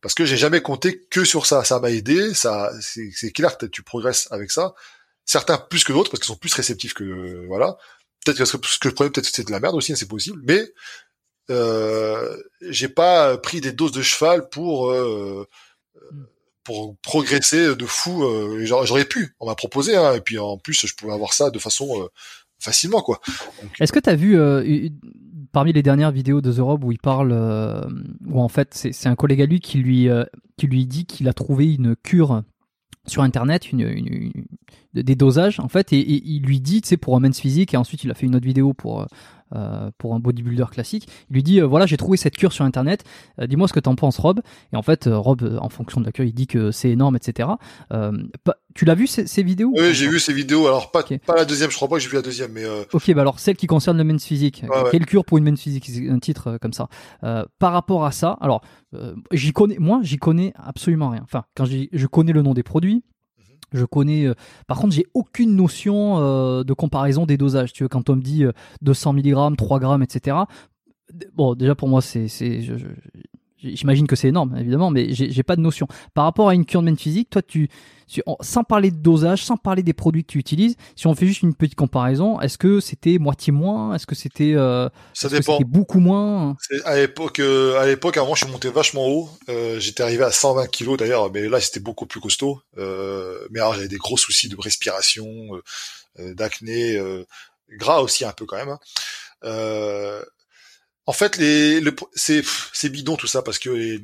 parce 0.00 0.14
que 0.14 0.24
j'ai 0.24 0.36
jamais 0.36 0.60
compté 0.60 1.04
que 1.10 1.24
sur 1.24 1.46
ça. 1.46 1.64
Ça 1.64 1.80
m'a 1.80 1.90
aidé, 1.90 2.34
ça, 2.34 2.72
c'est 2.80 3.32
clair 3.32 3.58
que 3.58 3.66
tu 3.66 3.82
progresses 3.82 4.28
avec 4.30 4.50
ça. 4.50 4.74
Certains 5.24 5.58
plus 5.58 5.84
que 5.84 5.92
d'autres 5.92 6.10
parce 6.10 6.20
qu'ils 6.20 6.28
sont 6.28 6.36
plus 6.36 6.54
réceptifs 6.54 6.94
que 6.94 7.46
voilà. 7.46 7.76
Peut-être 8.24 8.38
que 8.38 8.44
ce 8.44 8.56
que 8.56 8.88
je 8.88 8.94
prenais, 8.94 9.10
peut-être 9.10 9.28
que 9.28 9.34
c'est 9.34 9.46
de 9.46 9.52
la 9.52 9.60
merde 9.60 9.74
aussi, 9.74 9.92
hein, 9.92 9.96
c'est 9.96 10.08
possible. 10.08 10.40
Mais 10.44 10.72
euh, 11.50 12.36
j'ai 12.62 12.88
pas 12.88 13.36
pris 13.38 13.60
des 13.60 13.72
doses 13.72 13.92
de 13.92 14.02
cheval 14.02 14.48
pour 14.48 14.90
euh, 14.90 15.46
pour 16.68 16.96
progresser 16.98 17.74
de 17.74 17.86
fou. 17.86 18.24
Euh, 18.24 18.62
J'aurais 18.66 19.06
pu, 19.06 19.34
on 19.40 19.46
m'a 19.46 19.54
proposé, 19.54 19.96
hein, 19.96 20.12
et 20.12 20.20
puis 20.20 20.38
en 20.38 20.58
plus 20.58 20.86
je 20.86 20.94
pouvais 20.94 21.14
avoir 21.14 21.32
ça 21.32 21.48
de 21.48 21.58
façon 21.58 22.02
euh, 22.02 22.08
facilement 22.60 23.00
quoi. 23.00 23.22
Est-ce 23.80 23.90
que 23.90 23.98
tu 23.98 24.10
as 24.10 24.14
vu 24.14 24.38
euh, 24.38 24.90
parmi 25.50 25.72
les 25.72 25.82
dernières 25.82 26.10
vidéos 26.10 26.42
de 26.42 26.52
The 26.52 26.58
Rob 26.58 26.84
où 26.84 26.92
il 26.92 26.98
parle 26.98 27.32
où 28.26 28.38
en 28.38 28.48
fait 28.48 28.74
c'est 28.74 29.08
un 29.08 29.14
collègue 29.14 29.40
à 29.40 29.46
lui 29.46 29.60
qui 29.60 29.78
lui 29.78 30.08
qui 30.58 30.66
lui 30.66 30.84
dit 30.84 31.06
qu'il 31.06 31.26
a 31.28 31.32
trouvé 31.32 31.72
une 31.72 31.96
cure 31.96 32.42
sur 33.06 33.22
internet 33.22 33.72
une, 33.72 34.30
des 34.92 35.14
dosages 35.14 35.60
en 35.60 35.68
fait 35.68 35.94
et, 35.94 36.00
il 36.00 36.42
lui 36.42 36.60
dit 36.60 36.82
tu 36.82 36.98
pour 36.98 37.16
un 37.16 37.20
men's 37.20 37.40
physique 37.40 37.72
et 37.72 37.78
ensuite 37.78 38.04
il 38.04 38.10
a 38.10 38.14
fait 38.14 38.26
une 38.26 38.36
autre 38.36 38.46
vidéo 38.46 38.74
pour 38.74 39.06
euh, 39.54 39.90
pour 39.96 40.14
un 40.14 40.20
bodybuilder 40.20 40.66
classique. 40.70 41.08
Il 41.30 41.34
lui 41.34 41.42
dit 41.42 41.60
euh, 41.60 41.66
voilà 41.66 41.86
j'ai 41.86 41.96
trouvé 41.96 42.18
cette 42.18 42.36
cure 42.36 42.52
sur 42.52 42.64
internet, 42.64 43.04
euh, 43.40 43.46
dis-moi 43.46 43.66
ce 43.66 43.72
que 43.72 43.80
t'en 43.80 43.94
penses 43.94 44.18
Rob. 44.18 44.40
Et 44.72 44.76
en 44.76 44.82
fait 44.82 45.08
Rob 45.10 45.58
en 45.60 45.68
fonction 45.68 46.00
de 46.00 46.06
la 46.06 46.12
cure 46.12 46.24
il 46.24 46.34
dit 46.34 46.46
que 46.46 46.70
c'est 46.70 46.90
énorme 46.90 47.16
etc. 47.16 47.48
tu 48.74 48.84
l'as 48.84 48.94
vu 48.94 49.06
ces, 49.06 49.42
vidéos 49.42 49.72
Oui 49.74 49.94
j'ai 49.94 50.08
vu 50.08 50.20
ces 50.20 50.32
vidéos. 50.32 50.66
Alors 50.66 50.90
pas 50.90 51.02
pas 51.02 51.36
la 51.36 51.44
deuxième 51.44 51.70
je 51.70 51.76
crois 51.76 51.88
pas 51.88 51.96
que 51.96 52.02
j'ai 52.02 52.08
vu 52.08 52.16
la 52.16 52.22
deuxième 52.22 52.52
mais. 52.52 52.64
Ok 52.92 53.12
bah 53.14 53.22
alors 53.22 53.38
celle 53.38 53.56
qui 53.56 53.66
concerne 53.66 53.96
le 53.96 54.04
men's 54.04 54.24
physique. 54.24 54.64
Quelle 54.90 55.06
cure 55.06 55.24
pour 55.24 55.38
une 55.38 55.44
men's 55.44 55.60
physique? 55.60 55.90
Un 56.10 56.18
titre 56.18 56.58
comme 56.60 56.72
ça. 56.72 56.88
par 57.20 57.72
rapport 57.72 58.04
à 58.04 58.12
ça 58.12 58.36
alors 58.40 58.62
j'y 59.32 59.52
connais 59.52 59.76
moi 59.78 60.00
j'y 60.02 60.18
connais 60.18 60.52
absolument 60.56 61.08
rien. 61.08 61.22
Enfin 61.24 61.44
quand 61.54 61.64
je 61.64 62.06
connais 62.06 62.32
le 62.32 62.42
nom 62.42 62.54
des 62.54 62.62
produits 62.62 63.02
je 63.72 63.84
connais. 63.84 64.26
Euh, 64.26 64.34
par 64.66 64.78
contre, 64.78 64.94
j'ai 64.94 65.06
aucune 65.14 65.56
notion 65.56 66.18
euh, 66.18 66.64
de 66.64 66.72
comparaison 66.72 67.26
des 67.26 67.36
dosages. 67.36 67.72
Tu 67.72 67.84
vois, 67.84 67.88
quand 67.88 68.10
on 68.10 68.16
me 68.16 68.22
dit 68.22 68.44
200 68.82 69.14
mg, 69.14 69.56
3 69.56 69.80
grammes, 69.80 70.02
etc. 70.02 70.36
Bon, 71.34 71.54
déjà 71.54 71.74
pour 71.74 71.88
moi, 71.88 72.02
c'est, 72.02 72.28
J'imagine 73.62 74.06
que 74.06 74.14
c'est 74.14 74.28
énorme, 74.28 74.56
évidemment, 74.56 74.90
mais 74.90 75.12
j'ai 75.12 75.42
pas 75.42 75.56
de 75.56 75.60
notion. 75.60 75.88
Par 76.14 76.24
rapport 76.24 76.48
à 76.48 76.54
une 76.54 76.64
cure 76.64 76.82
de 76.82 76.94
physique, 76.94 77.30
toi, 77.30 77.42
tu, 77.42 77.68
sans 78.40 78.64
parler 78.64 78.90
de 78.90 78.96
dosage, 78.96 79.44
sans 79.44 79.56
parler 79.56 79.82
des 79.82 79.92
produits 79.92 80.22
que 80.24 80.32
tu 80.32 80.38
utilises, 80.38 80.76
si 80.96 81.06
on 81.06 81.14
fait 81.14 81.26
juste 81.26 81.42
une 81.42 81.54
petite 81.54 81.74
comparaison, 81.74 82.40
est-ce 82.40 82.56
que 82.56 82.80
c'était 82.80 83.18
moitié 83.18 83.52
moins? 83.52 83.94
Est-ce 83.94 84.06
que 84.06 84.14
c'était 84.14 84.54
euh, 84.54 84.88
ça 85.12 85.28
dépend 85.28 85.58
beaucoup 85.66 86.00
moins? 86.00 86.56
À 86.84 86.96
l'époque, 86.96 87.40
euh, 87.40 87.78
à 87.80 87.86
l'époque, 87.86 88.16
avant, 88.16 88.34
je 88.34 88.44
suis 88.44 88.52
monté 88.52 88.70
vachement 88.70 89.06
haut. 89.06 89.28
Euh, 89.48 89.78
j'étais 89.78 90.02
arrivé 90.02 90.24
à 90.24 90.30
120 90.30 90.66
kilos 90.68 90.96
d'ailleurs, 90.96 91.30
mais 91.32 91.48
là, 91.48 91.60
c'était 91.60 91.80
beaucoup 91.80 92.06
plus 92.06 92.20
costaud. 92.20 92.60
Euh, 92.78 93.46
mais 93.50 93.60
alors, 93.60 93.74
j'avais 93.74 93.88
des 93.88 93.96
gros 93.96 94.16
soucis 94.16 94.48
de 94.48 94.56
respiration, 94.58 95.26
euh, 96.18 96.34
d'acné, 96.34 96.98
gras 97.70 98.00
aussi 98.00 98.24
un 98.24 98.32
peu 98.32 98.46
quand 98.46 98.56
même. 98.56 98.70
Hein. 99.42 100.22
En 101.08 101.14
fait, 101.14 101.38
les, 101.38 101.80
le, 101.80 101.96
c'est, 102.14 102.44
c'est 102.74 102.90
bidon 102.90 103.16
tout 103.16 103.26
ça 103.26 103.40
parce 103.40 103.58
que 103.58 103.70
les, 103.70 103.98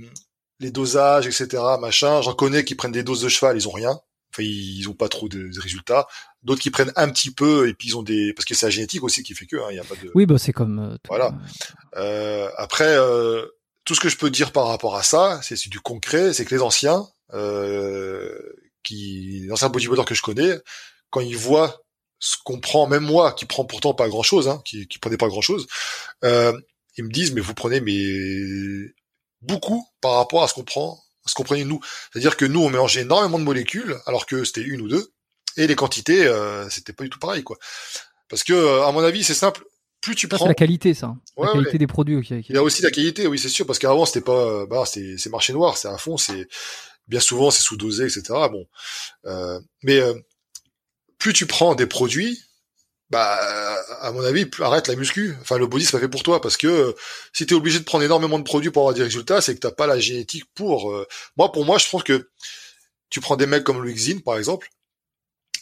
les 0.59 0.71
dosages, 0.71 1.27
etc., 1.27 1.63
machin, 1.79 2.23
j'en 2.23 2.33
connais 2.33 2.65
qui 2.65 2.75
prennent 2.77 2.93
des 2.93 3.03
doses 3.03 3.21
de 3.21 3.29
cheval, 3.29 3.59
ils 3.59 3.69
ont 3.69 3.73
rien. 3.73 4.01
Enfin, 4.33 4.43
ils 4.43 4.89
ont 4.89 4.95
pas 4.95 5.11
trop 5.11 5.29
de, 5.29 5.51
résultats. 5.61 6.07
D'autres 6.43 6.63
qui 6.63 6.71
prennent 6.71 6.95
un 6.97 7.11
petit 7.11 7.31
peu 7.31 7.69
et 7.69 7.75
puis 7.75 7.89
ils 7.89 7.97
ont 7.99 8.03
des 8.03 8.33
parce 8.33 8.47
que 8.47 8.55
c'est 8.55 8.65
la 8.65 8.71
génétique 8.71 9.05
aussi 9.05 9.23
qui 9.23 9.35
fait 9.35 9.45
que 9.45 9.57
hein, 9.57 9.67
il 9.71 9.77
y 9.77 9.81
a 9.81 9.85
pas 9.85 9.97
de. 9.97 10.11
Oui, 10.15 10.25
bah 10.25 10.39
c'est 10.39 10.55
comme. 10.55 10.79
Euh, 10.79 10.97
voilà. 11.07 11.35
Euh, 11.97 12.49
après, 12.57 12.97
euh, 12.97 13.45
tout 13.85 13.95
ce 13.95 14.01
que 14.01 14.09
je 14.09 14.17
peux 14.17 14.31
dire 14.31 14.51
par 14.51 14.67
rapport 14.67 14.97
à 14.97 15.03
ça, 15.03 15.41
c'est, 15.43 15.69
du 15.69 15.81
concret, 15.81 16.33
c'est 16.33 16.47
que 16.47 16.55
les 16.55 16.63
anciens, 16.63 17.07
euh, 17.35 18.35
qui, 18.83 19.43
les 19.45 19.53
anciens 19.53 19.69
bodybuilders 19.69 20.07
que 20.07 20.15
je 20.15 20.23
connais, 20.23 20.59
quand 21.11 21.21
ils 21.21 21.37
voient 21.37 21.83
ce 22.19 22.39
qu'on 22.43 22.61
prend, 22.61 22.87
même 22.87 23.05
moi 23.05 23.33
qui 23.35 23.45
prends 23.45 23.67
pourtant 23.67 23.93
pas 23.93 24.09
grand 24.09 24.23
chose, 24.23 24.49
hein, 24.49 24.63
qui, 24.65 24.89
qui 24.89 24.99
prenait 24.99 25.19
pas 25.19 25.29
grand 25.29 25.43
chose, 25.43 25.67
euh, 26.25 26.59
ils 26.97 27.05
me 27.05 27.11
disent 27.11 27.33
mais 27.33 27.41
vous 27.41 27.55
prenez 27.55 27.81
mais 27.81 28.93
beaucoup 29.43 29.87
par 30.01 30.15
rapport 30.15 30.43
à 30.43 30.49
ce 30.49 30.55
qu'on 30.55 30.65
prend, 30.65 31.03
à 31.25 31.29
ce 31.29 31.35
qu'on 31.35 31.45
prenait 31.45 31.65
nous. 31.65 31.81
C'est-à-dire 32.13 32.37
que 32.37 32.45
nous 32.45 32.61
on 32.61 32.71
mélangeait 32.71 33.03
énormément 33.03 33.39
de 33.39 33.45
molécules 33.45 33.97
alors 34.07 34.27
que 34.27 34.45
c'était 34.45 34.63
une 34.63 34.81
ou 34.81 34.89
deux 34.89 35.13
et 35.57 35.67
les 35.67 35.77
quantités 35.77 36.27
euh, 36.27 36.69
c'était 36.71 36.93
pas 36.93 37.05
du 37.05 37.11
tout 37.11 37.19
pareil 37.19 37.43
quoi. 37.43 37.57
Parce 38.29 38.43
que 38.43 38.53
euh, 38.53 38.85
à 38.85 38.93
mon 38.93 39.01
avis 39.01 39.25
c'est 39.25 39.35
simple, 39.35 39.65
plus 40.01 40.15
tu 40.15 40.29
prends. 40.29 40.39
C'est 40.39 40.49
la 40.49 40.55
qualité 40.55 40.95
ça, 40.95 41.15
la 41.37 41.53
qualité 41.53 41.79
des 41.79 41.87
produits. 41.87 42.27
Il 42.49 42.55
y 42.55 42.59
a 42.59 42.63
aussi 42.63 42.83
la 42.83 42.91
qualité, 42.91 43.27
oui 43.27 43.39
c'est 43.39 43.49
sûr 43.49 43.67
parce 43.67 43.79
qu'avant 43.79 44.07
c'était 44.07 44.21
pas, 44.21 44.67
bah 44.67 44.85
c'est 44.87 45.17
c'est 45.19 45.31
marché 45.31 45.53
noir, 45.53 45.77
c'est 45.77 45.89
à 45.89 45.99
fond, 45.99 46.17
c'est 46.17 46.49
bien 47.09 47.21
souvent 47.21 47.51
c'est 47.51 47.63
sous-dosé 47.63 48.05
etc. 48.05 48.23
Bon, 48.51 48.67
euh, 49.27 49.61
mais 49.83 49.99
euh, 49.99 50.15
plus 51.19 51.33
tu 51.33 51.47
prends 51.47 51.75
des 51.75 51.87
produits, 51.87 52.41
bah 53.11 53.39
à 54.01 54.13
mon 54.13 54.25
avis, 54.25 54.47
arrête 54.61 54.89
la 54.89 54.97
muscu. 54.97 55.37
Enfin, 55.43 55.59
le 55.59 55.67
body 55.67 55.85
c'est 55.85 55.93
pas 55.93 56.01
fait 56.01 56.09
pour 56.09 56.23
toi 56.23 56.41
parce 56.41 56.57
que 56.57 56.67
euh, 56.67 56.93
si 57.33 57.47
t'es 57.47 57.55
obligé 57.55 57.79
de 57.79 57.85
prendre 57.85 58.05
énormément 58.05 58.39
de 58.39 58.45
produits 58.45 58.71
pour 58.71 58.83
avoir 58.83 58.95
des 58.95 59.03
résultats, 59.03 59.41
c'est 59.41 59.55
que 59.55 59.61
t'as 59.61 59.71
pas 59.71 59.87
la 59.87 59.99
génétique 59.99 60.45
pour. 60.55 60.93
Euh, 60.93 61.07
moi, 61.37 61.53
pour 61.53 61.65
moi, 61.65 61.79
je 61.79 61.87
trouve 61.87 62.03
que 62.03 62.29
tu 63.11 63.21
prends 63.21 63.37
des 63.37 63.47
mecs 63.47 63.65
comme 63.65 63.83
Louis 63.83 63.95
Xin, 63.95 64.21
par 64.21 64.39
exemple, 64.39 64.69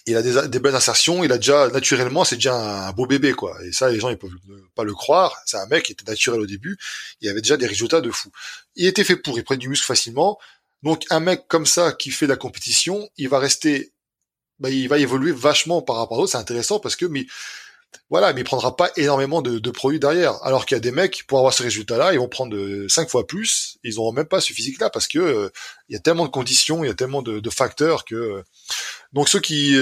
il 0.07 0.17
a 0.17 0.23
des, 0.23 0.49
des 0.49 0.59
belles 0.59 0.75
insertions, 0.75 1.23
il 1.25 1.33
a 1.33 1.37
déjà 1.37 1.69
naturellement, 1.69 2.25
c'est 2.25 2.37
déjà 2.37 2.55
un, 2.89 2.93
beau 2.93 3.07
bébé 3.07 3.33
quoi. 3.33 3.57
Et 3.65 3.73
ça, 3.73 3.91
les 3.91 4.01
gens 4.01 4.09
ils 4.09 4.19
peuvent 4.19 4.31
pas 4.75 4.85
le 4.85 4.95
croire. 4.95 5.37
C'est 5.47 5.59
un 5.59 5.67
mec 5.67 5.85
qui 5.85 5.93
était 5.93 6.11
naturel 6.11 6.41
au 6.41 6.47
début, 6.47 6.77
il 7.21 7.29
avait 7.29 7.41
déjà 7.41 7.57
des 7.57 7.67
résultats 7.67 8.01
de 8.01 8.11
fou. 8.11 8.31
Il 8.77 8.87
était 8.87 9.05
fait 9.05 9.17
pour, 9.17 9.39
il 9.39 9.45
prenait 9.45 9.59
du 9.59 9.69
muscle 9.69 9.87
facilement. 9.87 10.39
Donc 10.83 11.05
un 11.11 11.21
mec 11.21 11.47
comme 11.47 11.67
ça 11.67 11.93
qui 11.93 12.11
fait 12.11 12.27
de 12.27 12.33
la 12.33 12.37
compétition, 12.37 13.09
il 13.17 13.29
va 13.29 13.39
rester 13.39 13.92
bah, 14.59 14.71
il 14.71 14.89
va 14.89 14.99
évoluer 14.99 15.33
vachement 15.33 15.83
par 15.83 15.97
rapport 15.97 16.19
à 16.19 16.21
d'autres. 16.21 16.33
C'est 16.33 16.39
intéressant 16.39 16.79
parce 16.79 16.97
que 16.97 17.07
mais 17.07 17.27
voilà, 18.11 18.33
mais 18.33 18.41
il 18.41 18.45
prendra 18.45 18.77
pas 18.77 18.91
énormément 18.97 19.43
de, 19.43 19.59
de 19.59 19.71
produits 19.71 20.01
derrière. 20.01 20.43
Alors 20.43 20.67
qu'il 20.67 20.77
y 20.77 20.79
a 20.79 20.81
des 20.81 20.93
mecs 20.93 21.25
pour 21.27 21.39
avoir 21.39 21.53
ce 21.53 21.63
résultat-là, 21.63 22.13
ils 22.13 22.19
vont 22.19 22.29
prendre 22.29 22.57
cinq 22.89 23.09
fois 23.09 23.27
plus. 23.27 23.79
Ils 23.85 23.99
auront 23.99 24.13
même 24.13 24.27
pas 24.27 24.41
ce 24.41 24.53
physique-là 24.53 24.91
parce 24.91 25.09
que 25.09 25.19
euh, 25.19 25.51
il 25.89 25.93
y 25.95 25.97
a 25.97 26.01
tellement 26.01 26.25
de 26.25 26.31
conditions, 26.31 26.85
il 26.85 26.89
y 26.89 26.91
a 26.91 26.95
tellement 26.95 27.23
de, 27.23 27.41
de 27.41 27.51
facteurs 27.51 28.05
que 28.05 28.15
euh, 28.15 28.43
donc 29.13 29.29
ceux 29.29 29.41
qui 29.41 29.77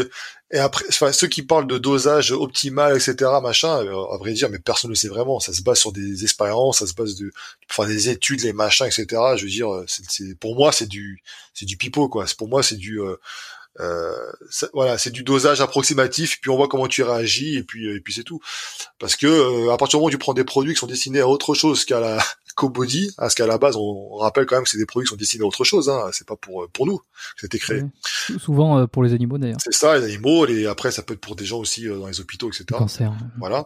et 0.52 0.58
après, 0.58 0.84
enfin, 0.88 1.12
ceux 1.12 1.28
qui 1.28 1.42
parlent 1.42 1.68
de 1.68 1.78
dosage 1.78 2.32
optimal, 2.32 2.96
etc., 2.96 3.14
machin, 3.40 3.84
euh, 3.84 4.12
à 4.12 4.18
vrai 4.18 4.32
dire, 4.32 4.50
mais 4.50 4.58
personne 4.58 4.90
ne 4.90 4.96
sait 4.96 5.08
vraiment. 5.08 5.38
Ça 5.38 5.52
se 5.52 5.62
base 5.62 5.78
sur 5.78 5.92
des 5.92 6.24
expériences, 6.24 6.80
ça 6.80 6.88
se 6.88 6.94
base 6.94 7.14
de, 7.14 7.30
enfin, 7.70 7.86
des 7.86 8.08
études, 8.08 8.42
les 8.42 8.52
machins, 8.52 8.86
etc. 8.86 9.06
Je 9.36 9.44
veux 9.44 9.50
dire, 9.50 9.68
c'est, 9.86 10.34
pour 10.40 10.56
moi, 10.56 10.72
c'est 10.72 10.88
du, 10.88 11.22
c'est 11.54 11.66
du 11.66 11.76
pipeau, 11.76 12.08
quoi. 12.08 12.24
Pour 12.36 12.48
moi, 12.48 12.64
c'est 12.64 12.76
du, 12.76 13.00
euh, 13.00 13.16
voilà, 14.72 14.98
c'est 14.98 15.10
du 15.10 15.22
dosage 15.22 15.60
approximatif, 15.60 16.40
puis 16.40 16.50
on 16.50 16.56
voit 16.56 16.68
comment 16.68 16.88
tu 16.88 17.02
réagis, 17.02 17.56
et 17.56 17.62
puis 17.62 17.88
et 17.88 18.00
puis 18.00 18.12
c'est 18.12 18.24
tout. 18.24 18.40
Parce 18.98 19.16
que 19.16 19.26
euh, 19.26 19.72
à 19.72 19.76
partir 19.76 19.98
du 19.98 20.00
moment 20.00 20.08
où 20.08 20.10
tu 20.10 20.18
prends 20.18 20.34
des 20.34 20.44
produits 20.44 20.74
qui 20.74 20.80
sont 20.80 20.86
destinés 20.86 21.20
à 21.20 21.28
autre 21.28 21.54
chose 21.54 21.84
qu'à 21.84 22.00
la 22.00 22.18
qu'au 22.56 22.68
body, 22.68 23.10
à 23.16 23.30
ce 23.30 23.36
qu'à 23.36 23.46
la 23.46 23.58
base 23.58 23.76
on, 23.76 24.16
rappelle 24.16 24.44
quand 24.44 24.56
même 24.56 24.64
que 24.64 24.70
c'est 24.70 24.78
des 24.78 24.86
produits 24.86 25.06
qui 25.06 25.10
sont 25.10 25.16
destinés 25.16 25.44
à 25.44 25.46
autre 25.46 25.64
chose, 25.64 25.88
hein, 25.88 26.10
c'est 26.12 26.26
pas 26.26 26.36
pour 26.36 26.68
pour 26.70 26.86
nous 26.86 26.98
que 26.98 27.40
c'était 27.40 27.58
créé. 27.58 27.82
Souvent 28.38 28.78
euh, 28.78 28.86
pour 28.86 29.02
les 29.02 29.14
animaux 29.14 29.38
d'ailleurs. 29.38 29.60
C'est 29.62 29.72
ça, 29.72 29.98
les 29.98 30.04
animaux, 30.04 30.46
et 30.46 30.66
après 30.66 30.90
ça 30.90 31.02
peut 31.02 31.14
être 31.14 31.20
pour 31.20 31.36
des 31.36 31.44
gens 31.44 31.58
aussi 31.58 31.86
dans 31.86 32.08
les 32.08 32.20
hôpitaux, 32.20 32.48
etc. 32.48 32.66
cancer. 32.70 33.12
Voilà. 33.38 33.64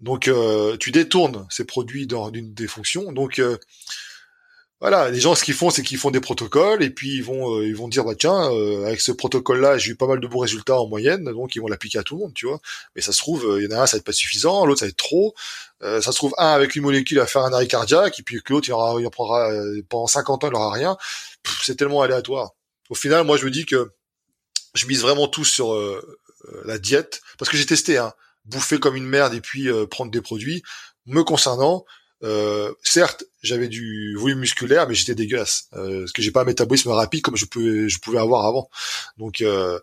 Donc 0.00 0.30
tu 0.78 0.90
détournes 0.90 1.46
ces 1.50 1.64
produits 1.64 2.06
dans 2.06 2.30
d'une 2.30 2.52
des 2.52 2.68
fonctions, 2.68 3.12
donc 3.12 3.40
voilà, 4.80 5.10
les 5.10 5.18
gens 5.18 5.34
ce 5.34 5.42
qu'ils 5.42 5.54
font, 5.54 5.70
c'est 5.70 5.82
qu'ils 5.82 5.98
font 5.98 6.12
des 6.12 6.20
protocoles 6.20 6.84
et 6.84 6.90
puis 6.90 7.16
ils 7.16 7.24
vont 7.24 7.56
euh, 7.56 7.66
ils 7.66 7.74
vont 7.74 7.88
dire 7.88 8.04
bah 8.04 8.14
tiens 8.16 8.52
euh, 8.52 8.86
avec 8.86 9.00
ce 9.00 9.10
protocole-là 9.10 9.76
j'ai 9.76 9.90
eu 9.90 9.96
pas 9.96 10.06
mal 10.06 10.20
de 10.20 10.26
bons 10.28 10.38
résultats 10.38 10.80
en 10.80 10.86
moyenne 10.86 11.24
donc 11.24 11.56
ils 11.56 11.58
vont 11.60 11.66
l'appliquer 11.66 11.98
à 11.98 12.04
tout 12.04 12.14
le 12.14 12.20
monde 12.20 12.34
tu 12.34 12.46
vois. 12.46 12.60
Mais 12.94 13.02
ça 13.02 13.12
se 13.12 13.18
trouve 13.18 13.44
euh, 13.44 13.60
il 13.60 13.68
y 13.68 13.74
en 13.74 13.76
a 13.76 13.82
un 13.82 13.86
ça 13.86 13.96
va 13.96 13.98
être 13.98 14.04
pas 14.04 14.12
suffisant, 14.12 14.64
l'autre 14.66 14.78
ça 14.78 14.86
va 14.86 14.90
être 14.90 14.96
trop. 14.96 15.34
ça 15.80 16.00
se 16.00 16.12
trouve 16.12 16.32
un 16.38 16.52
avec 16.52 16.76
une 16.76 16.82
molécule 16.82 17.18
à 17.18 17.26
faire 17.26 17.42
un 17.42 17.52
arrêt 17.52 17.66
cardiaque 17.66 18.20
et 18.20 18.22
puis 18.22 18.40
que 18.40 18.52
l'autre 18.52 18.68
il, 18.68 18.72
en 18.72 19.10
prendra 19.10 19.50
pendant 19.88 20.06
50 20.06 20.44
ans 20.44 20.48
il 20.48 20.54
aura 20.54 20.72
rien. 20.72 20.96
C'est 21.64 21.74
tellement 21.76 22.02
aléatoire. 22.02 22.52
Au 22.88 22.94
final 22.94 23.24
moi 23.24 23.36
je 23.36 23.46
me 23.46 23.50
dis 23.50 23.66
que 23.66 23.90
je 24.74 24.86
mise 24.86 25.00
vraiment 25.00 25.26
tout 25.26 25.44
sur 25.44 25.76
la 26.64 26.78
diète 26.78 27.20
parce 27.36 27.50
que 27.50 27.56
j'ai 27.56 27.66
testé 27.66 27.98
hein, 27.98 28.12
bouffer 28.44 28.78
comme 28.78 28.94
une 28.94 29.06
merde 29.06 29.34
et 29.34 29.40
puis 29.40 29.68
prendre 29.90 30.12
des 30.12 30.20
produits 30.20 30.62
me 31.06 31.24
concernant 31.24 31.84
euh, 32.24 32.72
certes, 32.82 33.24
j'avais 33.42 33.68
du 33.68 34.16
volume 34.16 34.40
musculaire, 34.40 34.88
mais 34.88 34.94
j'étais 34.94 35.14
dégueulasse 35.14 35.68
euh, 35.74 36.00
parce 36.00 36.12
que 36.12 36.22
j'ai 36.22 36.32
pas 36.32 36.42
un 36.42 36.44
métabolisme 36.44 36.90
rapide 36.90 37.22
comme 37.22 37.36
je 37.36 37.46
pouvais, 37.46 37.88
je 37.88 38.00
pouvais 38.00 38.18
avoir 38.18 38.46
avant. 38.46 38.68
Donc, 39.18 39.40
euh, 39.40 39.78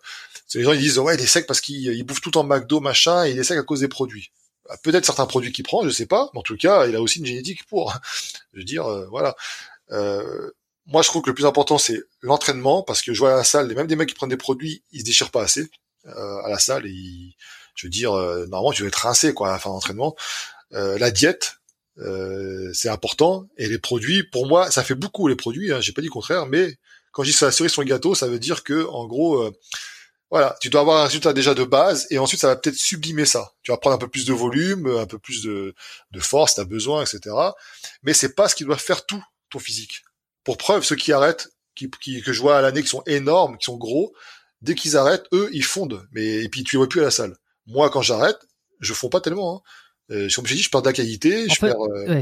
les 0.53 0.63
gens 0.63 0.73
ils 0.73 0.79
disent 0.79 0.99
ouais, 0.99 1.15
il 1.15 1.21
est 1.21 1.27
sec 1.27 1.47
parce 1.47 1.61
qu'il 1.61 2.03
bouffe 2.05 2.21
tout 2.21 2.38
en 2.38 2.43
McDo 2.43 2.79
machin, 2.79 3.25
et 3.25 3.31
il 3.31 3.39
est 3.39 3.43
sec 3.43 3.57
à 3.57 3.63
cause 3.63 3.81
des 3.81 3.88
produits. 3.88 4.31
Bah, 4.67 4.77
peut-être 4.81 5.05
certains 5.05 5.25
produits 5.25 5.51
qu'il 5.51 5.63
prend, 5.63 5.83
je 5.83 5.89
sais 5.89 6.05
pas, 6.05 6.29
mais 6.33 6.39
en 6.39 6.43
tout 6.43 6.57
cas, 6.57 6.88
il 6.88 6.95
a 6.95 7.01
aussi 7.01 7.19
une 7.19 7.25
génétique 7.25 7.65
pour. 7.67 7.93
je 8.53 8.59
veux 8.59 8.65
dire, 8.65 8.86
euh, 8.86 9.07
voilà. 9.09 9.36
Euh, 9.91 10.51
moi, 10.88 11.01
je 11.01 11.07
trouve 11.07 11.21
que 11.23 11.29
le 11.29 11.36
plus 11.36 11.45
important 11.45 11.77
c'est 11.77 11.99
l'entraînement 12.21 12.83
parce 12.83 13.01
que 13.01 13.13
je 13.13 13.19
vois 13.19 13.33
à 13.33 13.38
la 13.38 13.43
salle, 13.43 13.73
même 13.73 13.88
des 13.88 13.95
mecs 13.95 14.09
qui 14.09 14.15
prennent 14.15 14.29
des 14.29 14.38
produits, 14.38 14.83
ils 14.91 14.99
se 15.01 15.05
déchirent 15.05 15.31
pas 15.31 15.43
assez 15.43 15.69
à 16.07 16.49
la 16.49 16.59
salle 16.59 16.86
et 16.86 17.36
je 17.73 17.88
veux 17.88 17.89
dire, 17.89 18.11
normalement, 18.11 18.71
tu 18.71 18.83
vas 18.83 18.89
être 18.89 18.95
rincé 18.95 19.33
quoi 19.33 19.49
à 19.49 19.53
la 19.53 19.59
fin 19.59 19.71
d'entraînement. 19.71 20.15
la 20.69 21.09
diète, 21.09 21.55
euh, 21.99 22.71
c'est 22.73 22.89
important. 22.89 23.47
Et 23.57 23.67
les 23.67 23.79
produits, 23.79 24.23
pour 24.23 24.47
moi, 24.47 24.71
ça 24.71 24.83
fait 24.83 24.95
beaucoup 24.95 25.27
les 25.27 25.35
produits. 25.35 25.71
Hein, 25.71 25.81
J'ai 25.81 25.93
pas 25.93 26.01
dit 26.01 26.07
le 26.07 26.13
contraire, 26.13 26.45
mais 26.45 26.77
quand 27.11 27.23
je 27.23 27.31
dis 27.31 27.35
ça 27.35 27.51
cerise 27.51 27.71
sur 27.71 27.81
le 27.81 27.87
gâteau, 27.87 28.15
ça 28.15 28.27
veut 28.27 28.39
dire 28.39 28.63
que 28.63 28.85
en 28.87 29.05
gros, 29.05 29.41
euh, 29.41 29.51
voilà, 30.29 30.57
tu 30.59 30.69
dois 30.69 30.81
avoir 30.81 31.01
un 31.01 31.05
résultat 31.05 31.33
déjà 31.33 31.53
de 31.53 31.63
base, 31.63 32.07
et 32.09 32.17
ensuite 32.17 32.41
ça 32.41 32.47
va 32.47 32.55
peut-être 32.55 32.75
sublimer 32.75 33.25
ça. 33.25 33.53
Tu 33.63 33.71
vas 33.71 33.77
prendre 33.77 33.95
un 33.95 33.99
peu 33.99 34.07
plus 34.07 34.25
de 34.25 34.33
volume, 34.33 34.87
un 34.87 35.05
peu 35.05 35.19
plus 35.19 35.43
de, 35.43 35.73
de 36.11 36.19
force, 36.19 36.55
t'as 36.55 36.65
besoin, 36.65 37.03
etc. 37.03 37.35
Mais 38.03 38.13
c'est 38.13 38.35
pas 38.35 38.49
ce 38.49 38.55
qui 38.55 38.65
doit 38.65 38.77
faire 38.77 39.05
tout 39.05 39.23
ton 39.49 39.59
physique. 39.59 40.03
Pour 40.43 40.57
preuve, 40.57 40.83
ceux 40.83 40.95
qui 40.95 41.13
arrêtent, 41.13 41.49
qui, 41.75 41.89
qui 42.01 42.21
que 42.21 42.33
je 42.33 42.41
vois 42.41 42.57
à 42.57 42.61
l'année, 42.61 42.81
qui 42.81 42.89
sont 42.89 43.03
énormes, 43.05 43.57
qui 43.57 43.65
sont 43.65 43.77
gros, 43.77 44.13
dès 44.61 44.75
qu'ils 44.75 44.97
arrêtent, 44.97 45.25
eux, 45.31 45.49
ils 45.53 45.63
fondent. 45.63 46.05
Mais 46.11 46.43
et 46.43 46.49
puis 46.49 46.63
tu 46.63 46.75
les 46.75 46.77
vois 46.79 46.89
plus 46.89 47.01
à 47.01 47.05
la 47.05 47.11
salle. 47.11 47.37
Moi, 47.67 47.89
quand 47.89 48.01
j'arrête, 48.01 48.39
je 48.79 48.93
fonds 48.93 49.09
pas 49.09 49.21
tellement. 49.21 49.57
Hein. 49.57 49.61
Euh, 50.11 50.27
comme 50.35 50.45
j'ai 50.45 50.55
dit, 50.55 50.61
je 50.61 50.69
perds 50.69 50.83
de 50.83 50.87
la 50.87 50.93
qualité, 50.93 51.47
je 51.49 51.59
perds. 51.59 51.75
Euh, 51.79 52.21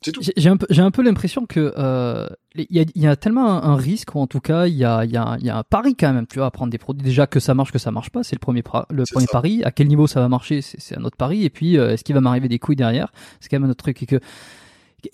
c'est 0.00 0.12
tout. 0.12 0.20
J'ai 0.36 0.48
un 0.48 0.56
peu, 0.56 0.66
j'ai 0.70 0.82
un 0.82 0.90
peu 0.90 1.02
l'impression 1.02 1.46
que 1.46 1.74
euh, 1.76 2.28
il 2.54 2.66
y, 2.70 2.80
a, 2.80 2.84
y, 2.94 3.06
a, 3.06 3.16
tellement 3.16 3.64
un, 3.64 3.76
risque, 3.76 4.14
ou 4.14 4.20
en 4.20 4.26
tout 4.26 4.40
cas, 4.40 4.66
il 4.66 4.74
y 4.74 4.84
a, 4.84 5.04
y, 5.04 5.16
a, 5.16 5.36
y 5.40 5.50
a 5.50 5.56
un 5.56 5.62
pari 5.64 5.96
quand 5.96 6.12
même, 6.12 6.26
tu 6.26 6.38
vois, 6.38 6.46
à 6.46 6.50
prendre 6.50 6.70
des 6.70 6.78
produits. 6.78 7.04
Déjà 7.04 7.26
que 7.26 7.40
ça 7.40 7.54
marche, 7.54 7.72
que 7.72 7.78
ça 7.78 7.90
marche 7.90 8.10
pas, 8.10 8.22
c'est 8.22 8.36
le 8.36 8.40
premier, 8.40 8.62
le 8.90 9.04
premier 9.10 9.26
pari. 9.26 9.64
À 9.64 9.72
quel 9.72 9.88
niveau 9.88 10.06
ça 10.06 10.20
va 10.20 10.28
marcher, 10.28 10.60
c'est 10.62 10.96
un 10.96 11.04
autre 11.04 11.16
pari. 11.16 11.44
Et 11.44 11.50
puis, 11.50 11.74
est-ce 11.74 12.04
qu'il 12.04 12.14
va 12.14 12.20
m'arriver 12.20 12.48
des 12.48 12.58
couilles 12.58 12.76
derrière? 12.76 13.12
C'est 13.40 13.48
quand 13.48 13.58
même 13.58 13.68
un 13.68 13.70
autre 13.70 13.82
truc. 13.82 14.02
Et 14.02 14.06
que 14.06 14.20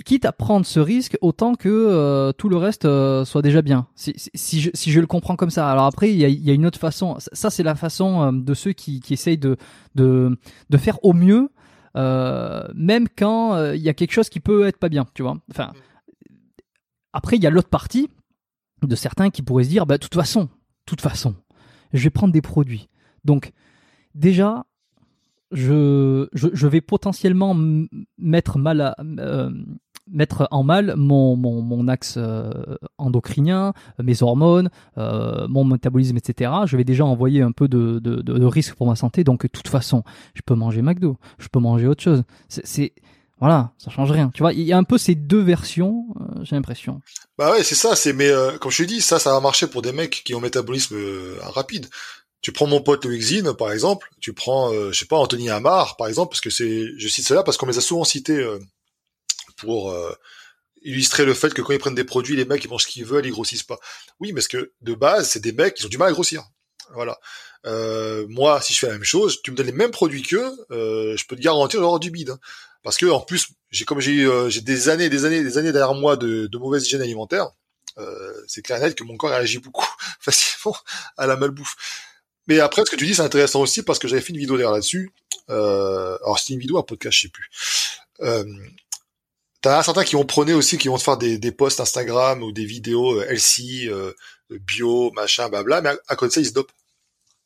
quitte 0.05 0.25
à 0.25 0.33
prendre 0.33 0.65
ce 0.65 0.81
risque 0.81 1.19
autant 1.21 1.55
que 1.55 2.33
tout 2.33 2.49
le 2.49 2.57
reste 2.57 2.83
soit 3.25 3.43
déjà 3.43 3.63
bien. 3.63 3.87
Si, 3.95 4.15
si, 4.17 4.61
je, 4.61 4.71
si 4.75 4.91
je 4.91 5.01
le 5.01 5.07
comprends 5.07 5.37
comme 5.37 5.51
ça. 5.51 5.71
Alors 5.71 5.87
après, 5.87 6.11
il 6.13 6.19
y 6.19 6.25
a, 6.25 6.29
y 6.29 6.51
a, 6.51 6.55
une 6.55 6.67
autre 6.67 6.79
façon. 6.79 7.17
Ça, 7.33 7.49
c'est 7.49 7.63
la 7.63 7.75
façon 7.75 8.33
de 8.33 8.55
ceux 8.55 8.73
qui, 8.73 9.01
qui 9.01 9.15
essayent 9.15 9.39
de, 9.39 9.57
de, 9.95 10.39
de 10.69 10.77
faire 10.77 11.03
au 11.03 11.15
mieux 11.15 11.49
euh, 11.49 11.49
même 11.95 13.09
quand 13.17 13.55
euh, 13.55 13.77
il 13.77 13.83
y 13.83 13.89
a 13.89 13.95
quelque 13.95 14.13
chose 14.13 14.29
qui 14.29 14.41
peut 14.41 14.67
être 14.67 14.79
pas 14.79 14.89
bien, 14.89 15.07
tu 15.15 15.23
vois. 15.23 15.39
Enfin, 15.51 15.73
après, 17.13 17.37
il 17.37 17.43
y 17.43 17.47
a 17.47 17.51
l'autre 17.51 17.69
partie 17.69 18.09
de 18.83 18.97
certains 18.97 19.31
qui 19.31 19.43
pourraient 19.43 19.65
se 19.65 19.69
dire, 19.69 19.87
bah, 19.87 19.99
de 19.99 20.03
toute 20.03 20.15
façon, 20.15 20.49
toute 20.87 21.01
façon, 21.01 21.35
je 21.93 22.03
vais 22.03 22.11
prendre 22.11 22.33
des 22.33 22.43
produits. 22.43 22.89
Donc, 23.25 23.53
déjà, 24.15 24.67
je, 25.51 26.29
je, 26.33 26.49
je 26.53 26.67
vais 26.67 26.81
potentiellement 26.81 27.57
mettre 28.19 28.59
mal 28.59 28.81
à, 28.81 28.97
euh, 29.01 29.51
mettre 30.11 30.49
en 30.51 30.63
mal 30.63 30.95
mon, 30.97 31.37
mon, 31.37 31.63
mon 31.63 31.89
axe 31.89 32.15
euh, 32.17 32.51
endocrinien, 32.99 33.73
mes 34.03 34.23
hormones, 34.23 34.71
euh, 34.99 35.47
mon 35.49 35.65
métabolisme, 35.65 36.17
etc. 36.17 36.51
Je 36.67 36.77
vais 36.77 36.85
déjà 36.85 37.05
envoyer 37.05 37.43
un 37.43 37.53
peu 37.53 37.69
de, 37.69 37.99
de, 37.99 38.21
de, 38.21 38.45
risque 38.45 38.75
pour 38.75 38.87
ma 38.87 38.97
santé. 38.97 39.25
Donc, 39.25 39.43
de 39.43 39.49
toute 39.49 39.69
façon, 39.69 40.03
je 40.35 40.43
peux 40.45 40.55
manger 40.55 40.83
McDo, 40.83 41.19
je 41.39 41.49
peux 41.49 41.61
manger 41.61 41.87
autre 41.87 42.03
chose. 42.03 42.25
C'est 42.49 42.93
voilà, 43.39 43.73
ça 43.77 43.91
change 43.91 44.13
rien. 44.13 44.31
Tu 44.33 44.43
vois, 44.43 44.53
il 44.53 44.63
y 44.63 44.73
a 44.73 44.79
un 44.79 44.85
peu 44.85 44.99
ces 44.99 45.17
deux 45.17 45.41
versions, 45.41 46.07
euh, 46.21 46.45
j'ai 46.45 46.55
l'impression. 46.55 47.01
Bah 47.39 47.51
ouais, 47.51 47.65
c'est 47.65 47.75
ça. 47.75 47.97
C'est 47.97 48.13
mais 48.13 48.31
comme 48.61 48.71
je 48.71 48.85
te 48.85 48.89
dis, 48.89 49.01
ça, 49.01 49.19
ça 49.19 49.33
va 49.33 49.41
marcher 49.41 49.67
pour 49.67 49.83
des 49.83 49.93
mecs 49.93 50.23
qui 50.25 50.35
ont 50.35 50.39
un 50.39 50.43
métabolisme 50.43 50.97
rapide. 51.41 51.89
Tu 52.41 52.51
prends 52.53 52.67
mon 52.67 52.81
pote 52.81 53.05
Loïc 53.05 53.45
par 53.59 53.73
exemple. 53.73 54.11
Tu 54.21 54.33
prends, 54.33 54.73
je 54.73 54.97
sais 54.97 55.07
pas, 55.07 55.17
Anthony 55.17 55.51
Amar, 55.51 55.97
par 55.97 56.07
exemple, 56.07 56.31
parce 56.31 56.41
que 56.41 56.51
c'est, 56.51 56.87
je 56.97 57.09
cite 57.09 57.27
cela 57.27 57.43
parce 57.43 57.57
qu'on 57.57 57.67
les 57.67 57.79
a 57.79 57.81
souvent 57.81 58.05
cités 58.05 58.45
pour 59.63 59.93
euh, 59.93 60.13
illustrer 60.83 61.25
le 61.25 61.35
fait 61.35 61.55
que 61.55 61.63
quand 61.63 61.73
ils 61.73 61.79
prennent 61.79 61.95
des 61.95 62.05
produits, 62.05 62.37
les 62.37 62.45
mecs 62.45 62.65
ils 62.65 62.69
mangent 62.69 62.83
ce 62.83 62.89
qu'ils 62.89 63.05
veulent, 63.05 63.27
ils 63.27 63.33
grossissent 63.33 63.63
pas. 63.63 63.79
Oui, 64.21 64.33
parce 64.33 64.49
que 64.49 64.73
de 64.81 64.95
base, 64.95 65.31
c'est 65.31 65.41
des 65.41 65.53
mecs 65.53 65.75
qui 65.75 65.87
ont 65.87 65.89
du 65.89 65.99
mal 65.99 66.09
à 66.09 66.13
grossir. 66.13 66.45
Voilà. 66.95 67.19
Euh, 67.65 68.27
moi, 68.29 68.61
si 68.61 68.75
je 68.75 68.81
fais 68.81 68.89
la 68.89 68.95
même 68.95 69.05
chose, 69.05 69.41
tu 69.43 69.51
me 69.51 69.57
donnes 69.57 69.67
les 69.67 69.73
mêmes 69.73 69.93
produits 69.93 70.23
qu'eux, 70.23 70.53
euh, 70.71 71.17
je 71.17 71.27
peux 71.27 71.37
te 71.37 71.41
garantir 71.41 71.81
d'avoir 71.81 72.01
du 72.01 72.11
bide. 72.11 72.31
Hein. 72.31 72.39
Parce 72.83 72.97
que 72.97 73.07
en 73.07 73.21
plus, 73.21 73.49
j'ai 73.71 73.85
comme 73.85 74.01
j'ai 74.01 74.25
euh, 74.25 74.51
j'ai 74.51 74.61
des 74.61 74.89
années, 74.89 75.09
des 75.09 75.25
années, 75.25 75.43
des 75.43 75.59
années 75.59 75.73
derrière 75.73 75.95
moi 75.95 76.17
de, 76.17 76.49
mauvaise 76.59 76.85
hygiène 76.85 77.03
alimentaire. 77.03 77.51
c'est 78.49 78.63
clair 78.63 78.79
et 78.79 78.81
net 78.81 78.95
que 78.97 79.05
mon 79.05 79.17
corps 79.17 79.31
réagit 79.31 79.59
beaucoup 79.59 79.87
facilement 80.21 80.77
à 81.17 81.27
la 81.27 81.37
malbouffe. 81.37 81.77
Mais 82.49 82.59
après, 82.59 82.83
ce 82.85 82.91
que 82.91 82.97
tu 82.97 83.07
dis, 83.07 83.15
c'est 83.15 83.23
intéressant 83.23 83.61
aussi 83.61 83.85
parce 83.85 84.01
que 84.01 84.09
j'avais 84.09 84.21
fait 84.21 84.33
une 84.33 84.39
vidéo 84.41 84.57
derrière 84.57 84.73
là-dessus. 84.73 85.13
Alors, 85.49 86.39
c'était 86.39 86.55
une 86.55 86.61
vidéo, 86.61 86.79
un 86.79 86.83
podcast, 86.83 87.17
je 87.17 87.23
sais 87.23 87.29
plus. 87.29 87.49
Euh, 89.67 89.71
T'as 89.71 89.83
certains 89.83 90.05
qui 90.05 90.17
vont 90.17 90.25
prôner 90.25 90.55
aussi, 90.55 90.79
qui 90.79 90.89
vont 90.89 90.99
te 90.99 91.03
faire 91.03 91.17
des, 91.17 91.39
des 91.39 91.53
posts 91.53 91.81
Instagram 91.81 92.43
ou 92.43 92.53
des 92.53 92.65
vidéos 92.65 93.21
euh, 93.21 93.27
LC, 93.29 93.87
euh, 93.87 94.13
bio, 94.51 95.11
machin, 95.13 95.49
blabla, 95.49 95.81
mais 95.81 95.91
à, 96.09 96.17
côté 96.17 96.29
de 96.29 96.35
ça, 96.35 96.41
ils 96.41 96.47
se 96.47 96.53
dopent. 96.53 96.73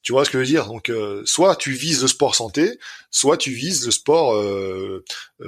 Tu 0.03 0.13
vois 0.13 0.25
ce 0.25 0.31
que 0.31 0.39
je 0.39 0.41
veux 0.41 0.47
dire? 0.47 0.67
Donc, 0.67 0.89
euh, 0.89 1.23
soit 1.25 1.57
tu 1.57 1.73
vises 1.73 2.03
le 2.03 2.09
sport 2.09 2.35
santé, 2.35 2.79
soit 3.11 3.37
tu 3.37 3.51
vises 3.51 3.85
le 3.85 3.91
sport 3.91 4.35
euh, 4.35 5.05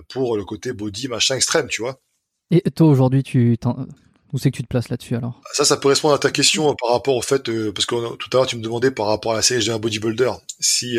pour 0.08 0.36
le 0.36 0.44
côté 0.44 0.72
body, 0.72 1.08
machin 1.08 1.36
extrême, 1.36 1.68
tu 1.68 1.82
vois. 1.82 2.00
Et 2.50 2.62
toi, 2.70 2.88
aujourd'hui, 2.88 3.22
tu 3.22 3.56
où 4.30 4.36
c'est 4.36 4.50
que 4.50 4.56
tu 4.56 4.62
te 4.62 4.68
places 4.68 4.90
là-dessus 4.90 5.16
alors? 5.16 5.40
Ça, 5.54 5.64
ça 5.64 5.78
peut 5.78 5.88
répondre 5.88 6.12
à 6.12 6.18
ta 6.18 6.30
question 6.30 6.74
par 6.74 6.90
rapport 6.90 7.16
au 7.16 7.22
fait, 7.22 7.50
parce 7.72 7.86
que 7.86 8.16
tout 8.16 8.28
à 8.32 8.36
l'heure 8.36 8.46
tu 8.46 8.56
me 8.56 8.62
demandais 8.62 8.90
par 8.90 9.06
rapport 9.06 9.32
à 9.32 9.36
la 9.36 9.42
série 9.42 9.62
Je 9.62 9.66
deviens 9.66 9.78
bodybuilder, 9.78 10.32
si 10.60 10.98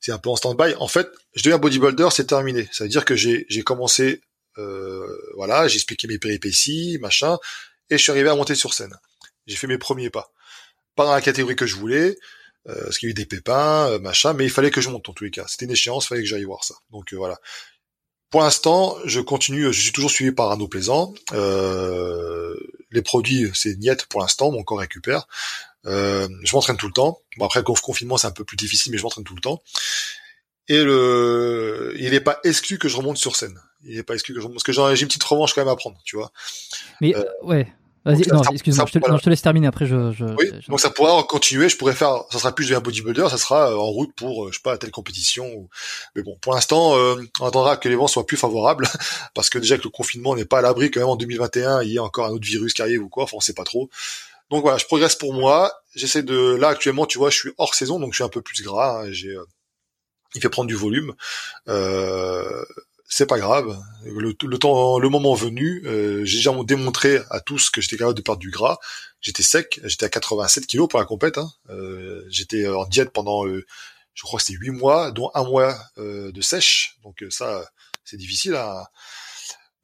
c'est 0.00 0.12
un 0.12 0.18
peu 0.18 0.30
en 0.30 0.36
stand-by. 0.36 0.74
En 0.78 0.88
fait, 0.88 1.08
je 1.34 1.42
deviens 1.42 1.58
bodybuilder, 1.58 2.08
c'est 2.10 2.26
terminé. 2.26 2.68
Ça 2.72 2.84
veut 2.84 2.90
dire 2.90 3.04
que 3.04 3.16
j'ai 3.16 3.46
j'ai 3.48 3.64
euh, 3.68 4.20
voilà, 5.34 5.68
j'ai 5.68 5.76
expliqué 5.76 6.08
mes 6.08 6.18
péripéties, 6.18 6.98
machin, 7.00 7.38
et 7.90 7.98
je 7.98 8.02
suis 8.02 8.12
arrivé 8.12 8.28
à 8.28 8.34
monter 8.34 8.54
sur 8.54 8.74
scène. 8.74 8.94
J'ai 9.46 9.56
fait 9.56 9.66
mes 9.66 9.78
premiers 9.78 10.10
pas. 10.10 10.32
Pas 10.94 11.04
dans 11.04 11.12
la 11.12 11.20
catégorie 11.20 11.56
que 11.56 11.66
je 11.66 11.76
voulais, 11.76 12.16
euh, 12.68 12.84
parce 12.84 12.98
qu'il 12.98 13.08
y 13.08 13.10
a 13.10 13.12
eu 13.12 13.14
des 13.14 13.26
pépins, 13.26 13.88
euh, 13.88 13.98
machin, 13.98 14.34
mais 14.34 14.44
il 14.44 14.50
fallait 14.50 14.70
que 14.70 14.80
je 14.80 14.90
monte 14.90 15.08
en 15.08 15.12
tous 15.12 15.24
les 15.24 15.30
cas. 15.30 15.46
C'était 15.48 15.64
une 15.64 15.70
échéance, 15.70 16.04
il 16.04 16.08
fallait 16.08 16.22
que 16.22 16.28
j'aille 16.28 16.44
voir 16.44 16.64
ça. 16.64 16.74
Donc 16.90 17.12
voilà. 17.14 17.38
Pour 18.30 18.42
l'instant, 18.42 18.98
je 19.06 19.20
continue, 19.20 19.72
je 19.72 19.80
suis 19.80 19.92
toujours 19.92 20.10
suivi 20.10 20.32
par 20.32 20.50
Arnaud 20.50 20.68
Plaisant. 20.68 21.14
les 22.90 23.02
produits, 23.02 23.50
c'est 23.54 23.76
niette 23.78 24.06
pour 24.06 24.20
l'instant, 24.20 24.50
mon 24.50 24.62
corps 24.62 24.80
récupère. 24.80 25.26
je 25.84 26.52
m'entraîne 26.52 26.76
tout 26.76 26.88
le 26.88 26.92
temps. 26.92 27.22
Bon 27.38 27.46
après 27.46 27.60
le 27.60 27.64
confinement, 27.64 28.18
c'est 28.18 28.26
un 28.26 28.32
peu 28.32 28.44
plus 28.44 28.56
difficile, 28.56 28.92
mais 28.92 28.98
je 28.98 29.02
m'entraîne 29.02 29.24
tout 29.24 29.34
le 29.34 29.40
temps. 29.40 29.62
Et 30.68 30.84
le, 30.84 31.94
il 31.98 32.10
n'est 32.10 32.20
pas 32.20 32.38
exclu 32.44 32.78
que 32.78 32.88
je 32.88 32.96
remonte 32.98 33.16
sur 33.16 33.34
scène 33.34 33.58
il 33.84 33.96
n'est 33.96 34.02
pas 34.02 34.14
exclu 34.14 34.34
que 34.34 34.40
je 34.40 34.46
parce 34.46 34.62
que 34.62 34.72
j'ai 34.72 34.80
une 35.02 35.08
petite 35.08 35.24
revanche 35.24 35.54
quand 35.54 35.60
même 35.60 35.68
à 35.68 35.76
prendre, 35.76 35.98
tu 36.04 36.16
vois. 36.16 36.30
Mais 37.00 37.14
euh, 37.14 37.24
ouais. 37.42 37.72
Vas-y, 38.04 38.26
non, 38.28 38.42
excuse-moi, 38.42 38.86
je, 38.88 39.22
te 39.22 39.28
laisse 39.28 39.42
terminer 39.42 39.66
après. 39.66 39.84
Je, 39.84 40.12
je 40.12 40.24
oui, 40.24 40.50
donc 40.68 40.80
ça 40.80 40.88
pourra 40.88 41.22
continuer. 41.24 41.68
Je 41.68 41.76
pourrais 41.76 41.94
faire, 41.94 42.24
ça 42.30 42.38
sera 42.38 42.54
plus 42.54 42.70
de 42.70 42.74
un 42.74 42.80
bodybuilder, 42.80 43.26
ça 43.28 43.36
sera 43.36 43.70
euh, 43.70 43.76
en 43.76 43.86
route 43.86 44.14
pour, 44.14 44.46
euh, 44.46 44.48
je 44.50 44.56
sais 44.56 44.62
pas, 44.62 44.78
telle 44.78 44.90
compétition. 44.90 45.46
Ou... 45.46 45.68
Mais 46.14 46.22
bon, 46.22 46.36
pour 46.40 46.54
l'instant, 46.54 46.94
on 47.40 47.46
attendra 47.46 47.76
que 47.76 47.88
les 47.88 47.96
vents 47.96 48.06
soient 48.06 48.24
plus 48.24 48.38
favorables, 48.38 48.88
parce 49.34 49.50
que 49.50 49.58
déjà 49.58 49.76
que 49.76 49.84
le 49.84 49.90
confinement 49.90 50.34
n'est 50.34 50.46
pas 50.46 50.58
à 50.58 50.62
l'abri 50.62 50.90
quand 50.90 51.00
même 51.00 51.08
en 51.08 51.16
2021, 51.16 51.82
il 51.82 51.92
y 51.92 51.98
a 51.98 52.02
encore 52.02 52.26
un 52.26 52.30
autre 52.30 52.46
virus 52.46 52.72
qui 52.72 52.82
arrive 52.82 53.02
ou 53.02 53.08
quoi, 53.08 53.24
enfin 53.24 53.36
on 53.36 53.40
sait 53.40 53.52
pas 53.52 53.64
trop. 53.64 53.90
Donc 54.48 54.62
voilà, 54.62 54.78
je 54.78 54.86
progresse 54.86 55.16
pour 55.16 55.34
moi. 55.34 55.70
J'essaie 55.94 56.22
de, 56.22 56.54
là 56.54 56.68
actuellement, 56.68 57.04
tu 57.04 57.18
vois, 57.18 57.28
je 57.28 57.36
suis 57.36 57.50
hors 57.58 57.74
saison, 57.74 58.00
donc 58.00 58.12
je 58.12 58.16
suis 58.16 58.24
un 58.24 58.30
peu 58.30 58.40
plus 58.40 58.62
gras. 58.62 59.02
Hein, 59.02 59.12
j'ai, 59.12 59.36
il 60.34 60.40
fait 60.40 60.48
prendre 60.48 60.68
du 60.68 60.74
volume. 60.74 61.14
Euh, 61.68 62.64
c'est 63.08 63.26
pas 63.26 63.38
grave. 63.38 63.82
Le, 64.04 64.34
temps, 64.58 64.98
le 64.98 65.08
moment 65.08 65.34
venu, 65.34 65.82
euh, 65.86 66.24
j'ai 66.26 66.36
déjà 66.36 66.52
démontré 66.62 67.20
à 67.30 67.40
tous 67.40 67.70
que 67.70 67.80
j'étais 67.80 67.96
capable 67.96 68.16
de 68.16 68.22
perdre 68.22 68.38
du 68.38 68.50
gras. 68.50 68.78
J'étais 69.22 69.42
sec, 69.42 69.80
j'étais 69.84 70.04
à 70.04 70.10
87 70.10 70.66
kilos 70.66 70.88
pour 70.88 71.00
la 71.00 71.06
compète. 71.06 71.38
Hein. 71.38 71.50
Euh, 71.70 72.24
j'étais 72.28 72.68
en 72.68 72.84
diète 72.84 73.10
pendant, 73.10 73.46
euh, 73.46 73.64
je 74.12 74.22
crois 74.22 74.38
c'était 74.38 74.58
8 74.58 74.70
mois, 74.70 75.10
dont 75.10 75.30
un 75.34 75.44
mois 75.44 75.74
de 75.96 76.40
sèche. 76.42 76.98
Donc 77.02 77.24
ça, 77.30 77.64
c'est 78.04 78.18
difficile. 78.18 78.54
À... 78.54 78.90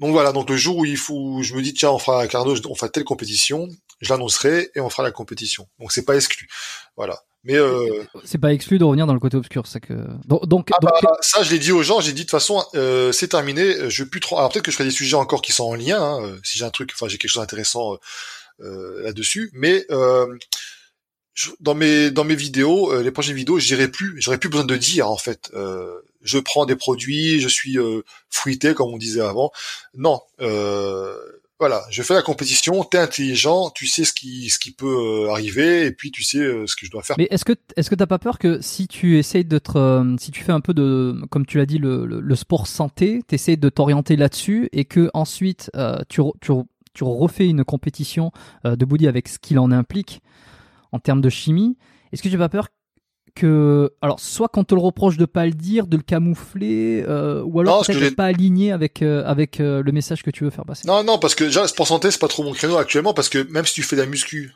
Donc 0.00 0.12
voilà. 0.12 0.32
Donc 0.32 0.50
le 0.50 0.56
jour 0.56 0.76
où 0.76 0.84
il 0.84 0.98
faut, 0.98 1.42
je 1.42 1.54
me 1.54 1.62
dis 1.62 1.72
tiens, 1.72 1.90
on 1.90 1.98
fera 1.98 2.28
Carnot, 2.28 2.56
on 2.68 2.74
fera 2.74 2.90
telle 2.90 3.04
compétition, 3.04 3.68
je 4.02 4.10
l'annoncerai 4.10 4.70
et 4.74 4.80
on 4.80 4.90
fera 4.90 5.02
la 5.02 5.12
compétition. 5.12 5.66
Donc 5.78 5.92
c'est 5.92 6.04
pas 6.04 6.14
exclu. 6.14 6.48
Voilà. 6.96 7.24
Mais 7.44 7.56
euh... 7.56 8.04
c'est 8.24 8.38
pas 8.38 8.52
exclu 8.54 8.78
de 8.78 8.84
revenir 8.84 9.06
dans 9.06 9.12
le 9.12 9.20
côté 9.20 9.36
obscur, 9.36 9.66
ça 9.66 9.78
que 9.78 9.94
donc, 10.24 10.70
ah 10.72 10.78
bah, 10.80 10.92
ça 11.20 11.42
je 11.42 11.50
l'ai 11.50 11.58
dit 11.58 11.72
aux 11.72 11.82
gens, 11.82 12.00
j'ai 12.00 12.12
dit 12.12 12.22
de 12.22 12.24
toute 12.24 12.30
façon 12.30 12.64
euh, 12.74 13.12
c'est 13.12 13.28
terminé, 13.28 13.90
je 13.90 14.02
veux 14.02 14.08
plus 14.08 14.20
trop. 14.20 14.38
Alors 14.38 14.50
peut-être 14.50 14.64
que 14.64 14.70
je 14.70 14.76
ferai 14.76 14.88
des 14.88 14.94
sujets 14.94 15.16
encore 15.16 15.42
qui 15.42 15.52
sont 15.52 15.64
en 15.64 15.74
lien, 15.74 16.02
hein, 16.02 16.24
euh, 16.24 16.38
si 16.42 16.56
j'ai 16.56 16.64
un 16.64 16.70
truc, 16.70 16.90
enfin 16.94 17.06
j'ai 17.06 17.18
quelque 17.18 17.30
chose 17.30 17.42
d'intéressant 17.42 17.98
euh, 18.60 19.02
là-dessus, 19.02 19.50
mais 19.52 19.86
dans 21.60 21.74
mes 21.74 22.10
dans 22.10 22.24
mes 22.24 22.34
vidéos, 22.34 22.98
les 23.02 23.10
prochaines 23.10 23.36
vidéos, 23.36 23.58
j'irai 23.58 23.88
plus, 23.88 24.14
j'aurais 24.20 24.38
plus 24.38 24.48
besoin 24.48 24.64
de 24.64 24.76
dire 24.76 25.10
en 25.10 25.18
fait. 25.18 25.52
je 26.22 26.38
prends 26.38 26.64
des 26.64 26.76
produits, 26.76 27.40
je 27.40 27.48
suis 27.48 27.76
fruité 28.30 28.72
comme 28.72 28.88
on 28.88 28.98
disait 28.98 29.20
avant. 29.20 29.52
Non, 29.94 30.22
voilà, 31.60 31.82
je 31.88 32.02
fais 32.02 32.14
la 32.14 32.22
compétition, 32.22 32.82
t'es 32.82 32.98
intelligent, 32.98 33.70
tu 33.70 33.86
sais 33.86 34.04
ce 34.04 34.12
qui 34.12 34.50
ce 34.50 34.58
qui 34.58 34.72
peut 34.72 35.26
euh, 35.26 35.30
arriver 35.30 35.86
et 35.86 35.92
puis 35.92 36.10
tu 36.10 36.24
sais 36.24 36.38
euh, 36.38 36.66
ce 36.66 36.74
que 36.74 36.84
je 36.84 36.90
dois 36.90 37.02
faire. 37.02 37.16
Mais 37.16 37.28
est-ce 37.30 37.44
que 37.44 37.52
est-ce 37.76 37.88
que 37.90 37.94
t'as 37.94 38.06
pas 38.06 38.18
peur 38.18 38.38
que 38.38 38.60
si 38.60 38.88
tu 38.88 39.18
essayes 39.18 39.44
de 39.44 39.58
te, 39.58 40.16
si 40.18 40.32
tu 40.32 40.42
fais 40.42 40.52
un 40.52 40.60
peu 40.60 40.74
de 40.74 41.14
comme 41.30 41.46
tu 41.46 41.58
l'as 41.58 41.66
dit 41.66 41.78
le, 41.78 42.06
le, 42.06 42.34
sport 42.34 42.66
santé, 42.66 43.22
t'essayes 43.26 43.56
de 43.56 43.68
t'orienter 43.68 44.16
là-dessus 44.16 44.68
et 44.72 44.84
que 44.84 45.10
ensuite 45.14 45.70
euh, 45.76 45.98
tu, 46.08 46.20
tu 46.40 46.52
tu 46.92 47.02
refais 47.02 47.48
une 47.48 47.64
compétition 47.64 48.30
de 48.64 48.84
body 48.84 49.08
avec 49.08 49.26
ce 49.26 49.40
qu'il 49.40 49.58
en 49.58 49.72
implique 49.72 50.22
en 50.92 51.00
termes 51.00 51.20
de 51.20 51.28
chimie, 51.28 51.76
est-ce 52.12 52.22
que 52.22 52.28
tu 52.28 52.34
n'as 52.36 52.44
pas 52.44 52.48
peur 52.48 52.68
que 53.34 53.92
alors 54.00 54.20
soit 54.20 54.48
qu'on 54.48 54.64
te 54.64 54.74
le 54.74 54.80
reproche 54.80 55.16
de 55.16 55.24
pas 55.24 55.44
le 55.44 55.52
dire, 55.52 55.86
de 55.86 55.96
le 55.96 56.02
camoufler, 56.02 57.04
euh, 57.08 57.42
ou 57.44 57.60
alors 57.60 57.84
peut-être 57.84 58.14
pas 58.14 58.26
aligné 58.26 58.70
avec 58.70 59.02
euh, 59.02 59.24
avec 59.26 59.60
euh, 59.60 59.82
le 59.82 59.92
message 59.92 60.22
que 60.22 60.30
tu 60.30 60.44
veux 60.44 60.50
faire 60.50 60.64
passer. 60.64 60.86
Non 60.86 61.02
non 61.02 61.18
parce 61.18 61.34
que 61.34 61.44
déjà 61.44 61.66
sport 61.66 61.86
santé 61.86 62.10
c'est 62.10 62.20
pas 62.20 62.28
trop 62.28 62.44
mon 62.44 62.52
créneau 62.52 62.76
actuellement 62.76 63.12
parce 63.12 63.28
que 63.28 63.38
même 63.50 63.66
si 63.66 63.74
tu 63.74 63.82
fais 63.82 63.96
de 63.96 64.02
la 64.02 64.06
muscu 64.06 64.54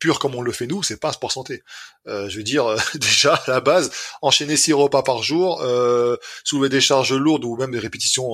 pure 0.00 0.18
comme 0.18 0.34
on 0.34 0.42
le 0.42 0.50
fait 0.50 0.66
nous 0.66 0.82
c'est 0.82 0.98
pas 0.98 1.10
un 1.10 1.12
sport 1.12 1.32
santé. 1.32 1.62
je 2.06 2.36
veux 2.36 2.42
dire 2.42 2.74
déjà 2.94 3.34
à 3.34 3.50
la 3.50 3.60
base 3.60 3.90
enchaîner 4.22 4.56
six 4.56 4.72
repas 4.72 5.02
par 5.02 5.22
jour, 5.22 5.64
soulever 6.44 6.68
des 6.68 6.80
charges 6.80 7.12
lourdes 7.12 7.44
ou 7.44 7.56
même 7.56 7.72
des 7.72 7.78
répétitions 7.78 8.28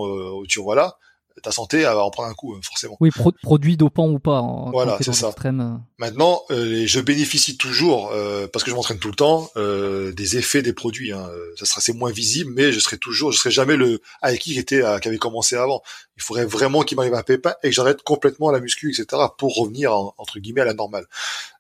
tu 0.48 0.60
voilà 0.60 0.98
ta 1.42 1.52
santé 1.52 1.82
va 1.82 2.04
en 2.04 2.10
prendre 2.10 2.28
un 2.28 2.34
coup, 2.34 2.54
euh, 2.54 2.60
forcément. 2.62 2.96
Oui, 3.00 3.10
produit 3.42 3.76
dopant 3.76 4.08
ou 4.08 4.18
pas. 4.18 4.42
voilà, 4.72 4.98
c'est 5.00 5.12
ça. 5.12 5.34
Euh. 5.44 5.76
Maintenant, 5.98 6.42
euh, 6.50 6.84
je 6.86 7.00
bénéficie 7.00 7.56
toujours, 7.56 8.12
parce 8.52 8.64
que 8.64 8.70
je 8.70 8.76
m'entraîne 8.76 8.98
tout 8.98 9.08
le 9.08 9.14
temps, 9.14 9.50
des 9.56 10.36
effets 10.36 10.62
des 10.62 10.72
produits. 10.72 11.12
Hein. 11.12 11.28
Ça 11.56 11.66
sera 11.66 11.80
c'est 11.80 11.92
moins 11.92 12.10
visible, 12.10 12.52
mais 12.54 12.72
je 12.72 12.80
serai 12.80 12.98
toujours, 12.98 13.32
je 13.32 13.38
serai 13.38 13.50
jamais 13.50 13.76
le 13.76 14.00
avec 14.22 14.40
qui 14.40 14.58
était, 14.58 14.82
qui 15.00 15.08
avait 15.08 15.18
commencé 15.18 15.56
avant. 15.56 15.82
Il 16.16 16.22
faudrait 16.22 16.46
vraiment 16.46 16.82
qu'il 16.82 16.96
m'arrive 16.96 17.14
un 17.14 17.22
pépin 17.22 17.54
et 17.62 17.68
que 17.68 17.74
j'arrête 17.74 18.02
complètement 18.02 18.50
la 18.50 18.60
muscu, 18.60 18.90
etc., 18.90 19.22
pour 19.36 19.56
revenir 19.56 19.92
entre 19.92 20.38
guillemets 20.38 20.62
à 20.62 20.66
la 20.66 20.74
normale. 20.74 21.06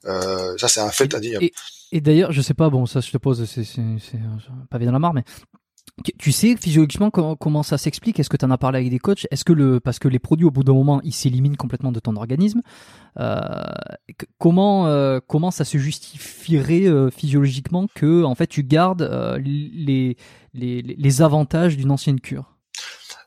ça, 0.04 0.68
c'est 0.68 0.80
un 0.80 0.90
fait 0.90 1.14
indéniable. 1.14 1.44
Et, 1.44 1.52
et 1.92 2.00
d'ailleurs, 2.00 2.32
je 2.32 2.40
sais 2.40 2.54
pas, 2.54 2.70
bon, 2.70 2.86
ça 2.86 3.00
je 3.00 3.10
te 3.10 3.18
pose, 3.18 3.44
c'est 3.44 3.64
pas 4.70 4.78
bien 4.78 4.86
dans 4.86 4.92
la 4.92 4.98
mare, 4.98 5.14
mais 5.14 5.24
tu 6.18 6.30
sais 6.30 6.56
physiologiquement 6.56 7.10
comment, 7.10 7.62
ça 7.62 7.78
s'explique? 7.78 8.20
Est-ce 8.20 8.28
que 8.28 8.36
tu 8.36 8.44
en 8.44 8.50
as 8.50 8.58
parlé 8.58 8.80
avec 8.80 8.90
des 8.90 8.98
coachs? 8.98 9.26
Est-ce 9.30 9.44
que 9.44 9.52
le 9.52 9.80
parce 9.80 9.98
que 9.98 10.08
les 10.08 10.18
produits 10.18 10.46
au 10.46 10.50
bout 10.50 10.62
d'un 10.62 10.74
moment 10.74 11.00
ils 11.04 11.14
s'éliminent 11.14 11.56
complètement 11.56 11.90
de 11.90 12.00
ton 12.00 12.16
organisme 12.16 12.60
euh, 13.18 13.40
Comment 14.38 14.88
euh, 14.88 15.20
comment 15.26 15.50
ça 15.50 15.64
se 15.64 15.78
justifierait 15.78 16.86
euh, 16.86 17.10
physiologiquement 17.10 17.86
que 17.94 18.24
en 18.24 18.34
fait 18.34 18.46
tu 18.46 18.62
gardes 18.62 19.10
les, 19.42 20.16
les, 20.52 20.82
les 20.82 21.22
avantages 21.22 21.76
d'une 21.76 21.90
ancienne 21.90 22.20
cure? 22.20 22.44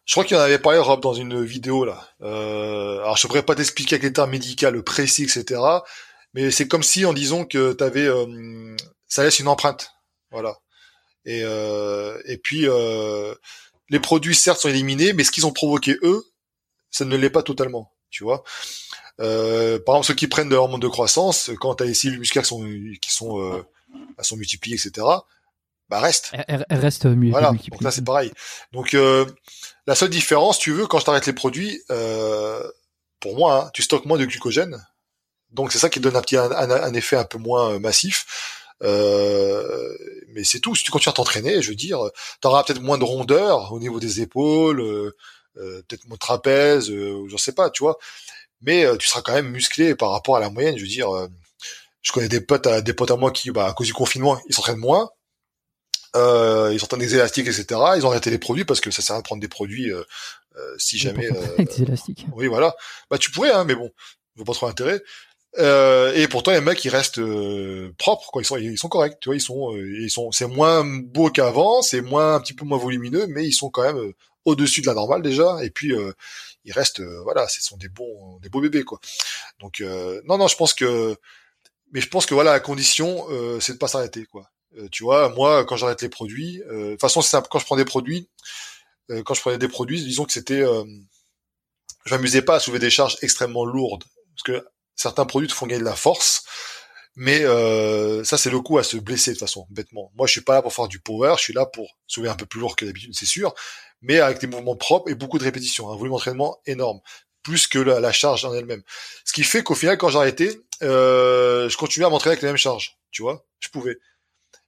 Je 0.05 0.13
crois 0.13 0.23
qu'il 0.23 0.37
en 0.37 0.41
avait 0.41 0.59
parlé 0.59 0.79
Rob 0.79 1.01
dans 1.01 1.13
une 1.13 1.43
vidéo 1.43 1.85
là. 1.85 2.03
alors 2.21 3.17
je 3.17 3.25
pourrais 3.25 3.43
pas 3.43 3.55
t'expliquer 3.55 3.95
avec 3.95 4.03
les 4.03 4.13
termes 4.13 4.83
précis 4.83 5.23
etc. 5.23 5.59
Mais 6.35 6.51
c'est 6.51 6.67
comme 6.67 6.83
si 6.83 7.05
en 7.05 7.13
disant 7.13 7.45
que 7.45 7.73
tu 7.73 7.83
avais 7.83 8.07
ça 9.07 9.23
laisse 9.23 9.39
une 9.39 9.47
empreinte. 9.47 9.91
Voilà. 10.31 10.55
Et, 11.29 11.43
euh, 11.43 12.19
et 12.25 12.37
puis 12.37 12.67
euh, 12.67 13.35
les 13.89 13.99
produits 13.99 14.33
certes 14.33 14.61
sont 14.61 14.69
éliminés, 14.69 15.13
mais 15.13 15.23
ce 15.23 15.29
qu'ils 15.29 15.45
ont 15.45 15.51
provoqué 15.51 15.95
eux, 16.01 16.25
ça 16.89 17.05
ne 17.05 17.15
l'est 17.15 17.29
pas 17.29 17.43
totalement. 17.43 17.93
Tu 18.09 18.23
vois. 18.23 18.43
Euh, 19.19 19.77
par 19.77 19.93
exemple, 19.93 20.07
ceux 20.07 20.13
qui 20.15 20.27
prennent 20.27 20.49
de 20.49 20.55
l'hormone 20.55 20.79
de 20.79 20.87
croissance, 20.87 21.51
quand 21.59 21.75
tu 21.75 21.83
as 21.83 21.85
les 21.85 21.93
cellules 21.93 22.17
musculaires 22.17 22.43
qui 22.43 22.49
sont 22.49 22.65
qui 22.99 23.11
sont, 23.11 23.39
euh, 23.39 23.63
sont 24.21 24.37
multipliées, 24.37 24.75
etc. 24.75 25.05
Bah 25.87 25.99
reste. 25.99 26.31
Elle, 26.47 26.65
reste 26.71 27.05
multipliée. 27.05 27.31
Voilà. 27.31 27.51
Donc 27.51 27.81
là 27.81 27.91
c'est 27.91 28.03
pareil. 28.03 28.31
Donc 28.71 28.95
euh, 28.95 29.27
la 29.85 29.93
seule 29.93 30.09
différence, 30.09 30.57
tu 30.57 30.71
veux, 30.71 30.87
quand 30.87 30.97
je 30.97 31.05
t'arrête 31.05 31.27
les 31.27 31.33
produits, 31.33 31.79
euh, 31.91 32.63
pour 33.19 33.37
moi, 33.37 33.65
hein, 33.65 33.71
tu 33.75 33.83
stockes 33.83 34.05
moins 34.05 34.17
de 34.17 34.25
glucogène. 34.25 34.83
Donc 35.51 35.71
c'est 35.71 35.79
ça 35.79 35.89
qui 35.89 35.99
donne 35.99 36.15
un 36.15 36.21
petit 36.21 36.37
un, 36.37 36.49
un 36.51 36.93
effet 36.95 37.17
un 37.17 37.23
peu 37.23 37.37
moins 37.37 37.77
massif. 37.77 38.25
Euh, 38.83 39.97
mais 40.29 40.43
c'est 40.43 40.59
tout. 40.59 40.75
Si 40.75 40.83
tu 40.83 40.91
continues 40.91 41.11
à 41.11 41.13
t'entraîner, 41.13 41.61
je 41.61 41.69
veux 41.69 41.75
dire, 41.75 41.99
tu 42.41 42.47
auras 42.47 42.63
peut-être 42.63 42.81
moins 42.81 42.97
de 42.97 43.03
rondeur 43.03 43.73
au 43.73 43.79
niveau 43.79 43.99
des 43.99 44.21
épaules, 44.21 44.81
euh, 44.81 45.15
euh 45.57 45.81
peut-être 45.87 46.05
moins 46.05 46.15
de 46.15 46.19
trapèze, 46.19 46.89
euh, 46.89 47.25
je 47.29 47.37
sais 47.37 47.53
pas, 47.53 47.69
tu 47.69 47.83
vois. 47.83 47.97
Mais 48.61 48.85
tu 48.97 49.07
seras 49.07 49.21
quand 49.21 49.33
même 49.33 49.49
musclé 49.49 49.95
par 49.95 50.11
rapport 50.11 50.35
à 50.35 50.39
la 50.39 50.49
moyenne. 50.49 50.77
Je 50.77 50.81
veux 50.81 50.87
dire, 50.89 51.09
je 52.01 52.11
connais 52.11 52.27
des 52.27 52.41
potes, 52.41 52.67
à, 52.67 52.81
des 52.81 52.93
potes 52.93 53.11
à 53.11 53.15
moi 53.15 53.31
qui, 53.31 53.51
bah, 53.51 53.67
à 53.67 53.73
cause 53.73 53.87
du 53.87 53.93
confinement, 53.93 54.39
ils 54.49 54.55
s'entraînent 54.55 54.77
moins. 54.77 55.09
Euh, 56.15 56.71
ils 56.73 56.79
s'entraînent 56.79 56.99
des 56.99 57.15
élastiques, 57.15 57.47
etc. 57.47 57.65
Ils 57.95 58.05
ont 58.05 58.09
arrêté 58.09 58.29
les 58.31 58.37
produits 58.37 58.65
parce 58.65 58.81
que 58.81 58.91
ça 58.91 59.01
sert 59.01 59.15
à 59.15 59.23
prendre 59.23 59.41
des 59.41 59.47
produits 59.47 59.91
si 60.77 60.97
jamais. 60.97 61.29
Avec 61.29 61.69
des 61.69 61.83
élastiques. 61.83 62.25
Oui, 62.33 62.47
voilà. 62.47 62.75
Bah 63.09 63.17
tu 63.17 63.31
pourrais, 63.31 63.51
hein, 63.51 63.63
mais 63.63 63.75
bon, 63.75 63.91
je 64.35 64.43
vois 64.43 64.45
pas 64.45 64.53
trop 64.53 64.67
l'intérêt. 64.67 65.01
Euh, 65.57 66.13
et 66.13 66.27
pourtant 66.27 66.51
les 66.51 66.61
mecs 66.61 66.85
ils 66.85 66.89
restent 66.89 67.17
euh, 67.17 67.91
propres 67.97 68.29
quoi. 68.31 68.43
Ils 68.43 68.45
sont 68.45 68.57
ils 68.57 68.77
sont 68.77 68.87
corrects 68.87 69.19
tu 69.19 69.29
vois 69.29 69.35
ils 69.35 69.41
sont 69.41 69.73
euh, 69.73 69.99
ils 69.99 70.11
sont 70.11 70.31
c'est 70.31 70.45
moins 70.45 70.85
beau 70.85 71.31
qu'avant 71.31 71.81
c'est 71.81 72.01
moins 72.01 72.35
un 72.35 72.39
petit 72.39 72.53
peu 72.53 72.65
moins 72.65 72.77
volumineux 72.77 73.25
mais 73.25 73.47
ils 73.47 73.53
sont 73.53 73.71
quand 73.71 73.81
même 73.81 73.97
euh, 73.97 74.13
au-dessus 74.45 74.81
de 74.81 74.85
la 74.87 74.93
normale 74.93 75.23
déjà. 75.23 75.57
Et 75.63 75.71
puis 75.71 75.93
ils 76.65 76.71
restent 76.71 77.01
voilà 77.23 77.47
ce 77.47 77.61
sont 77.63 77.77
des 77.77 77.89
bons 77.89 78.37
des 78.41 78.49
beaux 78.49 78.61
bébés 78.61 78.83
quoi. 78.83 78.99
Donc 79.59 79.81
non 80.25 80.37
non 80.37 80.47
je 80.47 80.55
pense 80.55 80.73
que 80.73 81.15
mais 81.91 82.01
je 82.01 82.09
pense 82.09 82.25
que 82.25 82.33
voilà 82.33 82.51
la 82.51 82.59
condition 82.59 83.25
c'est 83.59 83.73
de 83.73 83.77
pas 83.77 83.87
s'arrêter 83.87 84.25
quoi. 84.25 84.49
Tu 84.91 85.03
vois 85.03 85.29
moi 85.29 85.65
quand 85.65 85.75
j'arrête 85.77 86.01
les 86.01 86.09
produits 86.09 86.59
de 86.59 86.91
toute 86.91 87.01
façon 87.01 87.21
c'est 87.21 87.31
simple. 87.31 87.47
Quand 87.51 87.59
je 87.59 87.65
prends 87.65 87.75
des 87.75 87.85
produits 87.85 88.29
quand 89.09 89.33
je 89.33 89.41
prenais 89.41 89.57
des 89.57 89.67
produits 89.67 90.01
disons 90.03 90.25
que 90.25 90.31
c'était 90.33 90.63
je 92.05 92.15
m'amusais 92.15 92.41
pas 92.41 92.55
à 92.55 92.59
soulever 92.59 92.79
des 92.79 92.89
charges 92.89 93.17
extrêmement 93.21 93.65
lourdes. 93.65 94.05
Parce 94.35 94.43
que 94.43 94.65
certains 94.99 95.25
produits 95.25 95.47
te 95.47 95.53
font 95.53 95.65
gagner 95.65 95.79
de 95.79 95.85
la 95.85 95.95
force, 95.95 96.43
mais 97.15 97.43
euh, 97.43 98.23
ça 98.23 98.37
c'est 98.37 98.49
le 98.49 98.59
coup 98.59 98.77
à 98.77 98.83
se 98.83 98.97
blesser 98.97 99.31
de 99.31 99.35
toute 99.35 99.47
façon, 99.47 99.65
bêtement. 99.69 100.11
Moi 100.15 100.27
je 100.27 100.33
suis 100.33 100.41
pas 100.41 100.55
là 100.55 100.61
pour 100.61 100.73
faire 100.73 100.87
du 100.87 100.99
power, 100.99 101.35
je 101.37 101.43
suis 101.43 101.53
là 101.53 101.65
pour 101.65 101.97
soulever 102.05 102.29
un 102.29 102.35
peu 102.35 102.45
plus 102.45 102.59
lourd 102.59 102.75
que 102.75 102.85
d'habitude, 102.85 103.13
c'est 103.15 103.25
sûr, 103.25 103.53
mais 104.01 104.19
avec 104.19 104.39
des 104.39 104.47
mouvements 104.47 104.75
propres 104.75 105.09
et 105.09 105.15
beaucoup 105.15 105.39
de 105.39 105.43
répétitions, 105.43 105.89
un 105.89 105.95
volume 105.95 106.11
d'entraînement 106.11 106.59
énorme, 106.65 106.99
plus 107.43 107.67
que 107.67 107.79
la, 107.79 108.11
charge 108.11 108.43
en 108.43 108.53
elle-même. 108.53 108.83
Ce 109.23 109.31
qui 109.31 109.43
fait 109.43 109.63
qu'au 109.63 109.75
final 109.75 109.97
quand 109.97 110.09
j'ai 110.09 110.17
arrêté, 110.17 110.59
euh, 110.81 111.69
je 111.69 111.77
continuais 111.77 112.05
à 112.05 112.09
m'entraîner 112.09 112.33
avec 112.33 112.41
les 112.41 112.49
mêmes 112.49 112.57
charges, 112.57 112.97
tu 113.11 113.21
vois, 113.21 113.45
je 113.59 113.69
pouvais. 113.69 113.95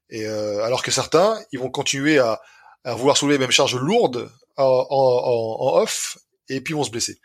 Et 0.09 0.25
euh, 0.25 0.63
alors 0.63 0.81
que 0.81 0.91
certains, 0.91 1.39
ils 1.51 1.59
vont 1.59 1.69
continuer 1.69 2.19
à, 2.19 2.41
vouloir 2.85 3.17
soulever 3.17 3.35
les 3.35 3.41
mêmes 3.41 3.51
charges 3.51 3.75
lourdes 3.75 4.31
en 4.55 5.79
off 5.81 6.17
et 6.47 6.61
puis 6.61 6.73
ils 6.73 6.77
vont 6.77 6.83
se 6.83 6.89
blesser. 6.89 7.19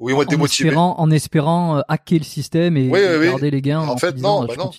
Oui, 0.00 0.14
on 0.14 0.20
en 0.20 0.44
espérant, 0.44 0.98
en 0.98 1.10
espérant 1.10 1.76
euh, 1.76 1.82
hacker 1.86 2.20
le 2.20 2.24
système 2.24 2.78
et, 2.78 2.88
garder 2.88 3.50
les 3.50 3.60
gains. 3.60 3.80
En, 3.80 3.98
fait, 3.98 4.16
non, 4.16 4.46
bah 4.46 4.54
non. 4.56 4.70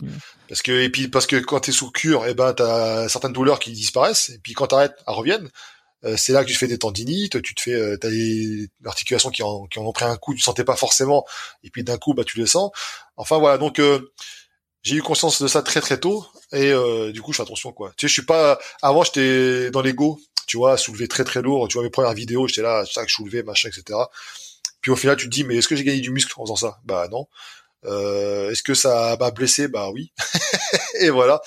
Parce 0.49 0.63
que 0.63 0.71
et 0.71 0.89
puis 0.89 1.09
parce 1.09 1.27
que 1.27 1.35
quand 1.35 1.59
t'es 1.59 1.71
sous 1.71 1.91
cure, 1.91 2.25
et 2.25 2.31
eh 2.31 2.33
ben 2.33 2.53
t'as 2.53 3.07
certaines 3.07 3.31
douleurs 3.31 3.59
qui 3.59 3.71
disparaissent 3.71 4.29
et 4.29 4.39
puis 4.39 4.53
quand 4.53 4.67
t'arrêtes, 4.67 4.95
elles 5.07 5.13
reviennent. 5.13 5.49
Euh, 6.03 6.15
c'est 6.17 6.33
là 6.33 6.43
que 6.43 6.49
tu 6.49 6.55
fais 6.55 6.65
des 6.65 6.79
tendinites, 6.79 7.39
tu 7.43 7.53
te 7.53 7.61
fais, 7.61 7.75
euh, 7.75 7.97
t'as 8.01 8.09
des 8.09 8.71
articulations 8.83 9.29
qui 9.29 9.43
en, 9.43 9.67
qui 9.67 9.77
en 9.77 9.83
ont 9.83 9.91
pris 9.91 10.05
un 10.05 10.17
coup, 10.17 10.33
tu 10.33 10.41
sentais 10.41 10.63
pas 10.63 10.75
forcément, 10.75 11.23
et 11.63 11.69
puis 11.69 11.83
d'un 11.83 11.97
coup, 11.99 12.15
bah 12.15 12.23
tu 12.23 12.39
le 12.39 12.47
sens. 12.47 12.71
Enfin 13.15 13.37
voilà, 13.37 13.59
donc 13.59 13.79
j'ai 14.81 14.95
eu 14.95 15.03
conscience 15.03 15.39
de 15.39 15.47
ça 15.47 15.61
très 15.61 15.81
très 15.81 15.99
tôt 15.99 16.25
et 16.51 16.73
du 17.13 17.21
coup 17.21 17.31
je 17.31 17.37
fais 17.37 17.43
attention 17.43 17.71
quoi. 17.71 17.91
Tu 17.95 18.07
sais, 18.07 18.07
je 18.07 18.13
suis 18.13 18.25
pas. 18.25 18.57
Avant 18.81 19.03
j'étais 19.03 19.69
dans 19.69 19.83
l'ego, 19.83 20.19
tu 20.47 20.57
vois, 20.57 20.77
soulever 20.77 21.07
très 21.07 21.23
très 21.23 21.43
lourd. 21.43 21.67
Tu 21.67 21.75
vois 21.75 21.83
mes 21.83 21.91
premières 21.91 22.15
vidéos, 22.15 22.47
j'étais 22.47 22.63
là, 22.63 22.83
chaque 22.85 23.11
soulevé, 23.11 23.43
machin, 23.43 23.69
etc. 23.69 23.99
Puis 24.81 24.91
au 24.91 24.95
final, 24.95 25.15
tu 25.15 25.25
te 25.25 25.31
dis, 25.31 25.43
mais 25.43 25.55
est-ce 25.57 25.67
que 25.67 25.75
j'ai 25.75 25.83
gagné 25.83 26.01
du 26.01 26.11
muscle 26.11 26.33
en 26.37 26.43
faisant 26.43 26.55
ça? 26.55 26.79
Bah 26.85 27.07
non. 27.11 27.27
Euh, 27.85 28.51
est-ce 28.51 28.63
que 28.63 28.73
ça 28.73 29.17
m'a 29.19 29.31
blessé? 29.31 29.67
Bah 29.67 29.89
oui. 29.91 30.11
et 30.99 31.09
voilà. 31.09 31.41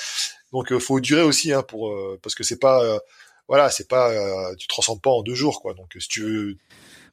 Donc 0.53 0.73
euh, 0.73 0.79
faut 0.79 1.01
durer 1.01 1.23
aussi, 1.23 1.53
hein, 1.53 1.63
pour 1.63 1.91
euh, 1.91 2.19
parce 2.23 2.35
que 2.35 2.45
c'est 2.45 2.59
pas, 2.59 2.99
voilà, 3.49 3.71
c'est 3.71 3.89
pas, 3.89 4.13
tu 4.57 4.67
te 4.67 4.73
transformes 4.73 5.01
pas 5.01 5.11
en 5.11 5.23
deux 5.23 5.35
jours, 5.35 5.61
quoi. 5.61 5.75
Donc 5.75 5.95
si 5.99 6.09
tu 6.09 6.23
veux. 6.23 6.57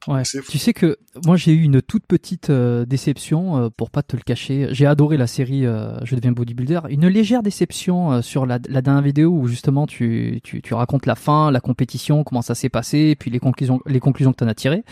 Ouais. 0.07 0.23
Tu 0.23 0.57
sais 0.57 0.73
que 0.73 0.98
moi 1.27 1.38
j'ai 1.38 1.52
eu 1.52 1.61
une 1.61 1.80
toute 1.80 2.07
petite 2.07 2.49
déception 2.49 3.69
pour 3.77 3.91
pas 3.91 4.02
te 4.02 4.15
le 4.15 4.23
cacher. 4.23 4.68
J'ai 4.72 4.88
adoré 4.88 5.15
la 5.15 5.27
série 5.27 5.61
Je 5.61 6.15
deviens 6.15 6.31
bodybuilder. 6.31 6.80
Une 6.89 7.07
légère 7.07 7.43
déception 7.43 8.23
sur 8.23 8.48
la, 8.48 8.57
la, 8.68 8.81
dernière 8.81 9.03
vidéo 9.03 9.30
où 9.30 9.48
justement 9.48 9.85
tu, 9.85 10.41
tu, 10.43 10.64
tu 10.64 10.73
racontes 10.73 11.06
la 11.06 11.14
fin, 11.14 11.52
la 11.52 11.60
compétition, 11.60 12.23
comment 12.23 12.41
ça 12.41 12.56
s'est 12.56 12.69
passé, 12.69 13.15
puis 13.15 13.30
les 13.30 13.38
conclusions 13.38 13.80
les 13.85 13.99
conclusions 13.99 14.31
que 14.31 14.38
tu 14.38 14.43
en 14.43 14.48
as 14.48 14.56
tirées. 14.56 14.84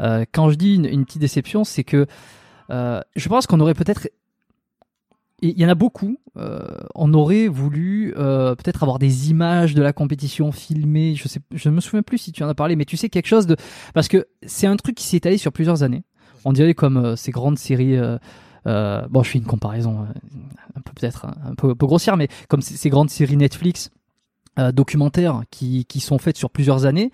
Euh, 0.00 0.24
quand 0.32 0.50
je 0.50 0.56
dis 0.56 0.74
une, 0.74 1.04
petite 1.04 1.20
déception, 1.20 1.64
c'est 1.64 1.84
que 1.84 2.06
euh, 2.70 3.00
je 3.16 3.28
pense 3.28 3.46
qu'on 3.46 3.60
aurait 3.60 3.74
peut-être 3.74 4.08
il 5.44 5.58
y 5.58 5.66
en 5.66 5.68
a 5.68 5.74
beaucoup. 5.74 6.18
Euh, 6.36 6.60
on 6.94 7.12
aurait 7.14 7.48
voulu 7.48 8.14
peut-être 8.14 8.84
avoir 8.84 9.00
des 9.00 9.30
images 9.30 9.74
de 9.74 9.82
la 9.82 9.92
compétition 9.92 10.52
filmées. 10.52 11.16
Je 11.16 11.26
sais, 11.26 11.40
je 11.52 11.68
me 11.68 11.80
souviens 11.80 12.02
plus 12.02 12.18
si 12.18 12.30
tu 12.30 12.44
en 12.44 12.48
as 12.48 12.54
parlé, 12.54 12.76
mais 12.76 12.84
tu 12.84 12.96
sais 12.96 13.08
quelque 13.08 13.26
chose 13.26 13.48
de 13.48 13.56
parce 13.92 14.06
que 14.06 14.28
c'est 14.46 14.68
un 14.68 14.76
truc 14.76 14.94
qui 14.94 15.04
s'est 15.04 15.16
étalé 15.16 15.38
sur 15.38 15.52
plusieurs 15.52 15.82
années. 15.82 16.04
On 16.44 16.52
dirait 16.52 16.74
comme 16.74 17.16
ces 17.16 17.32
grandes 17.32 17.58
séries. 17.58 17.98
bon, 18.64 19.22
je 19.24 19.30
fais 19.30 19.38
une 19.38 19.44
comparaison 19.44 20.06
un 20.76 20.80
peu 20.80 20.92
peut-être 20.94 21.26
un, 21.26 21.56
peu, 21.56 21.74
grossière, 21.74 22.16
mais 22.16 22.28
comme 22.48 22.62
ces, 22.62 22.88
grandes 22.88 23.10
séries 23.10 23.36
Netflix 23.36 23.90
documentaires 24.72 25.42
qui, 25.50 25.86
qui 25.86 25.98
sont 25.98 26.18
faites 26.18 26.36
sur 26.36 26.50
plusieurs 26.50 26.86
années. 26.86 27.10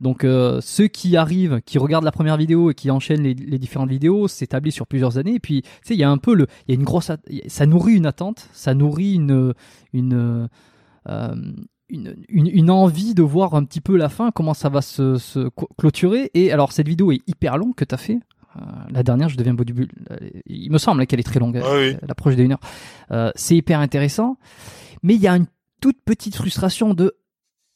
Donc 0.00 0.24
euh, 0.24 0.60
ceux 0.60 0.86
qui 0.86 1.16
arrivent, 1.16 1.60
qui 1.64 1.78
regardent 1.78 2.04
la 2.04 2.12
première 2.12 2.36
vidéo 2.36 2.70
et 2.70 2.74
qui 2.74 2.90
enchaînent 2.90 3.22
les, 3.22 3.34
différentes 3.34 3.90
vidéos, 3.90 4.28
s'établissent 4.28 4.74
sur 4.74 4.86
plusieurs 4.86 5.18
années. 5.18 5.34
Et 5.34 5.40
puis, 5.40 5.62
tu 5.62 5.68
sais, 5.82 5.94
il 5.94 6.00
y 6.00 6.04
a 6.04 6.10
un 6.10 6.18
peu 6.18 6.34
le, 6.34 6.46
il 6.66 6.74
y 6.74 6.76
a 6.76 6.80
une 6.80 6.84
grosse, 6.84 7.10
ça 7.46 7.66
nourrit 7.66 7.94
une 7.94 8.06
attente, 8.06 8.48
ça 8.52 8.74
nourrit 8.74 9.14
une, 9.14 9.54
une, 9.92 10.48
euh, 11.08 11.34
une, 11.88 12.14
une, 12.28 12.70
envie 12.70 13.14
de 13.14 13.22
voir 13.22 13.54
un 13.54 13.64
petit 13.64 13.80
peu 13.80 13.96
la 13.96 14.08
fin, 14.08 14.30
comment 14.30 14.54
ça 14.54 14.68
va 14.68 14.82
se, 14.82 15.16
se 15.16 15.48
clôturer. 15.76 16.30
Et 16.34 16.52
alors 16.52 16.72
cette 16.72 16.88
vidéo 16.88 17.12
est 17.12 17.22
hyper 17.26 17.58
longue 17.58 17.74
que 17.74 17.84
tu 17.84 17.94
as 17.94 17.98
fait. 17.98 18.20
Euh, 18.56 18.60
la 18.90 19.02
dernière, 19.02 19.28
je 19.28 19.36
deviens 19.36 19.54
bodybuilder. 19.54 19.92
Il 20.46 20.70
me 20.70 20.78
semble 20.78 21.06
qu'elle 21.06 21.20
est 21.20 21.24
très 21.24 21.40
longue, 21.40 21.60
ah 21.62 21.76
elle 21.76 22.10
approche 22.10 22.36
d'une 22.36 22.52
heure. 22.52 23.32
c'est 23.34 23.56
hyper 23.56 23.80
intéressant, 23.80 24.36
mais 25.02 25.14
il 25.14 25.20
y 25.20 25.28
a 25.28 25.36
une 25.36 25.46
toute 25.80 26.00
petite 26.04 26.36
frustration 26.36 26.94
de 26.94 27.14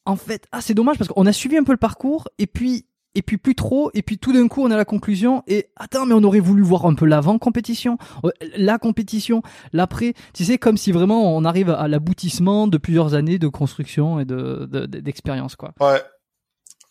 en 0.05 0.17
fait, 0.17 0.47
ah 0.53 0.61
c'est 0.61 0.75
dommage 0.75 0.99
parce 0.99 1.09
qu'on 1.09 1.27
a 1.27 1.33
suivi 1.33 1.57
un 1.57 1.65
peu 1.65 1.73
le 1.73 1.79
parcours 1.79 2.29
et 2.39 2.47
puis 2.47 2.87
et 3.15 3.23
puis 3.23 3.37
plus 3.37 3.55
trop 3.55 3.91
et 3.95 4.03
puis 4.03 4.19
tout 4.19 4.33
d'un 4.33 4.49
coup 4.49 4.63
on 4.63 4.71
a 4.71 4.77
la 4.77 4.85
conclusion 4.85 5.43
et 5.47 5.69
attends 5.77 6.07
mais 6.07 6.15
on 6.15 6.23
aurait 6.23 6.41
voulu 6.41 6.63
voir 6.63 6.87
un 6.87 6.95
peu 6.95 7.05
l'avant 7.05 7.39
compétition, 7.39 7.99
euh, 8.25 8.31
la 8.57 8.79
compétition, 8.79 9.43
l'après. 9.73 10.15
Tu 10.35 10.45
sais 10.45 10.59
comme 10.59 10.77
si 10.77 10.93
vraiment 10.93 11.37
on 11.37 11.45
arrive 11.45 11.71
à 11.71 11.89
l'aboutissement 11.89 12.67
de 12.69 12.79
plusieurs 12.79 13.15
années 13.15 13.39
de 13.39 13.49
construction 13.49 14.19
et 14.19 14.25
de 14.25 14.67
d'expérience 14.87 15.57
quoi. 15.57 15.73
Ouais. 15.81 16.03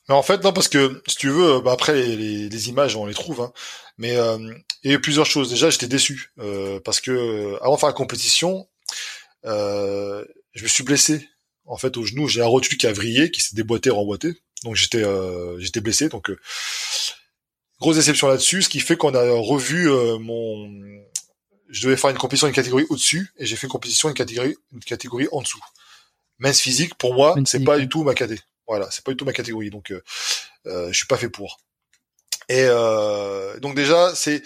Mais 0.10 0.16
en 0.16 0.24
fait 0.24 0.44
non 0.44 0.54
parce 0.54 0.68
que 0.68 1.02
si 1.08 1.16
tu 1.16 1.30
veux 1.30 1.60
bah, 1.62 1.72
après 1.74 1.94
les, 1.94 2.70
images 2.70 2.96
on 2.96 3.06
les 3.06 3.14
trouve 3.14 3.42
hein. 3.42 3.52
mais 3.98 4.16
euh, 4.16 4.38
il 4.84 4.92
y 4.92 4.94
a 4.94 4.98
eu 4.98 5.02
plusieurs 5.02 5.26
choses. 5.26 5.50
Déjà 5.50 5.70
j'étais 5.70 5.88
déçu 5.88 6.32
euh, 6.40 6.80
parce 6.84 7.02
que 7.02 7.58
avant 7.62 7.76
de 7.76 7.80
faire 7.80 7.90
la 7.90 7.94
compétition 7.94 8.68
je 9.44 10.64
me 10.64 10.68
suis 10.68 10.84
blessé 10.84 11.28
en 11.66 11.78
fait 11.78 11.98
au 11.98 12.04
genou 12.04 12.28
j'ai 12.28 12.42
un 12.42 12.48
rotule 12.48 12.78
qui 12.78 12.88
a 12.88 12.94
vrillé, 12.94 13.32
qui 13.32 13.42
s'est 13.42 13.56
déboîté, 13.56 13.90
remboîté. 13.90 14.42
Donc 14.64 14.76
j'étais 14.76 15.04
euh, 15.04 15.60
j'étais 15.60 15.82
blessé. 15.82 16.10
Donc 16.10 16.30
euh, 16.30 16.40
grosse 17.80 17.96
déception 17.96 18.28
là-dessus, 18.28 18.64
ce 18.64 18.70
qui 18.70 18.80
fait 18.80 18.98
qu'on 18.98 19.14
a 19.14 19.24
revu 19.40 19.90
euh, 19.90 20.18
mon. 20.18 20.70
Je 21.70 21.84
devais 21.84 21.96
faire 21.96 22.10
une 22.10 22.18
compétition 22.18 22.48
une 22.48 22.54
catégorie 22.54 22.86
au-dessus 22.90 23.32
et 23.38 23.46
j'ai 23.46 23.56
fait 23.56 23.68
une 23.68 23.72
compétition 23.72 24.10
une 24.10 24.16
catégorie 24.16 24.56
une 24.74 24.82
catégorie 24.82 25.28
en 25.32 25.42
dessous. 25.42 25.62
Men's 26.40 26.60
physique 26.60 26.96
pour 26.96 27.14
moi 27.14 27.36
c'est 27.46 27.64
pas 27.64 27.78
du 27.80 27.88
tout 27.88 28.04
ma 28.04 28.14
catégorie. 28.14 28.46
Voilà, 28.68 28.90
c'est 28.92 29.04
pas 29.04 29.12
du 29.12 29.18
tout 29.18 29.26
ma 29.26 29.34
catégorie. 29.34 29.70
Donc 29.70 29.92
euh, 29.92 30.92
je 30.92 30.98
suis 30.98 31.08
pas 31.08 31.18
fait 31.18 31.30
pour. 31.30 31.62
Et 32.50 32.66
donc 33.62 33.76
déjà 33.76 34.14
c'est 34.14 34.44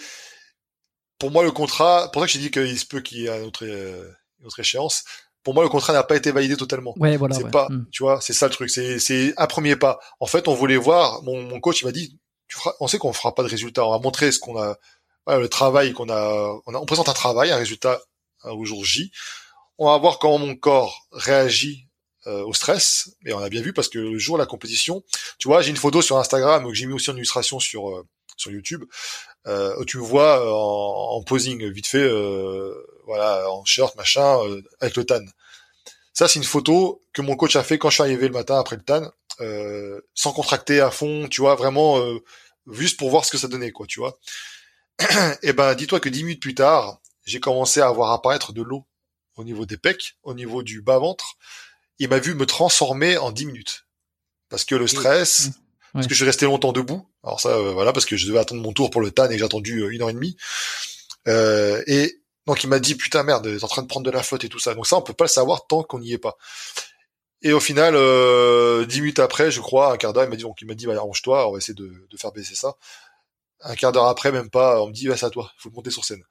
pour 1.18 1.32
moi 1.32 1.42
le 1.42 1.50
contrat. 1.50 2.10
Pour 2.12 2.22
ça 2.22 2.26
que 2.26 2.32
j'ai 2.32 2.38
dit 2.38 2.50
qu'il 2.52 2.78
se 2.78 2.86
peut 2.86 3.00
qu'il 3.00 3.18
y 3.18 3.26
ait 3.26 3.38
une 3.38 3.44
autre, 3.44 3.64
une 3.66 4.46
autre 4.46 4.60
échéance 4.60 5.02
pour 5.46 5.54
moi, 5.54 5.62
le 5.62 5.68
contrat 5.68 5.92
n'a 5.92 6.02
pas 6.02 6.16
été 6.16 6.32
validé 6.32 6.56
totalement. 6.56 6.92
Ouais, 6.96 7.16
voilà. 7.16 7.36
C'est 7.36 7.48
pas, 7.52 7.68
hmm. 7.70 7.86
tu 7.92 8.02
vois, 8.02 8.20
c'est 8.20 8.32
ça 8.32 8.48
le 8.48 8.52
truc. 8.52 8.68
C'est, 8.68 8.98
c'est 8.98 9.32
un 9.36 9.46
premier 9.46 9.76
pas. 9.76 10.00
En 10.18 10.26
fait, 10.26 10.48
on 10.48 10.54
voulait 10.54 10.76
voir. 10.76 11.22
Mon, 11.22 11.40
mon 11.40 11.60
coach, 11.60 11.82
il 11.82 11.84
m'a 11.84 11.92
dit, 11.92 12.18
tu 12.48 12.56
feras, 12.56 12.72
on 12.80 12.88
sait 12.88 12.98
qu'on 12.98 13.12
fera 13.12 13.32
pas 13.32 13.44
de 13.44 13.48
résultat. 13.48 13.86
On 13.86 13.92
va 13.92 14.00
montrer 14.00 14.32
ce 14.32 14.40
qu'on 14.40 14.60
a, 14.60 14.76
voilà, 15.24 15.40
le 15.40 15.48
travail 15.48 15.92
qu'on 15.92 16.08
a, 16.08 16.60
on 16.66 16.74
a, 16.74 16.78
on 16.78 16.84
présente 16.84 17.08
un 17.08 17.12
travail, 17.12 17.52
un 17.52 17.58
résultat 17.58 18.00
au 18.42 18.64
jour 18.64 18.84
J. 18.84 19.12
On 19.78 19.86
va 19.86 19.96
voir 19.98 20.18
comment 20.18 20.38
mon 20.38 20.56
corps 20.56 21.06
réagit 21.12 21.86
euh, 22.26 22.42
au 22.44 22.52
stress. 22.52 23.14
Et 23.24 23.32
on 23.32 23.38
a 23.38 23.48
bien 23.48 23.62
vu 23.62 23.72
parce 23.72 23.88
que 23.88 24.00
le 24.00 24.18
jour 24.18 24.38
de 24.38 24.42
la 24.42 24.46
compétition, 24.46 25.04
tu 25.38 25.46
vois, 25.46 25.62
j'ai 25.62 25.70
une 25.70 25.76
photo 25.76 26.02
sur 26.02 26.18
Instagram 26.18 26.66
que 26.66 26.74
j'ai 26.74 26.86
mis 26.86 26.92
aussi 26.94 27.08
en 27.10 27.16
illustration 27.16 27.60
sur 27.60 27.88
euh, 27.88 28.04
sur 28.36 28.50
YouTube. 28.50 28.82
Euh, 29.46 29.76
où 29.78 29.84
tu 29.84 29.98
me 29.98 30.02
vois 30.02 30.40
euh, 30.44 30.50
en, 30.50 31.18
en 31.18 31.22
posing 31.22 31.70
vite 31.70 31.86
fait. 31.86 32.04
Euh, 33.06 33.10
voilà, 33.10 33.50
en 33.50 33.64
shirt, 33.64 33.94
machin, 33.96 34.38
euh, 34.44 34.62
avec 34.80 34.96
le 34.96 35.04
tan. 35.04 35.24
Ça, 36.12 36.28
c'est 36.28 36.38
une 36.38 36.44
photo 36.44 37.02
que 37.12 37.22
mon 37.22 37.36
coach 37.36 37.56
a 37.56 37.62
fait 37.62 37.78
quand 37.78 37.90
je 37.90 37.94
suis 37.94 38.02
arrivé 38.02 38.26
le 38.26 38.32
matin 38.32 38.58
après 38.58 38.76
le 38.76 38.82
tan, 38.82 39.10
euh, 39.40 40.00
sans 40.14 40.32
contracter 40.32 40.80
à 40.80 40.90
fond, 40.90 41.28
tu 41.28 41.40
vois, 41.40 41.54
vraiment 41.54 41.98
euh, 41.98 42.18
juste 42.72 42.98
pour 42.98 43.10
voir 43.10 43.24
ce 43.24 43.30
que 43.30 43.38
ça 43.38 43.48
donnait, 43.48 43.70
quoi, 43.70 43.86
tu 43.86 44.00
vois. 44.00 44.18
Et 45.00 45.04
eh 45.42 45.52
ben, 45.52 45.74
dis-toi 45.74 46.00
que 46.00 46.08
dix 46.08 46.24
minutes 46.24 46.40
plus 46.40 46.54
tard, 46.54 47.00
j'ai 47.24 47.40
commencé 47.40 47.80
à 47.80 47.90
voir 47.90 48.12
apparaître 48.12 48.52
de 48.52 48.62
l'eau 48.62 48.86
au 49.36 49.44
niveau 49.44 49.66
des 49.66 49.76
pecs, 49.76 50.16
au 50.22 50.32
niveau 50.34 50.62
du 50.62 50.80
bas 50.80 50.98
ventre. 50.98 51.36
Il 51.98 52.08
m'a 52.08 52.18
vu 52.18 52.34
me 52.34 52.46
transformer 52.46 53.18
en 53.18 53.30
dix 53.30 53.46
minutes 53.46 53.86
parce 54.48 54.64
que 54.64 54.74
le 54.74 54.86
stress, 54.86 55.50
parce 55.92 56.06
que 56.06 56.14
je 56.14 56.18
suis 56.18 56.24
resté 56.24 56.46
longtemps 56.46 56.72
debout. 56.72 57.06
Alors 57.24 57.40
ça, 57.40 57.58
voilà, 57.58 57.92
parce 57.92 58.06
que 58.06 58.16
je 58.16 58.26
devais 58.26 58.38
attendre 58.38 58.62
mon 58.62 58.72
tour 58.72 58.90
pour 58.90 59.00
le 59.00 59.10
tan 59.10 59.30
et 59.30 59.38
j'ai 59.38 59.44
attendu 59.44 59.86
une 59.90 60.02
heure 60.02 60.10
et 60.10 60.14
demie. 60.14 60.36
Euh, 61.28 61.82
et 61.86 62.20
donc 62.46 62.62
il 62.64 62.68
m'a 62.68 62.78
dit 62.78 62.94
putain 62.94 63.22
merde, 63.22 63.44
t'es 63.44 63.64
en 63.64 63.68
train 63.68 63.82
de 63.82 63.88
prendre 63.88 64.06
de 64.06 64.10
la 64.10 64.22
flotte 64.22 64.44
et 64.44 64.48
tout 64.48 64.58
ça. 64.58 64.74
Donc 64.74 64.86
ça 64.86 64.96
on 64.96 65.02
peut 65.02 65.14
pas 65.14 65.24
le 65.24 65.30
savoir 65.30 65.66
tant 65.66 65.82
qu'on 65.82 65.98
n'y 65.98 66.12
est 66.12 66.18
pas. 66.18 66.36
Et 67.42 67.52
au 67.52 67.60
final, 67.60 67.94
euh, 67.96 68.86
dix 68.86 69.00
minutes 69.00 69.18
après, 69.18 69.50
je 69.50 69.60
crois, 69.60 69.92
un 69.92 69.96
quart 69.96 70.12
d'heure, 70.12 70.24
il 70.24 70.30
m'a 70.30 70.36
dit 70.36 70.42
donc 70.42 70.60
il 70.60 70.66
m'a 70.66 70.74
dit 70.74 70.86
bah, 70.86 70.94
arrange-toi, 70.96 71.48
on 71.48 71.52
va 71.52 71.58
essayer 71.58 71.74
de, 71.74 71.92
faire 72.16 72.32
baisser 72.32 72.54
ça. 72.54 72.74
Un 73.60 73.74
quart 73.74 73.92
d'heure 73.92 74.06
après, 74.06 74.32
même 74.32 74.50
pas, 74.50 74.82
on 74.82 74.88
me 74.88 74.92
dit 74.92 75.08
bah, 75.08 75.16
c'est 75.16 75.26
à 75.26 75.30
toi, 75.30 75.50
faut 75.58 75.70
monter 75.70 75.90
sur 75.90 76.04
scène. 76.04 76.22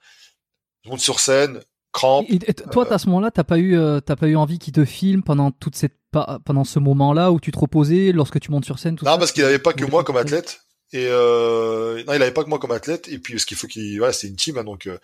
je 0.84 0.90
monte 0.90 1.00
sur 1.00 1.20
scène, 1.20 1.62
crampe. 1.92 2.26
Et, 2.30 2.40
toi, 2.54 2.92
à 2.92 2.98
ce 2.98 3.08
moment-là, 3.08 3.32
t'as 3.32 3.44
pas 3.44 3.58
eu, 3.58 3.78
euh, 3.78 4.00
t'as 4.00 4.16
pas 4.16 4.28
eu 4.28 4.36
envie 4.36 4.60
qu'il 4.60 4.74
te 4.74 4.84
filme 4.84 5.24
pendant 5.24 5.52
toute 5.52 5.76
cette, 5.76 5.98
pendant 6.46 6.64
ce 6.64 6.80
moment-là 6.80 7.32
où 7.32 7.40
tu 7.40 7.52
te 7.52 7.60
reposais 7.60 8.12
lorsque 8.12 8.40
tu 8.40 8.52
montes 8.52 8.66
sur 8.66 8.80
scène. 8.80 8.96
Tout 8.96 9.06
non, 9.06 9.12
ça, 9.12 9.18
parce 9.18 9.32
qu'il 9.32 9.44
avait 9.44 9.60
pas 9.60 9.74
que 9.74 9.86
moi 9.86 10.04
comme 10.04 10.18
athlète. 10.18 10.62
Et 10.92 11.08
euh, 11.10 12.04
non, 12.06 12.14
il 12.14 12.22
avait 12.22 12.32
pas 12.32 12.44
que 12.44 12.50
moi 12.50 12.60
comme 12.60 12.72
athlète. 12.72 13.08
Et 13.08 13.20
puis 13.20 13.34
parce 13.34 13.46
qu'il 13.46 13.58
faut 13.58 13.68
qu'il, 13.68 13.98
voilà, 13.98 14.14
c'est 14.14 14.28
une 14.28 14.36
team, 14.36 14.58
hein, 14.58 14.64
donc 14.64 14.88
euh, 14.88 14.98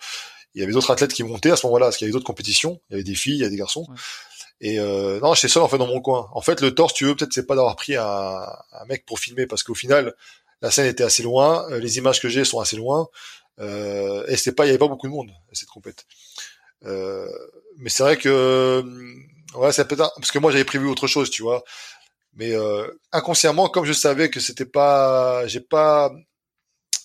il 0.54 0.60
y 0.60 0.64
avait 0.64 0.72
d'autres 0.72 0.90
athlètes 0.90 1.12
qui 1.12 1.22
montaient 1.24 1.50
à 1.50 1.56
ce 1.56 1.66
moment-là, 1.66 1.86
parce 1.86 1.96
qu'il 1.96 2.06
y 2.06 2.08
avait 2.08 2.12
d'autres 2.12 2.26
compétitions. 2.26 2.80
Il 2.88 2.92
y 2.92 2.94
avait 2.96 3.04
des 3.04 3.14
filles, 3.14 3.36
il 3.36 3.38
y 3.38 3.42
avait 3.42 3.50
des 3.50 3.56
garçons. 3.56 3.86
Ouais. 3.88 3.96
Et 4.60 4.78
euh, 4.78 5.18
non, 5.20 5.34
j'étais 5.34 5.48
seul 5.48 5.62
en 5.62 5.68
fait 5.68 5.78
dans 5.78 5.86
mon 5.86 6.00
coin. 6.00 6.28
En 6.32 6.40
fait, 6.40 6.60
le 6.60 6.74
tort, 6.74 6.92
tu 6.92 7.04
veux, 7.04 7.16
peut-être 7.16 7.32
c'est 7.32 7.46
pas 7.46 7.56
d'avoir 7.56 7.74
pris 7.76 7.96
un, 7.96 8.04
un, 8.04 8.84
mec 8.86 9.04
pour 9.06 9.18
filmer, 9.18 9.46
parce 9.46 9.62
qu'au 9.62 9.74
final, 9.74 10.14
la 10.60 10.70
scène 10.70 10.86
était 10.86 11.04
assez 11.04 11.22
loin, 11.22 11.66
euh, 11.70 11.80
les 11.80 11.98
images 11.98 12.20
que 12.20 12.28
j'ai 12.28 12.44
sont 12.44 12.60
assez 12.60 12.76
loin, 12.76 13.08
euh, 13.60 14.24
et 14.28 14.36
c'était 14.36 14.52
pas, 14.52 14.64
il 14.64 14.68
y 14.68 14.70
avait 14.70 14.78
pas 14.78 14.88
beaucoup 14.88 15.06
de 15.06 15.12
monde 15.12 15.30
à 15.30 15.54
cette 15.54 15.68
compète. 15.68 16.06
Euh, 16.84 17.28
mais 17.78 17.90
c'est 17.90 18.02
vrai 18.02 18.16
que 18.16 18.84
ouais, 19.54 19.72
c'est 19.72 19.86
peut-être 19.86 20.12
parce 20.16 20.30
que 20.30 20.38
moi 20.38 20.50
j'avais 20.50 20.64
prévu 20.64 20.86
autre 20.88 21.06
chose, 21.06 21.30
tu 21.30 21.42
vois. 21.42 21.64
Mais 22.34 22.54
euh, 22.54 22.88
inconsciemment, 23.12 23.68
comme 23.68 23.84
je 23.84 23.92
savais 23.92 24.30
que 24.30 24.40
c'était 24.40 24.66
pas, 24.66 25.46
j'ai 25.46 25.60
pas, 25.60 26.12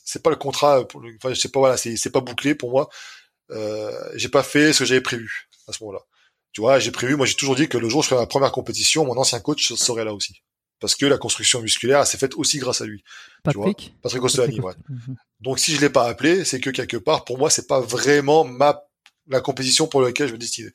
c'est 0.06 0.24
pas 0.24 0.30
le 0.30 0.36
contrat, 0.38 0.88
pour 0.88 1.02
le, 1.02 1.16
enfin 1.18 1.34
je 1.34 1.40
sais 1.40 1.50
pas, 1.50 1.60
voilà, 1.60 1.78
c'est 1.78 2.12
pas 2.12 2.22
bouclé 2.22 2.56
pour 2.56 2.72
moi. 2.72 2.90
Euh, 3.52 3.92
j'ai 4.16 4.30
pas 4.30 4.44
fait 4.44 4.74
ce 4.74 4.80
que 4.80 4.86
j'avais 4.86 5.02
prévu 5.02 5.48
à 5.68 5.74
ce 5.74 5.84
moment-là. 5.84 6.04
Tu 6.52 6.62
vois, 6.62 6.80
j'ai 6.80 6.92
prévu, 6.92 7.16
moi 7.16 7.26
j'ai 7.26 7.36
toujours 7.36 7.56
dit 7.56 7.68
que 7.68 7.78
le 7.78 7.88
jour 7.90 8.00
où 8.00 8.04
je 8.04 8.08
ferai 8.08 8.20
ma 8.20 8.28
première 8.28 8.52
compétition, 8.52 9.06
mon 9.06 9.18
ancien 9.18 9.40
coach 9.40 9.74
serait 9.74 10.06
là 10.06 10.14
aussi. 10.14 10.42
Parce 10.80 10.96
que 10.96 11.06
la 11.06 11.18
construction 11.18 11.62
musculaire, 11.62 12.06
s'est 12.06 12.18
faite 12.18 12.36
aussi 12.36 12.60
grâce 12.60 12.82
à 12.82 12.86
lui. 12.86 13.04
Patrick. 13.44 13.78
Tu 13.78 13.86
vois 13.86 14.00
Patrick 14.04 14.24
Ostoani, 14.24 14.60
ouais. 14.60 14.74
Mm 14.90 14.96
-hmm. 14.96 15.16
Donc 15.40 15.60
si 15.60 15.76
je 15.76 15.82
l'ai 15.82 15.90
pas 15.90 16.08
appelé, 16.08 16.46
c'est 16.46 16.60
que 16.60 16.70
quelque 16.70 16.98
part, 16.98 17.26
pour 17.26 17.38
moi, 17.38 17.50
c'est 17.50 17.68
pas 17.68 17.82
vraiment 17.82 18.44
ma 18.44 18.84
la 19.28 19.42
compétition 19.42 19.88
pour 19.88 20.02
laquelle 20.02 20.28
je 20.30 20.34
me 20.34 20.38
destinais. 20.38 20.72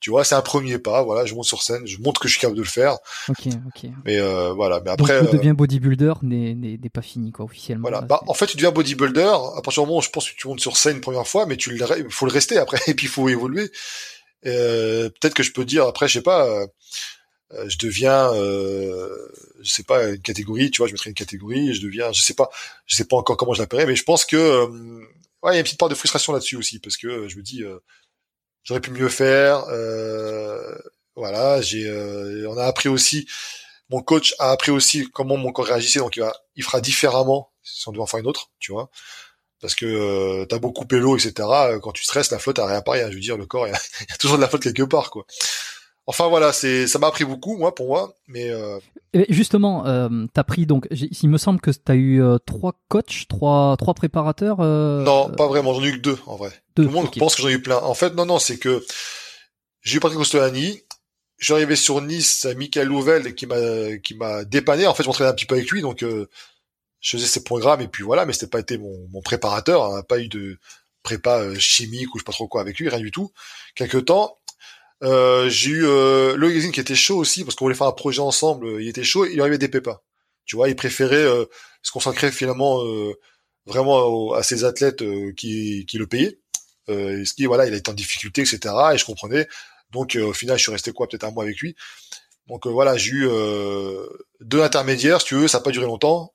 Tu 0.00 0.10
vois, 0.10 0.24
c'est 0.24 0.34
un 0.34 0.42
premier 0.42 0.78
pas. 0.78 1.02
Voilà, 1.02 1.26
je 1.26 1.34
monte 1.34 1.46
sur 1.46 1.62
scène, 1.62 1.86
je 1.86 1.98
montre 1.98 2.20
que 2.20 2.28
je 2.28 2.32
suis 2.32 2.40
capable 2.40 2.56
de 2.56 2.62
le 2.62 2.68
faire. 2.68 2.98
Ok, 3.28 3.46
ok. 3.66 3.90
Mais 4.04 4.18
euh, 4.18 4.52
voilà, 4.52 4.80
mais 4.84 4.90
après. 4.90 5.20
Donc, 5.20 5.30
tu 5.30 5.36
deviens 5.36 5.54
bodybuilder 5.54 6.14
n'est 6.22 6.78
pas 6.92 7.02
fini 7.02 7.32
quoi 7.32 7.44
officiellement. 7.44 7.88
Voilà. 7.88 8.02
Bah, 8.02 8.20
en 8.26 8.34
fait, 8.34 8.46
tu 8.46 8.56
deviens 8.56 8.70
bodybuilder 8.70 9.32
à 9.56 9.60
partir 9.62 9.82
du 9.82 9.88
moment 9.88 9.98
où 9.98 10.02
je 10.02 10.10
pense 10.10 10.30
que 10.30 10.36
tu 10.36 10.46
montes 10.46 10.60
sur 10.60 10.76
scène 10.76 10.96
une 10.96 11.02
première 11.02 11.26
fois, 11.26 11.46
mais 11.46 11.56
tu 11.56 11.74
il 11.74 12.10
faut 12.10 12.26
le 12.26 12.32
rester 12.32 12.58
après 12.58 12.78
et 12.86 12.94
puis 12.94 13.06
il 13.06 13.10
faut 13.10 13.28
évoluer. 13.28 13.70
Euh, 14.46 15.10
Peut-être 15.20 15.34
que 15.34 15.42
je 15.42 15.52
peux 15.52 15.64
dire 15.64 15.84
après, 15.86 16.06
je 16.06 16.14
sais 16.14 16.22
pas. 16.22 16.46
Euh, 16.46 16.66
je 17.66 17.78
deviens, 17.78 18.32
euh, 18.34 19.08
je 19.62 19.70
sais 19.70 19.82
pas 19.82 20.04
une 20.08 20.20
catégorie, 20.20 20.70
tu 20.70 20.78
vois, 20.78 20.86
je 20.86 20.92
mettrai 20.92 21.08
une 21.08 21.14
catégorie, 21.14 21.72
je 21.72 21.80
deviens, 21.80 22.12
je 22.12 22.20
sais 22.20 22.34
pas, 22.34 22.50
je 22.84 22.94
sais 22.94 23.06
pas 23.06 23.16
encore 23.16 23.38
comment 23.38 23.54
je 23.54 23.62
l'appellerai, 23.62 23.86
mais 23.86 23.96
je 23.96 24.04
pense 24.04 24.26
que 24.26 24.66
ouais, 25.42 25.52
il 25.52 25.54
y 25.54 25.56
a 25.56 25.58
une 25.58 25.64
petite 25.64 25.78
part 25.78 25.88
de 25.88 25.94
frustration 25.94 26.32
là-dessus 26.32 26.56
aussi 26.56 26.78
parce 26.78 26.96
que 26.96 27.28
je 27.28 27.36
me 27.36 27.42
dis 27.42 27.62
euh, 27.62 27.78
j'aurais 28.64 28.80
pu 28.80 28.90
mieux 28.90 29.08
faire. 29.08 29.64
Euh, 29.68 30.74
voilà, 31.16 31.60
j'ai, 31.60 31.86
euh, 31.88 32.48
on 32.48 32.56
a 32.56 32.64
appris 32.64 32.88
aussi, 32.88 33.26
mon 33.90 34.02
coach 34.02 34.34
a 34.38 34.50
appris 34.52 34.70
aussi 34.70 35.08
comment 35.12 35.36
mon 35.36 35.52
corps 35.52 35.66
réagissait, 35.66 35.98
donc 35.98 36.20
il 36.54 36.62
fera 36.62 36.80
différemment 36.80 37.50
si 37.62 37.88
on 37.88 37.92
devait 37.92 38.02
en 38.02 38.06
faire 38.06 38.20
une 38.20 38.26
autre, 38.26 38.50
tu 38.58 38.72
vois. 38.72 38.90
Parce 39.60 39.74
que 39.74 39.86
euh, 39.86 40.46
t'as 40.46 40.58
beau 40.58 40.70
couper 40.70 40.98
l'eau, 40.98 41.16
etc. 41.16 41.32
Quand 41.82 41.92
tu 41.92 42.04
stresses, 42.04 42.30
la 42.30 42.38
flotte, 42.38 42.60
elle 42.60 42.66
réapparaît. 42.66 43.02
Hein, 43.02 43.08
je 43.10 43.16
veux 43.16 43.20
dire, 43.20 43.36
le 43.36 43.46
corps, 43.46 43.66
il 43.66 43.70
y, 43.70 43.72
y 44.10 44.12
a 44.12 44.16
toujours 44.16 44.36
de 44.36 44.42
la 44.42 44.48
flotte 44.48 44.62
quelque 44.62 44.84
part, 44.84 45.10
quoi. 45.10 45.26
Enfin 46.10 46.26
voilà, 46.28 46.54
c'est 46.54 46.86
ça 46.86 46.98
m'a 46.98 47.08
appris 47.08 47.26
beaucoup 47.26 47.58
moi 47.58 47.74
pour 47.74 47.88
moi, 47.88 48.14
mais 48.28 48.48
euh... 48.48 48.78
Et 49.12 49.26
justement, 49.28 49.86
euh, 49.86 50.08
t'as 50.32 50.42
pris 50.42 50.64
donc, 50.64 50.88
il 50.90 51.28
me 51.28 51.36
semble 51.36 51.60
que 51.60 51.70
t'as 51.70 51.96
eu 51.96 52.22
euh, 52.22 52.38
trois 52.38 52.72
coachs, 52.88 53.26
trois 53.28 53.76
trois 53.76 53.92
préparateurs. 53.92 54.60
Euh... 54.60 55.02
Non, 55.02 55.30
pas 55.30 55.46
vraiment, 55.46 55.74
j'en 55.74 55.84
ai 55.84 55.88
eu 55.88 55.92
que 55.92 55.98
deux 55.98 56.18
en 56.24 56.36
vrai. 56.36 56.48
Deux, 56.76 56.84
Tout 56.84 56.88
le 56.88 56.94
monde 56.94 57.06
okay. 57.08 57.20
pense 57.20 57.36
que 57.36 57.42
j'en 57.42 57.48
ai 57.48 57.52
eu 57.52 57.62
plein. 57.62 57.76
En 57.76 57.92
fait, 57.92 58.14
non 58.14 58.24
non, 58.24 58.38
c'est 58.38 58.56
que 58.56 58.82
j'ai 59.82 59.98
eu 59.98 60.00
Patrick 60.00 60.18
Costolani. 60.18 60.80
Suis 61.40 61.52
arrivé 61.52 61.76
sur 61.76 62.00
Nice 62.00 62.46
à 62.46 62.54
Michael 62.54 62.88
Louvel 62.88 63.34
qui 63.34 63.44
m'a 63.44 63.98
qui 63.98 64.14
m'a 64.14 64.44
dépanné. 64.44 64.86
En 64.86 64.94
fait, 64.94 65.02
je 65.02 65.08
m'entraînais 65.08 65.30
un 65.30 65.34
petit 65.34 65.44
peu 65.44 65.56
avec 65.56 65.70
lui, 65.70 65.82
donc 65.82 66.02
euh, 66.02 66.26
je 67.00 67.18
faisais 67.18 67.28
ses 67.28 67.44
programmes 67.44 67.82
et 67.82 67.88
puis 67.88 68.02
voilà, 68.02 68.24
mais 68.24 68.32
c'était 68.32 68.46
pas 68.46 68.60
été 68.60 68.78
mon, 68.78 68.96
mon 69.10 69.20
préparateur. 69.20 69.82
On 69.82 69.94
n'a 69.94 70.02
pas 70.02 70.20
eu 70.20 70.28
de 70.28 70.58
prépa 71.02 71.40
euh, 71.40 71.54
chimique 71.58 72.14
ou 72.14 72.18
je 72.18 72.22
sais 72.22 72.24
pas 72.24 72.32
trop 72.32 72.48
quoi 72.48 72.62
avec 72.62 72.78
lui, 72.78 72.88
rien 72.88 72.98
du 72.98 73.10
tout. 73.10 73.30
Quelque 73.74 73.98
temps, 73.98 74.38
euh, 75.02 75.48
j'ai 75.48 75.70
eu 75.70 75.86
euh, 75.86 76.36
Loïc 76.36 76.72
qui 76.72 76.80
était 76.80 76.94
chaud 76.94 77.16
aussi 77.16 77.44
parce 77.44 77.54
qu'on 77.54 77.64
voulait 77.64 77.76
faire 77.76 77.86
un 77.86 77.92
projet 77.92 78.20
ensemble. 78.20 78.80
Il 78.82 78.88
était 78.88 79.04
chaud, 79.04 79.26
il 79.26 79.40
arrivait 79.40 79.58
des 79.58 79.68
pépins. 79.68 80.00
Tu 80.44 80.56
vois, 80.56 80.68
il 80.68 80.76
préférait 80.76 81.16
euh, 81.16 81.44
se 81.82 81.92
consacrer 81.92 82.32
finalement 82.32 82.82
euh, 82.84 83.14
vraiment 83.66 83.98
au, 84.06 84.34
à 84.34 84.42
ses 84.42 84.64
athlètes 84.64 85.02
euh, 85.02 85.32
qui, 85.36 85.86
qui 85.86 85.98
le 85.98 86.06
payaient. 86.06 86.40
Euh, 86.88 87.24
ce 87.24 87.34
qui 87.34 87.44
voilà, 87.46 87.66
il 87.66 87.74
a 87.74 87.76
été 87.76 87.90
en 87.90 87.94
difficulté, 87.94 88.40
etc. 88.40 88.74
Et 88.94 88.98
je 88.98 89.04
comprenais. 89.04 89.46
Donc 89.90 90.18
au 90.20 90.32
final, 90.32 90.58
je 90.58 90.62
suis 90.62 90.72
resté 90.72 90.92
quoi, 90.92 91.08
peut-être 91.08 91.24
un 91.24 91.30
mois 91.30 91.44
avec 91.44 91.58
lui. 91.60 91.76
Donc 92.46 92.66
voilà, 92.66 92.96
j'ai 92.96 93.12
eu 93.12 93.28
deux 94.40 94.62
intermédiaires, 94.62 95.20
si 95.20 95.28
tu 95.28 95.34
veux, 95.34 95.48
ça 95.48 95.58
n'a 95.58 95.64
pas 95.64 95.70
duré 95.70 95.86
longtemps. 95.86 96.32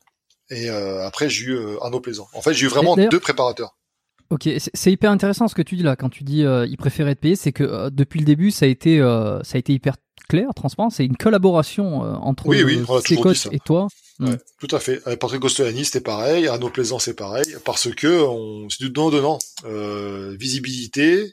Et 0.49 0.69
après, 0.69 1.29
j'ai 1.29 1.45
eu 1.45 1.77
Arnaud 1.81 2.01
Plaisant. 2.01 2.27
En 2.33 2.41
fait, 2.41 2.53
j'ai 2.53 2.65
eu 2.65 2.69
vraiment 2.69 2.95
deux 2.95 3.19
préparateurs. 3.19 3.75
Ok, 4.29 4.49
c'est 4.57 4.91
hyper 4.91 5.11
intéressant 5.11 5.47
ce 5.47 5.55
que 5.55 5.61
tu 5.61 5.75
dis 5.75 5.83
là 5.83 5.95
quand 5.95 6.09
tu 6.09 6.23
dis 6.23 6.43
euh, 6.43 6.65
il 6.65 6.77
préférait 6.77 7.15
te 7.15 7.19
payer, 7.21 7.35
c'est 7.35 7.51
que 7.51 7.63
euh, 7.63 7.89
depuis 7.89 8.19
le 8.19 8.25
début 8.25 8.51
ça 8.51 8.65
a 8.65 8.67
été 8.67 8.99
euh, 8.99 9.41
ça 9.43 9.55
a 9.55 9.59
été 9.59 9.73
hyper 9.73 9.95
clair, 10.29 10.47
transparent, 10.55 10.89
c'est 10.89 11.05
une 11.05 11.17
collaboration 11.17 12.01
entre 12.01 12.47
oui, 12.47 12.63
oui, 12.63 12.81
et 13.51 13.59
toi. 13.59 13.87
Ouais, 14.19 14.31
mmh. 14.31 14.37
Tout 14.59 14.75
à 14.75 14.79
fait. 14.79 15.01
Avec 15.05 15.19
Patrick 15.19 15.41
Gostolani 15.41 15.85
c'était 15.85 16.01
pareil, 16.01 16.47
Arnaud 16.47 16.69
Plaisant 16.69 16.99
c'est 16.99 17.15
pareil, 17.15 17.45
parce 17.65 17.93
que 17.93 18.23
on 18.23 18.69
c'est 18.69 18.83
du 18.83 18.89
donnant 18.89 19.09
donnant, 19.11 19.39
euh, 19.65 20.35
visibilité. 20.39 21.31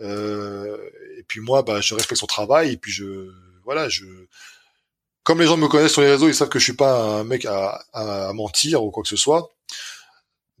et 0.00 1.24
puis 1.28 1.40
moi, 1.40 1.62
bah, 1.62 1.80
je 1.80 1.94
respecte 1.94 2.20
son 2.20 2.26
travail 2.26 2.72
et 2.72 2.76
puis 2.76 2.90
je 2.90 3.30
voilà 3.64 3.88
je 3.88 4.04
comme 5.22 5.38
les 5.40 5.46
gens 5.46 5.56
me 5.56 5.68
connaissent 5.68 5.92
sur 5.92 6.02
les 6.02 6.10
réseaux, 6.10 6.28
ils 6.28 6.34
savent 6.34 6.48
que 6.48 6.58
je 6.58 6.64
suis 6.64 6.72
pas 6.72 7.20
un 7.20 7.24
mec 7.24 7.44
à, 7.44 7.84
à, 7.92 8.28
à 8.30 8.32
mentir 8.32 8.82
ou 8.82 8.90
quoi 8.90 9.04
que 9.04 9.08
ce 9.08 9.16
soit. 9.16 9.52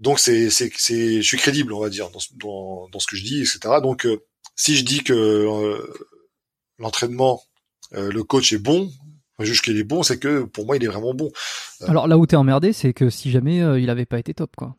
Donc 0.02 0.18
c'est 0.18 0.50
c'est 0.50 0.70
c'est 0.76 1.22
je 1.22 1.26
suis 1.26 1.36
crédible 1.36 1.72
on 1.72 1.80
va 1.80 1.88
dire 1.88 2.10
dans 2.10 2.18
dans, 2.34 2.88
dans 2.88 2.98
ce 2.98 3.06
que 3.06 3.14
je 3.14 3.22
dis 3.22 3.40
etc. 3.40 3.60
Donc 3.80 4.04
euh, 4.04 4.20
si 4.56 4.76
je 4.76 4.84
dis 4.84 5.04
que 5.04 5.12
euh, 5.12 5.94
l'entraînement 6.78 7.44
euh, 7.94 8.10
le 8.10 8.24
coach 8.24 8.52
est 8.52 8.58
bon, 8.58 8.90
je 9.38 9.44
juge 9.44 9.62
qu'il 9.62 9.78
est 9.78 9.84
bon, 9.84 10.02
c'est 10.02 10.18
que 10.18 10.42
pour 10.42 10.66
moi 10.66 10.76
il 10.76 10.82
est 10.82 10.88
vraiment 10.88 11.14
bon. 11.14 11.30
Alors 11.86 12.08
là 12.08 12.18
où 12.18 12.26
t'es 12.26 12.34
emmerdé, 12.34 12.72
c'est 12.72 12.92
que 12.92 13.10
si 13.10 13.30
jamais 13.30 13.58
il 13.80 13.88
avait 13.90 14.04
pas 14.04 14.18
été 14.18 14.34
top 14.34 14.56
quoi. 14.56 14.74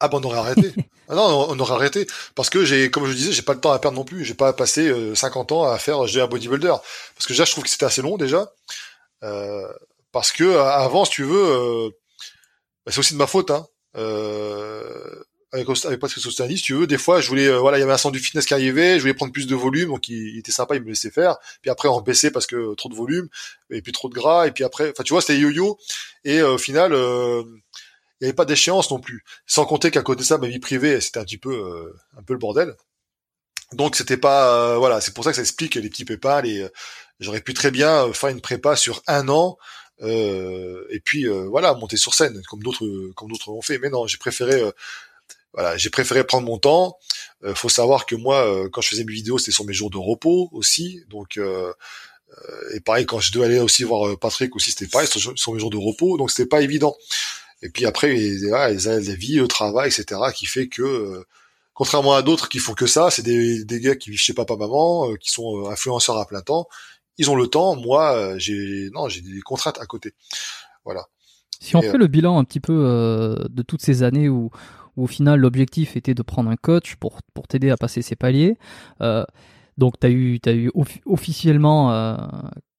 Ah 0.00 0.08
ben 0.08 0.18
on 0.20 0.24
aurait 0.24 0.38
arrêté. 0.38 0.70
ah 1.08 1.14
non, 1.14 1.46
on 1.48 1.58
aurait 1.58 1.74
arrêté 1.74 2.06
parce 2.34 2.50
que 2.50 2.66
j'ai 2.66 2.90
comme 2.90 3.06
je 3.06 3.14
disais, 3.14 3.32
j'ai 3.32 3.40
pas 3.40 3.54
le 3.54 3.60
temps 3.60 3.72
à 3.72 3.78
perdre 3.78 3.96
non 3.96 4.04
plus, 4.04 4.22
j'ai 4.22 4.34
pas 4.34 4.52
passé 4.52 4.92
50 5.14 5.52
ans 5.52 5.64
à 5.64 5.78
faire 5.78 6.06
j'ai 6.06 6.20
un 6.20 6.26
bodybuilder 6.26 6.74
parce 7.14 7.26
que 7.26 7.32
déjà 7.32 7.46
je 7.46 7.52
trouve 7.52 7.64
que 7.64 7.70
c'était 7.70 7.86
assez 7.86 8.02
long 8.02 8.18
déjà. 8.18 8.52
parce 10.12 10.30
que 10.30 10.58
avant 10.58 11.06
si 11.06 11.12
tu 11.12 11.24
veux 11.24 11.90
bah, 12.84 12.92
c'est 12.92 12.98
aussi 12.98 13.14
de 13.14 13.18
ma 13.18 13.26
faute 13.26 13.50
hein 13.50 13.64
euh, 13.64 13.71
avec, 15.52 15.68
avec 15.84 16.00
Patrick 16.00 16.22
Sostani, 16.22 16.56
si 16.56 16.62
tu 16.62 16.74
veux, 16.74 16.86
des 16.86 16.96
fois, 16.96 17.20
je 17.20 17.28
voulais, 17.28 17.46
euh, 17.46 17.58
voilà, 17.58 17.76
il 17.76 17.80
y 17.80 17.84
avait 17.84 17.92
un 17.92 17.98
centre 17.98 18.14
du 18.14 18.20
fitness 18.20 18.46
qui 18.46 18.54
arrivait, 18.54 18.96
je 18.96 19.00
voulais 19.02 19.14
prendre 19.14 19.32
plus 19.32 19.46
de 19.46 19.54
volume, 19.54 19.90
donc 19.90 20.08
il, 20.08 20.38
était 20.38 20.52
sympa, 20.52 20.76
il 20.76 20.82
me 20.82 20.88
laissait 20.88 21.10
faire. 21.10 21.36
Puis 21.60 21.70
après, 21.70 21.88
on 21.88 22.00
baissait 22.00 22.30
parce 22.30 22.46
que 22.46 22.74
trop 22.74 22.88
de 22.88 22.94
volume, 22.94 23.28
et 23.70 23.82
puis 23.82 23.92
trop 23.92 24.08
de 24.08 24.14
gras, 24.14 24.46
et 24.46 24.50
puis 24.50 24.64
après, 24.64 24.90
enfin, 24.90 25.02
tu 25.02 25.12
vois, 25.12 25.20
c'était 25.20 25.38
yo-yo. 25.38 25.78
Et 26.24 26.38
euh, 26.38 26.54
au 26.54 26.58
final, 26.58 26.94
euh, 26.94 27.42
il 28.20 28.24
n'y 28.24 28.28
avait 28.28 28.32
pas 28.32 28.46
d'échéance 28.46 28.90
non 28.90 28.98
plus. 28.98 29.24
Sans 29.46 29.66
compter 29.66 29.90
qu'à 29.90 30.02
côté 30.02 30.20
de 30.20 30.26
ça, 30.26 30.38
ma 30.38 30.46
vie 30.46 30.58
privée, 30.58 31.00
c'était 31.02 31.20
un 31.20 31.24
petit 31.24 31.38
peu, 31.38 31.52
euh, 31.52 31.94
un 32.18 32.22
peu 32.22 32.32
le 32.32 32.38
bordel. 32.38 32.74
Donc 33.74 33.96
c'était 33.96 34.18
pas, 34.18 34.76
voilà, 34.78 35.00
c'est 35.00 35.14
pour 35.14 35.24
ça 35.24 35.30
que 35.30 35.36
ça 35.36 35.42
explique 35.42 35.74
les 35.76 35.88
petits 35.88 36.04
pépins. 36.04 36.42
Les, 36.42 36.66
j'aurais 37.20 37.40
pu 37.40 37.54
très 37.54 37.70
bien 37.70 38.12
faire 38.12 38.28
une 38.28 38.42
prépa 38.42 38.76
sur 38.76 39.02
un 39.06 39.28
an. 39.28 39.56
Euh, 40.02 40.84
et 40.90 41.00
puis 41.00 41.28
euh, 41.28 41.46
voilà 41.48 41.74
monter 41.74 41.96
sur 41.96 42.14
scène 42.14 42.42
comme 42.48 42.62
d'autres 42.62 42.86
comme 43.14 43.30
d'autres 43.30 43.50
ont 43.50 43.62
fait. 43.62 43.78
Mais 43.78 43.90
non 43.90 44.06
j'ai 44.06 44.18
préféré 44.18 44.60
euh, 44.60 44.72
voilà 45.54 45.76
j'ai 45.76 45.90
préféré 45.90 46.24
prendre 46.24 46.46
mon 46.46 46.58
temps. 46.58 46.98
Faut 47.54 47.68
savoir 47.68 48.06
que 48.06 48.14
moi 48.14 48.68
quand 48.70 48.80
je 48.80 48.88
faisais 48.88 49.04
mes 49.04 49.12
vidéos 49.12 49.38
c'était 49.38 49.52
sur 49.52 49.64
mes 49.64 49.72
jours 49.72 49.90
de 49.90 49.98
repos 49.98 50.48
aussi. 50.52 51.02
Donc 51.08 51.38
et 52.72 52.80
pareil 52.80 53.04
quand 53.04 53.20
je 53.20 53.32
devais 53.32 53.46
aller 53.46 53.58
aussi 53.58 53.82
voir 53.84 54.16
Patrick 54.18 54.54
aussi 54.56 54.70
c'était 54.70 54.86
pareil 54.86 55.08
sur, 55.08 55.52
mes 55.52 55.58
jours 55.58 55.70
de 55.70 55.76
repos. 55.76 56.16
Donc 56.18 56.30
c'était 56.30 56.48
pas 56.48 56.62
évident. 56.62 56.96
Et 57.62 57.68
puis 57.68 57.84
après 57.86 58.16
voilà, 58.48 58.70
la 58.72 59.14
vie 59.14 59.36
le 59.36 59.48
travail 59.48 59.88
etc 59.88 60.20
qui 60.34 60.46
fait 60.46 60.68
que 60.68 61.24
contrairement 61.74 62.14
à 62.14 62.22
d'autres 62.22 62.48
qui 62.48 62.58
font 62.58 62.74
que 62.74 62.86
ça 62.86 63.10
c'est 63.10 63.22
des, 63.22 63.64
des 63.64 63.80
gars 63.80 63.96
qui 63.96 64.10
vivent 64.10 64.20
chez 64.20 64.34
papa 64.34 64.56
maman 64.56 65.14
qui 65.16 65.32
sont 65.32 65.68
influenceurs 65.68 66.16
à 66.16 66.26
plein 66.26 66.42
temps 66.42 66.68
ils 67.22 67.30
ont 67.30 67.36
le 67.36 67.46
temps. 67.46 67.76
Moi, 67.76 68.36
j'ai 68.36 68.90
non, 68.92 69.08
j'ai 69.08 69.20
des 69.20 69.40
contraintes 69.40 69.80
à 69.80 69.86
côté. 69.86 70.12
Voilà. 70.84 71.06
Si 71.60 71.76
on 71.76 71.80
fait 71.80 71.94
euh... 71.94 71.98
le 71.98 72.08
bilan 72.08 72.38
un 72.38 72.44
petit 72.44 72.58
peu 72.58 72.84
euh, 72.84 73.36
de 73.48 73.62
toutes 73.62 73.82
ces 73.82 74.02
années 74.02 74.28
où, 74.28 74.50
où 74.96 75.04
au 75.04 75.06
final 75.06 75.38
l'objectif 75.38 75.96
était 75.96 76.14
de 76.14 76.22
prendre 76.22 76.50
un 76.50 76.56
coach 76.56 76.96
pour 76.96 77.20
pour 77.34 77.46
t'aider 77.46 77.70
à 77.70 77.76
passer 77.76 78.02
ces 78.02 78.16
paliers. 78.16 78.58
Euh, 79.00 79.24
donc 79.78 80.00
tu 80.00 80.06
as 80.08 80.10
eu 80.10 80.40
as 80.44 80.52
eu 80.52 80.72
off 80.74 80.98
officiellement 81.06 81.92
euh, 81.92 82.16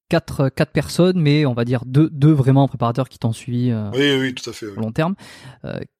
quatre 0.09 0.49
quatre 0.49 0.73
personnes, 0.73 1.17
mais 1.17 1.45
on 1.45 1.53
va 1.53 1.63
dire 1.63 1.85
deux 1.85 2.09
deux 2.09 2.33
vraiment 2.33 2.67
préparateurs 2.67 3.07
qui 3.07 3.19
t'ont 3.19 3.31
suivi 3.31 3.73
oui, 3.93 4.17
oui, 4.19 4.35
tout 4.35 4.49
à 4.49 4.53
fait, 4.53 4.67
oui. 4.67 4.75
long 4.75 4.91
terme. 4.91 5.15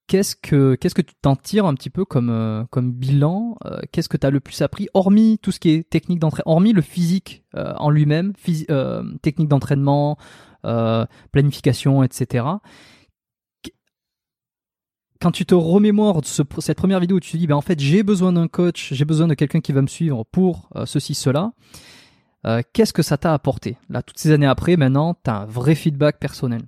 Qu'est-ce 0.08 0.36
que 0.36 0.76
qu'est-ce 0.76 0.96
que 0.96 1.02
tu 1.02 1.14
t'en 1.22 1.36
tires 1.36 1.66
un 1.66 1.74
petit 1.74 1.90
peu 1.90 2.06
comme 2.06 2.30
euh, 2.30 2.64
comme 2.70 2.92
bilan 2.92 3.58
Qu'est-ce 3.92 4.10
que 4.10 4.18
tu 4.18 4.28
as 4.28 4.30
le 4.30 4.40
plus 4.40 4.62
appris, 4.62 4.88
hormis 4.94 5.40
tout 5.42 5.52
ce 5.52 5.60
qui 5.60 5.72
est 5.72 5.90
technique 5.90 6.20
d'entraînement, 6.20 6.52
hormis 6.52 6.74
le 6.74 6.82
physique 6.82 7.44
en 7.56 7.90
lui-même, 7.90 8.34
technique 9.22 9.48
d'entraînement, 9.48 10.18
planification, 11.32 12.04
etc 12.04 12.44
quand 15.24 15.32
tu 15.32 15.46
te 15.46 15.56
remémores 15.56 16.20
cette 16.26 16.78
première 16.78 17.00
vidéo 17.00 17.16
où 17.16 17.20
tu 17.22 17.32
te 17.32 17.38
dis, 17.38 17.48
ben 17.48 17.56
en 17.56 17.62
fait, 17.62 17.80
j'ai 17.80 18.04
besoin 18.04 18.34
d'un 18.34 18.50
coach, 18.50 18.90
j'ai 18.92 19.06
besoin 19.06 19.26
de 19.26 19.36
quelqu'un 19.36 19.62
qui 19.62 19.72
va 19.72 19.82
me 19.82 19.88
suivre 19.88 20.26
pour 20.26 20.68
euh, 20.76 20.86
ceci, 20.86 21.14
cela, 21.14 21.54
euh, 22.46 22.62
qu'est-ce 22.74 22.92
que 22.92 23.02
ça 23.02 23.18
t'a 23.18 23.34
apporté? 23.34 23.78
Là, 23.90 24.02
toutes 24.04 24.20
ces 24.20 24.32
années 24.32 24.46
après, 24.46 24.76
maintenant, 24.76 25.14
tu 25.24 25.30
as 25.30 25.38
un 25.38 25.46
vrai 25.46 25.76
feedback 25.76 26.20
personnel. 26.20 26.64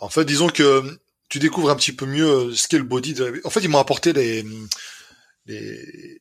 En 0.00 0.08
fait, 0.08 0.24
disons 0.24 0.48
que 0.48 0.82
tu 1.30 1.38
découvres 1.38 1.70
un 1.70 1.76
petit 1.76 1.92
peu 1.92 2.04
mieux 2.04 2.28
euh, 2.28 2.54
ce 2.54 2.68
qu'est 2.68 2.78
le 2.78 2.84
body. 2.84 3.16
En 3.44 3.50
fait, 3.50 3.60
ils 3.60 3.68
m'ont 3.70 3.78
apporté 3.78 4.12
les, 4.12 4.44
les... 5.46 6.20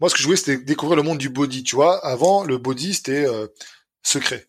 Moi, 0.00 0.10
ce 0.10 0.14
que 0.14 0.20
je 0.20 0.24
voulais, 0.24 0.36
c'était 0.36 0.58
découvrir 0.58 0.96
le 0.96 1.02
monde 1.04 1.18
du 1.18 1.28
body, 1.28 1.62
tu 1.62 1.76
vois. 1.76 2.04
Avant, 2.04 2.42
le 2.42 2.58
body, 2.58 2.94
c'était 2.94 3.26
secret. 4.02 4.48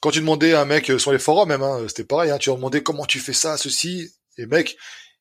Quand 0.00 0.10
tu 0.10 0.20
demandais 0.20 0.54
à 0.54 0.62
un 0.62 0.64
mec 0.64 0.90
sur 0.98 1.12
les 1.12 1.18
forums 1.18 1.48
même, 1.48 1.62
hein, 1.62 1.84
c'était 1.88 2.04
pareil, 2.04 2.30
hein, 2.30 2.38
tu 2.38 2.48
leur 2.48 2.56
demandais 2.56 2.82
comment 2.82 3.04
tu 3.04 3.18
fais 3.18 3.34
ça, 3.34 3.58
ceci, 3.58 4.10
et 4.38 4.46
mec, 4.46 4.78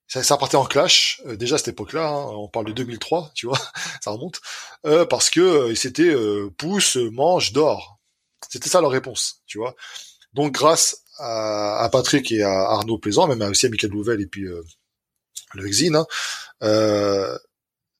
ça, 0.10 0.24
ça 0.24 0.38
partait 0.38 0.58
en 0.58 0.66
clash 0.66 1.22
euh, 1.28 1.38
déjà 1.38 1.56
à 1.56 1.58
cette 1.60 1.70
époque-là. 1.70 2.08
Hein, 2.08 2.26
on 2.32 2.50
parle 2.50 2.66
de 2.66 2.72
2003, 2.74 3.32
tu 3.36 3.46
vois, 3.48 3.60
ça 4.02 4.12
remonte, 4.12 4.41
euh, 4.86 5.06
parce 5.06 5.30
que 5.30 5.40
euh, 5.40 5.76
c'était 5.76 6.10
euh, 6.10 6.50
pousse, 6.58 6.96
mange, 6.96 7.54
dort. 7.54 8.00
C'était 8.50 8.70
ça 8.70 8.82
leur 8.82 8.91
réponse, 8.91 9.44
tu 9.46 9.60
vois. 9.60 9.76
Donc 10.34 10.54
grâce 10.54 11.04
à, 11.20 11.84
à, 11.84 11.90
Patrick 11.90 12.32
et 12.32 12.44
à 12.44 12.52
Arnaud 12.52 12.98
Plaisant, 12.98 13.28
même 13.28 13.41
aussi 13.50 13.66
à 13.66 13.70
Michael 13.70 13.91
Louvel 13.91 14.22
et 14.22 14.28
puis 14.28 14.48
le 15.54 15.68
Exine, 15.68 15.96
hein, 15.96 16.06
euh, 16.64 17.38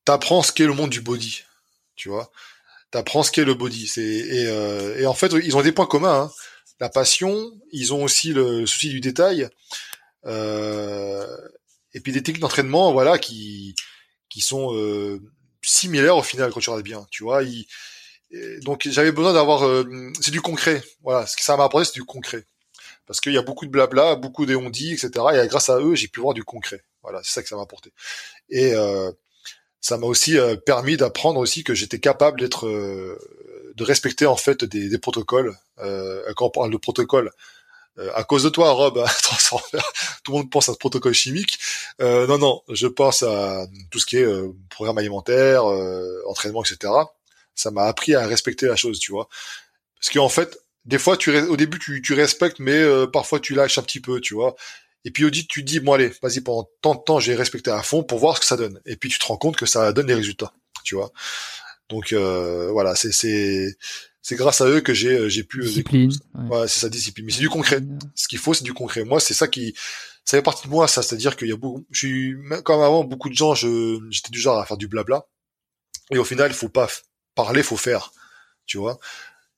t'apprends 0.06 0.44
ce 0.44 0.52
qu'est 0.52 0.66
le 0.66 0.74
monde 0.74 0.90
du 0.90 1.02
body, 1.02 1.44
tu 1.96 2.10
vois. 2.10 2.32
T'apprends 2.92 3.24
ce 3.24 3.32
qu'est 3.32 3.46
le 3.46 3.54
body. 3.54 3.88
C'est 3.88 4.02
et, 4.02 4.44
et, 5.00 5.06
en 5.06 5.14
fait 5.14 5.32
ils 5.44 5.56
ont 5.56 5.62
des 5.62 5.72
points 5.72 5.86
communs. 5.86 6.24
Hein. 6.24 6.32
La 6.80 6.90
passion, 6.90 7.52
ils 7.72 7.94
ont 7.94 8.04
aussi 8.04 8.34
le 8.34 8.66
souci 8.66 8.90
du 8.90 9.02
détail. 9.02 9.50
Euh, 10.26 11.38
et 11.94 12.00
puis 12.00 12.12
des 12.12 12.24
techniques 12.24 12.42
d'entraînement, 12.42 12.92
voilà, 12.92 13.18
qui 13.18 13.76
qui 14.30 14.42
sont 14.42 14.76
euh, 14.76 15.20
similaires 15.62 16.18
au 16.18 16.24
final 16.24 16.52
quand 16.52 16.60
tu 16.60 16.70
regardes 16.70 16.86
bien, 16.86 17.08
tu 17.10 17.24
vois. 17.24 17.42
donc 18.62 18.88
j'avais 18.88 19.12
besoin 19.12 19.34
d'avoir, 19.34 19.66
euh, 19.66 20.12
c'est 20.22 20.32
du 20.32 20.42
concret, 20.42 20.84
voilà. 21.04 21.26
Ce 21.26 21.36
que 21.36 21.44
ça 21.44 21.58
m'a 21.58 21.64
apporté, 21.66 21.86
c'est 21.86 22.00
du 22.00 22.04
concret, 22.04 22.46
parce 23.10 23.20
qu'il 23.20 23.34
y 23.34 23.38
a 23.38 23.42
beaucoup 23.42 23.66
de 23.66 23.72
blabla, 23.72 24.16
beaucoup 24.16 24.46
de 24.46 24.54
etc. 24.54 25.10
Et 25.34 25.48
grâce 25.48 25.70
à 25.70 25.80
eux, 25.80 25.96
j'ai 25.96 26.08
pu 26.08 26.22
voir 26.22 26.34
du 26.34 26.46
concret. 26.46 26.84
Voilà, 27.02 27.20
c'est 27.24 27.32
ça 27.32 27.44
que 27.44 27.50
ça 27.50 27.56
m'a 27.58 27.64
apporté. 27.64 27.92
Et 28.50 28.74
euh, 28.76 29.12
ça 29.82 29.98
m'a 29.98 30.06
aussi 30.06 30.38
permis 30.66 30.96
d'apprendre 30.96 31.40
aussi 31.40 31.64
que 31.64 31.74
j'étais 31.74 32.00
capable 32.00 32.40
d'être, 32.40 32.68
de 32.68 33.84
respecter 33.84 34.26
en 34.26 34.36
fait 34.36 34.64
des, 34.64 34.90
des 34.90 34.98
protocoles. 35.00 35.58
quand 35.78 36.46
on 36.46 36.50
parle 36.50 36.72
de 36.72 36.78
protocole, 36.78 37.32
euh, 38.00 38.12
à 38.16 38.24
cause 38.24 38.44
de 38.44 38.50
toi, 38.50 38.72
Rob, 38.72 38.98
hein, 38.98 39.06
tout 40.24 40.32
le 40.32 40.38
monde 40.38 40.50
pense 40.50 40.70
à 40.70 40.74
ce 40.74 40.78
protocole 40.78 41.14
chimique. 41.14 41.60
Euh, 42.02 42.28
non, 42.28 42.38
non, 42.38 42.62
je 42.70 42.88
pense 42.88 43.24
à 43.24 43.66
tout 43.92 44.00
ce 44.00 44.06
qui 44.06 44.18
est 44.18 44.24
euh, 44.24 44.54
programme 44.70 44.98
alimentaire, 44.98 45.66
entraînement, 46.28 46.64
etc. 46.64 46.94
Ça 47.56 47.72
m'a 47.72 47.84
appris 47.84 48.16
à 48.16 48.26
respecter 48.26 48.68
la 48.68 48.76
chose, 48.76 49.00
tu 49.00 49.12
vois. 49.12 49.28
Parce 50.00 50.12
qu'en 50.12 50.30
fait, 50.30 50.60
des 50.86 50.98
fois, 50.98 51.18
tu 51.18 51.36
au 51.38 51.58
début, 51.58 51.80
tu, 51.80 52.02
tu 52.02 52.14
respectes, 52.14 52.60
mais 52.60 52.84
parfois 53.12 53.40
tu 53.40 53.54
lâches 53.54 53.78
un 53.78 53.84
petit 53.84 54.00
peu, 54.00 54.20
tu 54.22 54.34
vois. 54.34 54.56
Et 55.06 55.12
puis 55.12 55.24
au 55.24 55.30
dit, 55.30 55.48
tu 55.48 55.64
dis, 55.64 55.80
bon 55.80 55.94
allez, 55.94 56.12
vas-y, 56.22 56.42
pendant 56.42 56.70
tant 56.82 56.96
de 56.96 57.02
temps, 57.02 57.20
j'ai 57.20 57.36
respecté 57.36 57.72
à 57.72 57.82
fond 57.84 58.04
pour 58.04 58.20
voir 58.20 58.36
ce 58.36 58.42
que 58.42 58.46
ça 58.46 58.58
donne. 58.58 58.80
Et 58.86 58.96
puis 58.96 59.10
tu 59.10 59.20
te 59.20 59.26
rends 59.26 59.38
compte 59.38 59.56
que 59.56 59.66
ça 59.66 59.94
donne 59.94 60.08
des 60.08 60.14
résultats, 60.14 60.54
tu 60.84 60.96
vois. 60.96 61.12
Donc 61.90 62.14
voilà, 62.14 62.96
c'est 62.96 63.12
c'est 63.12 63.76
c'est 64.22 64.36
grâce 64.36 64.62
à 64.62 64.68
eux 64.68 64.82
que 64.82 64.94
j'ai 64.94 65.18
euh, 65.18 65.30
j'ai 65.30 65.44
pu 65.44 65.62
euh, 65.62 65.64
discipline. 65.64 66.12
Ouais, 66.50 66.68
c'est 66.68 66.82
ça 66.82 66.90
discipline. 66.90 67.26
Mais 67.26 67.32
c'est 67.32 67.40
du 67.40 67.50
concret. 67.50 67.82
Ce 68.14 68.28
qu'il 68.28 68.38
faut, 68.38 68.54
c'est 68.54 68.64
du 68.64 68.74
concret. 68.74 69.04
Moi, 69.04 69.20
c'est 69.20 69.34
ça 69.34 69.48
qui 69.48 69.74
ça 70.24 70.38
fait 70.38 70.44
partie 70.44 70.68
de 70.68 70.72
moi, 70.72 70.88
ça. 70.88 71.02
C'est-à-dire 71.02 71.36
qu'il 71.36 71.48
y 71.48 71.52
a 71.52 71.58
beaucoup. 71.58 71.86
Je 71.90 71.98
suis 71.98 72.36
comme 72.64 72.82
avant, 72.82 73.04
beaucoup 73.04 73.30
de 73.30 73.34
gens, 73.34 73.56
je 73.56 74.00
j'étais 74.12 74.30
du 74.30 74.40
genre 74.40 74.60
à 74.60 74.66
faire 74.68 74.78
du 74.78 74.88
blabla. 74.88 75.26
Et 76.12 76.20
au 76.20 76.24
final, 76.24 76.52
il 76.52 76.54
faut 76.54 76.70
pas 76.70 76.88
parler, 77.34 77.64
faut 77.64 77.78
faire. 77.78 78.12
Tu 78.66 78.78
vois. 78.78 79.00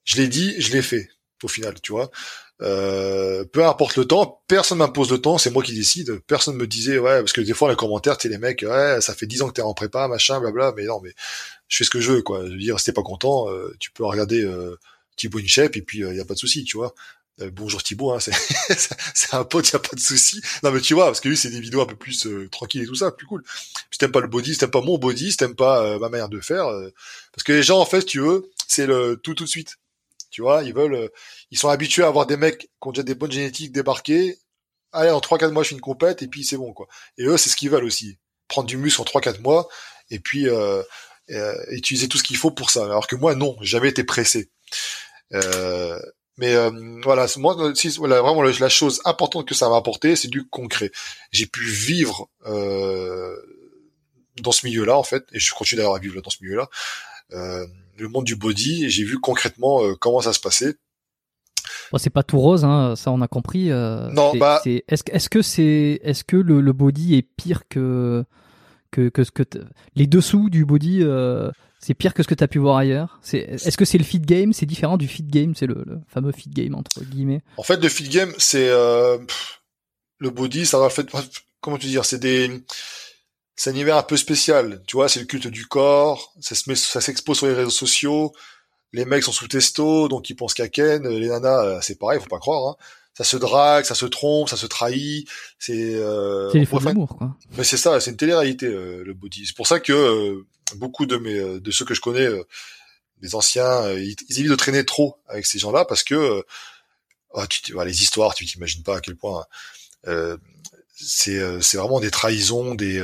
Je 0.04 0.18
l'ai 0.18 0.28
dit, 0.28 0.60
je 0.60 0.72
l'ai 0.72 0.82
fait. 0.82 1.10
Au 1.44 1.48
final, 1.48 1.80
tu 1.82 1.92
vois. 1.92 2.12
Euh, 2.62 3.44
peu 3.46 3.66
importe 3.66 3.98
le 3.98 4.06
temps, 4.06 4.44
personne 4.48 4.78
m'impose 4.78 5.12
le 5.12 5.20
temps, 5.20 5.38
c'est 5.38 5.50
moi 5.50 5.64
qui 5.64 5.74
décide. 5.74 6.20
Personne 6.28 6.56
me 6.56 6.68
disait 6.68 7.00
ouais 7.00 7.20
parce 7.20 7.34
que 7.34 7.42
des 7.42 7.54
fois 7.54 7.70
les 7.70 7.76
commentaires, 7.76 8.18
tu 8.18 8.30
les 8.30 8.38
mecs, 8.38 8.62
ouais 8.62 9.02
ça 9.02 9.16
fait 9.16 9.26
dix 9.26 9.42
ans 9.42 9.48
que 9.48 9.54
t'es 9.54 9.64
en 9.64 9.74
prépa, 9.74 10.08
machin, 10.08 10.40
blabla, 10.40 10.74
mais 10.78 10.86
non 10.86 11.02
mais 11.02 11.12
je 11.68 11.78
fais 11.78 11.84
ce 11.84 11.90
que 11.90 12.00
je 12.00 12.12
veux 12.12 12.22
quoi. 12.22 12.46
Je 12.46 12.52
veux 12.52 12.58
dire 12.58 12.80
si 12.80 12.86
t'es 12.86 12.94
pas 12.94 13.02
content, 13.02 13.50
euh, 13.50 13.76
tu 13.80 13.90
peux 13.92 14.06
regarder 14.06 14.44
euh, 14.44 14.78
Thibaut 15.18 15.40
Inchep 15.40 15.76
et 15.76 15.82
puis 15.82 16.00
il 16.00 16.04
euh, 16.04 16.14
y 16.14 16.20
a 16.20 16.26
pas 16.26 16.36
de 16.36 16.40
souci, 16.40 16.64
tu 16.64 16.78
vois. 16.78 16.94
Euh, 17.42 17.50
bonjour 17.52 17.82
Thibaut, 17.82 18.12
hein, 18.12 18.20
c'est 18.20 19.34
un 19.34 19.44
pote, 19.44 19.72
y 19.72 19.76
a 19.76 19.80
pas 19.80 19.96
de 19.96 20.00
souci. 20.00 20.40
Non 20.62 20.72
mais 20.72 20.82
tu 20.82 20.94
vois 20.94 21.06
parce 21.06 21.20
que 21.20 21.30
lui 21.30 21.38
c'est 21.38 21.50
des 21.50 21.62
vidéos 21.62 21.82
un 21.82 21.88
peu 21.88 21.96
plus 21.96 22.28
tranquilles 22.52 22.84
et 22.84 22.88
tout 22.88 22.94
ça, 22.94 23.10
plus 23.10 23.26
cool. 23.26 23.44
Si 23.90 23.98
t'aimes 23.98 24.12
pas 24.12 24.22
le 24.22 24.28
body, 24.28 24.54
si 24.54 24.60
t'aimes 24.60 24.70
pas 24.70 24.82
mon 24.82 25.00
body, 25.00 25.32
si 25.32 25.38
t'aimes 25.38 25.56
pas 25.56 25.98
ma 25.98 26.10
manière 26.10 26.30
de 26.30 26.40
faire, 26.40 26.68
parce 27.34 27.44
que 27.44 27.54
les 27.54 27.64
gens 27.64 27.80
en 27.80 27.86
fait, 27.86 28.06
tu 28.06 28.20
veux, 28.20 28.52
c'est 28.68 28.86
le 28.86 29.20
tout 29.24 29.34
tout 29.34 29.46
de 29.46 29.50
suite. 29.50 29.78
Tu 30.32 30.42
vois, 30.42 30.64
ils 30.64 30.74
veulent, 30.74 30.96
euh, 30.96 31.08
ils 31.52 31.60
sont 31.60 31.70
habitués 31.70 32.04
à 32.04 32.08
avoir 32.08 32.26
des 32.26 32.38
mecs 32.38 32.62
qui 32.62 32.68
ont 32.82 32.92
déjà 32.92 33.04
des 33.04 33.16
bonnes 33.16 33.32
génétiques 33.32 33.72
débarquer. 33.72 34.40
Allez, 34.94 35.12
en 35.12 35.20
3-4 35.20 35.52
mois, 35.52 35.64
je 35.64 35.70
fais 35.70 35.76
une 35.76 35.82
compète 35.82 36.22
et 36.22 36.28
puis 36.28 36.44
c'est 36.44 36.58
bon, 36.58 36.74
quoi. 36.74 36.88
Et 37.18 37.26
eux, 37.26 37.38
c'est 37.38 37.50
ce 37.50 37.56
qu'ils 37.56 37.70
veulent 37.70 37.84
aussi. 37.84 38.18
Prendre 38.48 38.68
du 38.68 38.78
muscle 38.78 39.02
en 39.02 39.06
3-4 39.06 39.42
mois 39.42 39.70
et 40.12 40.20
puis 40.20 40.48
euh, 40.48 40.84
euh, 41.32 41.56
utiliser 41.72 42.08
tout 42.08 42.18
ce 42.18 42.24
qu'il 42.24 42.38
faut 42.38 42.52
pour 42.52 42.70
ça. 42.70 42.84
Alors 42.84 43.08
que 43.08 43.16
moi, 43.16 43.34
non, 43.34 43.58
jamais 43.62 43.90
été 43.90 44.04
pressé. 44.04 44.52
Euh, 45.34 46.00
mais 46.38 46.56
voilà, 47.04 47.28
moi, 47.38 47.56
voilà, 47.98 48.22
vraiment 48.22 48.42
la, 48.42 48.70
chose 48.70 49.02
importante 49.06 49.48
que 49.48 49.54
ça 49.54 49.70
m'a 49.70 49.78
apporté, 49.78 50.16
c'est 50.16 50.28
du 50.28 50.48
concret. 50.48 50.92
J'ai 51.32 51.46
pu 51.46 51.64
vivre 51.64 52.30
dans 52.46 54.52
ce 54.52 54.66
milieu-là, 54.66 54.98
en 54.98 55.04
fait, 55.04 55.24
et 55.34 55.40
je 55.40 55.54
continue 55.54 55.78
d'ailleurs 55.78 55.96
à 55.96 56.00
vivre 56.00 56.20
dans 56.22 56.32
ce 56.32 56.38
milieu-là. 56.42 56.68
Le 58.02 58.10
monde 58.10 58.26
du 58.26 58.36
body 58.36 58.86
et 58.86 58.90
j'ai 58.90 59.04
vu 59.04 59.20
concrètement 59.20 59.84
euh, 59.84 59.94
comment 60.00 60.22
ça 60.22 60.34
se 60.34 60.40
passait. 60.40 60.76
Bon, 61.92 61.98
c'est 61.98 62.10
pas 62.10 62.24
tout 62.24 62.40
rose, 62.40 62.64
hein, 62.64 62.96
ça 62.96 63.12
on 63.12 63.22
a 63.22 63.28
compris. 63.28 63.70
Euh, 63.70 64.10
non, 64.10 64.34
bah, 64.36 64.62
est-ce 64.66 65.04
est 65.12 65.30
que 65.30 65.42
c'est, 65.42 66.00
est-ce 66.04 66.24
que 66.24 66.38
le, 66.38 66.62
le, 66.62 66.74
body 66.74 67.16
est 67.16 67.22
pire 67.22 67.68
que 67.70 68.24
que, 68.92 69.10
que 69.10 69.24
ce 69.24 69.32
que 69.32 69.44
les 69.96 70.08
dessous 70.08 70.50
du 70.50 70.66
body, 70.66 71.00
euh, 71.02 71.52
c'est 71.80 71.94
pire 71.94 72.14
que 72.14 72.24
ce 72.24 72.28
que 72.28 72.34
tu 72.34 72.44
as 72.44 72.48
pu 72.48 72.60
voir 72.60 72.78
ailleurs? 72.78 73.20
C'est, 73.22 73.40
est-ce 73.40 73.78
que 73.78 73.86
c'est 73.86 73.98
le 73.98 74.04
fit 74.04 74.20
game, 74.20 74.54
c'est 74.54 74.66
différent 74.66 74.98
du 74.98 75.08
fit 75.08 75.24
game, 75.24 75.54
c'est 75.56 75.68
le, 75.68 75.86
fameux 76.08 76.32
fit 76.32 76.50
game 76.50 76.76
entre 76.76 77.04
guillemets. 77.04 77.42
En 77.58 77.64
fait, 77.64 77.82
le 77.82 77.90
fit 77.90 78.10
game, 78.10 78.34
c'est 78.38 78.70
euh, 78.70 79.18
le 80.18 80.30
body, 80.30 80.66
ça 80.66 80.80
va 80.80 80.90
fait, 80.90 81.10
comment 81.60 81.78
tu 81.78 81.88
dire, 81.88 82.06
c'est 82.06 82.20
des 82.20 82.64
c'est 83.62 83.70
un 83.70 83.74
univers 83.74 83.96
un 83.96 84.02
peu 84.02 84.18
spécial. 84.18 84.82
Tu 84.88 84.96
vois, 84.96 85.08
c'est 85.08 85.20
le 85.20 85.28
culte 85.28 85.46
du 85.46 85.68
corps, 85.68 86.34
ça 86.42 86.56
se 86.56 86.68
met, 86.68 86.76
ça 86.76 87.00
s'expose 87.00 87.38
sur 87.38 87.46
les 87.46 87.54
réseaux 87.54 87.70
sociaux. 87.70 88.34
Les 88.92 89.06
mecs 89.06 89.22
sont 89.22 89.32
sous 89.32 89.48
testo, 89.48 90.08
donc 90.08 90.28
ils 90.32 90.36
pensent 90.36 90.56
qu'à 90.56 90.68
Ken. 90.68 91.08
Les 91.08 91.28
nanas, 91.28 91.64
euh, 91.64 91.80
c'est 91.80 92.00
pareil, 92.00 92.20
faut 92.20 92.26
pas 92.26 92.40
croire. 92.40 92.70
Hein. 92.70 92.76
Ça 93.14 93.24
se 93.24 93.38
drague, 93.38 93.86
ça 93.86 93.94
se 93.94 94.08
trompe, 94.08 94.50
ça 94.50 94.58
se 94.58 94.66
trahit. 94.66 95.30
C'est 95.60 95.94
euh, 95.94 96.50
c'est 96.52 96.58
les 96.58 96.66
faux 96.66 96.80
d'amour, 96.80 97.16
quoi. 97.16 97.38
Mais 97.56 97.64
c'est 97.64 97.78
ça, 97.78 98.00
c'est 98.00 98.10
une 98.10 98.18
télé-réalité 98.18 98.66
euh, 98.66 99.04
le 99.06 99.14
body. 99.14 99.46
C'est 99.46 99.56
pour 99.56 99.68
ça 99.68 99.80
que 99.80 99.94
euh, 99.94 100.48
beaucoup 100.78 101.06
de 101.06 101.18
mes, 101.18 101.60
de 101.60 101.72
ceux 101.72 101.86
que 101.86 101.94
je 101.94 102.02
connais, 102.02 102.30
des 103.22 103.36
anciens, 103.36 103.92
ils, 103.92 104.16
évitent 104.28 104.50
de 104.50 104.56
traîner 104.56 104.86
trop 104.86 105.18
avec 105.28 105.46
ces 105.46 105.60
gens-là 105.60 105.86
parce 105.86 106.04
que 106.04 106.44
oh, 107.30 107.46
tu, 107.48 107.76
les 107.86 108.02
histoires, 108.02 108.34
tu 108.34 108.44
t'imagines 108.48 108.82
pas 108.82 108.98
à 108.98 109.02
quel 109.02 109.18
point 109.18 109.46
c'est 110.96 111.62
c'est 111.62 111.78
vraiment 111.78 112.00
des 112.00 112.12
trahisons, 112.12 112.76
des 112.76 113.02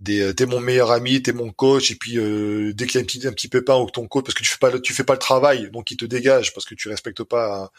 des 0.00 0.20
euh, 0.20 0.32
t'es 0.32 0.46
mon 0.46 0.60
meilleur 0.60 0.90
ami, 0.90 1.22
t'es 1.22 1.32
mon 1.32 1.52
coach, 1.52 1.90
et 1.90 1.94
puis 1.94 2.18
euh, 2.18 2.72
dès 2.74 2.86
qu'il 2.86 2.96
y 2.96 2.98
a 2.98 3.02
un 3.02 3.04
petit, 3.04 3.26
un 3.26 3.32
petit 3.32 3.48
pépin 3.48 3.76
avec 3.76 3.92
ton 3.92 4.08
coach, 4.08 4.24
parce 4.24 4.34
que 4.34 4.42
tu 4.42 4.50
fais 4.50 4.58
pas 4.58 4.78
tu 4.80 4.94
fais 4.94 5.04
pas 5.04 5.12
le 5.12 5.18
travail, 5.18 5.70
donc 5.70 5.90
il 5.90 5.96
te 5.96 6.06
dégage 6.06 6.52
parce 6.54 6.66
que 6.66 6.74
tu 6.74 6.88
respectes 6.88 7.22
pas. 7.22 7.70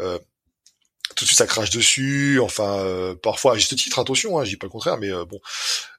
Euh, 0.00 0.18
tout 1.16 1.24
de 1.24 1.28
suite 1.28 1.38
ça 1.38 1.46
crache 1.46 1.70
dessus, 1.70 2.38
enfin 2.40 2.78
euh, 2.80 3.14
parfois 3.14 3.54
à 3.54 3.56
juste 3.56 3.74
titre 3.76 3.98
attention, 3.98 4.38
hein, 4.38 4.44
je 4.44 4.50
dis 4.50 4.56
pas 4.56 4.66
le 4.66 4.70
contraire, 4.70 4.98
mais 4.98 5.10
bon, 5.24 5.40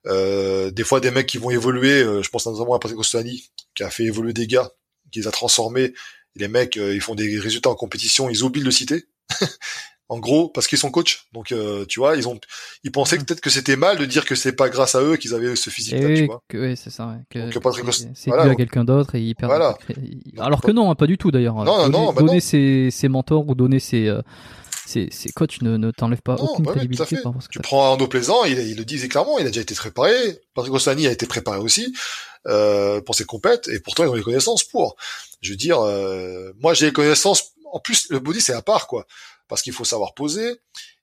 des 0.05 0.83
fois 0.83 0.99
des 0.99 1.11
mecs 1.11 1.27
qui 1.27 1.37
vont 1.37 1.49
évoluer, 1.49 2.01
je 2.01 2.29
pense 2.29 2.45
notamment 2.45 2.75
à 2.75 2.79
Patrick 2.79 2.97
Costani 2.97 3.49
qui 3.75 3.83
a 3.83 3.89
fait 3.89 4.03
évoluer 4.03 4.33
des 4.33 4.47
gars, 4.47 4.71
qui 5.11 5.19
les 5.19 5.27
a 5.27 5.31
transformés, 5.31 5.93
les 6.35 6.47
mecs 6.47 6.75
ils 6.75 7.01
font 7.01 7.15
des 7.15 7.39
résultats 7.39 7.69
en 7.69 7.75
compétition, 7.75 8.29
ils 8.29 8.43
oublient 8.43 8.61
de 8.61 8.65
le 8.65 8.71
citer. 8.71 9.05
en 10.09 10.17
gros 10.17 10.49
parce 10.49 10.67
qu'ils 10.67 10.77
sont 10.79 10.89
coach 10.89 11.27
donc 11.33 11.51
euh, 11.51 11.85
tu 11.87 11.99
vois 11.99 12.15
ils 12.15 12.27
ont 12.27 12.39
ils 12.83 12.91
pensaient 12.91 13.17
mm. 13.17 13.25
peut-être 13.25 13.41
que 13.41 13.49
c'était 13.49 13.75
mal 13.75 13.97
de 13.97 14.05
dire 14.05 14.25
que 14.25 14.35
c'est 14.35 14.53
pas 14.53 14.69
grâce 14.69 14.95
à 14.95 15.01
eux 15.01 15.15
qu'ils 15.17 15.35
avaient 15.35 15.55
ce 15.55 15.69
physique 15.69 16.01
là 16.01 16.15
tu 16.15 16.25
vois 16.25 16.41
oui 16.53 16.75
c'est 16.75 16.89
ça 16.89 17.07
ouais. 17.07 17.17
que, 17.29 17.39
donc 17.39 17.63
Patrick 17.63 17.85
c'est 18.15 18.31
dû 18.31 18.37
à 18.37 18.55
quelqu'un 18.55 18.83
d'autre 18.83 19.15
et 19.15 19.21
il 19.21 19.35
perd 19.35 19.51
alors 20.39 20.61
que 20.61 20.71
non 20.71 20.89
hein, 20.89 20.95
pas 20.95 21.07
du 21.07 21.17
tout 21.17 21.31
d'ailleurs 21.31 21.55
non, 21.55 21.65
non, 21.65 21.89
donner, 21.89 22.05
non, 22.05 22.13
bah 22.13 22.21
donner 22.21 22.39
ses, 22.39 22.89
ses 22.91 23.07
mentors 23.07 23.47
ou 23.47 23.55
donner 23.55 23.79
ses 23.79 24.07
euh, 24.07 24.21
ces, 24.89 25.07
ces 25.11 25.29
coachs 25.31 25.61
ne, 25.61 25.77
ne 25.77 25.91
t'enlèvent 25.91 26.23
pas 26.23 26.35
Non, 26.35 26.45
aucune 26.45 26.65
bah 26.65 26.71
oui, 26.71 26.79
crédibilité 26.79 27.17
fait. 27.17 27.21
par 27.21 27.33
Tu 27.49 27.59
prends 27.59 27.91
Arnaud 27.91 28.07
Plaisant, 28.07 28.43
il, 28.45 28.57
il 28.57 28.75
le 28.75 28.85
disait 28.85 29.07
clairement, 29.07 29.37
il 29.37 29.45
a 29.45 29.49
déjà 29.49 29.61
été 29.61 29.75
préparé. 29.75 30.41
Patrick 30.55 30.73
Rossani 30.73 31.05
a 31.05 31.11
été 31.11 31.27
préparé 31.27 31.59
aussi 31.59 31.95
euh, 32.47 32.99
pour 33.01 33.13
ses 33.13 33.25
compètes, 33.25 33.67
et 33.67 33.79
pourtant 33.79 34.03
ils 34.03 34.09
ont 34.09 34.15
les 34.15 34.23
connaissances 34.23 34.63
pour. 34.63 34.95
Je 35.41 35.51
veux 35.51 35.57
dire, 35.57 35.79
euh, 35.81 36.51
moi 36.59 36.73
j'ai 36.73 36.87
les 36.87 36.93
connaissances. 36.93 37.53
En 37.71 37.79
plus, 37.79 38.07
le 38.09 38.19
body 38.19 38.41
c'est 38.41 38.53
à 38.53 38.63
part 38.63 38.87
quoi, 38.87 39.05
parce 39.47 39.61
qu'il 39.61 39.73
faut 39.73 39.85
savoir 39.85 40.15
poser, 40.15 40.59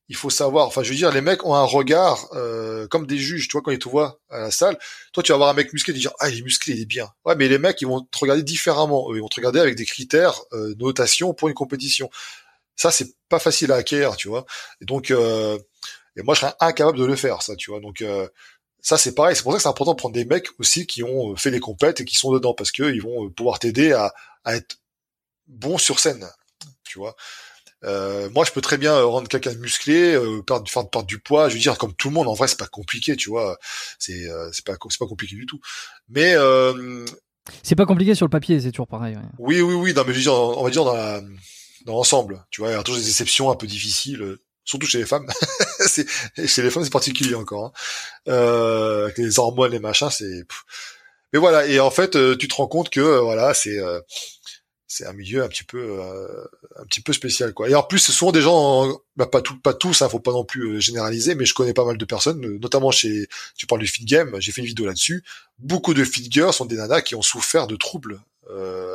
il 0.09 0.17
faut 0.17 0.31
savoir. 0.31 0.67
Enfin, 0.67 0.83
je 0.83 0.91
veux 0.91 0.97
dire, 0.97 1.13
les 1.13 1.21
mecs 1.21 1.45
ont 1.47 1.55
un 1.55 1.65
regard 1.65 2.29
euh, 2.35 2.89
comme 2.89 3.07
des 3.07 3.19
juges. 3.19 3.47
Tu 3.47 3.53
vois, 3.53 3.63
quand 3.63 3.71
ils 3.71 3.79
te 3.79 3.89
voient 3.89 4.19
à 4.31 4.41
la 4.41 4.51
salle, 4.51 4.77
toi 5.13 5.23
tu 5.23 5.31
vas 5.31 5.39
voir 5.39 5.51
un 5.51 5.55
mec 5.55 5.73
musclé, 5.73 5.95
tu 5.95 6.01
dis 6.01 6.09
ah 6.19 6.29
il 6.29 6.39
est 6.39 6.43
musclé, 6.43 6.75
il 6.75 6.83
est 6.83 6.87
bien. 6.87 7.09
Ouais, 7.25 7.37
mais 7.37 7.47
les 7.47 7.59
mecs 7.59 7.81
ils 7.81 7.87
vont 7.87 8.01
te 8.01 8.19
regarder 8.19 8.43
différemment. 8.43 9.13
Eux, 9.13 9.17
ils 9.17 9.21
vont 9.21 9.29
te 9.29 9.37
regarder 9.37 9.61
avec 9.61 9.77
des 9.77 9.87
critères 9.87 10.41
euh, 10.53 10.75
notation 10.79 11.35
pour 11.35 11.49
une 11.49 11.55
compétition. 11.55 12.11
Ça 12.77 12.91
c'est 12.91 13.15
pas 13.29 13.39
facile 13.39 13.73
à 13.73 13.77
acquérir, 13.77 14.17
tu 14.17 14.29
vois. 14.29 14.47
Et 14.81 14.85
donc 14.85 15.11
euh, 15.11 15.59
et 16.19 16.23
moi, 16.23 16.35
je 16.35 16.41
serais 16.41 16.55
incapable 16.61 16.99
de 16.99 17.05
le 17.05 17.15
faire, 17.15 17.43
ça, 17.43 17.55
tu 17.57 17.71
vois. 17.71 17.81
Donc, 17.81 18.01
euh, 18.01 18.27
ça, 18.81 18.97
c'est 18.97 19.15
pareil. 19.15 19.37
C'est 19.37 19.43
pour 19.43 19.53
ça 19.53 19.59
que 19.59 19.63
c'est 19.63 19.69
important 19.69 19.93
de 19.93 19.99
prendre 19.99 20.15
des 20.15 20.25
mecs 20.25 20.49
aussi 20.59 20.87
qui 20.87 21.03
ont 21.03 21.33
euh, 21.33 21.37
fait 21.37 21.51
les 21.51 21.61
compètes 21.61 22.01
et 22.01 22.07
qui 22.07 22.17
sont 22.17 22.33
dedans, 22.33 22.55
parce 22.55 22.73
que 22.73 22.85
ils 22.85 23.03
vont 23.03 23.27
euh, 23.27 23.29
pouvoir 23.29 23.59
t'aider 23.59 23.93
à, 23.93 24.15
à 24.45 24.57
être 24.57 24.79
bon 25.47 25.77
sur 25.77 25.99
scène, 26.01 26.27
tu 26.85 26.99
vois. 26.99 27.17
Euh, 27.85 28.31
moi, 28.31 28.47
je 28.47 28.53
peux 28.53 28.63
très 28.63 28.79
bien 28.79 28.95
euh, 28.95 29.05
rendre 29.05 29.29
quelqu'un 29.29 29.53
musclé, 29.57 30.15
euh, 30.15 30.41
perdre, 30.41 30.67
faire 30.71 30.89
perdre 30.89 31.07
du 31.07 31.19
poids. 31.19 31.51
Je 31.51 31.55
veux 31.55 31.61
dire, 31.61 31.77
comme 31.77 31.95
tout 31.95 32.09
le 32.09 32.15
monde, 32.15 32.29
en 32.29 32.33
vrai, 32.33 32.49
c'est 32.49 32.59
pas 32.59 32.67
compliqué, 32.67 33.15
tu 33.17 33.29
vois. 33.29 33.59
C'est, 33.99 34.27
euh, 34.31 34.51
c'est 34.55 34.65
pas, 34.65 34.77
c'est 34.89 34.99
pas 34.99 35.07
compliqué 35.07 35.37
du 35.37 35.45
tout. 35.45 35.61
Mais 36.09 36.35
euh, 36.35 37.05
C'est 37.63 37.77
pas 37.77 37.85
compliqué 37.85 38.15
sur 38.15 38.25
le 38.25 38.31
papier, 38.31 38.59
c'est 38.61 38.71
toujours 38.73 38.89
pareil. 38.89 39.17
ouais. 39.17 39.23
oui, 39.39 39.61
oui, 39.61 39.75
oui. 39.75 39.93
Non, 39.93 40.03
mais 40.07 40.15
je 40.15 40.17
veux 40.17 40.23
dire, 40.23 40.33
on 40.33 40.65
va 40.65 40.71
dire 40.71 40.85
dans 40.85 40.95
la, 40.95 41.21
dans 41.87 41.95
l'ensemble, 41.95 42.45
tu 42.51 42.61
vois. 42.61 42.71
Il 42.71 42.75
y 42.75 42.77
a 42.77 42.83
toujours 42.83 43.01
des 43.01 43.09
exceptions 43.09 43.51
un 43.51 43.55
peu 43.55 43.67
difficiles, 43.67 44.21
euh, 44.21 44.41
surtout 44.65 44.87
chez 44.87 44.99
les 44.99 45.07
femmes. 45.07 45.27
chez 45.89 46.63
les 46.63 46.71
femmes, 46.71 46.85
c'est 46.85 46.91
particulier 46.91 47.35
encore. 47.35 47.67
Hein. 47.67 47.73
Euh, 48.29 49.05
avec 49.05 49.19
les 49.19 49.39
hormones, 49.39 49.73
les 49.73 49.79
machins, 49.79 50.11
c'est. 50.11 50.45
Mais 51.33 51.39
voilà. 51.39 51.67
Et 51.67 51.81
en 51.81 51.91
fait, 51.91 52.17
euh, 52.17 52.37
tu 52.37 52.49
te 52.49 52.55
rends 52.55 52.67
compte 52.67 52.91
que 52.91 53.01
euh, 53.01 53.21
voilà, 53.21 53.55
c'est, 53.55 53.79
c'est 54.89 55.07
un 55.07 55.13
milieu 55.13 55.43
un 55.45 55.49
petit 55.49 55.65
peu, 55.65 56.01
un 56.77 56.85
petit 56.85 57.01
peu 57.01 57.13
spécial, 57.13 57.55
quoi. 57.55 57.71
Et 57.71 57.75
en 57.75 57.83
plus, 57.83 58.01
ce 58.01 58.13
sont 58.13 58.33
des 58.33 58.43
gens, 58.43 59.01
bah, 59.17 59.27
pas 59.27 59.41
tout, 59.41 59.59
pas 59.59 59.75
tous, 59.75 60.03
hein, 60.03 60.09
faut 60.09 60.21
pas 60.21 60.33
non 60.33 60.45
plus 60.45 60.81
généraliser, 60.81 61.35
mais 61.35 61.45
je 61.45 61.55
connais 61.55 61.75
pas 61.75 61.85
mal 61.85 61.97
de 61.97 62.05
personnes, 62.05 62.41
notamment 62.59 62.91
chez, 62.91 63.29
tu 63.57 63.67
parles 63.67 63.81
du 63.81 63.87
fit 63.87 64.05
game, 64.05 64.37
j'ai 64.41 64.53
fait 64.53 64.61
une 64.61 64.67
vidéo 64.67 64.87
là-dessus. 64.87 65.25
Beaucoup 65.59 65.95
de 65.95 66.05
fit 66.05 66.29
girls 66.31 66.53
sont 66.53 66.67
des 66.67 66.77
nanas 66.77 67.03
qui 67.03 67.15
ont 67.15 67.23
souffert 67.23 67.67
de 67.67 67.77
troubles 67.77 68.21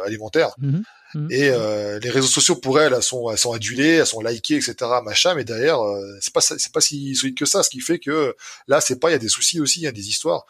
alimentaires. 0.06 0.52
Mhm. 0.58 0.84
Mhm. 1.14 1.28
Et 1.32 1.50
euh, 1.50 2.00
les 2.00 2.10
réseaux 2.10 2.28
sociaux 2.28 2.56
pour 2.56 2.80
elles, 2.80 2.94
elles 2.94 3.04
sont, 3.04 3.30
elles 3.30 3.38
sont 3.38 3.52
adulées, 3.54 3.96
elles 3.98 4.06
sont 4.06 4.22
likées, 4.22 4.56
etc. 4.56 4.76
Machin, 5.04 5.36
mais 5.36 5.44
derrière, 5.44 5.82
euh, 5.82 6.02
c'est 6.22 6.34
pas, 6.34 6.42
c'est 6.42 6.72
pas 6.72 6.82
si 6.82 7.16
solide 7.16 7.38
que 7.38 7.46
ça. 7.46 7.64
Ce 7.64 7.70
qui 7.70 7.80
fait 7.82 8.00
que 8.00 8.36
là, 8.68 8.80
c'est 8.82 9.00
pas, 9.00 9.10
il 9.10 9.14
y 9.14 9.16
a 9.16 9.20
des 9.20 9.28
soucis 9.30 9.60
aussi, 9.60 9.80
il 9.80 9.84
y 9.84 9.88
a 9.88 9.92
des 9.92 10.08
histoires. 10.08 10.46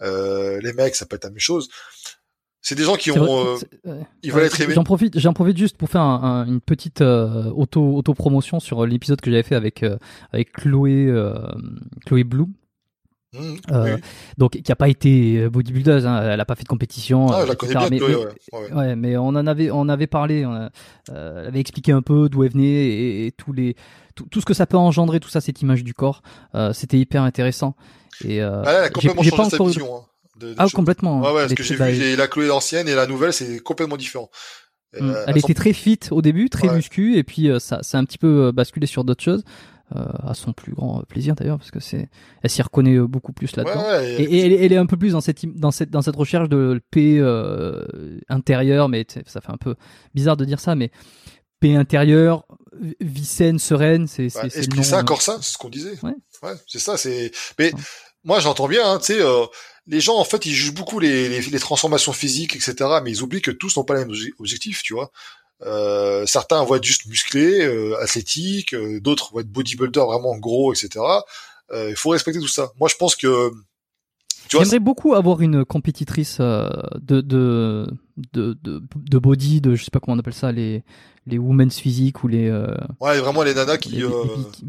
Euh, 0.00 0.60
les 0.62 0.72
mecs, 0.72 0.94
ça 0.94 1.06
peut 1.06 1.16
être 1.16 1.24
la 1.24 1.30
même 1.30 1.38
chose. 1.40 1.68
C'est 2.60 2.74
des 2.74 2.84
gens 2.84 2.96
qui 2.96 3.10
ont, 3.12 3.24
vrai- 3.54 3.64
euh, 3.86 4.02
ils 4.22 4.32
veulent 4.32 4.44
être 4.44 4.60
aimés. 4.60 4.74
J'en 4.74 4.84
profite, 4.84 5.18
j'en 5.18 5.32
profite 5.32 5.56
juste 5.56 5.76
pour 5.76 5.88
faire 5.88 6.00
un- 6.02 6.22
un- 6.22 6.46
une 6.46 6.60
petite 6.60 7.00
euh, 7.00 7.44
auto 7.50 7.96
auto 7.96 8.14
promotion 8.14 8.60
sur 8.60 8.84
l'épisode 8.84 9.20
que 9.20 9.30
j'avais 9.30 9.42
fait 9.44 9.54
avec 9.54 9.82
euh, 9.82 9.96
avec 10.32 10.52
Chloé 10.52 11.06
euh, 11.06 11.34
Chloé 12.04 12.24
Blue, 12.24 12.46
Mmh, 13.34 13.56
Euh, 13.72 13.94
oui. 13.96 14.00
donc 14.38 14.52
qui 14.52 14.72
a 14.72 14.76
pas 14.76 14.88
été 14.88 15.48
bodybuildeuse, 15.50 16.06
hein, 16.06 16.22
elle 16.22 16.40
a 16.40 16.44
pas 16.46 16.54
fait 16.54 16.62
de 16.62 16.68
compétition. 16.68 17.26
Ah, 17.30 17.40
euh, 17.40 17.42
je 17.42 17.48
la 17.48 17.56
connais 17.56 17.74
bien, 17.74 17.88
mais, 17.90 18.00
ouais, 18.74 18.96
mais 18.96 19.16
on 19.18 19.26
en 19.28 19.46
avait, 19.46 19.70
on 19.70 19.86
avait 19.90 20.06
parlé, 20.06 20.46
on 20.46 20.52
a- 20.54 20.70
euh, 21.10 21.40
elle 21.42 21.48
avait 21.48 21.60
expliqué 21.60 21.92
un 21.92 22.00
peu 22.00 22.30
d'où 22.30 22.44
elle 22.44 22.52
venait 22.52 22.64
et, 22.64 23.26
et 23.26 23.32
tous 23.32 23.52
les, 23.52 23.76
tout, 24.14 24.26
tout 24.30 24.40
ce 24.40 24.46
que 24.46 24.54
ça 24.54 24.64
peut 24.66 24.78
engendrer, 24.78 25.20
tout 25.20 25.28
ça, 25.28 25.42
cette 25.42 25.60
image 25.60 25.84
du 25.84 25.92
corps. 25.92 26.22
Euh, 26.54 26.72
C'était 26.72 26.98
hyper 26.98 27.22
intéressant. 27.22 27.76
Et 28.24 28.42
euh, 28.42 28.62
Ah, 28.64 28.72
elle 28.78 28.84
a 28.84 28.88
complètement 28.90 29.22
changé 29.22 29.36
pas 29.36 29.50
sa 29.50 29.62
vision. 29.62 29.94
hein, 29.96 30.00
de- 30.40 30.46
de 30.48 30.54
Ah, 30.56 30.62
choses. 30.62 30.72
complètement. 30.72 31.20
Ouais, 31.20 31.32
ouais, 31.32 31.42
Elle 31.42 31.50
ce 31.50 31.54
que 31.54 31.62
j'ai 31.62 31.74
vu, 31.76 32.16
la 32.16 32.28
Chloé 32.28 32.50
ancienne 32.50 32.88
et 32.88 32.94
la 32.94 33.06
nouvelle, 33.06 33.34
c'est 33.34 33.60
complètement 33.60 33.96
différent. 33.98 34.30
Mm. 34.98 35.10
Euh, 35.10 35.24
Elle 35.26 35.36
était 35.36 35.52
très 35.54 35.74
fit 35.74 36.00
au 36.10 36.22
début, 36.22 36.48
très 36.48 36.68
muscu, 36.74 37.16
et 37.18 37.24
puis 37.24 37.50
euh, 37.50 37.58
ça, 37.58 37.80
ça 37.82 37.98
a 37.98 38.00
un 38.00 38.04
petit 38.04 38.16
peu 38.16 38.46
euh, 38.46 38.52
basculé 38.52 38.86
sur 38.86 39.04
d'autres 39.04 39.22
choses, 39.22 39.44
euh, 39.96 40.04
à 40.22 40.34
son 40.34 40.52
plus 40.52 40.72
grand 40.74 41.02
plaisir 41.08 41.34
d'ailleurs, 41.34 41.58
parce 41.58 41.70
que 41.70 41.80
c'est, 41.80 42.08
elle 42.42 42.50
s'y 42.50 42.60
reconnaît 42.62 42.96
euh, 42.96 43.06
beaucoup 43.06 43.32
plus 43.32 43.56
là-dedans. 43.56 43.82
ouais, 43.88 44.22
Et, 44.22 44.22
et 44.24 44.40
elle, 44.46 44.52
est- 44.52 44.64
elle 44.66 44.72
est 44.72 44.76
un 44.76 44.86
peu 44.86 44.96
plus 44.96 45.12
dans 45.12 45.20
cette, 45.20 45.44
dans 45.46 45.70
cette, 45.70 45.90
dans 45.90 46.02
cette 46.02 46.16
recherche 46.16 46.48
de 46.48 46.80
paix 46.90 47.16
euh, 47.18 47.84
intérieure, 48.28 48.88
mais 48.88 49.06
ça 49.26 49.40
fait 49.40 49.50
un 49.52 49.56
peu 49.56 49.74
bizarre 50.14 50.36
de 50.36 50.44
dire 50.44 50.60
ça, 50.60 50.74
mais 50.74 50.90
paix 51.60 51.74
intérieure, 51.74 52.46
vie 53.00 53.24
saine, 53.24 53.58
sereine, 53.58 54.06
c'est, 54.06 54.24
Ouais, 54.36 54.48
c'est 54.50 54.58
esprit 54.60 54.84
sain, 54.84 55.02
corps 55.04 55.22
sain, 55.22 55.38
c'est 55.40 55.52
ce 55.52 55.58
qu'on 55.58 55.70
disait. 55.70 55.98
Ouais. 56.02 56.12
Ouais, 56.42 56.52
c'est 56.66 56.78
ça. 56.78 56.96
C'est. 56.96 57.32
Mais 57.58 57.72
Ouais. 57.74 57.80
moi, 58.24 58.40
j'entends 58.40 58.68
bien. 58.68 58.88
Hein, 58.92 58.98
tu 58.98 59.14
sais, 59.14 59.20
euh, 59.20 59.46
les 59.86 60.00
gens, 60.00 60.16
en 60.18 60.24
fait, 60.24 60.44
ils 60.46 60.52
jugent 60.52 60.74
beaucoup 60.74 61.00
les, 61.00 61.28
les, 61.28 61.40
les 61.40 61.58
transformations 61.58 62.12
physiques, 62.12 62.54
etc. 62.54 62.74
Mais 63.02 63.10
ils 63.10 63.22
oublient 63.22 63.40
que 63.42 63.50
tous 63.50 63.76
n'ont 63.76 63.84
pas 63.84 63.94
le 63.94 64.00
même 64.00 64.10
obje- 64.10 64.30
objectif, 64.38 64.82
tu 64.82 64.92
vois. 64.94 65.10
Euh, 65.62 66.24
certains 66.26 66.62
vont 66.64 66.76
être 66.76 66.84
juste 66.84 67.06
musclés, 67.06 67.64
euh, 67.64 68.00
athlétiques, 68.00 68.74
euh, 68.74 69.00
d'autres 69.00 69.32
vont 69.32 69.40
être 69.40 69.50
bodybuilder 69.50 70.00
vraiment 70.00 70.36
gros, 70.36 70.72
etc. 70.72 71.04
Euh, 71.72 71.90
Il 71.90 71.96
faut 71.96 72.10
respecter 72.10 72.40
tout 72.40 72.48
ça. 72.48 72.70
Moi, 72.78 72.88
je 72.88 72.96
pense 72.96 73.16
que 73.16 73.50
J'aimerais 74.50 74.78
beaucoup 74.80 75.14
avoir 75.14 75.40
une 75.40 75.64
compétitrice 75.64 76.38
euh, 76.40 76.68
de, 77.00 77.20
de, 77.20 77.86
de, 78.32 78.56
de, 78.62 78.82
de 78.96 79.18
body, 79.18 79.60
de 79.60 79.74
je 79.74 79.84
sais 79.84 79.90
pas 79.90 80.00
comment 80.00 80.16
on 80.16 80.18
appelle 80.20 80.34
ça, 80.34 80.50
les, 80.52 80.82
les 81.26 81.38
women's 81.38 81.78
physique 81.78 82.24
ou 82.24 82.28
les, 82.28 82.48
euh, 82.48 82.66
ouais, 83.00 83.18
vraiment 83.18 83.42
les 83.42 83.54
nanas 83.54 83.76
qui. 83.78 84.02
euh, 84.02 84.08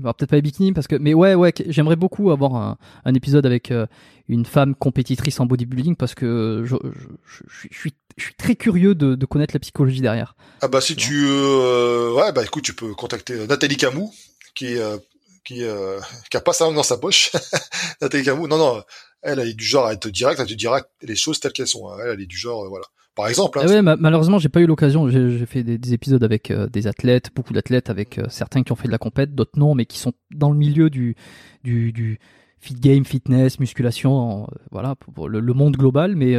alors, 0.01 0.15
peut-être 0.15 0.29
pas 0.29 0.35
les 0.35 0.41
bikinis 0.41 0.73
parce 0.73 0.87
que, 0.87 0.95
mais 0.95 1.13
ouais, 1.13 1.35
ouais, 1.35 1.53
j'aimerais 1.67 1.95
beaucoup 1.95 2.31
avoir 2.31 2.55
un, 2.55 2.77
un 3.05 3.13
épisode 3.13 3.45
avec 3.45 3.71
euh, 3.71 3.85
une 4.27 4.45
femme 4.45 4.75
compétitrice 4.75 5.39
en 5.39 5.45
bodybuilding 5.45 5.95
parce 5.95 6.13
que 6.15 6.63
je, 6.65 6.75
je, 6.83 7.07
je, 7.25 7.43
je 7.47 7.77
suis- 7.79 7.93
je 8.17 8.23
suis, 8.25 8.33
très 8.35 8.55
curieux 8.57 8.95
de, 8.95 9.15
de 9.15 9.25
connaître 9.25 9.53
la 9.55 9.59
psychologie 9.61 10.01
derrière. 10.01 10.35
Ah 10.61 10.67
bah 10.67 10.81
si 10.81 10.95
tu 10.97 11.23
euh, 11.25 12.13
ouais 12.13 12.33
bah 12.33 12.43
écoute 12.43 12.63
tu 12.65 12.73
peux 12.73 12.93
contacter 12.93 13.47
Nathalie 13.47 13.77
Camou 13.77 14.11
qui 14.55 14.77
euh, 14.77 14.97
qui 15.45 15.63
euh, 15.63 15.99
qui 16.29 16.35
a 16.35 16.41
pas 16.41 16.51
sa 16.51 16.65
langue 16.65 16.75
dans 16.75 16.83
sa 16.83 16.97
poche 16.97 17.31
Nathalie 18.01 18.25
Camou 18.25 18.47
non 18.49 18.57
non 18.57 18.83
elle 19.21 19.39
elle 19.39 19.49
est 19.49 19.53
du 19.53 19.65
genre 19.65 19.85
à 19.87 19.93
être 19.93 20.09
directe 20.09 20.39
elle 20.39 20.47
te 20.47 20.53
dira 20.53 20.81
les 21.01 21.15
choses 21.15 21.39
telles 21.39 21.51
qu'elles 21.53 21.67
sont 21.67 21.89
hein. 21.89 21.97
elle 22.03 22.11
elle 22.13 22.21
est 22.21 22.25
du 22.27 22.37
genre 22.37 22.63
euh, 22.65 22.69
voilà 22.69 22.85
par 23.15 23.27
exemple 23.27 23.59
hein, 23.59 23.63
Ah 23.65 23.69
ouais, 23.69 23.81
ma- 23.81 23.97
malheureusement, 23.97 24.39
j'ai 24.39 24.47
pas 24.47 24.61
eu 24.61 24.65
l'occasion. 24.65 25.09
J'ai 25.09 25.45
fait 25.45 25.61
des, 25.61 25.77
des 25.77 25.93
épisodes 25.93 26.23
avec 26.23 26.51
euh, 26.51 26.67
des 26.69 26.87
athlètes, 26.87 27.31
beaucoup 27.35 27.51
d'athlètes, 27.51 27.89
avec 27.89 28.17
euh, 28.17 28.25
certains 28.29 28.63
qui 28.63 28.71
ont 28.71 28.75
fait 28.77 28.87
de 28.87 28.93
la 28.93 28.97
compète, 28.97 29.35
d'autres 29.35 29.57
non, 29.59 29.75
mais 29.75 29.85
qui 29.85 29.97
sont 29.97 30.13
dans 30.31 30.51
le 30.51 30.57
milieu 30.57 30.89
du 30.89 31.17
du, 31.65 31.91
du 31.91 32.19
fit 32.59 32.75
game, 32.75 33.03
fitness, 33.03 33.59
musculation, 33.59 34.47
voilà, 34.71 34.95
pour, 34.95 35.27
le, 35.27 35.41
le 35.41 35.53
monde 35.53 35.75
global. 35.75 36.15
Mais 36.15 36.37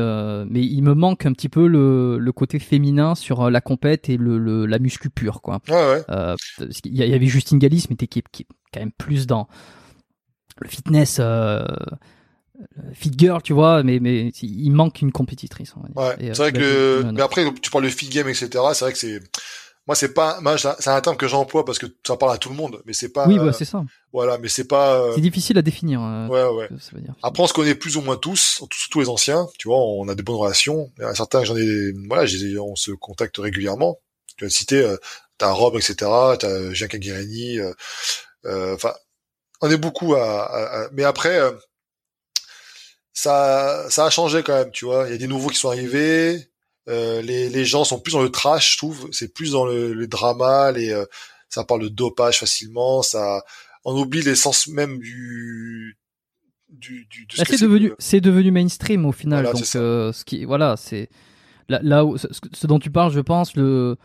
mais 0.48 0.64
il 0.64 0.80
me 0.82 0.94
manque 0.94 1.26
un 1.26 1.32
petit 1.34 1.50
peu 1.50 1.66
le, 1.66 2.16
le 2.18 2.32
côté 2.32 2.58
féminin 2.58 3.14
sur 3.14 3.50
la 3.50 3.60
compète 3.60 4.08
et 4.08 4.16
le, 4.16 4.38
le 4.38 4.64
la 4.64 4.78
muscu 4.78 5.10
pure, 5.10 5.42
quoi. 5.42 5.58
ouais 5.68 6.02
y, 6.60 6.70
il 6.84 6.94
y 6.94 7.14
avait 7.14 7.26
Justine 7.26 7.58
Galis, 7.58 7.86
mais 7.90 7.96
qui, 7.96 8.22
qui 8.32 8.42
est 8.42 8.46
quand 8.72 8.80
même 8.80 8.92
plus 8.92 9.26
dans 9.26 9.48
le 10.62 10.68
fitness. 10.68 11.20
Fit 12.92 13.12
girl, 13.16 13.40
tu 13.42 13.52
vois, 13.52 13.82
mais 13.82 13.98
mais 14.00 14.28
il 14.42 14.70
manque 14.70 15.00
une 15.02 15.12
compétitrice. 15.12 15.72
on 15.76 15.80
va 15.80 15.88
dire. 15.88 15.96
ouais 15.96 16.30
euh, 16.30 16.34
c'est 16.34 16.42
vrai 16.42 16.52
que 16.52 16.58
bah, 17.02 17.06
le- 17.08 17.12
mais 17.12 17.22
après 17.22 17.44
tu 17.62 17.70
parles 17.70 17.84
de 17.84 17.90
feed 17.90 18.10
game 18.12 18.28
etc 18.28 18.48
c'est 18.74 18.84
vrai 18.84 18.92
que 18.92 18.98
c'est 18.98 19.20
moi 19.86 19.94
c'est 19.96 20.12
pas 20.14 20.40
moi 20.40 20.56
c'est 20.58 20.88
un 20.88 21.00
terme 21.00 21.16
que 21.16 21.26
j'emploie 21.26 21.64
parce 21.64 21.78
que 21.78 21.86
ça 22.06 22.16
parle 22.16 22.32
à 22.34 22.38
tout 22.38 22.48
le 22.50 22.54
monde 22.54 22.82
mais 22.86 22.92
c'est 22.92 23.08
pas 23.12 23.26
Oui, 23.26 23.38
euh, 23.38 23.46
bah, 23.46 23.52
c'est 23.52 23.64
ça. 23.64 23.82
voilà 24.12 24.38
mais 24.38 24.48
c'est 24.48 24.66
pas 24.68 25.00
euh, 25.00 25.12
C'est 25.14 25.20
difficile 25.20 25.56
à 25.58 25.62
définir. 25.62 26.00
euh, 26.02 26.28
ouais 26.28 26.46
ouais 26.56 26.68
ce 26.70 26.74
que 26.74 26.80
ça 26.82 26.90
veut 26.94 27.00
dire. 27.02 27.14
Après, 27.22 27.42
on 27.42 27.46
se 27.46 27.52
connaît 27.54 27.74
plus 27.74 27.96
ou 27.96 28.02
moins 28.02 28.16
tous, 28.16 28.62
surtout 28.72 29.00
les 29.00 29.08
anciens. 29.08 29.48
Tu 29.58 29.68
vois, 29.68 29.78
on 29.78 30.06
a 30.08 30.14
des 30.14 30.22
bonnes 30.22 30.36
relations. 30.36 30.90
Il 30.98 31.02
y 31.02 31.06
en 31.06 31.08
a 31.08 31.14
certains, 31.14 31.44
j'en 31.44 31.56
ai, 31.56 31.92
voilà, 32.08 32.24
on 32.62 32.76
se 32.76 32.92
contacte 32.92 33.36
régulièrement. 33.38 33.98
Tu 34.36 34.48
citer, 34.50 34.76
euh, 34.82 34.96
t'as 35.38 35.50
Rob, 35.50 35.76
etc. 35.76 35.94
T'as 36.38 36.46
euh, 36.48 36.72
euh, 38.46 38.74
Enfin, 38.74 38.92
on 39.60 39.70
est 39.70 39.76
beaucoup 39.76 40.14
à, 40.14 40.42
à- 40.44 40.82
à- 40.84 40.88
mais 40.92 41.04
après, 41.04 41.38
euh, 41.38 41.52
ça, 43.22 43.86
ça 43.90 44.06
a 44.06 44.10
changé 44.10 44.42
quand 44.42 44.54
même. 44.54 44.70
Tu 44.70 44.84
vois, 44.86 45.06
il 45.08 45.12
y 45.12 45.14
a 45.14 45.18
des 45.18 45.26
nouveaux 45.28 45.48
qui 45.50 45.58
sont 45.58 45.68
arrivés. 45.68 46.48
Euh, 46.88 47.20
les, 47.22 47.48
les 47.50 47.64
gens 47.64 47.84
sont 47.84 48.00
plus 48.00 48.12
dans 48.12 48.22
le 48.22 48.30
trash, 48.30 48.72
je 48.72 48.78
trouve. 48.78 49.08
C'est 49.12 49.32
plus 49.34 49.52
dans 49.52 49.66
le, 49.66 49.92
le 49.92 50.06
drama. 50.06 50.72
Les, 50.72 50.90
euh, 50.90 51.04
ça 51.48 51.64
parle 51.64 51.82
de 51.82 51.88
dopage 51.88 52.38
facilement. 52.38 53.02
Ça, 53.02 53.42
on 53.84 53.94
oublie 53.96 54.22
l'essence 54.22 54.66
même 54.68 54.98
du, 54.98 55.98
du, 56.70 57.06
du 57.10 57.26
de 57.26 57.32
ce 57.34 57.38
Là, 57.38 57.44
que 57.44 57.56
c'est 57.56 57.64
devenu, 57.64 57.92
c'est 57.98 58.20
devenu 58.20 58.50
mainstream 58.50 59.04
au 59.04 59.12
final. 59.12 59.44
Voilà, 59.44 59.58
donc, 59.58 59.68
euh, 59.76 60.12
ce 60.12 60.24
qui, 60.24 60.44
voilà, 60.44 60.76
c'est 60.76 61.10
là, 61.68 61.80
là 61.82 62.04
où, 62.04 62.16
ce, 62.16 62.26
ce 62.52 62.66
dont 62.66 62.78
tu 62.78 62.90
parles, 62.90 63.12
je 63.12 63.20
pense, 63.20 63.54
le, 63.56 63.96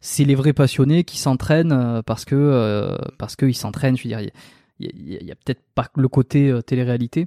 c'est 0.00 0.24
les 0.24 0.34
vrais 0.34 0.52
passionnés 0.52 1.04
qui 1.04 1.18
s'entraînent 1.18 2.02
parce 2.04 2.24
que, 2.24 2.96
parce 3.18 3.34
qu'ils 3.36 3.56
s'entraînent. 3.56 3.96
Je 3.96 4.02
veux 4.04 4.08
dire, 4.10 4.20
il 4.20 4.86
y 4.86 4.88
a, 4.88 4.92
y 5.12 5.16
a- 5.16 5.18
il 5.22 5.26
y 5.26 5.32
a 5.32 5.34
peut-être 5.34 5.62
pas 5.74 5.88
le 5.96 6.08
côté 6.08 6.56
télé-réalité. 6.66 7.26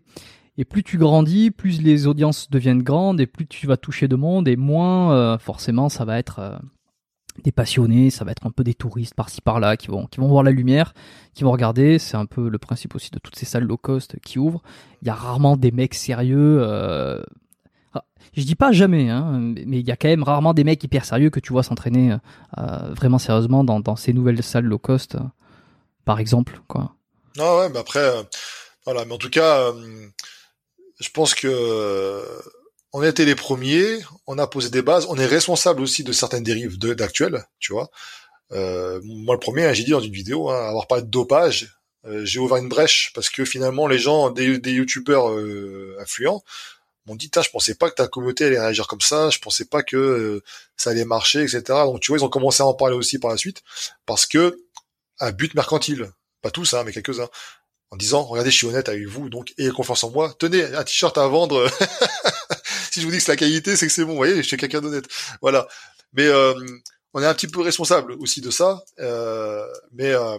Et 0.58 0.66
plus 0.66 0.84
tu 0.84 0.98
grandis, 0.98 1.50
plus 1.50 1.82
les 1.82 2.08
audiences 2.08 2.50
deviennent 2.50 2.84
grandes 2.84 3.22
et 3.22 3.28
plus 3.28 3.48
tu 3.48 3.68
vas 3.68 3.78
toucher 3.78 4.08
de 4.08 4.16
monde 4.16 4.48
et 4.48 4.58
moins, 4.58 5.14
euh, 5.14 5.38
forcément, 5.38 5.88
ça 5.88 6.04
va 6.04 6.20
être 6.20 6.40
euh, 6.40 6.58
des 7.44 7.54
passionnés, 7.54 8.10
ça 8.10 8.26
va 8.26 8.32
être 8.32 8.46
un 8.46 8.52
peu 8.52 8.64
des 8.64 8.74
touristes 8.74 9.14
par-ci 9.14 9.42
par-là 9.42 9.78
qui 9.78 9.88
vont, 9.88 10.08
qui 10.08 10.20
vont 10.20 10.28
voir 10.28 10.44
la 10.44 10.52
lumière, 10.52 10.94
qui 11.34 11.44
vont 11.44 11.52
regarder. 11.52 12.00
C'est 12.00 12.18
un 12.18 12.26
peu 12.26 12.50
le 12.50 12.58
principe 12.58 12.96
aussi 12.96 13.12
de 13.12 13.20
toutes 13.20 13.38
ces 13.38 13.46
salles 13.46 13.64
low 13.64 13.78
cost 13.78 14.20
qui 14.20 14.40
ouvrent. 14.40 14.62
Il 15.02 15.08
y 15.08 15.10
a 15.10 15.16
rarement 15.16 15.56
des 15.56 15.72
mecs 15.72 15.94
sérieux. 15.94 16.60
Euh... 16.62 17.24
Ah, 17.94 18.04
je 18.34 18.44
dis 18.44 18.56
pas 18.56 18.74
jamais, 18.74 19.10
hein, 19.10 19.54
mais 19.66 19.80
il 19.80 19.88
y 19.88 19.92
a 19.92 19.96
quand 19.96 20.10
même 20.10 20.24
rarement 20.24 20.54
des 20.54 20.64
mecs 20.64 20.84
hyper 20.84 21.06
sérieux 21.06 21.30
que 21.30 21.40
tu 21.40 21.54
vois 21.54 21.64
s'entraîner 21.64 22.16
euh, 22.58 22.94
vraiment 22.94 23.20
sérieusement 23.20 23.64
dans, 23.64 23.96
ces 23.96 24.14
nouvelles 24.14 24.44
salles 24.44 24.66
low 24.66 24.78
cost, 24.78 25.18
par 26.06 26.20
exemple. 26.20 26.62
Quoi. 26.68 26.96
Ah 27.40 27.58
ouais, 27.58 27.70
mais 27.70 27.80
après, 27.80 28.10
voilà, 28.86 29.04
mais 29.06 29.14
en 29.14 29.18
tout 29.18 29.30
cas, 29.30 29.72
je 31.02 31.10
pense 31.10 31.36
que 31.36 32.24
on 32.94 33.02
a 33.02 33.08
été 33.08 33.26
les 33.26 33.36
premiers, 33.36 34.00
on 34.28 34.38
a 34.38 34.48
posé 34.48 34.70
des 34.70 34.82
bases, 34.82 35.06
on 35.10 35.18
est 35.18 35.26
responsable 35.26 35.82
aussi 35.82 36.04
de 36.04 36.12
certaines 36.12 36.44
dérives 36.44 36.78
d'actuelles, 36.78 37.46
tu 37.60 37.74
vois. 37.74 37.90
Euh, 38.52 39.00
moi, 39.04 39.36
le 39.36 39.40
premier, 39.40 39.66
hein, 39.66 39.74
j'ai 39.74 39.84
dit 39.84 39.92
dans 39.92 40.02
une 40.02 40.12
vidéo, 40.12 40.50
hein, 40.50 40.68
avoir 40.68 40.88
parlé 40.88 41.04
de 41.04 41.10
dopage, 41.10 41.74
euh, 42.06 42.26
j'ai 42.26 42.40
ouvert 42.40 42.58
une 42.58 42.68
brèche 42.68 43.12
parce 43.16 43.30
que 43.30 43.46
finalement, 43.46 43.88
les 43.88 44.00
gens, 44.00 44.30
des, 44.30 44.60
des 44.60 44.74
youtubeurs 44.74 45.32
euh, 45.32 45.96
influents, 46.02 46.44
m'ont 47.06 47.16
dit, 47.16 47.32
je 47.34 47.50
pensais 47.50 47.76
pas 47.76 47.90
que 47.90 47.96
ta 47.96 48.08
communauté 48.08 48.46
allait 48.46 48.60
réagir 48.60 48.88
comme 48.88 49.02
ça, 49.02 49.30
je 49.30 49.40
pensais 49.40 49.66
pas 49.66 49.84
que 49.84 49.98
euh, 49.98 50.44
ça 50.76 50.92
allait 50.92 51.06
marcher, 51.06 51.42
etc. 51.42 51.64
Donc, 51.68 52.02
tu 52.02 52.12
vois, 52.12 52.20
ils 52.20 52.26
ont 52.26 52.30
commencé 52.30 52.62
à 52.62 52.66
en 52.66 52.74
parler 52.74 52.96
aussi 52.96 53.20
par 53.20 53.32
la 53.32 53.38
suite 53.38 53.64
parce 54.06 54.26
que 54.26 54.62
un 55.20 55.32
but 55.32 55.54
mercantile, 55.56 56.12
pas 56.42 56.52
tous, 56.52 56.74
hein, 56.74 56.84
mais 56.86 56.92
quelques-uns 56.92 57.30
en 57.92 57.98
disant 57.98 58.24
regardez 58.24 58.52
je 58.52 58.56
suis 58.56 58.68
honnête 58.68 58.90
avec 58.90 59.06
vous 59.06 59.30
donc 59.30 59.54
ayez 59.58 59.70
confiance 59.72 60.04
en 60.04 60.12
moi. 60.12 60.34
Tenez 60.40 60.64
un 60.64 60.84
t-shirt 60.84 61.18
à 61.18 61.28
vendre. 61.28 61.70
Si 62.94 63.00
je 63.00 63.06
vous 63.06 63.12
dis 63.12 63.20
que 63.20 63.24
c'est 63.24 63.32
la 63.32 63.38
qualité 63.38 63.78
c'est 63.78 63.88
que 63.88 63.94
c'est 63.94 64.04
bon. 64.04 64.12
Vous 64.12 64.18
voyez 64.18 64.36
je 64.36 64.42
suis 64.42 64.58
quelqu'un 64.58 64.82
d'honnête. 64.82 65.06
Voilà. 65.42 65.66
Mais 66.12 66.26
euh, 66.28 66.54
on 67.14 67.22
est 67.22 67.26
un 67.26 67.34
petit 67.34 67.48
peu 67.48 67.62
responsable 67.62 68.14
aussi 68.14 68.42
de 68.42 68.52
ça. 68.52 68.84
Euh, 69.00 69.66
mais 69.94 70.12
euh, 70.12 70.38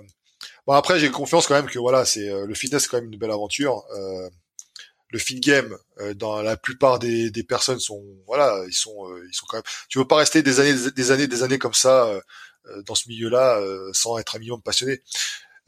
bon 0.67 0.75
après 0.75 0.99
j'ai 0.99 1.11
confiance 1.11 1.47
quand 1.47 1.55
même 1.55 1.69
que 1.69 1.79
voilà 1.79 2.05
c'est 2.05 2.29
euh, 2.29 2.47
le 2.47 2.55
fitness 2.55 2.83
c'est 2.83 2.89
quand 2.89 2.99
même 2.99 3.11
une 3.13 3.19
belle 3.19 3.31
aventure. 3.31 3.85
Euh, 3.97 4.29
le 5.11 5.19
fit 5.19 5.41
game 5.41 5.77
dans 6.15 6.41
la 6.41 6.57
plupart 6.57 6.99
des, 6.99 7.31
des, 7.31 7.43
personnes 7.43 7.79
sont 7.79 8.03
voilà 8.27 8.65
ils 8.67 8.73
sont 8.73 9.15
ils 9.29 9.35
sont 9.35 9.45
quand 9.47 9.59
même 9.59 9.65
tu 9.91 9.99
veux 9.99 10.07
pas 10.07 10.17
rester 10.17 10.43
des 10.43 10.59
années 10.59 10.91
des 10.97 11.11
années 11.11 11.27
des 11.27 11.43
années 11.43 11.59
comme 11.59 11.75
ça 11.75 12.11
dans 12.87 12.95
ce 12.95 13.09
milieu 13.11 13.29
là 13.29 13.61
sans 13.93 14.17
être 14.17 14.37
un 14.37 14.39
minimum 14.39 14.63
passionné. 14.63 15.03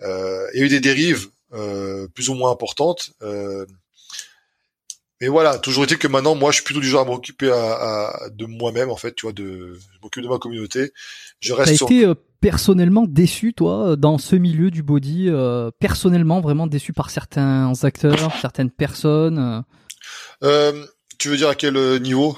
Il 0.01 0.06
y 0.55 0.62
a 0.62 0.65
eu 0.65 0.69
des 0.69 0.81
dérives 0.81 1.28
euh, 1.28 1.34
plus 1.51 2.29
ou 2.29 2.35
moins 2.35 2.51
importante. 2.51 3.11
Euh, 3.23 3.66
mais 5.21 5.29
voilà, 5.29 5.59
toujours 5.59 5.85
est-il 5.85 5.99
que 5.99 6.09
maintenant, 6.09 6.35
moi, 6.35 6.51
je 6.51 6.57
suis 6.57 6.65
plutôt 6.65 6.81
du 6.81 6.89
genre 6.89 7.03
à 7.03 7.05
m'occuper 7.05 7.51
à, 7.51 8.29
de 8.33 8.47
moi-même, 8.47 8.91
en 8.91 8.97
fait, 8.97 9.15
tu 9.15 9.27
vois, 9.27 9.33
de, 9.33 9.75
je 9.75 9.99
m'occupe 10.03 10.23
de 10.23 10.29
ma 10.29 10.39
communauté. 10.39 10.93
Je 11.41 11.53
reste. 11.53 11.79
T'as 11.79 11.85
été 11.85 12.05
euh, 12.05 12.15
personnellement 12.41 13.05
déçu, 13.07 13.55
toi, 13.55 13.97
dans 13.97 14.19
ce 14.19 14.37
milieu 14.37 14.71
du 14.71 14.83
body, 14.83 15.31
personnellement 15.79 16.41
vraiment 16.41 16.66
déçu 16.66 16.93
par 16.93 17.11
certains 17.11 17.73
acteurs, 17.85 18.33
certaines 18.41 18.71
personnes. 18.71 19.65
tu 20.41 21.29
veux 21.29 21.37
dire 21.37 21.49
à 21.49 21.55
quel 21.55 22.03
niveau? 22.03 22.37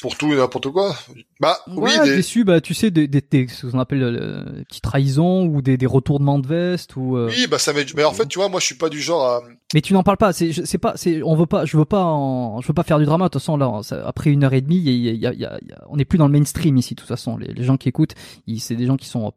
Pour 0.00 0.16
tout 0.16 0.32
et 0.32 0.36
n'importe 0.36 0.70
quoi. 0.70 0.96
Bah 1.40 1.58
oui, 1.68 1.90
des... 2.04 2.16
déçu, 2.16 2.44
bah 2.44 2.60
tu 2.60 2.74
sais 2.74 2.90
des, 2.90 3.08
des, 3.08 3.20
des 3.20 3.48
ce 3.48 3.66
qu'on 3.66 3.78
appelle 3.78 4.02
euh, 4.02 4.44
des 4.44 4.64
petites 4.64 4.84
trahisons 4.84 5.46
ou 5.46 5.62
des, 5.62 5.76
des 5.76 5.86
retournements 5.86 6.38
de 6.38 6.46
veste 6.46 6.96
ou. 6.96 7.16
Euh... 7.16 7.28
Oui, 7.30 7.46
bah 7.46 7.58
ça 7.58 7.72
m'est. 7.72 7.94
Mais 7.94 8.04
en 8.04 8.12
fait, 8.12 8.26
tu 8.26 8.38
vois, 8.38 8.48
moi 8.48 8.60
je 8.60 8.66
suis 8.66 8.74
pas 8.74 8.88
du 8.88 9.00
genre 9.00 9.24
à. 9.24 9.42
Mais 9.74 9.80
tu 9.80 9.92
n'en 9.92 10.02
parles 10.02 10.16
pas. 10.16 10.32
C'est 10.32 10.52
c'est 10.52 10.78
pas 10.78 10.94
c'est 10.96 11.22
on 11.22 11.36
veut 11.36 11.46
pas 11.46 11.64
je 11.64 11.76
veux 11.76 11.84
pas 11.84 12.04
en, 12.04 12.60
je 12.60 12.68
veux 12.68 12.74
pas 12.74 12.82
faire 12.82 12.98
du 12.98 13.04
drama. 13.04 13.26
De 13.26 13.30
toute 13.30 13.42
façon 13.42 13.56
là 13.56 13.80
après 14.04 14.30
une 14.30 14.44
heure 14.44 14.54
et 14.54 14.60
demie, 14.60 14.78
il 14.78 14.92
y 14.92 15.08
a, 15.08 15.12
y, 15.12 15.26
a, 15.26 15.32
y, 15.34 15.44
a, 15.44 15.58
on 15.88 15.96
n'est 15.96 16.04
plus 16.04 16.18
dans 16.18 16.26
le 16.26 16.32
mainstream 16.32 16.76
ici. 16.76 16.94
De 16.94 17.00
toute 17.00 17.08
façon, 17.08 17.36
les, 17.36 17.52
les 17.52 17.64
gens 17.64 17.76
qui 17.76 17.88
écoutent, 17.88 18.14
c'est 18.58 18.76
des 18.76 18.86
gens 18.86 18.96
qui 18.96 19.06
sont 19.06 19.32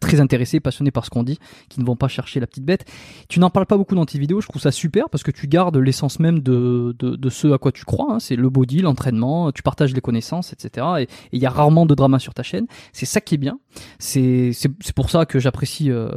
très 0.00 0.20
intéressés, 0.20 0.60
passionnés 0.60 0.90
par 0.90 1.04
ce 1.04 1.10
qu'on 1.10 1.22
dit, 1.22 1.38
qui 1.68 1.80
ne 1.80 1.84
vont 1.84 1.96
pas 1.96 2.08
chercher 2.08 2.40
la 2.40 2.46
petite 2.46 2.64
bête. 2.64 2.84
Tu 3.28 3.40
n'en 3.40 3.50
parles 3.50 3.66
pas 3.66 3.76
beaucoup 3.76 3.94
dans 3.94 4.06
tes 4.06 4.18
vidéos, 4.18 4.40
je 4.40 4.48
trouve 4.48 4.62
ça 4.62 4.70
super 4.70 5.10
parce 5.10 5.22
que 5.22 5.30
tu 5.30 5.48
gardes 5.48 5.76
l'essence 5.76 6.20
même 6.20 6.40
de, 6.40 6.94
de, 6.98 7.16
de, 7.16 7.30
ce 7.30 7.48
à 7.52 7.58
quoi 7.58 7.72
tu 7.72 7.84
crois, 7.84 8.14
hein. 8.14 8.18
c'est 8.20 8.36
le 8.36 8.48
body, 8.48 8.82
l'entraînement, 8.82 9.52
tu 9.52 9.62
partages 9.62 9.94
les 9.94 10.00
connaissances, 10.00 10.52
etc. 10.52 10.86
Et 11.00 11.08
il 11.32 11.40
y 11.40 11.46
a 11.46 11.50
rarement 11.50 11.86
de 11.86 11.94
drama 11.94 12.18
sur 12.18 12.34
ta 12.34 12.42
chaîne. 12.42 12.66
C'est 12.92 13.06
ça 13.06 13.20
qui 13.20 13.34
est 13.34 13.38
bien. 13.38 13.58
C'est 13.98 14.52
pour 14.94 15.10
ça 15.10 15.26
que 15.26 15.38
j'apprécie 15.38 15.90
euh, 15.90 16.10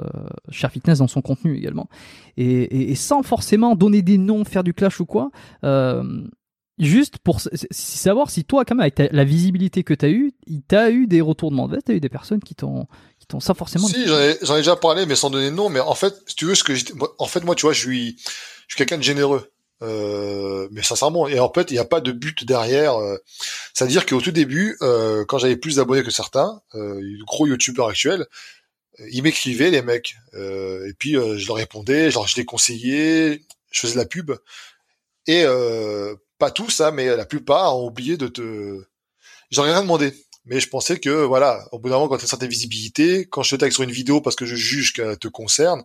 Cher 0.49 0.71
Fitness 0.71 0.99
dans 0.99 1.07
son 1.07 1.21
contenu 1.21 1.55
également. 1.55 1.89
Et, 2.37 2.45
et, 2.45 2.91
et, 2.91 2.95
sans 2.95 3.23
forcément 3.23 3.75
donner 3.75 4.01
des 4.01 4.17
noms, 4.17 4.43
faire 4.43 4.63
du 4.63 4.73
clash 4.73 4.99
ou 4.99 5.05
quoi. 5.05 5.31
Euh, 5.63 6.23
juste 6.77 7.17
pour 7.19 7.39
savoir 7.41 8.29
si 8.29 8.43
toi, 8.43 8.65
quand 8.65 8.75
même, 8.75 8.81
avec 8.81 9.13
la 9.13 9.23
visibilité 9.23 9.83
que 9.83 9.93
tu 9.93 10.05
as 10.05 10.09
eu, 10.09 10.33
il 10.47 10.61
t'a 10.61 10.91
eu 10.91 11.07
des 11.07 11.21
retournements 11.21 11.67
de 11.67 11.73
veste, 11.73 11.87
t'as 11.87 11.93
eu 11.93 11.99
des 11.99 12.09
personnes 12.09 12.41
qui 12.41 12.55
t'ont, 12.55 12.87
ça 13.39 13.53
forcément. 13.53 13.87
Si, 13.87 14.07
j'en 14.07 14.19
ai, 14.19 14.31
ai 14.31 14.57
déjà 14.57 14.75
parlé, 14.75 15.05
mais 15.05 15.15
sans 15.15 15.29
donner 15.29 15.49
de 15.49 15.55
nom. 15.55 15.69
Mais 15.69 15.79
en 15.79 15.95
fait, 15.95 16.13
si 16.27 16.35
tu 16.35 16.45
veux, 16.45 16.55
ce 16.55 16.63
que 16.63 16.73
en 17.17 17.27
fait, 17.27 17.43
moi, 17.43 17.55
tu 17.55 17.65
vois, 17.65 17.73
je 17.73 17.79
suis, 17.79 18.17
je 18.67 18.75
suis 18.75 18.77
quelqu'un 18.77 18.97
de 18.97 19.03
généreux. 19.03 19.51
Euh, 19.81 20.69
mais 20.71 20.81
sincèrement, 20.83 21.27
et 21.27 21.37
en 21.39 21.51
fait, 21.51 21.69
il 21.69 21.73
n'y 21.73 21.79
a 21.79 21.85
pas 21.85 21.99
de 21.99 22.13
but 22.13 22.45
derrière. 22.45 22.95
Euh, 22.95 23.17
C'est-à-dire 23.73 24.05
qu'au 24.05 24.21
tout 24.21 24.31
début, 24.31 24.77
euh, 24.81 25.25
quand 25.25 25.37
j'avais 25.37 25.57
plus 25.57 25.75
d'abonnés 25.75 26.01
que 26.01 26.11
certains, 26.11 26.61
euh, 26.75 27.01
gros 27.27 27.45
youtubeurs 27.45 27.89
actuels, 27.89 28.25
euh, 29.01 29.07
ils 29.11 29.21
m'écrivaient 29.21 29.71
les 29.71 29.81
mecs, 29.81 30.15
euh, 30.33 30.87
et 30.87 30.93
puis 30.93 31.13
je 31.13 31.47
leur 31.47 31.57
répondais, 31.57 32.09
genre 32.09 32.25
je 32.25 32.37
les 32.37 32.45
conseillais, 32.45 33.41
je 33.69 33.81
faisais 33.81 33.95
de 33.95 33.99
la 33.99 34.05
pub, 34.05 34.31
et 35.27 35.43
pas 36.37 36.51
tous, 36.51 36.79
hein, 36.79 36.91
mais 36.91 37.13
la 37.15 37.25
plupart 37.25 37.77
ont 37.77 37.87
oublié 37.87 38.15
de 38.15 38.27
te. 38.27 38.81
Ai 39.51 39.61
rien 39.61 39.81
demandé. 39.81 40.13
Mais 40.45 40.59
je 40.59 40.69
pensais 40.69 40.99
que, 40.99 41.09
voilà, 41.09 41.67
au 41.71 41.79
bout 41.79 41.89
d'un 41.89 41.95
moment, 41.95 42.07
quand 42.07 42.17
tu 42.17 42.21
as 42.21 42.25
une 42.25 42.29
certaine 42.29 42.49
visibilité, 42.49 43.25
quand 43.25 43.43
je 43.43 43.55
te 43.55 43.59
tag 43.59 43.71
sur 43.71 43.83
une 43.83 43.91
vidéo 43.91 44.21
parce 44.21 44.35
que 44.35 44.45
je 44.45 44.55
juge 44.55 44.93
qu'elle 44.93 45.17
te 45.17 45.27
concerne, 45.27 45.83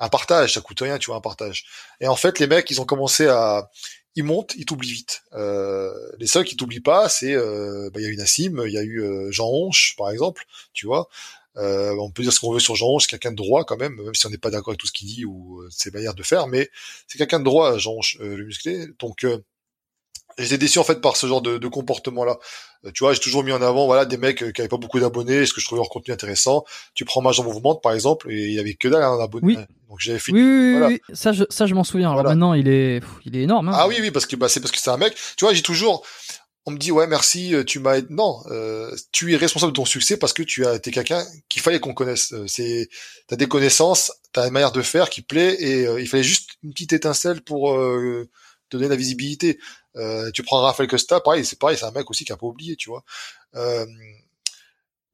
un 0.00 0.08
partage, 0.08 0.54
ça 0.54 0.60
coûte 0.60 0.80
rien, 0.80 0.98
tu 0.98 1.06
vois, 1.06 1.16
un 1.16 1.20
partage. 1.20 1.64
Et 2.00 2.06
en 2.06 2.16
fait, 2.16 2.38
les 2.38 2.46
mecs, 2.46 2.70
ils 2.70 2.80
ont 2.80 2.84
commencé 2.84 3.26
à, 3.26 3.70
ils 4.14 4.24
montent, 4.24 4.54
ils 4.56 4.64
t'oublient 4.64 4.92
vite. 4.92 5.22
Euh, 5.32 5.92
les 6.18 6.26
seuls 6.26 6.44
qui 6.44 6.56
t'oublient 6.56 6.80
pas, 6.80 7.08
c'est, 7.08 7.34
euh, 7.34 7.90
bah, 7.92 8.00
il 8.00 8.04
y 8.04 8.06
a 8.06 8.10
eu 8.10 8.16
Nassim, 8.16 8.62
il 8.66 8.72
y 8.72 8.78
a 8.78 8.82
eu 8.82 9.02
euh, 9.02 9.30
Jean 9.30 9.48
Honche, 9.48 9.94
par 9.96 10.10
exemple, 10.10 10.44
tu 10.72 10.86
vois. 10.86 11.08
Euh, 11.56 11.96
on 11.98 12.10
peut 12.10 12.22
dire 12.22 12.32
ce 12.32 12.40
qu'on 12.40 12.52
veut 12.52 12.60
sur 12.60 12.76
Jean 12.76 12.88
Honche, 12.88 13.04
c'est 13.04 13.10
quelqu'un 13.10 13.32
de 13.32 13.36
droit 13.36 13.64
quand 13.64 13.76
même, 13.76 13.94
même 13.94 14.14
si 14.14 14.26
on 14.26 14.30
n'est 14.30 14.38
pas 14.38 14.50
d'accord 14.50 14.72
avec 14.72 14.80
tout 14.80 14.86
ce 14.86 14.92
qu'il 14.92 15.08
dit 15.08 15.24
ou 15.24 15.62
ses 15.70 15.90
manières 15.90 16.14
de 16.14 16.22
faire, 16.22 16.46
mais 16.46 16.70
c'est 17.08 17.18
quelqu'un 17.18 17.40
de 17.40 17.44
droit, 17.44 17.78
Jean 17.78 17.94
Honche, 17.94 18.16
le 18.20 18.44
musclé. 18.44 18.86
Donc 19.00 19.24
j'étais 20.38 20.58
déçu 20.58 20.78
en 20.78 20.84
fait 20.84 21.00
par 21.00 21.16
ce 21.16 21.26
genre 21.26 21.42
de, 21.42 21.58
de 21.58 21.68
comportement-là. 21.68 22.38
Euh, 22.84 22.90
tu 22.94 23.02
vois, 23.04 23.12
j'ai 23.12 23.20
toujours 23.20 23.42
mis 23.42 23.52
en 23.52 23.60
avant 23.60 23.86
voilà 23.86 24.04
des 24.04 24.16
mecs 24.16 24.42
euh, 24.42 24.52
qui 24.52 24.60
avaient 24.60 24.68
pas 24.68 24.76
beaucoup 24.76 25.00
d'abonnés, 25.00 25.46
ce 25.46 25.52
que 25.52 25.60
je 25.60 25.66
trouvais 25.66 25.80
leur 25.80 25.88
contenu 25.88 26.14
intéressant. 26.14 26.64
Tu 26.94 27.04
prends 27.04 27.20
Major 27.20 27.44
Mouvement 27.44 27.74
par 27.74 27.92
exemple, 27.92 28.30
et 28.30 28.46
il 28.46 28.54
y 28.54 28.60
avait 28.60 28.74
que 28.74 28.88
dalle 28.88 29.02
un 29.02 29.20
abonné. 29.20 29.46
Oui. 29.46 29.58
Donc 29.88 29.98
j'avais 30.00 30.18
fait. 30.18 30.32
Oui, 30.32 30.42
oui, 30.42 30.70
voilà. 30.72 30.88
oui, 30.88 31.00
ça 31.12 31.32
je 31.32 31.44
ça 31.50 31.66
je 31.66 31.74
m'en 31.74 31.84
souviens. 31.84 32.10
Alors 32.12 32.24
maintenant 32.24 32.54
il 32.54 32.68
est 32.68 33.02
il 33.24 33.36
est 33.36 33.42
énorme. 33.42 33.68
Hein. 33.68 33.74
Ah 33.74 33.88
oui 33.88 33.96
oui 34.00 34.10
parce 34.10 34.26
que 34.26 34.36
bah 34.36 34.48
c'est 34.48 34.60
parce 34.60 34.72
que 34.72 34.78
c'est 34.78 34.90
un 34.90 34.96
mec. 34.96 35.14
Tu 35.36 35.44
vois, 35.44 35.54
j'ai 35.54 35.62
toujours 35.62 36.04
on 36.66 36.70
me 36.70 36.76
dit 36.76 36.92
ouais 36.92 37.06
merci 37.06 37.54
euh, 37.54 37.64
tu 37.64 37.78
m'as 37.78 38.02
non 38.10 38.42
euh, 38.50 38.94
tu 39.10 39.32
es 39.32 39.36
responsable 39.36 39.72
de 39.72 39.76
ton 39.76 39.86
succès 39.86 40.18
parce 40.18 40.34
que 40.34 40.42
tu 40.42 40.66
as 40.66 40.74
été 40.74 40.90
quelqu'un 40.90 41.24
qu'il 41.48 41.62
fallait 41.62 41.80
qu'on 41.80 41.94
connaisse 41.94 42.34
c'est 42.46 42.90
t'as 43.26 43.36
des 43.36 43.48
connaissances 43.48 44.12
t'as 44.32 44.46
une 44.46 44.52
manière 44.52 44.72
de 44.72 44.82
faire 44.82 45.08
qui 45.08 45.22
plaît 45.22 45.54
et 45.54 45.84
il 45.98 46.06
fallait 46.06 46.22
juste 46.22 46.50
une 46.62 46.74
petite 46.74 46.92
étincelle 46.92 47.40
pour 47.40 47.74
donner 48.70 48.88
la 48.88 48.96
visibilité. 48.96 49.58
Euh, 49.98 50.30
tu 50.32 50.42
prends 50.42 50.60
Raphaël 50.62 50.88
Costa, 50.88 51.20
pareil, 51.20 51.44
c'est 51.44 51.58
pareil, 51.58 51.76
c'est 51.76 51.84
un 51.84 51.90
mec 51.90 52.10
aussi 52.10 52.24
qui 52.24 52.32
a 52.32 52.36
pas 52.36 52.46
oublié, 52.46 52.76
tu 52.76 52.90
vois. 52.90 53.04
Euh, 53.56 53.86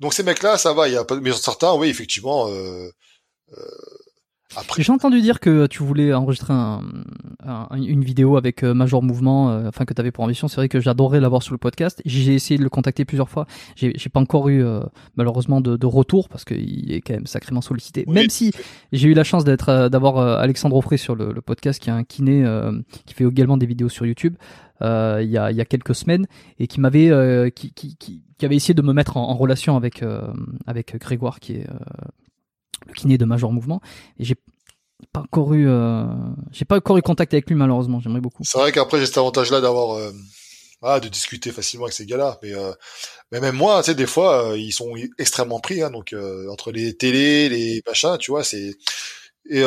donc 0.01 0.15
ces 0.15 0.23
mecs-là, 0.23 0.59
ça 0.59 0.73
va. 0.73 0.89
Il 0.89 0.95
y 0.95 0.97
a 0.97 1.05
pas, 1.05 1.17
mais 1.17 1.33
certains, 1.33 1.75
oui, 1.75 1.89
effectivement. 1.89 2.49
Euh, 2.51 2.91
euh 4.57 4.83
j'ai 4.83 4.93
entendu 4.93 5.21
dire 5.21 5.41
que 5.41 5.67
tu 5.67 5.83
voulais 5.83 6.13
enregistrer 6.13 6.53
un, 6.53 6.83
une 7.77 8.05
vidéo 8.05 8.37
avec 8.37 8.63
euh, 8.63 8.75
Major 8.75 9.03
Mouvement, 9.03 9.51
euh, 9.51 9.69
enfin 9.69 9.85
que 9.85 9.95
tu 9.95 10.01
avais 10.01 10.11
pour 10.11 10.25
ambition. 10.25 10.49
C'est 10.49 10.57
vrai 10.57 10.69
que 10.69 10.81
j'adorais 10.81 11.21
l'avoir 11.21 11.43
sur 11.43 11.53
le 11.53 11.59
podcast. 11.59 12.01
J'ai 12.05 12.35
essayé 12.35 12.59
de 12.59 12.63
le 12.63 12.71
contacter 12.71 13.05
plusieurs 13.05 13.29
fois. 13.29 13.47
J'ai 13.77 13.93
pas 14.13 14.21
encore 14.21 14.49
eu 14.49 14.65
euh, 14.65 14.81
malheureusement 15.17 15.61
de, 15.61 15.77
de, 15.77 15.87
retour 15.87 16.29
parce 16.29 16.45
qu'il 16.45 16.93
est 16.93 17.01
quand 17.01 17.15
même 17.15 17.27
sacrément 17.27 17.61
sollicité. 17.61 18.05
Même 18.09 18.31
si 18.31 18.53
j'ai 18.93 19.09
eu 19.09 19.15
la 19.15 19.25
chance 19.25 19.45
d'être 19.45 19.89
d'avoir 19.89 20.19
Alexandre 20.19 20.77
Offray 20.77 20.99
sur 20.99 21.15
le, 21.15 21.33
le, 21.33 21.41
podcast, 21.41 21.81
qui 21.81 21.91
est 21.91 21.93
un 21.93 22.05
kiné 22.05 22.45
qui 23.07 23.15
fait 23.15 23.25
également 23.25 23.57
des 23.57 23.67
vidéos 23.67 23.89
sur 23.89 24.07
YouTube. 24.07 24.37
il, 24.81 24.87
y 25.29 25.39
a, 25.39 25.51
il 25.51 25.57
y 25.57 25.61
a 25.61 25.65
quelques 25.65 25.95
semaines 25.95 26.27
et 26.59 26.67
qui 26.67 26.81
m'avait 26.81 27.53
qui, 27.55 27.73
qui, 27.73 27.97
qui, 27.97 28.23
qui, 28.39 28.47
avait 28.47 28.57
essayé 28.57 28.75
de 28.75 28.83
me 28.83 28.93
mettre 28.93 29.17
en, 29.17 29.29
en 29.29 29.35
relation 29.35 29.77
avec 29.77 30.03
avec 30.67 30.97
Grégoire 30.99 31.39
qui 31.41 31.55
est 31.55 31.67
le 32.87 32.93
kiné 32.93 33.19
de 33.19 33.25
Major 33.25 33.53
Mouvement. 33.53 33.81
Et 34.19 34.25
j'ai 34.25 34.37
pas 35.13 35.21
encore 35.21 35.55
eu, 35.55 35.69
euh, 35.69 36.05
j'ai 36.53 36.65
pas 36.65 36.77
encore 36.77 36.97
eu 36.97 37.03
contact 37.03 37.33
avec 37.35 37.49
lui 37.49 37.57
malheureusement. 37.57 38.01
J'aimerais 38.01 38.21
beaucoup. 38.21 38.43
C'est 38.45 38.59
vrai 38.59 38.73
qu'après 38.73 38.99
j'ai 38.99 39.07
cet 39.07 39.19
avantage-là 39.19 39.61
d'avoir, 39.61 39.99
ah, 40.83 41.01
de 41.01 41.09
discuter 41.09 41.51
facilement 41.51 41.87
avec 41.87 41.95
ces 41.95 42.07
gars-là. 42.07 42.39
Mais, 42.43 42.55
euh, 42.55 42.73
mais 43.33 43.41
même 43.41 43.57
moi, 43.57 43.83
tu 43.83 43.87
sais, 43.87 43.95
des 43.95 44.07
fois, 44.07 44.53
ils 44.57 44.73
sont 44.73 44.95
extrêmement 45.19 45.61
pris. 45.61 45.83
Hein, 45.83 45.91
donc 45.91 46.15
entre 46.51 46.73
les 46.73 46.97
télés, 46.97 47.49
les 47.49 47.83
machins, 47.87 48.17
tu 48.19 48.31
vois, 48.31 48.45
c'est 48.45 48.75
et 49.51 49.63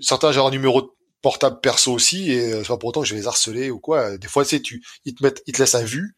certains 0.00 0.32
j'ai 0.32 0.40
un 0.40 0.50
numéro 0.50 0.94
portable 1.22 1.60
perso 1.60 1.92
aussi 1.92 2.30
et 2.30 2.52
c'est 2.62 2.68
pas 2.68 2.76
pour 2.76 2.90
autant 2.90 3.00
que 3.00 3.08
je 3.08 3.14
vais 3.14 3.20
les 3.20 3.26
harceler 3.26 3.70
ou 3.70 3.80
quoi. 3.80 4.18
Des 4.18 4.28
fois, 4.28 4.44
tu 4.44 4.50
sais, 4.50 4.62
tu 4.62 4.82
ils 5.04 5.14
te 5.14 5.22
mettent, 5.22 5.42
ils 5.46 5.54
te 5.54 5.60
laissent 5.60 5.74
un 5.74 5.84
vu 5.84 6.14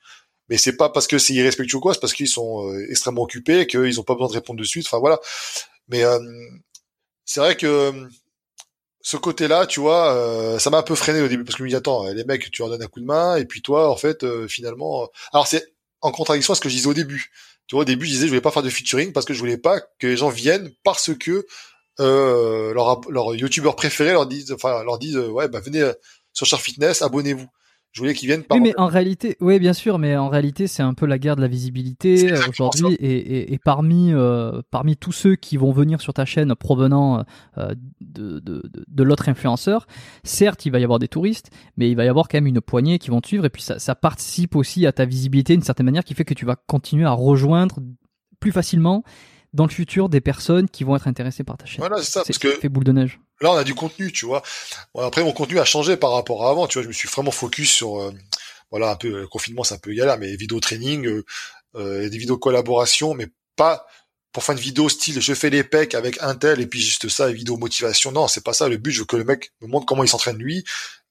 mais 0.48 0.58
c'est 0.58 0.76
pas 0.76 0.88
parce 0.90 1.06
que 1.06 1.16
c'est 1.18 1.32
irrespectueux 1.32 1.78
ou 1.78 1.80
quoi, 1.80 1.94
c'est 1.94 2.00
parce 2.00 2.12
qu'ils 2.12 2.28
sont 2.28 2.68
extrêmement 2.90 3.22
occupés, 3.22 3.68
qu'ils 3.68 4.00
ont 4.00 4.02
pas 4.02 4.14
besoin 4.14 4.26
de 4.26 4.32
répondre 4.32 4.58
de 4.58 4.64
suite. 4.64 4.84
Enfin 4.86 4.98
voilà. 4.98 5.20
Mais 5.90 6.04
euh, 6.04 6.18
c'est 7.24 7.40
vrai 7.40 7.56
que 7.56 8.08
ce 9.02 9.16
côté-là, 9.16 9.66
tu 9.66 9.80
vois, 9.80 10.14
euh, 10.14 10.58
ça 10.58 10.70
m'a 10.70 10.78
un 10.78 10.82
peu 10.82 10.94
freiné 10.94 11.20
au 11.22 11.28
début 11.28 11.44
parce 11.44 11.54
que 11.56 11.60
je 11.60 11.64
me 11.64 11.68
dis 11.68 11.76
attends, 11.76 12.06
les 12.12 12.24
mecs, 12.24 12.50
tu 12.50 12.62
leur 12.62 12.70
donnes 12.70 12.82
un 12.82 12.86
coup 12.86 13.00
de 13.00 13.06
main 13.06 13.36
et 13.36 13.44
puis 13.44 13.62
toi, 13.62 13.90
en 13.90 13.96
fait, 13.96 14.24
finalement, 14.46 15.08
alors 15.32 15.46
c'est 15.46 15.74
en 16.02 16.12
contradiction 16.12 16.52
à 16.52 16.56
ce 16.56 16.60
que 16.60 16.68
je 16.68 16.74
disais 16.76 16.88
au 16.88 16.94
début. 16.94 17.30
Tu 17.66 17.76
vois, 17.76 17.82
au 17.82 17.84
début, 17.84 18.06
je 18.06 18.10
disais 18.12 18.24
je 18.26 18.28
voulais 18.30 18.40
pas 18.40 18.50
faire 18.50 18.62
de 18.62 18.70
featuring 18.70 19.12
parce 19.12 19.26
que 19.26 19.32
je 19.34 19.38
voulais 19.38 19.58
pas 19.58 19.80
que 19.80 20.06
les 20.06 20.16
gens 20.16 20.28
viennent 20.28 20.70
parce 20.84 21.14
que 21.14 21.46
euh, 22.00 22.74
leur, 22.74 23.00
leur 23.10 23.34
youtubeur 23.34 23.76
préféré 23.76 24.12
leur 24.12 24.26
disent, 24.26 24.52
enfin, 24.52 24.82
leur 24.84 24.98
disent, 24.98 25.16
ouais, 25.18 25.48
bah 25.48 25.60
venez 25.60 25.90
sur 26.32 26.46
Char 26.46 26.60
Fitness, 26.60 27.02
abonnez-vous 27.02 27.48
je 27.92 28.00
voulais 28.00 28.14
qu'ils 28.14 28.28
viennent 28.28 28.44
par. 28.44 28.56
Oui, 28.56 28.62
mais 28.62 28.74
en 28.78 28.86
réalité, 28.86 29.36
oui, 29.40 29.58
bien 29.58 29.72
sûr, 29.72 29.98
mais 29.98 30.16
en 30.16 30.28
réalité, 30.28 30.68
c'est 30.68 30.82
un 30.82 30.94
peu 30.94 31.06
la 31.06 31.18
guerre 31.18 31.34
de 31.34 31.40
la 31.40 31.48
visibilité 31.48 32.32
euh, 32.32 32.38
aujourd'hui. 32.48 32.94
Et, 33.00 33.16
et, 33.16 33.52
et, 33.52 33.58
parmi 33.58 34.12
euh, 34.12 34.62
parmi 34.70 34.96
tous 34.96 35.10
ceux 35.10 35.34
qui 35.34 35.56
vont 35.56 35.72
venir 35.72 36.00
sur 36.00 36.14
ta 36.14 36.24
chaîne 36.24 36.54
provenant 36.54 37.24
euh, 37.58 37.74
de, 38.00 38.38
de, 38.38 38.62
de, 38.86 39.02
l'autre 39.02 39.28
influenceur, 39.28 39.88
certes, 40.22 40.66
il 40.66 40.70
va 40.70 40.78
y 40.78 40.84
avoir 40.84 41.00
des 41.00 41.08
touristes, 41.08 41.50
mais 41.76 41.90
il 41.90 41.96
va 41.96 42.04
y 42.04 42.08
avoir 42.08 42.28
quand 42.28 42.38
même 42.38 42.46
une 42.46 42.60
poignée 42.60 43.00
qui 43.00 43.10
vont 43.10 43.20
te 43.20 43.26
suivre. 43.26 43.44
Et 43.44 43.50
puis 43.50 43.62
ça, 43.62 43.80
ça 43.80 43.96
participe 43.96 44.54
aussi 44.54 44.86
à 44.86 44.92
ta 44.92 45.04
visibilité 45.04 45.54
d'une 45.54 45.62
certaine 45.62 45.86
manière, 45.86 46.04
qui 46.04 46.14
fait 46.14 46.24
que 46.24 46.34
tu 46.34 46.46
vas 46.46 46.54
continuer 46.54 47.06
à 47.06 47.12
rejoindre 47.12 47.80
plus 48.38 48.52
facilement 48.52 49.02
dans 49.52 49.64
le 49.64 49.70
futur 49.70 50.08
des 50.08 50.20
personnes 50.20 50.68
qui 50.68 50.84
vont 50.84 50.96
être 50.96 51.08
intéressées 51.08 51.44
par 51.44 51.56
ta 51.56 51.66
chaîne. 51.66 51.80
Voilà, 51.80 51.98
c'est 51.98 52.10
ça, 52.10 52.22
parce 52.24 52.38
que 52.38 52.50
fait 52.52 52.68
boule 52.68 52.84
de 52.84 52.92
neige. 52.92 53.18
Là, 53.40 53.52
on 53.52 53.56
a 53.56 53.64
du 53.64 53.74
contenu, 53.74 54.12
tu 54.12 54.26
vois. 54.26 54.42
Bon, 54.94 55.02
après, 55.02 55.24
mon 55.24 55.32
contenu 55.32 55.58
a 55.58 55.64
changé 55.64 55.96
par 55.96 56.12
rapport 56.12 56.46
à 56.46 56.50
avant, 56.50 56.66
tu 56.66 56.78
vois. 56.78 56.82
Je 56.82 56.88
me 56.88 56.92
suis 56.92 57.08
vraiment 57.08 57.30
focus 57.30 57.72
sur, 57.72 58.00
euh, 58.00 58.12
voilà, 58.70 58.90
un 58.90 58.96
peu 58.96 59.08
le 59.08 59.26
confinement, 59.26 59.64
c'est 59.64 59.74
un 59.74 59.78
peu 59.78 59.92
galère, 59.92 60.18
mais 60.18 60.36
vidéo 60.36 60.60
training, 60.60 61.06
euh, 61.06 61.24
euh, 61.76 62.08
des 62.08 62.18
vidéos 62.18 62.38
collaboration, 62.38 63.14
mais 63.14 63.28
pas 63.56 63.86
pour 64.32 64.44
faire 64.44 64.54
une 64.54 64.60
vidéo 64.60 64.88
style 64.88 65.20
je 65.20 65.34
fais 65.34 65.50
les 65.50 65.64
pecs 65.64 65.94
avec 65.96 66.22
un 66.22 66.36
tel 66.36 66.60
et 66.60 66.66
puis 66.66 66.80
juste 66.80 67.08
ça, 67.08 67.28
une 67.30 67.36
vidéo 67.36 67.56
motivation. 67.56 68.12
Non, 68.12 68.28
c'est 68.28 68.44
pas 68.44 68.52
ça. 68.52 68.68
Le 68.68 68.76
but, 68.76 68.92
je 68.92 69.00
veux 69.00 69.04
que 69.06 69.16
le 69.16 69.24
mec 69.24 69.52
me 69.60 69.66
montre 69.66 69.86
comment 69.86 70.04
il 70.04 70.08
s'entraîne 70.08 70.38
lui, 70.38 70.64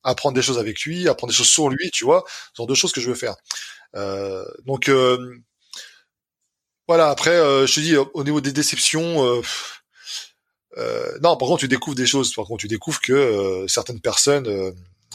apprendre 0.04 0.36
des 0.36 0.42
choses 0.42 0.58
avec 0.58 0.82
lui, 0.84 1.10
apprendre 1.10 1.32
des 1.32 1.38
choses 1.38 1.50
sur 1.50 1.70
lui, 1.70 1.92
tu 1.92 2.06
vois. 2.06 2.24
Ce 2.54 2.58
genre 2.58 2.68
de 2.68 2.76
choses 2.76 2.94
que 2.94 3.02
je 3.02 3.10
veux 3.10 3.16
faire. 3.16 3.36
Euh, 3.96 4.46
donc 4.66 4.90
voilà. 6.90 7.10
Après, 7.10 7.38
je 7.68 7.74
te 7.74 7.80
dis 7.80 7.96
au 7.96 8.24
niveau 8.24 8.42
des 8.42 8.52
déceptions. 8.52 9.42
Euh, 10.78 11.18
non, 11.22 11.36
par 11.38 11.48
contre, 11.48 11.62
tu 11.62 11.68
découvres 11.68 11.96
des 11.96 12.06
choses. 12.06 12.34
Par 12.34 12.46
contre, 12.46 12.62
tu 12.62 12.68
découvres 12.68 13.02
que 13.02 13.14
euh, 13.14 13.68
certaines 13.68 14.00
personnes, 14.00 14.48
euh, 14.48 14.72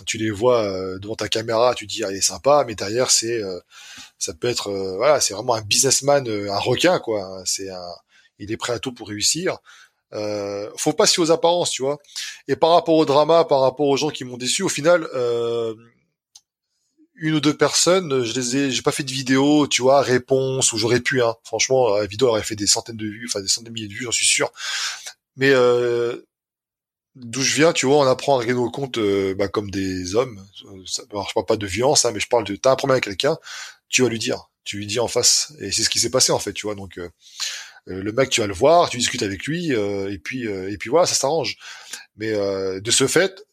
tu 0.07 0.19
les 0.19 0.31
vois 0.31 0.99
devant 0.99 1.15
ta 1.15 1.29
caméra, 1.29 1.75
tu 1.75 1.87
dis 1.87 2.03
ah, 2.05 2.11
il 2.11 2.17
est 2.17 2.21
sympa, 2.21 2.65
mais 2.67 2.75
derrière 2.75 3.11
c'est, 3.13 3.41
ça 4.19 4.35
peut 4.35 4.49
être, 4.49 4.73
voilà, 4.97 5.21
c'est 5.21 5.35
vraiment 5.35 5.55
un 5.55 5.63
businessman, 5.63 6.29
un 6.29 6.59
requin 6.59 6.99
quoi. 6.99 7.43
C'est 7.47 7.71
un, 7.71 7.95
il 8.41 8.51
est 8.51 8.57
prêt 8.57 8.73
à 8.73 8.81
tout 8.81 8.93
pour 8.93 9.09
réussir. 9.09 9.59
Euh, 10.13 10.69
faut 10.77 10.93
pas 10.93 11.07
aux 11.19 11.31
apparences, 11.31 11.71
tu 11.71 11.83
vois. 11.83 11.99
Et 12.49 12.57
par 12.57 12.71
rapport 12.71 12.97
au 12.97 13.05
drama, 13.05 13.45
par 13.45 13.61
rapport 13.61 13.87
aux 13.87 13.97
gens 13.97 14.11
qui 14.11 14.25
m'ont 14.25 14.37
déçu, 14.37 14.65
au 14.65 14.69
final, 14.69 15.09
une 17.17 17.35
ou 17.35 17.41
deux 17.41 17.57
personnes, 17.57 18.25
je 18.25 18.33
les 18.33 18.57
ai, 18.57 18.71
j'ai 18.71 18.83
pas 18.83 18.93
fait 18.93 19.05
de 19.05 19.13
vidéo, 19.13 19.67
tu 19.69 19.83
vois, 19.83 20.03
réponse 20.03 20.73
où 20.73 20.79
j'aurais 20.79 21.01
pu. 21.01 21.23
Hein. 21.23 21.35
Franchement, 21.45 21.97
la 21.97 22.07
vidéo 22.07 22.29
aurait 22.29 22.43
fait 22.43 22.57
des 22.57 22.67
centaines 22.67 22.97
de 22.97 23.07
vues, 23.07 23.27
enfin 23.29 23.41
des 23.41 23.49
centaines 23.49 23.69
de 23.69 23.75
milliers 23.75 23.89
de 23.89 23.95
vues, 23.95 24.05
j'en 24.05 24.11
suis 24.11 24.27
sûr. 24.27 24.53
Mais 25.37 25.51
euh, 25.51 26.27
d'où 27.15 27.43
je 27.43 27.55
viens, 27.55 27.73
tu 27.73 27.87
vois, 27.87 27.99
on 27.99 28.09
apprend 28.09 28.37
à 28.37 28.41
régler 28.41 28.55
nos 28.55 28.71
comptes 28.71 28.99
euh, 28.99 29.35
bah, 29.35 29.49
comme 29.49 29.71
des 29.71 30.15
hommes. 30.17 30.45
Ça, 30.87 31.03
alors, 31.11 31.29
je 31.29 31.35
parle 31.35 31.47
pas 31.47 31.57
de 31.57 31.67
violence, 31.67 32.05
hein, 32.05 32.11
mais 32.13 32.21
je 32.21 32.29
parle 32.29 32.45
de 32.45 32.57
t'as 32.57 32.73
un 32.73 32.77
problème 32.77 32.95
avec 32.95 33.05
quelqu'un, 33.05 33.39
tu 33.89 34.03
vas 34.03 34.09
lui 34.09 34.19
dire, 34.19 34.51
tu 34.65 34.79
lui 34.79 34.87
dis 34.87 34.99
en 34.99 35.09
face, 35.09 35.53
et 35.61 35.71
c'est 35.71 35.85
ce 35.85 35.91
qui 35.91 36.01
s'est 36.01 36.11
passé 36.11 36.33
en 36.33 36.39
fait, 36.39 36.53
tu 36.53 36.67
vois. 36.67 36.75
Donc 36.75 36.99
euh, 36.99 37.09
le 37.87 38.13
mec, 38.13 38.31
tu 38.31 38.41
vas 38.41 38.47
le 38.47 38.55
voir, 38.55 38.89
tu 38.89 38.97
discutes 38.99 39.23
avec 39.23 39.45
lui, 39.45 39.73
et 39.73 40.19
puis 40.19 40.45
et 40.45 40.79
puis 40.79 40.91
voilà, 40.91 41.07
ça 41.07 41.15
s'arrange. 41.15 41.59
Mais 42.17 42.33
de 42.33 42.91
ce 42.91 43.07
fait, 43.07 43.45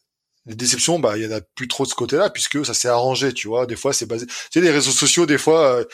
les 0.46 0.54
déceptions, 0.54 0.98
bah 0.98 1.16
il 1.16 1.24
y 1.24 1.26
en 1.26 1.36
a 1.36 1.40
plus 1.54 1.68
trop 1.68 1.84
de 1.84 1.88
ce 1.88 1.94
côté-là 1.94 2.30
puisque 2.30 2.64
ça 2.66 2.74
s'est 2.74 2.88
arrangé, 2.88 3.32
tu 3.32 3.48
vois. 3.48 3.66
Des 3.66 3.76
fois, 3.76 3.92
c'est 3.92 4.06
basé. 4.06 4.26
Tu 4.26 4.34
sais, 4.52 4.60
les 4.60 4.70
réseaux 4.70 4.90
sociaux, 4.90 5.24
des 5.24 5.38
fois, 5.38 5.84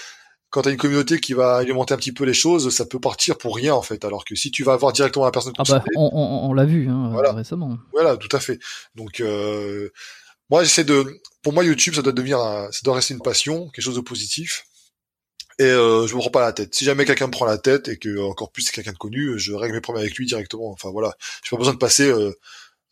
quand 0.51 0.63
tu 0.63 0.69
as 0.69 0.73
une 0.73 0.79
communauté 0.79 1.21
qui 1.21 1.35
va 1.35 1.57
alimenter 1.57 1.95
un 1.95 1.99
petit 1.99 2.13
peu 2.13 2.25
les 2.25 2.35
choses, 2.35 2.75
ça 2.75 2.87
peut 2.87 3.01
partir 3.01 3.37
pour 3.37 3.57
rien 3.57 3.75
en 3.75 3.83
fait. 3.83 4.05
Alors 4.05 4.25
que 4.25 4.35
si 4.35 4.51
tu 4.51 4.65
vas 4.65 4.73
avoir 4.73 4.93
directement 4.93 5.25
la 5.25 5.31
personne 5.31 5.53
ah 5.59 5.63
bah, 5.69 5.85
on, 5.97 6.11
on, 6.13 6.53
l'a 6.55 6.65
vu 6.65 6.89
hein, 6.89 7.13
récemment. 7.35 7.77
Voilà, 7.93 8.17
tout 8.17 8.35
à 8.35 8.41
fait. 8.41 8.59
Donc 8.95 9.21
euh, 9.21 9.91
moi 10.49 10.65
j'essaie 10.65 10.85
de, 10.85 11.21
pour 11.43 11.53
moi 11.53 11.65
YouTube 11.65 11.95
ça 11.95 12.03
doit 12.03 12.13
devenir, 12.13 12.39
ça 12.71 12.81
doit 12.83 12.95
rester 12.95 13.15
une 13.15 13.21
passion, 13.21 13.69
quelque 13.69 13.85
chose 13.85 13.97
de 13.97 14.01
positif. 14.01 14.65
Et 15.61 15.65
euh, 15.65 16.07
je 16.07 16.15
me 16.15 16.21
prends 16.21 16.31
pas 16.31 16.41
la 16.41 16.53
tête. 16.53 16.75
Si 16.75 16.85
jamais 16.85 17.05
quelqu'un 17.05 17.27
me 17.27 17.33
prend 17.33 17.45
la 17.45 17.59
tête 17.59 17.89
et 17.89 17.99
que 17.99 18.21
encore 18.21 18.53
plus 18.53 18.63
c'est 18.63 18.73
quelqu'un 18.73 18.93
de 18.93 18.99
connu, 18.99 19.39
je 19.39 19.53
règle 19.53 19.75
mes 19.75 19.81
problèmes 19.81 20.05
avec 20.05 20.17
lui 20.17 20.25
directement. 20.25 20.71
Enfin 20.71 20.91
voilà, 20.91 21.13
j'ai 21.43 21.51
pas 21.51 21.57
besoin 21.59 21.75
de 21.75 21.79
passer 21.79 22.11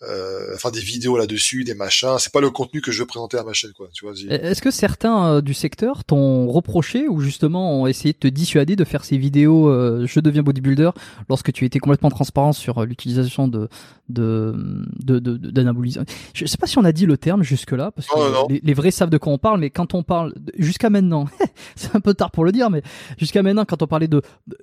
euh, 0.03 0.37
euh, 0.37 0.57
faire 0.57 0.71
des 0.71 0.81
vidéos 0.81 1.17
là-dessus, 1.17 1.65
des 1.65 1.75
machins. 1.75 2.17
C'est 2.19 2.33
pas 2.33 2.41
le 2.41 2.51
contenu 2.51 2.81
que 2.81 2.93
je 2.93 3.01
veux 3.01 3.07
présenter 3.07 3.39
à 3.39 3.45
ma 3.45 3.53
chaîne, 3.53 3.73
quoi. 3.73 3.89
Tu 3.93 4.05
vois. 4.05 4.15
Est-ce 4.29 4.63
que 4.63 4.71
certains 4.71 5.27
euh, 5.29 5.41
du 5.41 5.55
secteur 5.55 6.05
t'ont 6.05 6.49
reproché 6.49 7.09
ou 7.09 7.21
justement 7.21 7.81
ont 7.81 7.87
essayé 7.87 8.13
de 8.13 8.19
te 8.19 8.29
dissuader 8.29 8.77
de 8.77 8.85
faire 8.85 9.05
ces 9.05 9.17
vidéos 9.17 9.69
euh, 9.69 10.07
je 10.07 10.21
deviens 10.21 10.43
bodybuilder 10.43 10.91
lorsque 11.29 11.53
tu 11.53 11.65
étais 11.65 11.79
complètement 11.79 12.11
transparent 12.11 12.53
sur 12.53 12.79
euh, 12.79 12.85
l'utilisation 12.85 13.49
de 13.49 13.69
de 14.09 14.55
de, 14.99 15.19
d'anabolisants? 15.19 16.05
Je 16.35 16.47
sais 16.47 16.59
pas 16.59 16.67
si 16.67 16.79
on 16.79 16.85
a 16.85 16.93
dit 16.93 17.07
le 17.07 17.17
terme 17.17 17.43
jusque 17.43 17.73
là 17.73 17.91
parce 17.91 18.07
que 18.07 18.53
les, 18.53 18.61
les, 18.63 18.75
vrais 18.75 18.91
savent 18.91 19.11
de 19.11 19.19
quoi 19.19 19.33
on 19.33 19.39
parle, 19.39 19.61
mais 19.61 19.71
quand 19.71 19.95
on 19.95 20.03
parle 20.03 20.35
jusqu'à 20.59 20.91
maintenant, 20.91 21.27
c'est 21.77 21.95
un 21.95 22.01
peu 22.01 22.15
tard 22.15 22.31
pour 22.31 22.45
le 22.45 22.53
dire, 22.53 22.71
mais 22.71 22.83
jusqu'à 23.19 23.43
maintenant 23.43 23.65
quand 23.65 23.83
on 23.83 23.87
parlait 23.87 24.09
de, 24.09 24.23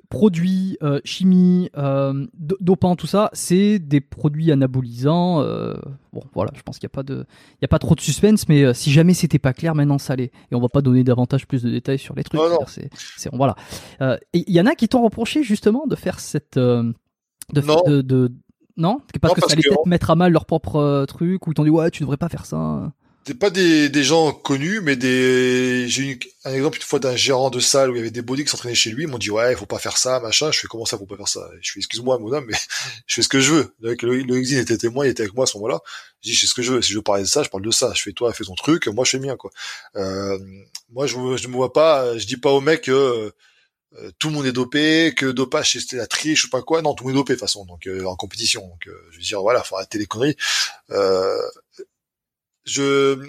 produits, 0.10 0.78
chimie, 1.04 1.70
dopants, 2.60 2.96
tout 2.96 3.08
ça, 3.08 3.30
c'est 3.34 3.80
des 3.80 4.02
produits 4.02 4.52
anabolisants 4.52 5.23
euh, 5.24 5.74
bon, 6.12 6.24
voilà, 6.34 6.52
je 6.56 6.62
pense 6.62 6.80
qu'il 6.80 6.88
n'y 6.88 6.91
a 6.91 6.95
pas 6.95 7.04
de, 7.04 7.26
il 7.54 7.62
y 7.62 7.66
a 7.66 7.68
pas 7.68 7.80
trop 7.80 7.95
de 7.95 8.02
suspense, 8.02 8.48
mais 8.50 8.64
euh, 8.64 8.74
si 8.74 8.91
jamais 8.91 9.14
c'était 9.14 9.40
pas 9.40 9.54
clair, 9.54 9.76
maintenant 9.76 9.98
ça 9.98 10.16
l'est. 10.16 10.32
Et 10.52 10.56
on 10.56 10.60
va 10.60 10.70
pas 10.70 10.82
donner 10.82 11.04
davantage 11.04 11.48
plus 11.48 11.64
de 11.64 11.70
détails 11.70 12.00
sur 12.00 12.16
les 12.16 12.24
trucs. 12.24 12.41
C'est, 12.68 12.90
c'est, 13.18 13.30
voilà. 13.34 13.56
Euh, 14.02 14.18
et 14.34 14.44
il 14.48 14.54
y 14.54 14.62
en 14.62 14.66
a 14.66 14.76
qui 14.76 14.88
t'ont 14.88 15.04
reproché 15.04 15.44
justement 15.44 15.86
de 15.88 15.95
faire 15.95 16.20
cette, 16.20 16.58
de, 16.58 16.94
non. 17.54 17.82
De, 17.86 18.02
de, 18.02 18.32
non, 18.78 19.00
parce 19.22 19.34
que 19.34 19.41
ça 19.41 19.48
allait 19.52 19.62
peut-être 19.62 19.86
mettre 19.86 20.10
à 20.10 20.16
mal 20.16 20.32
leur 20.32 20.45
propre 20.45 21.06
truc, 21.08 21.48
ou 21.48 21.52
ils 21.52 21.54
t'ont 21.54 21.64
dit 21.64 21.70
ouais, 21.70 21.91
tu 21.91 22.04
devrais 22.04 22.18
pas 22.18 22.30
faire 22.30 22.45
ça 22.45 22.91
pas 23.32 23.50
des, 23.50 23.88
des 23.90 24.04
gens 24.04 24.34
connus, 24.34 24.82
mais 24.82 24.95
des. 24.98 25.88
J'ai 25.88 26.04
eu 26.04 26.20
un 26.44 26.54
exemple 26.54 26.78
une 26.78 26.84
fois 26.84 27.00
d'un 27.00 27.16
gérant 27.16 27.50
de 27.50 27.62
salle 27.62 27.90
où 27.91 27.94
il 27.94 27.98
y 27.98 28.02
avait 28.02 28.12
des 28.12 28.22
body 28.22 28.44
qui 28.44 28.50
s'entraînaient 28.50 28.76
chez 28.76 28.90
lui. 28.91 29.04
Ils 29.04 29.08
m'ont 29.08 29.18
dit 29.18 29.32
ouais, 29.32 29.54
il 29.54 29.58
faut 29.58 29.66
pas 29.66 29.80
faire 29.80 29.98
ça, 29.98 30.20
machin. 30.20 30.52
Je 30.52 30.60
fais 30.60 30.68
comment 30.68 30.86
ça, 30.86 30.98
faut 30.98 31.06
pas 31.06 31.16
faire 31.16 31.28
ça? 31.30 31.50
Je 31.62 31.72
fais 31.72 31.80
excuse-moi, 31.80 32.20
mon 32.20 32.34
homme, 32.34 32.45
mais 32.48 32.58
je 33.08 33.16
fais 33.16 33.22
ce 33.22 33.30
que 33.30 33.40
je 33.40 33.54
veux. 33.54 33.74
Le, 33.80 33.94
le, 33.94 34.38
Exine 34.38 34.58
était 34.60 34.78
témoin, 34.78 35.06
il 35.06 35.10
était 35.10 35.24
avec 35.24 35.34
moi 35.36 35.44
à 35.44 35.48
ce 35.48 35.58
moment-là. 35.58 35.80
Je 36.22 36.30
dis 36.30 36.36
je 36.36 36.41
fais 36.41 36.48
ce 36.48 36.54
que 36.54 36.62
je 36.62 36.74
veux. 36.74 36.82
Si 36.82 36.91
je 36.91 36.98
veux 36.98 37.04
parler 37.04 37.24
de 37.24 37.28
ça, 37.28 37.44
je 37.44 37.50
parle 37.50 37.64
de 37.64 37.72
ça. 37.72 37.94
Je 37.95 38.02
fais 38.02 38.12
toi, 38.12 38.34
fais 38.34 38.44
ton 38.44 38.56
truc. 38.56 38.88
Moi, 38.88 39.06
je 39.06 39.12
fais 39.12 39.20
mien 39.20 39.38
quoi. 39.38 39.52
Euh, 39.95 40.38
moi, 40.91 41.08
je, 41.08 41.16
je 41.38 41.48
me 41.48 41.54
vois 41.54 41.72
pas. 41.72 42.18
Je 42.18 42.26
dis 42.26 42.38
pas 42.38 42.52
au 42.52 42.62
mec 42.62 42.82
que 42.82 43.32
euh, 44.00 44.12
tout 44.18 44.30
le 44.30 44.36
monde 44.36 44.45
est 44.45 44.52
dopé, 44.54 45.14
que 45.16 45.28
dopage 45.28 45.74
c'était 45.74 45.98
la 45.98 46.08
triche 46.08 46.45
ou 46.45 46.50
pas 46.50 46.62
quoi. 46.62 46.82
Non, 46.82 46.94
tout 46.94 47.04
le 47.04 47.10
monde 47.10 47.18
est 47.18 47.22
dopé 47.22 47.34
de 47.34 47.40
toute 47.40 47.48
façon. 47.48 47.66
Donc 47.66 47.88
euh, 47.88 48.06
en 48.06 48.16
compétition. 48.16 48.68
Donc 48.68 48.88
euh, 48.88 49.08
je 49.12 49.18
veux 49.18 49.24
dire 49.24 49.41
voilà, 49.41 49.64
faut 49.64 49.76
arrêter 49.76 49.98
les 50.00 50.06
conneries. 50.06 50.36
Euh, 50.91 51.38
je 52.65 53.19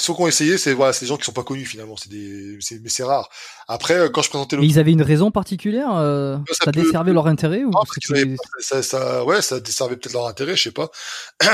ceux 0.00 0.14
qui 0.14 0.22
ont 0.22 0.26
essayé, 0.26 0.56
c'est 0.56 0.72
voilà, 0.72 0.92
c'est 0.92 1.04
des 1.04 1.08
gens 1.08 1.16
qui 1.16 1.24
sont 1.24 1.32
pas 1.32 1.42
connus 1.42 1.66
finalement, 1.66 1.94
c'est 1.96 2.08
des, 2.08 2.58
mais 2.82 2.88
c'est 2.88 3.04
rare. 3.04 3.28
Après, 3.68 3.94
euh, 3.94 4.08
quand 4.08 4.22
je 4.22 4.30
présentais 4.30 4.56
le, 4.56 4.64
ils 4.64 4.78
avaient 4.78 4.92
une 4.92 5.02
raison 5.02 5.30
particulière, 5.30 5.94
euh, 5.94 6.38
ça, 6.50 6.72
desservait 6.72 7.12
leur 7.12 7.26
intérêt 7.26 7.64
ou 7.64 7.70
ça, 8.60 8.82
ça, 8.82 9.24
ouais, 9.24 9.42
ça 9.42 9.60
desservait 9.60 9.96
peut-être 9.96 10.14
leur 10.14 10.26
intérêt, 10.26 10.56
je 10.56 10.62
sais 10.62 10.72
pas. 10.72 10.90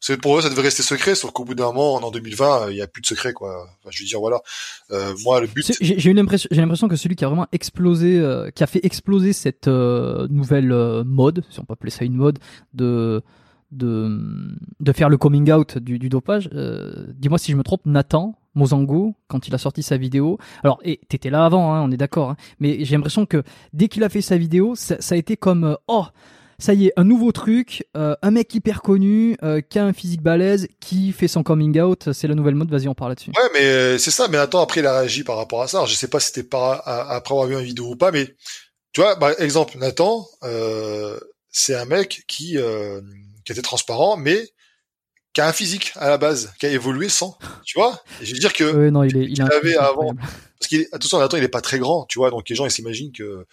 c'est 0.00 0.16
pour 0.16 0.38
eux, 0.38 0.42
ça 0.42 0.48
devait 0.48 0.62
rester 0.62 0.82
secret, 0.82 1.14
sauf 1.14 1.30
qu'au 1.32 1.44
bout 1.44 1.54
d'un 1.54 1.66
moment, 1.66 1.94
en 1.96 2.10
2020, 2.10 2.70
il 2.70 2.76
y 2.76 2.82
a 2.82 2.86
plus 2.86 3.02
de 3.02 3.06
secret, 3.06 3.34
quoi. 3.34 3.66
Enfin, 3.80 3.90
je 3.90 4.02
veux 4.02 4.08
dire, 4.08 4.20
voilà. 4.20 4.40
Euh, 4.92 5.14
moi, 5.24 5.40
le 5.40 5.46
but. 5.46 5.70
J'ai 5.80 6.10
une 6.10 6.18
impression, 6.18 6.48
j'ai 6.50 6.60
l'impression 6.60 6.88
que 6.88 6.96
celui 6.96 7.16
qui 7.16 7.24
a 7.24 7.28
vraiment 7.28 7.48
explosé, 7.52 8.18
euh, 8.18 8.50
qui 8.50 8.62
a 8.62 8.66
fait 8.66 8.84
exploser 8.84 9.32
cette 9.34 9.68
euh, 9.68 10.26
nouvelle 10.30 10.72
mode, 11.04 11.44
si 11.50 11.60
on 11.60 11.64
peut 11.64 11.74
appeler 11.74 11.90
ça 11.90 12.04
une 12.04 12.16
mode, 12.16 12.38
de 12.72 13.22
de, 13.70 14.18
de 14.80 14.92
faire 14.92 15.08
le 15.08 15.16
coming 15.16 15.50
out 15.52 15.78
du, 15.78 15.98
du 15.98 16.08
dopage. 16.08 16.50
Euh, 16.52 17.06
dis-moi 17.14 17.38
si 17.38 17.52
je 17.52 17.56
me 17.56 17.62
trompe, 17.62 17.82
Nathan 17.86 18.34
Mozango, 18.54 19.14
quand 19.28 19.46
il 19.46 19.54
a 19.54 19.58
sorti 19.58 19.82
sa 19.82 19.96
vidéo. 19.96 20.38
Alors, 20.64 20.80
et 20.84 21.00
t'étais 21.08 21.30
là 21.30 21.44
avant, 21.44 21.74
hein, 21.74 21.82
on 21.82 21.90
est 21.90 21.96
d'accord, 21.96 22.30
hein, 22.30 22.36
mais 22.58 22.84
j'ai 22.84 22.96
l'impression 22.96 23.26
que 23.26 23.42
dès 23.72 23.88
qu'il 23.88 24.02
a 24.02 24.08
fait 24.08 24.22
sa 24.22 24.36
vidéo, 24.36 24.74
ça, 24.74 24.96
ça 25.00 25.14
a 25.14 25.18
été 25.18 25.36
comme 25.36 25.64
euh, 25.64 25.74
oh. 25.86 26.04
Ça 26.58 26.74
y 26.74 26.88
est, 26.88 26.92
un 26.98 27.04
nouveau 27.04 27.32
truc, 27.32 27.86
euh, 27.96 28.14
un 28.20 28.30
mec 28.32 28.54
hyper 28.54 28.82
connu, 28.82 29.34
qui 29.70 29.78
a 29.78 29.86
un 29.86 29.94
physique 29.94 30.20
balèze, 30.20 30.68
qui 30.78 31.10
fait 31.12 31.26
son 31.26 31.42
coming 31.42 31.80
out, 31.80 32.12
c'est 32.12 32.28
la 32.28 32.34
nouvelle 32.34 32.54
mode, 32.54 32.70
vas-y 32.70 32.86
on 32.86 32.92
parle 32.92 33.12
là-dessus. 33.12 33.30
Ouais 33.30 33.48
mais 33.54 33.96
c'est 33.96 34.10
ça, 34.10 34.28
mais 34.28 34.36
attends, 34.36 34.60
après 34.60 34.80
il 34.80 34.86
a 34.86 34.92
réagi 34.92 35.24
par 35.24 35.38
rapport 35.38 35.62
à 35.62 35.68
ça, 35.68 35.86
je 35.86 35.94
sais 35.94 36.08
pas 36.08 36.20
si 36.20 36.26
c'était 36.26 36.42
par, 36.46 36.86
après 36.86 37.32
avoir 37.32 37.46
vu 37.46 37.54
une 37.54 37.64
vidéo 37.64 37.86
ou 37.86 37.96
pas, 37.96 38.12
mais 38.12 38.34
tu 38.92 39.00
vois, 39.00 39.16
par 39.18 39.40
exemple, 39.40 39.78
Nathan, 39.78 40.26
c'est 41.50 41.76
un 41.76 41.86
mec 41.86 42.24
qui 42.28 42.58
qui 43.50 43.58
était 43.58 43.62
transparent, 43.62 44.16
mais 44.16 44.48
qui 45.32 45.40
a 45.40 45.48
un 45.48 45.52
physique 45.52 45.92
à 45.96 46.08
la 46.08 46.18
base, 46.18 46.52
qui 46.60 46.66
a 46.66 46.70
évolué 46.70 47.08
sans, 47.08 47.36
tu 47.64 47.78
vois. 47.78 48.00
je 48.22 48.32
veux 48.32 48.38
dire 48.38 48.52
que 48.52 48.90
non, 48.90 49.02
il 49.02 49.16
est, 49.16 49.24
il, 49.24 49.42
avait 49.42 49.76
avant, 49.76 50.14
parce 50.14 50.68
qu'il 50.68 50.86
attention 50.92 51.18
Nathan, 51.18 51.36
il 51.36 51.42
est 51.42 51.48
pas 51.48 51.60
très 51.60 51.80
grand, 51.80 52.04
tu 52.06 52.20
vois, 52.20 52.30
donc 52.30 52.48
les 52.48 52.54
gens 52.54 52.64
ils 52.64 52.70
s'imaginent 52.70 53.10
que 53.10 53.46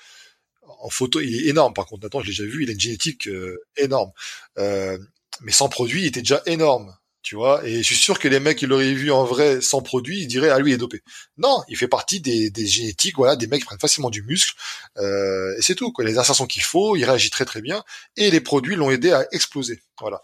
en 0.81 0.89
photo 0.89 1.19
il 1.19 1.35
est 1.35 1.49
énorme. 1.49 1.73
Par 1.73 1.87
contre 1.87 2.03
Nathan, 2.03 2.21
je 2.21 2.25
l'ai 2.25 2.31
déjà 2.31 2.43
vu, 2.43 2.63
il 2.63 2.69
a 2.69 2.73
une 2.73 2.79
génétique 2.79 3.27
euh, 3.27 3.57
énorme, 3.75 4.11
euh, 4.59 4.99
mais 5.41 5.51
sans 5.51 5.67
produit, 5.67 6.01
il 6.01 6.07
était 6.07 6.21
déjà 6.21 6.43
énorme, 6.45 6.95
tu 7.21 7.35
vois. 7.35 7.65
Et 7.65 7.77
je 7.77 7.83
suis 7.83 7.95
sûr 7.95 8.19
que 8.19 8.27
les 8.27 8.39
mecs 8.39 8.57
qui 8.57 8.67
l'auraient 8.67 8.93
vu 8.93 9.11
en 9.11 9.25
vrai 9.25 9.61
sans 9.61 9.81
produit, 9.81 10.21
ils 10.21 10.27
diraient 10.27 10.49
ah 10.49 10.59
lui 10.59 10.71
il 10.71 10.75
est 10.75 10.77
dopé. 10.77 11.01
Non, 11.37 11.63
il 11.67 11.77
fait 11.77 11.87
partie 11.87 12.21
des, 12.21 12.51
génétiques, 12.65 13.17
voilà, 13.17 13.35
des 13.35 13.47
mecs 13.47 13.61
qui 13.61 13.65
prennent 13.65 13.79
facilement 13.79 14.09
du 14.09 14.23
muscle, 14.23 14.53
euh, 14.97 15.55
et 15.57 15.61
c'est 15.61 15.75
tout. 15.75 15.91
Quoi. 15.91 16.05
Les 16.05 16.17
insertions 16.17 16.45
qu'il 16.45 16.63
faut, 16.63 16.95
il 16.95 17.05
réagit 17.05 17.29
très 17.29 17.45
très 17.45 17.61
bien, 17.61 17.83
et 18.15 18.31
les 18.31 18.41
produits 18.41 18.75
l'ont 18.75 18.91
aidé 18.91 19.11
à 19.11 19.25
exploser, 19.31 19.81
voilà. 19.99 20.21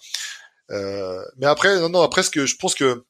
Euh, 0.72 1.24
mais 1.38 1.48
après, 1.48 1.80
non, 1.80 1.90
non, 1.90 2.02
après, 2.02 2.24
ce 2.24 2.30
que 2.30 2.46
je 2.46 2.56
pense 2.56 2.76
que 2.76 3.04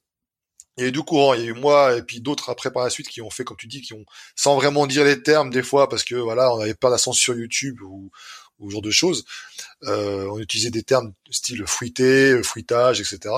il 0.76 0.82
y 0.82 0.84
a 0.86 0.88
eu 0.88 0.92
deux 0.92 1.02
courants. 1.02 1.34
Il 1.34 1.40
y 1.40 1.44
a 1.44 1.46
eu 1.46 1.52
moi 1.54 1.96
et 1.96 2.02
puis 2.02 2.20
d'autres 2.20 2.50
après 2.50 2.72
par 2.72 2.82
la 2.82 2.90
suite 2.90 3.08
qui 3.08 3.22
ont 3.22 3.30
fait, 3.30 3.44
comme 3.44 3.56
tu 3.56 3.66
dis, 3.66 3.80
qui 3.80 3.94
ont, 3.94 4.04
sans 4.34 4.56
vraiment 4.56 4.86
dire 4.86 5.04
les 5.04 5.22
termes 5.22 5.50
des 5.50 5.62
fois, 5.62 5.88
parce 5.88 6.04
que 6.04 6.16
voilà, 6.16 6.52
on 6.54 6.60
avait 6.60 6.74
pas 6.74 6.90
la 6.90 6.98
sur 6.98 7.34
YouTube 7.34 7.80
ou, 7.82 8.10
ou 8.64 8.70
ce 8.70 8.72
genre 8.72 8.82
de 8.82 8.90
choses. 8.90 9.24
Euh, 9.84 10.26
on 10.30 10.38
utilisait 10.38 10.70
des 10.70 10.82
termes 10.82 11.12
style 11.30 11.64
fruité, 11.66 12.42
fruitage, 12.42 13.00
etc. 13.00 13.34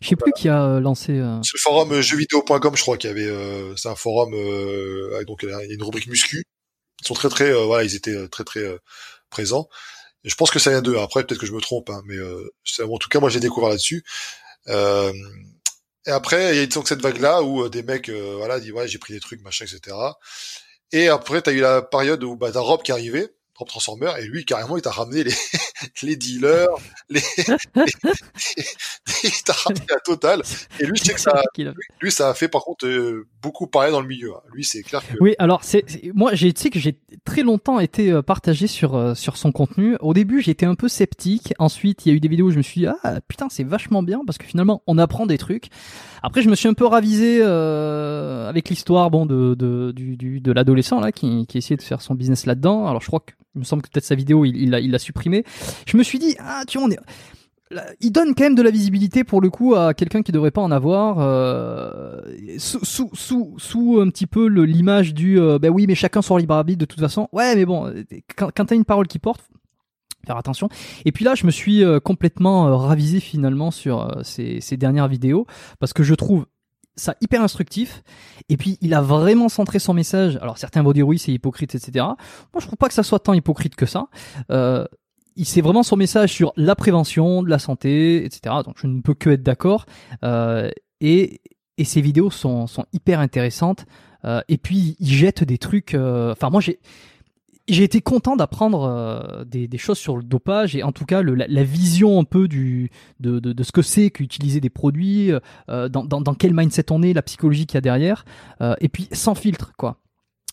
Je 0.00 0.08
sais 0.08 0.16
plus 0.16 0.32
qui 0.36 0.48
a 0.48 0.64
euh, 0.64 0.80
lancé. 0.80 1.12
Euh... 1.12 1.38
Le 1.38 1.58
forum 1.58 2.00
jeuxvideo.com, 2.00 2.76
je 2.76 2.82
crois 2.82 2.96
qu'il 2.96 3.08
y 3.08 3.12
avait. 3.12 3.26
Euh, 3.26 3.74
c'est 3.76 3.88
un 3.88 3.96
forum 3.96 4.34
euh, 4.34 5.24
donc 5.24 5.40
il 5.42 5.48
y 5.48 5.52
a 5.52 5.64
une 5.64 5.82
rubrique 5.82 6.06
muscu. 6.06 6.44
Ils 7.00 7.06
sont 7.06 7.14
très 7.14 7.28
très 7.28 7.52
voilà, 7.64 7.84
ils 7.84 7.94
étaient 7.94 8.28
très 8.28 8.44
très 8.44 8.64
présents 9.30 9.68
je 10.24 10.34
pense 10.34 10.50
que 10.50 10.58
ça 10.58 10.70
vient 10.70 10.82
d'eux. 10.82 10.98
Après, 10.98 11.24
peut-être 11.24 11.40
que 11.40 11.46
je 11.46 11.52
me 11.52 11.60
trompe, 11.60 11.90
hein, 11.90 12.02
mais 12.06 12.16
euh, 12.16 12.52
en 12.80 12.98
tout 12.98 13.08
cas, 13.08 13.20
moi, 13.20 13.30
j'ai 13.30 13.40
découvert 13.40 13.70
là-dessus. 13.70 14.04
Euh, 14.68 15.12
et 16.06 16.10
après, 16.10 16.54
il 16.56 16.58
y 16.58 16.62
a 16.62 16.66
donc 16.66 16.88
cette 16.88 17.00
vague-là 17.00 17.42
où 17.42 17.64
euh, 17.64 17.68
des 17.68 17.82
mecs, 17.82 18.08
euh, 18.08 18.34
voilà, 18.36 18.60
disent 18.60 18.72
ouais, 18.72 18.88
j'ai 18.88 18.98
pris 18.98 19.14
des 19.14 19.20
trucs, 19.20 19.42
machin, 19.42 19.64
etc. 19.64 19.96
Et 20.92 21.08
après, 21.08 21.42
t'as 21.42 21.52
eu 21.52 21.60
la 21.60 21.82
période 21.82 22.22
où 22.24 22.36
bah, 22.36 22.50
t'as 22.52 22.60
Rob 22.60 22.82
qui 22.82 22.90
est 22.90 22.94
arrivé, 22.94 23.28
Rob 23.58 23.66
Transformer, 23.66 24.12
et 24.20 24.26
lui, 24.26 24.44
carrément, 24.44 24.76
il 24.76 24.82
t'a 24.82 24.92
ramené 24.92 25.24
les, 25.24 25.34
les 26.02 26.14
dealers, 26.14 26.68
les, 27.10 27.20
il 29.24 29.42
t'a 29.44 29.52
ramené 29.52 29.84
la 29.90 29.98
totale. 29.98 30.42
Et 30.78 30.86
lui, 30.86 30.96
je 30.96 31.02
sais 31.02 31.14
que 31.14 31.20
ça, 31.20 31.42
lui, 32.00 32.12
ça 32.12 32.30
a 32.30 32.34
fait 32.34 32.46
par 32.46 32.62
contre 32.62 32.86
euh, 32.86 33.26
beaucoup 33.42 33.66
parler 33.66 33.90
dans 33.90 34.00
le 34.00 34.06
milieu. 34.06 34.32
Hein. 34.32 34.40
Lui, 34.52 34.62
c'est 34.62 34.82
clair 34.82 35.04
que. 35.04 35.14
Oui, 35.20 35.34
alors 35.40 35.64
c'est, 35.64 35.84
moi, 36.14 36.34
j'ai, 36.34 36.52
tu 36.52 36.62
sais 36.62 36.70
que 36.70 36.78
j'ai 36.78 37.00
très 37.24 37.42
longtemps 37.42 37.80
été 37.80 38.12
euh, 38.12 38.22
partagé 38.22 38.68
sur 38.68 38.94
euh, 38.94 39.14
sur 39.14 39.36
son 39.36 39.50
contenu. 39.50 39.96
Au 40.00 40.14
début, 40.14 40.40
j'étais 40.40 40.66
un 40.66 40.76
peu 40.76 40.86
sceptique. 40.86 41.52
Ensuite, 41.58 42.06
il 42.06 42.10
y 42.10 42.12
a 42.12 42.14
eu 42.14 42.20
des 42.20 42.28
vidéos 42.28 42.46
où 42.46 42.50
je 42.50 42.58
me 42.58 42.62
suis 42.62 42.82
dit 42.82 42.86
ah 42.86 43.20
putain, 43.26 43.48
c'est 43.50 43.64
vachement 43.64 44.04
bien 44.04 44.20
parce 44.24 44.38
que 44.38 44.46
finalement, 44.46 44.82
on 44.86 44.98
apprend 44.98 45.26
des 45.26 45.38
trucs. 45.38 45.68
Après, 46.22 46.42
je 46.42 46.48
me 46.48 46.54
suis 46.54 46.68
un 46.68 46.74
peu 46.74 46.86
ravisé 46.86 47.40
euh, 47.42 48.48
avec 48.48 48.68
l'histoire 48.68 49.10
bon 49.10 49.26
de 49.26 49.54
de 49.54 49.90
du, 49.90 50.16
du 50.16 50.40
de 50.40 50.52
l'adolescent 50.52 51.00
là 51.00 51.10
qui 51.10 51.46
qui 51.46 51.58
essayait 51.58 51.76
de 51.76 51.82
faire 51.82 52.02
son 52.02 52.14
business 52.14 52.46
là-dedans. 52.46 52.86
Alors, 52.86 53.00
je 53.00 53.06
crois 53.08 53.20
que 53.20 53.32
il 53.58 53.60
me 53.60 53.64
semble 53.64 53.82
que 53.82 53.88
peut-être 53.90 54.04
sa 54.04 54.14
vidéo, 54.14 54.44
il, 54.44 54.56
il 54.56 54.70
l'a 54.70 54.80
il 54.80 54.90
l'a 54.90 54.98
supprimé. 54.98 55.44
Je 55.86 55.96
me 55.96 56.02
suis 56.02 56.18
dit 56.18 56.36
ah 56.38 56.62
tu 56.66 56.78
vois 56.78 56.86
on 56.86 56.90
est 56.90 56.98
il 58.00 58.10
donne 58.10 58.34
quand 58.34 58.44
même 58.44 58.54
de 58.54 58.62
la 58.62 58.70
visibilité 58.70 59.24
pour 59.24 59.40
le 59.40 59.50
coup 59.50 59.74
à 59.74 59.94
quelqu'un 59.94 60.22
qui 60.22 60.32
devrait 60.32 60.50
pas 60.50 60.62
en 60.62 60.70
avoir 60.70 61.18
euh, 61.18 62.22
sous, 62.58 62.84
sous, 62.84 63.10
sous, 63.12 63.54
sous 63.58 64.00
un 64.00 64.08
petit 64.08 64.26
peu 64.26 64.46
l'image 64.46 65.14
du 65.14 65.38
euh, 65.38 65.58
ben 65.58 65.70
oui 65.70 65.86
mais 65.86 65.94
chacun 65.94 66.22
son 66.22 66.36
libre 66.36 66.54
arbitre 66.54 66.78
de 66.78 66.84
toute 66.86 67.00
façon 67.00 67.28
ouais 67.32 67.54
mais 67.56 67.66
bon 67.66 67.92
quand, 68.36 68.50
quand 68.54 68.64
t'as 68.66 68.74
une 68.74 68.84
parole 68.84 69.06
qui 69.06 69.18
porte 69.18 69.42
faire 70.26 70.36
attention 70.36 70.68
et 71.04 71.12
puis 71.12 71.24
là 71.24 71.34
je 71.34 71.46
me 71.46 71.50
suis 71.50 71.84
euh, 71.84 72.00
complètement 72.00 72.68
euh, 72.68 72.76
ravisé 72.76 73.20
finalement 73.20 73.70
sur 73.70 74.18
ces, 74.22 74.60
ces 74.60 74.76
dernières 74.76 75.08
vidéos 75.08 75.46
parce 75.78 75.92
que 75.92 76.02
je 76.02 76.14
trouve 76.14 76.46
ça 76.98 77.14
hyper 77.20 77.42
instructif 77.42 78.02
et 78.48 78.56
puis 78.56 78.76
il 78.80 78.92
a 78.92 79.00
vraiment 79.00 79.48
centré 79.48 79.78
son 79.78 79.94
message 79.94 80.36
alors 80.42 80.58
certains 80.58 80.82
vont 80.82 80.92
dire 80.92 81.06
oui 81.06 81.18
c'est 81.18 81.32
hypocrite 81.32 81.74
etc 81.74 82.04
moi 82.04 82.60
je 82.60 82.66
trouve 82.66 82.76
pas 82.76 82.88
que 82.88 82.94
ça 82.94 83.02
soit 83.02 83.20
tant 83.20 83.32
hypocrite 83.32 83.76
que 83.76 83.86
ça 83.86 84.08
euh, 84.50 84.84
c'est 85.44 85.60
vraiment 85.60 85.82
son 85.82 85.96
message 85.96 86.32
sur 86.32 86.52
la 86.56 86.74
prévention 86.74 87.42
de 87.42 87.50
la 87.50 87.58
santé, 87.58 88.24
etc. 88.24 88.56
Donc 88.64 88.76
je 88.80 88.86
ne 88.86 89.00
peux 89.00 89.14
que 89.14 89.30
être 89.30 89.42
d'accord. 89.42 89.86
Euh, 90.24 90.70
et, 91.00 91.40
et 91.76 91.84
ces 91.84 92.00
vidéos 92.00 92.30
sont, 92.30 92.66
sont 92.66 92.84
hyper 92.92 93.20
intéressantes. 93.20 93.86
Euh, 94.24 94.40
et 94.48 94.58
puis 94.58 94.96
il 94.98 95.08
jette 95.08 95.44
des 95.44 95.58
trucs. 95.58 95.94
Euh, 95.94 96.32
enfin 96.32 96.50
moi 96.50 96.60
j'ai 96.60 96.80
j'ai 97.68 97.84
été 97.84 98.00
content 98.00 98.36
d'apprendre 98.36 98.84
euh, 98.84 99.44
des, 99.44 99.68
des, 99.68 99.78
choses 99.78 99.98
sur 99.98 100.16
le 100.16 100.22
dopage 100.22 100.74
et 100.74 100.82
en 100.82 100.92
tout 100.92 101.04
cas 101.04 101.22
le, 101.22 101.34
la, 101.34 101.46
la, 101.48 101.62
vision 101.62 102.18
un 102.18 102.24
peu 102.24 102.48
du 102.48 102.90
de, 103.20 103.38
de, 103.38 103.52
de 103.52 103.62
ce 103.62 103.72
que 103.72 103.82
c'est 103.82 104.10
qu'utiliser 104.10 104.60
des 104.60 104.70
produits, 104.70 105.32
euh, 105.68 105.88
dans, 105.88 106.04
dans, 106.04 106.20
dans, 106.20 106.34
quel 106.34 106.54
mindset 106.54 106.90
on 106.90 107.02
est, 107.02 107.12
la 107.12 107.22
psychologie 107.22 107.66
qu'il 107.66 107.76
y 107.76 107.78
a 107.78 107.82
derrière, 107.82 108.24
euh, 108.60 108.74
et 108.80 108.88
puis 108.88 109.08
sans 109.12 109.34
filtre 109.34 109.72
quoi. 109.76 109.98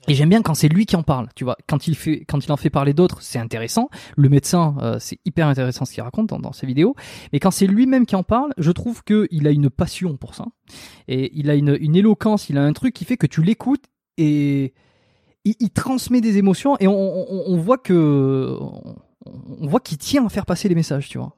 Et 0.07 0.13
j'aime 0.13 0.29
bien 0.29 0.41
quand 0.41 0.53
c'est 0.53 0.67
lui 0.67 0.85
qui 0.85 0.95
en 0.95 1.03
parle, 1.03 1.29
tu 1.35 1.43
vois. 1.43 1.57
Quand 1.67 1.87
il 1.87 1.95
fait, 1.95 2.25
quand 2.27 2.45
il 2.45 2.51
en 2.51 2.57
fait 2.57 2.69
parler 2.69 2.93
d'autres, 2.93 3.21
c'est 3.21 3.39
intéressant. 3.39 3.89
Le 4.15 4.29
médecin, 4.29 4.75
euh, 4.81 4.97
c'est 4.99 5.17
hyper 5.25 5.47
intéressant 5.47 5.85
ce 5.85 5.93
qu'il 5.93 6.03
raconte 6.03 6.27
dans, 6.27 6.39
dans, 6.39 6.53
ses 6.53 6.67
vidéos. 6.67 6.95
Mais 7.33 7.39
quand 7.39 7.51
c'est 7.51 7.65
lui-même 7.65 8.05
qui 8.05 8.15
en 8.15 8.23
parle, 8.23 8.53
je 8.57 8.71
trouve 8.71 9.03
que 9.03 9.27
il 9.31 9.47
a 9.47 9.51
une 9.51 9.69
passion 9.69 10.15
pour 10.15 10.35
ça. 10.35 10.45
Et 11.07 11.31
il 11.33 11.49
a 11.49 11.55
une, 11.55 11.75
une 11.79 11.95
éloquence, 11.95 12.49
il 12.49 12.57
a 12.57 12.63
un 12.63 12.73
truc 12.73 12.93
qui 12.93 13.05
fait 13.05 13.17
que 13.17 13.27
tu 13.27 13.41
l'écoutes 13.41 13.85
et 14.17 14.73
il, 15.45 15.69
transmet 15.69 16.21
des 16.21 16.37
émotions 16.37 16.75
et 16.79 16.87
on, 16.87 17.57
voit 17.57 17.77
que, 17.77 18.57
on 19.25 19.67
voit 19.67 19.79
qu'il 19.79 19.97
tient 19.97 20.25
à 20.25 20.29
faire 20.29 20.45
passer 20.45 20.67
les 20.67 20.75
messages, 20.75 21.09
tu 21.09 21.17
vois. 21.17 21.35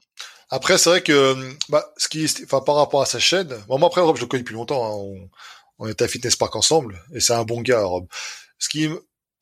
Après, 0.49 0.77
c'est 0.77 0.89
vrai 0.89 1.01
que, 1.01 1.35
bah, 1.69 1.85
ce 1.97 2.07
qui, 2.07 2.25
enfin, 2.43 2.61
par 2.61 2.75
rapport 2.75 3.01
à 3.01 3.05
sa 3.05 3.19
chaîne, 3.19 3.53
bon, 3.67 3.77
moi 3.77 3.88
après, 3.88 4.01
Rob, 4.01 4.15
je 4.15 4.21
le 4.21 4.27
connais 4.27 4.43
depuis 4.43 4.55
longtemps. 4.55 4.85
Hein, 4.85 4.95
on, 4.95 5.29
on 5.79 5.88
était 5.88 6.05
à 6.05 6.07
Fitness 6.07 6.35
Park 6.35 6.55
ensemble 6.55 7.03
et 7.13 7.19
c'est 7.19 7.34
un 7.34 7.43
bon 7.43 7.61
gars, 7.61 7.84
Rob 7.84 8.07
ce 8.59 8.69
qui 8.69 8.89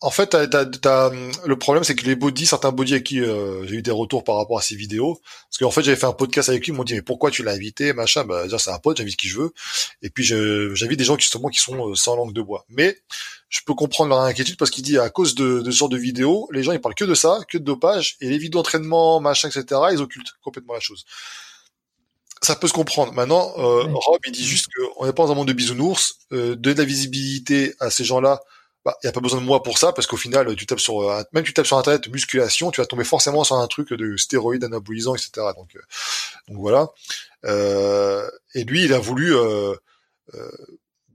en 0.02 0.12
fait, 0.12 0.36
le 0.36 1.56
problème, 1.56 1.84
c'est 1.84 1.96
que 1.96 2.06
les 2.06 2.16
body, 2.16 2.46
certains 2.46 2.72
body 2.72 2.96
à 2.96 3.00
qui 3.00 3.22
euh, 3.22 3.66
j'ai 3.66 3.76
eu 3.76 3.82
des 3.82 3.92
retours 3.92 4.24
par 4.24 4.36
rapport 4.36 4.60
à 4.60 4.62
ces 4.62 4.76
vidéos, 4.76 5.22
parce 5.50 5.58
qu'en 5.60 5.72
fait, 5.72 5.84
j'avais 5.84 5.98
fait 5.98 6.06
un 6.06 6.14
podcast 6.14 6.50
avec 6.50 6.66
lui, 6.66 6.74
ils 6.74 6.76
m'ont 6.76 6.84
dit 6.84 6.94
mais 6.96 7.02
pourquoi 7.02 7.32
tu 7.32 7.44
l'as 7.44 7.54
invité, 7.54 7.94
machin, 7.94 8.26
bah 8.26 8.44
déjà 8.44 8.60
c'est 8.60 8.72
un 8.72 8.80
pote, 8.80 8.98
j'invite 8.98 9.16
qui 9.16 9.30
je 9.30 9.40
veux, 9.40 9.54
et 10.02 10.10
puis 10.10 10.24
j'invite 10.24 11.00
des 11.00 11.06
gens 11.06 11.16
qui 11.16 11.24
justement 11.24 11.48
qui 11.50 11.60
sont 11.60 11.90
euh, 11.90 11.96
sans 11.96 12.16
langue 12.16 12.34
de 12.34 12.42
bois. 12.42 12.66
Mais 12.70 12.98
je 13.50 13.62
peux 13.66 13.74
comprendre 13.74 14.10
leur 14.10 14.20
inquiétude 14.20 14.58
parce 14.58 14.70
qu'il 14.70 14.84
dit 14.84 15.00
à 15.00 15.10
cause 15.10 15.34
de, 15.34 15.62
de 15.62 15.72
ce 15.72 15.78
genre 15.78 15.90
de 15.90 15.98
vidéos, 15.98 16.50
les 16.52 16.62
gens 16.62 16.74
ils 16.74 16.82
parlent 16.82 16.96
que 16.96 17.06
de 17.06 17.16
ça, 17.16 17.40
que 17.50 17.58
de 17.58 17.64
dopage, 17.64 18.18
et 18.20 18.30
les 18.30 18.38
vidéos 18.38 18.60
d'entraînement, 18.60 19.22
machin, 19.22 19.48
etc. 19.48 19.82
Ils 19.94 20.02
occultent 20.02 20.34
complètement 20.44 20.74
la 20.74 20.82
chose. 20.82 21.06
Ça 22.42 22.56
peut 22.58 22.68
se 22.68 22.74
comprendre. 22.74 23.14
Maintenant, 23.14 23.54
euh, 23.58 23.86
Rob, 23.94 24.20
il 24.26 24.32
dit 24.34 24.46
juste 24.46 24.68
qu'on 24.76 25.06
n'est 25.06 25.14
pas 25.14 25.24
dans 25.26 25.32
un 25.32 25.36
monde 25.36 25.48
de 25.48 25.54
bisounours, 25.54 26.18
euh, 26.34 26.56
de 26.56 26.74
la 26.74 26.84
visibilité 26.84 27.74
à 27.80 27.90
ces 27.90 28.04
gens-là 28.04 28.42
bah, 28.86 28.96
y 29.04 29.08
a 29.08 29.12
pas 29.12 29.20
besoin 29.20 29.42
de 29.42 29.46
moi 29.46 29.64
pour 29.64 29.80
ça 29.80 29.94
parce 29.94 30.06
qu'au 30.06 30.16
final, 30.16 30.56
tu 30.56 30.68
tapes 30.68 30.80
sur, 30.80 31.02
euh, 31.02 31.24
même 31.34 31.44
tu 31.44 31.54
tapes 31.54 31.66
sur 31.66 31.78
internet 31.78 32.08
musculation, 32.08 32.70
tu 32.70 32.82
vas 32.82 32.86
tomber 32.86 33.04
forcément 33.04 33.44
sur 33.44 33.56
un 33.56 33.68
truc 33.68 33.92
de 33.92 34.16
stéroïdes 34.16 34.64
anabolisants, 34.64 35.16
etc. 35.16 35.32
Donc, 35.58 35.76
euh, 35.76 35.82
donc 36.48 36.58
voilà. 36.60 36.90
Euh, 37.46 38.30
et 38.54 38.64
lui, 38.64 38.84
il 38.84 38.94
a 38.94 39.00
voulu 39.00 39.36
euh, 39.36 39.74
euh, 40.36 40.52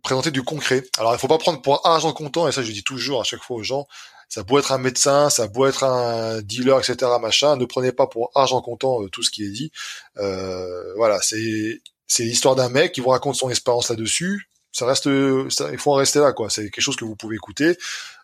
présenter 0.03 0.33
du 0.33 0.43
concret. 0.43 0.85
Alors, 0.99 1.15
il 1.15 1.19
faut 1.19 1.29
pas 1.29 1.39
prendre 1.39 1.63
pour 1.63 1.87
argent 1.87 2.13
comptant, 2.13 2.49
et 2.49 2.53
ça, 2.53 2.63
je 2.65 2.73
dis 2.73 2.83
toujours 2.83 3.21
à 3.21 3.25
chaque 3.25 3.43
fois 3.43 3.57
aux 3.57 3.63
gens. 3.63 3.87
Ça 4.29 4.43
peut 4.43 4.59
être 4.59 4.73
un 4.73 4.79
médecin, 4.79 5.31
ça 5.31 5.49
peut 5.49 5.69
être 5.69 5.85
un 5.85 6.41
dealer, 6.43 6.79
etc. 6.79 6.97
Machin. 7.21 7.57
Ne 7.57 7.65
prenez 7.67 7.93
pas 7.93 8.09
pour 8.09 8.33
argent 8.35 8.61
comptant 8.63 9.07
tout 9.09 9.23
ce 9.23 9.31
qui 9.31 9.45
est 9.45 9.51
dit. 9.51 9.73
voilà, 10.17 11.21
c'est 11.23 11.81
c'est 12.07 12.25
l'histoire 12.25 12.57
d'un 12.57 12.69
mec 12.69 12.93
qui 12.93 13.01
vous 13.01 13.11
raconte 13.11 13.37
son 13.37 13.51
expérience 13.51 13.91
là-dessus 13.91 14.50
ça 14.73 14.87
reste, 14.87 15.09
ça, 15.51 15.71
il 15.73 15.79
faut 15.79 15.93
en 15.93 15.97
rester 15.97 16.21
là, 16.21 16.33
quoi. 16.33 16.51
C'est 16.51 16.71
quelque 16.71 16.81
chose 16.81 16.97
que 16.97 17.05
vous 17.05 17.17
pouvez 17.17 17.37
écouter. 17.37 17.77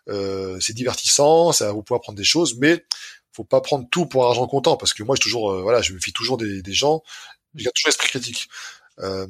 Euh, 0.07 0.57
c'est 0.59 0.73
divertissant, 0.73 1.51
ça 1.51 1.71
vous 1.71 1.83
pouvez 1.83 1.97
apprendre 1.97 2.17
des 2.17 2.23
choses, 2.23 2.57
mais 2.57 2.85
faut 3.33 3.43
pas 3.43 3.61
prendre 3.61 3.87
tout 3.91 4.07
pour 4.07 4.25
argent 4.25 4.47
comptant 4.47 4.77
parce 4.77 4.93
que 4.93 5.03
moi, 5.03 5.15
je 5.15 5.21
toujours, 5.21 5.51
euh, 5.51 5.61
voilà, 5.61 5.81
je 5.81 5.93
me 5.93 5.99
fie 5.99 6.13
toujours 6.13 6.37
des, 6.37 6.61
des 6.61 6.73
gens. 6.73 7.03
J'ai 7.55 7.69
toujours 7.73 7.87
l'esprit 7.87 8.07
critique. 8.07 8.49
Euh, 8.99 9.27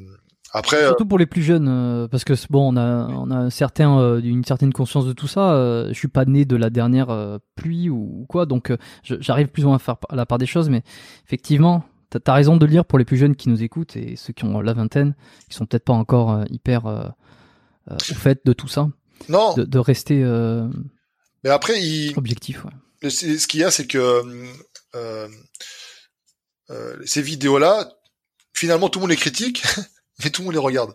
après, 0.54 0.86
surtout 0.86 1.04
pour 1.04 1.18
les 1.18 1.26
plus 1.26 1.42
jeunes, 1.42 1.68
euh, 1.68 2.08
parce 2.08 2.24
que 2.24 2.32
bon, 2.48 2.72
on 2.72 2.76
a, 2.78 3.06
on 3.06 3.30
a 3.30 3.36
un 3.36 3.50
certain, 3.50 3.98
euh, 3.98 4.20
une 4.22 4.44
certaine 4.44 4.72
conscience 4.72 5.04
de 5.04 5.12
tout 5.12 5.28
ça. 5.28 5.84
je 5.88 5.92
suis 5.92 6.08
pas 6.08 6.24
né 6.24 6.46
de 6.46 6.56
la 6.56 6.70
dernière 6.70 7.38
pluie 7.54 7.90
ou, 7.90 8.22
ou 8.22 8.26
quoi, 8.26 8.46
donc 8.46 8.72
j'arrive 9.02 9.48
plus 9.48 9.64
ou 9.64 9.68
moins 9.68 9.76
à 9.76 9.78
faire 9.78 9.96
la 10.10 10.24
part 10.24 10.38
des 10.38 10.46
choses, 10.46 10.70
mais 10.70 10.82
effectivement, 11.26 11.84
T'as 12.10 12.32
as 12.32 12.34
raison 12.34 12.56
de 12.56 12.64
lire 12.64 12.86
pour 12.86 12.98
les 12.98 13.04
plus 13.04 13.18
jeunes 13.18 13.36
qui 13.36 13.50
nous 13.50 13.62
écoutent 13.62 13.96
et 13.96 14.16
ceux 14.16 14.32
qui 14.32 14.44
ont 14.44 14.60
la 14.60 14.72
vingtaine, 14.72 15.14
qui 15.48 15.56
sont 15.56 15.66
peut-être 15.66 15.84
pas 15.84 15.92
encore 15.92 16.32
euh, 16.32 16.44
hyper 16.48 16.86
euh, 16.86 17.04
euh, 17.90 17.96
au 18.10 18.14
fait 18.14 18.40
de 18.46 18.52
tout 18.54 18.68
ça. 18.68 18.88
Non. 19.28 19.52
De, 19.54 19.64
de 19.64 19.78
rester. 19.78 20.22
Euh, 20.22 20.68
Mais 21.44 21.50
après, 21.50 21.82
il... 21.82 22.16
objectif. 22.16 22.64
Ouais. 22.64 23.10
Ce 23.10 23.46
qu'il 23.46 23.60
y 23.60 23.64
a, 23.64 23.70
c'est 23.70 23.86
que 23.86 24.22
ces 27.04 27.22
vidéos-là, 27.22 27.92
finalement, 28.54 28.88
tout 28.88 29.00
le 29.00 29.02
monde 29.02 29.10
les 29.10 29.16
critique, 29.16 29.62
mais 30.24 30.30
tout 30.30 30.40
le 30.40 30.46
monde 30.46 30.54
les 30.54 30.60
regarde. 30.60 30.94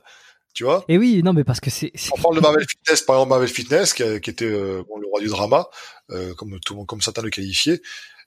Tu 0.56 0.64
vois 0.64 0.86
Et 0.88 0.98
oui, 0.98 1.22
non, 1.24 1.34
mais 1.34 1.44
parce 1.44 1.60
que 1.60 1.70
c'est. 1.70 1.92
On 2.12 2.22
parle 2.22 2.36
de 2.36 2.42
Marvel 2.42 2.66
Fitness, 2.68 3.02
par 3.04 3.18
exemple, 3.18 3.30
Marvel 3.30 3.50
Fitness, 3.50 3.94
qui, 3.94 4.04
qui 4.20 4.30
était 4.30 4.52
bon, 4.52 4.98
le 4.98 5.08
roi 5.08 5.20
du 5.20 5.28
drama, 5.28 5.68
comme 6.38 6.60
tout 6.60 6.76
le 6.76 6.86
comme 6.86 7.02
certains 7.02 7.22
le 7.22 7.30
qualifiaient. 7.30 7.82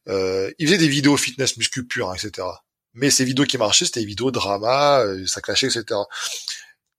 il 0.07 0.67
faisait 0.67 0.79
des 0.79 0.89
vidéos 0.89 1.17
fitness 1.17 1.57
muscu 1.57 1.85
pur, 1.85 2.11
hein, 2.11 2.15
etc 2.15 2.47
Mais 2.97 3.10
ces 3.10 3.24
vidéos 3.24 3.44
qui 3.44 3.59
marchaient, 3.59 3.85
c'était 3.85 4.01
des 4.01 4.06
vidéos 4.06 4.31
drama, 4.31 5.01
euh, 5.01 5.24
ça 5.27 5.40
clashait, 5.40 5.66
etc. 5.66 5.85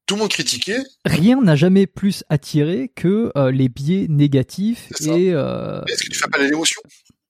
Tout 0.05 0.15
le 0.15 0.21
monde 0.21 0.29
critiquait. 0.29 0.79
Rien 1.05 1.41
n'a 1.41 1.55
jamais 1.55 1.85
plus 1.85 2.23
attiré 2.29 2.91
que 2.95 3.31
euh, 3.35 3.51
les 3.51 3.67
biais 3.67 4.07
négatifs 4.09 4.89
et. 5.01 5.33
Euh... 5.33 5.83
Est-ce 5.85 6.03
que 6.03 6.09
tu 6.09 6.17
fais 6.17 6.25
à 6.31 6.37
l'émotion? 6.37 6.81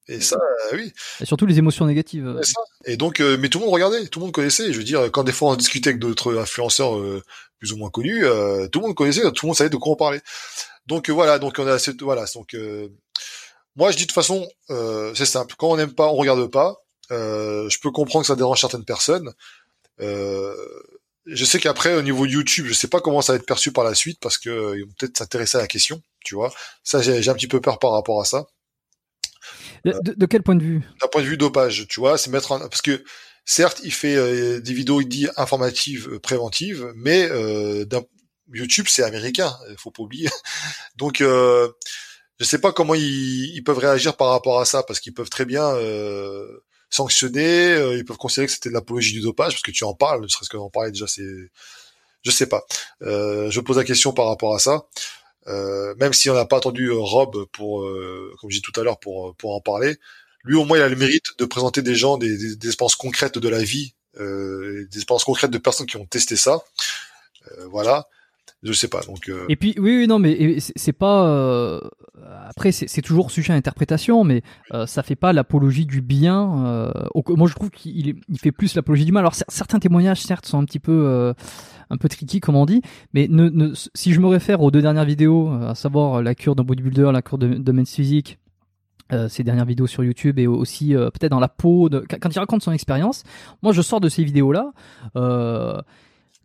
Et 0.09 0.21
ça, 0.21 0.37
oui. 0.73 0.93
Et 1.19 1.25
surtout 1.25 1.45
les 1.45 1.57
émotions 1.57 1.85
négatives. 1.85 2.39
Ça. 2.41 2.61
Et 2.85 2.95
donc, 2.95 3.19
mais 3.19 3.49
tout 3.49 3.59
le 3.59 3.65
monde 3.65 3.73
regardait, 3.73 4.07
tout 4.07 4.19
le 4.19 4.25
monde 4.25 4.33
connaissait. 4.33 4.71
Je 4.71 4.77
veux 4.77 4.85
dire, 4.85 5.11
quand 5.11 5.25
des 5.25 5.33
fois 5.33 5.51
on 5.51 5.55
discutait 5.55 5.89
avec 5.89 5.99
d'autres 5.99 6.37
influenceurs 6.37 6.97
plus 7.59 7.73
ou 7.73 7.77
moins 7.77 7.89
connus, 7.89 8.21
tout 8.71 8.79
le 8.79 8.87
monde 8.87 8.95
connaissait, 8.95 9.23
tout 9.33 9.45
le 9.45 9.47
monde 9.47 9.57
savait 9.57 9.69
de 9.69 9.75
quoi 9.75 9.91
on 9.91 9.95
parlait. 9.97 10.21
Donc 10.85 11.09
voilà, 11.09 11.39
donc 11.39 11.59
on 11.59 11.67
a 11.67 11.77
cette, 11.77 12.01
voilà, 12.01 12.23
donc 12.33 12.55
moi, 13.77 13.91
je 13.91 13.97
dis 13.97 14.03
de 14.03 14.07
toute 14.07 14.15
façon, 14.15 14.49
euh, 14.71 15.13
c'est 15.13 15.27
simple. 15.27 15.53
Quand 15.55 15.69
on 15.69 15.77
n'aime 15.77 15.93
pas, 15.93 16.07
on 16.07 16.15
regarde 16.15 16.49
pas. 16.49 16.77
Euh, 17.11 17.69
je 17.69 17.79
peux 17.79 17.91
comprendre 17.91 18.23
que 18.23 18.27
ça 18.27 18.35
dérange 18.35 18.61
certaines 18.61 18.85
personnes. 18.85 19.33
Euh, 20.01 20.55
je 21.25 21.45
sais 21.45 21.59
qu'après, 21.59 21.95
au 21.95 22.01
niveau 22.01 22.25
de 22.25 22.31
YouTube, 22.31 22.65
je 22.67 22.73
sais 22.73 22.87
pas 22.87 23.01
comment 23.01 23.21
ça 23.21 23.33
va 23.33 23.37
être 23.37 23.45
perçu 23.45 23.71
par 23.71 23.83
la 23.83 23.95
suite 23.95 24.19
parce 24.21 24.37
que 24.37 24.49
euh, 24.49 24.77
ils 24.77 24.85
vont 24.85 24.93
peut-être 24.97 25.17
s'intéresser 25.17 25.57
à 25.57 25.61
la 25.61 25.67
question, 25.67 26.01
tu 26.23 26.35
vois. 26.35 26.53
Ça, 26.83 27.01
j'ai 27.01 27.29
un 27.29 27.33
petit 27.33 27.47
peu 27.47 27.61
peur 27.61 27.79
par 27.79 27.91
rapport 27.91 28.21
à 28.21 28.25
ça. 28.25 28.47
De, 29.85 29.93
de, 30.01 30.25
quel 30.25 30.43
point 30.43 30.55
de 30.55 30.63
vue? 30.63 30.81
D'un 31.01 31.07
point 31.07 31.21
de 31.21 31.27
vue 31.27 31.37
dopage, 31.37 31.87
tu 31.87 31.99
vois, 31.99 32.17
c'est 32.17 32.29
mettre 32.29 32.51
en... 32.51 32.59
parce 32.59 32.81
que 32.81 33.03
certes, 33.45 33.81
il 33.83 33.93
fait 33.93 34.15
euh, 34.15 34.59
des 34.59 34.73
vidéos, 34.73 35.01
il 35.01 35.07
dit 35.07 35.27
informatives, 35.37 36.09
euh, 36.09 36.19
préventives, 36.19 36.91
mais 36.95 37.29
YouTube, 38.53 38.85
c'est 38.89 39.03
américain, 39.03 39.53
faut 39.77 39.91
pas 39.91 40.03
oublier. 40.03 40.29
Donc 40.95 41.21
je 42.39 42.45
sais 42.45 42.59
pas 42.59 42.71
comment 42.71 42.93
ils, 42.93 43.55
ils, 43.55 43.63
peuvent 43.63 43.77
réagir 43.77 44.15
par 44.15 44.29
rapport 44.29 44.59
à 44.59 44.65
ça 44.65 44.83
parce 44.83 44.99
qu'ils 44.99 45.13
peuvent 45.13 45.29
très 45.29 45.45
bien 45.45 45.63
euh, 45.75 46.63
sanctionner, 46.89 47.73
euh, 47.73 47.97
ils 47.97 48.05
peuvent 48.05 48.17
considérer 48.17 48.47
que 48.47 48.53
c'était 48.53 48.69
de 48.69 48.73
l'apologie 48.73 49.13
du 49.13 49.21
dopage 49.21 49.53
parce 49.53 49.61
que 49.61 49.71
tu 49.71 49.83
en 49.83 49.93
parles, 49.93 50.21
ne 50.21 50.27
serait-ce 50.27 50.49
que 50.49 50.57
d'en 50.57 50.69
parler 50.69 50.91
déjà 50.91 51.07
c'est, 51.07 51.23
je 52.23 52.31
sais 52.31 52.47
pas. 52.47 52.65
Euh, 53.01 53.49
je 53.51 53.59
pose 53.59 53.77
la 53.77 53.83
question 53.83 54.13
par 54.13 54.27
rapport 54.27 54.55
à 54.55 54.59
ça. 54.59 54.85
Euh, 55.47 55.95
même 55.99 56.13
si 56.13 56.29
on 56.29 56.33
n'a 56.33 56.45
pas 56.45 56.57
attendu 56.57 56.91
Rob 56.91 57.45
pour, 57.53 57.81
comme 58.39 58.49
je 58.49 58.57
dis 58.57 58.61
tout 58.61 58.77
à 58.79 58.83
l'heure, 58.83 58.99
pour 58.99 59.35
pour 59.37 59.55
en 59.55 59.61
parler, 59.61 59.95
lui 60.43 60.55
au 60.55 60.65
moins 60.65 60.77
il 60.77 60.81
a 60.81 60.89
le 60.89 60.95
mérite 60.97 61.37
de 61.37 61.45
présenter 61.45 61.81
des 61.81 61.95
gens 61.95 62.17
des, 62.17 62.37
des, 62.37 62.55
des 62.55 62.67
expériences 62.67 62.95
concrètes 62.95 63.37
de 63.37 63.49
la 63.49 63.63
vie, 63.63 63.93
des 64.19 64.87
expériences 64.95 65.23
concrètes 65.23 65.51
de 65.51 65.57
personnes 65.57 65.87
qui 65.87 65.97
ont 65.97 66.05
testé 66.05 66.35
ça. 66.35 66.61
voilà 67.69 68.07
je 68.63 68.73
sais 68.73 68.87
pas. 68.87 69.01
Euh... 69.29 69.45
Et 69.49 69.55
puis 69.55 69.75
oui, 69.77 69.97
oui 69.97 70.07
non, 70.07 70.19
mais 70.19 70.57
c'est 70.59 70.93
pas. 70.93 71.27
Euh... 71.27 71.79
Après, 72.47 72.71
c'est 72.71 73.01
toujours 73.01 73.29
sujet 73.29 73.53
à 73.53 73.55
interprétation, 73.55 74.23
mais 74.23 74.41
euh, 74.73 74.87
ça 74.87 75.03
fait 75.03 75.15
pas 75.15 75.31
l'apologie 75.31 75.85
du 75.85 76.01
bien. 76.01 76.65
Euh, 76.65 76.91
moi, 77.29 77.47
je 77.47 77.53
trouve 77.53 77.69
qu'il 77.69 78.15
il 78.27 78.39
fait 78.39 78.51
plus 78.51 78.73
l'apologie 78.75 79.05
du 79.05 79.11
mal. 79.11 79.21
Alors 79.21 79.35
certains 79.35 79.79
témoignages, 79.79 80.21
certes, 80.21 80.45
sont 80.45 80.59
un 80.59 80.65
petit 80.65 80.79
peu 80.79 81.33
un 81.89 81.97
peu 81.97 82.09
tricky, 82.09 82.39
comme 82.39 82.55
on 82.55 82.65
dit, 82.65 82.81
mais 83.13 83.29
si 83.93 84.13
je 84.13 84.19
me 84.19 84.27
réfère 84.27 84.61
aux 84.61 84.71
deux 84.71 84.81
dernières 84.81 85.05
vidéos, 85.05 85.51
à 85.51 85.75
savoir 85.75 86.21
la 86.21 86.35
cure 86.35 86.55
d'un 86.55 86.63
bodybuilder, 86.63 87.11
la 87.13 87.21
cure 87.21 87.37
de, 87.37 87.47
de 87.47 87.71
men's 87.71 87.93
physique. 87.93 88.39
Euh, 89.13 89.29
ces 89.29 89.45
dernières 89.45 89.63
vidéos 89.63 89.87
sur 89.87 90.03
YouTube 90.03 90.37
et 90.37 90.47
aussi 90.47 90.93
peut-être 90.93 91.31
dans 91.31 91.39
la 91.39 91.47
peau 91.47 91.89
quand 91.89 92.27
il 92.29 92.39
raconte 92.39 92.61
son 92.61 92.73
expérience 92.73 93.23
moi 93.63 93.71
je 93.71 93.81
sors 93.81 94.01
de 94.01 94.09
ces 94.09 94.21
vidéos 94.21 94.51
là 94.51 94.73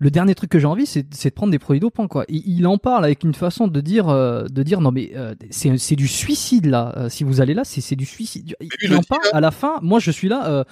le 0.03 0.11
dernier 0.11 0.35
truc 0.35 0.51
que 0.51 0.59
j'ai 0.59 0.66
envie, 0.66 0.85
c'est 0.85 1.05
de 1.05 1.31
prendre 1.31 1.53
des 1.53 1.61
produits 1.61 1.79
dopants, 1.79 2.09
quoi. 2.09 2.24
Il, 2.29 2.43
il, 2.45 2.66
en 2.66 2.77
parle 2.77 3.05
avec 3.05 3.23
une 3.23 3.35
façon 3.35 3.69
de 3.69 3.81
dire, 3.81 4.09
euh, 4.09 4.47
de 4.51 4.65
dire 4.65 4.81
non 4.81 4.91
mais 4.91 5.12
euh, 5.15 5.37
c'est 5.51 5.95
du 5.95 6.09
suicide 6.09 6.66
là. 6.66 6.93
Euh, 6.97 7.09
si 7.09 7.23
vous 7.23 7.41
allez 7.41 7.55
là, 7.55 7.62
c'est 7.65 7.95
du 7.95 8.05
suicide. 8.05 8.57
Il, 8.83 8.97
en 8.97 9.03
parle 9.03 9.23
à 9.33 9.41
la 9.41 9.53
fin. 9.53 9.79
Moi, 9.81 10.01
je 10.01 10.11
suis 10.11 10.29
là. 10.29 10.65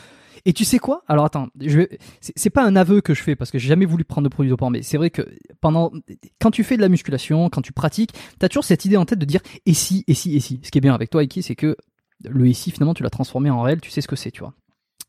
et 0.44 0.52
tu 0.52 0.64
sais 0.64 0.80
quoi? 0.80 1.04
Alors 1.06 1.26
attends, 1.26 1.46
je 1.60 1.82
c'est 2.18 2.50
pas 2.50 2.64
un 2.64 2.74
aveu 2.74 3.00
que 3.02 3.14
je 3.14 3.22
fais 3.22 3.36
parce 3.36 3.52
que 3.52 3.58
j'ai 3.60 3.68
jamais 3.68 3.84
voulu 3.84 4.02
prendre 4.02 4.28
de 4.28 4.32
produits 4.32 4.50
dopants, 4.50 4.70
mais 4.70 4.82
c'est 4.82 4.96
vrai 4.96 5.10
que 5.10 5.22
pendant, 5.60 5.92
quand 6.40 6.50
tu 6.50 6.64
fais 6.64 6.76
de 6.76 6.82
la 6.82 6.88
musculation, 6.88 7.50
quand 7.50 7.62
tu 7.62 7.72
pratiques, 7.72 8.12
t'as 8.40 8.48
toujours 8.48 8.64
cette 8.64 8.84
idée 8.84 8.96
en 8.96 9.04
tête 9.04 9.20
de 9.20 9.26
dire 9.26 9.42
et 9.64 9.74
si, 9.74 10.02
et 10.08 10.14
si, 10.14 10.34
et 10.34 10.40
si. 10.40 10.58
Ce 10.64 10.72
qui 10.72 10.78
est 10.78 10.80
bien 10.80 10.94
avec 10.94 11.08
toi, 11.08 11.22
Iki, 11.22 11.44
c'est 11.44 11.54
que 11.54 11.76
le 12.28 12.48
et 12.48 12.52
si 12.52 12.72
finalement 12.72 12.94
tu 12.94 13.04
l'as 13.04 13.10
transformé 13.10 13.48
en 13.48 13.62
réel, 13.62 13.80
tu 13.80 13.90
sais 13.90 14.00
ce 14.00 14.08
que 14.08 14.16
c'est, 14.16 14.32
tu 14.32 14.40
vois. 14.40 14.54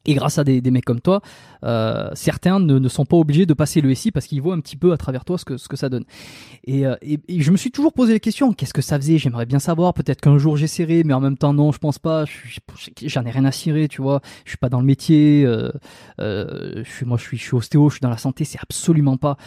Et 0.06 0.16
grâce 0.16 0.38
à 0.38 0.44
des, 0.44 0.62
des 0.62 0.72
mecs 0.72 0.86
comme 0.86 1.02
toi, 1.02 1.22
euh, 1.64 2.10
certains 2.14 2.60
ne, 2.60 2.80
ne, 2.80 2.90
sont 2.90 3.06
pas 3.06 3.18
obligés 3.18 3.46
de 3.46 3.54
passer 3.54 3.82
le 3.82 3.94
SI 3.94 4.12
parce 4.12 4.26
qu'ils 4.26 4.42
voient 4.42 4.56
un 4.56 4.60
petit 4.60 4.76
peu 4.76 4.94
à 4.94 4.98
travers 4.98 5.26
toi 5.26 5.38
ce 5.38 5.46
que, 5.46 5.58
ce 5.58 5.68
que 5.68 5.78
ça 5.78 5.90
donne. 5.90 6.06
Et, 6.66 6.88
euh, 6.88 6.96
et, 7.02 7.20
et 7.28 7.42
je 7.42 7.52
me 7.52 7.58
suis 7.58 7.72
toujours 7.72 7.94
posé 7.94 8.14
la 8.14 8.20
question, 8.20 8.54
qu'est-ce 8.54 8.74
que 8.74 8.82
ça 8.82 8.98
faisait? 8.98 9.18
J'aimerais 9.20 9.46
bien 9.46 9.60
savoir, 9.60 9.94
peut-être 9.94 10.22
qu'un 10.22 10.38
jour 10.40 10.58
j'essaierai, 10.58 11.04
mais 11.04 11.14
en 11.14 11.20
même 11.20 11.38
temps 11.38 11.54
non, 11.54 11.72
je 11.72 11.78
pense 11.78 12.00
pas, 12.00 12.26
j'en 13.04 13.26
ai 13.26 13.32
rien 13.32 13.46
à 13.46 13.52
cirer, 13.52 13.88
tu 13.88 14.02
vois, 14.02 14.22
je 14.46 14.52
suis 14.52 14.58
pas 14.58 14.70
dans 14.70 14.80
le 14.80 14.86
métier, 14.86 15.44
euh, 15.46 15.72
euh, 16.20 16.84
je 16.84 16.90
suis, 16.90 17.06
moi 17.06 17.18
je 17.18 17.24
suis, 17.24 17.38
je 17.38 17.44
suis 17.44 17.56
ostéo, 17.56 17.90
je 17.90 17.96
suis 17.96 18.02
dans 18.02 18.10
la 18.10 18.18
santé, 18.18 18.44
c'est 18.44 18.60
absolument 18.60 19.18
pas 19.18 19.38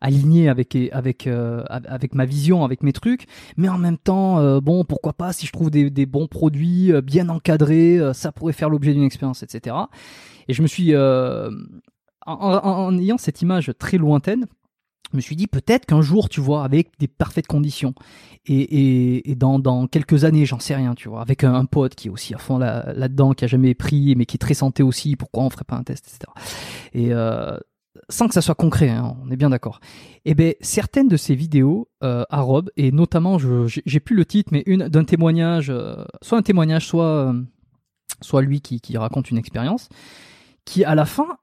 aligné 0.00 0.48
avec 0.48 0.76
avec 0.92 1.26
euh, 1.26 1.64
avec 1.68 2.14
ma 2.14 2.24
vision, 2.24 2.64
avec 2.64 2.82
mes 2.82 2.92
trucs, 2.92 3.26
mais 3.56 3.68
en 3.68 3.78
même 3.78 3.98
temps, 3.98 4.38
euh, 4.38 4.60
bon, 4.60 4.84
pourquoi 4.84 5.12
pas 5.12 5.32
si 5.32 5.46
je 5.46 5.52
trouve 5.52 5.70
des, 5.70 5.90
des 5.90 6.06
bons 6.06 6.28
produits 6.28 6.92
euh, 6.92 7.00
bien 7.00 7.28
encadrés, 7.28 7.98
ça 8.14 8.32
pourrait 8.32 8.52
faire 8.52 8.70
l'objet 8.70 8.92
d'une 8.92 9.04
expérience, 9.04 9.42
etc. 9.42 9.76
Et 10.48 10.54
je 10.54 10.62
me 10.62 10.66
suis 10.66 10.94
en, 12.26 12.98
ayant 12.98 13.18
cette 13.18 13.42
image 13.42 13.72
très 13.78 13.98
lointaine, 13.98 14.46
je 15.12 15.16
me 15.16 15.20
suis 15.20 15.36
dit 15.36 15.46
peut-être 15.46 15.86
qu'un 15.86 16.02
jour, 16.02 16.28
tu 16.28 16.40
vois, 16.40 16.64
avec 16.64 16.98
des 16.98 17.08
parfaites 17.08 17.46
conditions, 17.46 17.94
et, 18.46 19.30
et, 19.30 19.34
dans, 19.34 19.58
dans 19.58 19.86
quelques 19.86 20.24
années, 20.24 20.46
j'en 20.46 20.58
sais 20.58 20.74
rien, 20.74 20.94
tu 20.94 21.08
vois, 21.08 21.20
avec 21.20 21.44
un, 21.44 21.54
un, 21.54 21.64
pote 21.64 21.94
qui 21.94 22.08
est 22.08 22.10
aussi 22.10 22.34
à 22.34 22.38
fond 22.38 22.58
là, 22.58 22.92
là-dedans, 22.94 23.32
qui 23.32 23.44
a 23.44 23.48
jamais 23.48 23.74
pris, 23.74 24.14
mais 24.16 24.26
qui 24.26 24.36
est 24.36 24.38
très 24.38 24.54
santé 24.54 24.82
aussi, 24.82 25.16
pourquoi 25.16 25.44
on 25.44 25.50
ferait 25.50 25.64
pas 25.64 25.76
un 25.76 25.82
test, 25.82 26.06
etc. 26.08 26.32
Et 26.94 27.12
sans 28.10 28.26
que 28.26 28.34
ça 28.34 28.40
soit 28.40 28.54
concret, 28.54 28.88
hein, 28.88 29.16
on 29.22 29.30
est 29.30 29.36
bien 29.36 29.50
d'accord. 29.50 29.80
Et 30.24 30.30
eh 30.30 30.34
ben 30.34 30.54
certaines 30.60 31.08
de 31.08 31.16
ces 31.16 31.34
vidéos 31.34 31.88
euh, 32.02 32.24
à 32.30 32.40
Rob 32.40 32.70
et 32.76 32.90
notamment 32.90 33.38
j'ai 33.38 34.00
plus 34.00 34.16
le 34.16 34.24
titre 34.24 34.50
mais 34.52 34.62
une 34.66 34.88
d'un 34.88 35.04
témoignage, 35.04 35.70
euh, 35.70 36.04
soit 36.22 36.38
un 36.38 36.42
témoignage, 36.42 36.86
soit 36.86 37.04
euh, 37.04 37.42
soit 38.20 38.42
lui 38.42 38.60
qui, 38.60 38.96
raconte 38.96 39.30
une 39.30 39.38
expérience, 39.38 39.88
qui 40.64 40.84
à 40.84 40.94
la 40.94 41.04
fin 41.04 41.38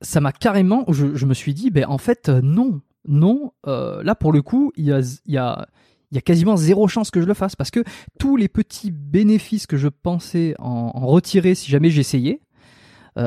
ça 0.00 0.20
m'a 0.20 0.32
carrément, 0.32 0.84
je, 0.88 1.14
je, 1.14 1.26
me 1.26 1.34
suis 1.34 1.54
dit 1.54 1.70
ben 1.70 1.84
en 1.88 1.98
fait 1.98 2.28
euh, 2.28 2.40
non, 2.42 2.80
non, 3.06 3.52
là 3.66 4.14
pour 4.14 4.32
le 4.32 4.40
coup 4.42 4.72
il 4.76 4.86
y 4.86 4.92
a 4.92 5.00
y 5.26 5.36
a 5.36 5.66
y 6.10 6.16
a 6.16 6.22
quasiment 6.22 6.56
zéro 6.56 6.88
chance 6.88 7.10
que 7.10 7.20
je 7.20 7.26
le 7.26 7.34
fasse 7.34 7.54
parce 7.54 7.70
que 7.70 7.84
tous 8.18 8.36
les 8.36 8.48
petits 8.48 8.90
bénéfices 8.90 9.66
que 9.66 9.76
je 9.76 9.88
pensais 9.88 10.54
en, 10.58 11.06
retirer 11.06 11.54
si 11.54 11.70
jamais 11.70 11.90
j'essayais, 11.90 12.40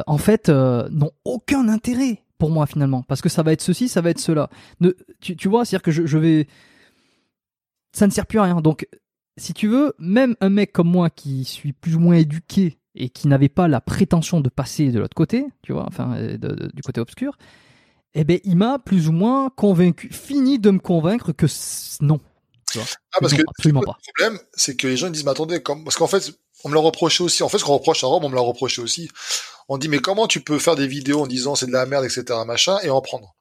en 0.08 0.18
fait, 0.18 0.50
n'ont 0.50 1.12
aucun 1.26 1.68
intérêt 1.68 2.24
pour 2.42 2.50
moi 2.50 2.66
finalement, 2.66 3.04
parce 3.04 3.22
que 3.22 3.30
ça 3.30 3.44
va 3.44 3.52
être 3.52 3.62
ceci, 3.62 3.88
ça 3.88 4.02
va 4.02 4.10
être 4.10 4.18
cela. 4.18 4.50
Ne, 4.80 4.94
tu, 5.20 5.36
tu 5.36 5.48
vois, 5.48 5.64
c'est-à-dire 5.64 5.84
que 5.84 5.92
je, 5.92 6.08
je, 6.08 6.18
vais, 6.18 6.48
ça 7.94 8.08
ne 8.08 8.12
sert 8.12 8.26
plus 8.26 8.40
à 8.40 8.44
rien. 8.46 8.62
Donc, 8.62 8.88
si 9.38 9.54
tu 9.54 9.68
veux, 9.68 9.94
même 10.00 10.36
un 10.42 10.50
mec 10.50 10.72
comme 10.72 10.90
moi 10.90 11.12
qui 11.12 11.46
suis 11.46 11.72
plus 11.72 11.96
ou 11.98 12.00
moins 12.00 12.16
éduqué 12.16 12.80
et 12.96 13.10
qui 13.10 13.28
n'avait 13.28 13.48
pas 13.48 13.68
la 13.68 13.80
prétention 13.80 14.42
de 14.42 14.50
passer 14.50 14.90
de 14.90 14.98
l'autre 14.98 15.14
côté, 15.14 15.46
tu 15.62 15.72
vois, 15.72 15.86
enfin, 15.88 16.20
de, 16.20 16.36
de, 16.36 16.72
du 16.74 16.82
côté 16.82 17.00
obscur, 17.00 17.38
eh 18.16 18.24
ben, 18.24 18.40
il 18.44 18.58
m'a 18.58 18.80
plus 18.80 19.08
ou 19.08 19.12
moins 19.12 19.52
convaincu, 19.52 20.12
fini 20.12 20.58
de 20.58 20.72
me 20.72 20.80
convaincre 20.80 21.34
que 21.34 21.46
non. 22.04 22.20
Tu 22.72 22.80
vois, 22.80 22.88
ah, 23.14 23.18
parce 23.20 23.34
non, 23.34 23.38
que 23.38 23.44
absolument 23.50 23.82
pas. 23.82 23.98
le 24.08 24.14
problème, 24.18 24.40
c'est 24.54 24.76
que 24.76 24.88
les 24.88 24.98
gens 24.98 25.12
disent, 25.12 25.26
mais 25.26 25.32
attendez, 25.32 25.62
comme, 25.62 25.84
parce 25.84 25.96
qu'en 25.96 26.08
fait, 26.08 26.32
on 26.64 26.70
me 26.70 26.74
l'a 26.74 26.82
reproché 26.82 27.24
aussi. 27.24 27.44
En 27.44 27.50
fait, 27.50 27.60
ce 27.60 27.66
qu'on 27.66 27.76
reproche 27.76 28.04
à 28.04 28.08
Rome, 28.08 28.26
on 28.26 28.30
me 28.30 28.36
l'a 28.36 28.42
reproché 28.42 28.82
aussi. 28.82 29.12
On 29.74 29.78
dit, 29.78 29.88
mais 29.88 30.00
comment 30.00 30.28
tu 30.28 30.42
peux 30.42 30.60
faire 30.60 30.76
des 30.76 30.86
vidéos 30.86 31.22
en 31.22 31.28
disant 31.28 31.56
c'est 31.56 31.66
de 31.66 31.72
la 31.72 31.86
merde, 31.86 32.04
etc., 32.04 32.26
machin, 32.46 32.78
et 32.84 32.90
en 32.90 33.00
prendre? 33.00 33.38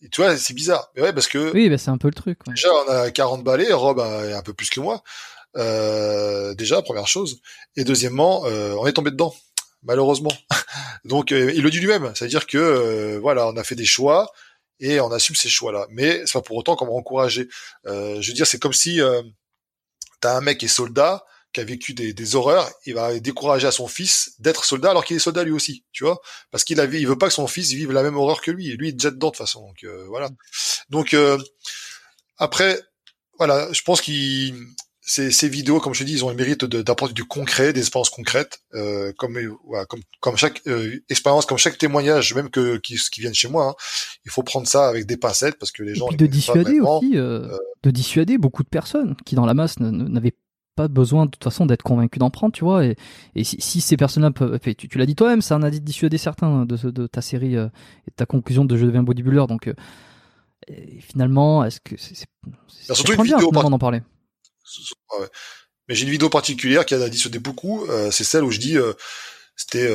Et 0.00 0.08
tu 0.08 0.22
vois, 0.22 0.34
c'est 0.38 0.54
bizarre. 0.54 0.90
Mais 0.96 1.02
ouais, 1.02 1.12
parce 1.12 1.26
que. 1.26 1.52
Oui, 1.52 1.68
bah 1.68 1.76
c'est 1.76 1.90
un 1.90 1.98
peu 1.98 2.08
le 2.08 2.14
truc. 2.14 2.38
Ouais. 2.46 2.54
Déjà, 2.54 2.70
on 2.72 2.88
a 2.88 3.10
40 3.10 3.44
balais, 3.44 3.70
Rob 3.70 4.00
a 4.00 4.34
un 4.34 4.40
peu 4.40 4.54
plus 4.54 4.70
que 4.70 4.80
moi. 4.80 5.02
Euh, 5.58 6.54
déjà, 6.54 6.80
première 6.80 7.06
chose. 7.06 7.42
Et 7.76 7.84
deuxièmement, 7.84 8.46
euh, 8.46 8.76
on 8.78 8.86
est 8.86 8.94
tombé 8.94 9.10
dedans, 9.10 9.34
malheureusement. 9.82 10.32
Donc, 11.04 11.32
euh, 11.32 11.52
il 11.54 11.62
le 11.62 11.68
dit 11.68 11.80
lui-même. 11.80 12.12
C'est-à-dire 12.14 12.46
que, 12.46 13.18
voilà, 13.18 13.46
on 13.46 13.58
a 13.58 13.62
fait 13.62 13.74
des 13.74 13.84
choix 13.84 14.32
et 14.80 15.00
on 15.00 15.12
assume 15.12 15.36
ces 15.36 15.50
choix-là. 15.50 15.86
Mais 15.90 16.22
c'est 16.24 16.32
pas 16.32 16.40
pour 16.40 16.56
autant 16.56 16.76
qu'on 16.76 16.86
va 16.86 16.92
encourager. 16.92 17.46
Euh, 17.84 18.22
je 18.22 18.28
veux 18.28 18.34
dire, 18.34 18.46
c'est 18.46 18.58
comme 18.58 18.72
si 18.72 19.00
t'as 20.22 20.34
un 20.34 20.40
mec 20.40 20.56
qui 20.56 20.64
est 20.64 20.68
soldat, 20.68 21.26
qui 21.56 21.60
a 21.62 21.64
vécu 21.64 21.94
des, 21.94 22.12
des, 22.12 22.36
horreurs, 22.36 22.70
il 22.84 22.92
va 22.92 23.18
décourager 23.18 23.66
à 23.66 23.70
son 23.70 23.88
fils 23.88 24.34
d'être 24.40 24.66
soldat 24.66 24.90
alors 24.90 25.06
qu'il 25.06 25.16
est 25.16 25.20
soldat 25.20 25.42
lui 25.42 25.52
aussi, 25.52 25.84
tu 25.90 26.04
vois, 26.04 26.20
parce 26.50 26.64
qu'il 26.64 26.78
a, 26.80 26.84
il 26.84 27.06
veut 27.06 27.16
pas 27.16 27.28
que 27.28 27.32
son 27.32 27.46
fils 27.46 27.72
vive 27.72 27.92
la 27.92 28.02
même 28.02 28.16
horreur 28.16 28.42
que 28.42 28.50
lui, 28.50 28.68
et 28.68 28.76
lui 28.76 28.88
il 28.88 28.90
est 28.90 28.92
déjà 28.92 29.10
dedans 29.10 29.28
de 29.28 29.32
toute 29.32 29.38
façon, 29.38 29.66
donc 29.66 29.84
euh, 29.84 30.04
voilà. 30.08 30.28
Donc 30.90 31.14
euh, 31.14 31.38
après, 32.36 32.78
voilà, 33.38 33.72
je 33.72 33.80
pense 33.80 34.02
qu'il 34.02 34.54
ces, 35.06 35.30
ces 35.30 35.48
vidéos, 35.48 35.78
comme 35.78 35.94
je 35.94 36.00
te 36.00 36.04
dis, 36.04 36.14
ils 36.14 36.24
ont 36.24 36.30
le 36.30 36.34
mérite 36.34 36.64
d'apporter 36.64 37.14
du 37.14 37.24
concret, 37.24 37.72
des 37.72 37.80
expériences 37.80 38.10
concrètes, 38.10 38.58
euh, 38.74 39.12
comme, 39.16 39.38
voilà, 39.64 39.86
comme 39.86 40.00
comme 40.20 40.36
chaque 40.36 40.60
euh, 40.66 40.98
expérience, 41.08 41.46
comme 41.46 41.58
chaque 41.58 41.78
témoignage, 41.78 42.34
même 42.34 42.50
que 42.50 42.76
qui, 42.78 42.98
qui 43.12 43.20
viennent 43.20 43.32
chez 43.32 43.46
moi, 43.46 43.68
hein, 43.68 43.74
il 44.24 44.32
faut 44.32 44.42
prendre 44.42 44.66
ça 44.66 44.88
avec 44.88 45.06
des 45.06 45.16
pincettes 45.16 45.58
parce 45.60 45.70
que 45.70 45.84
les 45.84 45.94
gens. 45.94 46.06
Et 46.06 46.08
puis 46.08 46.16
de 46.16 46.26
dissuader 46.26 46.80
aussi, 46.80 47.12
euh, 47.14 47.56
de 47.84 47.90
dissuader 47.92 48.36
beaucoup 48.36 48.64
de 48.64 48.68
personnes 48.68 49.14
qui 49.24 49.36
dans 49.36 49.46
la 49.46 49.54
masse 49.54 49.78
n'avaient 49.78 50.34
pas 50.76 50.88
besoin 50.88 51.24
de 51.24 51.30
toute 51.30 51.42
façon 51.42 51.66
d'être 51.66 51.82
convaincu 51.82 52.18
d'en 52.18 52.30
prendre, 52.30 52.52
tu 52.52 52.62
vois. 52.62 52.84
Et, 52.84 52.96
et 53.34 53.42
si, 53.42 53.60
si 53.60 53.80
ces 53.80 53.96
personnes-là 53.96 54.30
peuvent, 54.30 54.60
tu, 54.60 54.88
tu 54.88 54.98
l'as 54.98 55.06
dit 55.06 55.16
toi-même, 55.16 55.42
ça 55.42 55.56
en 55.56 55.62
a 55.62 55.70
dissuadé 55.70 56.18
certains 56.18 56.66
de, 56.66 56.76
de 56.90 57.06
ta 57.06 57.22
série 57.22 57.56
euh, 57.56 57.66
et 58.06 58.10
de 58.10 58.14
ta 58.14 58.26
conclusion 58.26 58.64
de 58.64 58.76
je 58.76 58.84
deviens 58.84 59.02
bodybuilder. 59.02 59.46
Donc 59.48 59.68
euh, 59.68 59.74
finalement, 61.00 61.64
est-ce 61.64 61.80
que 61.80 61.96
c'est 61.96 62.14
c'est 62.68 62.94
surtout 62.94 63.14
une 63.14 63.22
vidéo 63.22 63.50
par... 63.50 63.68
d'en 63.68 63.78
parler 63.78 64.02
ouais. 65.18 65.26
Mais 65.88 65.94
j'ai 65.94 66.04
une 66.04 66.10
vidéo 66.10 66.28
particulière 66.28 66.84
qui 66.84 66.94
a 66.94 67.08
dissuadé 67.08 67.38
beaucoup. 67.38 67.84
Euh, 67.86 68.10
c'est 68.10 68.24
celle 68.24 68.44
où 68.44 68.50
je 68.50 68.58
dis 68.58 68.76
c'était 69.56 69.88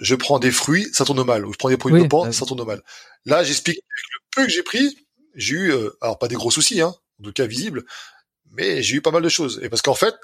je 0.00 0.14
prends 0.16 0.40
des 0.40 0.50
fruits, 0.50 0.88
ça 0.92 1.04
tourne 1.04 1.24
mal. 1.24 1.46
Ou 1.46 1.52
je 1.52 1.58
prends 1.58 1.68
des 1.70 1.76
produits 1.76 2.02
de 2.02 2.08
pan, 2.08 2.30
ça 2.32 2.44
tourne 2.44 2.64
mal. 2.66 2.82
Là, 3.24 3.44
j'explique 3.44 3.78
avec 3.78 4.04
le 4.12 4.20
peu 4.34 4.46
que 4.46 4.52
j'ai 4.52 4.62
pris, 4.64 4.98
j'ai 5.36 5.54
eu 5.54 5.72
alors 6.00 6.18
pas 6.18 6.28
des 6.28 6.34
gros 6.34 6.50
soucis, 6.50 6.80
hein, 6.80 6.94
en 7.20 7.24
tout 7.24 7.32
cas 7.32 7.46
visibles, 7.46 7.84
mais 8.56 8.82
j'ai 8.82 8.96
eu 8.96 9.02
pas 9.02 9.10
mal 9.10 9.22
de 9.22 9.28
choses. 9.28 9.60
Et 9.62 9.68
parce 9.68 9.82
qu'en 9.82 9.94
fait, 9.94 10.14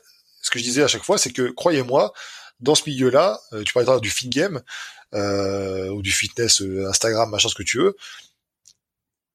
ce 0.42 0.50
que 0.50 0.58
je 0.58 0.64
disais 0.64 0.82
à 0.82 0.88
chaque 0.88 1.04
fois, 1.04 1.18
c'est 1.18 1.32
que 1.32 1.50
croyez-moi, 1.50 2.12
dans 2.60 2.74
ce 2.74 2.88
milieu-là, 2.88 3.40
euh, 3.52 3.62
tu 3.64 3.72
parlais 3.72 4.00
du 4.00 4.10
fit 4.10 4.28
game 4.28 4.60
euh, 5.14 5.88
ou 5.88 6.02
du 6.02 6.12
fitness 6.12 6.62
euh, 6.62 6.88
Instagram, 6.88 7.30
machin, 7.30 7.48
ce 7.48 7.54
que 7.54 7.62
tu 7.62 7.78
veux. 7.78 7.96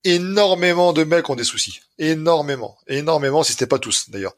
Énormément 0.03 0.93
de 0.93 1.03
mecs 1.03 1.29
ont 1.29 1.35
des 1.35 1.43
soucis, 1.43 1.81
énormément, 1.97 2.77
énormément, 2.87 3.41
si 3.41 3.53
c'était 3.53 3.65
pas 3.65 3.79
tous 3.79 4.11
d'ailleurs, 4.11 4.35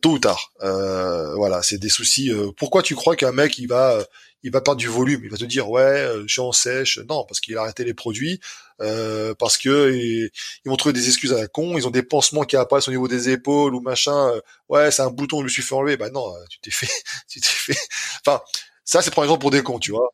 tôt 0.00 0.12
ou 0.12 0.18
tard. 0.20 0.52
Voilà, 0.60 1.64
c'est 1.64 1.78
des 1.78 1.88
soucis. 1.88 2.30
pourquoi 2.56 2.80
tu 2.84 2.94
crois 2.94 3.16
qu'un 3.16 3.32
mec 3.32 3.58
il 3.58 3.66
va 3.66 4.06
il 4.44 4.52
va 4.52 4.60
perdre 4.60 4.78
du 4.78 4.86
volume. 4.86 5.22
Il 5.24 5.30
va 5.30 5.36
te 5.36 5.44
dire 5.44 5.68
ouais, 5.68 5.82
euh, 5.82 6.22
je 6.26 6.32
suis 6.32 6.40
en 6.40 6.52
sèche. 6.52 6.98
Non, 7.08 7.24
parce 7.24 7.40
qu'il 7.40 7.56
a 7.56 7.62
arrêté 7.62 7.82
les 7.82 7.94
produits, 7.94 8.38
euh, 8.80 9.34
parce 9.34 9.58
que 9.58 9.92
ils, 9.92 10.30
vont 10.64 10.76
trouver 10.76 10.92
des 10.92 11.08
excuses 11.08 11.32
à 11.32 11.40
la 11.40 11.48
con. 11.48 11.76
Ils 11.76 11.88
ont 11.88 11.90
des 11.90 12.02
pansements 12.02 12.44
qui 12.44 12.56
apparaissent 12.56 12.88
au 12.88 12.92
niveau 12.92 13.08
des 13.08 13.30
épaules 13.30 13.74
ou 13.74 13.80
machin. 13.80 14.28
Euh, 14.28 14.40
ouais, 14.68 14.90
c'est 14.92 15.02
un 15.02 15.10
bouton, 15.10 15.40
je 15.40 15.44
me 15.44 15.48
suis 15.48 15.62
fait 15.62 15.74
enlever. 15.74 15.96
Bah 15.96 16.10
non, 16.10 16.32
tu 16.48 16.60
t'es 16.60 16.70
fait, 16.70 16.88
tu 17.28 17.40
t'es 17.40 17.48
fait. 17.48 17.78
Enfin. 18.24 18.40
Ça, 18.86 19.00
c'est 19.00 19.10
prendre 19.10 19.26
les 19.26 19.32
gens 19.32 19.38
pour 19.38 19.50
des 19.50 19.62
cons, 19.62 19.78
tu 19.78 19.92
vois. 19.92 20.10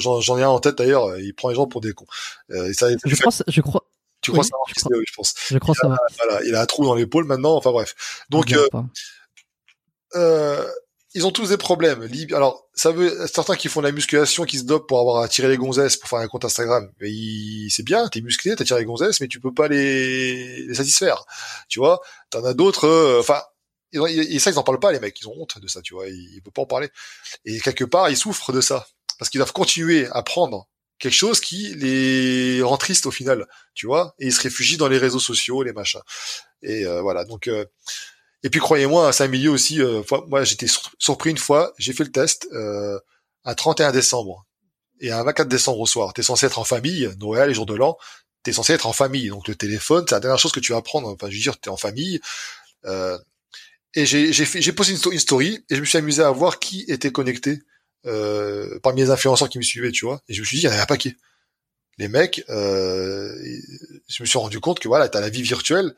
J'en 0.00 0.38
ai 0.38 0.42
un 0.42 0.48
en 0.48 0.58
tête 0.58 0.76
d'ailleurs. 0.76 1.16
Il 1.20 1.34
prend 1.34 1.50
les 1.50 1.54
gens 1.54 1.68
pour 1.68 1.80
des 1.80 1.92
cons. 1.92 2.04
Et 2.52 2.72
ça, 2.72 2.88
je, 3.04 3.14
crois, 3.14 3.32
je 3.46 3.60
crois, 3.60 3.84
tu 4.20 4.32
crois 4.32 4.44
savoir 4.44 4.66
je, 4.68 4.74
crois, 4.74 4.98
je 5.06 5.14
pense. 5.14 5.34
Je 5.50 5.58
crois 5.58 5.74
ça. 5.74 5.96
Voilà, 6.18 6.42
il 6.44 6.54
a 6.54 6.62
un 6.62 6.66
trou 6.66 6.84
dans 6.84 6.94
l'épaule 6.94 7.24
maintenant. 7.24 7.54
Enfin 7.54 7.70
bref. 7.70 7.94
Donc, 8.30 8.52
euh, 8.52 8.66
euh, 10.16 10.66
ils 11.14 11.26
ont 11.26 11.30
tous 11.30 11.48
des 11.48 11.56
problèmes. 11.56 12.06
Alors, 12.32 12.68
ça 12.74 12.90
veut 12.92 13.26
certains 13.26 13.56
qui 13.56 13.68
font 13.68 13.80
de 13.80 13.86
la 13.86 13.92
musculation, 13.92 14.44
qui 14.44 14.58
se 14.58 14.64
dopent 14.64 14.86
pour 14.86 15.00
avoir 15.00 15.22
attiré 15.22 15.48
les 15.48 15.56
gonzesses 15.56 15.96
pour 15.96 16.08
faire 16.08 16.18
un 16.18 16.28
compte 16.28 16.44
Instagram. 16.44 16.90
Mais 17.00 17.10
c'est 17.70 17.82
bien, 17.82 18.08
t'es 18.08 18.20
musclé, 18.20 18.54
t'as 18.56 18.64
tiré 18.64 18.80
les 18.80 18.86
gonzesses, 18.86 19.20
mais 19.20 19.28
tu 19.28 19.40
peux 19.40 19.52
pas 19.54 19.68
les, 19.68 20.62
les 20.66 20.74
satisfaire. 20.74 21.24
Tu 21.68 21.78
vois, 21.78 22.00
t'en 22.30 22.44
as 22.44 22.54
d'autres. 22.54 22.86
Euh, 22.86 23.20
enfin, 23.20 23.42
et 23.92 24.38
ça 24.38 24.50
ils 24.50 24.58
en 24.58 24.62
parlent 24.62 24.80
pas 24.80 24.92
les 24.92 25.00
mecs. 25.00 25.18
Ils 25.20 25.28
ont 25.28 25.34
honte 25.38 25.58
de 25.58 25.66
ça, 25.66 25.80
tu 25.80 25.94
vois. 25.94 26.08
Ils, 26.08 26.34
ils 26.34 26.42
peuvent 26.42 26.52
pas 26.52 26.62
en 26.62 26.66
parler. 26.66 26.90
Et 27.46 27.58
quelque 27.60 27.84
part, 27.84 28.10
ils 28.10 28.16
souffrent 28.16 28.52
de 28.52 28.60
ça 28.60 28.86
parce 29.18 29.30
qu'ils 29.30 29.38
doivent 29.38 29.52
continuer 29.52 30.08
à 30.12 30.22
prendre 30.22 30.68
quelque 30.98 31.14
chose 31.14 31.40
qui 31.40 31.74
les 31.74 32.60
rend 32.62 32.76
tristes 32.76 33.06
au 33.06 33.10
final, 33.10 33.46
tu 33.74 33.86
vois? 33.86 34.14
Et 34.18 34.26
ils 34.26 34.32
se 34.32 34.42
réfugient 34.42 34.76
dans 34.76 34.88
les 34.88 34.98
réseaux 34.98 35.20
sociaux, 35.20 35.62
les 35.62 35.72
machins. 35.72 36.00
Et 36.62 36.84
euh, 36.84 37.00
voilà. 37.00 37.24
Donc 37.24 37.48
euh, 37.48 37.64
et 38.42 38.50
puis 38.50 38.60
croyez-moi, 38.60 39.12
c'est 39.12 39.24
un 39.24 39.28
milieu 39.28 39.50
aussi. 39.50 39.80
Euh, 39.80 40.02
moi, 40.28 40.44
j'étais 40.44 40.66
surpris 40.98 41.30
une 41.30 41.38
fois. 41.38 41.72
J'ai 41.78 41.92
fait 41.92 42.04
le 42.04 42.12
test 42.12 42.48
euh, 42.52 42.98
un 43.44 43.54
31 43.54 43.92
décembre 43.92 44.46
et 45.00 45.10
un 45.10 45.22
24 45.24 45.48
décembre 45.48 45.80
au 45.80 45.86
soir. 45.86 46.12
T'es 46.12 46.22
censé 46.22 46.46
être 46.46 46.58
en 46.58 46.64
famille, 46.64 47.10
Noël, 47.18 47.48
les 47.48 47.54
jours 47.54 47.66
de 47.66 47.74
l'an. 47.74 47.96
T'es 48.44 48.52
censé 48.52 48.72
être 48.72 48.86
en 48.86 48.92
famille. 48.92 49.28
Donc 49.28 49.48
le 49.48 49.54
téléphone, 49.54 50.04
c'est 50.08 50.14
la 50.14 50.20
dernière 50.20 50.38
chose 50.38 50.52
que 50.52 50.60
tu 50.60 50.72
vas 50.72 50.82
prendre. 50.82 51.08
Enfin, 51.08 51.28
je 51.28 51.36
veux 51.36 51.42
dire, 51.42 51.58
t'es 51.58 51.70
en 51.70 51.76
famille. 51.76 52.20
Euh, 52.84 53.18
et 53.94 54.06
j'ai 54.06 54.32
j'ai 54.32 54.72
posté 54.72 54.92
une, 54.92 55.18
story 55.18 55.64
et 55.70 55.74
je 55.74 55.80
me 55.80 55.86
suis 55.86 55.98
amusé 55.98 56.22
à 56.22 56.30
voir 56.30 56.58
qui 56.60 56.84
était 56.88 57.10
connecté 57.10 57.62
euh, 58.06 58.78
parmi 58.82 59.00
les 59.00 59.10
influenceurs 59.10 59.48
qui 59.48 59.58
me 59.58 59.64
suivaient, 59.64 59.90
tu 59.90 60.04
vois. 60.04 60.22
Et 60.28 60.34
je 60.34 60.40
me 60.40 60.46
suis 60.46 60.58
dit, 60.58 60.62
il 60.62 60.66
y 60.66 60.68
en 60.68 60.72
avait 60.72 60.82
un 60.82 60.86
paquet. 60.86 61.16
Les 61.96 62.06
mecs, 62.06 62.44
euh, 62.48 63.34
je 64.08 64.22
me 64.22 64.26
suis 64.26 64.38
rendu 64.38 64.60
compte 64.60 64.78
que 64.78 64.86
voilà, 64.86 65.08
t'as 65.08 65.20
la 65.20 65.30
vie 65.30 65.42
virtuelle 65.42 65.96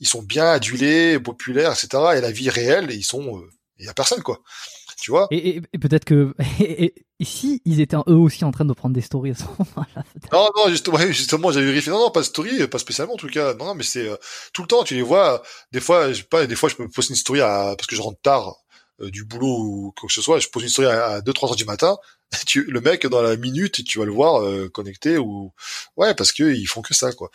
ils 0.00 0.06
sont 0.06 0.22
bien 0.22 0.46
adulés, 0.46 1.18
populaires, 1.18 1.72
etc. 1.72 1.88
Et 2.16 2.20
la 2.20 2.30
vie 2.30 2.50
réelle, 2.50 2.90
ils 2.90 3.04
sont, 3.04 3.38
euh, 3.38 3.48
il 3.78 3.86
y 3.86 3.88
a 3.88 3.94
personne 3.94 4.22
quoi. 4.22 4.40
Tu 5.00 5.10
vois? 5.10 5.26
Et, 5.30 5.60
peut-être 5.80 6.04
que 6.04 6.34
et, 6.60 6.94
si 7.20 7.60
ils 7.64 7.80
étaient 7.80 7.96
eux 8.08 8.14
aussi 8.14 8.44
en 8.44 8.50
train 8.50 8.64
de 8.64 8.72
prendre 8.72 8.94
des 8.94 9.00
stories 9.00 9.32
à 9.32 9.34
ce 9.34 9.44
moment-là. 9.44 10.04
Non, 10.32 10.48
non, 10.56 10.68
justement, 10.68 10.98
justement, 11.08 11.52
j'avais 11.52 11.66
vérifié. 11.66 11.92
Non, 11.92 11.98
non, 11.98 12.10
pas 12.10 12.20
de 12.20 12.26
story, 12.26 12.66
pas 12.68 12.78
spécialement 12.78 13.14
en 13.14 13.18
tout 13.18 13.28
cas. 13.28 13.54
Non, 13.54 13.74
mais 13.74 13.82
c'est 13.82 14.08
euh, 14.08 14.16
tout 14.52 14.62
le 14.62 14.68
temps. 14.68 14.84
Tu 14.84 14.94
les 14.94 15.02
vois. 15.02 15.42
Des 15.72 15.80
fois, 15.80 16.12
je 16.12 16.22
pas. 16.22 16.46
Des 16.46 16.56
fois, 16.56 16.68
je 16.68 16.76
peux 16.76 16.88
poster 16.88 17.12
une 17.12 17.16
story 17.16 17.40
à, 17.40 17.74
parce 17.76 17.86
que 17.86 17.96
je 17.96 18.02
rentre 18.02 18.20
tard 18.20 18.56
euh, 19.00 19.10
du 19.10 19.24
boulot 19.24 19.58
ou 19.58 19.94
quoi 19.98 20.08
que 20.08 20.14
ce 20.14 20.22
soit. 20.22 20.38
Je 20.38 20.48
pose 20.48 20.62
une 20.62 20.68
story 20.68 20.88
à 20.88 21.20
2-3 21.20 21.50
heures 21.50 21.56
du 21.56 21.64
matin. 21.64 21.96
Tu, 22.46 22.64
le 22.64 22.80
mec 22.80 23.06
dans 23.06 23.22
la 23.22 23.36
minute, 23.36 23.84
tu 23.84 24.00
vas 24.00 24.04
le 24.04 24.10
voir 24.10 24.42
connecté 24.72 25.18
ou 25.18 25.52
ouais, 25.96 26.14
parce 26.14 26.32
que 26.32 26.42
ils 26.52 26.66
font 26.66 26.82
que 26.82 26.92
ça 26.92 27.12
quoi 27.12 27.30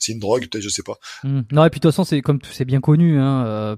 c'est 0.00 0.12
une 0.12 0.18
drogue, 0.18 0.48
peut-être, 0.48 0.62
je 0.62 0.68
sais 0.68 0.82
pas. 0.82 0.98
Hmm. 1.22 1.42
Non, 1.52 1.64
et 1.64 1.70
puis 1.70 1.78
de 1.78 1.82
toute 1.82 1.92
façon, 1.92 2.04
c'est 2.04 2.22
comme 2.22 2.38
c'est 2.50 2.64
bien 2.64 2.80
connu. 2.80 3.18
Hein, 3.20 3.44
euh, 3.46 3.76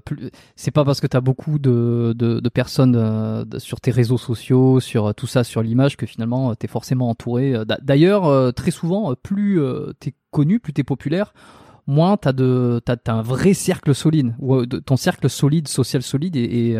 c'est 0.55 0.71
pas 0.71 0.85
parce 0.85 1.01
que 1.01 1.07
tu 1.07 1.17
as 1.17 1.21
beaucoup 1.21 1.59
de, 1.59 2.13
de, 2.15 2.39
de 2.39 2.49
personnes 2.49 2.95
euh, 2.95 3.43
sur 3.59 3.81
tes 3.81 3.91
réseaux 3.91 4.17
sociaux, 4.17 4.79
sur 4.79 5.07
euh, 5.07 5.13
tout 5.13 5.27
ça, 5.27 5.43
sur 5.43 5.61
l'image, 5.61 5.97
que 5.97 6.05
finalement, 6.05 6.55
tu 6.55 6.65
es 6.65 6.69
forcément 6.69 7.09
entouré. 7.09 7.53
D'ailleurs, 7.81 8.53
très 8.53 8.71
souvent, 8.71 9.13
plus 9.21 9.59
tu 9.99 10.09
es 10.09 10.13
connu, 10.31 10.59
plus 10.59 10.73
tu 10.73 10.81
es 10.81 10.83
populaire, 10.85 11.33
moins 11.87 12.15
tu 12.15 12.29
as, 12.29 12.33
de, 12.33 12.81
as, 12.87 13.11
un 13.11 13.21
vrai 13.21 13.53
cercle 13.53 13.93
solide, 13.93 14.33
ou 14.39 14.65
ton 14.65 14.95
cercle 14.95 15.29
solide, 15.29 15.67
social 15.67 16.01
solide, 16.01 16.37
est, 16.37 16.69
est 16.69 16.77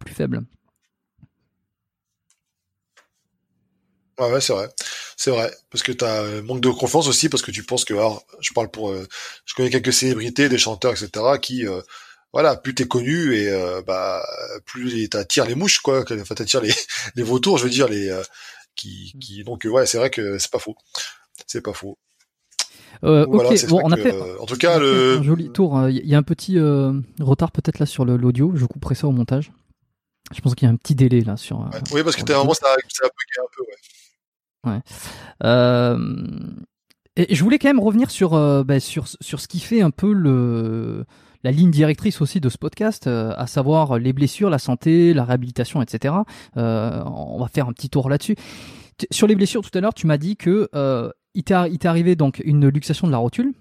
plus 0.00 0.14
faible. 0.14 0.44
Ouais, 4.18 4.32
ouais 4.32 4.40
c'est 4.40 4.52
vrai. 4.52 4.68
C'est 5.20 5.30
vrai, 5.30 5.52
parce 5.68 5.82
que 5.82 5.92
tu 5.92 6.02
as 6.02 6.22
euh, 6.22 6.42
manque 6.42 6.62
de 6.62 6.70
confiance 6.70 7.06
aussi, 7.06 7.28
parce 7.28 7.42
que 7.42 7.50
tu 7.50 7.62
penses 7.62 7.84
que, 7.84 7.92
alors, 7.92 8.24
je 8.40 8.54
parle 8.54 8.70
pour, 8.70 8.88
euh, 8.88 9.06
je 9.44 9.52
connais 9.52 9.68
quelques 9.68 9.92
célébrités, 9.92 10.48
des 10.48 10.56
chanteurs, 10.56 10.92
etc., 10.92 11.10
qui, 11.42 11.66
euh, 11.66 11.82
voilà, 12.32 12.56
plus 12.56 12.74
t'es 12.74 12.88
connu 12.88 13.34
et 13.34 13.50
bah 13.86 14.24
plus 14.64 15.10
t'attires 15.10 15.44
les 15.44 15.54
mouches, 15.54 15.80
quoi, 15.80 16.04
enfin 16.10 16.34
t'attires 16.34 16.62
les, 16.62 16.72
les 17.16 17.22
vautours, 17.22 17.58
je 17.58 17.64
veux 17.64 17.70
dire, 17.70 17.86
les 17.86 18.10
qui, 18.76 19.12
qui, 19.20 19.44
donc 19.44 19.66
ouais, 19.70 19.84
c'est 19.84 19.98
vrai 19.98 20.08
que 20.08 20.38
c'est 20.38 20.50
pas 20.50 20.58
faux, 20.58 20.74
c'est 21.46 21.60
pas 21.60 21.74
faux. 21.74 21.98
Euh, 23.04 23.26
ok, 23.26 23.66
bon, 23.66 23.80
on 23.84 23.92
a 23.92 23.98
fait. 23.98 24.14
en 24.38 24.46
tout 24.46 24.56
cas, 24.56 24.78
le 24.78 25.18
un 25.18 25.22
joli 25.22 25.50
tour. 25.50 25.86
Il 25.90 26.06
y 26.06 26.14
a 26.14 26.18
un 26.18 26.22
petit 26.22 26.58
retard 27.20 27.52
peut-être 27.52 27.78
là 27.78 27.84
sur 27.84 28.06
l'audio. 28.06 28.52
Je 28.54 28.64
couperai 28.64 28.94
ça 28.94 29.06
au 29.06 29.12
montage. 29.12 29.52
Je 30.32 30.40
pense 30.40 30.54
qu'il 30.54 30.66
y 30.66 30.70
a 30.70 30.72
un 30.72 30.76
petit 30.76 30.94
délai 30.94 31.20
là 31.20 31.36
sur. 31.36 31.68
oui, 31.92 32.02
parce 32.04 32.16
que 32.16 32.22
t'es 32.22 32.32
vraiment 32.32 32.54
ça, 32.54 32.68
ça 32.88 33.04
a 33.04 33.08
bugué 33.08 33.38
un 33.38 33.50
peu. 33.54 33.62
Ouais. 33.64 33.76
Ouais. 34.66 34.80
Euh, 35.44 36.16
et 37.16 37.34
je 37.34 37.42
voulais 37.42 37.58
quand 37.58 37.68
même 37.68 37.80
revenir 37.80 38.10
sur, 38.10 38.34
euh, 38.34 38.62
bah, 38.64 38.80
sur, 38.80 39.06
sur 39.20 39.40
ce 39.40 39.48
qui 39.48 39.60
fait 39.60 39.80
un 39.80 39.90
peu 39.90 40.12
le, 40.12 41.04
la 41.42 41.50
ligne 41.50 41.70
directrice 41.70 42.20
aussi 42.20 42.40
de 42.40 42.48
ce 42.48 42.58
podcast, 42.58 43.06
euh, 43.06 43.32
à 43.36 43.46
savoir 43.46 43.98
les 43.98 44.12
blessures, 44.12 44.50
la 44.50 44.58
santé, 44.58 45.14
la 45.14 45.24
réhabilitation, 45.24 45.82
etc. 45.82 46.14
on 46.56 47.38
va 47.38 47.48
faire 47.48 47.68
un 47.68 47.72
petit 47.72 47.90
tour 47.90 48.08
là-dessus. 48.08 48.36
Sur 49.10 49.26
les 49.26 49.34
blessures, 49.34 49.62
tout 49.62 49.76
à 49.76 49.80
l'heure, 49.80 49.94
tu 49.94 50.06
m'as 50.06 50.18
dit 50.18 50.36
que 50.36 50.68
il 51.34 51.44
t'est 51.44 51.86
arrivé 51.86 52.16
donc 52.16 52.42
une 52.44 52.68
luxation 52.68 53.06
de 53.06 53.12
la 53.12 53.18
rotule. 53.18 53.52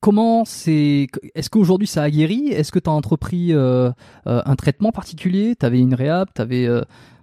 Comment 0.00 0.44
c'est 0.44 1.06
Est-ce 1.34 1.48
qu'aujourd'hui 1.48 1.86
ça 1.86 2.02
a 2.02 2.10
guéri? 2.10 2.48
Est-ce 2.48 2.70
que 2.72 2.78
tu 2.78 2.88
as 2.88 2.92
entrepris 2.92 3.52
un 3.52 4.56
traitement 4.56 4.92
particulier? 4.92 5.56
Tu 5.58 5.66
avais 5.66 5.80
une 5.80 5.94
réhab? 5.94 6.28
Avais, 6.38 6.68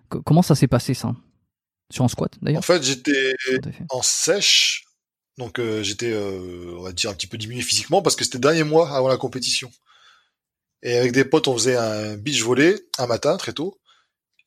Comment 0.10 0.42
ça 0.42 0.56
s'est 0.56 0.68
passé 0.68 0.94
ça? 0.94 1.14
Sur 1.92 2.06
un 2.06 2.08
squat 2.08 2.32
d'ailleurs 2.42 2.60
En 2.60 2.62
fait, 2.62 2.84
j'étais 2.84 3.36
en 3.90 4.02
sèche, 4.02 4.86
donc 5.40 5.58
euh, 5.58 5.82
j'étais, 5.84 6.12
euh, 6.12 6.76
on 6.78 6.84
va 6.84 6.92
dire, 6.92 7.10
un 7.10 7.14
petit 7.14 7.28
peu 7.28 7.38
diminué 7.38 7.62
physiquement 7.62 8.02
parce 8.02 8.16
que 8.16 8.24
c'était 8.24 8.38
le 8.38 8.42
dernier 8.42 8.64
mois 8.64 8.96
avant 8.96 9.08
la 9.08 9.18
compétition. 9.18 9.72
Et 10.84 10.98
avec 10.98 11.12
des 11.12 11.26
potes, 11.26 11.48
on 11.48 11.54
faisait 11.54 11.76
un 11.76 12.16
beach 12.18 12.42
volley 12.44 12.76
un 12.98 13.08
matin 13.08 13.38
très 13.38 13.54
tôt. 13.54 13.80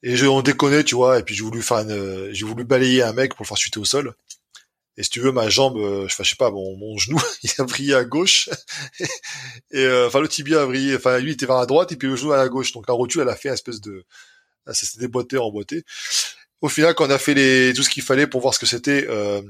Et 0.02 0.16
je, 0.16 0.27
on 0.27 0.43
déconnait, 0.43 0.85
tu 0.85 0.94
vois, 0.94 1.19
et 1.19 1.23
puis 1.23 1.35
j'ai 1.35 1.44
voulu 1.44 1.62
faire 1.62 1.78
une, 1.78 2.32
j'ai 2.32 2.44
voulu 2.44 2.64
balayer 2.64 3.02
un 3.02 3.12
mec 3.12 3.35
pour 3.35 3.44
le 3.44 3.48
faire 3.48 3.56
chuter 3.56 3.81
au 3.81 3.85
sol. 3.85 4.14
Et 4.98 5.02
si 5.02 5.10
tu 5.10 5.20
veux, 5.20 5.32
ma 5.32 5.48
jambe, 5.48 5.78
euh, 5.78 6.06
je, 6.09 6.23
sais 6.23 6.36
pas, 6.36 6.51
mon, 6.51 6.77
mon 6.77 6.98
genou, 6.98 7.19
il 7.43 7.51
a 7.59 7.64
brillé 7.64 7.94
à 7.94 8.05
gauche. 8.05 8.51
et 9.70 9.89
enfin, 10.06 10.20
le 10.20 10.28
tibia 10.28 10.62
a 10.62 10.66
brillé, 10.66 10.97
enfin, 10.97 11.19
lui, 11.19 11.31
il 11.31 11.35
était 11.35 11.47
vers 11.47 11.56
la 11.56 11.66
droite, 11.66 11.93
et 11.93 11.97
puis 11.97 12.09
le 12.09 12.16
genou 12.16 12.32
à 12.32 12.36
la 12.36 12.48
gauche. 12.48 12.73
Donc 12.73 12.86
la 12.89 12.94
rotule, 12.94 13.23
elle 13.23 13.28
a 13.28 13.36
fait 13.36 13.48
une 13.48 13.55
espèce 13.55 13.81
de, 13.81 14.05
ça 14.66 14.74
s'est 14.74 14.98
déboîté, 14.98 15.39
emboîté 15.39 15.85
au 16.63 16.69
final, 16.69 16.95
quand 16.95 17.07
on 17.07 17.11
a 17.11 17.19
fait 17.19 17.35
les, 17.35 17.73
tout 17.75 17.83
ce 17.83 17.91
qu'il 17.91 18.03
fallait 18.03 18.29
pour 18.29 18.41
voir 18.41 18.55
ce 18.55 18.61
que 18.61 18.67
c'était, 18.67 19.07
euh, 19.09 19.43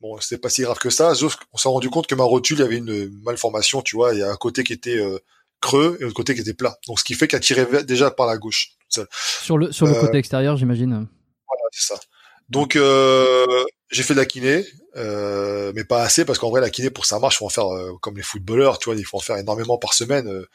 bon, 0.00 0.18
c'était 0.20 0.40
pas 0.40 0.48
si 0.48 0.62
grave 0.62 0.78
que 0.78 0.88
ça. 0.88 1.12
On 1.52 1.58
s'est 1.58 1.68
rendu 1.68 1.90
compte 1.90 2.06
que 2.06 2.14
ma 2.14 2.22
rotule, 2.22 2.58
il 2.58 2.62
y 2.62 2.64
avait 2.64 2.78
une 2.78 3.10
malformation, 3.22 3.82
tu 3.82 3.96
vois. 3.96 4.14
Il 4.14 4.20
y 4.20 4.22
a 4.22 4.30
un 4.30 4.36
côté 4.36 4.62
qui 4.62 4.72
était 4.72 4.96
euh, 4.96 5.18
creux 5.60 5.98
et 6.00 6.04
l'autre 6.04 6.14
côté 6.14 6.34
qui 6.34 6.40
était 6.40 6.54
plat. 6.54 6.78
Donc, 6.86 7.00
ce 7.00 7.04
qui 7.04 7.14
fait 7.14 7.26
qu'elle 7.26 7.40
tirait 7.40 7.84
déjà 7.84 8.12
par 8.12 8.26
la 8.26 8.38
gauche. 8.38 8.70
Sur 8.88 9.58
le 9.58 9.72
sur 9.72 9.86
le 9.86 9.96
euh, 9.96 10.00
côté 10.00 10.18
extérieur, 10.18 10.56
j'imagine. 10.56 10.90
Voilà, 10.90 11.62
c'est 11.72 11.92
ça. 11.92 12.00
Donc 12.48 12.76
euh, 12.76 13.44
j'ai 13.90 14.02
fait 14.02 14.14
de 14.14 14.18
la 14.18 14.24
kiné, 14.24 14.64
euh, 14.96 15.72
mais 15.74 15.84
pas 15.84 16.02
assez 16.02 16.24
parce 16.24 16.38
qu'en 16.38 16.50
vrai 16.50 16.60
la 16.60 16.70
kiné 16.70 16.90
pour 16.90 17.04
ça 17.04 17.18
marche, 17.18 17.38
faut 17.38 17.46
en 17.46 17.48
faire 17.48 17.72
euh, 17.72 17.92
comme 18.00 18.16
les 18.16 18.22
footballeurs, 18.22 18.78
tu 18.78 18.88
vois, 18.88 18.96
il 18.96 19.04
faut 19.04 19.16
en 19.16 19.20
faire 19.20 19.36
énormément 19.36 19.78
par 19.78 19.94
semaine. 19.94 20.28
Euh, 20.28 20.46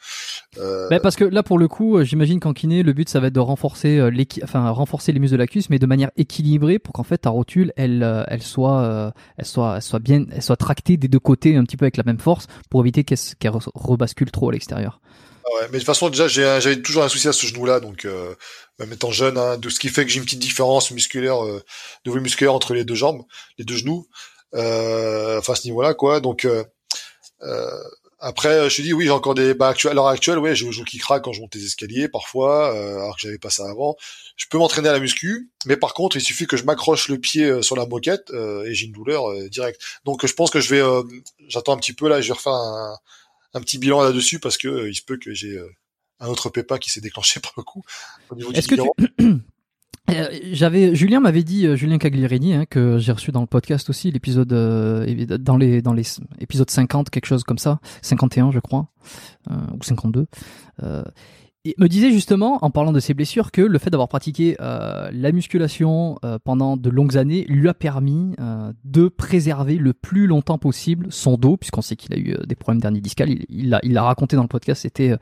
euh 0.58 0.88
ben 0.88 1.00
parce 1.00 1.16
que 1.16 1.24
là 1.24 1.42
pour 1.42 1.58
le 1.58 1.68
coup, 1.68 2.02
j'imagine 2.02 2.40
qu'en 2.40 2.54
kiné 2.54 2.82
le 2.82 2.94
but 2.94 3.08
ça 3.10 3.20
va 3.20 3.26
être 3.26 3.34
de 3.34 3.40
renforcer 3.40 4.10
les, 4.10 4.26
enfin 4.42 4.70
renforcer 4.70 5.12
les 5.12 5.20
muscles 5.20 5.32
de 5.32 5.38
la 5.38 5.46
cuisse, 5.46 5.68
mais 5.68 5.78
de 5.78 5.86
manière 5.86 6.10
équilibrée 6.16 6.78
pour 6.78 6.94
qu'en 6.94 7.04
fait 7.04 7.18
ta 7.18 7.30
rotule 7.30 7.72
elle 7.76 8.24
elle 8.28 8.42
soit 8.42 9.12
elle 9.36 9.46
soit 9.46 9.76
elle 9.76 9.82
soit 9.82 9.98
bien 9.98 10.24
elle 10.32 10.42
soit 10.42 10.56
tractée 10.56 10.96
des 10.96 11.08
deux 11.08 11.20
côtés 11.20 11.56
un 11.56 11.64
petit 11.64 11.76
peu 11.76 11.84
avec 11.84 11.98
la 11.98 12.04
même 12.04 12.18
force 12.18 12.46
pour 12.70 12.80
éviter 12.80 13.04
qu'elle 13.04 13.52
rebascule 13.74 14.30
trop 14.30 14.48
à 14.48 14.52
l'extérieur. 14.52 15.00
Ah 15.44 15.54
ouais, 15.54 15.62
mais 15.66 15.72
de 15.72 15.78
toute 15.78 15.86
façon 15.86 16.08
déjà 16.08 16.28
j'avais 16.28 16.80
toujours 16.80 17.02
un 17.02 17.08
souci 17.08 17.28
à 17.28 17.32
ce 17.32 17.46
genou 17.46 17.64
là 17.64 17.80
donc 17.80 18.04
euh, 18.04 18.34
même 18.78 18.92
étant 18.92 19.10
jeune 19.10 19.38
hein, 19.38 19.58
de 19.58 19.68
ce 19.68 19.80
qui 19.80 19.88
fait 19.88 20.04
que 20.04 20.10
j'ai 20.10 20.18
une 20.18 20.24
petite 20.24 20.38
différence 20.38 20.90
musculaire 20.90 21.44
euh, 21.44 21.62
de 22.04 22.10
volume 22.10 22.24
musculaire 22.24 22.54
entre 22.54 22.74
les 22.74 22.84
deux 22.84 22.94
jambes 22.94 23.24
les 23.58 23.64
deux 23.64 23.76
genoux 23.76 24.06
euh, 24.54 25.38
enfin 25.38 25.54
à 25.54 25.56
ce 25.56 25.64
niveau 25.64 25.82
là 25.82 25.94
quoi. 25.94 26.20
Donc 26.20 26.44
euh, 26.44 26.64
euh 27.42 27.82
après 28.24 28.70
je 28.70 28.76
te 28.76 28.82
dis 28.82 28.92
oui 28.92 29.06
j'ai 29.06 29.10
encore 29.10 29.34
des 29.34 29.52
bah 29.52 29.74
à 29.84 29.94
l'heure 29.94 30.06
actuelle 30.06 30.38
ouais 30.38 30.54
j'ai 30.54 30.64
le 30.66 30.70
genou 30.70 30.84
qui 30.84 30.98
craque 30.98 31.24
quand 31.24 31.32
je 31.32 31.40
monte 31.40 31.56
les 31.56 31.64
escaliers 31.64 32.06
parfois 32.08 32.72
euh, 32.72 33.00
alors 33.00 33.16
que 33.16 33.22
j'avais 33.22 33.38
pas 33.38 33.50
ça 33.50 33.68
avant. 33.68 33.96
Je 34.36 34.46
peux 34.48 34.58
m'entraîner 34.58 34.88
à 34.88 34.92
la 34.92 35.00
muscu 35.00 35.50
mais 35.66 35.76
par 35.76 35.92
contre 35.92 36.16
il 36.16 36.20
suffit 36.20 36.46
que 36.46 36.56
je 36.56 36.62
m'accroche 36.62 37.08
le 37.08 37.18
pied 37.18 37.62
sur 37.62 37.74
la 37.74 37.84
moquette 37.84 38.30
et 38.30 38.74
j'ai 38.74 38.86
une 38.86 38.92
douleur 38.92 39.24
directe. 39.48 39.80
Donc 40.04 40.24
je 40.24 40.32
pense 40.34 40.50
que 40.50 40.60
je 40.60 40.72
vais 40.72 40.82
j'attends 41.48 41.72
un 41.72 41.78
petit 41.78 41.94
peu 41.94 42.08
là 42.08 42.20
je 42.20 42.28
vais 42.28 42.34
refaire 42.34 42.52
un 42.52 42.96
un 43.54 43.60
petit 43.60 43.78
bilan 43.78 44.02
là-dessus 44.02 44.38
parce 44.38 44.56
que 44.56 44.68
euh, 44.68 44.88
il 44.88 44.94
se 44.94 45.02
peut 45.02 45.16
que 45.16 45.34
j'ai 45.34 45.58
euh, 45.58 45.68
un 46.20 46.28
autre 46.28 46.50
pépin 46.50 46.78
qui 46.78 46.90
s'est 46.90 47.00
déclenché 47.00 47.40
pour 47.42 47.52
le 47.56 47.62
coup 47.62 47.82
au 48.30 48.36
niveau 48.36 48.52
Est-ce 48.52 48.68
que 48.68 48.76
tu... 48.76 49.24
Euh, 50.10 50.26
j'avais 50.50 50.96
Julien 50.96 51.20
m'avait 51.20 51.44
dit 51.44 51.64
Julien 51.76 51.96
Cagliarini 51.96 52.54
hein, 52.54 52.66
que 52.66 52.98
j'ai 52.98 53.12
reçu 53.12 53.30
dans 53.30 53.40
le 53.40 53.46
podcast 53.46 53.88
aussi 53.88 54.10
l'épisode 54.10 54.48
dans 54.48 55.56
les 55.56 55.80
dans 55.80 55.92
les 55.92 56.02
épisodes 56.40 56.68
50 56.68 57.08
quelque 57.08 57.24
chose 57.26 57.44
comme 57.44 57.56
ça 57.56 57.78
51 58.02 58.50
je 58.50 58.58
crois 58.58 58.88
ou 59.48 59.80
52 59.80 60.26
il 61.64 61.74
me 61.78 61.88
disait 61.88 62.10
justement, 62.10 62.58
en 62.62 62.70
parlant 62.70 62.92
de 62.92 62.98
ses 62.98 63.14
blessures, 63.14 63.52
que 63.52 63.62
le 63.62 63.78
fait 63.78 63.90
d'avoir 63.90 64.08
pratiqué 64.08 64.56
euh, 64.60 65.10
la 65.12 65.30
musculation 65.30 66.18
euh, 66.24 66.38
pendant 66.42 66.76
de 66.76 66.90
longues 66.90 67.16
années 67.16 67.44
lui 67.48 67.68
a 67.68 67.74
permis 67.74 68.34
euh, 68.40 68.72
de 68.82 69.06
préserver 69.06 69.76
le 69.76 69.92
plus 69.92 70.26
longtemps 70.26 70.58
possible 70.58 71.06
son 71.10 71.36
dos, 71.36 71.56
puisqu'on 71.56 71.82
sait 71.82 71.94
qu'il 71.94 72.14
a 72.14 72.18
eu 72.18 72.36
des 72.46 72.56
problèmes 72.56 72.80
dernier 72.80 73.00
discal. 73.00 73.30
Il 73.48 73.70
l'a 73.70 73.78
il, 73.84 73.96
raconté 73.96 74.34
dans 74.34 74.42
le 74.42 74.48
podcast, 74.48 74.82
c'était 74.82 75.16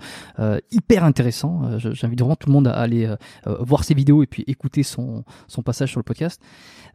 hyper 0.70 1.04
intéressant. 1.04 1.78
J'invite 1.78 2.20
vraiment 2.20 2.36
tout 2.36 2.48
le 2.48 2.54
monde 2.54 2.68
à 2.68 2.72
aller 2.72 3.14
voir 3.44 3.84
ses 3.84 3.94
vidéos 3.94 4.22
et 4.22 4.26
puis 4.26 4.42
écouter 4.46 4.82
son, 4.82 5.24
son 5.46 5.62
passage 5.62 5.90
sur 5.90 6.00
le 6.00 6.04
podcast. 6.04 6.40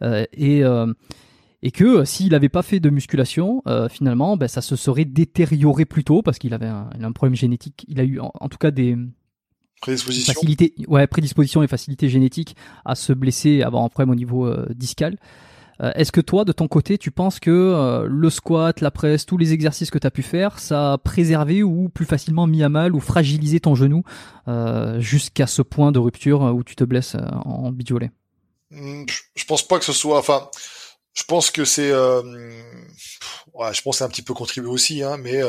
et 0.01 0.63
et 1.63 1.71
que 1.71 2.05
s'il 2.05 2.31
n'avait 2.31 2.49
pas 2.49 2.61
fait 2.61 2.79
de 2.79 2.89
musculation, 2.89 3.61
finalement, 3.89 4.37
ben, 4.37 4.47
ça 4.47 4.61
se 4.61 4.75
serait 4.75 5.05
détérioré 5.05 5.85
plus 5.85 6.03
tôt 6.03 6.21
parce 6.21 6.39
qu'il 6.39 6.53
avait 6.53 6.67
un, 6.67 6.89
un, 6.99 7.11
problème 7.11 7.35
génétique. 7.35 7.85
Il 7.87 7.99
a 7.99 8.03
eu 8.03 8.19
en 8.19 8.49
tout 8.49 8.57
cas 8.57 8.71
des, 8.71 8.97
Prédisposition. 9.85 10.33
Facilité, 10.33 10.73
ouais, 10.87 11.05
prédisposition 11.05 11.61
et 11.61 11.67
facilité 11.67 12.09
génétique 12.09 12.55
à 12.85 12.95
se 12.95 13.13
blesser, 13.13 13.61
avoir 13.61 13.83
un 13.83 13.89
problème 13.89 14.09
au 14.09 14.15
niveau 14.15 14.47
euh, 14.47 14.65
discal. 14.73 15.15
Euh, 15.79 15.91
est-ce 15.93 16.11
que 16.11 16.21
toi, 16.21 16.43
de 16.43 16.51
ton 16.51 16.67
côté, 16.67 16.97
tu 16.97 17.11
penses 17.11 17.39
que 17.39 17.51
euh, 17.51 18.07
le 18.09 18.31
squat, 18.31 18.81
la 18.81 18.89
presse, 18.89 19.27
tous 19.27 19.37
les 19.37 19.53
exercices 19.53 19.91
que 19.91 19.99
tu 19.99 20.07
as 20.07 20.09
pu 20.09 20.23
faire, 20.23 20.57
ça 20.57 20.93
a 20.93 20.97
préservé 20.97 21.61
ou 21.61 21.87
plus 21.89 22.07
facilement 22.07 22.47
mis 22.47 22.63
à 22.63 22.69
mal 22.69 22.95
ou 22.95 22.99
fragilisé 22.99 23.59
ton 23.59 23.75
genou 23.75 24.01
jusqu'à 24.97 25.45
ce 25.45 25.61
point 25.61 25.91
de 25.91 25.99
rupture 25.99 26.41
où 26.41 26.63
tu 26.63 26.75
te 26.75 26.83
blesses 26.83 27.15
en 27.45 27.71
bidjolé 27.71 28.09
hmm, 28.71 29.05
Je 29.35 29.45
pense 29.45 29.67
pas 29.67 29.77
que 29.77 29.85
ce 29.85 29.93
soit. 29.93 30.17
Enfin, 30.17 30.49
je 31.13 31.23
pense 31.25 31.51
que 31.51 31.63
c'est. 31.63 31.93
Ouais, 31.93 33.71
je 33.71 33.81
pense 33.83 33.95
que 33.95 33.97
c'est 33.99 34.03
un 34.03 34.09
petit 34.09 34.23
peu 34.23 34.33
contribué 34.33 34.69
aussi, 34.69 35.03
hein, 35.03 35.17
mais 35.17 35.41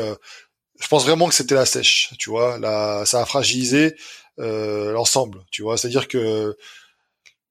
je 0.79 0.87
pense 0.87 1.05
vraiment 1.05 1.27
que 1.27 1.33
c'était 1.33 1.55
la 1.55 1.65
sèche, 1.65 2.13
tu 2.19 2.29
vois. 2.29 2.59
La, 2.59 3.05
ça 3.05 3.21
a 3.21 3.25
fragilisé 3.25 3.85
euh, 3.87 3.91
l'ensemble, 4.37 5.43
tu 5.51 5.61
vois. 5.63 5.77
C'est-à-dire 5.77 6.07
que 6.07 6.57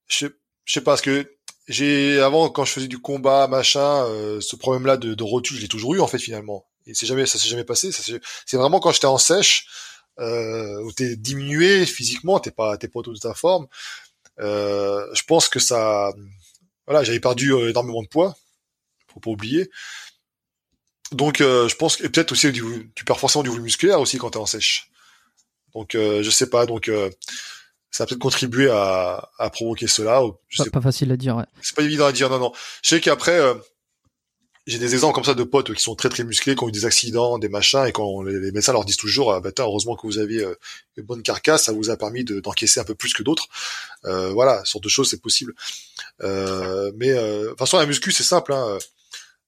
je, 0.08 0.26
je 0.64 0.72
sais 0.72 0.80
pas, 0.80 0.92
parce 0.92 1.02
que 1.02 1.36
j'ai 1.68 2.20
avant 2.20 2.48
quand 2.48 2.64
je 2.64 2.72
faisais 2.72 2.88
du 2.88 2.98
combat, 2.98 3.48
machin, 3.48 4.04
euh, 4.04 4.40
ce 4.40 4.56
problème-là 4.56 4.96
de, 4.96 5.14
de 5.14 5.22
rotule, 5.24 5.56
je 5.56 5.62
l'ai 5.62 5.68
toujours 5.68 5.94
eu 5.94 6.00
en 6.00 6.06
fait 6.06 6.18
finalement. 6.18 6.66
Et 6.86 6.94
c'est 6.94 7.06
jamais, 7.06 7.26
ça 7.26 7.38
s'est 7.38 7.48
jamais 7.48 7.64
passé. 7.64 7.90
C'est 7.92 8.56
vraiment 8.56 8.78
quand 8.78 8.92
j'étais 8.92 9.06
en 9.06 9.18
sèche, 9.18 9.66
euh, 10.18 10.80
où 10.82 10.92
t'es 10.92 11.16
diminué 11.16 11.84
physiquement, 11.84 12.38
t'es 12.38 12.52
pas, 12.52 12.76
t'es 12.78 12.88
pas 12.88 13.00
autour 13.00 13.12
de 13.12 13.18
ta 13.18 13.34
forme. 13.34 13.66
Euh, 14.38 15.04
je 15.14 15.22
pense 15.24 15.48
que 15.48 15.58
ça, 15.58 16.12
voilà, 16.86 17.02
j'avais 17.02 17.20
perdu 17.20 17.52
euh, 17.52 17.70
énormément 17.70 18.02
de 18.02 18.08
poids, 18.08 18.36
faut 19.12 19.20
pas 19.20 19.30
oublier. 19.30 19.70
Donc 21.12 21.40
euh, 21.40 21.68
je 21.68 21.76
pense 21.76 21.96
que 21.96 22.06
peut-être 22.06 22.32
aussi 22.32 22.52
tu 22.52 23.04
perds 23.04 23.20
forcément 23.20 23.42
du 23.42 23.48
volume 23.48 23.64
musculaire 23.64 24.00
aussi 24.00 24.18
quand 24.18 24.30
tu 24.30 24.38
es 24.38 24.40
en 24.40 24.46
sèche. 24.46 24.90
Donc 25.76 25.94
euh, 25.94 26.22
je 26.22 26.30
sais 26.30 26.48
pas, 26.48 26.64
donc 26.64 26.88
euh, 26.88 27.10
ça 27.90 28.04
a 28.04 28.06
peut-être 28.06 28.20
contribué 28.20 28.70
à, 28.70 29.28
à 29.38 29.50
provoquer 29.50 29.86
cela. 29.86 30.22
Je 30.48 30.56
pas, 30.56 30.64
sais 30.64 30.70
pas 30.70 30.80
facile 30.80 31.12
à 31.12 31.18
dire. 31.18 31.36
Ouais. 31.36 31.44
C'est 31.60 31.76
pas 31.76 31.82
évident 31.82 32.06
à 32.06 32.12
dire, 32.12 32.30
non 32.30 32.38
non. 32.38 32.52
Je 32.82 32.88
sais 32.88 33.00
qu'après 33.00 33.38
j'ai 34.66 34.78
des 34.78 34.94
exemples 34.94 35.14
comme 35.14 35.24
ça 35.24 35.34
de 35.34 35.44
potes 35.44 35.72
qui 35.74 35.82
sont 35.82 35.94
très 35.94 36.08
très 36.08 36.24
musclés, 36.24 36.56
qui 36.56 36.64
ont 36.64 36.68
eu 36.68 36.72
des 36.72 36.86
accidents, 36.86 37.38
des 37.38 37.50
machins, 37.50 37.84
et 37.86 37.92
quand 37.92 38.22
les, 38.22 38.50
médecins 38.52 38.72
leur 38.72 38.86
disent 38.86 38.96
toujours, 38.96 39.32
ah, 39.32 39.40
bah, 39.40 39.50
heureusement 39.58 39.96
que 39.96 40.06
vous 40.06 40.18
aviez 40.18 40.44
une 40.96 41.04
bonne 41.04 41.22
carcasse, 41.22 41.64
ça 41.64 41.72
vous 41.72 41.90
a 41.90 41.96
permis 41.98 42.24
d'encaisser 42.24 42.80
un 42.80 42.84
peu 42.84 42.94
plus 42.94 43.12
que 43.12 43.22
d'autres. 43.22 43.46
Euh, 44.06 44.30
voilà, 44.32 44.64
ce 44.64 44.72
genre 44.72 44.80
de 44.80 44.88
choses 44.88 45.10
c'est 45.10 45.20
possible. 45.20 45.54
Euh, 46.22 46.90
mais 46.96 47.12
de 47.12 47.48
toute 47.50 47.58
façon 47.58 47.76
la 47.76 47.86
muscu 47.86 48.12
c'est 48.12 48.24
simple. 48.24 48.54
Hein 48.54 48.78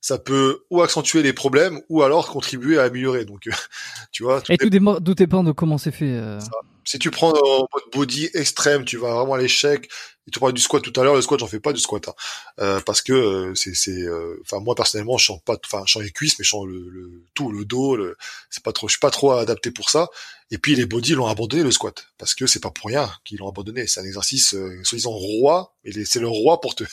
ça 0.00 0.18
peut 0.18 0.64
ou 0.70 0.82
accentuer 0.82 1.22
les 1.22 1.32
problèmes 1.32 1.80
ou 1.88 2.02
alors 2.02 2.28
contribuer 2.28 2.78
à 2.78 2.84
améliorer. 2.84 3.24
Donc, 3.24 3.48
tu 4.12 4.22
vois. 4.22 4.40
Tout 4.40 4.52
Et 4.52 4.58
tout, 4.58 4.68
dépend 4.68 5.44
de 5.44 5.52
comment 5.52 5.78
c'est 5.78 5.90
fait. 5.90 6.12
Euh. 6.12 6.38
Si 6.84 6.98
tu 6.98 7.10
prends 7.10 7.30
en 7.32 7.60
mode 7.72 7.82
body 7.92 8.30
extrême, 8.34 8.84
tu 8.84 8.96
vas 8.96 9.14
vraiment 9.14 9.34
à 9.34 9.38
l'échec. 9.38 9.90
Tu 10.32 10.38
parlais 10.40 10.52
du 10.52 10.60
squat 10.60 10.82
tout 10.82 10.98
à 11.00 11.04
l'heure, 11.04 11.14
le 11.14 11.22
squat, 11.22 11.40
j'en 11.40 11.46
fais 11.46 11.60
pas 11.60 11.72
du 11.72 11.80
squat, 11.80 12.08
hein. 12.08 12.14
euh, 12.60 12.80
parce 12.84 13.02
que 13.02 13.12
euh, 13.12 13.54
c'est, 13.54 13.74
c'est, 13.74 14.06
enfin 14.42 14.60
moi 14.60 14.74
personnellement, 14.74 15.18
je 15.18 15.26
sens 15.26 15.40
pas, 15.44 15.56
enfin 15.64 15.84
je 15.86 15.92
sens 15.92 16.02
les 16.02 16.10
cuisses, 16.10 16.38
mais 16.38 16.44
je 16.44 16.50
sens 16.50 16.66
le, 16.66 17.24
tout, 17.34 17.50
le 17.50 17.64
dos, 17.64 17.96
le, 17.96 18.16
c'est 18.50 18.62
pas 18.62 18.72
trop, 18.72 18.88
je 18.88 18.92
suis 18.92 19.00
pas 19.00 19.10
trop 19.10 19.32
adapté 19.32 19.70
pour 19.70 19.90
ça. 19.90 20.08
Et 20.50 20.56
puis 20.56 20.74
les 20.74 20.86
body 20.86 21.12
l'ont 21.12 21.26
abandonné 21.26 21.62
le 21.62 21.70
squat, 21.70 22.06
parce 22.16 22.34
que 22.34 22.46
c'est 22.46 22.60
pas 22.60 22.70
pour 22.70 22.86
rien 22.88 23.10
qu'ils 23.24 23.38
l'ont 23.38 23.48
abandonné. 23.48 23.86
C'est 23.86 24.00
un 24.00 24.04
exercice 24.04 24.56
soi-disant 24.82 25.10
roi, 25.10 25.74
et 25.84 26.04
c'est 26.04 26.20
le 26.20 26.28
roi 26.28 26.60
pour 26.60 26.74
te 26.74 26.84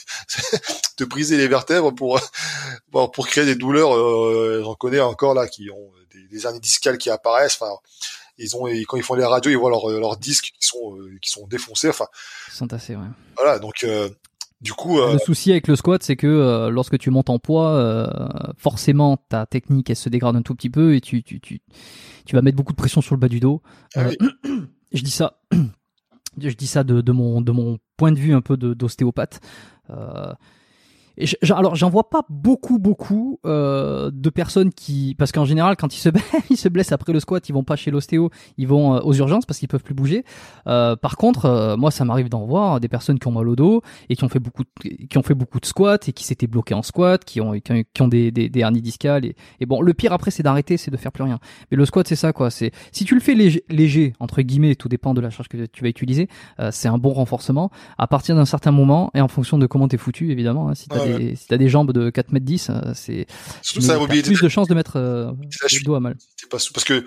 te 0.96 1.04
briser 1.04 1.36
les 1.36 1.48
vertèbres 1.48 1.94
pour 1.94 2.20
pour 2.90 3.26
créer 3.26 3.46
des 3.46 3.54
douleurs. 3.54 3.92
J'en 4.62 4.74
connais 4.74 5.00
encore 5.00 5.34
là 5.34 5.48
qui 5.48 5.70
ont 5.70 5.90
des, 6.12 6.28
des 6.28 6.46
hernies 6.46 6.60
discales 6.60 6.98
qui 6.98 7.08
apparaissent. 7.10 7.56
Enfin 7.60 7.76
ils 8.38 8.56
ont 8.56 8.64
quand 8.86 8.96
ils 8.96 9.02
font 9.02 9.14
les 9.14 9.24
radios, 9.24 9.50
ils 9.50 9.56
voient 9.56 9.70
leurs 9.70 9.88
leur 9.88 10.16
disques 10.16 10.52
qui 10.58 10.66
sont 10.66 10.96
euh, 10.98 11.18
qui 11.20 11.30
sont 11.30 11.46
défoncés. 11.46 11.88
Enfin, 11.88 12.06
ils 12.48 12.54
sont 12.54 12.72
assez, 12.72 12.96
ouais. 12.96 13.06
Voilà, 13.36 13.58
donc 13.58 13.84
euh, 13.84 14.08
du 14.60 14.72
coup, 14.72 14.98
euh, 14.98 15.14
le 15.14 15.18
souci 15.18 15.50
avec 15.50 15.68
le 15.68 15.76
squat, 15.76 16.02
c'est 16.02 16.16
que 16.16 16.68
lorsque 16.70 16.98
tu 16.98 17.10
montes 17.10 17.30
en 17.30 17.38
poids, 17.38 18.54
forcément 18.58 19.16
ta 19.16 19.46
technique 19.46 19.90
elle 19.90 19.96
se 19.96 20.08
dégrade 20.08 20.36
un 20.36 20.42
tout 20.42 20.54
petit 20.54 20.70
peu 20.70 20.94
et 20.94 21.00
tu 21.00 21.22
tu 21.22 21.40
tu 21.40 21.60
tu 22.24 22.36
vas 22.36 22.42
mettre 22.42 22.56
beaucoup 22.56 22.72
de 22.72 22.78
pression 22.78 23.00
sur 23.00 23.14
le 23.14 23.20
bas 23.20 23.28
du 23.28 23.40
dos. 23.40 23.62
Ah 23.94 24.08
je 24.92 25.02
dis 25.02 25.10
ça, 25.10 25.40
je 26.38 26.50
dis 26.50 26.66
ça 26.66 26.84
de, 26.84 27.00
de 27.00 27.12
mon 27.12 27.40
de 27.40 27.52
mon 27.52 27.78
point 27.96 28.12
de 28.12 28.18
vue 28.18 28.34
un 28.34 28.42
peu 28.42 28.56
d'ostéopathe. 28.56 29.40
Euh, 29.90 30.32
et 31.18 31.26
alors 31.50 31.74
j'en 31.74 31.88
vois 31.88 32.10
pas 32.10 32.22
beaucoup 32.28 32.78
beaucoup 32.78 33.40
euh, 33.46 34.10
de 34.12 34.30
personnes 34.30 34.72
qui 34.72 35.14
parce 35.18 35.32
qu'en 35.32 35.44
général 35.44 35.76
quand 35.76 35.94
ils 35.94 36.00
se 36.00 36.10
ils 36.50 36.56
se 36.56 36.68
blessent 36.68 36.92
après 36.92 37.12
le 37.12 37.20
squat 37.20 37.48
ils 37.48 37.52
vont 37.52 37.64
pas 37.64 37.76
chez 37.76 37.90
l'ostéo 37.90 38.30
ils 38.58 38.68
vont 38.68 38.94
euh, 38.94 39.00
aux 39.00 39.14
urgences 39.14 39.46
parce 39.46 39.58
qu'ils 39.58 39.68
peuvent 39.68 39.82
plus 39.82 39.94
bouger. 39.94 40.24
Euh, 40.66 40.96
par 40.96 41.16
contre 41.16 41.46
euh, 41.46 41.76
moi 41.76 41.90
ça 41.90 42.04
m'arrive 42.04 42.28
d'en 42.28 42.44
voir 42.44 42.80
des 42.80 42.88
personnes 42.88 43.18
qui 43.18 43.28
ont 43.28 43.32
mal 43.32 43.48
au 43.48 43.56
dos 43.56 43.82
et 44.08 44.16
qui 44.16 44.24
ont 44.24 44.28
fait 44.28 44.38
beaucoup 44.38 44.62
de, 44.62 44.88
qui 45.06 45.18
ont 45.18 45.22
fait 45.22 45.34
beaucoup 45.34 45.60
de 45.60 45.66
squats 45.66 45.98
et 46.06 46.12
qui 46.12 46.24
s'étaient 46.24 46.46
bloqués 46.46 46.74
en 46.74 46.82
squat 46.82 47.24
qui 47.24 47.40
ont 47.40 47.52
qui 47.58 48.02
ont 48.02 48.08
des, 48.08 48.30
des, 48.30 48.48
des 48.48 48.60
hernies 48.60 48.82
discales 48.82 49.24
et, 49.24 49.36
et 49.60 49.66
bon 49.66 49.80
le 49.80 49.94
pire 49.94 50.12
après 50.12 50.30
c'est 50.30 50.42
d'arrêter 50.42 50.76
c'est 50.76 50.90
de 50.90 50.96
faire 50.96 51.12
plus 51.12 51.24
rien. 51.24 51.38
Mais 51.70 51.76
le 51.76 51.84
squat 51.86 52.06
c'est 52.06 52.16
ça 52.16 52.32
quoi. 52.32 52.50
C'est 52.50 52.72
si 52.92 53.04
tu 53.04 53.14
le 53.14 53.20
fais 53.20 53.34
léger, 53.34 53.64
léger 53.68 54.12
entre 54.20 54.42
guillemets 54.42 54.74
tout 54.74 54.88
dépend 54.88 55.14
de 55.14 55.20
la 55.20 55.30
charge 55.30 55.48
que 55.48 55.64
tu 55.66 55.82
vas 55.82 55.88
utiliser 55.88 56.28
euh, 56.60 56.70
c'est 56.72 56.88
un 56.88 56.98
bon 56.98 57.12
renforcement 57.12 57.70
à 57.98 58.06
partir 58.06 58.36
d'un 58.36 58.44
certain 58.44 58.70
moment 58.70 59.10
et 59.14 59.20
en 59.20 59.28
fonction 59.28 59.58
de 59.58 59.66
comment 59.66 59.88
t'es 59.88 59.96
foutu 59.96 60.30
évidemment 60.30 60.68
hein, 60.68 60.74
si 61.36 61.46
t'as 61.46 61.56
des 61.56 61.68
jambes 61.68 61.92
de 61.92 62.10
4 62.10 62.32
mètres 62.32 62.46
10, 62.46 62.70
euh, 62.70 62.92
c'est 62.94 63.26
plus 63.62 64.42
de 64.42 64.48
chances 64.48 64.68
de 64.68 64.74
mettre 64.74 64.96
euh, 64.96 65.32
le 65.32 65.84
dos 65.84 65.94
à 65.94 66.00
mal. 66.00 66.16
Pas, 66.50 66.58
parce 66.72 66.84
que 66.84 67.04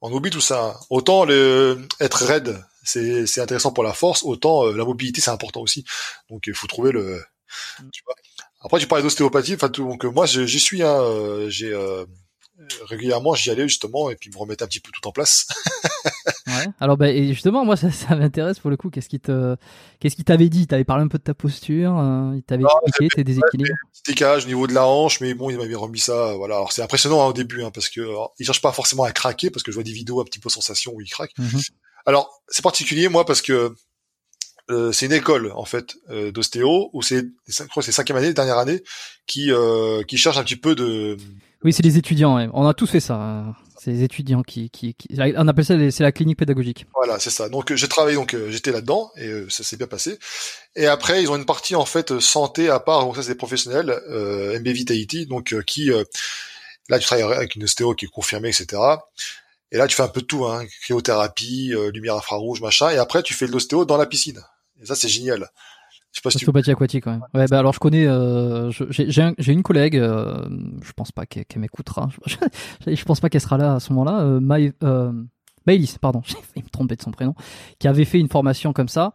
en 0.00 0.12
oublie 0.12 0.30
tout 0.30 0.40
ça. 0.40 0.78
Autant 0.90 1.24
le, 1.24 1.86
être 2.00 2.24
raide, 2.24 2.64
c'est, 2.82 3.40
intéressant 3.40 3.72
pour 3.72 3.84
la 3.84 3.92
force, 3.92 4.22
autant 4.22 4.66
euh, 4.66 4.76
la 4.76 4.84
mobilité 4.84 5.20
c'est 5.20 5.30
important 5.30 5.60
aussi. 5.60 5.84
Donc 6.30 6.46
il 6.46 6.54
faut 6.54 6.66
trouver 6.66 6.92
le. 6.92 7.22
Tu 7.92 8.02
vois. 8.04 8.14
Après 8.60 8.78
tu 8.78 8.86
parlais 8.86 9.02
d'ostéopathie, 9.02 9.54
enfin 9.54 9.68
donc 9.68 10.04
moi 10.04 10.26
j'y 10.26 10.60
suis. 10.60 10.82
Hein, 10.82 11.00
j'ai 11.48 11.72
régulièrement, 12.84 13.34
j'y 13.34 13.50
allais 13.50 13.68
justement 13.68 14.10
et 14.10 14.16
puis 14.16 14.30
me 14.30 14.36
remettais 14.36 14.62
un 14.62 14.66
petit 14.66 14.80
peu 14.80 14.90
tout 14.92 15.06
en 15.06 15.12
place. 15.12 15.46
ouais. 16.46 16.66
Alors 16.80 16.96
bah, 16.96 17.10
et 17.10 17.28
justement, 17.28 17.64
moi 17.64 17.76
ça, 17.78 17.90
ça 17.90 18.14
m'intéresse 18.16 18.58
pour 18.58 18.70
le 18.70 18.76
coup. 18.76 18.90
Qu'est-ce 18.90 19.08
qui 19.08 19.20
te, 19.20 19.56
qu'est-ce 20.00 20.16
qui 20.16 20.24
t'avait 20.24 20.48
dit? 20.48 20.66
T'avais 20.66 20.84
parlé 20.84 21.04
un 21.04 21.08
peu 21.08 21.18
de 21.18 21.22
ta 21.22 21.34
posture, 21.34 21.98
euh, 21.98 22.32
il 22.36 22.42
t'avait 22.42 22.64
expliqué 22.86 23.08
tes 23.16 23.24
déséquilibres. 23.24 23.74
Petit 23.92 24.12
décalage 24.12 24.44
au 24.44 24.48
niveau 24.48 24.66
de 24.66 24.74
la 24.74 24.86
hanche, 24.86 25.20
mais 25.20 25.34
bon, 25.34 25.50
il 25.50 25.58
m'avait 25.58 25.74
remis 25.74 25.98
ça. 25.98 26.34
Voilà. 26.34 26.56
Alors 26.56 26.72
c'est 26.72 26.82
impressionnant 26.82 27.22
hein, 27.22 27.26
au 27.26 27.32
début, 27.32 27.62
hein, 27.62 27.70
parce 27.70 27.88
que 27.88 28.00
alors, 28.00 28.34
il 28.38 28.46
cherche 28.46 28.62
pas 28.62 28.72
forcément 28.72 29.04
à 29.04 29.12
craquer, 29.12 29.50
parce 29.50 29.62
que 29.62 29.72
je 29.72 29.76
vois 29.76 29.84
des 29.84 29.92
vidéos 29.92 30.20
un 30.20 30.24
petit 30.24 30.40
peu 30.40 30.48
sensation 30.48 30.92
où 30.94 31.00
il 31.00 31.08
craque. 31.08 31.32
Mhm. 31.38 31.60
Alors 32.06 32.42
c'est 32.48 32.62
particulier 32.62 33.08
moi 33.08 33.24
parce 33.24 33.42
que 33.42 33.74
euh, 34.70 34.92
c'est 34.92 35.06
une 35.06 35.12
école 35.12 35.52
en 35.54 35.64
fait 35.64 35.96
euh, 36.10 36.30
d'ostéo 36.30 36.90
où 36.92 37.02
c'est 37.02 37.26
c'est 37.48 37.92
cinquième 37.92 38.18
année, 38.18 38.32
dernière 38.32 38.58
année, 38.58 38.82
qui 39.26 39.50
euh, 39.50 40.02
qui 40.04 40.16
cherche 40.16 40.38
un 40.38 40.44
petit 40.44 40.56
peu 40.56 40.74
de 40.74 41.16
Oui, 41.64 41.72
c'est 41.72 41.82
les 41.82 41.96
étudiants. 41.98 42.36
ouais. 42.36 42.48
On 42.52 42.66
a 42.66 42.74
tous 42.74 42.86
fait 42.90 43.00
ça. 43.00 43.14
hein. 43.14 43.54
C'est 43.78 43.90
les 43.90 44.02
étudiants 44.04 44.42
qui, 44.42 44.70
qui, 44.70 44.94
qui- 44.94 45.08
on 45.36 45.48
appelle 45.48 45.64
ça 45.64 45.74
c'est 45.90 46.04
la 46.04 46.12
clinique 46.12 46.38
pédagogique. 46.38 46.86
Voilà, 46.94 47.18
c'est 47.18 47.30
ça. 47.30 47.48
Donc 47.48 47.72
euh, 47.72 47.76
j'ai 47.76 47.88
travaillé, 47.88 48.14
donc 48.16 48.32
euh, 48.34 48.48
j'étais 48.48 48.70
là-dedans 48.70 49.10
et 49.16 49.26
euh, 49.26 49.46
ça 49.50 49.64
s'est 49.64 49.76
bien 49.76 49.88
passé. 49.88 50.18
Et 50.76 50.86
après, 50.86 51.20
ils 51.22 51.28
ont 51.30 51.36
une 51.36 51.46
partie 51.46 51.74
en 51.74 51.84
fait 51.84 52.20
santé 52.20 52.68
à 52.70 52.78
part. 52.78 53.00
Donc 53.00 53.16
ça, 53.16 53.22
c'est 53.22 53.30
des 53.32 53.34
professionnels, 53.34 53.90
euh, 54.08 54.56
MB 54.60 54.68
Vitality, 54.68 55.26
donc 55.26 55.52
euh, 55.52 55.62
qui 55.62 55.90
euh, 55.90 56.04
là 56.90 57.00
tu 57.00 57.06
travailles 57.06 57.24
avec 57.24 57.56
une 57.56 57.64
ostéo 57.64 57.94
qui 57.94 58.04
est 58.04 58.08
confirmée, 58.08 58.50
etc. 58.50 58.80
Et 59.72 59.78
là, 59.78 59.86
tu 59.88 59.96
fais 59.96 60.02
un 60.04 60.08
peu 60.08 60.20
de 60.20 60.26
tout, 60.26 60.44
hein, 60.46 60.64
cryothérapie, 60.82 61.72
lumière 61.94 62.14
infrarouge, 62.16 62.60
machin. 62.60 62.90
Et 62.90 62.98
après, 62.98 63.22
tu 63.22 63.32
fais 63.34 63.46
de 63.46 63.52
l'ostéo 63.52 63.84
dans 63.86 63.96
la 63.96 64.04
piscine. 64.06 64.40
Et 64.82 64.86
ça, 64.86 64.94
c'est 64.94 65.08
génial. 65.08 65.48
Je 66.12 66.18
sais 66.18 66.22
pas 66.22 66.30
si 66.30 66.38
tu... 66.38 66.44
Ostéopathie 66.44 66.70
aquatique, 66.70 67.06
ouais. 67.06 67.18
Ouais, 67.34 67.46
bah 67.50 67.58
alors 67.58 67.72
je 67.72 67.78
connais, 67.78 68.06
euh, 68.06 68.70
j'ai 68.90 69.10
j'ai 69.10 69.22
un- 69.22 69.34
une 69.46 69.62
collègue, 69.62 69.96
euh, 69.96 70.46
je 70.82 70.92
pense 70.92 71.10
pas 71.10 71.24
qu'elle 71.26 71.46
qu'elle 71.46 71.60
m'écoutera, 71.62 72.08
je, 72.86 72.94
je 72.94 73.04
pense 73.04 73.20
pas 73.20 73.30
qu'elle 73.30 73.40
sera 73.40 73.56
là 73.56 73.74
à 73.74 73.80
ce 73.80 73.92
moment-là, 73.94 74.20
euh, 74.20 74.70
euh, 74.82 75.12
Maëlys, 75.66 75.98
pardon, 75.98 76.20
j'ai 76.26 76.34
failli 76.34 76.64
me 76.64 76.68
tromper 76.70 76.96
de 76.96 77.02
son 77.02 77.10
prénom, 77.12 77.34
qui 77.78 77.88
avait 77.88 78.04
fait 78.04 78.20
une 78.20 78.28
formation 78.28 78.72
comme 78.72 78.88
ça. 78.88 79.12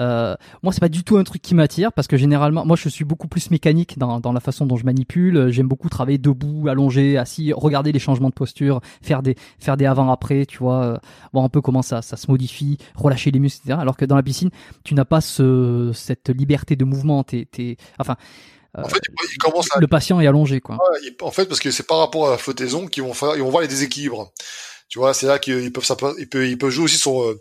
Euh, 0.00 0.36
moi, 0.62 0.72
c'est 0.72 0.80
pas 0.80 0.88
du 0.88 1.02
tout 1.04 1.16
un 1.16 1.24
truc 1.24 1.42
qui 1.42 1.54
m'attire 1.54 1.92
parce 1.92 2.06
que 2.08 2.16
généralement, 2.16 2.64
moi, 2.64 2.76
je 2.76 2.88
suis 2.88 3.04
beaucoup 3.04 3.28
plus 3.28 3.50
mécanique 3.50 3.98
dans, 3.98 4.20
dans 4.20 4.32
la 4.32 4.40
façon 4.40 4.66
dont 4.66 4.76
je 4.76 4.84
manipule. 4.84 5.50
J'aime 5.50 5.68
beaucoup 5.68 5.88
travailler 5.88 6.18
debout, 6.18 6.68
allongé, 6.68 7.16
assis, 7.18 7.52
regarder 7.52 7.92
les 7.92 7.98
changements 7.98 8.28
de 8.28 8.34
posture, 8.34 8.80
faire 9.02 9.22
des 9.22 9.36
faire 9.58 9.76
des 9.76 9.86
avant-après, 9.86 10.46
tu 10.46 10.58
vois, 10.58 10.84
euh, 10.84 10.98
voir 11.32 11.44
un 11.44 11.48
peu 11.48 11.60
comment 11.60 11.82
ça 11.82 12.02
ça 12.02 12.16
se 12.16 12.30
modifie, 12.30 12.78
relâcher 12.94 13.30
les 13.30 13.40
muscles, 13.40 13.62
etc. 13.64 13.78
Alors 13.80 13.96
que 13.96 14.04
dans 14.04 14.16
la 14.16 14.22
piscine, 14.22 14.50
tu 14.84 14.94
n'as 14.94 15.04
pas 15.04 15.20
ce 15.20 15.90
cette 15.94 16.28
liberté 16.30 16.76
de 16.76 16.84
mouvement. 16.84 17.24
T'es 17.24 17.46
t'es 17.50 17.76
enfin. 17.98 18.16
euh, 18.76 18.82
En 18.82 18.88
fait, 18.88 19.00
à... 19.74 19.80
le 19.80 19.86
patient 19.86 20.20
est 20.20 20.26
allongé, 20.26 20.60
quoi. 20.60 20.76
Ouais, 20.76 21.16
En 21.22 21.30
fait, 21.30 21.46
parce 21.46 21.60
que 21.60 21.70
c'est 21.70 21.86
par 21.86 21.98
rapport 21.98 22.28
à 22.28 22.30
la 22.32 22.38
flottaison 22.38 22.86
qu'ils 22.86 23.02
vont 23.02 23.14
faire, 23.14 23.36
ils 23.36 23.42
vont 23.42 23.50
voir 23.50 23.62
les 23.62 23.68
déséquilibres. 23.68 24.32
Tu 24.88 24.98
vois, 24.98 25.12
c'est 25.12 25.26
là 25.26 25.38
qu'ils 25.38 25.72
peuvent, 25.72 25.84
ils 26.18 26.28
peuvent, 26.28 26.46
ils 26.46 26.56
peuvent 26.58 26.70
jouer 26.70 26.84
aussi 26.84 26.96
sur 26.98 27.20
euh, 27.22 27.38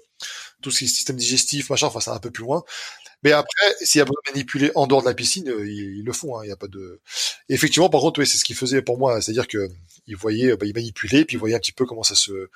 tout 0.68 0.72
ce 0.72 0.80
qui 0.80 0.86
est 0.86 0.88
système 0.88 1.16
digestif, 1.18 1.70
machin. 1.70 1.88
Enfin, 1.88 2.00
c'est 2.02 2.12
un 2.12 2.20
peu 2.20 2.32
plus 2.32 2.44
loin. 2.44 2.64
Mais 3.24 3.32
après, 3.32 3.76
s'il 3.82 4.00
y 4.00 4.02
a 4.02 4.06
besoin 4.06 4.22
de 4.28 4.32
manipuler 4.34 4.72
en 4.76 4.88
dehors 4.88 5.02
de 5.02 5.08
la 5.08 5.14
piscine, 5.16 5.50
euh, 5.50 5.68
ils, 5.70 6.04
le 6.04 6.14
font. 6.14 6.38
hein, 6.38 6.42
Il 6.46 6.50
y 6.50 6.52
a 6.52 6.58
pas 6.58 6.68
de. 6.68 7.02
Effectivement, 7.50 7.90
par 7.90 8.02
contre, 8.02 8.20
oui, 8.20 8.28
c'est 8.28 8.38
ce 8.38 8.46
qu'ils 8.46 8.56
faisaient 8.56 8.82
pour 8.82 8.98
moi. 9.00 9.22
C'est-à-dire 9.22 9.48
que 9.48 9.70
ils 10.08 10.16
voyaient, 10.16 10.56
bah, 10.58 10.66
ils 10.66 10.74
manipulaient, 10.76 11.26
puis 11.26 11.36
ils 11.38 11.40
voyaient 11.40 11.56
un 11.56 11.60
petit 11.60 11.72
peu 11.74 11.86
comment 11.86 12.04
ça 12.04 12.16
se, 12.16 12.50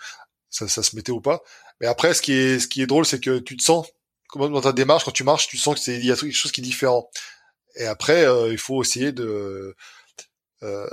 ça, 0.49 0.67
ça 0.67 0.83
se 0.83 0.95
mettait 0.95 1.11
ou 1.11 1.21
pas. 1.21 1.41
Mais 1.81 1.87
après, 1.87 2.13
ce 2.13 2.21
qui 2.21 2.33
est, 2.33 2.59
ce 2.59 2.67
qui 2.67 2.81
est 2.81 2.87
drôle, 2.87 3.05
c'est 3.05 3.19
que 3.21 3.39
tu 3.39 3.57
te 3.57 3.63
sens, 3.63 3.87
comme 4.29 4.53
dans 4.53 4.61
ta 4.61 4.73
démarche, 4.73 5.05
quand 5.05 5.11
tu 5.11 5.23
marches, 5.23 5.47
tu 5.47 5.57
sens 5.57 5.75
que 5.75 5.81
c'est, 5.81 5.95
il 5.97 6.05
y 6.05 6.11
a 6.11 6.15
quelque 6.15 6.31
chose 6.33 6.51
qui 6.51 6.61
est 6.61 6.63
différent. 6.63 7.09
Et 7.75 7.85
après, 7.85 8.25
euh, 8.25 8.51
il 8.51 8.57
faut 8.57 8.83
essayer 8.83 9.11
de, 9.11 9.75
euh, 10.63 10.87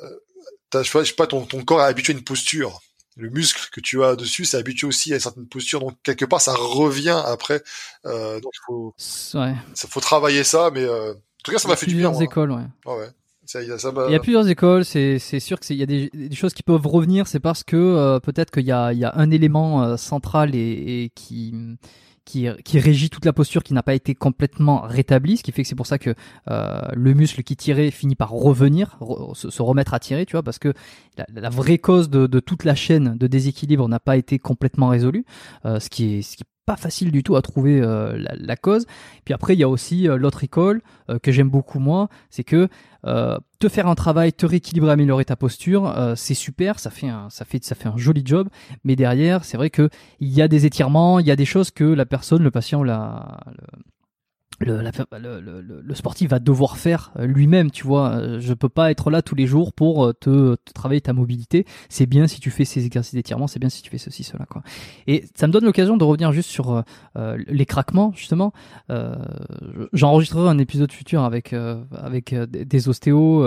je 0.74 0.82
sais 1.04 1.14
pas, 1.14 1.26
ton, 1.26 1.44
ton 1.46 1.64
corps 1.64 1.80
est 1.82 1.86
habitué 1.86 2.12
à 2.12 2.16
une 2.16 2.24
posture. 2.24 2.80
Le 3.18 3.30
muscle 3.30 3.68
que 3.72 3.80
tu 3.80 4.02
as 4.04 4.16
dessus, 4.16 4.44
c'est 4.46 4.56
habitué 4.56 4.86
aussi 4.86 5.12
à 5.12 5.16
une 5.16 5.20
certaine 5.20 5.46
posture. 5.48 5.80
Donc 5.80 5.96
quelque 6.02 6.24
part, 6.24 6.40
ça 6.40 6.54
revient 6.54 7.20
après. 7.26 7.62
Euh, 8.06 8.40
donc 8.40 8.52
il 8.54 8.60
faut, 8.66 8.94
Ouais. 9.34 9.54
ça 9.74 9.88
faut 9.88 10.00
travailler 10.00 10.44
ça. 10.44 10.70
Mais 10.72 10.84
euh, 10.84 11.12
en 11.12 11.16
tout 11.44 11.50
cas, 11.52 11.58
ça 11.58 11.68
m'a 11.68 11.76
fait 11.76 11.86
du 11.86 11.94
bien. 11.96 12.10
Plusieurs 12.10 12.12
moi. 12.12 12.22
écoles, 12.24 12.50
ouais. 12.52 12.62
Ouais, 12.86 12.98
ouais. 13.00 13.08
Ça, 13.44 13.60
ça 13.78 13.92
Il 14.08 14.12
y 14.12 14.14
a 14.14 14.20
plusieurs 14.20 14.46
écoles, 14.48 14.84
c'est 14.84 15.18
c'est 15.18 15.40
sûr 15.40 15.58
que 15.58 15.64
c'est 15.64 15.74
il 15.74 15.78
y 15.80 15.82
a 15.82 15.86
des, 15.86 16.10
des 16.12 16.36
choses 16.36 16.52
qui 16.52 16.62
peuvent 16.62 16.86
revenir, 16.86 17.26
c'est 17.26 17.40
parce 17.40 17.64
que 17.64 17.76
euh, 17.76 18.20
peut-être 18.20 18.50
qu'il 18.50 18.66
y 18.66 18.72
a 18.72 18.92
il 18.92 18.98
y 18.98 19.06
a 19.06 19.12
un 19.16 19.30
élément 19.30 19.82
euh, 19.82 19.96
central 19.96 20.54
et, 20.54 21.04
et 21.04 21.10
qui 21.14 21.54
qui 22.28 22.78
régit 22.78 23.10
toute 23.10 23.24
la 23.24 23.32
posture 23.32 23.62
qui 23.62 23.74
n'a 23.74 23.82
pas 23.82 23.94
été 23.94 24.14
complètement 24.14 24.82
rétabli, 24.82 25.36
ce 25.36 25.42
qui 25.42 25.52
fait 25.52 25.62
que 25.62 25.68
c'est 25.68 25.74
pour 25.74 25.86
ça 25.86 25.98
que 25.98 26.14
euh, 26.50 26.82
le 26.94 27.14
muscle 27.14 27.42
qui 27.42 27.56
tirait 27.56 27.90
finit 27.90 28.14
par 28.16 28.30
revenir, 28.30 28.98
re- 29.00 29.34
se, 29.34 29.62
remettre 29.62 29.94
à 29.94 29.98
tirer, 29.98 30.26
tu 30.26 30.32
vois, 30.32 30.42
parce 30.42 30.59
que 30.59 30.72
la, 31.34 31.50
vraie 31.50 31.78
cause 31.78 32.10
de, 32.10 32.40
toute 32.40 32.64
la 32.64 32.74
chaîne 32.74 33.16
de 33.16 33.26
déséquilibre 33.26 33.88
n'a 33.88 34.00
pas 34.00 34.16
été 34.16 34.38
complètement 34.38 34.88
résolue, 34.88 35.24
euh, 35.64 35.80
ce 35.80 35.88
qui 35.88 36.18
est 36.18 36.22
ce 36.22 36.36
qui 36.36 36.44
pas 36.68 36.76
facile 36.76 37.10
du 37.10 37.22
tout 37.22 37.34
à 37.34 37.40
trouver 37.40 37.80
euh, 37.80 38.22
la, 38.38 38.56
cause. 38.56 38.84
Puis 39.24 39.32
après, 39.32 39.54
il 39.54 39.58
y 39.58 39.62
a 39.62 39.68
aussi 39.70 40.06
euh, 40.06 40.18
l'autre 40.18 40.44
école 40.44 40.82
euh, 41.08 41.18
que 41.18 41.32
j'aime 41.32 41.48
beaucoup 41.48 41.78
moi, 41.78 42.10
c'est 42.28 42.44
que 42.44 42.68
te 43.58 43.68
faire 43.70 43.86
un 43.86 43.94
travail, 43.94 44.34
te 44.34 44.44
rééquilibrer, 44.44 44.90
améliorer 44.90 45.24
ta 45.24 45.34
posture, 45.34 45.94
c'est 46.14 46.34
super, 46.34 46.78
ça 46.78 46.90
fait 46.90 47.08
un, 47.08 47.30
ça 47.30 47.46
fait, 47.46 47.64
ça 47.64 47.74
fait 47.74 47.88
un 47.88 47.96
joli 47.96 48.22
job. 48.22 48.48
Mais 48.84 48.96
derrière, 48.96 49.44
c'est 49.44 49.56
vrai 49.56 49.70
que 49.70 49.88
il 50.20 50.28
y 50.28 50.42
a 50.42 50.48
des 50.48 50.66
étirements, 50.66 51.18
il 51.18 51.26
y 51.26 51.30
a 51.30 51.36
des 51.36 51.46
choses 51.46 51.70
que 51.70 51.84
la 51.84 52.04
personne, 52.04 52.42
le 52.42 52.50
patient, 52.50 52.82
la, 52.82 53.40
le, 54.60 54.82
le, 54.82 55.40
le- 55.60 55.80
le- 55.82 55.94
sportif 55.94 56.30
va 56.30 56.39
devoir 56.40 56.76
faire 56.78 57.12
euh, 57.18 57.26
lui-même. 57.26 57.70
Tu 57.70 57.86
vois, 57.86 58.10
Euh, 58.16 58.40
je 58.40 58.55
peux 58.55 58.68
pas 58.68 58.90
être 58.90 59.10
là 59.10 59.22
tous 59.22 59.35
les 59.35 59.47
jours 59.47 59.72
pour 59.72 60.06
euh, 60.06 60.12
te, 60.12 60.56
te 60.56 60.72
travailler 60.72 61.01
ta 61.01 61.12
mobilité. 61.12 61.64
C'est 61.89 62.06
bien 62.06 62.26
si 62.26 62.40
tu 62.40 62.51
fais 62.51 62.64
ces 62.64 62.85
exercices 62.86 63.14
d'étirement, 63.14 63.47
c'est 63.47 63.59
bien 63.60 63.68
si 63.68 63.82
tu 63.82 63.90
fais 63.90 63.98
ceci, 63.98 64.24
cela, 64.24 64.47
quoi. 64.47 64.62
Et 65.06 65.24
ça 65.35 65.47
me 65.47 65.52
donne 65.52 65.64
l'occasion 65.64 65.97
de 65.97 66.05
revenir 66.05 66.32
juste 66.32 66.51
sur 66.51 66.82
euh, 67.16 67.39
les 67.47 67.66
craquements, 67.66 68.12
justement. 68.14 68.52
Euh, 68.90 69.14
J'enregistrerai 69.93 70.48
un 70.48 70.59
épisode 70.59 70.90
futur 70.93 71.22
avec 71.22 71.52
euh, 71.52 71.82
avec 71.93 72.35
des 72.35 72.89
ostéos 72.89 73.44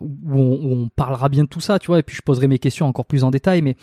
où, 0.00 0.38
on, 0.38 0.52
où 0.62 0.72
on 0.74 0.88
parlera 0.88 1.28
bien 1.28 1.44
de 1.44 1.48
tout 1.48 1.60
ça, 1.60 1.78
tu 1.78 1.88
vois. 1.88 1.98
Et 1.98 2.02
puis 2.02 2.16
je 2.16 2.22
poserai 2.22 2.46
mes 2.48 2.58
questions 2.58 2.86
encore 2.86 3.06
plus 3.06 3.24
en 3.24 3.30
détail, 3.30 3.62
mais 3.62 3.76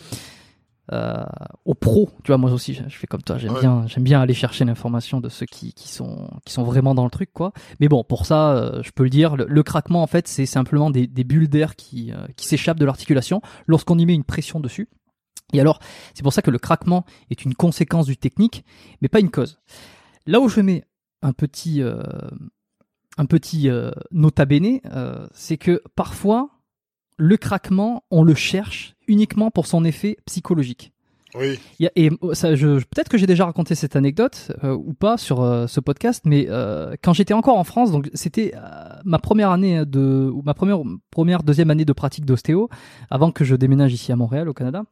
euh, 0.92 1.24
aux 1.64 1.74
pros, 1.74 2.10
tu 2.24 2.28
vois, 2.28 2.38
moi 2.38 2.50
aussi, 2.52 2.74
je, 2.74 2.82
fais 2.88 3.06
comme 3.06 3.22
toi, 3.22 3.36
j'aime 3.38 3.52
Ouais. 3.52 3.60
bien, 3.60 3.86
j'aime 3.86 4.04
bien 4.04 4.20
aller 4.20 4.34
chercher 4.34 4.64
l'information 4.64 5.20
de 5.20 5.28
ceux 5.28 5.46
qui, 5.46 5.72
qui 5.74 5.88
sont 5.88 6.30
qui 6.44 6.52
sont 6.52 6.62
vraiment 6.64 6.94
dans 6.94 7.04
le 7.04 7.10
truc, 7.10 7.30
quoi. 7.32 7.52
Mais 7.80 7.88
bon, 7.88 8.04
pour 8.04 8.24
ça, 8.26 8.52
euh, 8.56 8.82
je 8.82 8.90
peux 8.90 9.04
le 9.04 9.10
dire, 9.10 9.36
le, 9.36 9.44
le 9.46 9.62
craquement, 9.62 10.02
en 10.02 10.06
fait, 10.06 10.28
c'est 10.28 10.46
simplement 10.46 10.90
des, 10.90 11.06
des 11.06 11.24
bulles 11.24 11.48
d'air 11.48 11.76
qui 11.76 12.12
euh, 12.12 12.26
qui 12.36 12.46
s'échappent 12.46 12.78
de 12.78 12.84
l'articulation 12.84 13.42
lorsqu'on 13.66 13.98
y 13.98 14.06
met 14.06 14.14
une 14.14 14.24
pression 14.24 14.60
dessus. 14.60 14.88
Et 15.52 15.60
alors, 15.60 15.78
c'est 16.14 16.22
pour 16.22 16.32
ça 16.32 16.42
que 16.42 16.50
le 16.50 16.58
craquement 16.58 17.04
est 17.30 17.44
une 17.44 17.54
conséquence 17.54 18.06
du 18.06 18.16
technique, 18.16 18.64
mais 19.00 19.08
pas 19.08 19.20
une 19.20 19.30
cause. 19.30 19.60
Là 20.26 20.40
où 20.40 20.48
je 20.48 20.60
mets 20.60 20.84
un 21.22 21.32
petit, 21.32 21.82
euh, 21.82 22.02
un 23.16 23.26
petit 23.26 23.68
nota 24.10 24.44
bene, 24.44 24.80
c'est 25.32 25.56
que 25.56 25.82
parfois, 25.96 26.50
le 27.18 27.36
craquement, 27.36 28.04
on 28.10 28.22
le 28.22 28.34
cherche 28.34 28.94
uniquement 29.06 29.50
pour 29.50 29.66
son 29.66 29.84
effet 29.84 30.16
psychologique. 30.24 30.92
Oui. 31.34 31.58
Il 31.78 31.82
y 31.84 31.86
a- 31.86 31.92
et 31.94 32.10
euh, 32.22 32.32
ça, 32.32 32.54
je, 32.54 32.78
peut-être 32.78 33.10
que 33.10 33.18
j'ai 33.18 33.26
déjà 33.26 33.44
raconté 33.44 33.74
cette 33.74 33.96
anecdote 33.96 34.50
euh, 34.64 34.72
ou 34.74 34.94
pas 34.94 35.18
sur 35.18 35.42
euh, 35.42 35.66
ce 35.66 35.78
podcast, 35.78 36.22
mais 36.24 36.46
euh, 36.48 36.94
quand 37.02 37.12
j'étais 37.12 37.34
encore 37.34 37.58
en 37.58 37.64
France, 37.64 37.92
donc 37.92 38.08
c'était 38.14 38.54
euh, 38.56 38.60
ma 39.04 39.18
première 39.18 39.50
année 39.50 39.84
de 39.84 40.30
ou 40.32 40.40
ma 40.42 40.54
première 40.54 40.78
première 41.10 41.42
deuxième 41.42 41.70
année 41.70 41.84
de 41.84 41.92
pratique 41.92 42.24
d'ostéo 42.24 42.70
avant 43.10 43.30
que 43.30 43.44
je 43.44 43.54
déménage 43.56 43.92
ici 43.92 44.10
à 44.10 44.16
Montréal 44.16 44.48
au 44.48 44.54
Canada. 44.54 44.84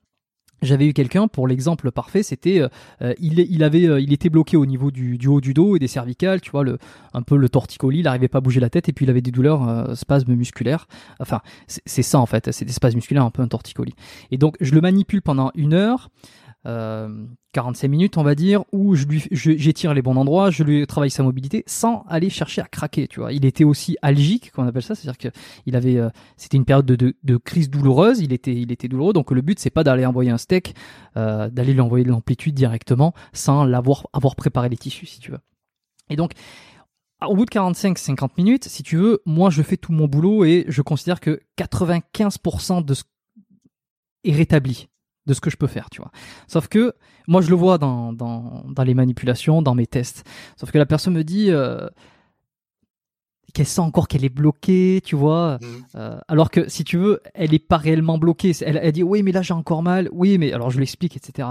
J'avais 0.63 0.89
eu 0.89 0.95
quelqu'un 0.95 1.29
pour 1.29 1.47
l'exemple 1.47 1.91
parfait, 1.91 2.23
c'était 2.23 2.61
euh, 2.61 2.69
euh, 3.03 3.13
il, 3.19 3.39
il 3.39 3.63
avait 3.63 3.87
euh, 3.87 4.01
il 4.01 4.13
était 4.13 4.31
bloqué 4.31 4.57
au 4.57 4.65
niveau 4.65 4.91
du, 4.91 5.19
du 5.19 5.29
haut 5.29 5.43
du 5.43 5.53
dos 5.53 5.77
et 5.77 5.79
des 5.79 5.87
cervicales, 5.87 6.41
tu 6.41 6.51
vois 6.51 6.65
le 6.65 6.79
un 7.13 7.23
peu 7.23 7.37
le 7.37 7.49
torticolis, 7.51 7.99
il 7.99 8.05
n'arrivait 8.05 8.29
pas 8.29 8.39
à 8.39 8.41
bouger 8.41 8.61
la 8.61 8.71
tête 8.71 8.89
et 8.89 8.93
puis 8.93 9.05
il 9.05 9.11
avait 9.11 9.21
des 9.21 9.31
douleurs 9.31 9.69
euh, 9.69 9.95
spasmes 9.95 10.35
musculaires. 10.35 10.89
Enfin, 11.21 11.41
c'est 11.67 12.03
ça 12.03 12.19
en 12.19 12.27
fait, 12.27 12.53
c'est 12.53 12.65
des 12.65 12.73
spasmes 12.73 12.97
musculaires 12.97 13.25
un 13.25 13.31
peu 13.31 13.43
un 13.43 13.49
torticolis. 13.49 13.95
Et 14.31 14.39
donc 14.39 14.57
je 14.61 14.75
le 14.75 14.81
manipule 14.81 15.21
pendant 15.21 15.51
une 15.55 15.75
heure, 15.75 16.09
45 16.67 17.89
minutes 17.89 18.17
on 18.19 18.23
va 18.23 18.35
dire, 18.35 18.65
où 18.73 18.97
je 18.97 19.07
lui 19.07 19.25
j'étire 19.31 19.95
les 19.95 20.03
bons 20.03 20.17
endroits, 20.17 20.51
je 20.51 20.63
lui 20.63 20.87
travaille 20.87 21.11
sa 21.11 21.23
mobilité 21.23 21.65
sans 21.67 22.05
aller 22.09 22.29
chercher 22.29 22.61
à 22.61 22.67
craquer, 22.67 23.09
tu 23.09 23.21
vois. 23.21 23.33
Il 23.33 23.45
était 23.45 23.65
aussi 23.65 23.97
algique, 24.03 24.51
qu'on 24.53 24.67
appelle 24.67 24.83
ça, 24.83 24.95
c'est-à-dire 24.95 25.19
que 25.19 25.39
il 25.65 25.77
avait 25.77 25.97
euh, 25.97 26.11
c'était 26.37 26.57
une 26.57 26.65
période 26.65 26.87
de, 26.87 26.97
de, 26.97 27.17
de 27.23 27.37
crise 27.37 27.71
douloureuse, 27.71 28.21
il 28.21 28.33
était 28.33 28.55
il 28.55 28.73
était 28.73 28.89
douloureux, 28.89 29.13
donc 29.13 29.31
le 29.31 29.43
but 29.43 29.59
c'est 29.59 29.71
pas 29.71 29.85
d'aller 29.85 30.05
envoyer 30.05 30.31
un 30.31 30.39
steak, 30.39 30.75
euh, 31.17 31.49
d'aller 31.49 31.73
lui 31.73 31.81
envoyer 31.81 32.05
de 32.05 32.11
l'amplitude 32.11 32.55
directement 32.55 33.15
sans 33.33 33.65
l'avoir 33.65 34.07
avoir 34.13 34.35
préparé 34.37 34.69
les 34.69 34.77
tissus 34.77 35.07
si 35.07 35.21
tu 35.21 35.31
veux. 35.31 35.41
Et 36.11 36.17
donc 36.17 36.33
au 37.27 37.35
bout 37.35 37.47
de 37.47 37.51
45-50 37.51 38.31
minutes, 38.37 38.65
si 38.65 38.83
tu 38.83 38.97
veux, 38.97 39.23
moi 39.25 39.51
je 39.51 39.63
fais 39.63 39.77
tout 39.77 39.93
mon 39.93 40.07
boulot 40.07 40.45
et 40.45 40.67
je 40.69 40.83
considère 40.83 41.21
que 41.21 41.41
95% 41.59 42.85
de 42.85 42.95
ce 42.95 43.05
est 44.25 44.33
rétabli 44.33 44.89
de 45.27 45.35
ce 45.35 45.41
que 45.41 45.51
je 45.51 45.57
peux 45.57 45.67
faire, 45.67 45.91
tu 45.91 46.01
vois. 46.01 46.11
Sauf 46.47 46.69
que 46.69 46.95
moi 47.27 47.41
je 47.41 47.51
le 47.51 47.57
vois 47.57 47.79
dans, 47.79 48.13
dans, 48.13 48.65
dans 48.69 48.83
les 48.85 48.95
manipulations, 48.95 49.63
dans 49.63 49.75
mes 49.75 49.87
tests. 49.87 50.25
Sauf 50.57 50.71
que 50.71 50.79
la 50.79 50.87
personne 50.87 51.15
me 51.15 51.25
dit 51.25 51.51
euh, 51.51 51.89
qu'elle 53.53 53.67
sent 53.67 53.81
encore 53.81 54.09
qu'elle 54.09 54.25
est 54.25 54.29
bloquée, 54.29 55.01
tu 55.05 55.17
vois. 55.17 55.59
Mhm. 55.61 55.69
Euh, 55.97 56.19
alors 56.29 56.51
que 56.51 56.69
si 56.69 56.85
tu 56.85 56.97
veux, 56.97 57.21
elle 57.35 57.55
est 57.55 57.59
pas 57.59 57.79
réellement 57.79 58.19
bloquée. 58.19 58.53
Elle, 58.61 58.79
elle 58.83 58.93
dit 58.93 59.03
oui, 59.03 59.23
mais 59.23 59.33
là 59.33 59.43
j'ai 59.43 59.55
encore 59.55 59.83
mal. 59.83 60.09
Oui, 60.13 60.39
mais 60.39 60.53
alors 60.53 60.71
je 60.71 60.77
lui 60.77 60.85
explique, 60.85 61.17
etc. 61.17 61.49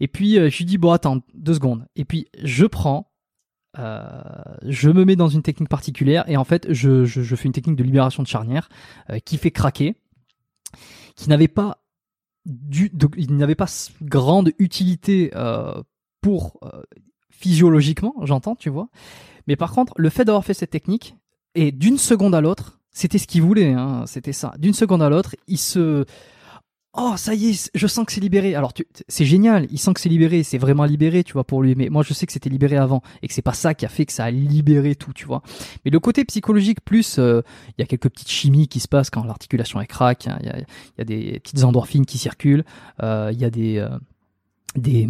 Et 0.00 0.08
puis 0.08 0.38
euh, 0.38 0.50
je 0.50 0.58
lui 0.58 0.64
dis 0.64 0.78
bon 0.78 0.92
attends 0.92 1.20
deux 1.34 1.54
secondes. 1.54 1.86
Et 1.96 2.04
puis 2.04 2.28
je 2.42 2.66
prends, 2.66 3.10
euh, 3.78 4.08
je 4.62 4.90
me 4.90 5.04
mets 5.04 5.16
dans 5.16 5.28
une 5.28 5.42
technique 5.42 5.68
particulière 5.68 6.24
et 6.28 6.36
en 6.36 6.44
fait 6.44 6.72
je, 6.72 7.04
je, 7.04 7.22
je 7.22 7.36
fais 7.36 7.44
une 7.44 7.52
technique 7.52 7.76
de 7.76 7.84
libération 7.84 8.22
de 8.22 8.28
charnière 8.28 8.68
euh, 9.10 9.18
qui 9.18 9.36
fait 9.36 9.50
craquer, 9.50 9.96
qui 11.14 11.28
n'avait 11.28 11.48
pas 11.48 11.82
du, 12.46 12.88
de- 12.94 13.08
il 13.16 13.36
n'avait 13.36 13.54
pas 13.54 13.66
grande 14.02 14.52
utilité 14.58 15.30
euh, 15.34 15.82
pour 16.22 16.58
euh, 16.62 16.82
physiologiquement, 17.30 18.14
j'entends, 18.22 18.56
tu 18.56 18.70
vois. 18.70 18.88
Mais 19.46 19.56
par 19.56 19.72
contre, 19.72 19.92
le 19.96 20.08
fait 20.08 20.24
d'avoir 20.24 20.44
fait 20.44 20.54
cette 20.54 20.70
technique 20.70 21.16
et 21.54 21.72
d'une 21.72 21.98
seconde 21.98 22.34
à 22.34 22.40
l'autre, 22.40 22.80
c'était 22.90 23.18
ce 23.18 23.26
qu'il 23.26 23.42
voulait, 23.42 23.72
hein, 23.72 24.04
c'était 24.06 24.32
ça. 24.32 24.54
D'une 24.58 24.72
seconde 24.72 25.02
à 25.02 25.10
l'autre, 25.10 25.36
il 25.48 25.58
se 25.58 26.04
Oh, 26.98 27.12
ça 27.18 27.34
y 27.34 27.50
est, 27.50 27.70
je 27.74 27.86
sens 27.86 28.06
que 28.06 28.12
c'est 28.12 28.22
libéré. 28.22 28.54
Alors, 28.54 28.72
c'est 29.06 29.26
génial, 29.26 29.66
il 29.70 29.78
sent 29.78 29.92
que 29.92 30.00
c'est 30.00 30.08
libéré, 30.08 30.42
c'est 30.42 30.56
vraiment 30.56 30.86
libéré, 30.86 31.24
tu 31.24 31.34
vois, 31.34 31.44
pour 31.44 31.62
lui. 31.62 31.74
Mais 31.74 31.90
moi, 31.90 32.02
je 32.02 32.14
sais 32.14 32.24
que 32.24 32.32
c'était 32.32 32.48
libéré 32.48 32.78
avant 32.78 33.02
et 33.20 33.28
que 33.28 33.34
c'est 33.34 33.42
pas 33.42 33.52
ça 33.52 33.74
qui 33.74 33.84
a 33.84 33.88
fait 33.90 34.06
que 34.06 34.14
ça 34.14 34.24
a 34.24 34.30
libéré 34.30 34.94
tout, 34.94 35.12
tu 35.12 35.26
vois. 35.26 35.42
Mais 35.84 35.90
le 35.90 36.00
côté 36.00 36.24
psychologique, 36.24 36.80
plus, 36.80 37.18
euh, 37.18 37.42
il 37.76 37.82
y 37.82 37.84
a 37.84 37.86
quelques 37.86 38.08
petites 38.08 38.30
chimies 38.30 38.66
qui 38.66 38.80
se 38.80 38.88
passent 38.88 39.10
quand 39.10 39.24
l'articulation 39.24 39.78
est 39.82 39.86
craque, 39.86 40.26
hein, 40.26 40.38
il 40.40 40.46
y, 40.46 40.48
a, 40.48 40.58
y 40.58 41.00
a 41.00 41.04
des 41.04 41.38
petites 41.40 41.64
endorphines 41.64 42.06
qui 42.06 42.16
circulent, 42.16 42.64
euh, 43.02 43.30
il 43.30 43.38
y 43.38 43.44
a 43.44 43.50
des, 43.50 43.76
euh, 43.76 43.90
des, 44.74 45.06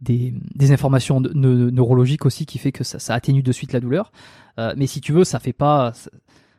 des, 0.00 0.32
des 0.54 0.72
informations 0.72 1.20
ne- 1.20 1.32
ne- 1.34 1.68
neurologiques 1.70 2.24
aussi 2.24 2.46
qui 2.46 2.56
fait 2.56 2.72
que 2.72 2.82
ça, 2.82 2.98
ça 2.98 3.12
atténue 3.14 3.42
de 3.42 3.52
suite 3.52 3.74
la 3.74 3.80
douleur. 3.80 4.10
Euh, 4.58 4.72
mais 4.74 4.86
si 4.86 5.02
tu 5.02 5.12
veux, 5.12 5.24
ça 5.24 5.38
fait 5.38 5.52
pas, 5.52 5.92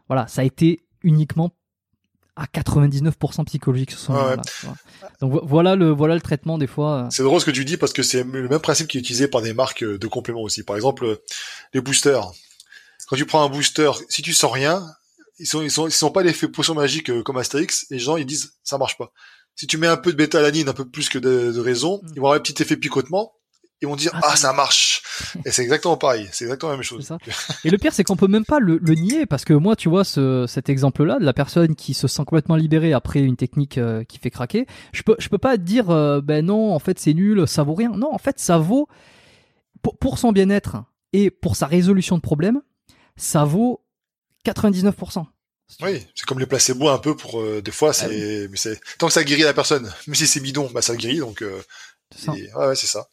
voilà, 0.07 0.27
ça 0.27 0.41
a 0.41 0.45
été 0.45 0.83
uniquement 1.01 1.49
à 2.35 2.45
99% 2.45 3.43
psychologique 3.45 3.91
sur 3.91 4.13
ouais. 4.13 4.37
tu 4.45 4.65
vois. 4.65 4.75
Donc 5.19 5.33
vo- 5.33 5.41
voilà 5.45 5.75
le 5.75 5.89
voilà 5.91 6.15
le 6.15 6.21
traitement 6.21 6.57
des 6.57 6.67
fois. 6.67 7.03
euh, 7.05 7.07
C'est 7.11 7.23
drôle 7.23 7.39
ce 7.41 7.45
que 7.45 7.51
tu 7.51 7.65
dis 7.65 7.77
parce 7.77 7.93
que 7.93 8.03
c'est 8.03 8.23
le 8.23 8.47
même 8.47 8.59
principe 8.59 8.87
qui 8.87 8.97
est 8.97 9.01
utilisé 9.01 9.27
par 9.27 9.41
des 9.41 9.53
marques 9.53 9.83
euh, 9.83 9.97
de 9.97 10.07
compléments 10.07 10.41
aussi. 10.41 10.63
Par 10.63 10.75
exemple, 10.75 11.05
euh, 11.05 11.21
les 11.73 11.81
boosters. 11.81 12.31
Quand 13.07 13.15
tu 13.17 13.25
prends 13.25 13.43
un 13.43 13.49
booster, 13.49 13.91
si 14.07 14.21
tu 14.21 14.31
sens 14.33 14.51
rien, 14.51 14.85
ils 15.39 15.45
sont 15.45 15.61
ils 15.61 15.69
sont 15.71 15.87
ils 15.87 15.91
sont 15.91 16.11
pas 16.11 16.23
l'effet 16.23 16.47
potion 16.47 16.73
magique 16.73 17.23
comme 17.23 17.37
Astérix. 17.37 17.85
Et 17.91 17.95
les 17.95 17.99
gens 17.99 18.15
ils 18.17 18.25
disent 18.25 18.53
ça 18.63 18.77
marche 18.77 18.97
pas. 18.97 19.11
Si 19.55 19.67
tu 19.67 19.77
mets 19.77 19.87
un 19.87 19.97
peu 19.97 20.11
de 20.13 20.17
bêta-alanine, 20.17 20.69
un 20.69 20.73
peu 20.73 20.85
plus 20.87 21.09
que 21.09 21.19
de, 21.19 21.51
de 21.51 21.59
raison, 21.59 21.99
Mm. 22.03 22.07
ils 22.15 22.19
vont 22.21 22.27
avoir 22.27 22.33
un 22.35 22.39
petit 22.39 22.61
effet 22.63 22.77
picotement. 22.77 23.33
Ils 23.81 23.87
vont 23.87 23.95
dire 23.97 24.11
Ah, 24.15 24.21
ah 24.23 24.35
ça 24.37 24.53
marche. 24.53 25.00
Et 25.45 25.51
c'est 25.51 25.63
exactement 25.63 25.97
pareil. 25.97 26.27
C'est 26.31 26.45
exactement 26.45 26.71
la 26.71 26.77
même 26.77 26.83
chose. 26.83 27.09
Et 27.65 27.69
le 27.69 27.77
pire, 27.77 27.93
c'est 27.93 28.03
qu'on 28.03 28.15
peut 28.15 28.27
même 28.27 28.45
pas 28.45 28.59
le, 28.59 28.77
le 28.81 28.93
nier 28.95 29.25
parce 29.25 29.45
que 29.45 29.53
moi, 29.53 29.75
tu 29.75 29.89
vois, 29.89 30.03
ce, 30.03 30.45
cet 30.47 30.69
exemple-là 30.69 31.19
de 31.19 31.25
la 31.25 31.33
personne 31.33 31.75
qui 31.75 31.93
se 31.93 32.07
sent 32.07 32.23
complètement 32.25 32.55
libérée 32.55 32.93
après 32.93 33.19
une 33.21 33.35
technique 33.35 33.77
euh, 33.77 34.03
qui 34.03 34.17
fait 34.19 34.29
craquer, 34.29 34.65
je 34.93 35.03
peux, 35.03 35.15
je 35.19 35.29
peux 35.29 35.37
pas 35.37 35.57
dire, 35.57 35.89
euh, 35.89 36.21
ben 36.21 36.45
non, 36.45 36.73
en 36.73 36.79
fait, 36.79 36.99
c'est 36.99 37.13
nul, 37.13 37.47
ça 37.47 37.63
vaut 37.63 37.75
rien. 37.75 37.91
Non, 37.91 38.13
en 38.13 38.17
fait, 38.17 38.39
ça 38.39 38.57
vaut 38.57 38.87
pour, 39.81 39.97
pour 39.97 40.17
son 40.19 40.31
bien-être 40.31 40.77
et 41.13 41.29
pour 41.31 41.55
sa 41.55 41.67
résolution 41.67 42.15
de 42.17 42.21
problème, 42.21 42.61
ça 43.15 43.43
vaut 43.43 43.83
99%. 44.45 45.25
Oui, 45.81 46.05
c'est 46.15 46.25
comme 46.25 46.39
les 46.39 46.45
placebos 46.45 46.89
un 46.89 46.97
peu 46.97 47.15
pour 47.15 47.39
euh, 47.39 47.61
des 47.61 47.71
fois 47.71 47.93
c'est 47.93 48.47
mais 48.49 48.57
c'est 48.57 48.77
tant 48.97 49.07
que 49.07 49.13
ça 49.13 49.23
guérit 49.23 49.43
la 49.43 49.53
personne, 49.53 49.83
même 50.05 50.15
si 50.15 50.27
c'est 50.27 50.41
bidon, 50.41 50.69
bah 50.73 50.81
ça 50.81 50.97
guérit 50.97 51.19
donc 51.19 51.41
euh, 51.41 51.61
C'est 52.13 52.25
ça. 52.25 52.33
et- 52.35 52.53
ouais, 52.53 52.67
ouais, 52.67 52.75
c'est 52.75 52.87
ça. 52.87 53.07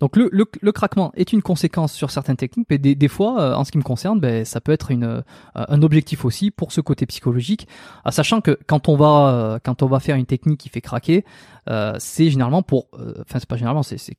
Donc 0.00 0.16
le, 0.16 0.28
le, 0.32 0.44
le 0.60 0.72
craquement 0.72 1.10
est 1.14 1.32
une 1.32 1.42
conséquence 1.42 1.92
sur 1.92 2.10
certaines 2.10 2.36
techniques, 2.36 2.66
mais 2.68 2.78
des, 2.78 2.94
des 2.94 3.08
fois, 3.08 3.40
euh, 3.40 3.54
en 3.54 3.64
ce 3.64 3.72
qui 3.72 3.78
me 3.78 3.82
concerne, 3.82 4.20
ben, 4.20 4.44
ça 4.44 4.60
peut 4.60 4.72
être 4.72 4.90
une, 4.90 5.04
euh, 5.04 5.22
un 5.54 5.82
objectif 5.82 6.24
aussi 6.24 6.50
pour 6.50 6.72
ce 6.72 6.80
côté 6.80 7.06
psychologique, 7.06 7.66
à 8.04 8.12
sachant 8.12 8.40
que 8.40 8.58
quand 8.66 8.88
on 8.88 8.96
va 8.96 9.32
euh, 9.34 9.58
quand 9.62 9.82
on 9.82 9.86
va 9.86 10.00
faire 10.00 10.16
une 10.16 10.26
technique 10.26 10.60
qui 10.60 10.68
fait 10.68 10.82
craquer, 10.82 11.24
euh, 11.68 11.94
c'est 11.98 12.30
généralement 12.30 12.62
pour, 12.62 12.88
euh, 12.98 13.14
enfin 13.22 13.38
c'est 13.38 13.48
pas 13.48 13.56
généralement, 13.56 13.82
c'est 13.82 13.98
c'est 13.98 14.16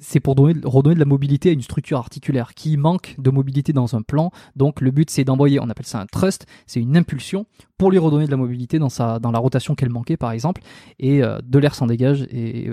c'est 0.00 0.20
pour 0.20 0.34
donner, 0.34 0.60
redonner 0.64 0.96
de 0.96 1.00
la 1.00 1.06
mobilité 1.06 1.50
à 1.50 1.52
une 1.52 1.62
structure 1.62 1.98
articulaire 1.98 2.54
qui 2.54 2.76
manque 2.76 3.14
de 3.18 3.30
mobilité 3.30 3.72
dans 3.72 3.94
un 3.94 4.02
plan. 4.02 4.32
Donc 4.56 4.80
le 4.80 4.90
but 4.90 5.08
c'est 5.10 5.24
d'envoyer, 5.24 5.60
on 5.60 5.70
appelle 5.70 5.86
ça 5.86 6.00
un 6.00 6.06
thrust, 6.06 6.44
c'est 6.66 6.80
une 6.80 6.96
impulsion 6.96 7.46
pour 7.78 7.90
lui 7.90 7.98
redonner 7.98 8.26
de 8.26 8.30
la 8.30 8.36
mobilité 8.36 8.78
dans 8.78 8.88
sa 8.88 9.18
dans 9.20 9.30
la 9.30 9.38
rotation 9.38 9.74
qu'elle 9.74 9.90
manquait 9.90 10.16
par 10.16 10.32
exemple, 10.32 10.60
et 10.98 11.22
euh, 11.22 11.38
de 11.44 11.58
l'air 11.58 11.74
s'en 11.74 11.86
dégage 11.86 12.22
et, 12.30 12.70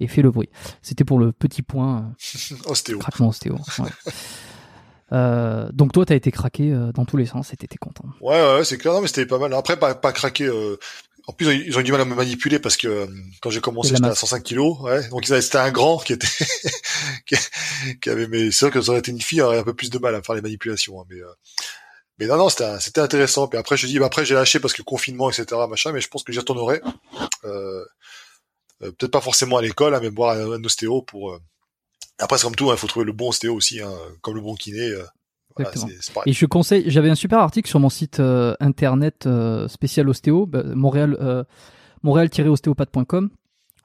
et, 0.00 0.08
fait 0.08 0.22
le 0.22 0.30
bruit. 0.30 0.48
C'était 0.82 1.04
pour 1.04 1.18
le 1.18 1.32
petit 1.32 1.62
point. 1.62 2.12
euh, 2.52 2.56
Ostéo. 2.66 2.98
Craquement 2.98 3.28
ostéo. 3.28 3.56
ouais. 3.78 3.90
Euh, 5.12 5.68
donc 5.72 5.92
toi, 5.92 6.04
t'as 6.04 6.16
été 6.16 6.30
craqué 6.32 6.72
euh, 6.72 6.90
dans 6.92 7.04
tous 7.04 7.16
les 7.16 7.26
sens 7.26 7.52
et 7.52 7.56
t'étais 7.56 7.78
content. 7.78 8.04
Ouais, 8.20 8.40
ouais, 8.56 8.64
c'est 8.64 8.76
clair. 8.78 8.92
Non, 8.94 9.00
mais 9.00 9.06
c'était 9.08 9.26
pas 9.26 9.38
mal. 9.38 9.52
Après, 9.54 9.78
pas, 9.78 9.94
pas 9.94 10.12
craqué. 10.12 10.44
euh, 10.46 10.76
En 11.28 11.32
plus, 11.32 11.46
ils 11.54 11.76
ont 11.76 11.80
eu 11.80 11.84
du 11.84 11.92
mal 11.92 12.00
à 12.00 12.04
me 12.04 12.14
manipuler 12.16 12.58
parce 12.58 12.76
que 12.76 12.88
euh, 12.88 13.06
quand 13.40 13.50
j'ai 13.50 13.60
commencé, 13.60 13.90
j'étais 13.90 14.04
à 14.04 14.08
masse. 14.08 14.18
105 14.18 14.42
kilos. 14.42 14.78
Ouais. 14.80 15.08
Donc, 15.10 15.26
c'était 15.26 15.58
un 15.58 15.70
grand 15.70 15.98
qui 15.98 16.12
était, 16.12 16.26
qui, 18.00 18.10
avait, 18.10 18.26
mais 18.26 18.46
c'est 18.46 18.58
sûr 18.58 18.70
que 18.70 18.80
ça 18.80 18.90
aurait 18.90 18.98
été 18.98 19.10
une 19.12 19.20
fille, 19.20 19.40
aurait 19.42 19.58
un 19.58 19.62
peu 19.64 19.74
plus 19.74 19.90
de 19.90 19.98
mal 19.98 20.14
à 20.14 20.22
faire 20.22 20.34
les 20.34 20.40
manipulations. 20.42 21.00
hein, 21.00 21.04
mais, 21.08 21.20
euh, 21.20 21.26
mais 22.18 22.26
non, 22.26 22.36
non, 22.36 22.48
c'était, 22.48 23.00
intéressant. 23.00 23.46
Puis 23.46 23.58
après, 23.58 23.76
je 23.76 23.86
dis, 23.86 23.98
bah, 24.00 24.06
après, 24.06 24.24
j'ai 24.24 24.34
lâché 24.34 24.58
parce 24.58 24.72
que 24.74 24.82
confinement, 24.82 25.30
etc., 25.30 25.46
machin. 25.70 25.92
Mais 25.92 26.00
je 26.00 26.08
pense 26.08 26.24
que 26.24 26.32
j'y 26.32 26.38
retournerai. 26.40 26.80
Euh, 27.44 27.84
peut-être 28.80 29.10
pas 29.10 29.20
forcément 29.20 29.56
à 29.56 29.62
l'école, 29.62 29.94
hein, 29.94 30.00
mais 30.02 30.10
boire 30.10 30.36
un, 30.36 30.52
un 30.52 30.64
ostéo 30.64 31.02
pour. 31.02 31.32
euh, 31.32 31.38
Après, 32.18 32.38
c'est 32.38 32.44
comme 32.44 32.54
tout, 32.56 32.70
il 32.70 32.76
faut 32.76 32.86
trouver 32.86 33.06
le 33.06 33.12
bon 33.12 33.28
ostéo 33.28 33.54
aussi, 33.54 33.80
hein, 33.80 33.92
comme 34.22 34.34
le 34.34 34.40
bon 34.40 34.54
kiné. 34.54 34.88
euh, 34.90 35.02
voilà. 35.56 35.70
Et 36.26 36.32
je 36.34 36.44
conseille, 36.46 36.84
j'avais 36.90 37.08
un 37.08 37.14
super 37.14 37.38
article 37.38 37.68
sur 37.68 37.80
mon 37.80 37.88
site 37.88 38.20
euh, 38.20 38.54
internet 38.60 39.26
euh, 39.26 39.68
spécial 39.68 40.06
ostéo, 40.08 40.44
bah, 40.46 40.62
Montréal, 40.74 41.16
euh, 41.20 41.44
montréal-ostéopathe.com, 42.02 43.30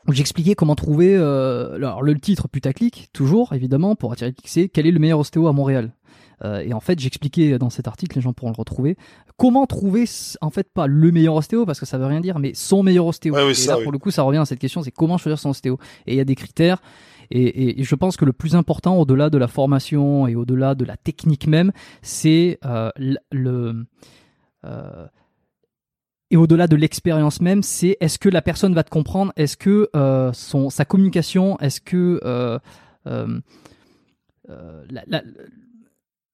où 0.08 0.12
j'expliquais 0.14 0.56
comment 0.56 0.76
trouver, 0.76 1.16
euh, 1.16 1.76
alors 1.76 2.02
le 2.02 2.20
titre 2.20 2.48
putaclic, 2.48 3.10
toujours 3.14 3.54
évidemment, 3.54 3.96
pour 3.96 4.12
attirer 4.12 4.34
c'est 4.46 4.68
quel 4.70 4.86
est 4.88 4.92
le 4.92 5.00
meilleur 5.00 5.20
ostéo 5.20 5.48
à 5.48 5.54
Montréal. 5.54 5.94
Euh, 6.44 6.60
et 6.62 6.74
en 6.74 6.80
fait, 6.80 7.00
j'expliquais 7.00 7.58
dans 7.60 7.70
cet 7.70 7.88
article, 7.88 8.18
les 8.18 8.22
gens 8.22 8.34
pourront 8.34 8.52
le 8.52 8.58
retrouver, 8.58 8.98
comment 9.38 9.66
trouver, 9.68 10.06
en 10.42 10.50
fait, 10.50 10.68
pas 10.74 10.88
le 10.88 11.12
meilleur 11.12 11.36
ostéo, 11.36 11.66
parce 11.66 11.80
que 11.80 11.86
ça 11.86 11.98
veut 11.98 12.06
rien 12.08 12.20
dire, 12.22 12.40
mais 12.40 12.54
son 12.56 12.82
meilleur 12.84 13.06
ostéo. 13.06 13.36
Ouais, 13.36 13.44
oui, 13.44 13.52
et 13.52 13.54
ça, 13.54 13.72
là, 13.74 13.78
oui. 13.78 13.84
pour 13.84 13.92
le 13.92 14.00
coup, 14.00 14.10
ça 14.12 14.24
revient 14.24 14.40
à 14.40 14.46
cette 14.46 14.60
question, 14.60 14.82
c'est 14.82 14.92
comment 14.92 15.18
choisir 15.18 15.38
son 15.38 15.50
ostéo. 15.52 15.78
Et 16.08 16.14
il 16.14 16.18
y 16.18 16.20
a 16.20 16.26
des 16.26 16.36
critères, 16.36 16.82
et, 17.30 17.44
et- 17.44 17.80
et 17.80 17.84
je 17.84 17.96
pense 17.96 18.18
que 18.18 18.26
le 18.26 18.34
plus 18.34 18.56
important, 18.56 18.98
au-delà 18.98 19.30
de 19.30 19.38
la 19.38 19.48
formation 19.48 20.28
et 20.28 20.36
au-delà 20.36 20.74
de 20.76 20.84
la 20.84 20.98
technique 20.98 21.48
même, 21.48 21.72
c'est 22.02 22.58
euh, 22.66 22.90
le... 23.32 23.86
euh, 24.66 25.08
et 26.32 26.38
au-delà 26.38 26.68
de 26.68 26.76
l'expérience 26.76 27.40
même, 27.42 27.62
c'est 27.62 27.98
est-ce 28.00 28.18
que 28.18 28.30
la 28.30 28.42
personne 28.42 28.74
va 28.74 28.84
te 28.84 28.90
comprendre, 28.90 29.32
est-ce 29.36 29.58
que 29.58 29.90
euh, 29.96 30.32
son 30.34 30.70
sa 30.70 30.86
communication, 30.86 31.60
est-ce 31.60 31.82
que 31.82 32.20
la- 34.48 35.04
la- 35.08 35.24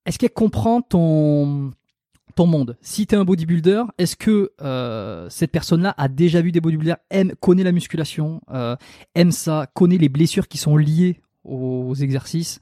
est-ce 0.07 0.17
qu'elle 0.17 0.31
comprend 0.31 0.81
ton 0.81 1.73
monde? 2.39 2.77
Si 2.81 3.05
tu 3.05 3.13
es 3.13 3.17
un 3.17 3.25
bodybuilder, 3.25 3.83
est-ce 3.97 4.15
que 4.15 4.51
euh, 4.61 5.27
cette 5.29 5.51
personne-là 5.51 5.93
a 5.97 6.07
déjà 6.07 6.41
vu 6.41 6.51
des 6.51 6.61
bodybuilders, 6.61 6.97
aime, 7.09 7.33
connaît 7.41 7.63
la 7.63 7.73
musculation, 7.73 8.41
euh, 8.51 8.75
aime 9.15 9.31
ça, 9.31 9.67
connaît 9.73 9.97
les 9.97 10.07
blessures 10.07 10.47
qui 10.47 10.57
sont 10.57 10.77
liées 10.77 11.19
aux 11.43 11.93
exercices? 11.93 12.59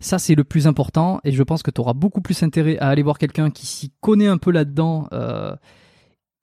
Ça, 0.00 0.18
c'est 0.18 0.34
le 0.34 0.44
plus 0.44 0.66
important 0.66 1.20
et 1.24 1.30
je 1.30 1.42
pense 1.42 1.62
que 1.62 1.70
tu 1.70 1.80
auras 1.80 1.92
beaucoup 1.92 2.22
plus 2.22 2.42
intérêt 2.42 2.78
à 2.78 2.88
aller 2.88 3.02
voir 3.02 3.18
quelqu'un 3.18 3.50
qui 3.50 3.66
s'y 3.66 3.92
connaît 4.00 4.26
un 4.26 4.38
peu 4.38 4.50
là-dedans 4.50 5.08
euh, 5.12 5.54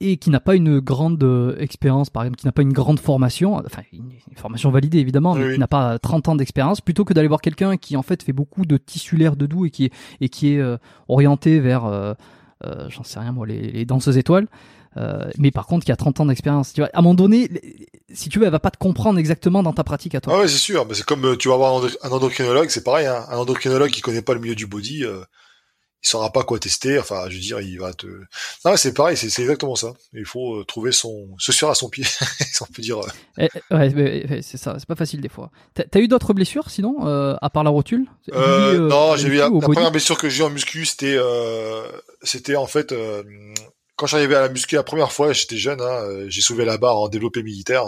et 0.01 0.17
qui 0.17 0.29
n'a 0.29 0.39
pas 0.39 0.55
une 0.55 0.79
grande 0.79 1.21
euh, 1.23 1.57
expérience, 1.59 2.09
par 2.09 2.23
exemple, 2.23 2.39
qui 2.39 2.45
n'a 2.45 2.51
pas 2.51 2.61
une 2.61 2.73
grande 2.73 2.99
formation, 2.99 3.55
enfin 3.55 3.81
une, 3.91 4.11
une 4.29 4.37
formation 4.37 4.71
validée 4.71 4.99
évidemment, 4.99 5.35
mais 5.35 5.45
Oui, 5.45 5.53
qui 5.53 5.59
n'a 5.59 5.67
pas 5.67 5.99
30 5.99 6.29
ans 6.29 6.35
d'expérience, 6.35 6.79
plutôt 6.79 7.03
que 7.03 7.13
d'aller 7.13 7.27
voir 7.27 7.41
quelqu'un 7.41 7.75
qui 7.75 7.97
en 7.97 8.01
fait 8.01 8.23
fait 8.23 8.33
beaucoup 8.33 8.65
de 8.65 8.77
tissulaire 8.77 9.35
de 9.35 9.45
doux 9.45 9.65
et 9.65 9.71
qui 9.71 9.85
est, 9.85 9.93
et 10.21 10.29
qui 10.29 10.53
est 10.53 10.59
euh, 10.59 10.77
orienté 11.09 11.59
vers, 11.59 11.85
euh, 11.85 12.13
j'en 12.87 13.03
sais 13.03 13.19
rien 13.19 13.33
moi, 13.33 13.45
les, 13.45 13.71
les 13.71 13.85
danseuses 13.85 14.17
étoiles. 14.17 14.47
Mais 15.37 15.51
par 15.51 15.65
contre, 15.65 15.85
qui 15.85 15.93
a 15.93 15.95
30 15.95 16.19
ans 16.19 16.25
d'expérience. 16.25 16.73
Tu 16.73 16.81
vois, 16.81 16.89
à 16.93 16.99
un 16.99 17.01
moment 17.01 17.15
donné, 17.15 17.49
si 18.11 18.27
tu 18.27 18.37
veux, 18.37 18.45
elle 18.45 18.51
va 18.51 18.59
pas 18.59 18.71
te 18.71 18.77
comprendre 18.77 19.17
exactement 19.17 19.63
dans 19.63 19.71
ta 19.71 19.85
pratique 19.85 20.13
à 20.13 20.19
toi. 20.19 20.33
Ah 20.35 20.41
ouais, 20.41 20.47
c'est 20.49 20.57
sûr. 20.57 20.85
Mais 20.85 20.93
c'est 20.93 21.05
comme 21.05 21.37
tu 21.37 21.47
vas 21.47 21.55
voir 21.55 21.81
un, 22.03 22.09
endocrinologue, 22.09 22.69
c'est 22.69 22.83
pareil. 22.83 23.05
Hein. 23.05 23.23
Un 23.29 23.37
endocrinologue 23.37 23.91
qui 23.91 24.01
connaît 24.01 24.21
pas 24.21 24.33
le 24.33 24.41
milieu 24.41 24.55
du 24.55 24.67
body, 24.67 25.05
il 26.01 26.07
saura 26.07 26.31
pas 26.31 26.43
quoi 26.43 26.59
tester. 26.59 26.97
Enfin, 26.97 27.25
je 27.29 27.35
veux 27.35 27.41
dire, 27.41 27.59
il 27.59 27.79
va 27.79 27.93
te. 27.93 28.07
Non, 28.63 28.75
c'est 28.77 28.93
pareil. 28.93 29.17
C'est 29.17 29.29
c'est 29.29 29.41
exactement 29.41 29.75
ça. 29.75 29.93
Il 30.13 30.25
faut 30.25 30.55
euh, 30.55 30.63
trouver 30.63 30.91
son 30.91 31.27
se 31.37 31.51
suivre 31.51 31.71
à 31.71 31.75
son 31.75 31.89
pied, 31.89 32.03
si 32.51 32.61
on 32.61 32.65
peut 32.65 32.81
dire. 32.81 32.99
Eh, 33.37 33.49
eh, 33.71 33.75
ouais, 33.75 34.25
eh, 34.29 34.41
c'est 34.41 34.57
ça, 34.57 34.75
c'est 34.79 34.87
pas 34.87 34.95
facile 34.95 35.21
des 35.21 35.29
fois. 35.29 35.51
T'as 35.73 35.83
t'as 35.83 35.99
eu 35.99 36.07
d'autres 36.07 36.33
blessures 36.33 36.69
sinon, 36.69 37.07
euh, 37.07 37.35
à 37.41 37.49
part 37.49 37.63
la 37.63 37.69
rotule? 37.69 38.05
Euh, 38.33 38.75
euh, 38.75 38.87
non, 38.87 39.15
j'ai 39.17 39.29
muscu 39.29 39.39
la, 39.39 39.49
première 39.49 39.91
blessure 39.91 40.17
que 40.17 40.29
j'ai 40.29 40.43
eu 40.43 40.45
en 40.45 40.49
muscu, 40.49 40.85
c'était 40.85 41.15
euh, 41.17 41.83
c'était 42.23 42.55
en 42.55 42.67
fait 42.67 42.91
euh, 42.91 43.23
quand 43.95 44.07
j'arrivais 44.07 44.35
à 44.35 44.41
la 44.41 44.49
muscu 44.49 44.75
la 44.75 44.83
première 44.83 45.11
fois, 45.11 45.33
j'étais 45.33 45.57
jeune, 45.57 45.81
hein, 45.81 46.25
j'ai 46.27 46.41
soulevé 46.41 46.63
la 46.63 46.77
barre 46.77 46.97
en 46.97 47.09
développé 47.09 47.43
militaire. 47.43 47.85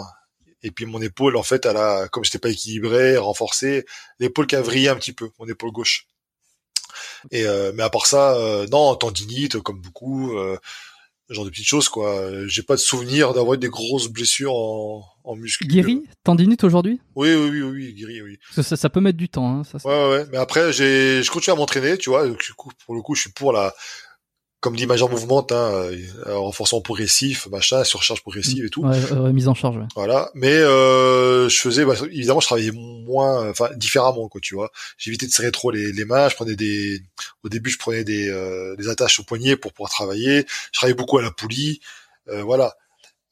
Et 0.64 0.70
puis 0.70 0.86
mon 0.86 1.02
épaule, 1.02 1.36
en 1.36 1.42
fait, 1.42 1.66
elle 1.66 1.76
a, 1.76 2.06
comme 2.08 2.24
j'étais 2.24 2.38
pas 2.38 2.50
équilibré, 2.50 3.16
renforcé, 3.16 3.84
l'épaule 4.20 4.46
qui 4.46 4.54
a 4.54 4.62
vrillé 4.62 4.90
un 4.90 4.94
petit 4.94 5.12
peu, 5.12 5.30
mon 5.40 5.46
épaule 5.48 5.72
gauche. 5.72 6.06
Et 7.30 7.44
euh, 7.46 7.72
mais 7.74 7.82
à 7.82 7.90
part 7.90 8.06
ça, 8.06 8.34
euh, 8.34 8.66
non, 8.70 8.94
tendinite 8.94 9.58
comme 9.60 9.80
beaucoup, 9.80 10.36
euh, 10.36 10.56
genre 11.28 11.44
de 11.44 11.50
petites 11.50 11.66
choses 11.66 11.88
quoi. 11.88 12.46
J'ai 12.46 12.62
pas 12.62 12.74
de 12.74 12.80
souvenir 12.80 13.32
d'avoir 13.32 13.58
des 13.58 13.68
grosses 13.68 14.08
blessures 14.08 14.54
en, 14.54 15.04
en 15.24 15.36
muscu. 15.36 15.66
Guéri, 15.66 16.02
tendinite 16.24 16.64
aujourd'hui? 16.64 17.00
Oui, 17.14 17.34
oui, 17.34 17.48
oui, 17.50 17.62
oui, 17.62 17.94
guéri, 17.94 18.22
oui. 18.22 18.38
Ça, 18.52 18.62
ça, 18.76 18.90
peut 18.90 19.00
mettre 19.00 19.18
du 19.18 19.28
temps. 19.28 19.48
Hein, 19.48 19.62
ça, 19.64 19.78
ouais, 19.84 19.94
ouais, 19.94 20.18
ouais, 20.18 20.26
mais 20.32 20.38
après, 20.38 20.72
j'ai, 20.72 21.22
je 21.22 21.30
continue 21.30 21.54
à 21.54 21.56
m'entraîner, 21.56 21.96
tu 21.98 22.10
vois. 22.10 22.26
Pour 22.86 22.94
le 22.94 23.02
coup, 23.02 23.14
je 23.14 23.22
suis 23.22 23.32
pour 23.32 23.52
la 23.52 23.72
comme 24.62 24.76
dit 24.76 24.86
Major 24.86 25.10
Mouvement, 25.10 25.44
hein, 25.50 25.54
euh, 25.54 25.98
renforcement 26.26 26.80
progressif, 26.80 27.48
machin, 27.48 27.82
surcharge 27.82 28.22
progressive 28.22 28.64
et 28.64 28.70
tout. 28.70 28.84
Ouais, 28.84 28.96
euh, 29.10 29.32
mise 29.32 29.48
en 29.48 29.54
charge. 29.54 29.76
Ouais. 29.76 29.86
Voilà. 29.96 30.30
Mais 30.34 30.54
euh, 30.54 31.48
je 31.48 31.58
faisais, 31.58 31.84
bah, 31.84 31.94
évidemment, 32.12 32.38
je 32.38 32.46
travaillais 32.46 32.70
moins, 32.70 33.50
enfin 33.50 33.70
différemment, 33.74 34.28
quoi, 34.28 34.40
tu 34.40 34.54
vois. 34.54 34.70
J'évitais 34.98 35.26
de 35.26 35.32
serrer 35.32 35.50
trop 35.50 35.72
les, 35.72 35.90
les 35.92 36.04
mains. 36.04 36.28
Je 36.28 36.36
prenais 36.36 36.54
des, 36.54 37.02
au 37.42 37.48
début, 37.48 37.70
je 37.70 37.78
prenais 37.78 38.04
des, 38.04 38.30
euh, 38.30 38.76
des 38.76 38.88
attaches 38.88 39.18
au 39.18 39.24
poignet 39.24 39.56
pour 39.56 39.72
pouvoir 39.72 39.90
travailler. 39.90 40.46
Je 40.70 40.78
travaillais 40.78 40.94
beaucoup 40.94 41.18
à 41.18 41.22
la 41.22 41.32
poulie, 41.32 41.80
euh, 42.28 42.44
voilà. 42.44 42.76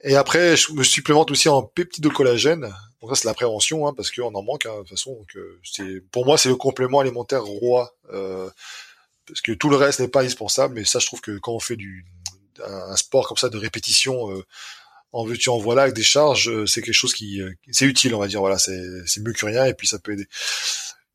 Et 0.03 0.17
après, 0.17 0.57
je 0.57 0.73
me 0.73 0.83
supplémente 0.83 1.31
aussi 1.31 1.49
en 1.49 1.63
peptides 1.63 2.03
de 2.03 2.09
collagène. 2.09 2.63
Donc 3.01 3.11
ça, 3.11 3.15
c'est 3.15 3.29
la 3.29 3.35
prévention, 3.35 3.87
hein, 3.87 3.95
parce 3.97 4.11
qu'on 4.11 4.35
en 4.35 4.43
manque, 4.43 4.67
hein, 4.67 4.73
de 4.73 4.79
toute 4.81 4.89
façon. 4.89 5.13
Donc, 5.13 5.39
c'est, 5.63 6.01
pour 6.11 6.27
moi, 6.27 6.37
c'est 6.39 6.49
le 6.49 6.57
complément 6.57 6.99
alimentaire 6.99 7.45
roi. 7.45 7.95
Euh, 8.13 8.51
parce 9.31 9.41
que 9.41 9.53
tout 9.53 9.71
le 9.71 9.77
reste 9.77 10.01
n'est 10.01 10.09
pas 10.09 10.21
indispensable, 10.21 10.75
mais 10.75 10.85
ça, 10.85 10.99
je 10.99 11.07
trouve 11.07 11.21
que 11.21 11.39
quand 11.39 11.53
on 11.53 11.61
fait 11.61 11.77
du 11.77 12.05
un 12.67 12.97
sport 12.97 13.27
comme 13.27 13.37
ça 13.37 13.49
de 13.49 13.59
répétition 13.59 14.31
euh, 14.31 14.45
en 15.13 15.25
veux-tu 15.25 15.49
en 15.49 15.59
voilà 15.59 15.83
avec 15.83 15.95
des 15.95 16.03
charges, 16.03 16.49
euh, 16.49 16.67
c'est 16.67 16.83
quelque 16.83 16.95
chose 16.95 17.15
qui 17.15 17.43
euh, 17.43 17.53
c'est 17.71 17.85
utile, 17.85 18.15
on 18.15 18.21
va 18.21 18.29
dire. 18.29 18.41
Voilà, 18.41 18.59
c'est 18.59 18.81
c'est 19.07 19.21
mieux 19.21 19.33
que 19.33 19.45
rien 19.45 19.65
et 19.65 19.75
puis 19.75 19.89
ça 19.89 19.99
peut 19.99 20.13
aider. 20.13 20.29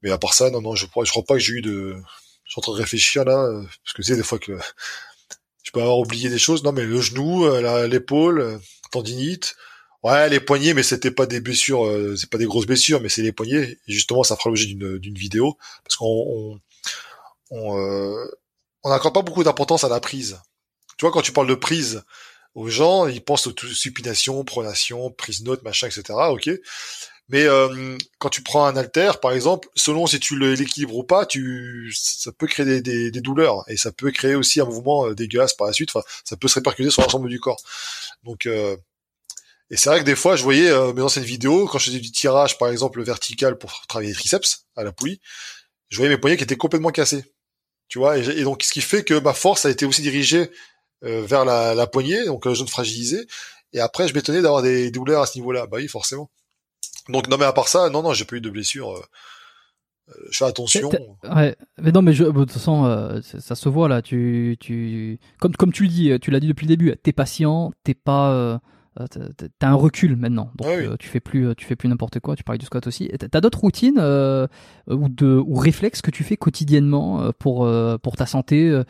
Mais 0.02 0.12
à 0.12 0.18
part 0.18 0.34
ça, 0.34 0.50
non, 0.50 0.62
non, 0.62 0.76
je 0.76 0.86
crois, 0.86 1.06
je 1.06 1.12
crois 1.12 1.24
pas 1.24 1.36
que 1.36 1.40
j'ai 1.40 1.54
eu 1.54 1.62
de. 1.62 1.96
Je 2.44 2.52
suis 2.52 2.60
en 2.60 2.62
train 2.62 2.74
de 2.74 2.78
réfléchir 2.78 3.26
là, 3.26 3.48
parce 3.84 3.94
que 3.94 4.04
c'est 4.04 4.18
des 4.18 4.24
fois 4.24 4.38
que 4.38 4.52
je 5.64 5.72
peux 5.72 5.82
avoir 5.82 6.00
oublié 6.00 6.30
des 6.30 6.38
choses. 6.38 6.64
Non, 6.64 6.74
mais 6.74 6.86
le 6.86 7.00
genou, 7.02 7.48
l'épaule, 7.88 8.60
tendinite. 8.92 9.56
Ouais, 10.04 10.30
les 10.30 10.40
poignets, 10.40 10.76
mais 10.76 10.84
c'était 10.84 11.10
pas 11.10 11.26
des 11.26 11.40
blessures, 11.40 11.90
c'est 12.18 12.30
pas 12.30 12.38
des 12.38 12.46
grosses 12.46 12.68
blessures, 12.68 13.02
mais 13.02 13.10
c'est 13.10 13.24
les 13.24 13.32
poignets. 13.32 13.80
Et 13.88 13.92
justement, 13.92 14.24
ça 14.24 14.36
fera 14.36 14.50
l'objet 14.50 14.68
d'une 14.68 15.00
d'une 15.00 15.16
vidéo 15.16 15.58
parce 15.84 15.96
qu'on 15.96 16.06
on 16.06 16.60
euh, 17.52 18.32
on 18.84 18.90
n'accorde 18.90 19.14
pas 19.14 19.22
beaucoup 19.22 19.44
d'importance 19.44 19.84
à 19.84 19.90
la 19.90 20.00
prise. 20.00 20.40
Tu 20.98 21.06
vois, 21.06 21.12
quand 21.12 21.22
tu 21.22 21.32
parles 21.32 21.48
de 21.48 21.56
prise 21.56 22.04
aux 22.54 22.70
gens, 22.70 23.08
ils 23.08 23.24
pensent 23.24 23.48
aux 23.48 23.56
supination, 23.74 24.44
pronation, 24.44 25.12
prise 25.12 25.44
note, 25.44 25.64
machin, 25.64 25.88
etc. 25.88 26.14
Ok. 26.30 26.50
Mais 27.28 27.44
euh, 27.44 27.98
quand 28.20 28.30
tu 28.30 28.44
prends 28.44 28.66
un 28.66 28.76
halter, 28.76 29.14
par 29.20 29.32
exemple, 29.32 29.68
selon 29.76 30.06
si 30.06 30.20
tu 30.20 30.38
l'équilibres 30.38 30.96
ou 30.96 31.04
pas, 31.04 31.26
tu 31.26 31.92
ça 31.96 32.32
peut 32.32 32.46
créer 32.46 32.66
des, 32.66 32.82
des, 32.82 33.10
des, 33.10 33.22
douleurs 33.22 33.64
et 33.68 33.78
ça 33.78 33.92
peut 33.92 34.12
créer 34.12 34.36
aussi 34.36 34.62
un 34.62 34.66
mouvement 34.66 35.08
euh, 35.08 35.16
dégueulasse 35.16 35.54
par 35.54 35.66
la 35.66 35.74
suite. 35.74 35.90
Enfin, 35.90 36.06
ça 36.24 36.38
peut 36.38 36.48
se 36.48 36.56
répercuter 36.56 36.92
sur 36.92 37.02
l'ensemble 37.02 37.30
du 37.30 37.40
corps. 37.40 37.60
Donc, 38.24 38.46
euh, 38.46 38.78
et 39.72 39.78
c'est 39.78 39.90
vrai 39.90 40.00
que 40.00 40.06
des 40.06 40.16
fois, 40.16 40.36
je 40.36 40.44
voyais 40.44 40.70
euh, 40.70 40.94
mes 40.94 41.02
anciennes 41.02 41.26
vidéos 41.26 41.68
quand 41.68 41.80
je 41.80 41.86
faisais 41.86 42.00
du 42.00 42.12
tirage, 42.12 42.58
par 42.58 42.70
exemple 42.70 43.02
vertical 43.02 43.58
pour 43.58 43.86
travailler 43.88 44.12
les 44.12 44.16
triceps 44.16 44.66
à 44.76 44.84
la 44.84 44.92
poulie, 44.92 45.20
je 45.90 45.98
voyais 45.98 46.12
mes 46.12 46.20
poignets 46.20 46.38
qui 46.38 46.44
étaient 46.44 46.58
complètement 46.58 46.92
cassés. 46.92 47.24
Tu 47.88 48.00
vois, 48.00 48.18
et, 48.18 48.44
donc 48.44 48.64
ce 48.64 48.72
qui 48.72 48.82
fait 48.82 49.04
que 49.04 49.20
ma 49.20 49.34
force 49.34 49.66
a 49.66 49.70
été 49.70 49.86
aussi 49.86 50.02
dirigée 50.02 50.50
euh, 51.04 51.24
vers 51.26 51.46
la, 51.46 51.76
la, 51.76 51.88
poignée, 51.88 52.26
donc 52.26 52.46
la 52.46 52.56
zone 52.56 52.68
fragilisée. 52.68 53.28
Et 53.74 53.80
après, 53.80 54.08
je 54.08 54.14
m'étonnais 54.14 54.42
d'avoir 54.42 54.62
des 54.62 54.90
douleurs 54.92 55.22
à 55.22 55.26
ce 55.26 55.38
niveau-là. 55.38 55.68
Bah 55.68 55.78
oui, 55.78 55.88
forcément. 55.88 56.30
Donc 57.10 57.28
non, 57.28 57.38
mais 57.38 57.46
à 57.46 57.54
part 57.54 57.68
ça, 57.68 57.90
non, 57.90 58.02
non, 58.02 58.14
j'ai 58.14 58.26
pas 58.26 58.38
eu 58.38 58.42
de 58.42 58.50
blessure. 58.50 58.92
Euh, 58.92 59.02
euh 60.10 60.28
je 60.32 60.38
fais 60.38 60.46
attention. 60.46 60.90
Ouais, 61.24 61.56
mais 61.78 61.92
non, 61.92 62.02
mais 62.02 62.14
je, 62.14 62.24
de 62.24 62.32
toute 62.32 62.52
façon, 62.52 62.86
euh, 62.86 63.22
ça 63.22 63.56
se 63.56 63.70
voit 63.70 63.88
là. 63.88 64.02
Tu, 64.02 64.58
tu, 64.60 65.20
comme, 65.40 65.56
comme 65.56 65.72
tu 65.72 65.84
le 65.84 65.90
dis, 65.90 66.20
tu 66.20 66.32
l'as 66.32 66.40
dit 66.40 66.48
depuis 66.48 66.66
le 66.66 66.76
début. 66.76 66.96
T'es 67.04 67.14
patient, 67.14 67.72
t'es 67.84 67.94
pas 67.94 68.32
euh, 68.32 68.58
t'as 69.60 69.68
un 69.68 69.74
recul 69.74 70.16
maintenant, 70.16 70.52
donc 70.56 70.68
euh, 70.68 70.96
tu 70.98 71.08
fais 71.08 71.20
plus, 71.20 71.54
tu 71.56 71.66
fais 71.66 71.76
plus 71.76 71.90
n'importe 71.90 72.20
quoi. 72.20 72.36
Tu 72.36 72.44
parlais 72.44 72.58
du 72.58 72.66
squat 72.66 72.86
aussi. 72.88 73.12
T'as 73.32 73.42
d'autres 73.42 73.60
routines 73.60 73.98
euh, 74.00 74.48
ou 74.88 75.10
de 75.10 75.28
ou 75.28 75.56
réflexes 75.56 76.02
que 76.02 76.12
tu 76.12 76.24
fais 76.24 76.38
quotidiennement 76.38 77.32
pour 77.40 77.70
pour 78.02 78.16
ta 78.16 78.26
santé. 78.26 78.82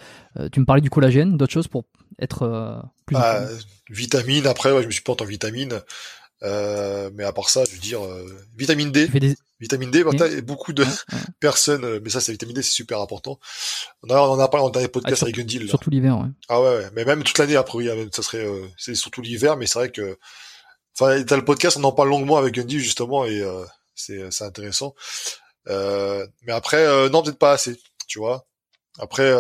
tu 0.51 0.59
me 0.59 0.65
parlais 0.65 0.81
du 0.81 0.89
collagène, 0.89 1.37
d'autres 1.37 1.53
choses 1.53 1.67
pour 1.67 1.85
être 2.19 2.83
plus. 3.05 3.15
Bah, 3.15 3.41
vitamine. 3.89 4.47
Après, 4.47 4.71
ouais, 4.71 4.81
je 4.81 4.87
me 4.87 4.91
suis 4.91 5.03
pas 5.03 5.13
en 5.19 5.25
vitamine. 5.25 5.81
Euh, 6.45 7.09
mais 7.13 7.23
à 7.23 7.33
part 7.33 7.49
ça, 7.49 7.63
je 7.65 7.71
veux 7.71 7.79
dire, 7.79 8.03
euh, 8.03 8.25
vitamine 8.55 8.91
D. 8.91 9.09
Vitamine 9.59 9.89
D, 9.89 10.03
beaucoup 10.41 10.73
de 10.73 10.85
personnes, 11.39 11.85
euh, 11.85 11.99
mais 12.03 12.09
ça, 12.09 12.21
c'est 12.21 12.31
vitamine 12.33 12.55
D, 12.55 12.61
c'est 12.61 12.71
super 12.71 13.01
important. 13.01 13.39
On 14.03 14.09
a, 14.13 14.19
on 14.19 14.39
a 14.39 14.47
parlé 14.47 14.69
dans 14.71 14.79
les 14.79 14.87
podcasts 14.87 15.23
ah, 15.23 15.25
avec 15.25 15.37
Gundil. 15.37 15.67
Surtout 15.67 15.89
l'hiver, 15.89 16.17
ouais. 16.19 16.27
Ah 16.49 16.61
ouais, 16.61 16.67
ouais, 16.67 16.89
mais 16.93 17.03
même 17.03 17.23
toute 17.23 17.37
l'année, 17.39 17.55
après, 17.55 17.77
oui, 17.77 18.09
ça 18.13 18.21
serait, 18.21 18.45
c'est 18.77 18.95
surtout 18.95 19.21
l'hiver, 19.21 19.57
mais 19.57 19.65
c'est 19.65 19.79
vrai 19.79 19.91
que, 19.91 20.17
enfin, 20.99 21.23
t'as 21.23 21.37
le 21.37 21.45
podcast, 21.45 21.77
on 21.77 21.83
en 21.83 21.93
parle 21.93 22.09
longuement 22.09 22.37
avec 22.37 22.53
Gundil, 22.53 22.79
justement, 22.79 23.25
et 23.25 23.43
c'est, 23.95 24.29
c'est 24.29 24.43
intéressant. 24.43 24.93
mais 25.67 26.51
après, 26.51 27.09
non, 27.09 27.23
peut-être 27.23 27.39
pas 27.39 27.53
assez, 27.53 27.79
tu 28.07 28.19
vois. 28.19 28.45
Après, 28.99 29.33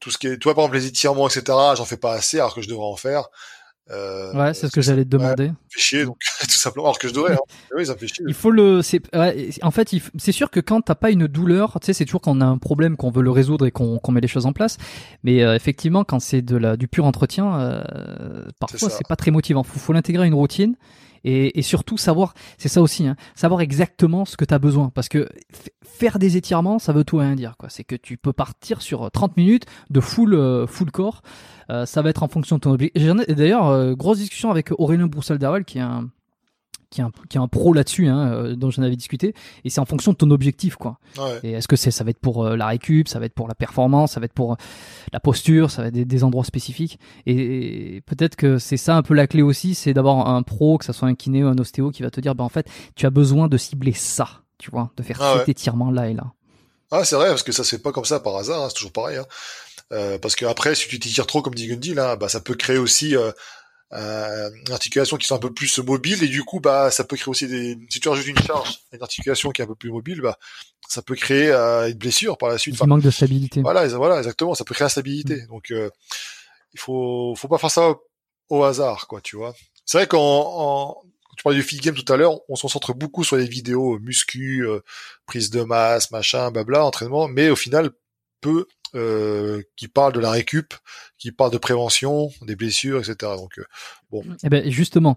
tout 0.00 0.10
ce 0.10 0.18
qui 0.18 0.26
est, 0.26 0.38
toi, 0.38 0.54
par 0.54 0.64
exemple, 0.64 0.78
les 0.78 0.86
étirements, 0.86 1.28
etc., 1.28 1.42
j'en 1.76 1.84
fais 1.84 1.98
pas 1.98 2.14
assez, 2.14 2.38
alors 2.38 2.54
que 2.54 2.62
je 2.62 2.68
devrais 2.68 2.86
en 2.86 2.96
faire. 2.96 3.28
Euh, 3.90 4.32
ouais, 4.34 4.52
c'est 4.52 4.66
ce 4.66 4.72
que 4.72 4.80
j'allais 4.80 5.04
te 5.04 5.10
demander. 5.10 5.44
Ouais, 5.44 5.54
fait 5.68 5.80
chier, 5.80 6.04
donc 6.04 6.18
tout 6.40 6.50
simplement. 6.50 6.86
Alors 6.86 6.98
que 6.98 7.06
je 7.06 7.14
devrais. 7.14 7.34
Hein. 7.34 7.38
oui, 7.76 7.86
ça 7.86 7.96
fait 7.96 8.08
chier. 8.08 8.24
Il 8.26 8.34
faut 8.34 8.50
le. 8.50 8.82
C'est. 8.82 9.00
Ouais, 9.14 9.50
en 9.62 9.70
fait, 9.70 9.94
c'est 10.16 10.32
sûr 10.32 10.50
que 10.50 10.58
quand 10.58 10.80
t'as 10.80 10.96
pas 10.96 11.10
une 11.10 11.28
douleur, 11.28 11.78
tu 11.80 11.86
sais, 11.86 11.92
c'est 11.92 12.04
toujours 12.04 12.20
quand 12.20 12.36
on 12.36 12.40
a 12.40 12.46
un 12.46 12.58
problème 12.58 12.96
qu'on 12.96 13.10
veut 13.10 13.22
le 13.22 13.30
résoudre 13.30 13.66
et 13.66 13.70
qu'on 13.70 14.00
met 14.10 14.20
les 14.20 14.28
choses 14.28 14.46
en 14.46 14.52
place. 14.52 14.76
Mais 15.22 15.42
euh, 15.42 15.54
effectivement, 15.54 16.02
quand 16.02 16.18
c'est 16.18 16.42
de 16.42 16.56
la 16.56 16.76
du 16.76 16.88
pur 16.88 17.04
entretien, 17.04 17.60
euh, 17.60 18.44
parfois 18.58 18.90
c'est 18.90 19.06
pas 19.06 19.16
très 19.16 19.30
motivant. 19.30 19.62
Faut, 19.62 19.78
faut 19.78 19.92
l'intégrer 19.92 20.24
à 20.24 20.26
une 20.26 20.34
routine 20.34 20.74
et, 21.26 21.62
surtout 21.62 21.96
savoir, 21.96 22.34
c'est 22.56 22.68
ça 22.68 22.80
aussi, 22.80 23.06
hein, 23.06 23.16
savoir 23.34 23.60
exactement 23.60 24.24
ce 24.24 24.36
que 24.36 24.44
tu 24.44 24.54
as 24.54 24.60
besoin. 24.60 24.90
Parce 24.90 25.08
que 25.08 25.28
faire 25.82 26.20
des 26.20 26.36
étirements, 26.36 26.78
ça 26.78 26.92
veut 26.92 27.02
tout 27.02 27.16
rien 27.16 27.34
dire. 27.34 27.56
quoi. 27.58 27.68
C'est 27.68 27.82
que 27.82 27.96
tu 27.96 28.16
peux 28.16 28.32
partir 28.32 28.80
sur 28.80 29.10
30 29.10 29.36
minutes 29.36 29.64
de 29.90 30.00
full, 30.00 30.34
euh, 30.34 30.66
full 30.68 30.92
corps. 30.92 31.22
Euh, 31.68 31.84
ça 31.84 32.00
va 32.00 32.10
être 32.10 32.22
en 32.22 32.28
fonction 32.28 32.56
de 32.56 32.60
ton 32.60 32.70
objectif. 32.72 33.02
D'ailleurs, 33.28 33.66
euh, 33.66 33.94
grosse 33.94 34.18
discussion 34.18 34.52
avec 34.52 34.70
Aurélien 34.78 35.08
Broussel-Darwell, 35.08 35.64
qui 35.64 35.78
est 35.78 35.82
un, 35.82 36.08
qui 36.90 37.00
est 37.00 37.04
un, 37.04 37.10
qui 37.28 37.36
est 37.36 37.40
un 37.40 37.48
pro 37.48 37.72
là-dessus, 37.72 38.06
hein, 38.06 38.32
euh, 38.32 38.56
dont 38.56 38.70
j'en 38.70 38.82
avais 38.82 38.96
discuté, 38.96 39.34
et 39.64 39.70
c'est 39.70 39.80
en 39.80 39.84
fonction 39.84 40.12
de 40.12 40.16
ton 40.16 40.30
objectif, 40.30 40.76
quoi. 40.76 40.98
Ouais. 41.18 41.40
Et 41.42 41.52
est-ce 41.52 41.68
que 41.68 41.76
c'est, 41.76 41.90
ça 41.90 42.04
va 42.04 42.10
être 42.10 42.18
pour 42.18 42.44
euh, 42.44 42.56
la 42.56 42.66
récup, 42.66 43.08
ça 43.08 43.18
va 43.18 43.26
être 43.26 43.34
pour 43.34 43.48
la 43.48 43.54
performance, 43.54 44.12
ça 44.12 44.20
va 44.20 44.26
être 44.26 44.32
pour 44.32 44.52
euh, 44.52 44.56
la 45.12 45.20
posture, 45.20 45.70
ça 45.70 45.82
va 45.82 45.88
être 45.88 45.94
des, 45.94 46.04
des 46.04 46.24
endroits 46.24 46.44
spécifiques? 46.44 46.98
Et, 47.26 48.02
peut-être 48.06 48.36
que 48.36 48.58
c'est 48.58 48.76
ça 48.76 48.96
un 48.96 49.02
peu 49.02 49.14
la 49.14 49.26
clé 49.26 49.42
aussi, 49.42 49.74
c'est 49.74 49.94
d'avoir 49.94 50.28
un 50.28 50.42
pro, 50.42 50.78
que 50.78 50.84
ça 50.84 50.92
soit 50.92 51.08
un 51.08 51.14
kiné 51.14 51.44
ou 51.44 51.48
un 51.48 51.58
ostéo, 51.58 51.90
qui 51.90 52.02
va 52.02 52.10
te 52.10 52.20
dire, 52.20 52.34
bah 52.34 52.44
en 52.44 52.48
fait, 52.48 52.68
tu 52.94 53.06
as 53.06 53.10
besoin 53.10 53.48
de 53.48 53.56
cibler 53.56 53.92
ça, 53.92 54.28
tu 54.58 54.70
vois, 54.70 54.90
de 54.96 55.02
faire 55.02 55.20
ah 55.20 55.36
cet 55.38 55.48
étirement 55.48 55.90
là 55.90 56.08
et 56.08 56.14
là. 56.14 56.32
Ah, 56.90 57.04
c'est 57.04 57.16
vrai, 57.16 57.28
parce 57.28 57.42
que 57.42 57.52
ça 57.52 57.64
se 57.64 57.70
fait 57.76 57.82
pas 57.82 57.92
comme 57.92 58.04
ça 58.04 58.20
par 58.20 58.36
hasard, 58.36 58.62
hein, 58.62 58.66
c'est 58.68 58.76
toujours 58.76 58.92
pareil. 58.92 59.16
Hein. 59.16 59.26
Euh, 59.92 60.18
parce 60.18 60.36
que 60.36 60.46
après, 60.46 60.74
si 60.74 60.88
tu 60.88 60.98
t'étires 60.98 61.26
trop, 61.26 61.42
comme 61.42 61.54
dit 61.54 61.66
Gundy, 61.66 61.94
là, 61.94 62.16
bah, 62.16 62.28
ça 62.28 62.40
peut 62.40 62.54
créer 62.54 62.78
aussi 62.78 63.16
euh, 63.16 63.32
euh, 63.92 64.50
une 64.66 64.72
articulation 64.72 65.16
qui 65.16 65.26
sont 65.26 65.36
un 65.36 65.40
peu 65.40 65.52
plus 65.52 65.78
mobile 65.78 66.24
et 66.24 66.26
du 66.26 66.42
coup 66.42 66.58
bah 66.58 66.90
ça 66.90 67.04
peut 67.04 67.14
créer 67.14 67.30
aussi 67.30 67.46
des 67.46 67.78
si 67.88 68.00
tu 68.00 68.08
rajoutes 68.08 68.26
une 68.26 68.38
charge 68.38 68.80
une 68.92 69.00
articulation 69.00 69.52
qui 69.52 69.62
est 69.62 69.64
un 69.64 69.68
peu 69.68 69.76
plus 69.76 69.92
mobile 69.92 70.20
bah 70.22 70.36
ça 70.88 71.02
peut 71.02 71.14
créer 71.14 71.50
euh, 71.50 71.88
une 71.88 71.96
blessure 71.96 72.36
par 72.36 72.48
la 72.48 72.58
suite. 72.58 72.74
Enfin, 72.74 72.86
manque 72.86 73.02
de 73.02 73.10
stabilité. 73.10 73.62
voilà 73.62 73.86
voilà 73.86 74.18
exactement 74.18 74.54
ça 74.54 74.64
peut 74.64 74.74
créer 74.74 74.86
instabilité. 74.86 75.42
Mmh. 75.42 75.46
donc 75.46 75.70
euh, 75.70 75.88
il 76.74 76.80
faut 76.80 77.34
faut 77.36 77.46
pas 77.46 77.58
faire 77.58 77.70
ça 77.70 77.94
au, 78.48 78.64
hasard 78.64 79.06
quoi 79.06 79.20
tu 79.20 79.36
vois. 79.36 79.54
C'est 79.84 79.98
vrai 79.98 80.08
qu'en 80.08 80.96
tu 81.36 81.44
parlais 81.44 81.58
du 81.58 81.64
fit 81.64 81.76
game 81.76 81.94
tout 81.94 82.12
à 82.12 82.16
l'heure 82.16 82.40
on 82.48 82.56
se 82.56 82.62
concentre 82.62 82.92
beaucoup 82.92 83.22
sur 83.22 83.36
les 83.36 83.46
vidéos 83.46 84.00
muscu 84.00 84.66
euh, 84.66 84.80
prise 85.26 85.50
de 85.50 85.62
masse 85.62 86.10
machin 86.10 86.50
blabla 86.50 86.84
entraînement 86.84 87.28
mais 87.28 87.50
au 87.50 87.56
final 87.56 87.90
peu 88.40 88.66
euh, 88.94 89.62
qui 89.74 89.88
parle 89.88 90.12
de 90.12 90.20
la 90.20 90.30
récup, 90.30 90.72
qui 91.18 91.32
parle 91.32 91.50
de 91.50 91.58
prévention, 91.58 92.30
des 92.46 92.54
blessures, 92.54 92.98
etc. 92.98 93.32
Donc 93.36 93.58
euh, 93.58 93.64
bon. 94.10 94.22
Eh 94.44 94.48
ben 94.48 94.70
justement, 94.70 95.16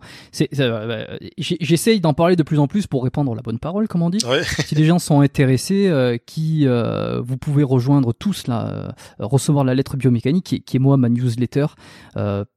euh, 0.60 1.18
j'essaye 1.38 2.02
d'en 2.02 2.14
parler 2.14 2.36
de 2.36 2.42
plus 2.44 2.58
en 2.58 2.68
plus 2.68 2.88
pour 2.88 3.04
répandre 3.04 3.36
la 3.36 3.42
bonne 3.42 3.60
parole, 3.60 3.88
comme 3.88 4.02
on 4.02 4.10
dit. 4.10 4.20
si 4.66 4.76
les 4.76 4.86
gens 4.86 4.98
sont 4.98 5.22
intéressés, 5.22 6.20
qui 6.26 6.66
vous 6.66 7.38
pouvez 7.38 7.64
rejoindre 7.64 8.12
tous 8.12 8.48
là, 8.48 8.96
recevoir 9.20 9.64
la 9.64 9.76
lettre 9.76 9.98
biomécanique, 9.98 10.46
qui, 10.46 10.62
qui, 10.62 10.78
est 10.78 10.80
moi 10.80 10.98
ma 10.98 11.10
newsletter 11.10 11.68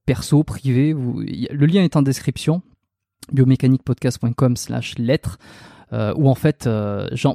perso 0.06 0.42
privée. 0.44 0.94
Vous, 0.94 1.20
le 1.20 1.66
lien 1.66 1.84
est 1.84 1.96
en 1.96 2.02
description 2.02 2.62
biomécaniquepodcast.com 3.32 4.56
slash 4.56 4.98
lettre 4.98 5.38
où 5.92 6.28
en 6.28 6.34
fait, 6.34 6.68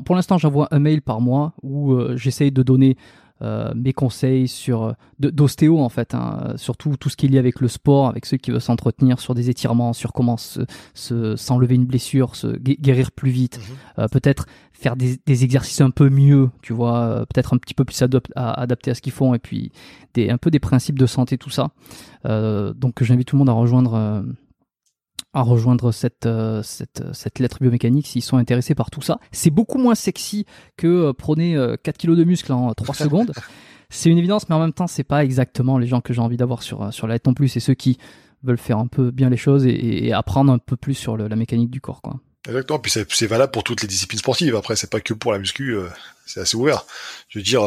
pour 0.05 0.15
l'instant, 0.15 0.39
j'envoie 0.39 0.67
un 0.71 0.79
mail 0.79 1.03
par 1.03 1.21
mois 1.21 1.53
où 1.61 1.95
j'essaye 2.15 2.51
de 2.51 2.63
donner 2.63 2.97
euh, 3.41 3.73
mes 3.75 3.93
conseils 3.93 4.47
sur 4.47 4.95
d'ostéo 5.19 5.79
en 5.79 5.89
fait, 5.89 6.13
hein, 6.13 6.53
surtout 6.55 6.95
tout 6.97 7.09
ce 7.09 7.17
qui 7.17 7.25
est 7.25 7.29
lié 7.29 7.39
avec 7.39 7.59
le 7.59 7.67
sport, 7.67 8.07
avec 8.07 8.25
ceux 8.25 8.37
qui 8.37 8.51
veulent 8.51 8.61
s'entretenir 8.61 9.19
sur 9.19 9.35
des 9.35 9.49
étirements, 9.49 9.93
sur 9.93 10.13
comment 10.13 10.37
se, 10.37 10.61
se 10.93 11.35
s'enlever 11.35 11.75
une 11.75 11.85
blessure, 11.85 12.35
se 12.35 12.47
guérir 12.57 13.11
plus 13.11 13.31
vite, 13.31 13.59
mhm. 13.97 14.07
peut-être 14.09 14.45
faire 14.73 14.95
des, 14.95 15.19
des, 15.25 15.43
exercices 15.43 15.81
un 15.81 15.89
peu 15.89 16.09
mieux, 16.09 16.49
tu 16.61 16.73
vois, 16.73 17.25
peut-être 17.33 17.53
un 17.53 17.57
petit 17.57 17.73
peu 17.73 17.83
plus 17.83 17.99
adapté 18.01 18.31
à, 18.35 18.59
adapté 18.61 18.91
à 18.91 18.95
ce 18.95 19.01
qu'ils 19.01 19.11
font, 19.11 19.33
et 19.33 19.39
puis 19.39 19.71
des, 20.13 20.29
un 20.29 20.37
peu 20.37 20.51
des 20.51 20.59
principes 20.59 20.99
de 20.99 21.05
santé, 21.05 21.37
tout 21.37 21.49
ça. 21.49 21.69
donc 22.23 23.01
j'invite 23.01 23.27
tout 23.27 23.35
le 23.35 23.39
monde 23.39 23.49
à 23.49 23.53
rejoindre 23.53 24.23
à 25.37 25.41
rejoindre 25.41 25.91
cette, 25.91 26.25
euh, 26.25 26.63
cette, 26.63 27.03
cette, 27.13 27.37
lettre 27.37 27.59
biomécanique 27.61 28.07
s'ils 28.07 28.23
sont 28.23 28.37
intéressés 28.37 28.73
par 28.73 28.89
tout 28.89 29.03
ça. 29.03 29.19
C'est 29.31 29.51
beaucoup 29.51 29.77
moins 29.77 29.93
sexy 29.93 30.47
que 30.77 30.87
euh, 30.87 31.13
prenez 31.13 31.53
4 31.53 31.59
euh, 31.59 31.91
kilos 31.95 32.17
de 32.17 32.23
muscle 32.23 32.51
en 32.51 32.73
3 32.73 32.95
secondes. 32.95 33.31
C'est 33.91 34.09
une 34.09 34.17
évidence, 34.17 34.49
mais 34.49 34.55
en 34.55 34.59
même 34.59 34.73
temps, 34.73 34.87
c'est 34.87 35.03
pas 35.03 35.23
exactement 35.23 35.77
les 35.77 35.85
gens 35.85 36.01
que 36.01 36.11
j'ai 36.11 36.21
envie 36.21 36.37
d'avoir 36.37 36.63
sur, 36.63 36.91
sur 36.91 37.05
la 37.05 37.15
lettre 37.15 37.29
non 37.29 37.35
plus. 37.35 37.49
C'est 37.49 37.59
ceux 37.59 37.75
qui 37.75 37.99
veulent 38.41 38.57
faire 38.57 38.79
un 38.79 38.87
peu 38.87 39.11
bien 39.11 39.29
les 39.29 39.37
choses 39.37 39.65
et, 39.67 40.11
apprendre 40.11 40.51
un 40.51 40.57
peu 40.57 40.75
plus 40.75 40.95
sur 40.95 41.17
la 41.17 41.35
mécanique 41.35 41.69
du 41.69 41.81
corps. 41.81 42.01
Quoi. 42.01 42.19
Exactement, 42.47 42.79
puis 42.79 42.91
c'est 42.91 43.27
valable 43.27 43.51
pour 43.51 43.63
toutes 43.63 43.83
les 43.83 43.87
disciplines 43.87 44.19
sportives. 44.19 44.55
Après, 44.55 44.75
c'est 44.75 44.89
pas 44.89 45.01
que 45.01 45.13
pour 45.13 45.31
la 45.31 45.39
muscu, 45.39 45.75
c'est 46.25 46.39
assez 46.39 46.57
ouvert. 46.57 46.85
Je 47.29 47.39
veux 47.39 47.43
dire, 47.43 47.63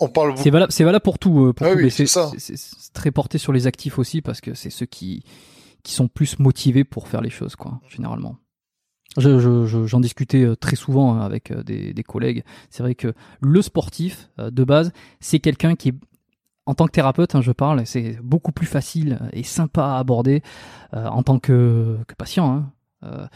on 0.00 0.08
parle. 0.08 0.34
C'est 0.38 0.50
valable, 0.50 0.72
c'est 0.72 0.84
valable 0.84 1.02
pour 1.02 1.18
tout. 1.18 1.52
Pour 1.54 1.66
ah 1.66 1.74
c'est 1.88 2.92
très 2.94 3.10
porté 3.10 3.38
sur 3.38 3.52
les 3.52 3.66
actifs 3.66 3.98
aussi 3.98 4.22
parce 4.22 4.40
que 4.40 4.54
c'est 4.54 4.70
ceux 4.70 4.86
qui 4.86 5.24
qui 5.84 5.92
sont 5.92 6.08
plus 6.08 6.40
motivés 6.40 6.82
pour 6.82 7.06
faire 7.06 7.20
les 7.20 7.30
choses, 7.30 7.54
quoi, 7.54 7.80
généralement. 7.88 8.38
J'en 9.16 9.38
je, 9.38 10.00
discutais 10.00 10.42
euh, 10.42 10.56
très 10.56 10.74
souvent 10.74 11.14
hein, 11.14 11.20
avec 11.20 11.52
euh, 11.52 11.62
des, 11.62 12.02
collègues. 12.02 12.42
C'est 12.68 12.82
vrai 12.82 12.96
que 12.96 13.14
le 13.40 13.62
sportif, 13.62 14.28
euh, 14.40 14.50
de 14.50 14.64
base, 14.64 14.92
c'est 15.20 15.38
quelqu'un 15.38 15.76
qui 15.76 15.90
est, 15.90 15.94
en 16.66 16.74
tant 16.74 16.86
que 16.86 16.90
thérapeute, 16.90 17.36
hein, 17.36 17.40
je 17.40 17.52
parle, 17.52 17.86
c'est 17.86 18.18
beaucoup 18.22 18.50
plus 18.50 18.66
facile 18.66 19.20
et 19.32 19.44
sympa 19.44 19.84
à 19.84 19.98
aborder 19.98 20.42
en 20.92 21.22
tant 21.22 21.38
que, 21.38 21.98
que 22.08 22.14
patient. 22.14 22.66
Hein 23.02 23.28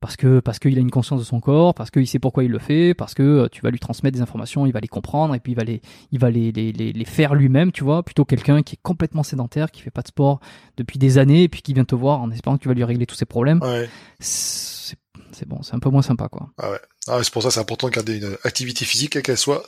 parce 0.00 0.16
que 0.16 0.40
parce 0.40 0.58
qu'il 0.58 0.76
a 0.76 0.80
une 0.80 0.90
conscience 0.90 1.20
de 1.20 1.24
son 1.24 1.40
corps, 1.40 1.74
parce 1.74 1.90
qu'il 1.90 2.06
sait 2.06 2.18
pourquoi 2.18 2.44
il 2.44 2.50
le 2.50 2.58
fait, 2.58 2.94
parce 2.94 3.14
que 3.14 3.22
euh, 3.22 3.48
tu 3.50 3.62
vas 3.62 3.70
lui 3.70 3.78
transmettre 3.78 4.16
des 4.16 4.22
informations, 4.22 4.66
il 4.66 4.72
va 4.72 4.80
les 4.80 4.88
comprendre 4.88 5.34
et 5.34 5.40
puis 5.40 5.52
il 5.52 5.54
va 5.56 5.64
les 5.64 5.80
il 6.12 6.18
va 6.18 6.30
les 6.30 6.52
les, 6.52 6.72
les, 6.72 7.04
faire 7.04 7.34
lui-même, 7.34 7.72
tu 7.72 7.84
vois, 7.84 8.02
plutôt 8.02 8.24
quelqu'un 8.24 8.62
qui 8.62 8.74
est 8.74 8.82
complètement 8.82 9.22
sédentaire, 9.22 9.70
qui 9.70 9.82
fait 9.82 9.90
pas 9.90 10.02
de 10.02 10.08
sport 10.08 10.40
depuis 10.76 10.98
des 10.98 11.18
années 11.18 11.44
et 11.44 11.48
puis 11.48 11.62
qui 11.62 11.72
vient 11.74 11.84
te 11.84 11.94
voir 11.94 12.20
en 12.20 12.30
espérant 12.30 12.56
que 12.56 12.62
tu 12.62 12.68
vas 12.68 12.74
lui 12.74 12.84
régler 12.84 13.06
tous 13.06 13.16
ses 13.16 13.24
problèmes. 13.24 13.60
Ouais. 13.62 13.88
C'est 14.20 14.96
bon, 15.46 15.62
c'est 15.62 15.74
un 15.74 15.80
peu 15.80 15.90
moins 15.90 16.02
sympa 16.02 16.28
quoi. 16.28 16.50
Ah 16.58 16.70
ouais. 16.70 16.80
Ah, 17.08 17.20
c'est 17.22 17.32
pour 17.32 17.42
ça 17.42 17.50
c'est 17.50 17.60
important 17.60 17.88
de 17.88 17.92
garder 17.92 18.18
une 18.18 18.36
activité 18.44 18.84
physique 18.84 19.22
qu'elle 19.22 19.38
soit 19.38 19.62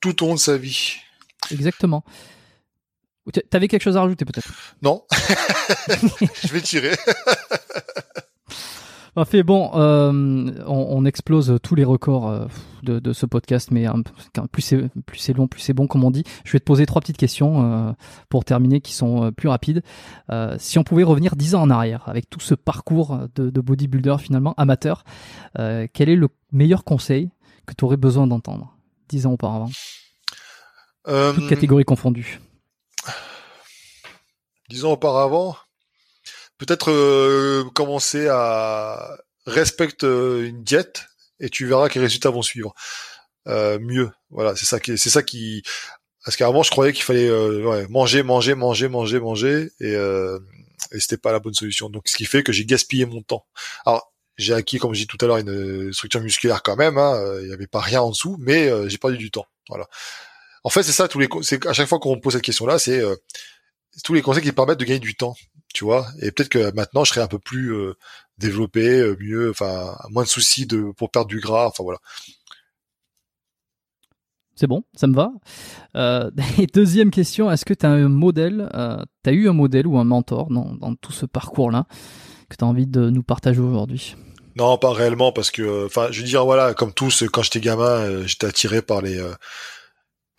tout 0.00 0.22
au 0.22 0.28
long 0.28 0.34
de 0.34 0.40
sa 0.40 0.56
vie. 0.56 0.96
Exactement. 1.50 2.04
T'avais 3.50 3.68
quelque 3.68 3.82
chose 3.82 3.96
à 3.96 4.00
rajouter 4.00 4.24
peut-être? 4.24 4.52
Non. 4.82 5.04
Je 6.42 6.52
vais 6.52 6.60
tirer. 6.60 6.96
Parfait. 9.14 9.42
Bon, 9.42 9.72
euh, 9.74 10.52
on, 10.66 11.04
explose 11.04 11.58
tous 11.62 11.74
les 11.74 11.84
records 11.84 12.28
euh, 12.28 12.46
de, 12.82 13.12
ce 13.12 13.26
podcast, 13.26 13.70
mais 13.72 13.86
plus 14.52 14.62
c'est 14.62 14.88
plus 15.04 15.18
c'est 15.18 15.32
long, 15.32 15.48
plus 15.48 15.60
c'est 15.60 15.72
bon, 15.72 15.86
comme 15.86 16.04
on 16.04 16.10
dit. 16.10 16.24
Je 16.44 16.52
vais 16.52 16.60
te 16.60 16.64
poser 16.64 16.86
trois 16.86 17.00
petites 17.00 17.16
questions 17.16 17.64
euh, 17.64 17.92
pour 18.28 18.44
terminer, 18.44 18.80
qui 18.80 18.92
sont 18.92 19.32
plus 19.32 19.48
rapides. 19.48 19.82
si 20.58 20.78
on 20.78 20.84
pouvait 20.84 21.02
revenir 21.02 21.34
dix 21.34 21.54
ans 21.54 21.62
en 21.62 21.70
arrière, 21.70 22.04
avec 22.06 22.30
tout 22.30 22.40
ce 22.40 22.54
parcours 22.54 23.18
de, 23.34 23.60
bodybuilder 23.60 24.16
finalement 24.20 24.54
amateur, 24.56 25.04
quel 25.54 26.08
est 26.08 26.16
le 26.16 26.28
meilleur 26.52 26.84
conseil 26.84 27.30
que 27.66 27.74
tu 27.74 27.84
aurais 27.84 27.96
besoin 27.96 28.26
d'entendre 28.26 28.76
dix 29.08 29.26
ans 29.26 29.32
auparavant? 29.32 29.70
Toutes 31.04 31.48
catégories 31.48 31.84
confondues. 31.84 32.40
Dix 34.68 34.84
ans 34.84 34.92
auparavant 34.92 35.56
peut-être 36.60 36.90
euh, 36.90 37.64
commencer 37.74 38.28
à 38.28 39.16
respecter 39.46 40.06
euh, 40.06 40.46
une 40.46 40.62
diète 40.62 41.06
et 41.40 41.48
tu 41.48 41.66
verras 41.66 41.88
que 41.88 41.94
les 41.94 42.04
résultats 42.04 42.28
vont 42.28 42.42
suivre. 42.42 42.74
Euh, 43.48 43.78
mieux, 43.80 44.10
voilà, 44.28 44.54
c'est 44.54 44.66
ça 44.66 44.78
qui, 44.78 44.98
c'est 44.98 45.08
ça 45.08 45.22
qui, 45.22 45.62
parce 46.22 46.36
qu'avant 46.36 46.62
je 46.62 46.70
croyais 46.70 46.92
qu'il 46.92 47.02
fallait 47.02 47.30
manger, 47.88 48.22
manger, 48.22 48.54
manger, 48.54 48.88
manger, 48.88 49.18
manger, 49.18 49.70
et, 49.80 49.94
et 49.94 51.00
c'était 51.00 51.16
pas 51.16 51.32
la 51.32 51.40
bonne 51.40 51.54
solution. 51.54 51.88
Donc 51.88 52.06
ce 52.06 52.16
qui 52.16 52.26
fait 52.26 52.42
que 52.42 52.52
j'ai 52.52 52.66
gaspillé 52.66 53.06
mon 53.06 53.22
temps. 53.22 53.46
Alors 53.86 54.12
j'ai 54.36 54.52
acquis, 54.52 54.76
comme 54.76 54.92
j'ai 54.92 55.04
dit 55.04 55.06
tout 55.06 55.18
à 55.22 55.26
l'heure, 55.26 55.38
une 55.38 55.92
structure 55.94 56.20
musculaire 56.20 56.62
quand 56.62 56.76
même. 56.76 56.98
Hein, 56.98 57.38
il 57.40 57.48
n'y 57.48 57.54
avait 57.54 57.66
pas 57.66 57.80
rien 57.80 58.02
en 58.02 58.10
dessous, 58.10 58.36
mais 58.38 58.70
j'ai 58.90 58.98
perdu 58.98 59.16
du 59.16 59.30
temps. 59.30 59.46
Voilà. 59.70 59.86
En 60.62 60.68
fait, 60.68 60.82
c'est 60.82 60.92
ça 60.92 61.08
tous 61.08 61.20
les, 61.20 61.28
c'est 61.40 61.64
à 61.66 61.72
chaque 61.72 61.88
fois 61.88 61.98
qu'on 61.98 62.20
pose 62.20 62.34
cette 62.34 62.42
question-là, 62.42 62.78
c'est 62.78 63.02
tous 64.04 64.12
les 64.12 64.20
conseils 64.20 64.42
qui 64.42 64.52
permettent 64.52 64.78
de 64.78 64.84
gagner 64.84 65.00
du 65.00 65.14
temps 65.14 65.34
tu 65.74 65.84
vois. 65.84 66.06
Et 66.20 66.30
peut-être 66.30 66.48
que 66.48 66.72
maintenant, 66.74 67.04
je 67.04 67.10
serais 67.10 67.20
un 67.22 67.28
peu 67.28 67.38
plus 67.38 67.72
euh, 67.74 67.94
développé, 68.38 69.00
euh, 69.00 69.16
mieux, 69.20 69.50
enfin, 69.50 69.96
moins 70.10 70.24
de 70.24 70.28
soucis 70.28 70.66
de 70.66 70.92
pour 70.96 71.10
perdre 71.10 71.28
du 71.28 71.40
gras, 71.40 71.66
enfin 71.66 71.84
voilà. 71.84 71.98
C'est 74.56 74.66
bon, 74.66 74.82
ça 74.94 75.06
me 75.06 75.14
va. 75.14 75.32
Euh, 75.96 76.30
et 76.58 76.66
deuxième 76.66 77.10
question, 77.10 77.50
est-ce 77.50 77.64
que 77.64 77.74
tu 77.74 77.86
as 77.86 77.90
un 77.90 78.08
modèle, 78.08 78.68
euh, 78.74 79.02
tu 79.24 79.30
as 79.30 79.32
eu 79.32 79.48
un 79.48 79.52
modèle 79.52 79.86
ou 79.86 79.98
un 79.98 80.04
mentor 80.04 80.48
dans, 80.50 80.74
dans 80.74 80.94
tout 80.96 81.12
ce 81.12 81.26
parcours-là 81.26 81.86
que 82.48 82.56
tu 82.56 82.64
as 82.64 82.66
envie 82.66 82.86
de 82.86 83.10
nous 83.10 83.22
partager 83.22 83.60
aujourd'hui? 83.60 84.16
Non, 84.56 84.76
pas 84.78 84.92
réellement, 84.92 85.30
parce 85.30 85.50
que, 85.50 85.86
enfin, 85.86 86.08
je 86.10 86.20
veux 86.20 86.26
dire, 86.26 86.44
voilà, 86.44 86.74
comme 86.74 86.92
tous, 86.92 87.24
quand 87.32 87.42
j'étais 87.42 87.60
gamin, 87.60 88.26
j'étais 88.26 88.46
attiré 88.46 88.82
par 88.82 89.00
les 89.00 89.22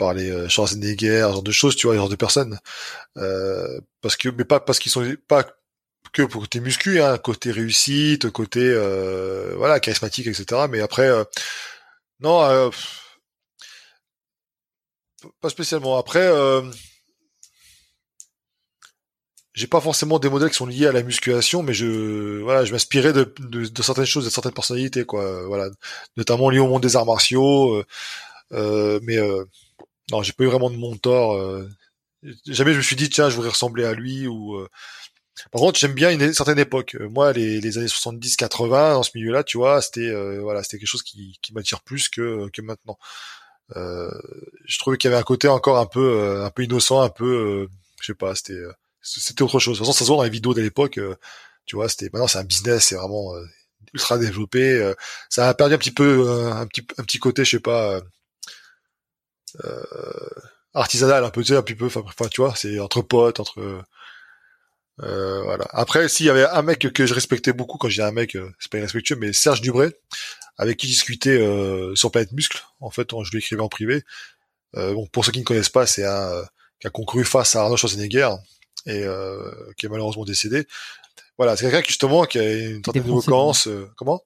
par 0.02 0.16
les 0.16 0.32
euh, 0.32 0.50
Schwarzenegger, 0.50 1.28
ce 1.28 1.34
genre 1.34 1.44
de 1.44 1.52
choses, 1.52 1.76
tu 1.76 1.86
vois, 1.86 1.96
genre 1.96 2.10
de 2.10 2.16
personnes. 2.16 2.60
Euh, 3.18 3.80
parce 4.02 4.16
que, 4.18 4.30
mais 4.30 4.46
pas 4.46 4.60
parce 4.60 4.80
qu'ils 4.80 4.92
sont 4.92 5.06
pas 5.28 5.46
que 6.12 6.24
pour 6.24 6.42
côté 6.42 6.60
muscu, 6.60 7.00
hein, 7.02 7.20
côté 7.20 7.52
réussite, 7.52 8.32
côté 8.32 8.62
euh, 8.62 9.54
voilà 9.58 9.80
charismatique, 9.80 10.26
etc. 10.26 10.64
Mais 10.72 10.82
après, 10.82 11.08
non, 12.20 12.72
pas 15.40 15.50
spécialement. 15.50 15.98
Après, 16.00 16.28
j'ai 19.54 19.68
pas 19.68 19.82
forcément 19.82 20.18
des 20.18 20.30
modèles 20.30 20.50
qui 20.50 20.56
sont 20.56 20.66
liés 20.66 20.88
à 20.88 20.92
la 20.92 21.04
musculation, 21.04 21.62
mais 21.62 21.74
je 21.76 22.42
voilà, 22.42 22.64
m'inspirais 22.72 23.14
de, 23.14 23.34
certaines 23.84 24.06
choses, 24.06 24.26
de 24.26 24.32
certaines 24.32 24.54
personnalités, 24.54 25.06
quoi. 25.06 25.46
Voilà, 25.46 25.70
notamment 26.18 26.50
liées 26.50 26.60
au 26.60 26.68
monde 26.68 26.82
des 26.82 26.96
arts 26.96 27.06
martiaux. 27.06 27.84
mais 28.52 29.18
non, 30.12 30.22
j'ai 30.24 30.34
pas 30.34 30.44
eu 30.44 30.48
vraiment 30.48 30.70
de 30.70 30.78
mentor. 30.78 31.36
Euh, 31.36 31.70
jamais 32.48 32.74
je 32.74 32.78
me 32.78 32.82
suis 32.84 32.96
dit 32.96 33.10
tiens, 33.10 33.30
je 33.30 33.36
voudrais 33.36 33.52
ressembler 33.52 33.86
à 33.86 33.94
lui 33.94 34.28
ou. 34.28 34.56
Euh. 34.58 34.68
Par 35.52 35.62
contre, 35.62 35.80
j'aime 35.80 35.94
bien 35.94 36.12
une 36.12 36.34
certaine 36.34 36.60
époque. 36.60 36.96
Euh, 36.96 37.10
moi, 37.10 37.34
les, 37.34 37.78
années 37.78 37.88
70-80 37.88 38.94
dans 38.94 39.04
ce 39.04 39.12
milieu-là, 39.16 39.44
tu 39.44 39.58
vois, 39.58 39.82
c'était 39.82 40.12
voilà, 40.40 40.64
c'était 40.64 40.80
quelque 40.80 40.90
chose 40.90 41.04
qui, 41.04 41.40
qui 41.42 41.54
m'attire 41.54 41.82
plus 41.82 42.10
que 42.10 42.50
que 42.50 42.62
maintenant. 42.62 42.98
je 43.76 44.80
trouvais 44.80 44.98
qu'il 44.98 45.10
y 45.10 45.14
avait 45.14 45.22
un 45.22 45.24
côté 45.24 45.48
encore 45.48 45.78
un 45.80 45.86
peu 45.86 46.44
un 46.44 46.52
peu 46.52 46.64
innocent, 46.64 47.02
un 47.02 47.10
peu, 47.10 47.68
je 48.02 48.06
sais 48.08 48.16
pas, 48.16 48.36
c'était 48.36 48.60
c'était 49.02 49.42
autre 49.44 49.60
chose. 49.60 49.76
De 49.76 49.78
toute 49.80 49.88
façon, 49.88 49.98
ça 49.98 50.06
se 50.06 50.10
voit 50.10 50.18
dans 50.18 50.24
les 50.24 50.30
vidéos 50.30 50.54
de 50.54 50.62
l'époque. 50.62 51.00
tu 51.66 51.76
vois, 51.76 51.90
c'était 51.90 52.10
maintenant 52.14 52.28
c'est 52.28 52.40
un 52.40 52.44
business, 52.44 52.88
c'est 52.88 52.96
vraiment 52.96 53.34
ultra 53.94 54.18
développé. 54.18 54.94
ça 55.30 55.50
a 55.50 55.54
perdu 55.54 55.76
un 55.76 55.78
petit 55.78 55.92
peu 55.92 56.30
un 56.52 56.68
petit 56.68 56.86
un 56.98 57.04
petit 57.04 57.20
côté, 57.20 57.46
je 57.46 57.52
sais 57.52 57.60
pas 57.62 57.96
euh, 57.96 58.02
artisanal 60.74 61.24
un 61.24 61.30
peu, 61.30 61.42
tu 61.42 61.50
sais, 61.50 61.58
un 61.58 61.62
petit 61.62 61.76
peu, 61.76 61.86
enfin, 61.86 62.28
tu 62.30 62.42
vois, 62.42 62.54
c'est 62.56 62.80
entre 62.80 63.02
potes, 63.02 63.40
entre 63.40 63.84
euh, 65.04 65.42
voilà. 65.44 65.66
Après, 65.72 66.08
s'il 66.10 66.26
y 66.26 66.30
avait 66.30 66.46
un 66.46 66.62
mec 66.62 66.80
que 66.94 67.06
je 67.06 67.14
respectais 67.14 67.54
beaucoup, 67.54 67.78
quand 67.78 67.90
j'ai 67.90 68.04
un 68.04 68.12
mec, 68.12 68.36
euh, 68.36 68.52
c'est 68.60 68.72
pas 68.72 68.78
irrespectueux, 68.78 69.16
mais 69.16 69.34
Serge 69.34 69.62
Dubray, 69.62 69.92
avec 70.58 70.78
qui 70.78 70.88
discutais 70.88 71.40
euh, 71.40 71.96
sur 71.96 72.12
Planète 72.12 72.32
Muscle, 72.34 72.62
en 72.80 72.92
fait, 72.92 73.10
je 73.24 73.32
lui 73.32 73.40
écrivais 73.40 73.62
en 73.62 73.70
privé. 73.70 74.04
Euh, 74.76 74.94
bon, 74.94 75.08
pour 75.08 75.26
ceux 75.26 75.32
qui 75.32 75.40
ne 75.40 75.46
connaissent 75.46 75.70
pas, 75.70 75.86
c'est 75.86 76.06
un 76.06 76.44
qui 76.80 76.88
a 76.88 76.90
concouru 76.90 77.24
face 77.24 77.56
à 77.56 77.62
Arnold 77.62 77.78
Schwarzenegger 77.78 78.30
et 78.88 79.06
qui 79.78 79.86
est 79.86 79.90
malheureusement 79.90 80.26
décédé. 80.26 80.66
Voilà, 81.38 81.56
c'est 81.56 81.66
quelqu'un 81.66 81.84
qui 81.84 81.90
justement 81.90 82.26
qui 82.26 82.40
a 82.40 82.54
une 82.54 82.84
certaine 82.84 83.04
éloquence. 83.06 83.68
comment? 83.96 84.24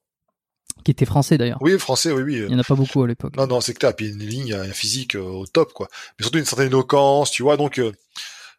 Qui 0.86 0.92
était 0.92 1.04
français 1.04 1.36
d'ailleurs. 1.36 1.58
Oui, 1.62 1.76
français, 1.80 2.12
oui, 2.12 2.22
oui. 2.22 2.36
Il 2.36 2.46
n'y 2.46 2.54
en 2.54 2.60
a 2.60 2.64
pas 2.64 2.76
beaucoup 2.76 3.02
à 3.02 3.08
l'époque. 3.08 3.36
Non, 3.36 3.48
non, 3.48 3.60
c'est 3.60 3.74
clair. 3.74 3.94
Puis 3.94 4.10
une 4.10 4.20
ligne, 4.20 4.54
un 4.54 4.72
physique 4.72 5.16
euh, 5.16 5.20
au 5.20 5.44
top, 5.44 5.72
quoi. 5.72 5.88
Mais 6.16 6.22
surtout 6.22 6.38
une 6.38 6.44
certaine 6.44 6.68
éloquence, 6.68 7.32
tu 7.32 7.42
vois. 7.42 7.56
Donc, 7.56 7.80
euh, 7.80 7.90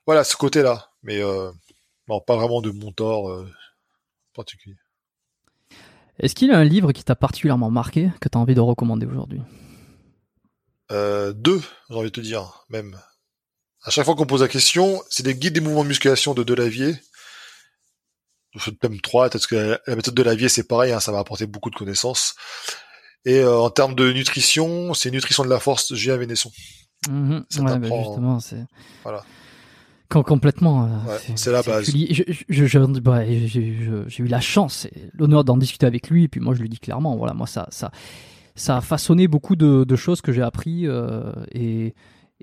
voilà, 0.06 0.26
ce 0.26 0.36
côté-là. 0.36 0.92
Mais 1.04 1.24
euh, 1.24 1.50
bon, 2.06 2.20
pas 2.20 2.36
vraiment 2.36 2.62
de 2.62 2.72
mentor 2.72 3.46
particulier. 4.36 4.76
Est-ce 6.20 6.36
qu'il 6.36 6.50
y 6.50 6.52
a 6.52 6.58
un 6.58 6.66
livre 6.66 6.92
qui 6.92 7.06
t'a 7.06 7.16
particulièrement 7.16 7.72
marqué, 7.72 8.12
que 8.20 8.28
tu 8.28 8.38
as 8.38 8.42
envie 8.42 8.56
de 8.56 8.60
recommander 8.60 9.06
aujourd'hui? 9.06 9.40
Deux, 10.90 11.62
j'ai 11.90 11.96
envie 11.96 12.08
de 12.08 12.10
te 12.10 12.20
dire, 12.20 12.66
même. 12.70 13.00
À 13.84 13.90
chaque 13.90 14.04
fois 14.04 14.16
qu'on 14.16 14.26
pose 14.26 14.42
la 14.42 14.50
question, 14.50 15.02
c'est 15.10 15.24
des 15.24 15.36
guides 15.36 15.54
des 15.54 15.62
mouvements 15.62 15.84
de 15.84 15.88
musculation 15.88 16.34
de 16.34 16.44
Delavier 16.44 16.96
même 18.84 19.00
3, 19.02 19.30
parce 19.30 19.48
que 19.48 19.78
la 19.88 19.96
méthode 19.96 20.14
de 20.16 20.24
Lavier, 20.24 20.50
c'est 20.50 20.68
pareil, 20.68 20.92
hein, 20.92 21.00
ça 21.00 21.12
m'a 21.12 21.20
apporté 21.20 21.46
beaucoup 21.46 21.70
de 21.70 21.76
connaissances. 21.76 22.36
Et 23.26 23.44
en 23.44 23.70
termes 23.70 23.96
de 23.96 24.12
nutrition, 24.14 24.94
c'est 24.94 25.12
nutrition 25.12 25.44
de 25.44 25.50
la 25.50 25.60
force 25.60 25.94
Julien 25.94 26.18
Vénesson. 26.18 26.52
Mmh, 27.10 27.40
Ça 27.50 27.60
ouais, 27.62 27.66
bah, 27.66 27.80
t'apprend- 27.80 28.04
justement, 28.04 28.40
c'est. 28.40 28.66
Voilà. 29.04 29.24
Com- 30.10 30.24
complètement. 30.24 30.86
euh, 30.86 31.12
Ouais, 31.12 31.20
c'est 31.36 31.52
la 31.52 31.62
base. 31.62 31.94
li- 31.94 32.14
Je- 32.14 32.24
je- 32.48 32.66
je- 32.66 33.00
bah, 33.02 33.26
j'ai 33.26 33.48
j'ai 34.08 34.24
eu 34.24 34.28
la 34.28 34.40
chance 34.40 34.86
et 34.86 35.10
l'honneur 35.14 35.44
d'en 35.44 35.58
discuter 35.58 35.86
avec 35.86 36.10
lui. 36.10 36.24
Et 36.24 36.28
puis 36.30 36.40
moi, 36.40 36.56
je 36.56 36.62
lui 36.62 36.70
dis 36.70 36.80
clairement, 36.80 37.18
voilà, 37.18 37.34
moi, 37.34 37.46
ça, 37.48 37.68
ça, 37.72 37.92
ça 38.56 38.78
a 38.78 38.82
façonné 38.82 39.28
beaucoup 39.28 39.56
de, 39.58 39.84
de 39.84 39.96
choses 39.98 40.22
que 40.22 40.32
j'ai 40.32 40.42
appris. 40.42 40.88
euh, 40.88 41.34
et 41.54 41.94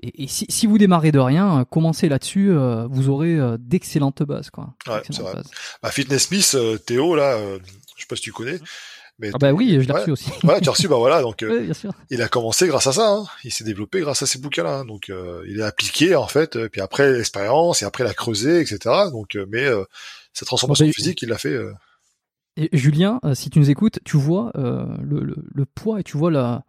et, 0.07 0.23
et 0.23 0.27
si, 0.27 0.45
si 0.49 0.67
vous 0.67 0.77
démarrez 0.77 1.11
de 1.11 1.19
rien, 1.19 1.59
euh, 1.61 1.63
commencez 1.65 2.09
là-dessus. 2.09 2.51
euh, 2.51 2.87
vous 2.89 3.09
aurez 3.09 3.35
euh, 3.35 3.57
d'excellentes 3.59 4.23
bases, 4.23 4.49
quoi. 4.49 4.73
Ouais, 4.87 5.01
c'est 5.09 5.21
vrai. 5.21 5.33
bases. 5.33 5.49
Bah, 5.83 5.91
Fitness 5.91 6.27
Smith, 6.27 6.51
euh, 6.55 6.77
Théo, 6.77 7.15
là, 7.15 7.33
euh, 7.35 7.59
je 7.95 8.01
sais 8.01 8.07
pas 8.07 8.15
si 8.15 8.21
tu 8.23 8.31
connais. 8.31 8.59
Mais 9.17 9.29
Ah 9.33 9.37
bah 9.37 9.53
oui, 9.53 9.77
je 9.79 9.87
l'ai 9.87 9.93
Ouais. 9.93 9.99
reçu 10.01 10.11
aussi. 10.11 10.29
Voilà, 10.43 10.59
tu 10.59 10.67
as 10.67 10.73
reçu, 10.73 10.87
bah 10.89 10.97
voilà, 10.97 11.21
donc 11.21 11.41
euh, 11.41 11.49
Ouais, 11.49 11.63
bien 11.63 11.73
sûr. 11.73 11.93
il 12.09 12.21
a 12.21 12.27
commencé 12.27 12.67
grâce 12.67 12.87
à 12.87 12.91
ça. 12.91 13.09
Hein. 13.09 13.25
Il 13.45 13.51
s'est 13.53 13.63
développé 13.63 14.01
grâce 14.01 14.21
à 14.21 14.25
ces 14.25 14.39
bouquins-là. 14.39 14.79
hein. 14.79 14.85
Donc 14.85 15.09
euh, 15.09 15.41
il 15.47 15.59
est 15.59 15.63
appliqué 15.63 16.15
en 16.17 16.27
fait. 16.27 16.57
euh, 16.57 16.67
Puis 16.67 16.81
après 16.81 17.13
l'expérience 17.13 17.81
et 17.81 17.85
après 17.85 18.03
il 18.03 18.07
a 18.07 18.13
creusé, 18.13 18.59
etc. 18.59 18.77
Donc 19.11 19.37
euh, 19.37 19.45
mais 19.49 19.63
euh, 19.63 19.85
sa 20.33 20.45
transformation 20.45 20.83
Bon, 20.85 20.89
bah, 20.89 20.93
physique, 20.97 21.21
il 21.21 21.29
l'a 21.29 21.37
fait. 21.37 21.53
euh, 21.53 21.71
Et 22.57 22.67
Julien, 22.73 23.21
euh, 23.23 23.35
si 23.35 23.49
tu 23.49 23.59
nous 23.59 23.69
écoutes, 23.69 23.99
tu 24.03 24.17
vois 24.17 24.51
euh, 24.57 24.85
le, 25.01 25.21
le, 25.21 25.35
le 25.53 25.65
poids 25.65 26.01
et 26.01 26.03
tu 26.03 26.17
vois 26.17 26.29
la 26.29 26.63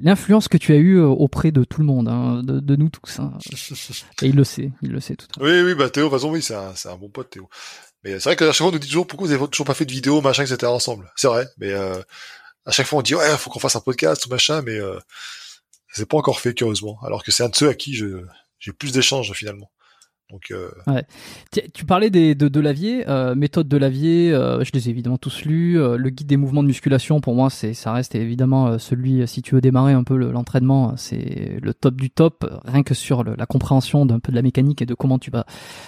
l'influence 0.00 0.48
que 0.48 0.56
tu 0.56 0.72
as 0.72 0.76
eue 0.76 0.98
euh, 0.98 1.06
auprès 1.06 1.50
de 1.52 1.64
tout 1.64 1.80
le 1.80 1.86
monde, 1.86 2.08
hein, 2.08 2.42
de, 2.42 2.60
de 2.60 2.76
nous 2.76 2.88
tous. 2.88 3.18
hein. 3.20 3.32
Et 4.22 4.26
il 4.26 4.36
le 4.36 4.44
sait, 4.44 4.72
il 4.82 4.90
le 4.90 5.00
sait 5.00 5.16
tout 5.16 5.26
à. 5.38 5.42
Oui, 5.42 5.62
oui, 5.62 5.74
bah 5.74 5.90
Théo, 5.90 6.04
de 6.06 6.10
toute 6.10 6.18
façon, 6.18 6.30
oui, 6.32 6.42
c'est 6.42 6.54
un, 6.54 6.74
c'est 6.74 6.88
un 6.88 6.96
bon 6.96 7.08
pote, 7.08 7.30
Théo. 7.30 7.48
Mais 8.04 8.12
c'est 8.20 8.24
vrai 8.30 8.36
que 8.36 8.44
à 8.44 8.48
chaque 8.48 8.58
fois, 8.58 8.68
on 8.68 8.72
nous 8.72 8.78
dit 8.78 8.86
toujours 8.86 9.06
pourquoi 9.06 9.26
vous 9.26 9.32
avez 9.34 9.48
toujours 9.48 9.66
pas 9.66 9.74
fait 9.74 9.84
de 9.84 9.92
vidéo, 9.92 10.20
machin, 10.20 10.44
etc. 10.44 10.66
ensemble? 10.66 11.10
C'est 11.16 11.28
vrai, 11.28 11.48
mais 11.58 11.72
euh, 11.72 12.00
à 12.64 12.70
chaque 12.70 12.86
fois, 12.86 12.98
on 13.00 13.02
dit 13.02 13.14
ouais, 13.14 13.36
faut 13.36 13.50
qu'on 13.50 13.58
fasse 13.58 13.76
un 13.76 13.80
podcast 13.80 14.24
ou 14.26 14.30
machin, 14.30 14.62
mais 14.62 14.78
euh, 14.78 14.98
c'est 15.92 16.08
pas 16.08 16.16
encore 16.16 16.40
fait, 16.40 16.54
curieusement. 16.54 16.98
Alors 17.04 17.24
que 17.24 17.32
c'est 17.32 17.42
un 17.42 17.48
de 17.48 17.56
ceux 17.56 17.68
à 17.68 17.74
qui 17.74 17.94
je 17.94 18.22
j'ai 18.60 18.72
plus 18.72 18.92
d'échanges 18.92 19.32
finalement. 19.32 19.70
Donc 20.30 20.50
euh, 20.50 20.70
Tiens, 21.50 21.62
Tu 21.72 21.86
parlais 21.86 22.10
des, 22.10 22.34
de, 22.34 22.48
de 22.48 22.60
Lavier, 22.60 23.08
euh, 23.08 23.34
méthode 23.34 23.66
de 23.66 23.76
Lavier, 23.78 24.30
euh, 24.32 24.62
je 24.62 24.72
les 24.74 24.88
ai 24.88 24.90
évidemment 24.90 25.16
tous 25.16 25.44
lus. 25.46 25.80
Euh, 25.80 25.96
le 25.96 26.10
guide 26.10 26.26
des 26.26 26.36
mouvements 26.36 26.62
de 26.62 26.68
musculation, 26.68 27.20
pour 27.22 27.34
moi, 27.34 27.48
c'est 27.48 27.72
ça 27.72 27.92
reste 27.94 28.14
évidemment 28.14 28.66
euh, 28.68 28.78
celui, 28.78 29.22
euh, 29.22 29.26
si 29.26 29.40
tu 29.40 29.54
veux 29.54 29.62
démarrer 29.62 29.94
un 29.94 30.04
peu 30.04 30.16
le- 30.18 30.30
l'entraînement, 30.30 30.94
c'est 30.98 31.58
le 31.62 31.72
top 31.72 31.94
du 31.94 32.10
top, 32.10 32.44
rien 32.66 32.82
que 32.82 32.92
sur 32.92 33.24
le- 33.24 33.36
la 33.36 33.46
compréhension 33.46 34.04
d'un 34.04 34.18
peu 34.18 34.30
de 34.30 34.36
la 34.36 34.42
mécanique 34.42 34.82
et 34.82 34.86
de 34.86 34.92
comment 34.94 35.18
tu 35.18 35.30
vas, 35.30 35.46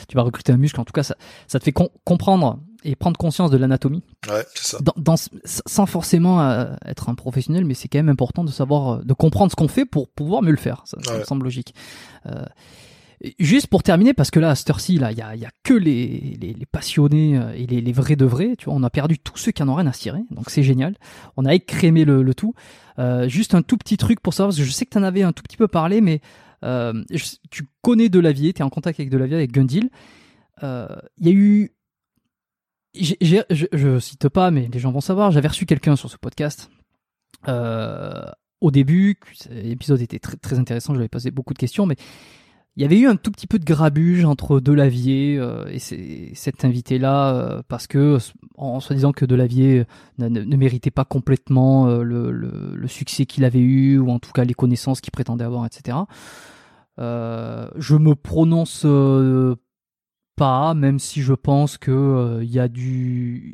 tu 0.08 0.16
vas 0.16 0.22
recruter 0.22 0.52
un 0.52 0.56
muscle. 0.56 0.80
En 0.80 0.84
tout 0.84 0.92
cas, 0.94 1.02
ça, 1.02 1.16
ça 1.46 1.58
te 1.58 1.64
fait 1.64 1.72
com- 1.72 1.88
comprendre 2.04 2.60
et 2.82 2.96
prendre 2.96 3.18
conscience 3.18 3.50
de 3.50 3.58
l'anatomie. 3.58 4.02
ouais, 4.30 4.42
c'est 4.54 4.64
ça. 4.64 4.78
dans, 4.80 4.94
dans- 4.96 5.28
sans 5.44 5.84
forcément 5.84 6.66
être 6.86 7.10
un 7.10 7.14
professionnel, 7.14 7.66
mais 7.66 7.74
c'est 7.74 7.88
quand 7.88 7.98
même 7.98 8.08
important 8.08 8.42
de 8.42 8.50
savoir, 8.50 9.04
de 9.04 9.12
comprendre 9.12 9.50
ce 9.50 9.56
qu'on 9.56 9.68
fait 9.68 9.84
pour 9.84 10.08
pouvoir 10.08 10.40
mieux 10.40 10.50
le 10.52 10.56
faire. 10.56 10.80
Ça, 10.86 10.96
ça 11.04 11.12
me 11.12 11.18
Ouais. 11.18 11.24
semble 11.26 11.44
logique. 11.44 11.74
Euh, 12.24 12.46
juste 13.38 13.66
pour 13.66 13.82
terminer, 13.82 14.14
parce 14.14 14.30
que 14.30 14.40
là, 14.40 14.50
à 14.50 14.54
cette 14.54 14.70
heure-ci, 14.70 14.94
il 14.94 15.00
y 15.00 15.20
a, 15.20 15.28
a 15.28 15.50
que 15.62 15.74
les, 15.74 16.36
les, 16.40 16.66
passionnés 16.66 17.38
euh, 17.38 17.52
et 17.52 17.66
les, 17.66 17.92
vrais 17.92 18.16
de 18.16 18.24
vrais. 18.24 18.56
Tu 18.56 18.66
vois, 18.66 18.74
on 18.74 18.82
a 18.82 18.90
perdu 18.90 19.18
tous 19.18 19.36
ceux 19.36 19.52
qui 19.52 19.62
en 19.62 19.68
ont 19.68 19.74
rien 19.74 19.86
à 19.86 19.92
cirer, 19.92 20.22
donc 20.30 20.50
c'est 20.50 20.62
génial. 20.62 20.96
On 21.36 21.44
a 21.44 21.54
écrémé 21.54 22.04
le, 22.04 22.34
tout. 22.34 22.54
Euh, 22.98 23.28
juste 23.28 23.54
un 23.54 23.62
tout 23.62 23.76
petit 23.76 23.96
truc 23.96 24.20
pour 24.20 24.34
savoir, 24.34 24.48
parce 24.48 24.58
que 24.58 24.64
je 24.64 24.70
sais 24.70 24.86
que 24.86 24.90
tu 24.90 24.98
en 24.98 25.02
avais 25.02 25.22
un 25.22 25.32
tout 25.32 25.42
petit 25.42 25.56
peu 25.56 25.68
parlé, 25.68 26.00
mais 26.00 26.20
euh, 26.64 27.04
tu 27.50 27.66
connais 27.82 28.08
Delavier, 28.08 28.52
tu 28.52 28.60
es 28.60 28.64
en 28.64 28.70
contact 28.70 28.98
avec 29.00 29.10
Delavier, 29.10 29.36
avec 29.36 29.52
Gundil. 29.52 29.90
Il 30.62 31.26
y 31.26 31.28
a 31.28 31.32
eu 31.32 31.72
je, 32.94 33.42
je 33.72 34.00
cite 34.00 34.28
pas, 34.28 34.50
mais 34.50 34.68
les 34.72 34.80
gens 34.80 34.90
vont 34.90 35.00
savoir. 35.00 35.30
J'avais 35.30 35.48
reçu 35.48 35.64
quelqu'un 35.64 35.94
sur 35.94 36.10
ce 36.10 36.16
podcast. 36.16 36.70
Au 37.46 38.70
début, 38.70 39.16
l'épisode 39.50 40.02
était 40.02 40.18
très, 40.18 40.36
très 40.36 40.58
intéressant. 40.58 40.94
J'avais 40.94 41.08
posé 41.08 41.30
beaucoup 41.30 41.54
de 41.54 41.58
questions, 41.58 41.86
mais 41.86 41.96
il 42.76 42.82
y 42.82 42.84
avait 42.84 42.98
eu 42.98 43.06
un 43.06 43.16
tout 43.16 43.30
petit 43.30 43.46
peu 43.46 43.58
de 43.58 43.64
grabuge 43.64 44.24
entre 44.24 44.60
Delavier 44.60 45.36
euh, 45.38 45.66
et 45.68 45.78
cet 46.34 46.64
invité-là, 46.64 47.34
euh, 47.34 47.62
parce 47.66 47.86
que, 47.86 48.18
en 48.56 48.80
se 48.80 48.94
disant 48.94 49.12
que 49.12 49.24
Delavier 49.24 49.84
ne, 50.18 50.28
ne- 50.28 50.56
méritait 50.56 50.92
pas 50.92 51.04
complètement 51.04 51.88
euh, 51.88 52.02
le, 52.02 52.88
succès 52.88 53.26
qu'il 53.26 53.44
avait 53.44 53.60
eu, 53.60 53.98
ou 53.98 54.10
en 54.10 54.18
tout 54.18 54.30
cas 54.32 54.44
les 54.44 54.54
connaissances 54.54 55.00
qu'il 55.00 55.10
prétendait 55.10 55.44
avoir, 55.44 55.66
etc. 55.66 55.98
Euh, 56.98 57.68
je 57.76 57.96
me 57.96 58.14
prononce 58.14 58.82
euh, 58.84 59.56
pas, 60.36 60.74
même 60.74 60.98
si 60.98 61.22
je 61.22 61.34
pense 61.34 61.76
que 61.76 61.90
euh, 61.90 62.44
il 62.44 62.50
y 62.50 62.60
a 62.60 62.68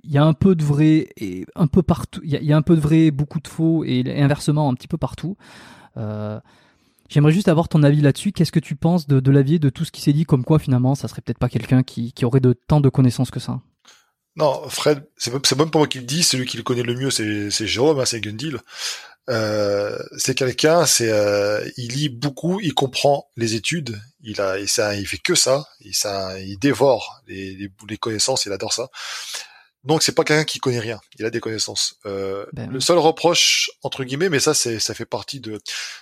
y 0.04 0.18
a 0.18 0.24
un 0.24 0.34
peu 0.34 0.54
de 0.54 0.64
vrai 0.64 1.08
un 1.54 1.66
peu 1.66 1.82
partout. 1.82 2.20
Il 2.24 2.30
y 2.30 2.52
a 2.52 2.56
un 2.56 2.62
peu 2.62 2.76
de 2.76 2.80
vrai, 2.80 3.10
beaucoup 3.10 3.40
de 3.40 3.48
faux 3.48 3.82
et 3.84 4.04
inversement 4.20 4.68
un 4.70 4.74
petit 4.74 4.88
peu 4.88 4.98
partout. 4.98 5.36
J'aimerais 7.08 7.32
juste 7.32 7.48
avoir 7.48 7.68
ton 7.68 7.82
avis 7.82 8.00
là-dessus. 8.00 8.32
Qu'est-ce 8.32 8.52
que 8.52 8.60
tu 8.60 8.76
penses 8.76 9.06
de, 9.06 9.30
l'avis 9.30 9.60
de 9.60 9.68
tout 9.68 9.84
ce 9.84 9.92
qui 9.92 10.00
s'est 10.00 10.12
dit, 10.12 10.24
comme 10.24 10.44
quoi 10.44 10.58
finalement, 10.58 10.94
ça 10.94 11.08
serait 11.08 11.22
peut-être 11.22 11.38
pas 11.38 11.48
quelqu'un 11.48 11.82
qui, 11.82 12.12
qui 12.12 12.24
aurait 12.24 12.40
de 12.40 12.52
tant 12.52 12.80
de 12.80 12.88
connaissances 12.88 13.30
que 13.30 13.40
ça? 13.40 13.60
Non, 14.36 14.68
Fred, 14.68 15.02
c'est 15.16 15.32
même, 15.32 15.70
pas 15.70 15.78
moi 15.78 15.88
qui 15.88 15.98
le 15.98 16.04
dis, 16.04 16.22
celui 16.22 16.44
qui 16.44 16.58
le 16.58 16.62
connaît 16.62 16.82
le 16.82 16.94
mieux, 16.94 17.10
c'est, 17.10 17.66
Jérôme, 17.66 18.00
hein, 18.00 18.04
c'est 18.04 18.20
Gundil. 18.20 18.58
Euh, 19.28 19.98
c'est 20.18 20.34
quelqu'un, 20.34 20.84
c'est, 20.86 21.10
euh, 21.10 21.66
il 21.78 21.92
lit 21.92 22.10
beaucoup, 22.10 22.60
il 22.60 22.74
comprend 22.74 23.28
les 23.36 23.54
études, 23.54 23.98
il 24.20 24.40
a, 24.40 24.58
et 24.58 24.66
ça, 24.66 24.94
il 24.94 25.06
fait 25.06 25.18
que 25.18 25.34
ça, 25.34 25.66
il, 25.80 25.94
ça, 25.94 26.38
il 26.38 26.58
dévore 26.58 27.22
les, 27.26 27.56
les, 27.56 27.70
les 27.88 27.96
connaissances, 27.96 28.44
il 28.44 28.52
adore 28.52 28.72
ça. 28.72 28.88
Donc 29.86 30.02
c'est 30.02 30.14
pas 30.14 30.24
quelqu'un 30.24 30.44
qui 30.44 30.58
connaît 30.58 30.80
rien, 30.80 31.00
il 31.18 31.24
a 31.24 31.30
des 31.30 31.40
connaissances. 31.40 31.94
Euh, 32.06 32.44
Ben 32.52 32.70
le 32.70 32.80
seul 32.80 32.98
reproche 32.98 33.70
entre 33.82 34.04
guillemets, 34.04 34.28
mais 34.28 34.40
ça 34.40 34.52
c'est, 34.52 34.78
ça 34.80 34.92
fait 34.94 35.06
partie 35.06 35.40
de 35.40 35.60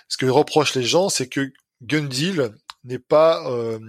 ce 0.09 0.17
que 0.17 0.25
reprochent 0.25 0.75
les 0.75 0.83
gens, 0.83 1.07
c'est 1.09 1.27
que 1.27 1.51
Gundil 1.83 2.51
n'est 2.83 2.99
pas 2.99 3.49
euh, 3.49 3.79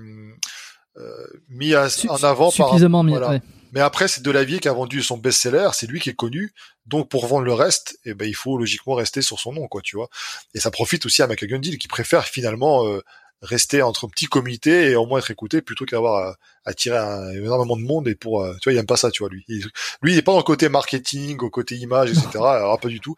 euh, 0.98 1.26
mis 1.48 1.74
à- 1.74 1.88
en 2.08 2.22
avant 2.24 2.50
par 2.52 2.68
suffisamment 2.68 3.02
mis. 3.02 3.12
voilà. 3.12 3.28
ouais. 3.30 3.42
mais 3.72 3.80
après, 3.80 4.08
c'est 4.08 4.22
Delavier 4.22 4.58
qui 4.60 4.68
a 4.68 4.72
vendu 4.72 5.02
son 5.02 5.18
best-seller, 5.18 5.68
c'est 5.74 5.86
lui 5.86 6.00
qui 6.00 6.10
est 6.10 6.14
connu. 6.14 6.52
Donc, 6.86 7.08
pour 7.10 7.26
vendre 7.26 7.44
le 7.44 7.52
reste, 7.52 7.98
eh 8.04 8.14
ben, 8.14 8.26
il 8.28 8.34
faut 8.34 8.56
logiquement 8.56 8.94
rester 8.94 9.20
sur 9.20 9.38
son 9.40 9.52
nom, 9.52 9.66
quoi, 9.68 9.82
tu 9.82 9.96
vois. 9.96 10.08
Et 10.54 10.60
ça 10.60 10.70
profite 10.70 11.04
aussi 11.04 11.20
à 11.22 11.26
Michael 11.26 11.50
Gundil 11.50 11.78
qui 11.78 11.88
préfère 11.88 12.24
finalement 12.26 12.86
euh, 12.86 13.02
rester 13.42 13.82
entre 13.82 14.06
un 14.06 14.08
petit 14.08 14.26
comité 14.26 14.90
et 14.90 14.96
au 14.96 15.06
moins 15.06 15.18
être 15.18 15.30
écouté 15.30 15.62
plutôt 15.62 15.84
qu'avoir 15.84 16.30
à 16.30 16.36
attirer 16.64 16.96
un, 16.98 17.30
énormément 17.30 17.76
de 17.76 17.82
monde 17.82 18.08
et 18.08 18.14
pour, 18.14 18.42
euh, 18.42 18.54
tu 18.60 18.68
vois, 18.68 18.72
il 18.72 18.78
aime 18.78 18.86
pas 18.86 18.96
ça, 18.96 19.10
tu 19.10 19.22
vois, 19.22 19.30
lui. 19.30 19.44
Il- 19.48 19.68
lui, 20.02 20.12
il 20.12 20.18
est 20.18 20.22
pas 20.22 20.32
dans 20.32 20.38
le 20.38 20.44
côté 20.44 20.68
marketing, 20.68 21.38
au 21.40 21.50
côté 21.50 21.76
image, 21.76 22.10
etc. 22.10 22.28
Alors, 22.34 22.80
pas 22.80 22.88
du 22.88 23.00
tout. 23.00 23.14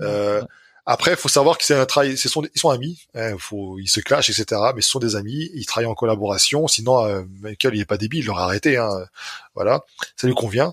Euh, 0.00 0.42
après, 0.84 1.14
faut 1.14 1.28
savoir 1.28 1.58
que 1.58 1.64
c'est 1.64 1.76
un 1.76 1.86
travail, 1.86 2.16
c'est 2.18 2.28
son, 2.28 2.42
ils 2.42 2.60
sont 2.60 2.70
amis, 2.70 3.06
hein, 3.14 3.36
faut, 3.38 3.78
ils 3.78 3.86
se 3.88 4.00
clashent, 4.00 4.30
etc. 4.30 4.60
Mais 4.74 4.82
ce 4.82 4.90
sont 4.90 4.98
des 4.98 5.14
amis, 5.14 5.48
ils 5.54 5.64
travaillent 5.64 5.86
en 5.90 5.94
collaboration. 5.94 6.66
Sinon, 6.66 7.04
euh, 7.06 7.22
Michael, 7.40 7.76
il 7.76 7.80
est 7.80 7.84
pas 7.84 7.98
débile, 7.98 8.20
il 8.24 8.26
l'aurait 8.26 8.42
arrêté. 8.42 8.76
Hein, 8.76 8.90
voilà, 9.54 9.84
ça 10.16 10.26
lui 10.26 10.34
convient. 10.34 10.72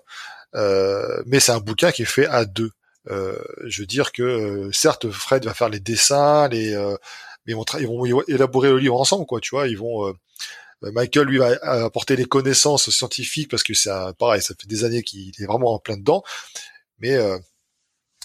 Euh, 0.55 1.21
mais 1.27 1.39
c'est 1.39 1.51
un 1.51 1.59
bouquin 1.59 1.91
qui 1.91 2.01
est 2.01 2.05
fait 2.05 2.25
à 2.25 2.45
deux. 2.45 2.71
Euh, 3.11 3.37
je 3.65 3.81
veux 3.81 3.85
dire 3.87 4.11
que 4.11 4.23
euh, 4.23 4.71
certes, 4.71 5.09
Fred 5.09 5.45
va 5.45 5.53
faire 5.53 5.69
les 5.69 5.79
dessins, 5.79 6.47
les, 6.47 6.73
euh, 6.73 6.95
mais 7.45 7.53
ils 7.53 7.55
vont, 7.55 7.65
ils 7.79 8.13
vont 8.13 8.23
élaborer 8.27 8.69
le 8.69 8.77
livre 8.77 8.99
ensemble, 8.99 9.25
quoi. 9.25 9.39
Tu 9.39 9.51
vois, 9.55 9.67
ils 9.67 9.77
vont. 9.77 10.07
euh, 10.07 10.13
Michael 10.81 11.27
lui 11.27 11.39
va 11.39 11.57
apporter 11.61 12.15
les 12.15 12.25
connaissances 12.25 12.89
scientifiques 12.89 13.49
parce 13.51 13.63
que 13.63 13.73
c'est 13.73 13.91
pareil, 14.17 14.41
ça 14.41 14.53
fait 14.57 14.67
des 14.67 14.85
années 14.85 15.03
qu'il 15.03 15.33
est 15.37 15.45
vraiment 15.45 15.73
en 15.73 15.79
plein 15.79 15.97
dedans. 15.97 16.23
Mais 16.99 17.15
euh, 17.15 17.37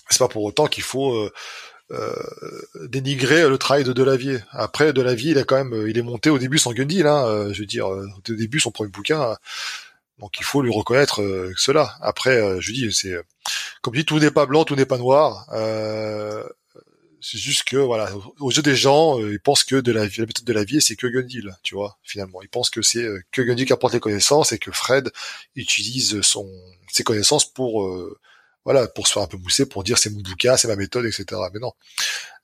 c'est 0.08 0.20
pas 0.20 0.28
pour 0.28 0.44
autant 0.44 0.68
qu'il 0.68 0.84
faut 0.84 1.14
euh, 1.14 1.32
euh, 1.90 2.14
dénigrer 2.84 3.48
le 3.48 3.58
travail 3.58 3.82
de 3.82 3.92
Delavier. 3.92 4.38
Après, 4.52 4.92
Delavier, 4.92 5.32
il 5.32 5.38
a 5.38 5.44
quand 5.44 5.56
même, 5.56 5.88
il 5.88 5.98
est 5.98 6.02
monté 6.02 6.30
au 6.30 6.38
début 6.38 6.58
sans 6.58 6.72
Gundil, 6.72 7.06
hein, 7.06 7.26
euh, 7.26 7.52
je 7.52 7.60
veux 7.60 7.66
dire, 7.66 7.92
euh, 7.92 8.06
au 8.16 8.34
début 8.34 8.60
son 8.60 8.70
premier 8.70 8.90
bouquin, 8.90 9.20
euh, 9.22 9.34
donc 10.20 10.38
il 10.38 10.44
faut 10.44 10.62
lui 10.62 10.72
reconnaître 10.72 11.22
euh, 11.22 11.52
cela. 11.56 11.96
Après, 12.00 12.36
euh, 12.36 12.60
je 12.60 12.72
dis, 12.72 12.92
c'est 12.92 13.16
comme 13.82 13.94
dis, 13.94 14.04
tout 14.04 14.20
n'est 14.20 14.30
pas 14.30 14.46
blanc, 14.46 14.64
tout 14.64 14.76
n'est 14.76 14.86
pas 14.86 14.98
noir. 14.98 15.46
C'est 17.26 17.38
juste 17.38 17.64
que 17.64 17.78
voilà, 17.78 18.12
aux 18.38 18.50
yeux 18.50 18.60
des 18.60 18.76
gens, 18.76 19.18
euh, 19.18 19.32
ils 19.32 19.40
pensent 19.40 19.64
que 19.64 19.76
de 19.76 19.92
la, 19.92 20.02
la 20.02 20.26
méthode 20.26 20.44
de 20.44 20.52
la 20.52 20.62
vie, 20.62 20.82
c'est 20.82 20.94
que 20.94 21.06
Gundil, 21.06 21.56
tu 21.62 21.74
vois, 21.74 21.98
finalement. 22.02 22.42
Ils 22.42 22.50
pensent 22.50 22.68
que 22.68 22.82
c'est 22.82 23.02
euh, 23.02 23.22
que 23.32 23.40
Gundil 23.40 23.64
qui 23.64 23.72
apporte 23.72 23.94
les 23.94 24.00
connaissances 24.00 24.52
et 24.52 24.58
que 24.58 24.70
Fred 24.70 25.10
utilise 25.56 26.20
son 26.20 26.46
ses 26.92 27.02
connaissances 27.02 27.50
pour 27.50 27.86
euh, 27.86 28.18
voilà, 28.64 28.86
pour 28.88 29.06
se 29.06 29.14
faire 29.14 29.22
un 29.22 29.26
peu 29.26 29.38
mousser, 29.38 29.64
pour 29.64 29.84
dire 29.84 29.96
c'est 29.96 30.10
mon 30.10 30.20
bouquin, 30.20 30.58
c'est 30.58 30.68
ma 30.68 30.76
méthode, 30.76 31.06
etc. 31.06 31.24
Mais 31.54 31.60
non, 31.60 31.72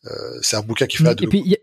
euh, 0.06 0.38
c'est 0.40 0.56
un 0.56 0.62
bouquin 0.62 0.86
qui 0.86 0.96
fait 0.96 1.08
à 1.08 1.12
Et 1.12 1.26
puis, 1.26 1.42
il 1.44 1.58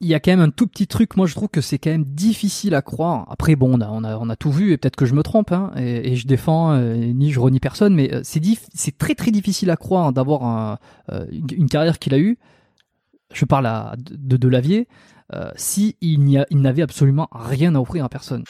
il 0.00 0.08
y 0.08 0.14
a 0.14 0.20
quand 0.20 0.32
même 0.32 0.40
un 0.40 0.50
tout 0.50 0.66
petit 0.66 0.86
truc, 0.86 1.16
moi 1.16 1.26
je 1.26 1.34
trouve 1.34 1.48
que 1.48 1.60
c'est 1.60 1.78
quand 1.78 1.90
même 1.90 2.04
difficile 2.04 2.74
à 2.74 2.82
croire. 2.82 3.26
Après, 3.30 3.56
bon, 3.56 3.78
on 3.78 3.80
a, 3.80 3.88
on 3.88 4.28
a, 4.28 4.36
tout 4.36 4.50
vu 4.50 4.72
et 4.72 4.76
peut-être 4.76 4.96
que 4.96 5.06
je 5.06 5.14
me 5.14 5.22
trompe, 5.22 5.52
hein, 5.52 5.72
et, 5.76 6.16
je 6.16 6.26
défends, 6.26 6.72
euh, 6.72 6.96
ni 6.96 7.32
je 7.32 7.40
renie 7.40 7.60
personne, 7.60 7.94
mais 7.94 8.12
euh, 8.12 8.20
c'est 8.24 8.42
c'est 8.74 8.98
très 8.98 9.14
très 9.14 9.30
difficile 9.30 9.70
à 9.70 9.76
croire 9.76 10.12
d'avoir 10.12 10.78
euh, 11.10 11.26
une, 11.30 11.68
carrière 11.68 11.98
qu'il 11.98 12.12
a 12.14 12.18
eue. 12.18 12.38
Je 13.32 13.44
parle 13.44 13.66
à, 13.66 13.94
de, 13.98 14.36
de 14.36 14.48
Lavier, 14.48 14.88
euh, 15.32 15.50
si 15.56 15.96
il 16.00 16.20
n'y 16.20 16.38
il 16.50 16.60
n'avait 16.60 16.82
absolument 16.82 17.28
rien 17.32 17.74
à 17.74 17.80
offrir 17.80 18.04
à 18.04 18.08
personne. 18.08 18.44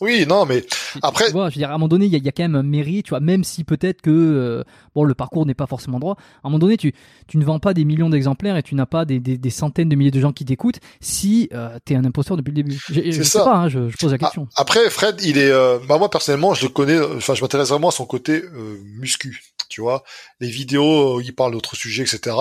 Oui, 0.00 0.26
non, 0.26 0.46
mais 0.46 0.64
après, 1.02 1.26
tu 1.26 1.32
vois, 1.32 1.50
je 1.50 1.56
veux 1.56 1.58
dire, 1.58 1.70
à 1.70 1.74
un 1.74 1.78
moment 1.78 1.88
donné, 1.88 2.06
il 2.06 2.14
y, 2.14 2.18
y, 2.18 2.28
a 2.28 2.32
quand 2.32 2.44
même 2.44 2.54
un 2.54 2.62
mérite, 2.62 3.06
tu 3.06 3.10
vois, 3.10 3.20
même 3.20 3.42
si 3.42 3.64
peut-être 3.64 4.00
que 4.00 4.10
euh, 4.10 4.62
bon, 4.94 5.02
le 5.02 5.14
parcours 5.14 5.44
n'est 5.44 5.54
pas 5.54 5.66
forcément 5.66 5.98
droit. 5.98 6.14
À 6.14 6.46
un 6.46 6.50
moment 6.50 6.60
donné, 6.60 6.76
tu, 6.76 6.94
tu 7.26 7.36
ne 7.36 7.44
vends 7.44 7.58
pas 7.58 7.74
des 7.74 7.84
millions 7.84 8.08
d'exemplaires 8.08 8.56
et 8.56 8.62
tu 8.62 8.76
n'as 8.76 8.86
pas 8.86 9.04
des, 9.04 9.18
des, 9.18 9.38
des, 9.38 9.50
centaines 9.50 9.88
de 9.88 9.96
milliers 9.96 10.12
de 10.12 10.20
gens 10.20 10.32
qui 10.32 10.44
t'écoutent 10.44 10.78
si 11.00 11.48
euh, 11.52 11.78
tu 11.84 11.94
es 11.94 11.96
un 11.96 12.04
imposteur 12.04 12.36
depuis 12.36 12.50
le 12.50 12.56
début. 12.56 12.78
Je, 12.88 13.10
je 13.10 13.22
sais 13.22 13.38
pas, 13.38 13.56
hein, 13.56 13.68
je, 13.68 13.88
je, 13.88 13.96
pose 13.96 14.12
la 14.12 14.18
question. 14.18 14.46
Après, 14.54 14.88
Fred, 14.88 15.20
il 15.22 15.36
est, 15.36 15.50
euh, 15.50 15.78
bah 15.88 15.98
moi 15.98 16.10
personnellement, 16.10 16.54
je 16.54 16.62
le 16.62 16.68
connais. 16.68 17.00
Enfin, 17.00 17.34
je 17.34 17.42
m'intéresse 17.42 17.70
vraiment 17.70 17.88
à 17.88 17.92
son 17.92 18.06
côté 18.06 18.42
euh, 18.42 18.78
muscu. 19.00 19.42
Tu 19.68 19.80
vois, 19.80 20.04
les 20.38 20.48
vidéos, 20.48 21.16
où 21.16 21.20
il 21.20 21.34
parle 21.34 21.52
d'autres 21.52 21.74
sujets, 21.74 22.02
etc. 22.02 22.36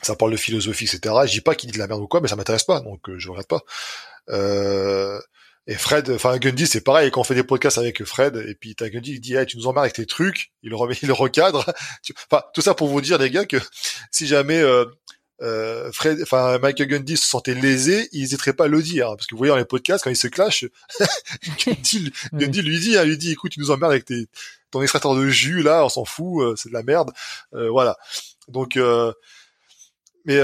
ça 0.00 0.16
parle 0.16 0.32
de 0.32 0.36
philosophie, 0.36 0.84
etc. 0.84 1.14
Je 1.26 1.32
dis 1.32 1.40
pas 1.42 1.54
qu'il 1.54 1.70
dit 1.70 1.74
de 1.74 1.78
la 1.78 1.88
merde 1.88 2.00
ou 2.00 2.08
quoi, 2.08 2.20
mais 2.20 2.28
ça 2.28 2.36
m'intéresse 2.36 2.64
pas, 2.64 2.80
donc 2.80 3.00
je 3.18 3.28
regarde 3.28 3.46
pas. 3.46 3.60
Euh, 4.30 5.20
et 5.66 5.74
Fred, 5.74 6.10
enfin 6.10 6.36
Gundy, 6.38 6.66
c'est 6.66 6.80
pareil. 6.80 7.10
Quand 7.10 7.20
on 7.20 7.24
fait 7.24 7.36
des 7.36 7.44
podcasts 7.44 7.78
avec 7.78 8.04
Fred, 8.04 8.36
et 8.48 8.54
puis 8.54 8.74
t'as 8.74 8.88
Gundy, 8.88 9.12
il 9.12 9.20
dit, 9.20 9.34
hey, 9.34 9.46
tu 9.46 9.56
nous 9.56 9.66
emmerdes 9.66 9.84
avec 9.84 9.94
tes 9.94 10.06
trucs. 10.06 10.52
Il 10.62 10.70
le 10.70 10.76
remet, 10.76 10.94
il 11.02 11.06
le 11.06 11.14
recadre. 11.14 11.64
Enfin, 12.30 12.42
tout 12.52 12.62
ça 12.62 12.74
pour 12.74 12.88
vous 12.88 13.00
dire, 13.00 13.18
les 13.18 13.30
gars, 13.30 13.44
que 13.44 13.58
si 14.10 14.26
jamais 14.26 14.60
euh, 14.60 14.84
euh, 15.42 15.90
Fred, 15.92 16.20
enfin 16.22 16.58
Michael 16.58 16.88
Gundy 16.88 17.16
se 17.16 17.28
sentait 17.28 17.54
lésé, 17.54 18.08
il 18.12 18.20
n'hésiterait 18.20 18.52
pas 18.52 18.64
à 18.64 18.68
le 18.68 18.82
dire, 18.82 19.10
hein, 19.10 19.16
parce 19.16 19.26
que 19.26 19.34
vous 19.34 19.38
voyez 19.38 19.50
dans 19.50 19.56
les 19.56 19.64
podcasts 19.64 20.04
quand 20.04 20.10
il 20.10 20.16
se 20.16 20.28
clash, 20.28 20.64
Gundy, 21.66 22.12
Gundy 22.32 22.62
lui 22.62 22.80
dit, 22.80 22.96
hein, 22.96 23.04
lui 23.04 23.18
dit, 23.18 23.32
écoute, 23.32 23.52
tu 23.52 23.60
nous 23.60 23.70
emmerdes 23.70 23.92
avec 23.92 24.04
tes, 24.04 24.28
ton 24.72 24.82
extracteur 24.82 25.14
de 25.14 25.28
jus 25.28 25.62
là, 25.62 25.84
on 25.84 25.88
s'en 25.88 26.04
fout, 26.04 26.42
euh, 26.42 26.56
c'est 26.56 26.70
de 26.70 26.74
la 26.74 26.82
merde, 26.82 27.12
euh, 27.54 27.70
voilà. 27.70 27.96
Donc, 28.48 28.76
euh, 28.76 29.12
mais 30.24 30.40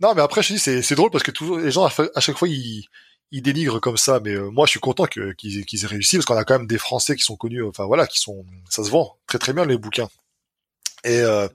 non, 0.00 0.14
mais 0.14 0.22
après 0.22 0.42
je 0.42 0.54
dis, 0.54 0.58
c'est 0.60 0.82
c'est 0.82 0.94
drôle 0.94 1.10
parce 1.10 1.24
que 1.24 1.32
toujours 1.32 1.58
les 1.58 1.72
gens 1.72 1.84
à 1.86 2.20
chaque 2.20 2.38
fois 2.38 2.48
ils 2.48 2.86
ils 3.30 3.42
dénigrent 3.42 3.80
comme 3.80 3.96
ça, 3.96 4.20
mais 4.24 4.34
euh, 4.34 4.50
moi 4.50 4.66
je 4.66 4.70
suis 4.70 4.80
content 4.80 5.06
qu'ils, 5.06 5.34
qu'ils 5.36 5.84
aient 5.84 5.88
réussi 5.88 6.16
parce 6.16 6.26
qu'on 6.26 6.36
a 6.36 6.44
quand 6.44 6.58
même 6.58 6.66
des 6.66 6.78
Français 6.78 7.16
qui 7.16 7.22
sont 7.22 7.36
connus, 7.36 7.62
enfin 7.62 7.84
voilà, 7.84 8.06
qui 8.06 8.18
sont, 8.18 8.44
ça 8.68 8.84
se 8.84 8.90
vend 8.90 9.16
très 9.26 9.38
très 9.38 9.52
bien 9.52 9.64
les 9.64 9.76
bouquins. 9.76 10.08
Et 11.04 11.20
euh, 11.20 11.48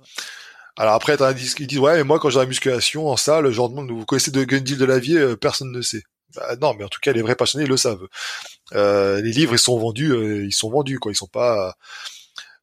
alors 0.78 0.94
après, 0.94 1.18
qu'ils 1.18 1.68
disent 1.68 1.80
ouais, 1.80 1.98
mais 1.98 2.04
moi 2.04 2.20
quand 2.20 2.30
j'ai 2.30 2.40
la 2.40 2.46
musculation 2.46 3.10
en 3.10 3.18
salle, 3.18 3.50
genre 3.52 3.70
vous 3.72 4.06
connaissez 4.06 4.32
de 4.32 4.44
Gundil 4.44 4.78
de 4.78 4.86
la 4.86 5.00
vie, 5.00 5.18
euh, 5.18 5.36
personne 5.36 5.72
ne 5.72 5.82
sait. 5.82 6.04
Bah, 6.36 6.56
non, 6.62 6.74
mais 6.74 6.84
en 6.84 6.90
tout 6.90 7.00
cas 7.02 7.12
les 7.12 7.22
vrais 7.22 7.36
passionnés 7.36 7.66
le 7.66 7.78
savent. 7.78 8.08
Euh, 8.74 9.22
les 9.22 9.32
livres 9.32 9.54
ils 9.54 9.60
sont 9.60 9.78
vendus, 9.78 10.46
ils 10.46 10.54
sont 10.54 10.70
vendus 10.70 11.00
quoi, 11.00 11.12
ils 11.12 11.16
sont 11.16 11.28
pas 11.28 11.76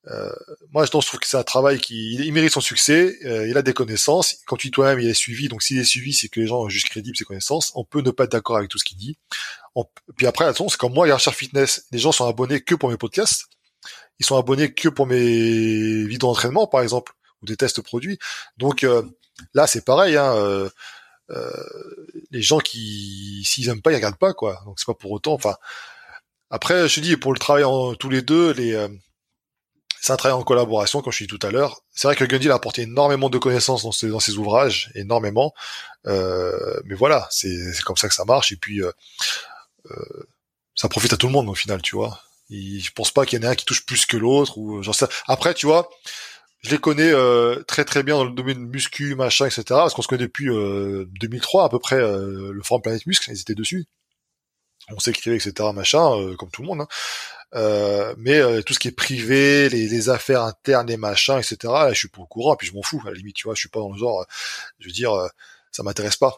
euh, 0.09 0.33
moi, 0.73 0.85
je 0.85 0.91
trouve 0.91 1.05
que 1.05 1.27
c'est 1.27 1.37
un 1.37 1.43
travail 1.43 1.79
qui 1.79 2.15
il, 2.15 2.33
mérite 2.33 2.53
son 2.53 2.61
succès. 2.61 3.19
Euh, 3.25 3.47
il 3.49 3.57
a 3.57 3.63
des 3.63 3.75
connaissances. 3.75 4.37
Quand 4.47 4.57
tu 4.57 4.71
toi-même, 4.71 5.01
il 5.01 5.09
est 5.09 5.15
suivi. 5.15 5.49
Donc, 5.49 5.63
s'il 5.63 5.79
est 5.79 5.85
suivi, 5.85 6.15
c'est 6.15 6.29
que 6.29 6.41
les 6.41 6.47
gens 6.47 6.61
ont 6.61 6.69
juste 6.69 6.89
crédibles 6.89 7.17
ses 7.17 7.25
connaissances. 7.25 7.73
On 7.75 7.85
peut 7.85 8.01
ne 8.01 8.11
pas 8.11 8.25
être 8.25 8.33
d'accord 8.33 8.57
avec 8.57 8.71
tout 8.71 8.79
ce 8.79 8.85
qu'il 8.85 8.97
dit. 8.97 9.19
Puis 10.17 10.27
après, 10.27 10.45
attention, 10.45 10.69
c'est 10.69 10.79
comme 10.79 10.95
moi, 10.95 11.07
Yarchar 11.07 11.35
Fitness. 11.35 11.87
Les 11.91 11.99
gens 11.99 12.13
sont 12.13 12.27
abonnés 12.27 12.61
que 12.61 12.75
pour 12.75 12.91
mes 12.91 12.97
podcasts. 12.97 13.47
Ils 14.19 14.27
sont 14.27 14.37
abonnés 14.37 14.73
que 14.73 14.89
pour 14.89 15.07
mes 15.07 16.05
vidéos 16.05 16.29
d'entraînement, 16.29 16.67
par 16.67 16.83
exemple, 16.83 17.13
ou 17.43 17.47
des 17.47 17.57
tests 17.57 17.81
produits. 17.81 18.19
Donc 18.59 18.85
euh, 18.85 19.03
là, 19.55 19.67
c'est 19.67 19.85
pareil. 19.85 20.17
Hein, 20.17 20.35
euh, 21.31 21.49
les 22.31 22.43
gens 22.43 22.59
qui, 22.59 23.43
s'ils 23.47 23.69
aiment 23.69 23.81
pas, 23.81 23.93
ils 23.93 23.97
regardent 23.97 24.19
pas, 24.19 24.35
quoi. 24.35 24.61
Donc 24.67 24.79
c'est 24.79 24.87
pas 24.87 24.95
pour 24.95 25.13
autant. 25.13 25.33
Enfin, 25.33 25.57
après, 26.51 26.89
je 26.89 26.97
te 26.97 27.01
dis, 27.01 27.17
pour 27.17 27.33
le 27.33 27.39
travail 27.39 27.65
en 27.65 27.95
tous 27.95 28.11
les 28.11 28.21
deux, 28.21 28.53
les 28.53 28.75
c'est 30.01 30.13
un 30.13 30.17
travail 30.17 30.39
en 30.39 30.43
collaboration, 30.43 31.03
comme 31.03 31.13
je 31.13 31.25
dis 31.25 31.27
tout 31.27 31.45
à 31.47 31.51
l'heure. 31.51 31.83
C'est 31.93 32.09
vrai 32.09 32.17
que 32.17 32.25
Gundil 32.25 32.51
a 32.51 32.55
apporté 32.55 32.83
énormément 32.83 33.29
de 33.29 33.39
connaissances 33.39 33.83
dans 33.83 33.93
ses, 33.93 34.37
ouvrages, 34.39 34.91
énormément. 34.95 35.53
Euh, 36.07 36.81
mais 36.87 36.95
voilà, 36.95 37.29
c'est 37.31 37.73
comme 37.85 37.97
ça 37.97 38.09
que 38.09 38.15
ça 38.15 38.25
marche. 38.25 38.51
Et 38.51 38.57
puis, 38.57 38.83
euh, 38.83 38.91
euh, 39.91 40.29
ça 40.75 40.89
profite 40.89 41.13
à 41.13 41.17
tout 41.17 41.27
le 41.27 41.33
monde 41.33 41.49
au 41.49 41.55
final, 41.55 41.83
tu 41.83 41.97
vois. 41.97 42.23
Et 42.51 42.81
je 42.81 42.91
pense 42.93 43.11
pas 43.13 43.27
qu'il 43.27 43.39
y 43.39 43.45
en 43.45 43.47
ait 43.47 43.53
un 43.53 43.55
qui 43.55 43.67
touche 43.67 43.85
plus 43.85 44.07
que 44.07 44.17
l'autre. 44.17 44.57
ou 44.57 44.83
genre 44.83 44.95
ça. 44.95 45.09
Après, 45.27 45.53
tu 45.53 45.67
vois, 45.67 45.91
je 46.63 46.71
les 46.71 46.79
connais 46.79 47.11
euh, 47.13 47.63
très 47.65 47.85
très 47.85 48.03
bien 48.03 48.17
dans 48.17 48.25
le 48.25 48.33
domaine 48.33 48.67
muscu, 48.69 49.15
machin, 49.15 49.47
etc. 49.47 49.65
Parce 49.69 49.93
qu'on 49.95 50.03
se 50.03 50.09
connaît 50.09 50.25
depuis 50.25 50.47
2003 50.47 51.65
à 51.65 51.69
peu 51.69 51.79
près. 51.79 51.99
le 51.99 52.61
forum 52.65 52.81
Planète 52.83 53.07
Muscle, 53.07 53.31
ils 53.31 53.41
étaient 53.41 53.55
dessus. 53.55 53.87
On 54.89 54.99
s'écrivait, 54.99 55.37
etc. 55.37 55.69
Machin, 55.75 56.35
comme 56.39 56.51
tout 56.51 56.63
le 56.63 56.69
monde. 56.69 56.81
Hein. 56.81 56.89
Euh, 57.55 58.15
mais 58.17 58.39
euh, 58.41 58.63
tout 58.63 58.75
ce 58.75 58.79
qui 58.79 58.89
est 58.89 58.93
privé, 58.93 59.69
les, 59.69 59.89
les, 59.89 60.09
affaires 60.09 60.43
internes, 60.43 60.87
les 60.87 60.97
machins, 60.97 61.39
etc. 61.39 61.57
Là, 61.65 61.93
je 61.93 61.99
suis 61.99 62.09
pas 62.09 62.23
au 62.23 62.27
courant, 62.27 62.57
puis 62.57 62.69
je 62.69 62.75
m'en 62.75 62.83
fous. 62.83 63.03
À 63.05 63.11
la 63.11 63.15
limite, 63.17 63.37
tu 63.37 63.45
vois, 63.45 63.55
je 63.55 63.61
suis 63.61 63.69
pas 63.69 63.81
dans 63.81 63.93
le 63.93 63.99
genre. 63.99 64.21
Euh, 64.21 64.25
je 64.79 64.87
veux 64.87 64.93
dire, 64.93 65.13
ça 65.73 65.83
m'intéresse 65.83 66.17
pas. 66.17 66.35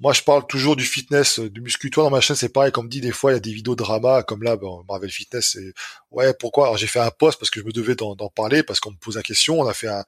Moi, 0.00 0.14
je 0.14 0.22
parle 0.22 0.46
toujours 0.46 0.76
du 0.76 0.84
fitness, 0.84 1.40
du 1.40 1.60
muscu. 1.60 1.90
Dans 1.90 2.10
ma 2.10 2.20
chaîne, 2.20 2.36
c'est 2.36 2.48
pareil. 2.48 2.72
Comme 2.72 2.88
dit, 2.88 3.00
des 3.00 3.12
fois, 3.12 3.32
il 3.32 3.34
y 3.34 3.36
a 3.36 3.40
des 3.40 3.52
vidéos 3.52 3.76
drama, 3.76 4.22
comme 4.22 4.42
là, 4.42 4.56
bon, 4.56 4.84
Marvel 4.88 5.10
Fitness. 5.10 5.56
Et... 5.56 5.74
Ouais, 6.10 6.32
pourquoi? 6.34 6.66
Alors, 6.66 6.78
j'ai 6.78 6.86
fait 6.86 7.00
un 7.00 7.10
post 7.10 7.38
parce 7.38 7.50
que 7.50 7.60
je 7.60 7.66
me 7.66 7.72
devais 7.72 7.94
d'en 7.94 8.14
parler, 8.34 8.62
parce 8.62 8.80
qu'on 8.80 8.92
me 8.92 8.96
pose 8.96 9.16
la 9.16 9.22
question. 9.22 9.60
On 9.60 9.66
a 9.66 9.74
fait 9.74 9.88
un, 9.88 10.04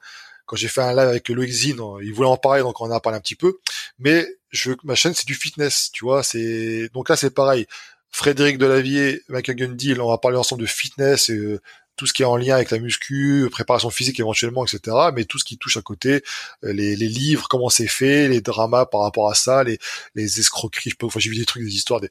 quand 0.47 0.57
j'ai 0.57 0.69
fait 0.69 0.83
un 0.83 0.91
live 0.91 1.09
avec 1.09 1.29
Loïc 1.29 1.55
il 1.65 2.13
voulait 2.13 2.29
en 2.29 2.37
parler, 2.37 2.63
donc 2.63 2.81
on 2.81 2.87
en 2.87 2.91
a 2.91 3.01
parlé 3.01 3.19
un 3.19 3.21
petit 3.21 3.37
peu. 3.37 3.59
Mais 3.99 4.27
je 4.51 4.73
ma 4.85 4.95
chaîne, 4.95 5.15
c'est 5.15 5.27
du 5.27 5.35
fitness, 5.35 5.91
tu 5.93 6.05
vois. 6.05 6.23
C'est 6.23 6.89
donc 6.95 7.09
là, 7.09 7.17
c'est 7.17 7.31
pareil. 7.31 7.67
Frédéric 8.13 8.59
Delavier, 8.59 9.23
Michael 9.29 9.57
Gundy, 9.57 9.99
on 9.99 10.11
va 10.11 10.19
parler 10.19 10.37
ensemble 10.37 10.61
de 10.61 10.67
fitness 10.67 11.31
et 11.31 11.37
euh, 11.37 11.61
tout 11.97 12.07
ce 12.07 12.13
qui 12.13 12.23
est 12.23 12.27
en 12.27 12.37
lien 12.37 12.55
avec 12.57 12.71
la 12.71 12.79
muscu, 12.79 13.49
préparation 13.51 13.91
physique 13.91 14.21
éventuellement, 14.21 14.65
etc. 14.67 14.97
Mais 15.15 15.25
tout 15.25 15.39
ce 15.39 15.45
qui 15.45 15.57
touche 15.57 15.77
à 15.79 15.83
côté, 15.83 16.23
euh, 16.65 16.73
les, 16.73 16.95
les, 16.95 17.09
livres, 17.09 17.49
comment 17.49 17.71
c'est 17.71 17.87
fait, 17.87 18.29
les 18.29 18.41
dramas 18.41 18.87
par 18.87 19.01
rapport 19.03 19.31
à 19.31 19.35
ça, 19.35 19.65
les, 19.65 19.79
les 20.15 20.41
escroqueries, 20.41 20.91
je 20.91 20.97
peux, 20.97 21.07
enfin, 21.07 21.21
j'ai 21.21 21.31
vu 21.31 21.37
des 21.37 21.47
trucs, 21.47 21.65
des 21.65 21.75
histoires, 21.75 22.01
des... 22.01 22.11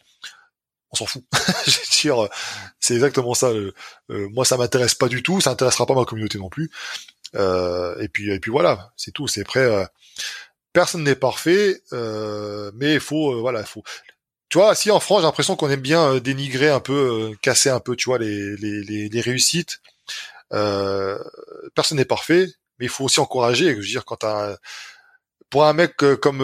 on 0.92 0.96
s'en 0.96 1.06
fout. 1.06 1.24
dire, 2.02 2.28
c'est 2.80 2.96
exactement 2.96 3.36
ça. 3.36 3.50
Euh, 3.50 3.74
moi, 4.08 4.44
ça 4.46 4.58
m'intéresse 4.58 4.96
pas 4.96 5.08
du 5.08 5.22
tout, 5.22 5.40
ça 5.40 5.52
intéressera 5.52 5.86
pas 5.86 5.96
ma 5.96 6.06
communauté 6.06 6.38
non 6.40 6.50
plus. 6.50 6.72
Euh, 7.36 8.00
et 8.00 8.08
puis, 8.08 8.32
et 8.32 8.40
puis 8.40 8.52
voilà, 8.52 8.92
c'est 8.98 9.12
tout. 9.12 9.28
C'est 9.28 9.44
prêt. 9.44 9.88
personne 10.74 11.04
n'est 11.04 11.16
parfait, 11.16 11.82
mais 11.92 12.94
il 12.94 13.00
faut, 13.00 13.40
voilà, 13.42 13.62
il 13.62 13.68
faut 13.68 13.84
tu 14.52 14.58
vois, 14.58 14.76
si 14.76 14.92
en 14.92 15.00
France, 15.00 15.22
j'ai 15.22 15.28
l'impression 15.28 15.56
qu'on 15.56 15.70
aime 15.70 15.82
bien 15.82 16.16
euh, 16.16 16.20
dénigrer 16.20 16.70
un 16.70 16.82
peu, 16.82 17.32
euh, 17.32 17.38
casser 17.42 17.70
un 17.70 17.80
peu, 17.80 17.96
tu 17.96 18.10
vois, 18.10 18.20
les, 18.20 18.58
les, 18.58 19.10
les, 19.10 19.22
réussites. 19.22 19.80
Euh, 20.54 21.18
personne 21.74 21.98
n'est 21.98 22.06
parfait, 22.06 22.48
mais 22.78 22.88
il 22.88 22.90
faut 22.90 23.06
aussi 23.06 23.22
encourager. 23.22 23.70
Je 23.72 23.76
veux 23.78 23.82
dire, 23.84 24.06
quand 24.06 24.18
t'as 24.18 24.58
pour 25.50 25.66
un 25.66 25.74
mec 25.74 25.98
comme 26.22 26.38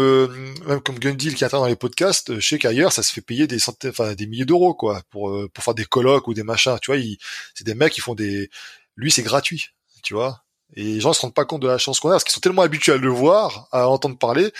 même 0.68 0.82
comme 0.82 1.00
Gundil 1.00 1.36
qui 1.36 1.45
attend 1.45 1.60
dans 1.61 1.68
les 1.68 1.76
podcasts, 1.77 2.40
je 2.40 2.48
sais 2.48 2.60
qu'ailleurs 2.60 2.92
ça 2.92 3.03
se 3.03 3.14
fait 3.14 3.22
payer 3.22 3.48
des 3.48 3.60
centaines, 3.60 3.92
enfin 3.92 4.14
des 4.16 4.27
milliers 4.27 4.45
d'euros 4.45 4.74
quoi, 4.74 5.02
pour 5.10 5.34
pour 5.53 5.64
faire 5.64 5.76
des 5.76 5.86
colloques 5.86 6.27
ou 6.27 6.34
des 6.34 6.44
machins. 6.44 6.77
Tu 6.82 6.92
vois, 6.92 7.02
c'est 7.56 7.66
des 7.66 7.76
mecs 7.76 7.94
qui 7.94 8.02
font 8.02 8.16
des, 8.16 8.50
lui 8.98 9.11
c'est 9.11 9.24
gratuit, 9.24 9.69
tu 10.03 10.14
vois. 10.14 10.44
Et 10.76 10.84
les 10.84 11.00
gens 11.00 11.14
se 11.14 11.22
rendent 11.22 11.34
pas 11.34 11.45
compte 11.45 11.61
de 11.61 11.68
la 11.68 11.77
chance 11.77 12.00
qu'on 12.00 12.10
a 12.10 12.14
parce 12.14 12.26
qu'ils 12.26 12.34
sont 12.34 12.42
tellement 12.42 12.61
habitués 12.61 12.94
à 12.94 12.98
le 12.98 13.10
voir, 13.10 13.68
à 13.72 13.88
entendre 13.90 14.18
parler. 14.18 14.52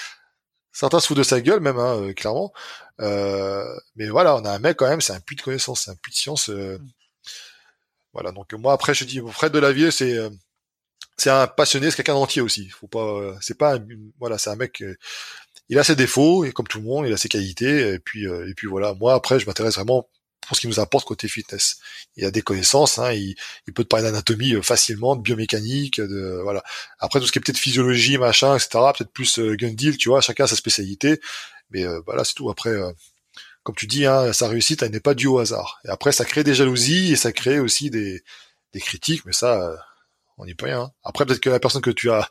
Certains 0.78 1.00
se 1.00 1.08
foutent 1.08 1.18
de 1.18 1.24
sa 1.24 1.42
gueule 1.42 1.60
même, 1.60 1.80
hein, 1.80 2.14
clairement. 2.14 2.54
Euh, 3.02 3.66
mais 3.96 4.10
voilà, 4.10 4.36
on 4.36 4.46
a 4.46 4.52
un 4.52 4.60
mec 4.60 4.78
quand 4.78 4.88
même, 4.88 5.02
c'est 5.02 5.12
un 5.14 5.20
puits 5.20 5.36
de 5.36 5.42
connaissances, 5.42 5.86
c'est 5.86 5.92
un 5.92 5.96
puits 5.96 6.12
de 6.12 6.18
science. 6.18 6.52
Euh, 6.52 6.78
mm. 6.78 6.90
voilà, 8.14 8.32
donc 8.32 8.54
moi 8.54 8.74
après 8.74 8.94
je 8.94 9.04
dis 9.04 9.20
Fred 9.32 9.52
Delavier, 9.52 9.90
c'est 9.90 10.16
euh, 10.16 10.30
c'est 11.18 11.32
un 11.32 11.48
passionné, 11.48 11.90
c'est 11.90 11.98
quelqu'un 11.98 12.14
d'entier 12.14 12.44
aussi. 12.44 12.70
Faut 12.70 12.88
pas, 12.88 13.36
c'est 13.42 13.58
pas, 13.58 13.80
voilà, 14.20 14.38
c'est 14.38 14.52
un 14.52 14.56
mec. 14.56 14.84
il 15.70 15.80
a 15.80 15.84
ses 15.84 15.96
défauts 15.96 16.46
et 16.46 16.52
comme 16.52 16.68
tout 16.68 16.78
le 16.80 16.86
monde, 16.86 17.08
il 17.08 17.14
a 17.14 17.18
ses 17.18 17.30
qualités. 17.30 17.94
Et 17.96 18.00
puis 18.00 18.26
et 18.26 18.54
puis 18.56 18.68
voilà, 18.68 18.94
moi 18.94 19.16
après 19.16 19.40
je 19.40 19.48
m'intéresse 19.48 19.76
vraiment 19.76 20.08
pour 20.46 20.56
ce 20.56 20.62
qu'il 20.62 20.70
nous 20.70 20.80
apporte 20.80 21.06
côté 21.06 21.28
fitness. 21.28 21.78
Il 22.16 22.26
a 22.26 22.32
des 22.32 22.42
connaissances, 22.42 23.00
hein, 23.00 23.12
il, 23.12 23.36
il 23.68 23.74
peut 23.74 23.84
te 23.84 23.90
parler 23.90 24.06
d'anatomie 24.06 24.56
facilement, 24.64 25.16
de 25.16 25.22
biomécanique, 25.22 26.00
de 26.00 26.40
voilà. 26.42 26.64
Après 27.00 27.20
tout 27.20 27.28
ce 27.28 27.32
qui 27.32 27.40
est 27.40 27.42
peut-être 27.42 27.58
physiologie, 27.58 28.18
machin, 28.18 28.56
etc. 28.56 28.70
Peut-être 28.98 29.12
plus 29.12 29.40
euh, 29.40 29.56
gun 29.56 29.74
deal, 29.74 29.98
tu 29.98 30.10
vois. 30.10 30.22
Chacun 30.22 30.46
a 30.46 30.48
sa 30.48 30.56
spécialité. 30.56 31.20
Mais 31.70 31.84
euh, 31.84 32.02
voilà, 32.06 32.24
c'est 32.24 32.34
tout. 32.34 32.50
Après, 32.50 32.70
euh, 32.70 32.92
comme 33.64 33.76
tu 33.76 33.88
dis, 33.88 34.06
hein, 34.06 34.32
sa 34.34 34.48
réussite, 34.48 34.82
elle 34.82 34.92
n'est 34.92 35.00
pas 35.00 35.14
due 35.14 35.28
au 35.28 35.40
hasard. 35.40 35.80
Et 35.86 35.90
après, 35.90 36.12
ça 36.12 36.26
crée 36.26 36.44
des 36.44 36.56
jalousies 36.56 37.12
et 37.14 37.16
ça 37.16 37.32
crée 37.32 37.60
aussi 37.60 37.90
des, 37.90 38.24
des 38.74 38.80
critiques, 38.80 39.26
mais 39.26 39.34
ça, 39.34 39.62
euh, 39.62 39.76
on 40.38 40.46
n'y 40.46 40.56
peut 40.56 40.66
rien. 40.68 40.82
Hein. 40.84 40.92
Après, 41.04 41.26
peut-être 41.26 41.42
que 41.42 41.50
la 41.50 41.60
personne 41.60 41.82
que 41.82 41.92
tu 41.92 42.12
as 42.12 42.30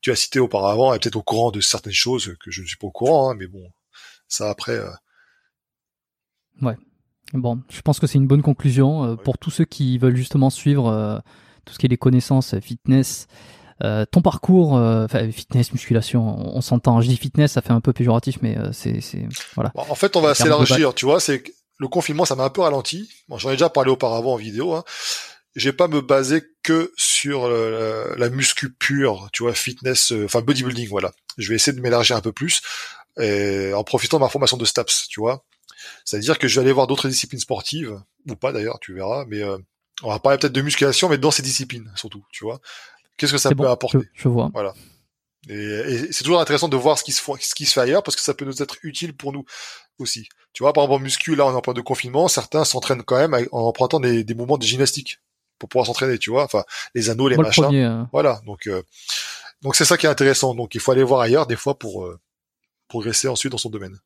tu 0.00 0.12
as 0.12 0.16
cité 0.16 0.38
auparavant 0.38 0.94
est 0.94 1.00
peut-être 1.00 1.16
au 1.16 1.24
courant 1.24 1.50
de 1.50 1.60
certaines 1.60 1.92
choses 1.92 2.36
que 2.40 2.52
je 2.52 2.62
ne 2.62 2.66
suis 2.68 2.76
pas 2.76 2.86
au 2.86 2.92
courant, 2.92 3.30
hein, 3.30 3.34
mais 3.36 3.48
bon, 3.48 3.68
ça 4.28 4.48
après. 4.48 4.80
Ouais. 6.62 6.76
Bon, 7.34 7.60
je 7.68 7.80
pense 7.82 8.00
que 8.00 8.06
c'est 8.06 8.18
une 8.18 8.26
bonne 8.26 8.42
conclusion 8.42 9.16
pour 9.16 9.38
tous 9.38 9.50
ceux 9.50 9.64
qui 9.64 9.98
veulent 9.98 10.16
justement 10.16 10.50
suivre 10.50 11.22
tout 11.64 11.74
ce 11.74 11.78
qui 11.78 11.86
est 11.86 11.90
les 11.90 11.98
connaissances 11.98 12.58
fitness 12.60 13.26
euh, 13.84 14.04
ton 14.10 14.22
parcours, 14.22 14.76
euh, 14.76 15.06
fitness, 15.32 15.72
musculation, 15.72 16.56
on, 16.56 16.60
s'entend. 16.60 17.00
Je 17.00 17.08
dis 17.08 17.16
fitness, 17.16 17.52
ça 17.52 17.62
fait 17.62 17.70
un 17.70 17.80
peu 17.80 17.92
péjoratif, 17.92 18.38
mais 18.42 18.58
euh, 18.58 18.70
c'est, 18.72 19.00
voilà. 19.54 19.70
En 19.74 19.94
fait, 19.94 20.16
on 20.16 20.20
va 20.20 20.34
s'élargir. 20.34 20.94
Tu 20.94 21.04
vois, 21.04 21.20
c'est 21.20 21.44
le 21.78 21.88
confinement, 21.88 22.24
ça 22.24 22.34
m'a 22.34 22.44
un 22.44 22.50
peu 22.50 22.62
ralenti. 22.62 23.08
Bon, 23.28 23.38
j'en 23.38 23.50
ai 23.50 23.52
déjà 23.52 23.68
parlé 23.68 23.90
auparavant 23.90 24.34
en 24.34 24.36
vidéo. 24.36 24.74
Hein. 24.74 24.84
J'ai 25.54 25.72
pas 25.72 25.88
me 25.88 26.00
baser 26.00 26.42
que 26.62 26.92
sur 26.96 27.48
la 27.48 28.30
muscu 28.30 28.72
pure, 28.72 29.28
tu 29.32 29.44
vois, 29.44 29.54
fitness, 29.54 30.12
enfin 30.24 30.40
bodybuilding, 30.40 30.88
voilà. 30.88 31.12
Je 31.36 31.48
vais 31.48 31.54
essayer 31.54 31.76
de 31.76 31.80
m'élargir 31.80 32.16
un 32.16 32.20
peu 32.20 32.32
plus, 32.32 32.60
et 33.18 33.72
en 33.74 33.82
profitant 33.82 34.18
de 34.18 34.22
ma 34.22 34.28
formation 34.28 34.56
de 34.56 34.64
STAPS, 34.64 35.08
tu 35.08 35.20
vois. 35.20 35.44
C'est-à-dire 36.04 36.38
que 36.38 36.48
je 36.48 36.56
vais 36.56 36.64
aller 36.64 36.72
voir 36.72 36.86
d'autres 36.86 37.08
disciplines 37.08 37.40
sportives, 37.40 38.00
ou 38.28 38.34
pas 38.34 38.52
d'ailleurs, 38.52 38.78
tu 38.80 38.94
verras, 38.94 39.24
mais 39.26 39.42
euh, 39.42 39.58
on 40.02 40.10
va 40.10 40.18
parler 40.18 40.38
peut-être 40.38 40.52
de 40.52 40.62
musculation, 40.62 41.08
mais 41.08 41.18
dans 41.18 41.30
ces 41.30 41.42
disciplines 41.42 41.90
surtout, 41.96 42.24
tu 42.32 42.44
vois. 42.44 42.60
Qu'est-ce 43.16 43.32
que 43.32 43.38
ça 43.38 43.54
peut 43.54 43.68
apporter 43.68 43.98
je, 44.14 44.22
je, 44.22 44.28
vois. 44.28 44.50
Voilà. 44.52 44.74
Et, 45.48 46.12
c'est 46.12 46.24
toujours 46.24 46.40
intéressant 46.40 46.68
de 46.68 46.76
voir 46.76 46.98
ce 46.98 47.04
qui 47.04 47.12
se 47.12 47.22
fait, 47.22 47.32
ce 47.40 47.54
qui 47.54 47.64
se 47.64 47.72
fait 47.72 47.80
ailleurs 47.80 48.02
parce 48.02 48.16
que 48.16 48.22
ça 48.22 48.34
peut 48.34 48.44
nous 48.44 48.62
être 48.62 48.76
utile 48.82 49.16
pour 49.16 49.32
nous 49.32 49.44
aussi. 49.98 50.28
Tu 50.52 50.62
vois, 50.62 50.72
par 50.72 50.84
exemple 50.84 51.00
en 51.00 51.04
muscu, 51.04 51.34
là 51.34 51.46
on 51.46 51.52
est 51.52 51.56
en 51.56 51.60
plein 51.60 51.74
de 51.74 51.80
confinement, 51.80 52.28
certains 52.28 52.64
s'entraînent 52.64 53.02
quand 53.02 53.16
même 53.16 53.34
en 53.52 53.60
empruntant 53.60 54.00
des, 54.00 54.24
des 54.24 54.34
mouvements 54.34 54.58
de 54.58 54.64
gymnastique 54.64 55.20
pour 55.58 55.68
pouvoir 55.68 55.86
s'entraîner, 55.86 56.18
tu 56.18 56.30
vois. 56.30 56.44
Enfin, 56.44 56.64
les 56.94 57.10
anneaux, 57.10 57.28
les 57.28 57.36
machins. 57.36 57.64
Hein. 57.74 58.08
Voilà. 58.12 58.40
Donc, 58.46 58.66
euh, 58.66 58.82
donc 59.62 59.76
c'est 59.76 59.84
ça 59.84 59.96
qui 59.96 60.06
est 60.06 60.08
intéressant. 60.08 60.54
Donc 60.54 60.74
il 60.74 60.80
faut 60.80 60.92
aller 60.92 61.02
voir 61.02 61.20
ailleurs 61.20 61.46
des 61.46 61.56
fois 61.56 61.78
pour 61.78 62.04
euh, 62.04 62.18
progresser 62.88 63.28
ensuite 63.28 63.52
dans 63.52 63.58
son 63.58 63.70
domaine. 63.70 63.98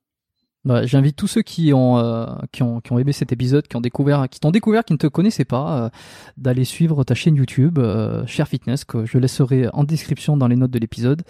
Bah, 0.65 0.86
J'invite 0.86 1.16
tous 1.16 1.26
ceux 1.26 1.42
qui 1.42 1.73
ont, 1.73 1.99
euh, 1.99 2.26
qui 2.52 2.62
ont 2.62 2.81
qui 2.81 2.92
ont 2.92 2.99
aimé 2.99 3.12
cet 3.12 3.32
épisode, 3.32 3.66
qui 3.66 3.76
ont 3.76 3.81
découvert, 3.81 4.28
qui 4.31 4.39
t'ont 4.39 4.52
découvert, 4.52 4.84
qui 4.84 4.92
ne 4.92 4.99
te 4.99 5.08
connaissaient 5.08 5.44
pas, 5.44 5.84
euh, 5.84 5.91
d'aller 6.36 6.65
suivre 6.65 7.02
ta 7.02 7.16
chaîne 7.16 7.34
YouTube, 7.34 7.81
euh, 7.81 8.24
Cher 8.26 8.47
Fitness, 8.47 8.84
que 8.84 9.05
je 9.05 9.18
laisserai 9.18 9.68
en 9.73 9.82
description 9.82 10.36
dans 10.36 10.47
les 10.47 10.55
notes 10.55 10.70
de 10.70 10.78
l'épisode. 10.78 11.23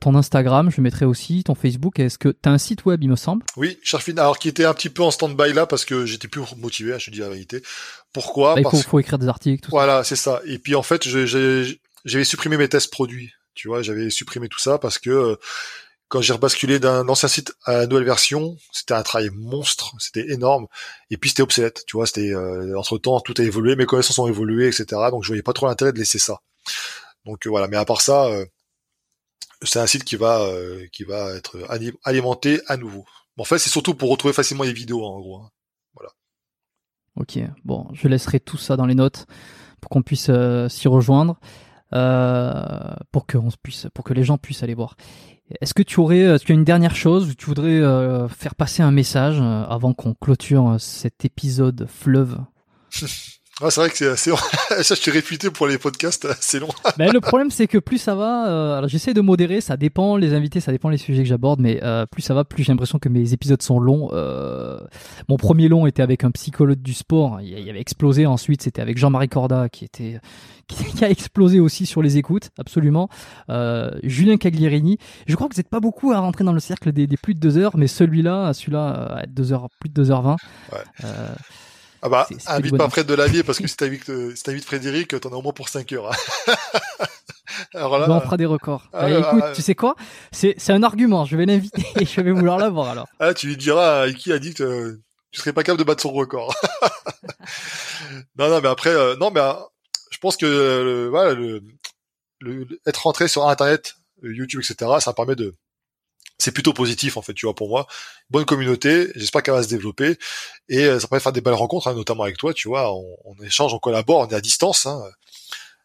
ton 0.00 0.14
Instagram, 0.14 0.70
je 0.70 0.80
mettrai 0.80 1.06
aussi 1.06 1.42
ton 1.42 1.56
Facebook. 1.56 1.98
Est-ce 1.98 2.18
que 2.18 2.28
tu 2.28 2.48
as 2.48 2.52
un 2.52 2.58
site 2.58 2.84
web, 2.84 3.02
il 3.02 3.10
me 3.10 3.16
semble? 3.16 3.44
Oui, 3.56 3.78
Cher 3.82 4.00
Fitness, 4.00 4.22
alors 4.22 4.38
qui 4.38 4.48
était 4.48 4.64
un 4.64 4.74
petit 4.74 4.90
peu 4.90 5.02
en 5.02 5.10
stand-by 5.10 5.52
là 5.52 5.66
parce 5.66 5.84
que 5.84 6.06
j'étais 6.06 6.28
plus 6.28 6.42
motivé, 6.56 6.94
hein, 6.94 6.98
je 7.00 7.06
te 7.06 7.10
dis 7.10 7.18
la 7.18 7.28
vérité. 7.28 7.62
Pourquoi? 8.12 8.54
Bah, 8.54 8.60
Il 8.64 8.70
faut, 8.70 8.76
faut, 8.76 9.00
écrire 9.00 9.18
des 9.18 9.26
articles. 9.26 9.64
Tout 9.64 9.72
voilà, 9.72 10.04
c'est 10.04 10.14
ça. 10.14 10.40
Et 10.46 10.58
puis 10.58 10.76
en 10.76 10.84
fait, 10.84 11.08
j'avais 11.08 12.24
supprimé 12.24 12.56
mes 12.56 12.68
tests 12.68 12.92
produits. 12.92 13.32
Tu 13.54 13.66
vois, 13.66 13.82
j'avais 13.82 14.10
supprimé 14.10 14.48
tout 14.48 14.60
ça 14.60 14.78
parce 14.78 14.98
que 14.98 15.36
quand 16.08 16.20
j'ai 16.20 16.32
rebasculé 16.32 16.78
d'un 16.78 17.08
ancien 17.08 17.28
site 17.28 17.52
à 17.64 17.72
la 17.72 17.86
nouvelle 17.86 18.04
version, 18.04 18.56
c'était 18.72 18.94
un 18.94 19.02
travail 19.02 19.30
monstre, 19.32 19.94
c'était 19.98 20.30
énorme, 20.30 20.66
et 21.10 21.16
puis 21.16 21.30
c'était 21.30 21.42
obsolète, 21.42 21.84
tu 21.86 21.96
vois, 21.96 22.06
c'était 22.06 22.32
euh, 22.32 22.78
entre 22.78 22.98
temps 22.98 23.20
tout 23.20 23.34
a 23.38 23.42
évolué, 23.42 23.74
mes 23.76 23.86
connaissances 23.86 24.18
ont 24.18 24.28
évolué, 24.28 24.68
etc. 24.68 24.86
Donc 25.10 25.24
je 25.24 25.28
voyais 25.28 25.42
pas 25.42 25.52
trop 25.52 25.66
l'intérêt 25.66 25.92
de 25.92 25.98
laisser 25.98 26.18
ça. 26.18 26.40
Donc 27.24 27.46
euh, 27.46 27.50
voilà, 27.50 27.66
mais 27.66 27.76
à 27.76 27.84
part 27.84 28.02
ça, 28.02 28.26
euh, 28.26 28.46
c'est 29.62 29.80
un 29.80 29.86
site 29.86 30.04
qui 30.04 30.16
va 30.16 30.46
qui 30.92 31.04
va 31.04 31.34
être 31.34 31.56
alimenté 32.04 32.60
à 32.66 32.76
nouveau. 32.76 33.04
En 33.38 33.44
fait, 33.44 33.58
c'est 33.58 33.70
surtout 33.70 33.94
pour 33.94 34.10
retrouver 34.10 34.32
facilement 34.32 34.64
les 34.64 34.72
vidéos, 34.72 35.04
hein, 35.04 35.10
en 35.10 35.20
gros. 35.20 35.36
Hein. 35.38 35.50
Voilà. 35.94 36.10
Ok, 37.16 37.38
bon, 37.64 37.88
je 37.92 38.06
laisserai 38.06 38.38
tout 38.38 38.58
ça 38.58 38.76
dans 38.76 38.86
les 38.86 38.94
notes 38.94 39.26
pour 39.80 39.88
qu'on 39.88 40.02
puisse 40.02 40.30
s'y 40.68 40.88
rejoindre. 40.88 41.40
pour 41.90 43.26
que 43.26 43.38
on 43.38 43.48
puisse, 43.62 43.88
pour 43.92 44.04
que 44.04 44.12
les 44.12 44.24
gens 44.24 44.38
puissent 44.38 44.62
aller 44.62 44.74
voir. 44.74 44.96
Est-ce 45.60 45.74
que 45.74 45.82
tu 45.82 46.00
aurais, 46.00 46.24
a 46.52 46.56
une 46.56 46.64
dernière 46.64 46.96
chose 46.96 47.34
tu 47.36 47.46
voudrais 47.46 47.80
euh, 47.80 48.28
faire 48.28 48.54
passer 48.56 48.82
un 48.82 48.90
message 48.90 49.38
euh, 49.40 49.64
avant 49.64 49.92
qu'on 49.92 50.14
clôture 50.14 50.70
euh, 50.70 50.78
cet 50.78 51.24
épisode 51.24 51.86
fleuve? 51.88 52.38
Ah, 53.62 53.70
c'est 53.70 53.80
vrai 53.80 53.88
que 53.88 53.96
c'est 53.96 54.08
assez 54.08 54.28
long. 54.28 54.36
ça, 54.82 54.94
je 54.94 55.00
t'ai 55.00 55.10
réputé 55.10 55.50
pour 55.50 55.66
les 55.66 55.78
podcasts, 55.78 56.28
c'est 56.40 56.58
long. 56.58 56.68
mais 56.98 57.08
le 57.12 57.20
problème, 57.20 57.50
c'est 57.50 57.66
que 57.66 57.78
plus 57.78 57.96
ça 57.96 58.14
va, 58.14 58.48
euh, 58.48 58.76
alors 58.76 58.88
j'essaie 58.90 59.14
de 59.14 59.22
modérer, 59.22 59.62
ça 59.62 59.78
dépend 59.78 60.18
les 60.18 60.34
invités, 60.34 60.60
ça 60.60 60.72
dépend 60.72 60.90
les 60.90 60.98
sujets 60.98 61.22
que 61.22 61.28
j'aborde, 61.28 61.60
mais 61.60 61.82
euh, 61.82 62.04
plus 62.04 62.20
ça 62.20 62.34
va, 62.34 62.44
plus 62.44 62.64
j'ai 62.64 62.72
l'impression 62.72 62.98
que 62.98 63.08
mes 63.08 63.32
épisodes 63.32 63.62
sont 63.62 63.80
longs. 63.80 64.10
Euh, 64.12 64.78
mon 65.30 65.38
premier 65.38 65.68
long 65.68 65.86
était 65.86 66.02
avec 66.02 66.22
un 66.22 66.30
psychologue 66.32 66.82
du 66.82 66.92
sport, 66.92 67.40
il, 67.40 67.58
il 67.58 67.70
avait 67.70 67.80
explosé. 67.80 68.26
Ensuite, 68.26 68.60
c'était 68.60 68.82
avec 68.82 68.98
Jean-Marie 68.98 69.30
Corda, 69.30 69.70
qui 69.70 69.86
était 69.86 70.20
qui 70.66 71.02
a 71.02 71.08
explosé 71.08 71.58
aussi 71.58 71.86
sur 71.86 72.02
les 72.02 72.18
écoutes, 72.18 72.50
absolument. 72.58 73.08
Euh, 73.48 73.90
Julien 74.02 74.36
Caglierini. 74.36 74.98
Je 75.26 75.34
crois 75.34 75.48
que 75.48 75.54
vous 75.54 75.60
n'êtes 75.60 75.70
pas 75.70 75.80
beaucoup 75.80 76.12
à 76.12 76.18
rentrer 76.18 76.44
dans 76.44 76.52
le 76.52 76.60
cercle 76.60 76.92
des, 76.92 77.06
des 77.06 77.16
plus 77.16 77.32
de 77.32 77.40
deux 77.40 77.56
heures, 77.56 77.78
mais 77.78 77.86
celui-là, 77.86 78.52
celui-là, 78.52 79.22
deux 79.28 79.54
heures, 79.54 79.68
plus 79.80 79.88
de 79.88 79.94
2 79.94 80.10
heures 82.02 82.10
20 82.10 82.18
ouais. 82.18 82.24
Euh, 82.24 82.38
ah 82.46 82.50
bah, 82.50 82.56
invite 82.56 82.76
pas 82.76 82.90
Fred 82.90 83.06
de 83.06 83.14
Lavier 83.14 83.42
parce 83.42 83.58
que 83.58 83.66
si 83.68 83.76
t'invites, 83.76 84.10
si 84.34 84.42
t'invites 84.42 84.64
Frédéric, 84.64 85.20
t'en 85.20 85.30
as 85.30 85.36
au 85.36 85.42
moins 85.42 85.52
pour 85.52 85.68
5 85.68 85.90
heures. 85.92 86.12
Hein. 86.12 86.54
alors 87.74 87.98
là, 87.98 88.10
on 88.10 88.20
fera 88.20 88.36
des 88.36 88.46
records. 88.46 88.88
Ah, 88.92 89.10
écoute, 89.10 89.44
tu 89.54 89.62
sais 89.62 89.74
quoi? 89.74 89.96
C'est 90.32 90.54
c'est 90.58 90.72
un 90.72 90.82
argument. 90.82 91.24
Je 91.24 91.36
vais 91.36 91.46
l'inviter 91.46 91.84
et 92.00 92.06
je 92.06 92.20
vais 92.20 92.32
vouloir 92.32 92.58
l'avoir 92.58 92.88
alors. 92.88 93.06
Ah, 93.20 93.34
tu 93.34 93.48
lui 93.48 93.56
diras 93.56 94.10
qui 94.12 94.32
a 94.32 94.38
dit 94.38 94.54
que 94.54 95.00
tu 95.36 95.42
serais 95.42 95.52
pas 95.52 95.62
capable 95.62 95.80
de 95.80 95.84
battre 95.84 96.00
son 96.00 96.12
record. 96.12 96.54
non, 98.38 98.48
non, 98.48 98.60
mais 98.62 98.68
après, 98.68 98.90
euh, 98.90 99.16
non, 99.16 99.30
mais 99.30 99.40
euh, 99.40 99.52
je 100.10 100.16
pense 100.16 100.38
que 100.38 100.46
euh, 100.46 101.08
voilà, 101.10 101.34
le, 101.34 101.62
le, 102.40 102.66
être 102.86 103.02
rentré 103.02 103.28
sur 103.28 103.46
Internet, 103.46 103.96
YouTube, 104.22 104.62
etc., 104.62 104.92
ça 105.00 105.12
permet 105.12 105.36
de 105.36 105.54
c'est 106.38 106.52
plutôt 106.52 106.72
positif 106.72 107.16
en 107.16 107.22
fait, 107.22 107.34
tu 107.34 107.46
vois, 107.46 107.54
pour 107.54 107.68
moi. 107.68 107.86
Bonne 108.30 108.44
communauté, 108.44 109.10
j'espère 109.14 109.42
qu'elle 109.42 109.54
va 109.54 109.62
se 109.62 109.68
développer 109.68 110.18
et 110.68 110.84
euh, 110.84 111.00
ça 111.00 111.08
permet 111.08 111.20
de 111.20 111.22
faire 111.22 111.32
des 111.32 111.40
belles 111.40 111.54
rencontres, 111.54 111.88
hein, 111.88 111.94
notamment 111.94 112.24
avec 112.24 112.36
toi, 112.36 112.52
tu 112.52 112.68
vois. 112.68 112.92
On, 112.92 113.16
on, 113.24 113.42
échange, 113.44 113.72
on 113.72 113.78
collabore, 113.78 114.20
on 114.20 114.28
est 114.28 114.34
à 114.34 114.40
distance. 114.40 114.86
Hein. 114.86 115.02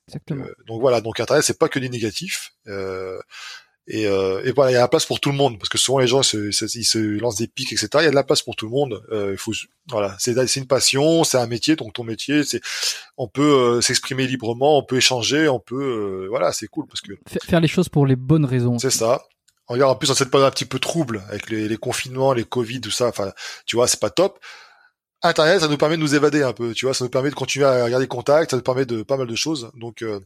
Exactement. 0.07 0.45
Euh, 0.45 0.53
donc 0.67 0.81
voilà, 0.81 1.01
donc 1.01 1.19
Internet 1.19 1.43
c'est 1.43 1.57
pas 1.57 1.69
que 1.69 1.79
du 1.79 1.89
négatif. 1.89 2.53
Euh, 2.67 3.19
et, 3.87 4.05
euh, 4.07 4.41
et, 4.45 4.51
voilà, 4.51 4.71
il 4.71 4.73
y 4.75 4.77
a 4.77 4.81
la 4.81 4.87
place 4.87 5.05
pour 5.05 5.19
tout 5.19 5.31
le 5.31 5.35
monde 5.35 5.57
parce 5.57 5.67
que 5.67 5.77
souvent 5.77 5.99
les 5.99 6.07
gens 6.07 6.21
se, 6.21 6.51
se, 6.51 6.65
ils 6.77 6.85
se 6.85 6.99
lancent 6.99 7.37
des 7.37 7.47
pics, 7.47 7.73
etc. 7.73 7.89
Il 7.95 8.03
y 8.03 8.07
a 8.07 8.11
de 8.11 8.15
la 8.15 8.23
place 8.23 8.41
pour 8.41 8.55
tout 8.55 8.65
le 8.65 8.71
monde. 8.71 9.01
Il 9.11 9.37
faut, 9.37 9.53
voilà, 9.89 10.15
c'est 10.19 10.55
une 10.55 10.67
passion, 10.67 11.23
c'est 11.23 11.37
un 11.37 11.47
métier, 11.47 11.75
donc 11.75 11.93
ton 11.93 12.03
métier, 12.03 12.43
c'est, 12.43 12.61
on 13.17 13.27
peut 13.27 13.81
s'exprimer 13.81 14.27
librement, 14.27 14.77
on 14.77 14.83
peut 14.83 14.97
échanger, 14.97 15.49
on 15.49 15.59
peut, 15.59 16.27
voilà, 16.29 16.53
c'est 16.53 16.67
cool 16.67 16.85
parce 16.87 17.01
que 17.01 17.13
faire 17.43 17.59
les 17.59 17.67
choses 17.67 17.89
pour 17.89 18.05
les 18.05 18.15
bonnes 18.15 18.45
raisons. 18.45 18.77
C'est 18.79 18.91
ça. 18.91 19.23
En 19.67 19.95
plus, 19.95 20.07
dans 20.07 20.15
cette 20.15 20.31
période 20.31 20.47
un 20.47 20.51
petit 20.51 20.65
peu 20.65 20.79
trouble, 20.79 21.23
avec 21.29 21.49
les, 21.49 21.77
confinements, 21.77 22.33
les 22.33 22.43
Covid, 22.43 22.81
tout 22.81 22.91
ça, 22.91 23.07
enfin, 23.07 23.31
tu 23.65 23.77
vois, 23.77 23.87
c'est 23.87 23.99
pas 23.99 24.09
top. 24.09 24.39
Internet, 25.23 25.61
ça 25.61 25.67
nous 25.67 25.77
permet 25.77 25.97
de 25.97 26.01
nous 26.01 26.15
évader 26.15 26.43
un 26.43 26.51
peu, 26.51 26.73
tu 26.73 26.85
vois, 26.85 26.93
ça 26.93 27.05
nous 27.05 27.09
permet 27.09 27.29
de 27.29 27.35
continuer 27.35 27.65
à 27.65 27.85
regarder 27.85 28.07
contact, 28.07 28.51
ça 28.51 28.57
nous 28.57 28.63
permet 28.63 28.85
de 28.85 29.03
pas 29.03 29.17
mal 29.17 29.27
de 29.27 29.35
choses. 29.35 29.71
Donc, 29.75 30.01
euh, 30.01 30.19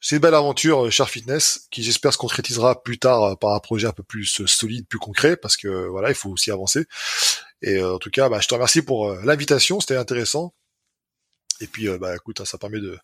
c'est 0.00 0.16
une 0.16 0.22
belle 0.22 0.34
aventure, 0.34 0.86
euh, 0.86 0.90
Cher 0.90 1.08
Fitness, 1.08 1.68
qui 1.70 1.82
j'espère 1.82 2.12
se 2.12 2.18
concrétisera 2.18 2.82
plus 2.82 2.98
tard 2.98 3.22
euh, 3.22 3.34
par 3.36 3.54
un 3.54 3.60
projet 3.60 3.86
un 3.86 3.92
peu 3.92 4.02
plus 4.02 4.42
solide, 4.46 4.86
plus 4.88 4.98
concret, 4.98 5.36
parce 5.36 5.56
que 5.56 5.86
voilà, 5.86 6.10
il 6.10 6.14
faut 6.14 6.30
aussi 6.30 6.50
avancer. 6.50 6.86
Et 7.62 7.82
en 7.82 7.98
tout 7.98 8.10
cas, 8.10 8.28
bah, 8.28 8.40
je 8.40 8.48
te 8.48 8.54
remercie 8.54 8.82
pour 8.82 9.14
l'invitation, 9.14 9.80
c'était 9.80 9.96
intéressant. 9.96 10.54
Et 11.60 11.66
puis, 11.66 11.88
bah, 11.98 12.14
écoute, 12.14 12.40
hein, 12.40 12.44
ça 12.44 12.58
permet 12.58 12.80
de, 12.80 12.98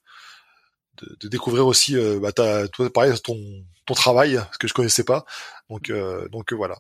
de, 1.01 1.29
découvrir 1.29 1.67
aussi, 1.67 1.97
bah, 2.21 2.33
toi, 2.33 2.69
pareil, 2.93 3.13
ton, 3.23 3.37
ton 3.87 3.95
travail, 3.95 4.41
ce 4.53 4.59
que 4.59 4.69
je 4.69 4.75
connaissais 4.75 5.05
pas. 5.05 5.25
Donc, 5.71 5.91
euh, 5.91 6.29
donc 6.29 6.53
euh, 6.53 6.57
voilà. 6.57 6.77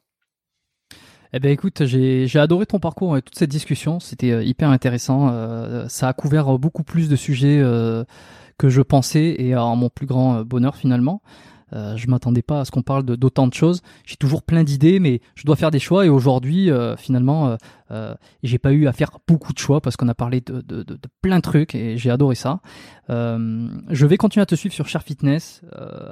Eh 1.32 1.40
ben 1.40 1.50
écoute, 1.50 1.86
j'ai 1.86 2.38
adoré 2.38 2.66
ton 2.66 2.78
parcours 2.78 3.16
et 3.16 3.22
toute 3.22 3.38
cette 3.38 3.50
discussion. 3.50 4.00
C'était 4.00 4.32
euh, 4.32 4.44
hyper 4.44 4.68
intéressant. 4.68 5.28
ça 5.88 6.08
a 6.08 6.12
couvert 6.12 6.58
beaucoup 6.58 6.82
plus 6.82 7.08
de 7.08 7.16
sujets 7.16 7.62
que 8.58 8.68
je 8.68 8.82
pensais 8.82 9.36
et 9.38 9.54
à 9.54 9.64
mon 9.74 9.88
plus 9.88 10.06
grand 10.06 10.42
bonheur 10.42 10.76
finalement. 10.76 11.22
Euh, 11.72 11.96
je 11.96 12.08
m'attendais 12.08 12.42
pas 12.42 12.60
à 12.60 12.64
ce 12.64 12.70
qu'on 12.70 12.82
parle 12.82 13.04
d'autant 13.04 13.46
de, 13.46 13.54
choses. 13.54 13.82
J'ai 14.04 14.16
toujours 14.16 14.42
plein 14.42 14.64
d'idées, 14.64 15.00
mais 15.00 15.20
je 15.34 15.44
dois 15.44 15.56
faire 15.56 15.70
des 15.70 15.78
choix. 15.78 16.06
Et 16.06 16.08
aujourd'hui, 16.08 16.70
euh, 16.70 16.96
finalement, 16.96 17.56
euh, 17.90 18.14
j'ai 18.42 18.58
pas 18.58 18.72
eu 18.72 18.86
à 18.86 18.92
faire 18.92 19.10
beaucoup 19.26 19.52
de 19.52 19.58
choix 19.58 19.80
parce 19.80 19.96
qu'on 19.96 20.08
a 20.08 20.14
parlé 20.14 20.40
de, 20.40 20.62
plein 21.20 21.36
de 21.36 21.42
trucs 21.42 21.74
et 21.74 21.96
j'ai 21.96 22.10
adoré 22.10 22.34
ça. 22.34 22.60
Je 23.08 24.06
vais 24.06 24.16
continuer 24.16 24.42
à 24.42 24.46
te 24.46 24.54
suivre 24.54 24.74
sur 24.74 24.88
Cher 24.88 25.02
Fitness, 25.02 25.62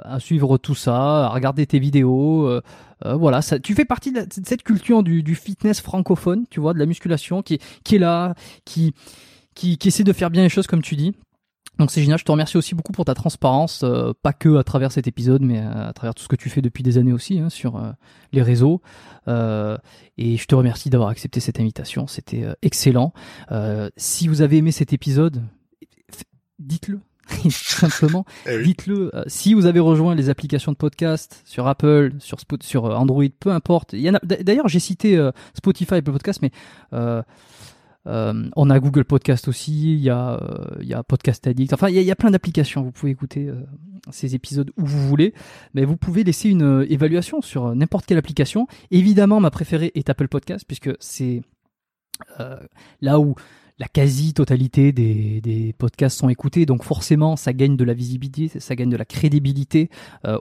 à 0.03 0.19
suivre 0.19 0.57
tout 0.57 0.75
ça, 0.75 1.25
à 1.25 1.29
regarder 1.29 1.65
tes 1.65 1.79
vidéos. 1.79 2.61
voilà, 3.03 3.41
tu 3.63 3.73
fais 3.73 3.85
partie 3.85 4.11
de, 4.11 4.27
cette 4.43 4.63
culture 4.63 5.03
du, 5.03 5.35
fitness 5.35 5.81
francophone, 5.81 6.45
tu 6.49 6.59
vois, 6.59 6.73
de 6.73 6.79
la 6.79 6.85
musculation 6.85 7.41
qui, 7.41 7.59
qui 7.83 7.95
est 7.95 7.99
là, 7.99 8.35
qui, 8.65 8.93
qui, 9.55 9.77
qui 9.77 9.87
essaie 9.87 10.03
de 10.03 10.13
faire 10.13 10.29
bien 10.29 10.43
les 10.43 10.49
choses 10.49 10.67
comme 10.67 10.81
tu 10.81 10.95
dis. 10.95 11.13
Donc 11.81 11.89
c'est 11.89 12.01
génial, 12.01 12.19
je 12.19 12.23
te 12.23 12.31
remercie 12.31 12.57
aussi 12.57 12.75
beaucoup 12.75 12.91
pour 12.91 13.05
ta 13.05 13.15
transparence, 13.15 13.81
euh, 13.83 14.13
pas 14.21 14.33
que 14.33 14.55
à 14.57 14.63
travers 14.63 14.91
cet 14.91 15.07
épisode, 15.07 15.41
mais 15.41 15.57
à, 15.57 15.91
travers 15.93 16.13
tout 16.13 16.21
ce 16.21 16.27
que 16.27 16.35
tu 16.35 16.47
fais 16.47 16.61
depuis 16.61 16.83
des 16.83 16.99
années 16.99 17.11
aussi 17.11 17.39
hein, 17.39 17.49
sur 17.49 17.75
euh, 17.75 17.89
les 18.33 18.43
réseaux. 18.43 18.83
Euh, 19.27 19.79
et 20.19 20.37
je 20.37 20.45
te 20.45 20.53
remercie 20.53 20.91
d'avoir 20.91 21.09
accepté 21.09 21.39
cette 21.39 21.59
invitation, 21.59 22.05
c'était 22.05 22.45
excellent. 22.61 23.13
si 23.97 24.27
vous 24.27 24.43
avez 24.43 24.57
aimé 24.57 24.71
cet 24.71 24.93
épisode, 24.93 25.41
dites-le. 26.59 26.99
simplement, 27.49 28.25
eh 28.45 28.61
dites-le. 28.61 29.09
si 29.25 29.55
vous 29.55 29.65
avez 29.65 29.79
rejoint 29.79 30.13
les 30.13 30.29
applications 30.29 30.73
de 30.73 30.77
podcast 30.77 31.41
sur 31.45 31.65
Apple, 31.65 32.13
sur 32.19 32.37
sur 32.61 32.83
Android, 32.83 33.25
peu 33.39 33.51
importe. 33.51 33.95
D'ailleurs, 33.95 34.67
j'ai 34.67 34.79
cité 34.79 35.31
Spotify, 35.55 35.95
Apple 35.95 36.11
Podcast, 36.11 36.43
mais 36.43 36.51
euh, 38.07 38.49
on 38.55 38.69
a 38.69 38.79
Google 38.79 39.05
Podcast 39.05 39.47
aussi, 39.47 39.93
il 39.93 39.99
y 39.99 40.09
a, 40.09 40.33
euh, 40.41 40.77
il 40.81 40.87
y 40.87 40.93
a 40.93 41.03
Podcast 41.03 41.45
Addict. 41.45 41.73
Enfin, 41.73 41.89
il 41.89 42.01
y 42.01 42.11
a, 42.11 42.15
plein 42.15 42.31
d'applications. 42.31 42.81
Vous 42.81 42.91
pouvez 42.91 43.11
écouter 43.11 43.47
euh, 43.47 43.55
ces 44.09 44.33
épisodes 44.35 44.71
où 44.77 44.85
vous 44.85 45.07
voulez, 45.07 45.33
mais 45.73 45.85
vous 45.85 45.97
pouvez 45.97 46.23
laisser 46.23 46.49
une 46.49 46.85
évaluation 46.89 47.41
sur 47.41 47.75
n'importe 47.75 48.05
quelle 48.05 48.17
application. 48.17 48.67
Évidemment, 48.89 49.39
ma 49.39 49.51
préférée 49.51 49.91
est 49.95 50.09
Apple 50.09 50.27
Podcast 50.27 50.65
puisque 50.67 50.91
c'est 50.99 51.41
là 53.01 53.19
où 53.19 53.33
la 53.79 53.87
quasi-totalité 53.87 54.91
des, 54.91 55.41
des, 55.41 55.73
podcasts 55.73 56.19
sont 56.19 56.29
écoutés, 56.29 56.67
donc 56.67 56.83
forcément 56.83 57.35
ça 57.35 57.51
gagne 57.51 57.75
de 57.75 57.83
la 57.83 57.95
visibilité, 57.95 58.59
ça 58.59 58.75
gagne 58.75 58.89
de 58.91 58.97
la 58.97 59.05
crédibilité 59.05 59.89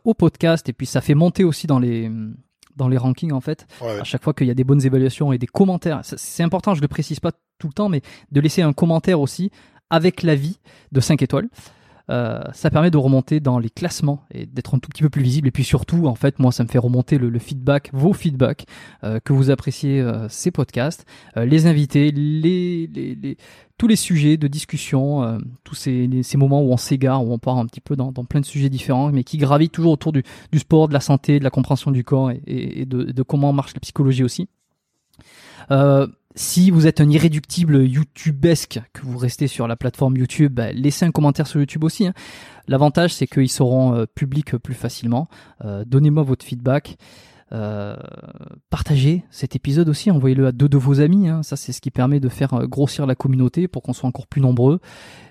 au 0.05 0.13
podcast, 0.13 0.69
et 0.69 0.75
puis 0.75 0.87
ça 0.87 1.01
fait 1.01 1.15
monter 1.15 1.43
aussi 1.43 1.67
dans 1.67 1.79
les 1.79 2.11
dans 2.81 2.89
les 2.89 2.99
rankings 2.99 3.33
en 3.33 3.41
fait. 3.41 3.67
Ouais. 3.81 4.01
À 4.01 4.05
chaque 4.05 4.25
fois 4.25 4.35
qu'il 4.35 4.47
y 4.47 4.51
a 4.51 4.55
des 4.55 4.65
bonnes 4.65 4.85
évaluations 4.85 5.33
et 5.33 5.39
des 5.39 5.47
commentaires, 5.47 6.01
c'est 6.03 6.43
important, 6.43 6.75
je 6.75 6.81
le 6.81 6.89
précise 6.89 7.21
pas 7.21 7.33
tout 7.59 7.69
le 7.69 7.73
temps, 7.73 7.89
mais 7.89 8.01
de 8.33 8.41
laisser 8.41 8.63
un 8.63 8.73
commentaire 8.73 9.21
aussi 9.21 9.51
avec 9.91 10.23
l'avis 10.23 10.59
de 10.93 11.01
5 11.01 11.23
étoiles. 11.23 11.49
Euh, 12.11 12.41
ça 12.53 12.71
permet 12.71 12.91
de 12.91 12.97
remonter 12.97 13.39
dans 13.41 13.59
les 13.59 13.71
classements 13.71 14.25
et 14.33 14.45
d'être 14.47 14.75
un 14.75 14.79
tout 14.81 14.89
petit 14.89 15.03
peu 15.03 15.11
plus 15.11 15.23
visible. 15.23 15.47
Et 15.49 15.51
puis 15.53 15.65
surtout, 15.65 16.07
en 16.07 16.15
fait, 16.17 16.39
moi, 16.41 16.51
ça 16.53 16.65
me 16.65 16.69
fait 16.69 16.79
remonter 16.79 17.19
le, 17.19 17.31
le 17.31 17.39
feedback, 17.39 17.91
vos 17.93 18.13
feedbacks, 18.13 18.67
euh, 19.05 19.21
que 19.21 19.33
vous 19.33 19.51
appréciez 19.51 20.01
euh, 20.01 20.29
ces 20.29 20.51
podcasts, 20.51 21.07
euh, 21.37 21.45
les 21.45 21.67
invités, 21.67 22.11
les, 22.11 22.89
les, 22.93 23.15
les- 23.15 23.37
tous 23.79 23.87
les 23.87 23.97
sujets 23.97 24.37
de 24.37 24.47
discussion, 24.49 25.23
euh, 25.23 25.39
tous 25.65 25.75
ces, 25.75 26.11
ces 26.23 26.37
moments 26.37 26.61
où 26.63 26.71
on 26.73 26.77
s'égare, 26.77 27.25
où 27.25 27.33
on 27.33 27.39
part 27.39 27.57
un 27.57 27.65
petit 27.67 27.81
peu 27.81 27.97
dans, 27.97 28.13
dans 28.13 28.25
plein 28.25 28.41
de 28.41 28.45
sujets 28.47 28.69
différents, 28.69 29.11
mais 29.11 29.25
qui 29.25 29.39
gravitent 29.39 29.73
toujours 29.73 29.93
autour 29.93 30.13
du, 30.13 30.23
du 30.53 30.59
sport, 30.59 30.89
de 30.89 30.93
la 30.93 31.01
santé, 31.01 31.39
de 31.39 31.45
la 31.45 31.51
compréhension 31.51 31.91
du 31.91 32.05
corps 32.05 32.31
et, 32.31 32.43
et- 32.47 32.81
et 32.83 32.85
de, 32.87 33.05
de 33.05 33.23
comment 33.23 33.53
marche 33.53 33.73
la 33.75 33.81
psychologie 33.81 34.25
aussi. 34.25 34.49
Euh, 35.71 36.07
si 36.37 36.71
vous 36.71 36.87
êtes 36.87 37.01
un 37.01 37.11
irréductible 37.11 37.83
YouTubesque, 37.85 38.81
que 38.93 39.03
vous 39.03 39.19
restez 39.19 39.49
sur 39.49 39.67
la 39.67 39.77
plateforme 39.77 40.17
YouTube, 40.17 40.55
bah, 40.55 40.73
laissez 40.73 41.05
un 41.05 41.11
commentaire 41.11 41.47
sur 41.47 41.59
YouTube 41.61 41.85
aussi. 41.85 42.07
hein. 42.07 42.15
L'avantage, 42.69 43.13
c'est 43.15 43.27
qu'ils 43.27 43.51
seront 43.51 43.95
euh, 43.95 44.05
publics 44.15 44.57
plus 44.59 44.75
facilement. 44.75 45.29
Euh, 45.65 45.85
Donnez-moi 45.87 46.23
votre 46.23 46.45
feedback. 46.45 46.97
Euh, 47.53 47.97
partagez 48.71 49.25
cet 49.31 49.57
épisode 49.57 49.89
aussi, 49.89 50.09
envoyez-le 50.13 50.47
à 50.47 50.53
deux 50.53 50.69
de 50.69 50.77
vos 50.79 51.01
amis. 51.01 51.29
hein. 51.29 51.43
Ça, 51.43 51.57
c'est 51.57 51.73
ce 51.73 51.81
qui 51.81 51.91
permet 51.91 52.21
de 52.21 52.29
faire 52.29 52.55
euh, 52.55 52.67
grossir 52.69 53.07
la 53.07 53.17
communauté 53.17 53.67
pour 53.67 53.83
qu'on 53.83 53.93
soit 53.93 54.09
encore 54.09 54.29
plus 54.29 54.41
nombreux. 54.41 54.79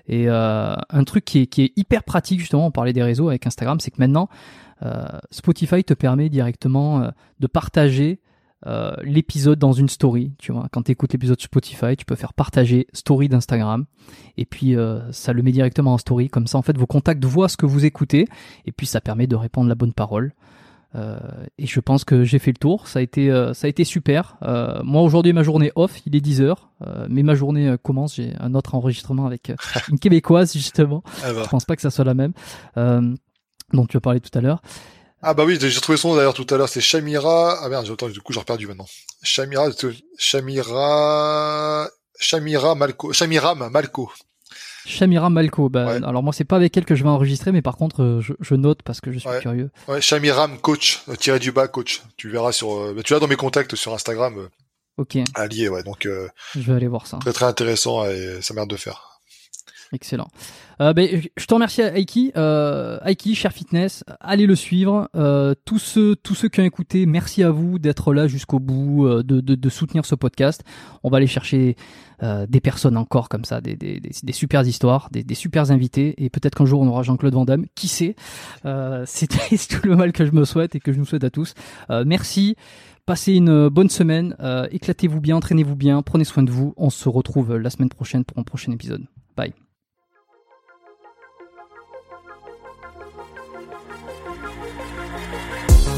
Et 0.06 0.28
euh, 0.28 0.74
un 0.90 1.04
truc 1.04 1.24
qui 1.24 1.38
est, 1.40 1.46
qui 1.46 1.62
est 1.62 1.72
hyper 1.76 2.04
pratique, 2.04 2.40
justement, 2.40 2.66
on 2.66 2.70
parlait 2.70 2.92
des 2.92 3.02
réseaux 3.02 3.30
avec 3.30 3.46
Instagram, 3.46 3.80
c'est 3.80 3.90
que 3.90 4.00
maintenant, 4.00 4.28
euh, 4.82 5.06
Spotify 5.30 5.82
te 5.82 5.94
permet 5.94 6.28
directement 6.28 7.02
euh, 7.02 7.10
de 7.38 7.46
partager 7.46 8.20
euh, 8.66 8.92
l'épisode 9.02 9.58
dans 9.58 9.72
une 9.72 9.88
story. 9.88 10.32
Tu 10.38 10.52
vois, 10.52 10.68
quand 10.70 10.82
tu 10.82 10.92
écoutes 10.92 11.12
l'épisode 11.12 11.40
Spotify, 11.40 11.96
tu 11.96 12.04
peux 12.04 12.14
faire 12.14 12.34
partager 12.34 12.86
story 12.92 13.28
d'Instagram. 13.28 13.86
Et 14.36 14.44
puis, 14.44 14.76
euh, 14.76 15.00
ça 15.12 15.32
le 15.32 15.42
met 15.42 15.52
directement 15.52 15.94
en 15.94 15.98
story. 15.98 16.28
Comme 16.28 16.46
ça, 16.46 16.58
en 16.58 16.62
fait, 16.62 16.76
vos 16.76 16.86
contacts 16.86 17.24
voient 17.24 17.48
ce 17.48 17.56
que 17.56 17.66
vous 17.66 17.84
écoutez. 17.84 18.26
Et 18.66 18.72
puis, 18.72 18.86
ça 18.86 19.00
permet 19.00 19.26
de 19.26 19.36
répandre 19.36 19.68
la 19.68 19.74
bonne 19.74 19.92
parole. 19.92 20.34
Euh, 20.96 21.18
et 21.56 21.66
je 21.66 21.78
pense 21.80 22.04
que 22.04 22.24
j'ai 22.24 22.38
fait 22.38 22.50
le 22.50 22.56
tour. 22.58 22.88
Ça 22.88 22.98
a 22.98 23.02
été, 23.02 23.30
euh, 23.30 23.54
ça 23.54 23.66
a 23.66 23.70
été 23.70 23.84
super. 23.84 24.36
Euh, 24.42 24.80
moi, 24.82 25.02
aujourd'hui, 25.02 25.32
ma 25.32 25.42
journée 25.42 25.70
off, 25.76 26.00
il 26.06 26.16
est 26.16 26.20
10h. 26.20 26.54
Euh, 26.86 27.06
mais 27.08 27.22
ma 27.22 27.34
journée 27.34 27.76
commence. 27.82 28.16
J'ai 28.16 28.32
un 28.40 28.54
autre 28.54 28.74
enregistrement 28.74 29.26
avec 29.26 29.52
une 29.88 29.98
Québécoise, 30.00 30.52
justement. 30.52 31.02
Ah, 31.22 31.32
bah. 31.32 31.42
Je 31.44 31.48
pense 31.48 31.64
pas 31.64 31.76
que 31.76 31.82
ça 31.82 31.90
soit 31.90 32.04
la 32.04 32.14
même. 32.14 32.32
Euh, 32.76 33.14
dont 33.72 33.86
tu 33.86 33.96
as 33.96 34.00
parlé 34.00 34.20
tout 34.20 34.36
à 34.36 34.40
l'heure. 34.40 34.62
Ah 35.22 35.34
bah 35.34 35.44
oui, 35.44 35.58
j'ai 35.60 35.80
trouvé 35.80 35.98
son 35.98 36.08
nom 36.10 36.16
d'ailleurs 36.16 36.34
tout 36.34 36.46
à 36.50 36.56
l'heure, 36.56 36.68
c'est 36.68 36.80
Shamira. 36.80 37.58
Ah 37.62 37.68
merde, 37.68 37.86
attends, 37.90 38.08
du 38.08 38.20
coup 38.22 38.32
j'ai 38.32 38.42
perdu 38.42 38.66
maintenant. 38.66 38.86
Shamira, 39.22 39.68
Shamira, 40.18 41.88
Shamira 42.18 42.74
Malco, 42.74 43.12
Shamiram 43.12 43.68
Malco. 43.70 44.10
Shamira 44.86 45.28
Malco. 45.30 45.68
Bah, 45.68 45.86
Ouais. 45.86 46.04
Alors 46.04 46.22
moi, 46.22 46.32
c'est 46.32 46.44
pas 46.44 46.56
avec 46.56 46.74
elle 46.76 46.84
que 46.86 46.94
je 46.94 47.02
vais 47.02 47.08
enregistrer, 47.10 47.52
mais 47.52 47.60
par 47.62 47.76
contre, 47.76 48.02
euh, 48.02 48.20
je, 48.22 48.32
je 48.40 48.54
note 48.54 48.82
parce 48.82 49.00
que 49.02 49.12
je 49.12 49.18
suis 49.18 49.28
Ouais. 49.28 49.40
curieux. 49.40 49.70
Ouais, 49.88 50.00
Shamiram 50.00 50.58
Coach, 50.58 51.02
euh, 51.08 51.16
tiré 51.16 51.38
du 51.38 51.52
bas 51.52 51.68
Coach. 51.68 52.02
Tu 52.16 52.30
verras 52.30 52.52
sur, 52.52 52.72
euh, 52.78 52.94
bah, 52.94 53.02
tu 53.04 53.12
l'as 53.12 53.18
dans 53.20 53.28
mes 53.28 53.36
contacts 53.36 53.76
sur 53.76 53.92
Instagram, 53.94 54.48
Ok, 54.96 55.16
allié, 55.34 55.68
ouais. 55.68 55.82
Donc 55.82 56.06
euh, 56.06 56.28
je 56.54 56.60
vais 56.60 56.72
aller 56.74 56.88
voir 56.88 57.06
ça. 57.06 57.18
très 57.18 57.32
très 57.32 57.46
intéressant 57.46 58.04
et 58.06 58.40
ça 58.42 58.52
merde 58.54 58.68
de 58.70 58.76
faire. 58.76 59.20
Excellent. 59.92 60.28
Euh, 60.80 60.94
ben, 60.94 61.20
je 61.36 61.46
te 61.46 61.52
remercie 61.52 61.82
Aiki, 61.82 62.32
euh, 62.36 62.98
Aiki, 63.04 63.34
cher 63.34 63.52
fitness, 63.52 64.02
allez 64.18 64.46
le 64.46 64.54
suivre. 64.54 65.08
Euh, 65.14 65.54
tous 65.64 65.78
ceux, 65.78 66.16
tous 66.16 66.34
ceux 66.34 66.48
qui 66.48 66.60
ont 66.60 66.64
écouté, 66.64 67.04
merci 67.04 67.42
à 67.42 67.50
vous 67.50 67.78
d'être 67.78 68.14
là 68.14 68.26
jusqu'au 68.26 68.58
bout, 68.58 69.06
euh, 69.06 69.22
de, 69.22 69.68
soutenir 69.68 70.06
ce 70.06 70.14
podcast. 70.14 70.64
On 71.02 71.10
va 71.10 71.18
aller 71.18 71.26
chercher 71.26 71.76
euh, 72.22 72.46
des 72.48 72.60
personnes 72.60 72.96
encore 72.96 73.28
comme 73.28 73.44
ça, 73.44 73.60
des, 73.60 73.76
des, 73.76 74.32
supers 74.32 74.66
histoires, 74.66 75.08
des, 75.12 75.22
des 75.22 75.34
supers 75.34 75.70
invités, 75.70 76.14
et 76.22 76.30
peut-être 76.30 76.54
qu'un 76.56 76.64
jour 76.64 76.80
on 76.80 76.88
aura 76.88 77.02
Jean-Claude 77.02 77.34
Van 77.34 77.44
Damme. 77.44 77.66
Qui 77.74 77.88
sait? 77.88 78.16
C'est 79.04 79.28
tout 79.68 79.86
le 79.86 79.96
mal 79.96 80.12
que 80.12 80.24
je 80.24 80.32
me 80.32 80.44
souhaite 80.44 80.74
et 80.74 80.80
que 80.80 80.92
je 80.92 80.98
nous 80.98 81.04
souhaite 81.04 81.24
à 81.24 81.30
tous. 81.30 81.54
Merci. 82.06 82.56
Passez 83.06 83.34
une 83.34 83.68
bonne 83.68 83.90
semaine, 83.90 84.36
éclatez-vous 84.70 85.20
bien, 85.20 85.36
entraînez-vous 85.36 85.76
bien, 85.76 86.02
prenez 86.02 86.24
soin 86.24 86.42
de 86.42 86.50
vous. 86.50 86.74
On 86.76 86.90
se 86.90 87.08
retrouve 87.08 87.56
la 87.56 87.70
semaine 87.70 87.88
prochaine 87.88 88.24
pour 88.24 88.38
un 88.38 88.44
prochain 88.44 88.72
épisode. 88.72 89.04
Bye. 89.36 89.52